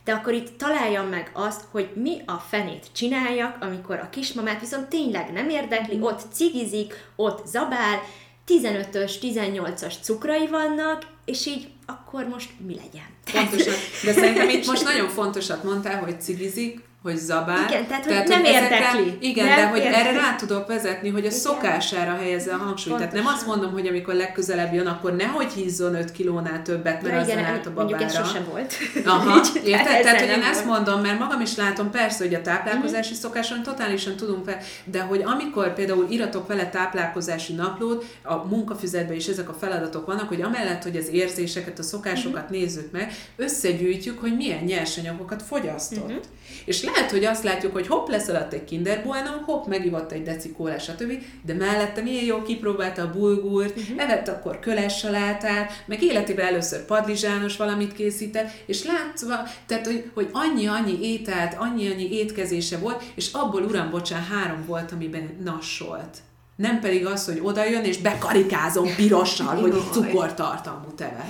de 0.04 0.14
akkor 0.14 0.34
itt 0.34 0.58
találjam 0.58 1.08
meg 1.08 1.32
azt, 1.34 1.62
hogy 1.72 1.90
mi 1.96 2.22
a 2.26 2.36
fenét 2.36 2.88
csináljak, 2.92 3.58
amikor 3.62 4.00
a 4.00 4.10
kismamát 4.10 4.60
viszont 4.60 4.88
tényleg 4.88 5.32
nem 5.32 5.50
érdekli, 5.50 5.98
ott 6.02 6.22
cigizik, 6.32 6.94
ott 7.16 7.46
zabál, 7.48 8.00
15-ös, 8.48 9.14
18-as 9.22 9.94
cukrai 10.02 10.48
vannak, 10.48 11.08
és 11.26 11.46
így 11.46 11.68
akkor 11.86 12.28
most 12.28 12.50
mi 12.66 12.76
legyen? 12.76 13.06
Pontosan. 13.32 13.74
De 14.06 14.14
szerintem 14.14 14.50
itt 14.50 14.66
most 14.66 14.84
nagyon 14.84 15.10
fontosat 15.10 15.64
mondtál, 15.64 16.00
hogy 16.04 16.22
cigizik, 16.22 16.80
hogy 17.04 17.18
zabál. 17.18 17.68
Igen, 17.70 17.88
tehát, 17.88 18.08
tehát 18.08 18.28
hogy 18.28 18.30
nem 18.30 18.44
hogy 18.44 18.54
érdekli. 18.54 19.18
Igen, 19.20 19.46
nem 19.46 19.56
de 19.56 19.68
hogy 19.68 19.80
érdekli. 19.80 20.08
erre 20.08 20.20
rá 20.20 20.36
tudok 20.36 20.68
vezetni, 20.68 21.10
hogy 21.10 21.24
a 21.24 21.28
igen. 21.28 21.40
szokására 21.40 22.16
helyezze 22.16 22.54
a 22.54 22.58
hangsúlyt. 22.58 22.76
Pontosan. 22.76 23.10
Tehát 23.10 23.14
nem 23.14 23.34
azt 23.34 23.46
mondom, 23.46 23.72
hogy 23.72 23.88
amikor 23.88 24.14
legközelebb 24.14 24.74
jön, 24.74 24.88
akkor 24.88 25.16
nehogy 25.16 25.52
hízzon 25.52 25.96
5 25.96 26.12
kilónál 26.12 26.62
többet, 26.62 27.02
mert 27.02 27.16
ja, 27.16 27.22
az 27.22 27.28
igen, 27.28 27.44
át 27.44 27.66
a 27.66 27.70
babára. 27.74 27.90
Mondjuk 27.90 28.02
ez 28.02 28.16
sosem 28.16 28.46
volt. 28.52 28.74
Aha, 29.06 29.42
érted? 29.66 30.02
Tehát, 30.02 30.20
hogy 30.20 30.30
én 30.30 30.42
ezt 30.42 30.66
mondom, 30.66 31.02
mert 31.02 31.20
magam 31.20 31.42
is 31.42 31.56
látom, 31.56 31.92
persze, 31.92 32.24
hogy 32.24 32.34
a 32.34 32.42
táplálkozási 32.42 33.10
mm-hmm. 33.10 33.22
szokáson 33.22 33.64
totálisan 33.64 34.16
tudunk 34.16 34.46
fel, 34.46 34.58
de 34.84 35.02
hogy 35.02 35.22
amikor 35.26 35.74
például 35.74 36.08
iratok 36.10 36.48
vele 36.48 36.70
táplálkozási 36.70 37.54
naplót, 37.54 38.06
a 38.22 38.36
munkafüzetben 38.36 39.16
is 39.16 39.28
ezek 39.28 39.50
a 39.50 39.54
feladatok 39.54 40.06
vannak, 40.06 40.28
hogy 40.28 40.42
amellett, 40.42 40.84
hogy 40.84 40.98
az 40.98 41.10
érzéseket, 41.10 41.80
a 41.80 41.84
szokásokat 41.84 42.44
mm-hmm. 42.44 42.60
nézzük 42.60 42.92
meg, 42.92 43.14
összegyűjtjük, 43.36 44.20
hogy 44.20 44.36
milyen 44.36 44.64
nyersanyagokat 44.64 45.42
fogyasztott. 45.42 46.12
Mm-hmm. 46.12 46.18
És 46.66 46.84
lehet, 46.84 47.12
hogy 47.12 47.26
azt 47.26 47.44
látjuk, 47.44 47.74
hogy 47.74 47.88
hopp, 47.88 48.08
alatt 48.28 48.54
egy 48.54 48.64
Kinder 48.64 49.04
Bueno, 49.04 49.30
hopp, 49.46 49.66
megivott 49.66 50.12
egy 50.12 50.24
deci 50.24 50.52
kóla, 50.52 50.80
stb. 50.80 51.24
De 51.42 51.54
mellette 51.54 52.02
milyen 52.02 52.26
jó 52.26 52.42
kipróbálta 52.42 53.02
a 53.02 53.12
bulgurt, 53.12 53.78
uh-huh. 53.78 54.02
evett 54.02 54.28
akkor 54.28 54.60
köles 54.60 54.98
salátát, 54.98 55.84
meg 55.86 56.04
életében 56.04 56.46
először 56.46 56.86
padlizsános 56.86 57.58
valamit 57.58 57.94
készített, 57.94 58.52
és 58.66 58.84
látva, 58.84 59.50
tehát, 59.66 59.86
hogy, 59.86 60.12
hogy 60.14 60.30
annyi-annyi 60.32 60.98
ételt, 61.02 61.56
annyi-annyi 61.60 62.12
étkezése 62.12 62.78
volt, 62.78 63.04
és 63.16 63.32
abból, 63.32 63.64
uram, 63.64 63.90
bocsán, 63.90 64.24
három 64.24 64.66
volt, 64.66 64.92
amiben 64.92 65.38
nassolt. 65.44 66.18
Nem 66.56 66.80
pedig 66.80 67.06
az, 67.06 67.26
hogy 67.26 67.40
oda 67.44 67.66
jön 67.66 67.84
és 67.84 67.98
bekarikázom 67.98 68.96
pirossal, 68.96 69.56
hogy 69.56 69.74
cukortartalmú 69.92 70.94
teve. 70.96 71.26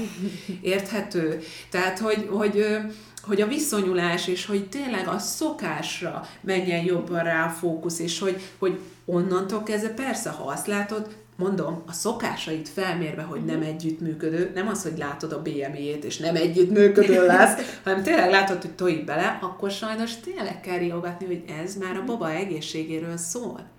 Érthető? 0.61 1.39
Tehát, 1.69 1.99
hogy, 1.99 2.27
hogy 2.31 2.77
hogy 3.25 3.41
a 3.41 3.47
viszonyulás, 3.47 4.27
és 4.27 4.45
hogy 4.45 4.69
tényleg 4.69 5.07
a 5.07 5.17
szokásra 5.17 6.27
menjen 6.41 6.83
jobban 6.83 7.23
rá 7.23 7.45
a 7.45 7.49
fókusz, 7.49 7.99
és 7.99 8.19
hogy, 8.19 8.41
hogy 8.57 8.79
onnantól 9.05 9.63
kezdve 9.63 9.89
persze, 9.89 10.29
ha 10.29 10.43
azt 10.43 10.67
látod, 10.67 11.07
mondom, 11.35 11.83
a 11.87 11.93
szokásait 11.93 12.69
felmérve, 12.69 13.21
hogy 13.21 13.45
nem 13.45 13.61
együttműködő, 13.61 14.51
nem 14.53 14.67
az, 14.67 14.83
hogy 14.83 14.97
látod 14.97 15.31
a 15.31 15.41
BMI-ét, 15.41 16.03
és 16.03 16.17
nem 16.17 16.35
együttműködő 16.35 17.25
lesz, 17.25 17.59
hanem 17.83 18.03
tényleg 18.03 18.29
látod, 18.29 18.61
hogy 18.61 18.71
tojik 18.71 19.05
bele, 19.05 19.39
akkor 19.41 19.71
sajnos 19.71 20.19
tényleg 20.19 20.61
kell 20.61 20.77
riogatni, 20.77 21.25
hogy 21.25 21.43
ez 21.63 21.75
már 21.75 21.97
a 21.97 22.03
baba 22.03 22.31
egészségéről 22.31 23.17
szól. 23.17 23.72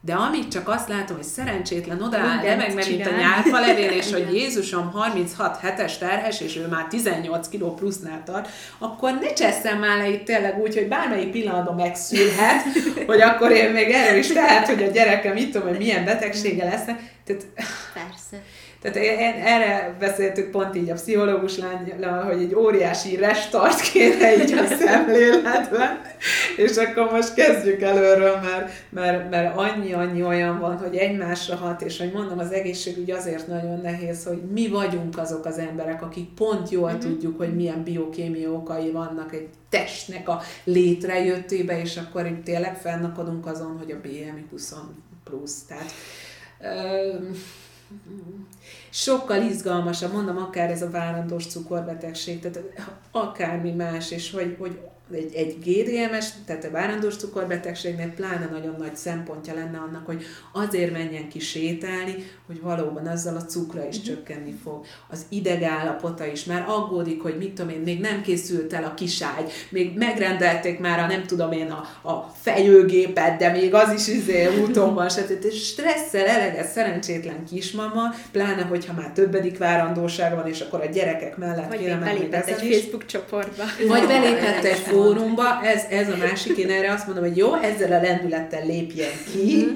De 0.00 0.14
amit 0.14 0.50
csak 0.50 0.68
azt 0.68 0.88
látom, 0.88 1.16
hogy 1.16 1.26
szerencsétlen 1.26 2.02
odaáll, 2.02 2.42
de 2.42 2.56
meg 2.56 2.74
mint 2.74 3.06
a 3.06 3.10
nyárfa 3.10 3.60
levél, 3.60 3.90
és 3.90 4.12
hogy 4.12 4.34
Jézusom 4.34 4.90
36 4.90 5.60
hetes 5.60 5.98
terhes, 5.98 6.40
és 6.40 6.56
ő 6.56 6.66
már 6.66 6.86
18 6.86 7.48
kiló 7.48 7.74
plusznál 7.74 8.22
tart, 8.24 8.48
akkor 8.78 9.18
ne 9.20 9.32
cseszem 9.32 9.78
már 9.78 9.98
le 9.98 10.08
itt 10.08 10.24
tényleg 10.24 10.58
úgy, 10.58 10.74
hogy 10.74 10.88
bármelyik 10.88 11.30
pillanatban 11.30 11.74
megszülhet, 11.74 12.62
hogy 13.06 13.20
akkor 13.20 13.50
én 13.50 13.70
még 13.70 13.90
erről 13.90 14.18
is 14.18 14.32
lehet, 14.32 14.66
hogy 14.66 14.82
a 14.82 14.90
gyerekem 14.90 15.32
mit 15.32 15.50
tudom, 15.50 15.68
hogy 15.68 15.78
milyen 15.78 16.04
betegsége 16.04 16.64
lesz. 16.64 16.84
Tehát, 17.24 17.46
Persze. 17.94 18.44
Tehát 18.92 19.08
én, 19.18 19.42
erre 19.44 19.96
beszéltük 19.98 20.50
pont 20.50 20.76
így 20.76 20.90
a 20.90 20.94
pszichológus 20.94 21.58
lányjal, 21.58 22.22
hogy 22.22 22.42
egy 22.42 22.54
óriási 22.54 23.16
restart 23.16 23.80
kéne 23.80 24.42
így 24.42 24.52
a 24.52 24.66
szemléletben, 24.66 26.00
és 26.56 26.76
akkor 26.76 27.10
most 27.10 27.34
kezdjük 27.34 27.82
előről, 27.82 28.40
mert, 28.40 28.72
mert, 28.90 29.30
mert 29.30 29.56
annyi-annyi 29.56 30.22
olyan 30.22 30.58
van, 30.58 30.78
hogy 30.78 30.96
egymásra 30.96 31.56
hat, 31.56 31.82
és 31.82 31.98
hogy 31.98 32.12
mondom, 32.12 32.38
az 32.38 32.52
egészségügy 32.52 33.10
azért 33.10 33.46
nagyon 33.46 33.80
nehéz, 33.80 34.24
hogy 34.24 34.42
mi 34.52 34.68
vagyunk 34.68 35.18
azok 35.18 35.44
az 35.44 35.58
emberek, 35.58 36.02
akik 36.02 36.28
pont 36.34 36.70
jól 36.70 36.90
mm-hmm. 36.90 36.98
tudjuk, 36.98 37.38
hogy 37.38 37.54
milyen 37.54 37.82
biokémiai 37.82 38.46
okai 38.46 38.90
vannak 38.90 39.32
egy 39.32 39.48
testnek 39.68 40.28
a 40.28 40.40
létrejöttébe, 40.64 41.80
és 41.80 41.96
akkor 41.96 42.26
itt 42.26 42.44
tényleg 42.44 42.76
fennakadunk 42.76 43.46
azon, 43.46 43.78
hogy 43.78 43.90
a 43.90 44.00
BMI 44.00 44.46
20 44.50 44.74
plusz. 45.24 45.62
Tehát, 45.62 45.92
sokkal 48.96 49.42
izgalmasabb, 49.42 50.12
mondom, 50.12 50.36
akár 50.36 50.70
ez 50.70 50.82
a 50.82 50.90
várandós 50.90 51.46
cukorbetegség, 51.46 52.40
tehát 52.40 52.62
akármi 53.10 53.72
más, 53.72 54.10
és 54.10 54.30
hogy, 54.30 54.56
hogy 54.58 54.80
egy, 55.12 55.34
egy 55.34 55.56
GDMS, 55.58 56.26
tehát 56.46 56.64
a 56.64 56.70
várandós 56.70 57.16
cukorbetegségnél 57.16 58.12
pláne 58.14 58.48
nagyon 58.52 58.74
nagy 58.78 58.96
szempontja 58.96 59.54
lenne 59.54 59.78
annak, 59.78 60.06
hogy 60.06 60.24
azért 60.52 60.92
menjen 60.92 61.28
ki 61.28 61.38
sétálni, 61.38 62.14
hogy 62.46 62.60
valóban 62.60 63.06
azzal 63.06 63.36
a 63.36 63.44
cukra 63.44 63.88
is 63.88 63.96
mm-hmm. 63.96 64.04
csökkenni 64.04 64.54
fog. 64.62 64.84
Az 65.10 65.26
idegállapota 65.28 66.26
is 66.26 66.44
már 66.44 66.64
aggódik, 66.68 67.22
hogy 67.22 67.36
mit 67.38 67.52
tudom 67.52 67.70
én, 67.70 67.80
még 67.80 68.00
nem 68.00 68.22
készült 68.22 68.72
el 68.72 68.84
a 68.84 68.94
kiságy, 68.94 69.52
még 69.68 69.96
megrendelték 69.96 70.78
már 70.78 70.98
a 70.98 71.06
nem 71.06 71.22
tudom 71.26 71.52
én 71.52 71.70
a, 71.70 72.08
a 72.08 72.32
fejőgépet, 72.40 73.38
de 73.38 73.50
még 73.50 73.74
az 73.74 73.92
is 73.92 74.08
izé 74.08 74.48
úton 74.62 74.94
van, 74.94 75.08
stb. 75.08 75.44
És 75.44 75.66
stresszel 75.66 76.26
eleget 76.26 76.68
szerencsétlen 76.68 77.44
kismama, 77.44 78.14
pláne, 78.32 78.62
hogyha 78.62 78.92
már 78.92 79.10
többedik 79.12 79.58
várandóság 79.58 80.34
van, 80.34 80.46
és 80.46 80.60
akkor 80.60 80.80
a 80.80 80.86
gyerekek 80.86 81.36
mellett 81.36 81.68
Vagy 81.68 81.78
kéne 81.78 81.94
menni 81.94 82.28
egy 82.32 82.72
Facebook 82.72 83.06
csoportba. 83.06 83.62
Vagy 83.86 84.06
belépett 84.06 84.64
egy 84.64 84.95
fórumba, 84.96 85.62
ez, 85.62 85.84
ez 85.90 86.08
a 86.08 86.16
másik, 86.16 86.56
én 86.56 86.70
erre 86.70 86.92
azt 86.92 87.06
mondom, 87.06 87.24
hogy 87.24 87.36
jó, 87.36 87.54
ezzel 87.54 87.92
a 87.92 88.02
lendülettel 88.02 88.66
lépjen 88.66 89.10
ki, 89.32 89.56
mhm. 89.56 89.74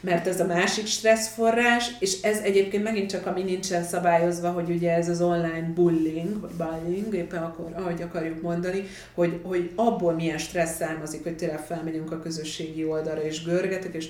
mert 0.00 0.26
ez 0.26 0.40
a 0.40 0.46
másik 0.46 0.86
stresszforrás, 0.86 1.90
és 1.98 2.20
ez 2.22 2.38
egyébként 2.38 2.82
megint 2.82 3.10
csak, 3.10 3.26
ami 3.26 3.42
nincsen 3.42 3.84
szabályozva, 3.84 4.50
hogy 4.50 4.70
ugye 4.70 4.94
ez 4.94 5.08
az 5.08 5.20
online 5.20 5.72
bullying, 5.74 6.40
vagy 6.40 6.50
bullying, 6.84 7.14
éppen 7.14 7.42
akkor, 7.42 7.72
ahogy 7.74 8.02
akarjuk 8.02 8.42
mondani, 8.42 8.84
hogy, 9.14 9.40
hogy 9.42 9.70
abból 9.74 10.12
milyen 10.12 10.38
stressz 10.38 10.76
származik, 10.76 11.22
hogy 11.22 11.36
tényleg 11.36 11.60
felmegyünk 11.60 12.12
a 12.12 12.20
közösségi 12.20 12.84
oldalra, 12.84 13.22
és 13.22 13.44
görgetek, 13.44 13.94
és 13.94 14.08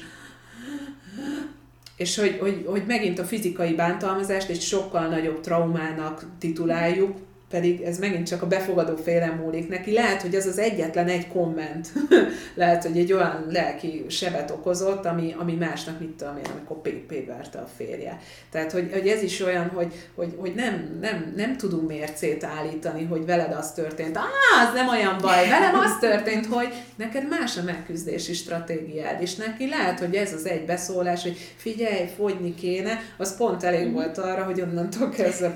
és 1.97 2.17
hogy, 2.17 2.37
hogy, 2.41 2.65
hogy 2.67 2.83
megint 2.87 3.19
a 3.19 3.25
fizikai 3.25 3.75
bántalmazást 3.75 4.49
egy 4.49 4.61
sokkal 4.61 5.09
nagyobb 5.09 5.41
traumának 5.41 6.27
tituláljuk, 6.39 7.17
pedig 7.51 7.81
ez 7.81 7.99
megint 7.99 8.27
csak 8.27 8.43
a 8.43 8.47
befogadó 8.47 8.97
félem 8.97 9.35
múlik 9.35 9.69
neki. 9.69 9.93
Lehet, 9.93 10.23
hogy 10.23 10.35
az 10.35 10.47
az 10.47 10.59
egyetlen 10.59 11.09
egy 11.09 11.29
komment, 11.29 11.89
lehet, 12.55 12.85
hogy 12.85 12.99
egy 12.99 13.13
olyan 13.13 13.47
lelki 13.51 14.05
sebet 14.09 14.51
okozott, 14.51 15.05
ami, 15.05 15.35
ami 15.39 15.55
másnak, 15.55 16.01
mit 16.01 16.09
tudom 16.09 16.37
én, 16.37 16.51
amikor 16.53 16.81
PP 16.81 17.27
verte 17.27 17.59
a 17.59 17.69
férje. 17.77 18.21
Tehát, 18.51 18.73
hogy, 18.73 18.93
hogy 18.93 19.09
ez 19.09 19.23
is 19.23 19.41
olyan, 19.41 19.69
hogy, 19.69 19.93
hogy, 20.15 20.35
hogy 20.37 20.55
nem, 20.55 20.99
nem, 21.01 21.33
nem 21.37 21.57
tudunk 21.57 21.89
mércét 21.89 22.45
állítani, 22.45 23.05
hogy 23.05 23.27
veled 23.27 23.53
az 23.53 23.73
történt. 23.73 24.17
Á, 24.17 24.23
az 24.67 24.75
nem 24.75 24.89
olyan 24.89 25.19
baj, 25.21 25.49
velem 25.49 25.75
az 25.75 25.99
történt, 26.01 26.47
hogy 26.47 26.69
neked 26.97 27.29
más 27.29 27.57
a 27.57 27.63
megküzdési 27.63 28.33
stratégiád, 28.33 29.23
és 29.23 29.35
neki 29.35 29.69
lehet, 29.69 29.99
hogy 29.99 30.15
ez 30.15 30.33
az 30.33 30.47
egy 30.47 30.65
beszólás, 30.65 31.23
hogy 31.23 31.37
figyelj, 31.57 32.09
fogyni 32.17 32.55
kéne, 32.55 33.01
az 33.17 33.37
pont 33.37 33.63
elég 33.63 33.85
mhm. 33.85 33.95
volt 33.95 34.19
arra, 34.19 34.45
hogy 34.45 34.61
onnantól 34.61 35.09
kezdve 35.09 35.55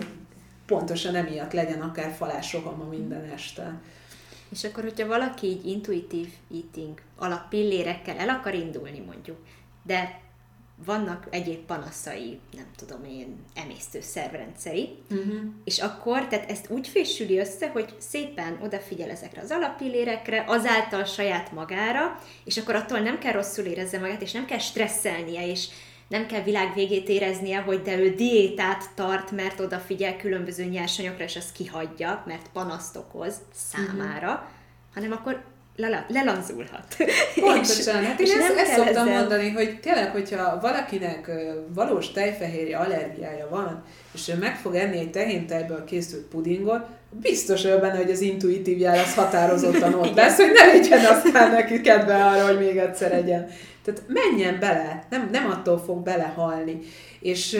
pontosan 0.72 1.14
emiatt 1.14 1.52
legyen 1.52 1.80
akár 1.80 2.12
falásrohama 2.12 2.84
minden 2.84 3.30
este. 3.34 3.80
És 4.48 4.64
akkor, 4.64 4.82
hogyha 4.82 5.06
valaki 5.06 5.46
így 5.46 5.66
intuitív 5.66 6.28
eating 6.54 7.00
alappillérekkel 7.16 8.18
el 8.18 8.28
akar 8.28 8.54
indulni 8.54 9.02
mondjuk, 9.06 9.36
de 9.82 10.20
vannak 10.84 11.26
egyéb 11.30 11.58
panaszai, 11.58 12.38
nem 12.56 12.66
tudom 12.76 13.04
én, 13.04 13.36
emésztőszervrendszeri, 13.54 14.98
uh-huh. 15.10 15.40
és 15.64 15.78
akkor, 15.78 16.26
tehát 16.26 16.50
ezt 16.50 16.70
úgy 16.70 16.88
fésüli 16.88 17.38
össze, 17.38 17.68
hogy 17.68 17.94
szépen 17.98 18.58
odafigyel 18.62 19.10
ezekre 19.10 19.40
az 19.40 19.50
alappillérekre, 19.50 20.44
azáltal 20.46 21.04
saját 21.04 21.52
magára, 21.52 22.18
és 22.44 22.56
akkor 22.56 22.74
attól 22.74 22.98
nem 22.98 23.18
kell 23.18 23.32
rosszul 23.32 23.64
érezze 23.64 23.98
magát, 23.98 24.22
és 24.22 24.32
nem 24.32 24.44
kell 24.44 24.58
stresszelnie, 24.58 25.46
és 25.46 25.68
nem 26.12 26.26
kell 26.26 26.42
világ 26.42 26.74
végét 26.74 27.08
éreznie, 27.08 27.58
hogy 27.58 27.82
de 27.82 27.98
ő 27.98 28.14
diétát 28.14 28.84
tart, 28.94 29.30
mert 29.30 29.60
odafigyel 29.60 30.16
különböző 30.16 30.64
nyersanyagokra, 30.64 31.24
és 31.24 31.36
azt 31.36 31.52
kihagyja, 31.52 32.22
mert 32.26 32.46
panaszt 32.52 32.96
okoz 32.96 33.34
számára, 33.52 34.32
uh-huh. 34.32 34.48
hanem 34.94 35.12
akkor 35.12 35.42
lelanzulhat. 36.08 36.96
Pontosan, 37.40 38.04
hát 38.04 38.20
én 38.20 38.40
ezt, 38.40 38.56
ezt 38.56 38.72
szoktam 38.72 39.08
ezzel... 39.08 39.18
mondani, 39.18 39.50
hogy 39.50 39.80
tényleg, 39.80 40.10
hogyha 40.10 40.60
valakinek 40.60 41.30
valós 41.74 42.10
tejfehérje 42.10 42.76
allergiája 42.76 43.48
van, 43.48 43.84
és 44.14 44.28
ő 44.28 44.36
meg 44.36 44.56
fog 44.56 44.74
enni 44.74 44.98
egy 44.98 45.10
tehéntejből 45.10 45.84
készült 45.84 46.24
pudingot, 46.24 46.86
biztos 47.20 47.64
ő 47.64 47.78
benne, 47.78 47.96
hogy 47.96 48.10
az 48.10 48.20
intuitív 48.20 48.78
jel 48.78 48.98
az 48.98 49.14
határozottan 49.14 49.94
ott 49.94 50.14
lesz, 50.14 50.36
hogy 50.36 50.52
ne 50.52 50.66
legyen 50.66 51.04
aztán 51.04 51.50
neki 51.50 51.80
kedve 51.80 52.24
arra, 52.24 52.46
hogy 52.46 52.58
még 52.58 52.76
egyszer 52.76 53.12
egyen. 53.12 53.46
Tehát 53.84 54.02
menjen 54.06 54.58
bele, 54.60 55.06
nem, 55.10 55.28
nem 55.32 55.50
attól 55.50 55.78
fog 55.78 56.02
belehalni. 56.02 56.78
És 57.20 57.58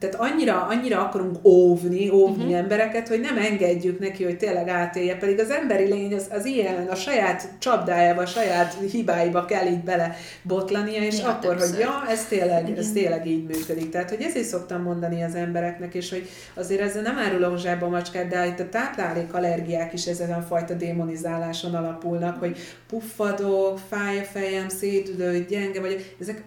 tehát 0.00 0.16
annyira, 0.18 0.66
annyira 0.66 1.00
akarunk 1.06 1.36
óvni, 1.46 2.10
óvni 2.10 2.42
uh-huh. 2.42 2.58
embereket, 2.58 3.08
hogy 3.08 3.20
nem 3.20 3.38
engedjük 3.38 3.98
neki, 3.98 4.24
hogy 4.24 4.36
tényleg 4.36 4.68
átélje, 4.68 5.16
pedig 5.16 5.38
az 5.38 5.50
emberi 5.50 5.84
lény 5.84 6.14
az, 6.14 6.26
az 6.30 6.44
ilyen, 6.44 6.86
a 6.86 6.94
saját 6.94 7.48
csapdájába, 7.58 8.22
a 8.22 8.26
saját 8.26 8.76
hibáiba 8.90 9.44
kell 9.44 9.66
így 9.66 9.82
bele 9.82 10.16
botlania, 10.42 11.02
és 11.02 11.18
ja, 11.18 11.28
akkor, 11.28 11.56
hogy 11.56 11.78
ja, 11.78 12.04
ez 12.08 12.24
tényleg, 12.24 12.78
ez 12.78 12.92
tényleg 12.92 13.26
így 13.26 13.46
működik. 13.46 13.90
Tehát, 13.90 14.08
hogy 14.08 14.22
ezért 14.22 14.46
szoktam 14.46 14.82
mondani 14.82 15.22
az 15.22 15.34
embereknek, 15.34 15.94
és 15.94 16.10
hogy 16.10 16.28
azért 16.54 16.80
ezzel 16.80 17.02
nem 17.02 17.18
árulok 17.18 17.58
zsába 17.58 17.88
macskát, 17.88 18.28
de 18.28 18.46
itt 18.46 18.60
a 18.60 18.68
táplálék 18.68 19.34
allergiák 19.34 19.92
is 19.92 20.06
ezen 20.06 20.32
a 20.32 20.40
fajta 20.42 20.74
démonizáláson 20.74 21.74
alapulnak, 21.74 22.38
hogy 22.38 22.58
puffadok, 22.88 23.78
fáj 23.88 24.18
a 24.18 24.22
fejem, 24.22 24.68
szédülő, 24.68 25.44
gyenge 25.48 25.80
vagy, 25.80 26.14
ezek 26.20 26.42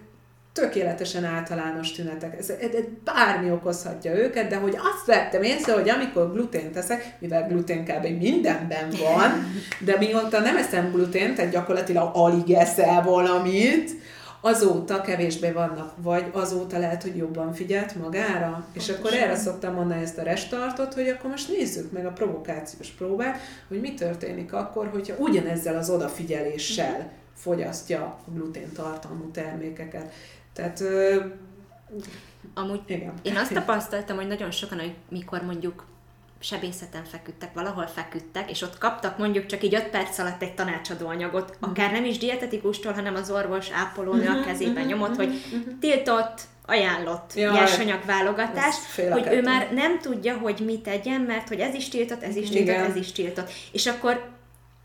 tökéletesen 0.54 1.24
általános 1.24 1.92
tünetek. 1.92 2.38
Ez, 2.38 2.50
ez, 2.50 2.74
ez 2.74 2.84
bármi 3.04 3.50
okozhatja 3.50 4.14
őket, 4.14 4.48
de 4.48 4.56
hogy 4.56 4.76
azt 4.76 5.06
vettem 5.06 5.42
észre, 5.42 5.72
hogy 5.72 5.88
amikor 5.88 6.32
glutén 6.32 6.72
teszek, 6.72 7.16
mivel 7.18 7.46
glutén 7.48 7.84
kb. 7.84 8.06
mindenben 8.06 8.88
van, 8.90 9.52
de 9.84 9.96
mióta 9.98 10.40
nem 10.40 10.56
eszem 10.56 10.90
glutén, 10.92 11.34
tehát 11.34 11.50
gyakorlatilag 11.50 12.10
alig 12.16 12.50
eszel 12.50 13.02
valamit, 13.02 13.90
azóta 14.40 15.00
kevésbé 15.00 15.50
vannak, 15.50 15.92
vagy 15.96 16.24
azóta 16.32 16.78
lehet, 16.78 17.02
hogy 17.02 17.16
jobban 17.16 17.52
figyelt 17.52 17.94
magára. 17.94 18.66
És 18.72 18.88
akkor 18.88 19.12
erre 19.12 19.36
szoktam 19.36 19.74
mondani 19.74 20.02
ezt 20.02 20.18
a 20.18 20.22
restartot, 20.22 20.94
hogy 20.94 21.08
akkor 21.08 21.30
most 21.30 21.48
nézzük 21.48 21.92
meg 21.92 22.06
a 22.06 22.10
provokációs 22.10 22.88
próbát, 22.88 23.38
hogy 23.68 23.80
mi 23.80 23.94
történik 23.94 24.52
akkor, 24.52 24.88
hogyha 24.92 25.14
ugyanezzel 25.18 25.76
az 25.76 25.90
odafigyeléssel 25.90 27.10
fogyasztja 27.36 28.00
a 28.00 28.30
glutén 28.34 28.72
tartalmú 28.72 29.30
termékeket. 29.30 30.12
Tehát 30.54 30.82
Amúgy 32.54 32.80
igen. 32.86 33.12
én 33.22 33.36
azt 33.36 33.52
tapasztaltam, 33.52 34.16
hogy 34.16 34.26
nagyon 34.26 34.50
sokan, 34.50 34.78
hogy 34.78 34.94
mikor 35.08 35.42
mondjuk 35.42 35.86
sebészeten 36.40 37.04
feküdtek, 37.04 37.54
valahol 37.54 37.86
feküdtek, 37.86 38.50
és 38.50 38.62
ott 38.62 38.78
kaptak 38.78 39.18
mondjuk 39.18 39.46
csak 39.46 39.62
így 39.62 39.74
5 39.74 39.88
perc 39.88 40.18
alatt 40.18 40.42
egy 40.42 40.54
tanácsadó 40.54 41.06
anyagot, 41.06 41.50
uh-huh. 41.50 41.68
akár 41.70 41.92
nem 41.92 42.04
is 42.04 42.18
dietetikustól, 42.18 42.92
hanem 42.92 43.14
az 43.14 43.30
orvos 43.30 43.70
ápolónő 43.70 44.20
uh-huh, 44.20 44.40
a 44.40 44.44
kezében 44.44 44.74
uh-huh, 44.74 44.90
nyomott, 44.90 45.16
hogy 45.16 45.28
uh-huh. 45.28 45.78
tiltott, 45.80 46.40
ajánlott 46.66 47.34
nyersanyagválogatás, 47.34 48.74
hogy 49.10 49.26
ő 49.30 49.42
már 49.42 49.72
nem 49.72 50.00
tudja, 50.00 50.38
hogy 50.38 50.62
mit 50.64 50.82
tegyen, 50.82 51.20
mert 51.20 51.48
hogy 51.48 51.60
ez 51.60 51.74
is 51.74 51.88
tiltott, 51.88 52.22
ez 52.22 52.36
is 52.36 52.48
tiltott, 52.48 52.74
Igen. 52.74 52.90
ez 52.90 52.96
is 52.96 53.12
tiltott. 53.12 53.50
És 53.72 53.86
akkor 53.86 54.30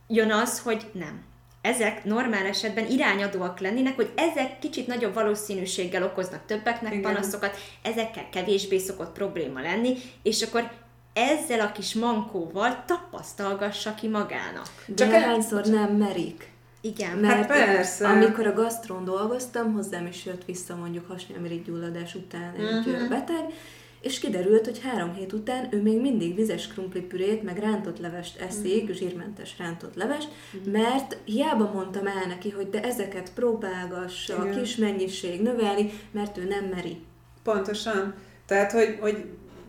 jön 0.07 0.31
az, 0.31 0.59
hogy 0.59 0.85
nem 0.91 1.21
ezek 1.61 2.03
normál 2.03 2.45
esetben 2.45 2.87
irányadóak 2.87 3.59
lennének, 3.59 3.95
hogy 3.95 4.11
ezek 4.15 4.59
kicsit 4.59 4.87
nagyobb 4.87 5.13
valószínűséggel 5.13 6.03
okoznak 6.03 6.45
többeknek 6.45 6.93
Igen. 6.93 7.13
panaszokat, 7.13 7.57
ezekkel 7.81 8.29
kevésbé 8.31 8.77
szokott 8.77 9.13
probléma 9.13 9.61
lenni, 9.61 9.95
és 10.23 10.41
akkor 10.41 10.71
ezzel 11.13 11.59
a 11.59 11.71
kis 11.71 11.93
mankóval 11.93 12.83
tapasztalgassa 12.85 13.95
ki 13.95 14.07
magának. 14.07 14.67
Csak 14.95 15.11
hányszor 15.11 15.65
nem 15.65 15.95
merik. 15.95 16.51
Igen, 16.81 17.17
mert 17.17 17.35
hát 17.35 17.47
persze. 17.47 18.07
amikor 18.07 18.47
a 18.47 18.53
gasztrón 18.53 19.03
dolgoztam, 19.03 19.73
hozzám 19.73 20.05
is 20.05 20.25
jött 20.25 20.45
vissza 20.45 20.75
mondjuk 20.75 21.07
hasnyálmirigy 21.07 21.63
gyulladás 21.63 22.15
után 22.15 22.53
egy 22.57 22.87
uh-huh. 22.87 23.09
beteg, 23.09 23.53
és 24.01 24.19
kiderült, 24.19 24.65
hogy 24.65 24.81
három 24.83 25.13
hét 25.13 25.33
után 25.33 25.67
ő 25.71 25.81
még 25.81 26.01
mindig 26.01 26.35
vizes 26.35 26.67
krumplipürét, 26.67 27.43
meg 27.43 27.57
rántott 27.57 27.99
levest 27.99 28.41
eszik, 28.41 28.89
mm. 28.89 28.93
zsírmentes 28.93 29.55
rántott 29.57 29.95
levest, 29.95 30.27
mm. 30.57 30.71
mert 30.71 31.17
hiába 31.25 31.71
mondtam 31.73 32.07
el 32.07 32.27
neki, 32.27 32.49
hogy 32.49 32.69
de 32.69 32.81
ezeket 32.83 33.31
próbálgassa, 33.33 34.45
Igen. 34.45 34.59
kis 34.59 34.75
mennyiség 34.75 35.41
növelni, 35.41 35.91
mert 36.11 36.37
ő 36.37 36.43
nem 36.43 36.65
meri. 36.65 36.97
Pontosan. 37.43 38.13
Tehát, 38.45 38.71
hogy, 38.71 38.97
hogy 38.99 39.25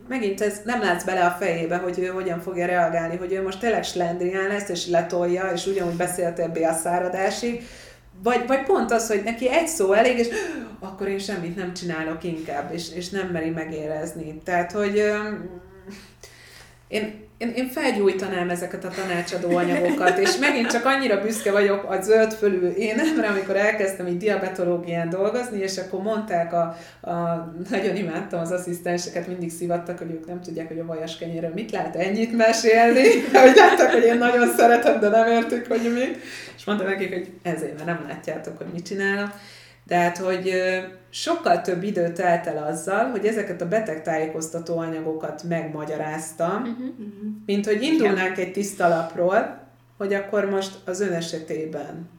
megint 0.07 0.41
ez 0.41 0.61
nem 0.65 0.81
látsz 0.81 1.03
bele 1.03 1.25
a 1.25 1.29
fejébe, 1.39 1.77
hogy 1.77 1.99
ő 1.99 2.05
hogyan 2.05 2.39
fogja 2.39 2.65
reagálni, 2.65 3.15
hogy 3.15 3.33
ő 3.33 3.41
most 3.41 3.59
tényleg 3.59 3.83
slendrián 3.83 4.47
lesz, 4.47 4.69
és 4.69 4.87
letolja, 4.87 5.51
és 5.53 5.65
ugyanúgy 5.65 5.95
beszélt 5.95 6.39
a 6.39 6.73
száradásig, 6.73 7.63
vagy, 8.23 8.47
vagy 8.47 8.63
pont 8.63 8.91
az, 8.91 9.07
hogy 9.07 9.23
neki 9.23 9.49
egy 9.49 9.67
szó 9.67 9.93
elég, 9.93 10.17
és 10.17 10.27
akkor 10.79 11.07
én 11.07 11.19
semmit 11.19 11.55
nem 11.55 11.73
csinálok 11.73 12.23
inkább, 12.23 12.73
és, 12.73 12.93
és 12.95 13.09
nem 13.09 13.27
meri 13.27 13.49
megérezni. 13.49 14.41
Tehát, 14.43 14.71
hogy 14.71 15.03
én, 16.87 17.29
én, 17.41 17.51
én 17.55 17.67
felgyújtanám 17.67 18.49
ezeket 18.49 18.85
a 18.85 18.89
tanácsadó 18.89 19.57
anyagokat, 19.57 20.17
és 20.17 20.37
megint 20.37 20.71
csak 20.71 20.85
annyira 20.85 21.21
büszke 21.21 21.51
vagyok 21.51 21.83
a 21.83 22.01
zöld 22.01 22.33
fölül 22.33 22.69
énemre, 22.69 23.27
amikor 23.27 23.55
elkezdtem 23.55 24.07
így 24.07 24.17
diabetológián 24.17 25.09
dolgozni, 25.09 25.59
és 25.59 25.77
akkor 25.77 26.01
mondták, 26.01 26.53
a, 26.53 26.77
a, 27.01 27.11
nagyon 27.69 27.95
imádtam 27.95 28.39
az 28.39 28.51
asszisztenseket, 28.51 29.27
mindig 29.27 29.51
szivattak, 29.51 29.97
hogy 29.97 30.11
ők 30.11 30.27
nem 30.27 30.41
tudják, 30.41 30.67
hogy 30.67 30.79
a 30.79 30.85
vajas 30.85 31.17
kenyérről 31.17 31.51
mit 31.53 31.71
lehet 31.71 31.95
ennyit 31.95 32.37
mesélni, 32.37 33.07
hogy 33.33 33.55
látták, 33.55 33.91
hogy 33.91 34.03
én 34.03 34.17
nagyon 34.17 34.53
szeretem, 34.57 34.99
de 34.99 35.09
nem 35.09 35.27
értik, 35.27 35.67
hogy 35.67 35.91
mi. 35.93 36.17
És 36.55 36.65
mondtam 36.65 36.87
nekik, 36.87 37.13
hogy 37.13 37.31
ezért, 37.41 37.73
mert 37.73 37.85
nem 37.85 38.05
látjátok, 38.07 38.57
hogy 38.57 38.67
mit 38.73 38.85
csinálok. 38.85 39.29
Tehát, 39.87 40.17
hogy 40.17 40.53
sokkal 41.09 41.61
több 41.61 41.83
idő 41.83 42.11
telt 42.11 42.47
el 42.47 42.63
azzal, 42.63 43.09
hogy 43.09 43.25
ezeket 43.25 43.61
a 43.61 43.67
betegtájékoztató 43.67 44.77
anyagokat 44.77 45.43
megmagyaráztam, 45.43 46.61
uh-huh. 46.61 46.87
mint 47.45 47.65
hogy 47.65 47.81
indulnánk 47.81 48.37
egy 48.37 48.51
tiszta 48.51 48.87
lapról, 48.87 49.59
hogy 49.97 50.13
akkor 50.13 50.45
most 50.45 50.77
az 50.85 50.99
ön 50.99 51.13
esetében 51.13 52.09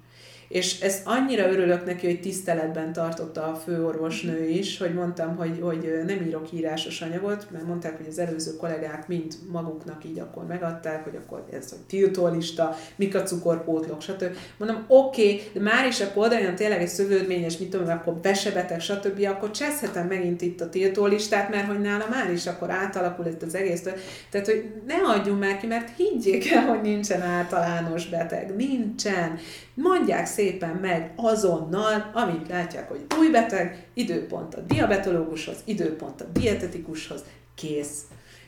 és 0.52 0.80
ez 0.80 1.00
annyira 1.04 1.50
örülök 1.50 1.84
neki, 1.84 2.06
hogy 2.06 2.20
tiszteletben 2.20 2.92
tartotta 2.92 3.42
a 3.42 3.54
főorvosnő 3.54 4.48
is, 4.48 4.78
hogy 4.78 4.94
mondtam, 4.94 5.36
hogy, 5.36 5.58
hogy 5.60 6.02
nem 6.06 6.26
írok 6.26 6.52
írásos 6.52 7.00
anyagot, 7.00 7.46
mert 7.50 7.66
mondták, 7.66 7.96
hogy 7.96 8.06
az 8.08 8.18
előző 8.18 8.56
kollégák 8.56 9.08
mind 9.08 9.34
maguknak 9.52 10.04
így 10.04 10.18
akkor 10.18 10.46
megadták, 10.46 11.04
hogy 11.04 11.18
akkor 11.24 11.44
ez 11.52 11.72
a 11.72 11.76
tiltólista, 11.86 12.76
mik 12.96 13.14
a 13.14 13.22
cukorpótlok, 13.22 14.02
stb. 14.02 14.36
Mondom, 14.56 14.84
oké, 14.86 15.22
okay, 15.22 15.42
de 15.52 15.60
már 15.60 15.86
is 15.86 16.00
akkor 16.00 16.26
oda 16.26 16.38
jön 16.38 16.54
tényleg 16.54 16.80
egy 16.80 16.88
szövődményes, 16.88 17.58
mit 17.58 17.70
tudom, 17.70 17.88
akkor 17.88 18.14
besebeteg, 18.14 18.80
stb., 18.80 19.26
akkor 19.28 19.50
cseszhetem 19.50 20.06
megint 20.06 20.42
itt 20.42 20.60
a 20.60 20.68
tiltólistát, 20.68 21.50
mert 21.50 21.66
hogy 21.66 21.80
nála 21.80 22.06
már 22.10 22.32
is 22.32 22.46
akkor 22.46 22.70
átalakul 22.70 23.26
itt 23.26 23.42
az 23.42 23.54
egész. 23.54 23.82
Tehát, 24.30 24.46
hogy 24.46 24.72
ne 24.86 24.94
adjunk 24.94 25.40
már 25.40 25.58
ki, 25.58 25.66
mert 25.66 25.96
higgyék 25.96 26.50
el, 26.50 26.66
hogy 26.66 26.80
nincsen 26.80 27.22
általános 27.22 28.08
beteg. 28.08 28.56
Nincsen. 28.56 29.38
Mondják 29.74 30.26
szépen 30.26 30.74
meg 30.80 31.12
azonnal, 31.16 32.10
amint 32.14 32.48
látják, 32.48 32.88
hogy 32.88 33.06
új 33.18 33.30
beteg, 33.30 33.86
időpont 33.94 34.54
a 34.54 34.60
diabetológushoz, 34.60 35.56
időpont 35.64 36.20
a 36.20 36.24
dietetikushoz, 36.32 37.24
kész. 37.54 38.00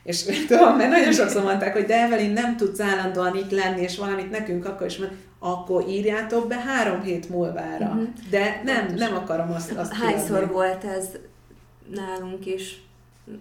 És 0.02 0.22
tudom, 0.48 0.76
mert 0.76 0.90
nagyon 0.90 1.12
sokszor 1.12 1.42
mondták, 1.42 1.72
hogy 1.72 1.84
de 1.84 2.02
Evelyn 2.02 2.32
nem 2.32 2.56
tudsz 2.56 2.80
állandóan 2.80 3.36
itt 3.36 3.50
lenni, 3.50 3.82
és 3.82 3.98
valamit 3.98 4.30
nekünk 4.30 4.66
akkor 4.66 4.86
is 4.86 4.98
mondani, 4.98 5.20
akkor 5.38 5.88
írjátok 5.88 6.48
be 6.48 6.56
három 6.56 7.02
hét 7.02 7.28
múlvára. 7.28 7.86
Uh-huh. 7.86 8.08
De 8.30 8.60
nem, 8.64 8.94
nem 8.96 9.14
akarom 9.14 9.52
azt, 9.52 9.72
azt 9.72 9.92
Hányszor 9.92 10.26
kiadni. 10.26 10.52
volt 10.52 10.84
ez 10.84 11.08
nálunk 11.94 12.46
is? 12.46 12.82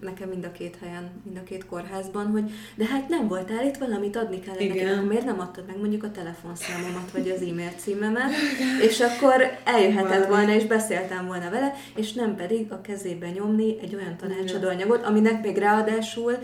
Nekem 0.00 0.28
mind 0.28 0.44
a 0.44 0.52
két 0.52 0.76
helyen, 0.80 1.10
mind 1.24 1.36
a 1.36 1.42
két 1.42 1.66
kórházban, 1.66 2.26
hogy 2.26 2.50
de 2.74 2.86
hát 2.86 3.08
nem 3.08 3.28
voltál 3.28 3.64
itt, 3.64 3.76
valamit 3.76 4.16
adni 4.16 4.40
kellene 4.40 4.64
Igen. 4.64 4.86
nekem, 4.86 5.04
miért 5.04 5.24
nem 5.24 5.40
adtad 5.40 5.64
meg 5.66 5.78
mondjuk 5.78 6.04
a 6.04 6.10
telefonszámomat, 6.10 7.10
vagy 7.12 7.30
az 7.30 7.42
e-mail 7.42 7.72
címemet, 7.76 8.30
és 8.82 9.00
akkor 9.00 9.58
eljöhetett 9.64 10.28
volna, 10.28 10.52
és 10.52 10.64
beszéltem 10.64 11.26
volna 11.26 11.50
vele, 11.50 11.74
és 11.96 12.12
nem 12.12 12.36
pedig 12.36 12.72
a 12.72 12.80
kezébe 12.80 13.30
nyomni 13.30 13.80
egy 13.80 13.94
olyan 13.94 14.16
tanácsadóanyagot, 14.16 15.04
aminek 15.04 15.42
még 15.42 15.56
ráadásul 15.56 16.38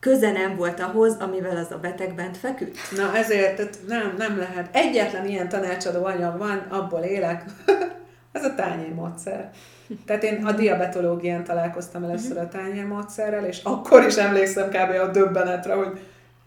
köze 0.00 0.32
nem 0.32 0.56
volt 0.56 0.80
ahhoz, 0.80 1.16
amivel 1.18 1.56
az 1.56 1.70
a 1.70 1.78
beteg 1.78 2.14
bent 2.14 2.36
feküdt. 2.36 2.78
Na 2.96 3.16
ezért 3.16 3.56
tehát 3.56 3.78
nem, 3.86 4.14
nem 4.18 4.38
lehet. 4.38 4.76
Egyetlen 4.76 5.26
ilyen 5.28 5.48
tanácsadó 5.48 6.04
anyag 6.04 6.38
van, 6.38 6.58
abból 6.58 7.00
élek. 7.00 7.44
Ez 8.32 8.44
a 8.44 8.54
tányérmódszer. 8.54 9.50
Tehát 10.06 10.22
én 10.22 10.44
a 10.44 10.52
diabetológián 10.52 11.44
találkoztam 11.44 12.04
először 12.04 12.38
a 12.38 12.48
tányérmódszerrel, 12.48 13.44
és 13.44 13.60
akkor 13.62 14.04
is 14.06 14.16
emlékszem 14.16 14.68
kb. 14.68 15.00
a 15.00 15.10
döbbenetre, 15.10 15.74
hogy 15.74 16.00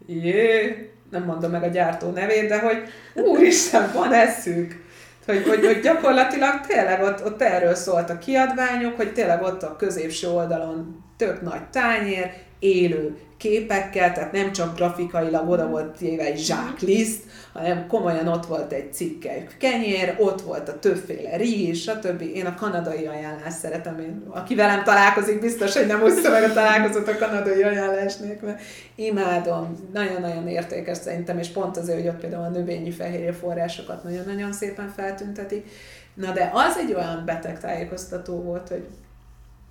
jé, 0.05 0.89
nem 1.11 1.23
mondom 1.23 1.51
meg 1.51 1.64
a 1.64 1.67
gyártó 1.67 2.09
nevét, 2.09 2.49
de 2.49 2.59
hogy 2.59 2.77
úristen, 3.14 3.91
van 3.93 4.14
eszük. 4.14 4.83
Hogy, 5.25 5.47
hogy, 5.47 5.65
hogy 5.65 5.80
gyakorlatilag 5.80 6.61
tényleg 6.67 7.03
ott, 7.03 7.25
ott 7.25 7.41
erről 7.41 7.75
szólt 7.75 8.09
a 8.09 8.17
kiadványok, 8.17 8.95
hogy 8.95 9.14
tényleg 9.14 9.41
ott 9.41 9.64
a 9.64 9.75
középső 9.75 10.27
oldalon 10.27 11.03
tök 11.17 11.41
nagy 11.41 11.64
tányér, 11.72 12.31
élő 12.59 13.17
képekkel, 13.38 14.14
tehát 14.14 14.32
nem 14.32 14.51
csak 14.51 14.75
grafikailag 14.75 15.50
oda 15.50 15.67
volt 15.67 15.98
téve 15.98 16.24
egy 16.24 16.38
zsákliszt, 16.38 17.24
hanem 17.53 17.88
komolyan 17.88 18.27
ott 18.27 18.45
volt 18.45 18.72
egy 18.72 18.93
cikke 18.93 19.48
kenyér, 19.59 20.16
ott 20.17 20.42
volt 20.42 20.69
a 20.69 20.80
többféle 20.80 21.35
rizs, 21.35 21.82
stb. 21.82 22.22
Én 22.22 22.45
a 22.45 22.56
kanadai 22.56 23.06
ajánlást 23.06 23.58
szeretem, 23.58 24.00
én, 24.00 24.24
aki 24.30 24.56
velem 24.56 24.84
találkozik, 24.84 25.40
biztos, 25.40 25.77
hogy 25.77 25.88
nem 25.88 26.01
úszta 26.01 26.30
meg 26.30 26.43
a 26.43 26.53
találkozót 26.53 27.08
a 27.08 27.17
kanadai 27.17 27.64
ajánlás 27.64 28.17
nélkül. 28.17 28.56
Imádom, 28.95 29.90
nagyon-nagyon 29.93 30.48
értékes 30.48 30.98
szerintem, 30.98 31.38
és 31.38 31.48
pont 31.48 31.77
azért, 31.77 32.00
hogy 32.00 32.08
ott 32.08 32.19
például 32.19 32.43
a 32.43 32.50
növényi 32.50 32.92
fehérje 32.92 33.34
forrásokat 33.34 34.03
nagyon-nagyon 34.03 34.53
szépen 34.53 34.93
feltüntetik. 34.95 35.67
Na 36.14 36.32
de 36.32 36.51
az 36.53 36.77
egy 36.77 36.93
olyan 36.93 37.24
betegtájékoztató 37.25 38.42
volt, 38.42 38.67
hogy 38.67 38.88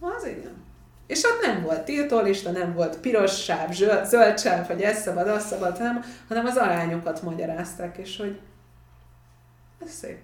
az 0.01 0.27
igen. 0.27 0.64
És 1.07 1.25
ott 1.25 1.47
nem 1.47 1.63
volt 1.63 1.85
tiltólista, 1.85 2.51
nem 2.51 2.75
volt 2.75 2.97
piros 2.97 3.45
sáv, 3.45 3.73
zöld 4.05 4.39
sáv, 4.39 4.67
vagy 4.67 4.83
ez 4.83 5.03
szabad, 5.03 5.29
az 5.29 5.47
szabad, 5.47 5.77
hanem, 5.77 6.05
hanem 6.29 6.47
az 6.47 6.57
arányokat 6.57 7.23
magyarázták, 7.23 7.97
és 7.97 8.17
hogy 8.17 8.39
ez 9.85 9.91
szép. 9.91 10.19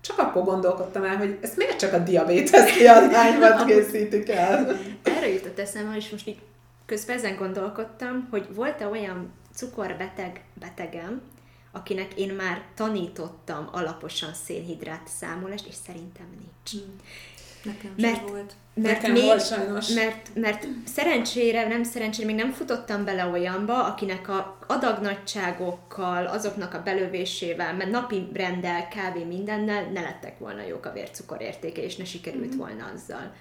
Csak 0.00 0.18
akkor 0.18 0.44
gondolkodtam 0.44 1.04
el, 1.04 1.16
hogy 1.16 1.38
ezt 1.40 1.56
miért 1.56 1.78
csak 1.78 1.92
a 1.92 1.98
diabétesz 1.98 2.70
kiadványban 2.70 3.64
készítik 3.66 4.28
el. 4.28 4.78
Erre 5.02 5.28
jutott 5.28 5.58
eszembe, 5.58 5.96
és 5.96 6.10
most 6.10 6.26
így 6.26 6.38
közben 6.86 7.16
ezen 7.16 7.36
gondolkodtam, 7.36 8.28
hogy 8.30 8.54
volt-e 8.54 8.86
olyan 8.86 9.32
cukorbeteg 9.54 10.44
betegem, 10.54 11.22
akinek 11.72 12.14
én 12.14 12.34
már 12.34 12.62
tanítottam 12.74 13.68
alaposan 13.72 14.34
szénhidrát 14.34 15.08
számolást, 15.18 15.66
és 15.66 15.74
szerintem 15.86 16.26
nincs. 16.38 16.84
Hmm. 16.84 16.96
Nekem 17.68 17.94
mert, 17.96 18.28
volt. 18.28 18.52
Mert 18.74 18.94
Nekem 18.94 19.12
még, 19.12 19.24
volt 19.24 19.46
sajnos. 19.46 19.88
Mert, 19.88 20.30
mert 20.34 20.66
szerencsére, 20.84 21.68
nem 21.68 21.82
szerencsére, 21.82 22.26
még 22.26 22.36
nem 22.36 22.50
futottam 22.50 23.04
bele 23.04 23.26
olyanba, 23.26 23.84
akinek 23.84 24.28
a 24.28 24.58
adagnagyságokkal, 24.66 26.26
azoknak 26.26 26.74
a 26.74 26.82
belövésével, 26.82 27.74
mert 27.74 27.90
napi 27.90 28.28
rendel, 28.32 28.88
kb. 28.88 29.26
mindennel 29.26 29.90
ne 29.92 30.00
lettek 30.00 30.38
volna 30.38 30.62
jók 30.62 30.86
a 30.86 30.92
vércukorértéke, 30.92 31.82
és 31.82 31.96
ne 31.96 32.04
sikerült 32.04 32.54
mm. 32.54 32.58
volna 32.58 32.90
azzal 32.94 33.32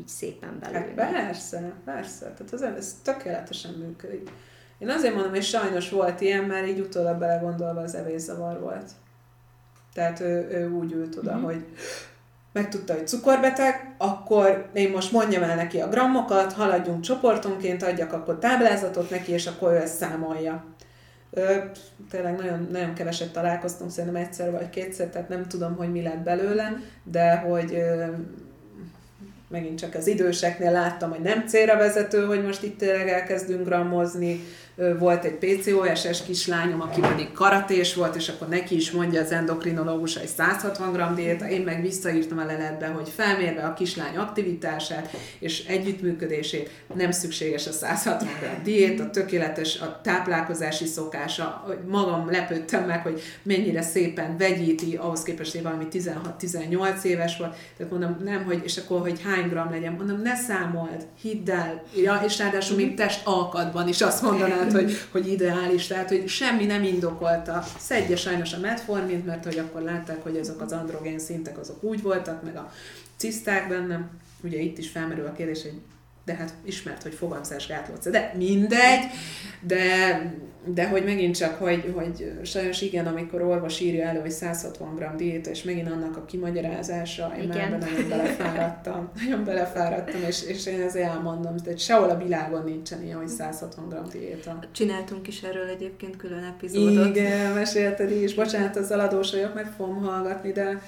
így 0.00 0.08
szépen 0.08 0.58
belőle. 0.60 0.78
Hát 0.78 1.12
persze, 1.12 1.72
persze. 1.84 2.32
Tehát 2.32 2.52
az, 2.52 2.62
ez 2.62 2.96
tökéletesen 3.02 3.72
működik. 3.72 4.30
Én 4.78 4.88
azért 4.88 5.14
mondom, 5.14 5.32
hogy 5.32 5.42
sajnos 5.42 5.90
volt 5.90 6.20
ilyen, 6.20 6.44
mert 6.44 6.66
így 6.66 6.80
utólag 6.80 7.18
belegondolva 7.18 7.80
az 7.80 7.94
evészavar 7.94 8.60
volt. 8.60 8.90
Tehát 9.92 10.20
ő, 10.20 10.48
ő 10.50 10.70
úgy 10.70 10.92
ült 10.92 11.16
oda, 11.16 11.32
mm-hmm. 11.32 11.42
hogy 11.44 11.64
megtudta, 12.56 12.92
hogy 12.92 13.06
cukorbeteg, 13.06 13.94
akkor 13.98 14.70
én 14.72 14.90
most 14.90 15.12
mondjam 15.12 15.42
el 15.42 15.56
neki 15.56 15.80
a 15.80 15.88
grammokat, 15.88 16.52
haladjunk 16.52 17.00
csoportonként, 17.00 17.82
adjak 17.82 18.12
akkor 18.12 18.38
táblázatot 18.38 19.10
neki, 19.10 19.32
és 19.32 19.46
akkor 19.46 19.72
ő 19.72 19.76
ezt 19.76 19.96
számolja. 19.96 20.64
Ö, 21.30 21.54
tényleg 22.10 22.36
nagyon, 22.36 22.68
nagyon 22.72 22.94
keveset 22.94 23.32
találkoztunk, 23.32 23.90
szerintem 23.90 24.22
egyszer 24.22 24.50
vagy 24.50 24.70
kétszer, 24.70 25.06
tehát 25.06 25.28
nem 25.28 25.46
tudom, 25.46 25.76
hogy 25.76 25.92
mi 25.92 26.02
lett 26.02 26.22
belőle, 26.22 26.80
de 27.04 27.36
hogy 27.36 27.74
ö, 27.74 28.04
megint 29.48 29.78
csak 29.78 29.94
az 29.94 30.06
időseknél 30.06 30.70
láttam, 30.72 31.10
hogy 31.10 31.20
nem 31.20 31.46
célra 31.46 31.76
vezető, 31.76 32.24
hogy 32.24 32.44
most 32.44 32.62
itt 32.62 32.78
tényleg 32.78 33.08
elkezdünk 33.08 33.64
grammozni, 33.64 34.40
volt 34.98 35.24
egy 35.24 35.34
PCOS-es 35.34 36.22
kislányom, 36.22 36.80
aki 36.80 37.00
pedig 37.00 37.32
karatés 37.32 37.94
volt, 37.94 38.16
és 38.16 38.28
akkor 38.28 38.48
neki 38.48 38.76
is 38.76 38.90
mondja 38.90 39.20
az 39.20 39.32
endokrinológus, 39.32 40.16
hogy 40.16 40.26
160 40.26 40.92
g 40.92 41.14
diéta, 41.14 41.48
én 41.48 41.60
meg 41.60 41.82
visszaírtam 41.82 42.38
a 42.38 42.44
leletbe, 42.44 42.86
hogy 42.86 43.08
felmérve 43.08 43.62
a 43.62 43.74
kislány 43.74 44.16
aktivitását 44.16 45.10
és 45.38 45.64
együttműködését 45.66 46.70
nem 46.94 47.10
szükséges 47.10 47.66
a 47.66 47.72
160 47.72 48.28
g 48.28 48.62
diéta, 48.62 49.10
tökéletes 49.10 49.80
a 49.80 50.00
táplálkozási 50.02 50.86
szokása, 50.86 51.64
magam 51.86 52.30
lepődtem 52.30 52.84
meg, 52.84 53.02
hogy 53.02 53.20
mennyire 53.42 53.82
szépen 53.82 54.36
vegyíti, 54.36 54.96
ahhoz 54.96 55.22
képest, 55.22 55.52
hogy 55.52 55.62
valami 55.62 55.86
16-18 55.92 57.02
éves 57.02 57.36
volt, 57.36 57.54
tehát 57.76 57.92
mondom, 57.92 58.16
nem, 58.24 58.44
hogy, 58.44 58.60
és 58.64 58.76
akkor, 58.76 59.00
hogy 59.00 59.20
hány 59.24 59.48
gram 59.48 59.70
legyen, 59.70 59.92
mondom, 59.92 60.20
ne 60.22 60.34
számold, 60.34 61.06
hidd 61.20 61.50
el, 61.50 61.82
ja, 62.02 62.20
és 62.24 62.38
ráadásul 62.38 62.76
még 62.76 62.94
test 62.94 63.26
alkatban 63.26 63.88
is 63.88 64.00
azt 64.00 64.22
mondanád, 64.22 64.65
tehát 64.66 64.82
hogy, 64.82 64.98
hogy 65.10 65.28
ideális, 65.28 65.86
tehát 65.86 66.08
hogy 66.08 66.28
semmi 66.28 66.64
nem 66.64 66.82
indokolta. 66.82 67.64
Szedje 67.78 68.16
sajnos 68.16 68.52
a 68.52 68.58
metformint, 68.58 69.26
mert 69.26 69.44
hogy 69.44 69.58
akkor 69.58 69.82
látták, 69.82 70.22
hogy 70.22 70.36
ezek 70.36 70.60
az 70.60 70.72
androgén 70.72 71.18
szintek 71.18 71.58
azok 71.58 71.82
úgy 71.82 72.02
voltak, 72.02 72.42
meg 72.42 72.56
a 72.56 72.72
ciszták 73.16 73.68
bennem. 73.68 74.10
Ugye 74.42 74.58
itt 74.58 74.78
is 74.78 74.88
felmerül 74.88 75.26
a 75.26 75.32
kérdés, 75.32 75.62
hogy 75.62 75.80
de 76.26 76.34
hát 76.34 76.54
ismert, 76.64 77.02
hogy 77.02 77.14
fogamzásgátlóca, 77.14 78.10
de 78.10 78.32
mindegy, 78.36 79.04
de, 79.60 80.22
de 80.64 80.88
hogy 80.88 81.04
megint 81.04 81.36
csak, 81.36 81.54
hogy, 81.54 81.92
hogy 81.94 82.32
sajnos 82.42 82.80
igen, 82.80 83.06
amikor 83.06 83.42
orvos 83.42 83.80
írja 83.80 84.04
elő, 84.04 84.20
hogy 84.20 84.30
160 84.30 84.94
g 84.94 85.16
diéta, 85.16 85.50
és 85.50 85.62
megint 85.62 85.90
annak 85.90 86.16
a 86.16 86.24
kimagyarázása, 86.24 87.32
én 87.38 87.42
igen. 87.42 87.70
már 87.70 87.78
nagyon 87.78 88.08
belefáradtam, 88.08 89.10
nagyon 89.24 89.44
belefáradtam, 89.44 90.20
és, 90.26 90.42
és 90.42 90.66
én 90.66 90.80
ezért 90.80 91.08
elmondom, 91.08 91.54
hogy 91.64 91.78
sehol 91.78 92.10
a 92.10 92.16
világon 92.16 92.64
nincsen 92.64 93.04
ilyen, 93.04 93.16
hogy 93.16 93.28
160 93.28 93.88
g 93.88 94.10
diéta. 94.10 94.58
Csináltunk 94.72 95.28
is 95.28 95.42
erről 95.42 95.68
egyébként 95.68 96.16
külön 96.16 96.44
epizódot. 96.44 97.06
Igen, 97.06 97.52
mesélted 97.52 98.10
is, 98.10 98.34
bocsánat, 98.34 98.76
az 98.76 98.90
aladós 98.90 99.30
vagyok, 99.30 99.54
meg 99.54 99.66
fogom 99.76 100.02
hallgatni, 100.02 100.52
de 100.52 100.80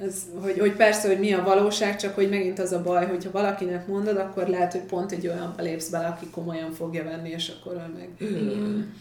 ez, 0.00 0.22
hogy, 0.42 0.58
hogy 0.58 0.72
persze, 0.72 1.08
hogy 1.08 1.18
mi 1.18 1.32
a 1.32 1.42
valóság, 1.42 1.96
csak 1.96 2.14
hogy 2.14 2.28
megint 2.28 2.58
az 2.58 2.72
a 2.72 2.82
baj, 2.82 3.06
hogyha 3.06 3.30
valakinek 3.30 3.86
mondod, 3.86 4.16
akkor 4.16 4.48
lehet, 4.48 4.72
hogy 4.72 4.80
pont 4.80 5.12
egy 5.12 5.26
olyan 5.26 5.54
lépsz 5.58 5.88
bele, 5.88 6.06
aki 6.06 6.26
komolyan 6.30 6.72
fogja 6.72 7.04
venni, 7.04 7.28
és 7.28 7.52
akkor 7.60 7.72
ő 7.72 7.92
meg... 7.98 8.08
Igen. 8.18 8.94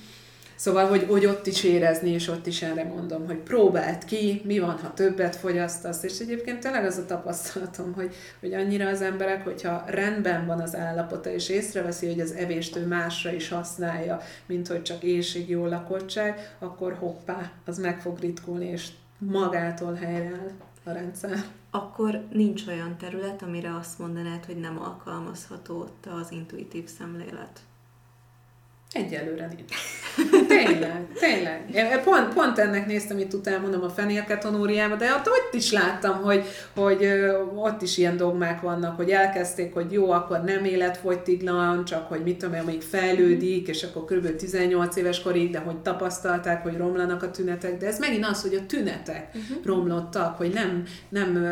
Szóval, 0.56 0.88
hogy, 0.88 1.06
hogy 1.10 1.26
ott 1.26 1.48
is 1.48 1.64
érezni, 1.64 2.10
és 2.10 2.28
ott 2.28 2.48
is 2.48 2.62
erre 2.62 2.84
mondom, 2.84 3.26
hogy 3.26 3.38
próbáld 3.38 4.06
ki, 4.06 4.42
mi 4.46 4.60
van, 4.60 4.78
ha 4.78 4.94
többet 4.94 5.36
fogyasztasz, 5.36 6.04
és 6.04 6.20
egyébként 6.20 6.60
tényleg 6.60 6.86
az 6.86 6.98
a 6.98 7.06
tapasztalatom, 7.06 7.94
hogy, 7.94 8.16
hogy 8.40 8.54
annyira 8.54 8.88
az 8.88 9.02
emberek, 9.02 9.44
hogyha 9.44 9.84
rendben 9.88 10.46
van 10.46 10.60
az 10.60 10.76
állapota, 10.76 11.32
és 11.32 11.50
észreveszi, 11.50 12.08
hogy 12.08 12.20
az 12.20 12.32
evést 12.32 12.76
ő 12.76 12.86
másra 12.86 13.32
is 13.32 13.50
használja, 13.50 14.22
mint 14.46 14.68
hogy 14.68 14.82
csak 14.82 15.04
éjség, 15.04 15.50
jó 15.50 15.66
lakottság, 15.66 16.56
akkor 16.60 16.94
hoppá, 16.94 17.52
az 17.66 17.78
meg 17.78 18.02
fog 18.02 18.20
ritkulni, 18.20 18.66
és 18.66 18.88
magától 19.20 19.94
helyreáll 19.94 20.52
a 20.90 20.94
rendszer. 20.94 21.46
Akkor 21.72 22.24
nincs 22.32 22.68
olyan 22.68 22.98
terület, 22.98 23.42
amire 23.42 23.76
azt 23.76 24.00
mondanád, 24.00 24.46
hogy 24.46 24.58
nem 24.58 24.82
alkalmazható 24.82 25.80
ott 25.80 26.06
az 26.06 26.32
intuitív 26.32 26.88
szemlélet. 26.88 27.60
Egyelőre 28.92 29.50
nincs. 29.56 29.74
Tényleg, 30.48 31.08
tényleg. 31.20 31.62
Én 31.74 32.04
pont, 32.04 32.34
pont 32.34 32.58
ennek 32.58 32.88
néztem, 32.88 33.20
itt 33.20 33.34
utána 33.34 33.62
mondom 33.62 33.84
a 33.84 33.90
fenélketonóriába, 33.90 34.96
de 34.96 35.14
ott, 35.14 35.28
ott 35.28 35.54
is 35.54 35.72
láttam, 35.72 36.22
hogy, 36.22 36.44
hogy 36.76 37.10
ott 37.56 37.82
is 37.82 37.98
ilyen 37.98 38.18
dogmák 38.18 38.62
vannak, 38.62 38.96
hogy 38.96 39.10
elkezdték, 39.10 39.74
hogy 39.74 39.92
jó, 39.92 40.12
akkor 40.12 40.44
nem 40.44 40.66
életfogytiglan, 40.66 41.86
csak 41.86 42.08
hogy 42.08 42.24
mit 42.24 42.38
tudom 42.38 42.56
én, 42.56 42.64
még 42.64 42.82
fejlődik, 42.82 43.68
és 43.68 43.84
akkor 43.84 44.06
kb. 44.06 44.36
18 44.36 44.96
éves 44.96 45.22
korig, 45.22 45.52
de 45.52 45.60
hogy 45.60 45.78
tapasztalták, 45.78 46.64
hogy 46.64 46.78
romlanak 46.78 47.24
a 47.24 47.32
tünetek, 47.32 47.78
de 47.78 47.88
ez 47.88 48.00
megint 48.00 48.26
az, 48.26 48.42
hogy 48.42 48.54
a 48.54 48.66
tünetek 48.66 49.28
uh-huh. 49.28 49.66
romlottak, 49.66 50.38
hogy 50.38 50.54
nem, 50.54 50.84
nem 51.10 51.48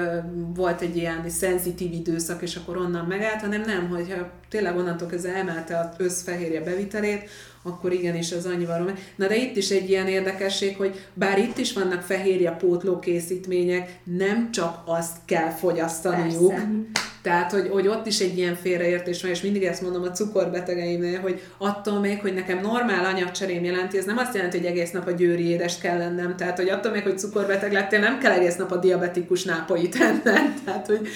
volt 0.55 0.81
egy 0.81 0.95
ilyen 0.95 1.29
szenzitív 1.29 1.93
időszak, 1.93 2.41
és 2.41 2.55
akkor 2.55 2.77
onnan 2.77 3.05
megállt, 3.05 3.41
hanem 3.41 3.61
nem, 3.61 3.89
hogyha 3.89 4.29
tényleg 4.49 4.77
onnantól 4.77 5.07
kezdve 5.07 5.33
emelte 5.33 5.77
az 5.79 5.87
összfehérje 5.97 6.61
bevitelét, 6.61 7.26
akkor 7.67 7.93
igenis 7.93 8.31
az 8.31 8.45
annyival 8.45 8.77
rom. 8.77 8.93
Na 9.15 9.27
de 9.27 9.35
itt 9.35 9.55
is 9.55 9.69
egy 9.69 9.89
ilyen 9.89 10.07
érdekesség, 10.07 10.77
hogy 10.77 11.07
bár 11.13 11.37
itt 11.39 11.57
is 11.57 11.73
vannak 11.73 12.01
fehérje 12.01 12.51
pótló 12.51 12.99
készítmények, 12.99 13.99
nem 14.03 14.51
csak 14.51 14.81
azt 14.85 15.17
kell 15.25 15.49
fogyasztaniuk, 15.49 16.49
Persze. 16.49 16.77
Tehát, 17.27 17.51
hogy, 17.51 17.69
hogy 17.69 17.87
ott 17.87 18.05
is 18.05 18.19
egy 18.19 18.37
ilyen 18.37 18.55
félreértés 18.55 19.21
van, 19.21 19.31
és 19.31 19.41
mindig 19.41 19.63
ezt 19.63 19.81
mondom 19.81 20.03
a 20.03 20.11
cukorbetegeimnél, 20.11 21.19
hogy 21.19 21.41
attól 21.57 21.99
még, 21.99 22.19
hogy 22.21 22.33
nekem 22.33 22.59
normál 22.59 23.05
anyagcserém 23.05 23.63
jelenti, 23.63 23.97
ez 23.97 24.05
nem 24.05 24.17
azt 24.17 24.35
jelenti, 24.35 24.57
hogy 24.57 24.65
egész 24.65 24.91
nap 24.91 25.07
a 25.07 25.11
győri 25.11 25.47
édes 25.47 25.77
kell 25.77 25.97
lennem. 25.97 26.35
Tehát, 26.35 26.57
hogy 26.57 26.69
attól 26.69 26.91
még, 26.91 27.03
hogy 27.03 27.19
cukorbeteg 27.19 27.71
lettél, 27.71 27.99
nem 27.99 28.19
kell 28.19 28.31
egész 28.31 28.55
nap 28.55 28.71
a 28.71 28.77
diabetikus 28.77 29.43
nápoit 29.43 29.95
ennem. 29.95 30.53
Tehát, 30.65 30.85
hogy 30.85 31.07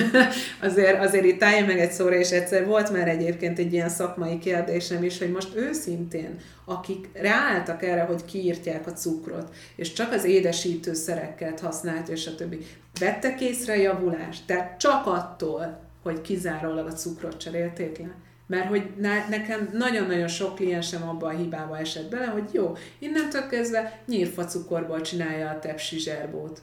azért, 0.68 1.00
azért 1.00 1.24
itt 1.24 1.42
állj 1.42 1.62
meg 1.62 1.78
egy 1.78 1.92
szóra, 1.92 2.14
és 2.14 2.30
egyszer 2.30 2.66
volt 2.66 2.92
már 2.92 3.08
egyébként 3.08 3.58
egy 3.58 3.72
ilyen 3.72 3.88
szakmai 3.88 4.38
kérdésem 4.38 5.02
is, 5.04 5.18
hogy 5.18 5.30
most 5.30 5.56
őszintén, 5.56 6.38
akik 6.68 7.08
ráálltak 7.12 7.82
erre, 7.82 8.02
hogy 8.02 8.24
kiírtják 8.24 8.86
a 8.86 8.92
cukrot, 8.92 9.54
és 9.76 9.92
csak 9.92 10.12
az 10.12 10.24
édesítőszerekkel 10.24 11.54
használt, 11.62 12.08
és 12.08 12.26
a 12.26 12.34
többi, 12.34 12.66
vettek 13.00 13.40
észre 13.40 13.76
javulást, 13.76 14.46
tehát 14.46 14.78
csak 14.78 15.06
attól, 15.06 15.80
hogy 16.02 16.20
kizárólag 16.20 16.86
a 16.86 16.92
cukrot 16.92 17.36
cserélték 17.36 17.98
le. 17.98 18.14
Mert 18.46 18.68
hogy 18.68 18.90
ne, 18.96 19.28
nekem 19.28 19.70
nagyon-nagyon 19.72 20.28
sok 20.28 20.54
kliensem 20.54 21.08
abba 21.08 21.26
a 21.26 21.36
hibába 21.36 21.78
esett 21.78 22.10
bele, 22.10 22.26
hogy 22.26 22.48
jó, 22.52 22.76
innentől 22.98 23.46
kezdve 23.46 24.00
nyírfa 24.06 24.44
cukorból 24.44 25.00
csinálja 25.00 25.50
a 25.50 25.58
tepsi 25.58 25.98
zserbót. 25.98 26.62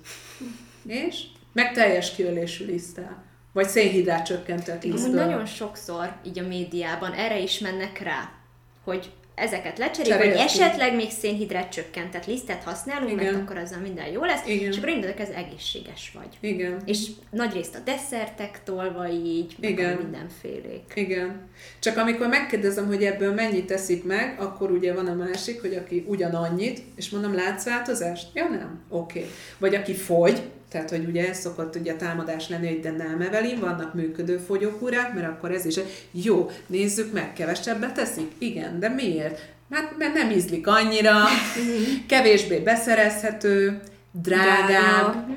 És? 0.85 1.23
Meg 1.53 1.73
teljes 1.73 2.15
kiölésű 2.15 2.65
liszttel. 2.65 3.23
Vagy 3.53 3.67
szénhidrát 3.67 4.25
csökkentett 4.25 4.83
lisztből. 4.83 5.25
Nagyon 5.25 5.45
sokszor 5.45 6.15
így 6.23 6.39
a 6.39 6.47
médiában 6.47 7.11
erre 7.11 7.39
is 7.39 7.59
mennek 7.59 7.99
rá, 7.99 8.31
hogy 8.83 9.11
ezeket 9.35 9.77
lecseréljük, 9.77 10.17
vagy 10.17 10.41
esetleg 10.45 10.95
még 10.95 11.09
szénhidrát 11.09 11.71
csökkentett 11.71 12.25
lisztet 12.25 12.63
használunk, 12.63 13.11
Igen. 13.11 13.23
mert 13.33 13.43
akkor 13.43 13.57
azzal 13.57 13.79
minden 13.79 14.07
jó 14.07 14.23
lesz, 14.23 14.47
Igen. 14.47 14.71
és 14.71 14.77
akkor 14.77 14.89
innentől 14.89 15.25
ez 15.25 15.29
egészséges 15.29 16.11
vagy. 16.15 16.37
Igen. 16.39 16.81
És 16.85 17.07
nagyrészt 17.29 17.75
a 17.75 17.79
desszertek 17.79 18.61
tolva 18.63 19.09
így, 19.09 19.55
Igen. 19.59 19.97
mindenfélék. 19.97 20.83
Igen. 20.93 21.49
Csak 21.79 21.97
amikor 21.97 22.27
megkérdezem, 22.27 22.87
hogy 22.87 23.03
ebből 23.03 23.33
mennyit 23.33 23.65
teszik 23.65 24.03
meg, 24.03 24.35
akkor 24.39 24.71
ugye 24.71 24.93
van 24.93 25.07
a 25.07 25.13
másik, 25.13 25.61
hogy 25.61 25.73
aki 25.73 26.03
ugyanannyit, 26.07 26.81
és 26.95 27.09
mondom, 27.09 27.35
látsz 27.35 27.65
változást? 27.65 28.27
Ja, 28.33 28.49
nem. 28.49 28.79
Oké. 28.89 29.19
Okay. 29.19 29.31
Vagy 29.57 29.75
aki 29.75 29.93
fogy, 29.93 30.41
tehát, 30.75 30.89
hogy 30.89 31.05
ugye 31.05 31.29
ez 31.29 31.39
szokott 31.39 31.75
ugye 31.75 31.95
támadás 31.95 32.49
lenni, 32.49 32.67
hogy 32.67 32.79
de 32.79 32.91
nem 32.91 33.21
evelin, 33.21 33.59
vannak 33.59 33.93
működő 33.93 34.37
fogyókúrák, 34.37 35.13
mert 35.13 35.27
akkor 35.27 35.51
ez 35.51 35.65
is 35.65 35.79
jó, 36.11 36.51
nézzük 36.67 37.13
meg, 37.13 37.33
kevesebbet 37.33 37.93
teszik? 37.93 38.31
Igen, 38.37 38.79
de 38.79 38.89
miért? 38.89 39.39
Hát, 39.71 39.97
mert 39.97 40.13
nem 40.13 40.29
ízlik 40.29 40.67
annyira, 40.67 41.13
kevésbé 42.07 42.59
beszerezhető, 42.59 43.81
drágább. 44.11 45.27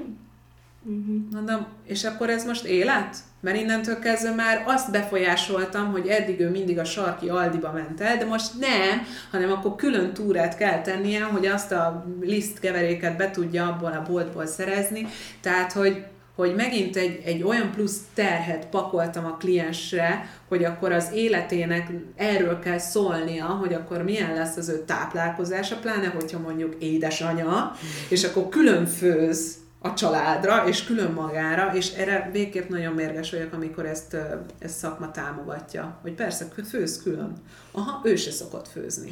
Mondom, 1.33 1.67
és 1.87 2.05
akkor 2.05 2.31
ez 2.31 2.45
most 2.45 2.65
élet? 2.65 3.17
Mert 3.41 3.57
innentől 3.57 3.99
kezdve 3.99 4.35
már 4.35 4.65
azt 4.67 4.91
befolyásoltam, 4.91 5.91
hogy 5.91 6.07
eddig 6.07 6.41
ő 6.41 6.51
mindig 6.51 6.79
a 6.79 6.85
sarki 6.85 7.29
Aldiba 7.29 7.73
ment 7.73 8.01
el, 8.01 8.17
de 8.17 8.25
most 8.25 8.59
nem, 8.61 9.07
hanem 9.31 9.53
akkor 9.53 9.75
külön 9.77 10.13
túrát 10.13 10.57
kell 10.57 10.81
tennie, 10.81 11.23
hogy 11.23 11.47
azt 11.47 11.73
a 11.73 12.07
liszt 12.21 12.61
keveréket 12.61 13.17
be 13.17 13.31
tudja 13.31 13.67
abból 13.67 13.93
a 13.93 14.11
boltból 14.11 14.47
szerezni. 14.47 15.07
Tehát, 15.41 15.73
hogy 15.73 16.05
hogy 16.39 16.55
megint 16.55 16.97
egy, 16.97 17.21
egy 17.25 17.43
olyan 17.43 17.71
plusz 17.71 17.97
terhet 18.15 18.67
pakoltam 18.67 19.25
a 19.25 19.37
kliensre, 19.37 20.31
hogy 20.49 20.65
akkor 20.65 20.93
az 20.93 21.11
életének 21.15 21.91
erről 22.17 22.59
kell 22.59 22.79
szólnia, 22.79 23.45
hogy 23.45 23.75
akkor 23.75 24.03
milyen 24.03 24.35
lesz 24.35 24.57
az 24.57 24.69
ő 24.69 24.85
táplálkozása, 24.87 25.77
pláne 25.77 26.07
hogyha 26.07 26.39
mondjuk 26.39 26.75
édesanya, 26.79 27.73
és 28.09 28.25
akkor 28.25 28.49
külön 28.49 28.87
főz 28.87 29.57
a 29.81 29.95
családra, 29.95 30.69
és 30.69 30.85
külön 30.85 31.13
magára, 31.13 31.75
és 31.75 31.91
erre 31.91 32.29
végképp 32.33 32.69
nagyon 32.69 32.93
mérges 32.93 33.31
vagyok, 33.31 33.53
amikor 33.53 33.87
ezt, 33.87 34.17
ezt 34.59 34.77
szakma 34.77 35.11
támogatja. 35.11 35.99
Hogy 36.03 36.13
persze, 36.13 36.49
főz 36.69 37.03
külön. 37.03 37.33
Aha, 37.73 38.01
ő 38.05 38.17
se 38.17 38.31
szokott 38.31 38.69
főzni. 38.69 39.11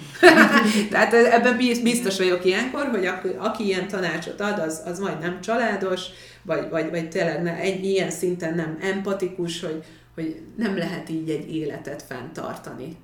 Tehát 0.90 1.12
ebben 1.12 1.56
biztos 1.82 2.18
vagyok 2.18 2.44
ilyenkor, 2.44 2.88
hogy 2.88 3.06
aki, 3.06 3.28
aki 3.38 3.64
ilyen 3.64 3.88
tanácsot 3.88 4.40
ad, 4.40 4.58
az, 4.58 4.82
az 4.84 4.98
majd 4.98 5.18
nem 5.18 5.40
családos, 5.40 6.02
vagy, 6.42 6.68
vagy, 6.70 6.90
vagy 6.90 7.08
tényleg 7.08 7.42
ne, 7.42 7.56
egy 7.56 7.84
ilyen 7.84 8.10
szinten 8.10 8.54
nem 8.54 8.78
empatikus, 8.80 9.60
hogy, 9.60 9.84
hogy 10.14 10.42
nem 10.56 10.76
lehet 10.76 11.08
így 11.08 11.30
egy 11.30 11.54
életet 11.54 12.02
fenntartani. 12.02 12.96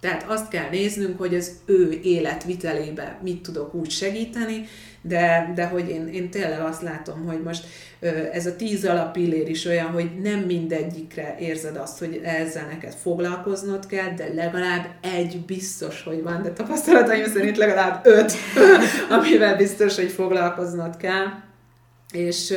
Tehát 0.00 0.24
azt 0.30 0.48
kell 0.48 0.68
néznünk, 0.68 1.18
hogy 1.18 1.34
az 1.34 1.52
ő 1.66 2.00
életvitelébe 2.02 3.18
mit 3.22 3.42
tudok 3.42 3.74
úgy 3.74 3.90
segíteni, 3.90 4.66
de, 5.08 5.52
de 5.54 5.66
hogy 5.66 5.88
én, 5.88 6.08
én 6.08 6.30
tényleg 6.30 6.60
azt 6.60 6.82
látom, 6.82 7.26
hogy 7.26 7.42
most 7.42 7.64
ez 8.32 8.46
a 8.46 8.56
tíz 8.56 8.84
alapillér 8.84 9.48
is 9.48 9.64
olyan, 9.64 9.86
hogy 9.86 10.10
nem 10.22 10.38
mindegyikre 10.38 11.36
érzed 11.38 11.76
azt, 11.76 11.98
hogy 11.98 12.20
ezzel 12.24 12.66
neked 12.66 12.94
foglalkoznod 12.94 13.86
kell, 13.86 14.14
de 14.16 14.28
legalább 14.34 14.86
egy 15.00 15.40
biztos, 15.46 16.02
hogy 16.02 16.22
van, 16.22 16.42
de 16.42 16.50
tapasztalataim 16.52 17.26
szerint 17.26 17.56
legalább 17.56 18.06
öt, 18.06 18.32
amivel 19.18 19.56
biztos, 19.56 19.96
hogy 19.96 20.10
foglalkoznod 20.10 20.96
kell 20.96 21.26
és, 22.12 22.54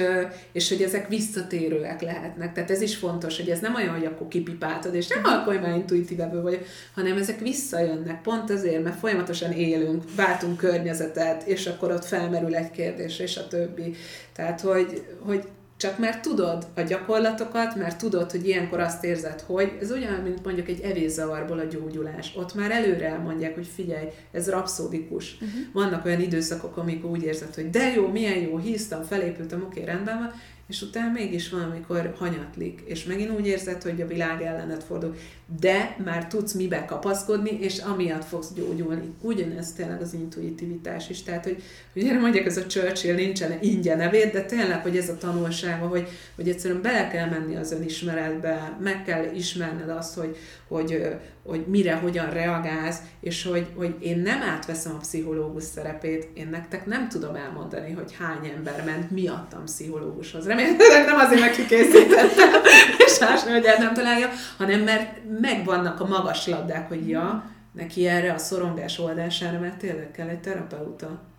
és 0.52 0.70
hogy 0.70 0.82
ezek 0.82 1.08
visszatérőek 1.08 2.02
lehetnek. 2.02 2.54
Tehát 2.54 2.72
ez 2.72 2.82
is 2.82 2.96
fontos, 2.96 3.38
hogy 3.38 3.50
ez 3.50 3.60
nem 3.60 3.76
olyan, 3.76 3.94
hogy 3.94 4.06
akkor 4.06 4.28
kipipáltad, 4.28 4.96
és 4.96 5.08
nem 5.08 5.24
akkor 5.24 5.60
már 5.60 5.76
intuitívebb 5.76 6.42
vagy, 6.42 6.66
hanem 6.94 7.18
ezek 7.18 7.40
visszajönnek. 7.40 8.22
Pont 8.22 8.50
azért, 8.50 8.84
mert 8.84 9.00
folyamatosan 9.00 9.52
élünk, 9.52 10.04
váltunk 10.16 10.58
környezetet, 10.58 11.48
és 11.48 11.68
akkor 11.68 11.92
ott 11.92 12.06
felmerül 12.06 12.56
egy 12.56 12.72
kérdés, 12.72 13.20
és 13.20 13.38
a 13.38 13.48
többi. 13.48 13.96
Tehát, 14.34 14.62
hogy, 14.62 15.04
hogy 15.20 15.44
csak 15.82 15.98
mert 15.98 16.22
tudod 16.22 16.68
a 16.76 16.82
gyakorlatokat, 16.82 17.76
mert 17.76 17.98
tudod, 17.98 18.32
hogy 18.32 18.48
ilyenkor 18.48 18.80
azt 18.80 19.04
érzed, 19.04 19.42
hogy 19.42 19.72
ez 19.82 19.92
olyan, 19.92 20.14
mint 20.14 20.44
mondjuk 20.44 20.68
egy 20.68 20.82
evészavarból 20.82 21.60
a 21.60 21.64
gyógyulás. 21.64 22.34
Ott 22.36 22.54
már 22.54 22.72
előre 22.72 23.06
elmondják, 23.06 23.56
hogy 23.56 23.68
figyelj, 23.76 24.08
ez 24.32 24.50
rapszódikus. 24.50 25.34
Uh-huh. 25.34 25.50
Vannak 25.74 26.06
olyan 26.06 26.22
időszakok, 26.22 26.78
amikor 26.78 27.10
úgy 27.10 27.24
érzed, 27.24 27.56
hogy 27.56 27.70
de 27.70 27.94
jó, 27.96 28.08
milyen 28.08 28.38
jó, 28.38 28.58
híztam, 28.58 29.04
felépültem, 29.04 29.62
oké, 29.62 29.84
rendben 29.84 30.18
van, 30.18 30.32
és 30.68 30.82
utána 30.82 31.12
mégis 31.12 31.50
valamikor 31.50 32.16
hanyatlik, 32.18 32.82
és 32.86 33.04
megint 33.04 33.32
úgy 33.32 33.48
érzed, 33.48 33.82
hogy 33.82 34.02
a 34.02 34.08
világ 34.08 34.42
ellenet 34.42 34.84
fordul, 34.84 35.16
de 35.60 35.96
már 36.04 36.28
tudsz 36.28 36.54
mibe 36.54 36.86
kapaszkodni, 36.86 37.58
és 37.62 37.78
amiatt 37.78 38.26
fogsz 38.26 38.54
gyógyulni. 38.54 39.14
Ugyanez 39.22 39.74
tényleg 39.74 40.02
az 40.02 40.14
intuitivitás 40.14 41.10
is. 41.10 41.24
Tehát, 41.24 41.44
hogy, 41.44 41.64
erre 42.06 42.20
mondják, 42.20 42.46
ez 42.46 42.58
a 42.58 42.66
Churchill 42.66 43.16
nincsen 43.16 43.58
ingyen 43.62 43.98
nevét, 43.98 44.32
de 44.32 44.42
tényleg, 44.42 44.82
hogy 44.82 44.98
ez 44.98 45.10
a 45.10 45.18
tanulsága, 45.18 45.88
hogy, 45.88 46.08
hogy 46.36 46.50
egyszerűen 46.50 46.82
bele 46.82 47.08
kell 47.08 47.30
menni 47.30 47.56
az 47.56 47.72
önismeretbe, 47.72 48.78
meg 48.82 49.04
kell 49.04 49.34
ismerned 49.36 49.90
azt, 49.90 50.16
hogy, 50.16 50.38
hogy, 50.68 51.18
hogy 51.44 51.66
mire, 51.68 51.96
hogyan 51.96 52.30
reagálsz, 52.30 53.00
és 53.20 53.44
hogy, 53.44 53.68
hogy 53.76 53.96
én 54.00 54.20
nem 54.20 54.42
átveszem 54.42 54.96
a 54.96 54.98
pszichológus 54.98 55.64
szerepét, 55.64 56.30
én 56.34 56.48
nektek 56.48 56.86
nem 56.86 57.10
tudom 57.10 57.36
elmondani, 57.36 57.92
hogy 57.92 58.16
hány 58.20 58.52
ember 58.56 58.84
ment 58.86 59.12
miattam 59.12 59.64
pszichológushoz. 59.64 60.46
Remélhetőleg 60.62 61.06
nem 61.06 61.20
azért, 61.20 61.40
mert 61.40 61.56
kikészítettem, 61.56 62.50
és 62.98 63.20
más 63.20 63.44
hogy 63.44 63.76
nem 63.80 63.94
találja, 63.94 64.30
hanem 64.58 64.82
mert 64.82 65.18
megvannak 65.42 66.00
a 66.00 66.08
magas 66.08 66.48
labdák, 66.48 66.88
hogy 66.88 67.10
ja, 67.10 67.44
neki 67.72 68.08
erre 68.08 68.34
a 68.34 68.38
szorongás 68.38 69.00
oldására, 69.00 69.60
mert 69.60 69.78
tényleg 69.78 70.12
kell 70.12 70.28
egy 70.28 70.40
terapeuta. 70.40 71.31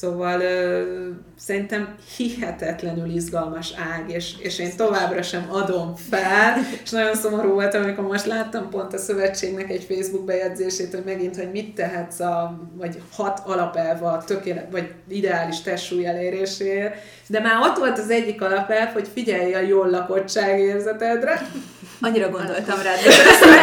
Szóval 0.00 0.40
ö, 0.40 0.82
szerintem 1.38 1.94
hihetetlenül 2.16 3.10
izgalmas 3.10 3.72
ág, 3.92 4.10
és, 4.10 4.34
és 4.38 4.58
én 4.58 4.76
továbbra 4.76 5.22
sem 5.22 5.46
adom 5.50 5.94
fel, 6.10 6.58
és 6.82 6.90
nagyon 6.90 7.14
szomorú 7.14 7.52
voltam, 7.52 7.82
amikor 7.82 8.04
most 8.04 8.26
láttam 8.26 8.70
pont 8.70 8.94
a 8.94 8.98
szövetségnek 8.98 9.70
egy 9.70 9.84
Facebook 9.84 10.24
bejegyzését, 10.24 10.94
hogy 10.94 11.04
megint, 11.04 11.36
hogy 11.36 11.50
mit 11.50 11.74
tehetsz 11.74 12.20
a, 12.20 12.60
vagy 12.74 13.02
hat 13.12 13.42
alapelv 13.44 14.02
a 14.04 14.22
tökélet, 14.26 14.70
vagy 14.70 14.92
ideális 15.08 15.60
testsúly 15.60 16.06
eléréséért, 16.06 16.94
de 17.26 17.40
már 17.40 17.60
ott 17.60 17.78
volt 17.78 17.98
az 17.98 18.10
egyik 18.10 18.42
alapelv, 18.42 18.92
hogy 18.92 19.08
figyelj 19.12 19.54
a 19.54 19.60
jól 19.60 19.90
lakottság 19.90 20.58
érzetedre. 20.58 21.48
Annyira 22.00 22.28
gondoltam 22.28 22.82
rád. 22.82 22.98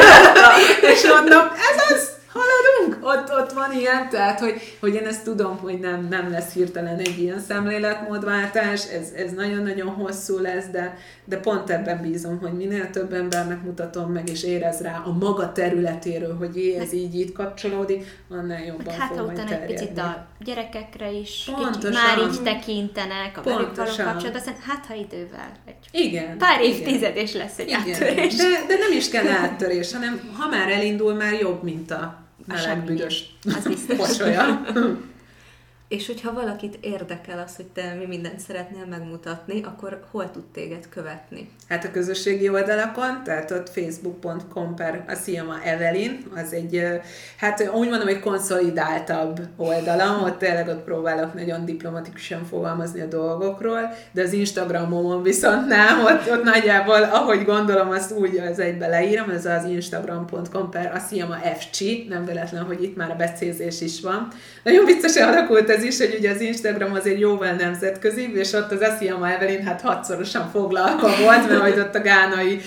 és 0.93 1.07
mondom, 1.07 1.41
ez 1.41 1.95
az, 1.95 2.14
haladunk, 2.35 3.05
ott, 3.05 3.41
ott 3.41 3.51
van 3.51 3.71
ilyen, 3.71 4.09
tehát 4.09 4.39
hogy, 4.39 4.53
hogy 4.79 4.93
én 4.93 5.05
ezt 5.05 5.23
tudom, 5.23 5.57
hogy 5.57 5.79
nem, 5.79 6.07
nem 6.09 6.31
lesz 6.31 6.53
hirtelen 6.53 6.97
egy 6.97 7.19
ilyen 7.19 7.39
szemléletmódváltás, 7.39 8.87
ez, 8.87 9.11
ez 9.15 9.31
nagyon-nagyon 9.31 9.87
hosszú 9.87 10.39
lesz, 10.39 10.67
de, 10.71 10.97
de 11.25 11.37
pont 11.37 11.69
ebben 11.69 12.01
bízom, 12.01 12.39
hogy 12.39 12.53
minél 12.53 12.89
több 12.89 13.13
embernek 13.13 13.63
mutatom 13.63 14.11
meg, 14.11 14.29
és 14.29 14.43
érez 14.43 14.81
rá 14.81 15.01
a 15.05 15.11
maga 15.11 15.51
területéről, 15.51 16.37
hogy 16.37 16.75
ez 16.79 16.93
így 16.93 17.15
így 17.15 17.31
kapcsolódik, 17.31 18.05
annál 18.29 18.65
jobban 18.65 18.93
hát, 18.93 19.15
fog 19.15 19.27
utána 19.27 19.51
egy 19.51 19.65
picit 19.65 19.97
a 19.97 20.27
gyerekekre 20.39 21.11
is 21.11 21.49
Pontosan. 21.55 21.91
már 21.91 22.17
így 22.17 22.41
tekintenek, 22.43 23.37
a 23.37 23.41
velük 23.41 23.75
való 23.75 23.89
kapcsolat, 23.95 24.35
aztán 24.35 24.55
hát 24.67 24.85
ha 24.85 24.93
idővel 24.93 25.51
egy 25.65 25.75
igen, 25.91 26.37
pár 26.37 26.61
évtized, 26.61 27.15
és 27.15 27.33
lesz 27.33 27.59
egy 27.59 27.67
igen. 27.67 27.79
áttörés. 27.79 28.35
De, 28.35 28.43
de 28.67 28.77
nem 28.77 28.97
is 28.97 29.09
kell 29.09 29.27
áttörés, 29.27 29.93
hanem 29.93 30.33
ha 30.37 30.49
már 30.49 30.71
elindul, 30.71 31.13
már 31.13 31.33
jobb, 31.33 31.63
mint 31.63 31.91
a 31.91 32.24
meleg 32.47 32.87
büdös. 32.87 33.29
Biztos. 33.45 34.21
És 35.87 36.07
hogyha 36.07 36.33
valakit 36.33 36.77
érdekel 36.81 37.43
az, 37.47 37.55
hogy 37.55 37.65
te 37.65 37.93
mi 37.99 38.05
mindent 38.05 38.39
szeretnél 38.39 38.85
megmutatni, 38.89 39.63
akkor 39.63 40.03
hol 40.11 40.31
tud 40.31 40.43
téged 40.43 40.89
követni? 40.89 41.49
Hát 41.69 41.83
a 41.83 41.91
közösségi 41.91 42.49
oldalakon, 42.49 43.21
tehát 43.23 43.51
ott 43.51 43.69
facebook.com 43.69 44.75
per 44.75 45.03
a 45.07 45.15
Sziama 45.15 45.63
Evelyn, 45.63 46.23
az 46.35 46.53
egy, 46.53 46.83
hát 47.37 47.69
úgy 47.73 47.89
mondom, 47.89 48.07
egy 48.07 48.19
konszolidáltabb 48.19 49.39
oldalam, 49.57 50.23
ott 50.23 50.37
tényleg 50.37 50.67
ott 50.67 50.83
próbálok 50.83 51.33
nagyon 51.33 51.65
diplomatikusan 51.65 52.45
fogalmazni 52.45 53.01
a 53.01 53.05
dolgokról, 53.05 53.93
de 54.11 54.21
az 54.21 54.33
Instagramomon 54.33 55.23
viszont 55.23 55.67
nem, 55.67 56.03
ott, 56.05 56.31
ott 56.31 56.43
nagyjából, 56.43 57.03
ahogy 57.03 57.45
gondolom, 57.45 57.89
azt 57.89 58.11
úgy 58.11 58.37
az 58.37 58.59
egybe 58.59 58.87
leírom, 58.87 59.29
ez 59.29 59.45
az 59.45 59.65
instagram.com 59.65 60.69
per 60.69 60.91
a 60.95 60.99
Sziama 60.99 61.35
FC, 61.35 61.79
nem 62.09 62.25
véletlen, 62.25 62.63
hogy 62.63 62.83
itt 62.83 62.95
már 62.95 63.11
a 63.11 63.15
becézés 63.15 63.81
is 63.81 64.01
van. 64.01 64.27
Nagyon 64.63 64.85
viccosan 64.85 65.27
alakult 65.27 65.69
ez 65.75 65.83
is, 65.83 65.97
hogy 65.97 66.15
ugye 66.19 66.31
az 66.31 66.41
Instagram 66.41 66.93
azért 66.93 67.19
jóval 67.19 67.51
nemzetközi, 67.51 68.31
és 68.35 68.53
ott 68.53 68.71
az 68.71 68.81
Asiama 68.81 69.31
Evelyn 69.31 69.63
hát 69.63 69.81
hatszorosan 69.81 70.49
foglalva 70.49 71.09
volt, 71.23 71.49
mert 71.49 71.61
hogy 71.61 71.79
ott 71.79 71.95
a 71.95 72.01
gánai 72.01 72.61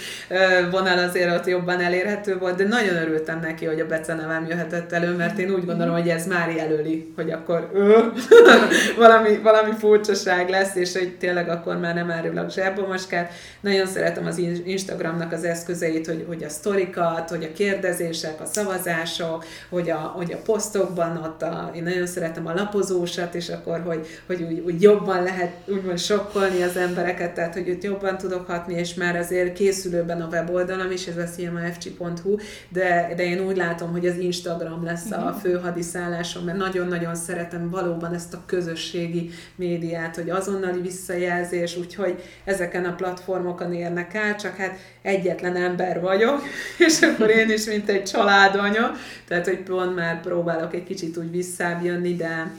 vonal 0.71 0.99
azért 0.99 1.39
ott 1.39 1.47
jobban 1.47 1.81
elérhető 1.81 2.39
volt, 2.39 2.57
de 2.57 2.65
nagyon 2.65 2.97
örültem 2.97 3.41
neki, 3.41 3.65
hogy 3.65 3.81
a 3.81 3.87
becenevem 3.87 4.47
jöhetett 4.47 4.93
elő, 4.93 5.17
mert 5.17 5.39
én 5.39 5.51
úgy 5.51 5.65
gondolom, 5.65 5.95
hogy 5.95 6.09
ez 6.09 6.27
már 6.27 6.51
jelöli, 6.57 7.13
hogy 7.17 7.31
akkor 7.31 7.71
ő, 7.75 8.13
valami, 9.05 9.37
valami 9.43 9.73
furcsaság 9.79 10.49
lesz, 10.49 10.75
és 10.75 10.93
hogy 10.93 11.17
tényleg 11.19 11.49
akkor 11.49 11.77
már 11.77 11.95
nem 11.95 12.11
árulok 12.11 12.51
zsebbo 12.51 12.87
moskát. 12.87 13.33
Nagyon 13.61 13.87
szeretem 13.87 14.27
az 14.27 14.39
Instagramnak 14.65 15.33
az 15.33 15.45
eszközeit, 15.45 16.07
hogy, 16.07 16.25
hogy 16.29 16.45
a 16.45 16.49
sztorikat, 16.49 17.29
hogy 17.29 17.45
a 17.45 17.57
kérdezések, 17.57 18.41
a 18.41 18.45
szavazások, 18.45 19.45
hogy 19.69 19.91
a, 19.91 19.97
hogy 20.17 20.33
a 20.33 20.43
posztokban 20.45 21.17
ott 21.17 21.43
a, 21.43 21.71
én 21.75 21.83
nagyon 21.83 22.07
szeretem 22.07 22.47
a 22.47 22.53
lapozósat, 22.99 23.35
és 23.35 23.49
akkor, 23.49 23.81
hogy, 23.81 24.07
hogy 24.27 24.43
úgy, 24.43 24.59
úgy 24.59 24.83
jobban 24.83 25.23
lehet 25.23 25.53
úgymond 25.67 25.99
sokkolni 25.99 26.63
az 26.63 26.77
embereket, 26.77 27.35
tehát 27.35 27.55
hogy 27.55 27.71
ott 27.71 27.83
jobban 27.83 28.19
tudok 28.19 28.47
hatni, 28.47 28.75
és 28.75 28.95
már 28.95 29.17
azért 29.17 29.53
készülőben 29.53 30.21
a 30.21 30.29
weboldalam 30.31 30.91
is, 30.91 31.07
ez 31.07 31.17
a 31.17 31.25
cmafc.hu, 31.25 32.37
de, 32.69 33.13
de 33.17 33.25
én 33.25 33.41
úgy 33.41 33.57
látom, 33.57 33.91
hogy 33.91 34.07
az 34.07 34.17
Instagram 34.17 34.85
lesz 34.85 35.11
a 35.11 35.39
fő 35.41 35.61
hadiszállásom, 35.63 36.45
mert 36.45 36.59
nagyon-nagyon 36.59 37.15
szeretem 37.15 37.71
valóban 37.71 38.15
ezt 38.15 38.35
a 38.35 38.43
közösségi 38.47 39.31
médiát, 39.55 40.17
hogy 40.17 40.31
azonnali 40.31 40.81
visszajelzés, 40.81 41.77
úgyhogy 41.77 42.23
ezeken 42.45 42.85
a 42.85 42.95
platformokon 42.95 43.73
érnek 43.75 44.15
el, 44.15 44.37
csak 44.37 44.57
hát 44.57 44.79
egyetlen 45.03 45.57
ember 45.57 46.01
vagyok, 46.01 46.43
és 46.87 47.01
akkor 47.01 47.31
én 47.31 47.51
is, 47.51 47.65
mint 47.65 47.89
egy 47.89 48.05
családanya, 48.05 48.93
tehát 49.29 49.45
hogy 49.45 49.59
pont 49.59 49.95
már 49.95 50.21
próbálok 50.21 50.75
egy 50.75 50.85
kicsit 50.85 51.17
úgy 51.17 51.31
visszább 51.31 51.85
jönni, 51.85 52.15
de, 52.15 52.51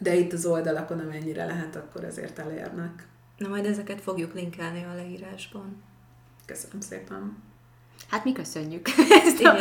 de 0.00 0.14
itt 0.14 0.32
az 0.32 0.46
oldalakon, 0.46 0.98
amennyire 0.98 1.44
lehet, 1.44 1.76
akkor 1.76 2.04
ezért 2.04 2.38
elérnek. 2.38 3.06
Na 3.36 3.48
majd 3.48 3.64
ezeket 3.64 4.00
fogjuk 4.00 4.34
linkelni 4.34 4.84
a 4.92 4.94
leírásban. 4.94 5.82
Köszönöm 6.46 6.80
szépen. 6.80 7.36
Hát 8.10 8.24
mi 8.24 8.32
köszönjük 8.32 8.88
ezt 9.24 9.44
a 9.44 9.56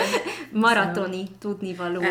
maratoni 0.52 1.24
tudnivaló 1.40 2.02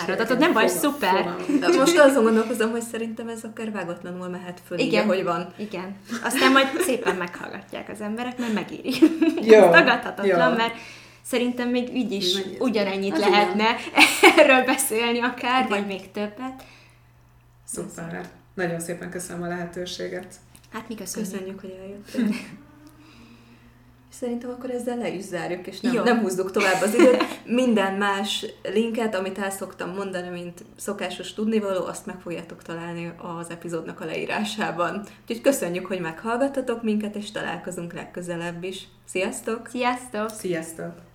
áradatot. 0.00 0.38
Nem 0.38 0.52
vagy 0.52 0.68
szuper. 0.68 1.36
De 1.60 1.68
most 1.68 1.98
azon 1.98 2.22
gondolkozom, 2.22 2.70
hogy 2.70 2.82
szerintem 2.82 3.28
ez 3.28 3.42
akár 3.44 3.72
vágatlanul 3.72 4.28
mehet 4.28 4.60
föl, 4.66 4.78
igen, 4.78 5.02
így, 5.02 5.08
hogy 5.08 5.24
van. 5.24 5.52
Igen. 5.56 5.96
Aztán 6.22 6.52
majd 6.52 6.66
szépen 6.80 7.16
meghallgatják 7.16 7.88
az 7.88 8.00
emberek, 8.00 8.38
mert 8.38 8.52
megéri. 8.52 8.94
Jó. 9.42 9.58
ez 9.62 9.70
tagadhatatlan, 9.70 10.50
Jó. 10.50 10.56
mert 10.56 10.74
szerintem 11.22 11.68
még 11.68 11.96
így 11.96 12.12
is 12.12 12.36
ugyanennyit 12.58 13.12
az 13.12 13.20
lehetne 13.20 13.64
igen. 13.64 14.32
erről 14.38 14.64
beszélni 14.64 15.20
akár, 15.20 15.64
igen. 15.64 15.68
vagy 15.68 15.86
még 15.86 16.10
többet. 16.10 16.64
Szuper. 17.64 18.28
Nagyon 18.54 18.80
szépen 18.80 19.10
köszönöm 19.10 19.42
a 19.42 19.46
lehetőséget. 19.46 20.34
Hát 20.72 20.88
mi 20.88 20.94
köszönjük. 20.94 21.30
Köszönjük, 21.30 21.60
hogy 21.60 21.78
eljöttél. 21.80 22.28
Szerintem 24.20 24.50
akkor 24.50 24.70
ezzel 24.70 24.96
le 24.96 25.08
is 25.08 25.22
zárjuk, 25.22 25.66
és 25.66 25.80
nem, 25.80 26.02
nem 26.02 26.20
húzzuk 26.20 26.50
tovább 26.50 26.82
az 26.82 26.94
időt. 26.94 27.24
Minden 27.44 27.94
más 27.94 28.46
linket, 28.62 29.14
amit 29.14 29.38
el 29.38 29.50
szoktam 29.50 29.90
mondani, 29.90 30.28
mint 30.28 30.64
szokásos 30.76 31.32
tudnivaló, 31.32 31.84
azt 31.84 32.06
meg 32.06 32.20
fogjátok 32.20 32.62
találni 32.62 33.12
az 33.38 33.50
epizódnak 33.50 34.00
a 34.00 34.04
leírásában. 34.04 35.06
Úgyhogy 35.20 35.40
köszönjük, 35.40 35.86
hogy 35.86 36.00
meghallgattatok 36.00 36.82
minket, 36.82 37.16
és 37.16 37.30
találkozunk 37.30 37.92
legközelebb 37.92 38.62
is. 38.62 38.88
Sziasztok! 39.04 39.68
Sziasztok! 39.68 40.30
Sziasztok! 40.30 41.13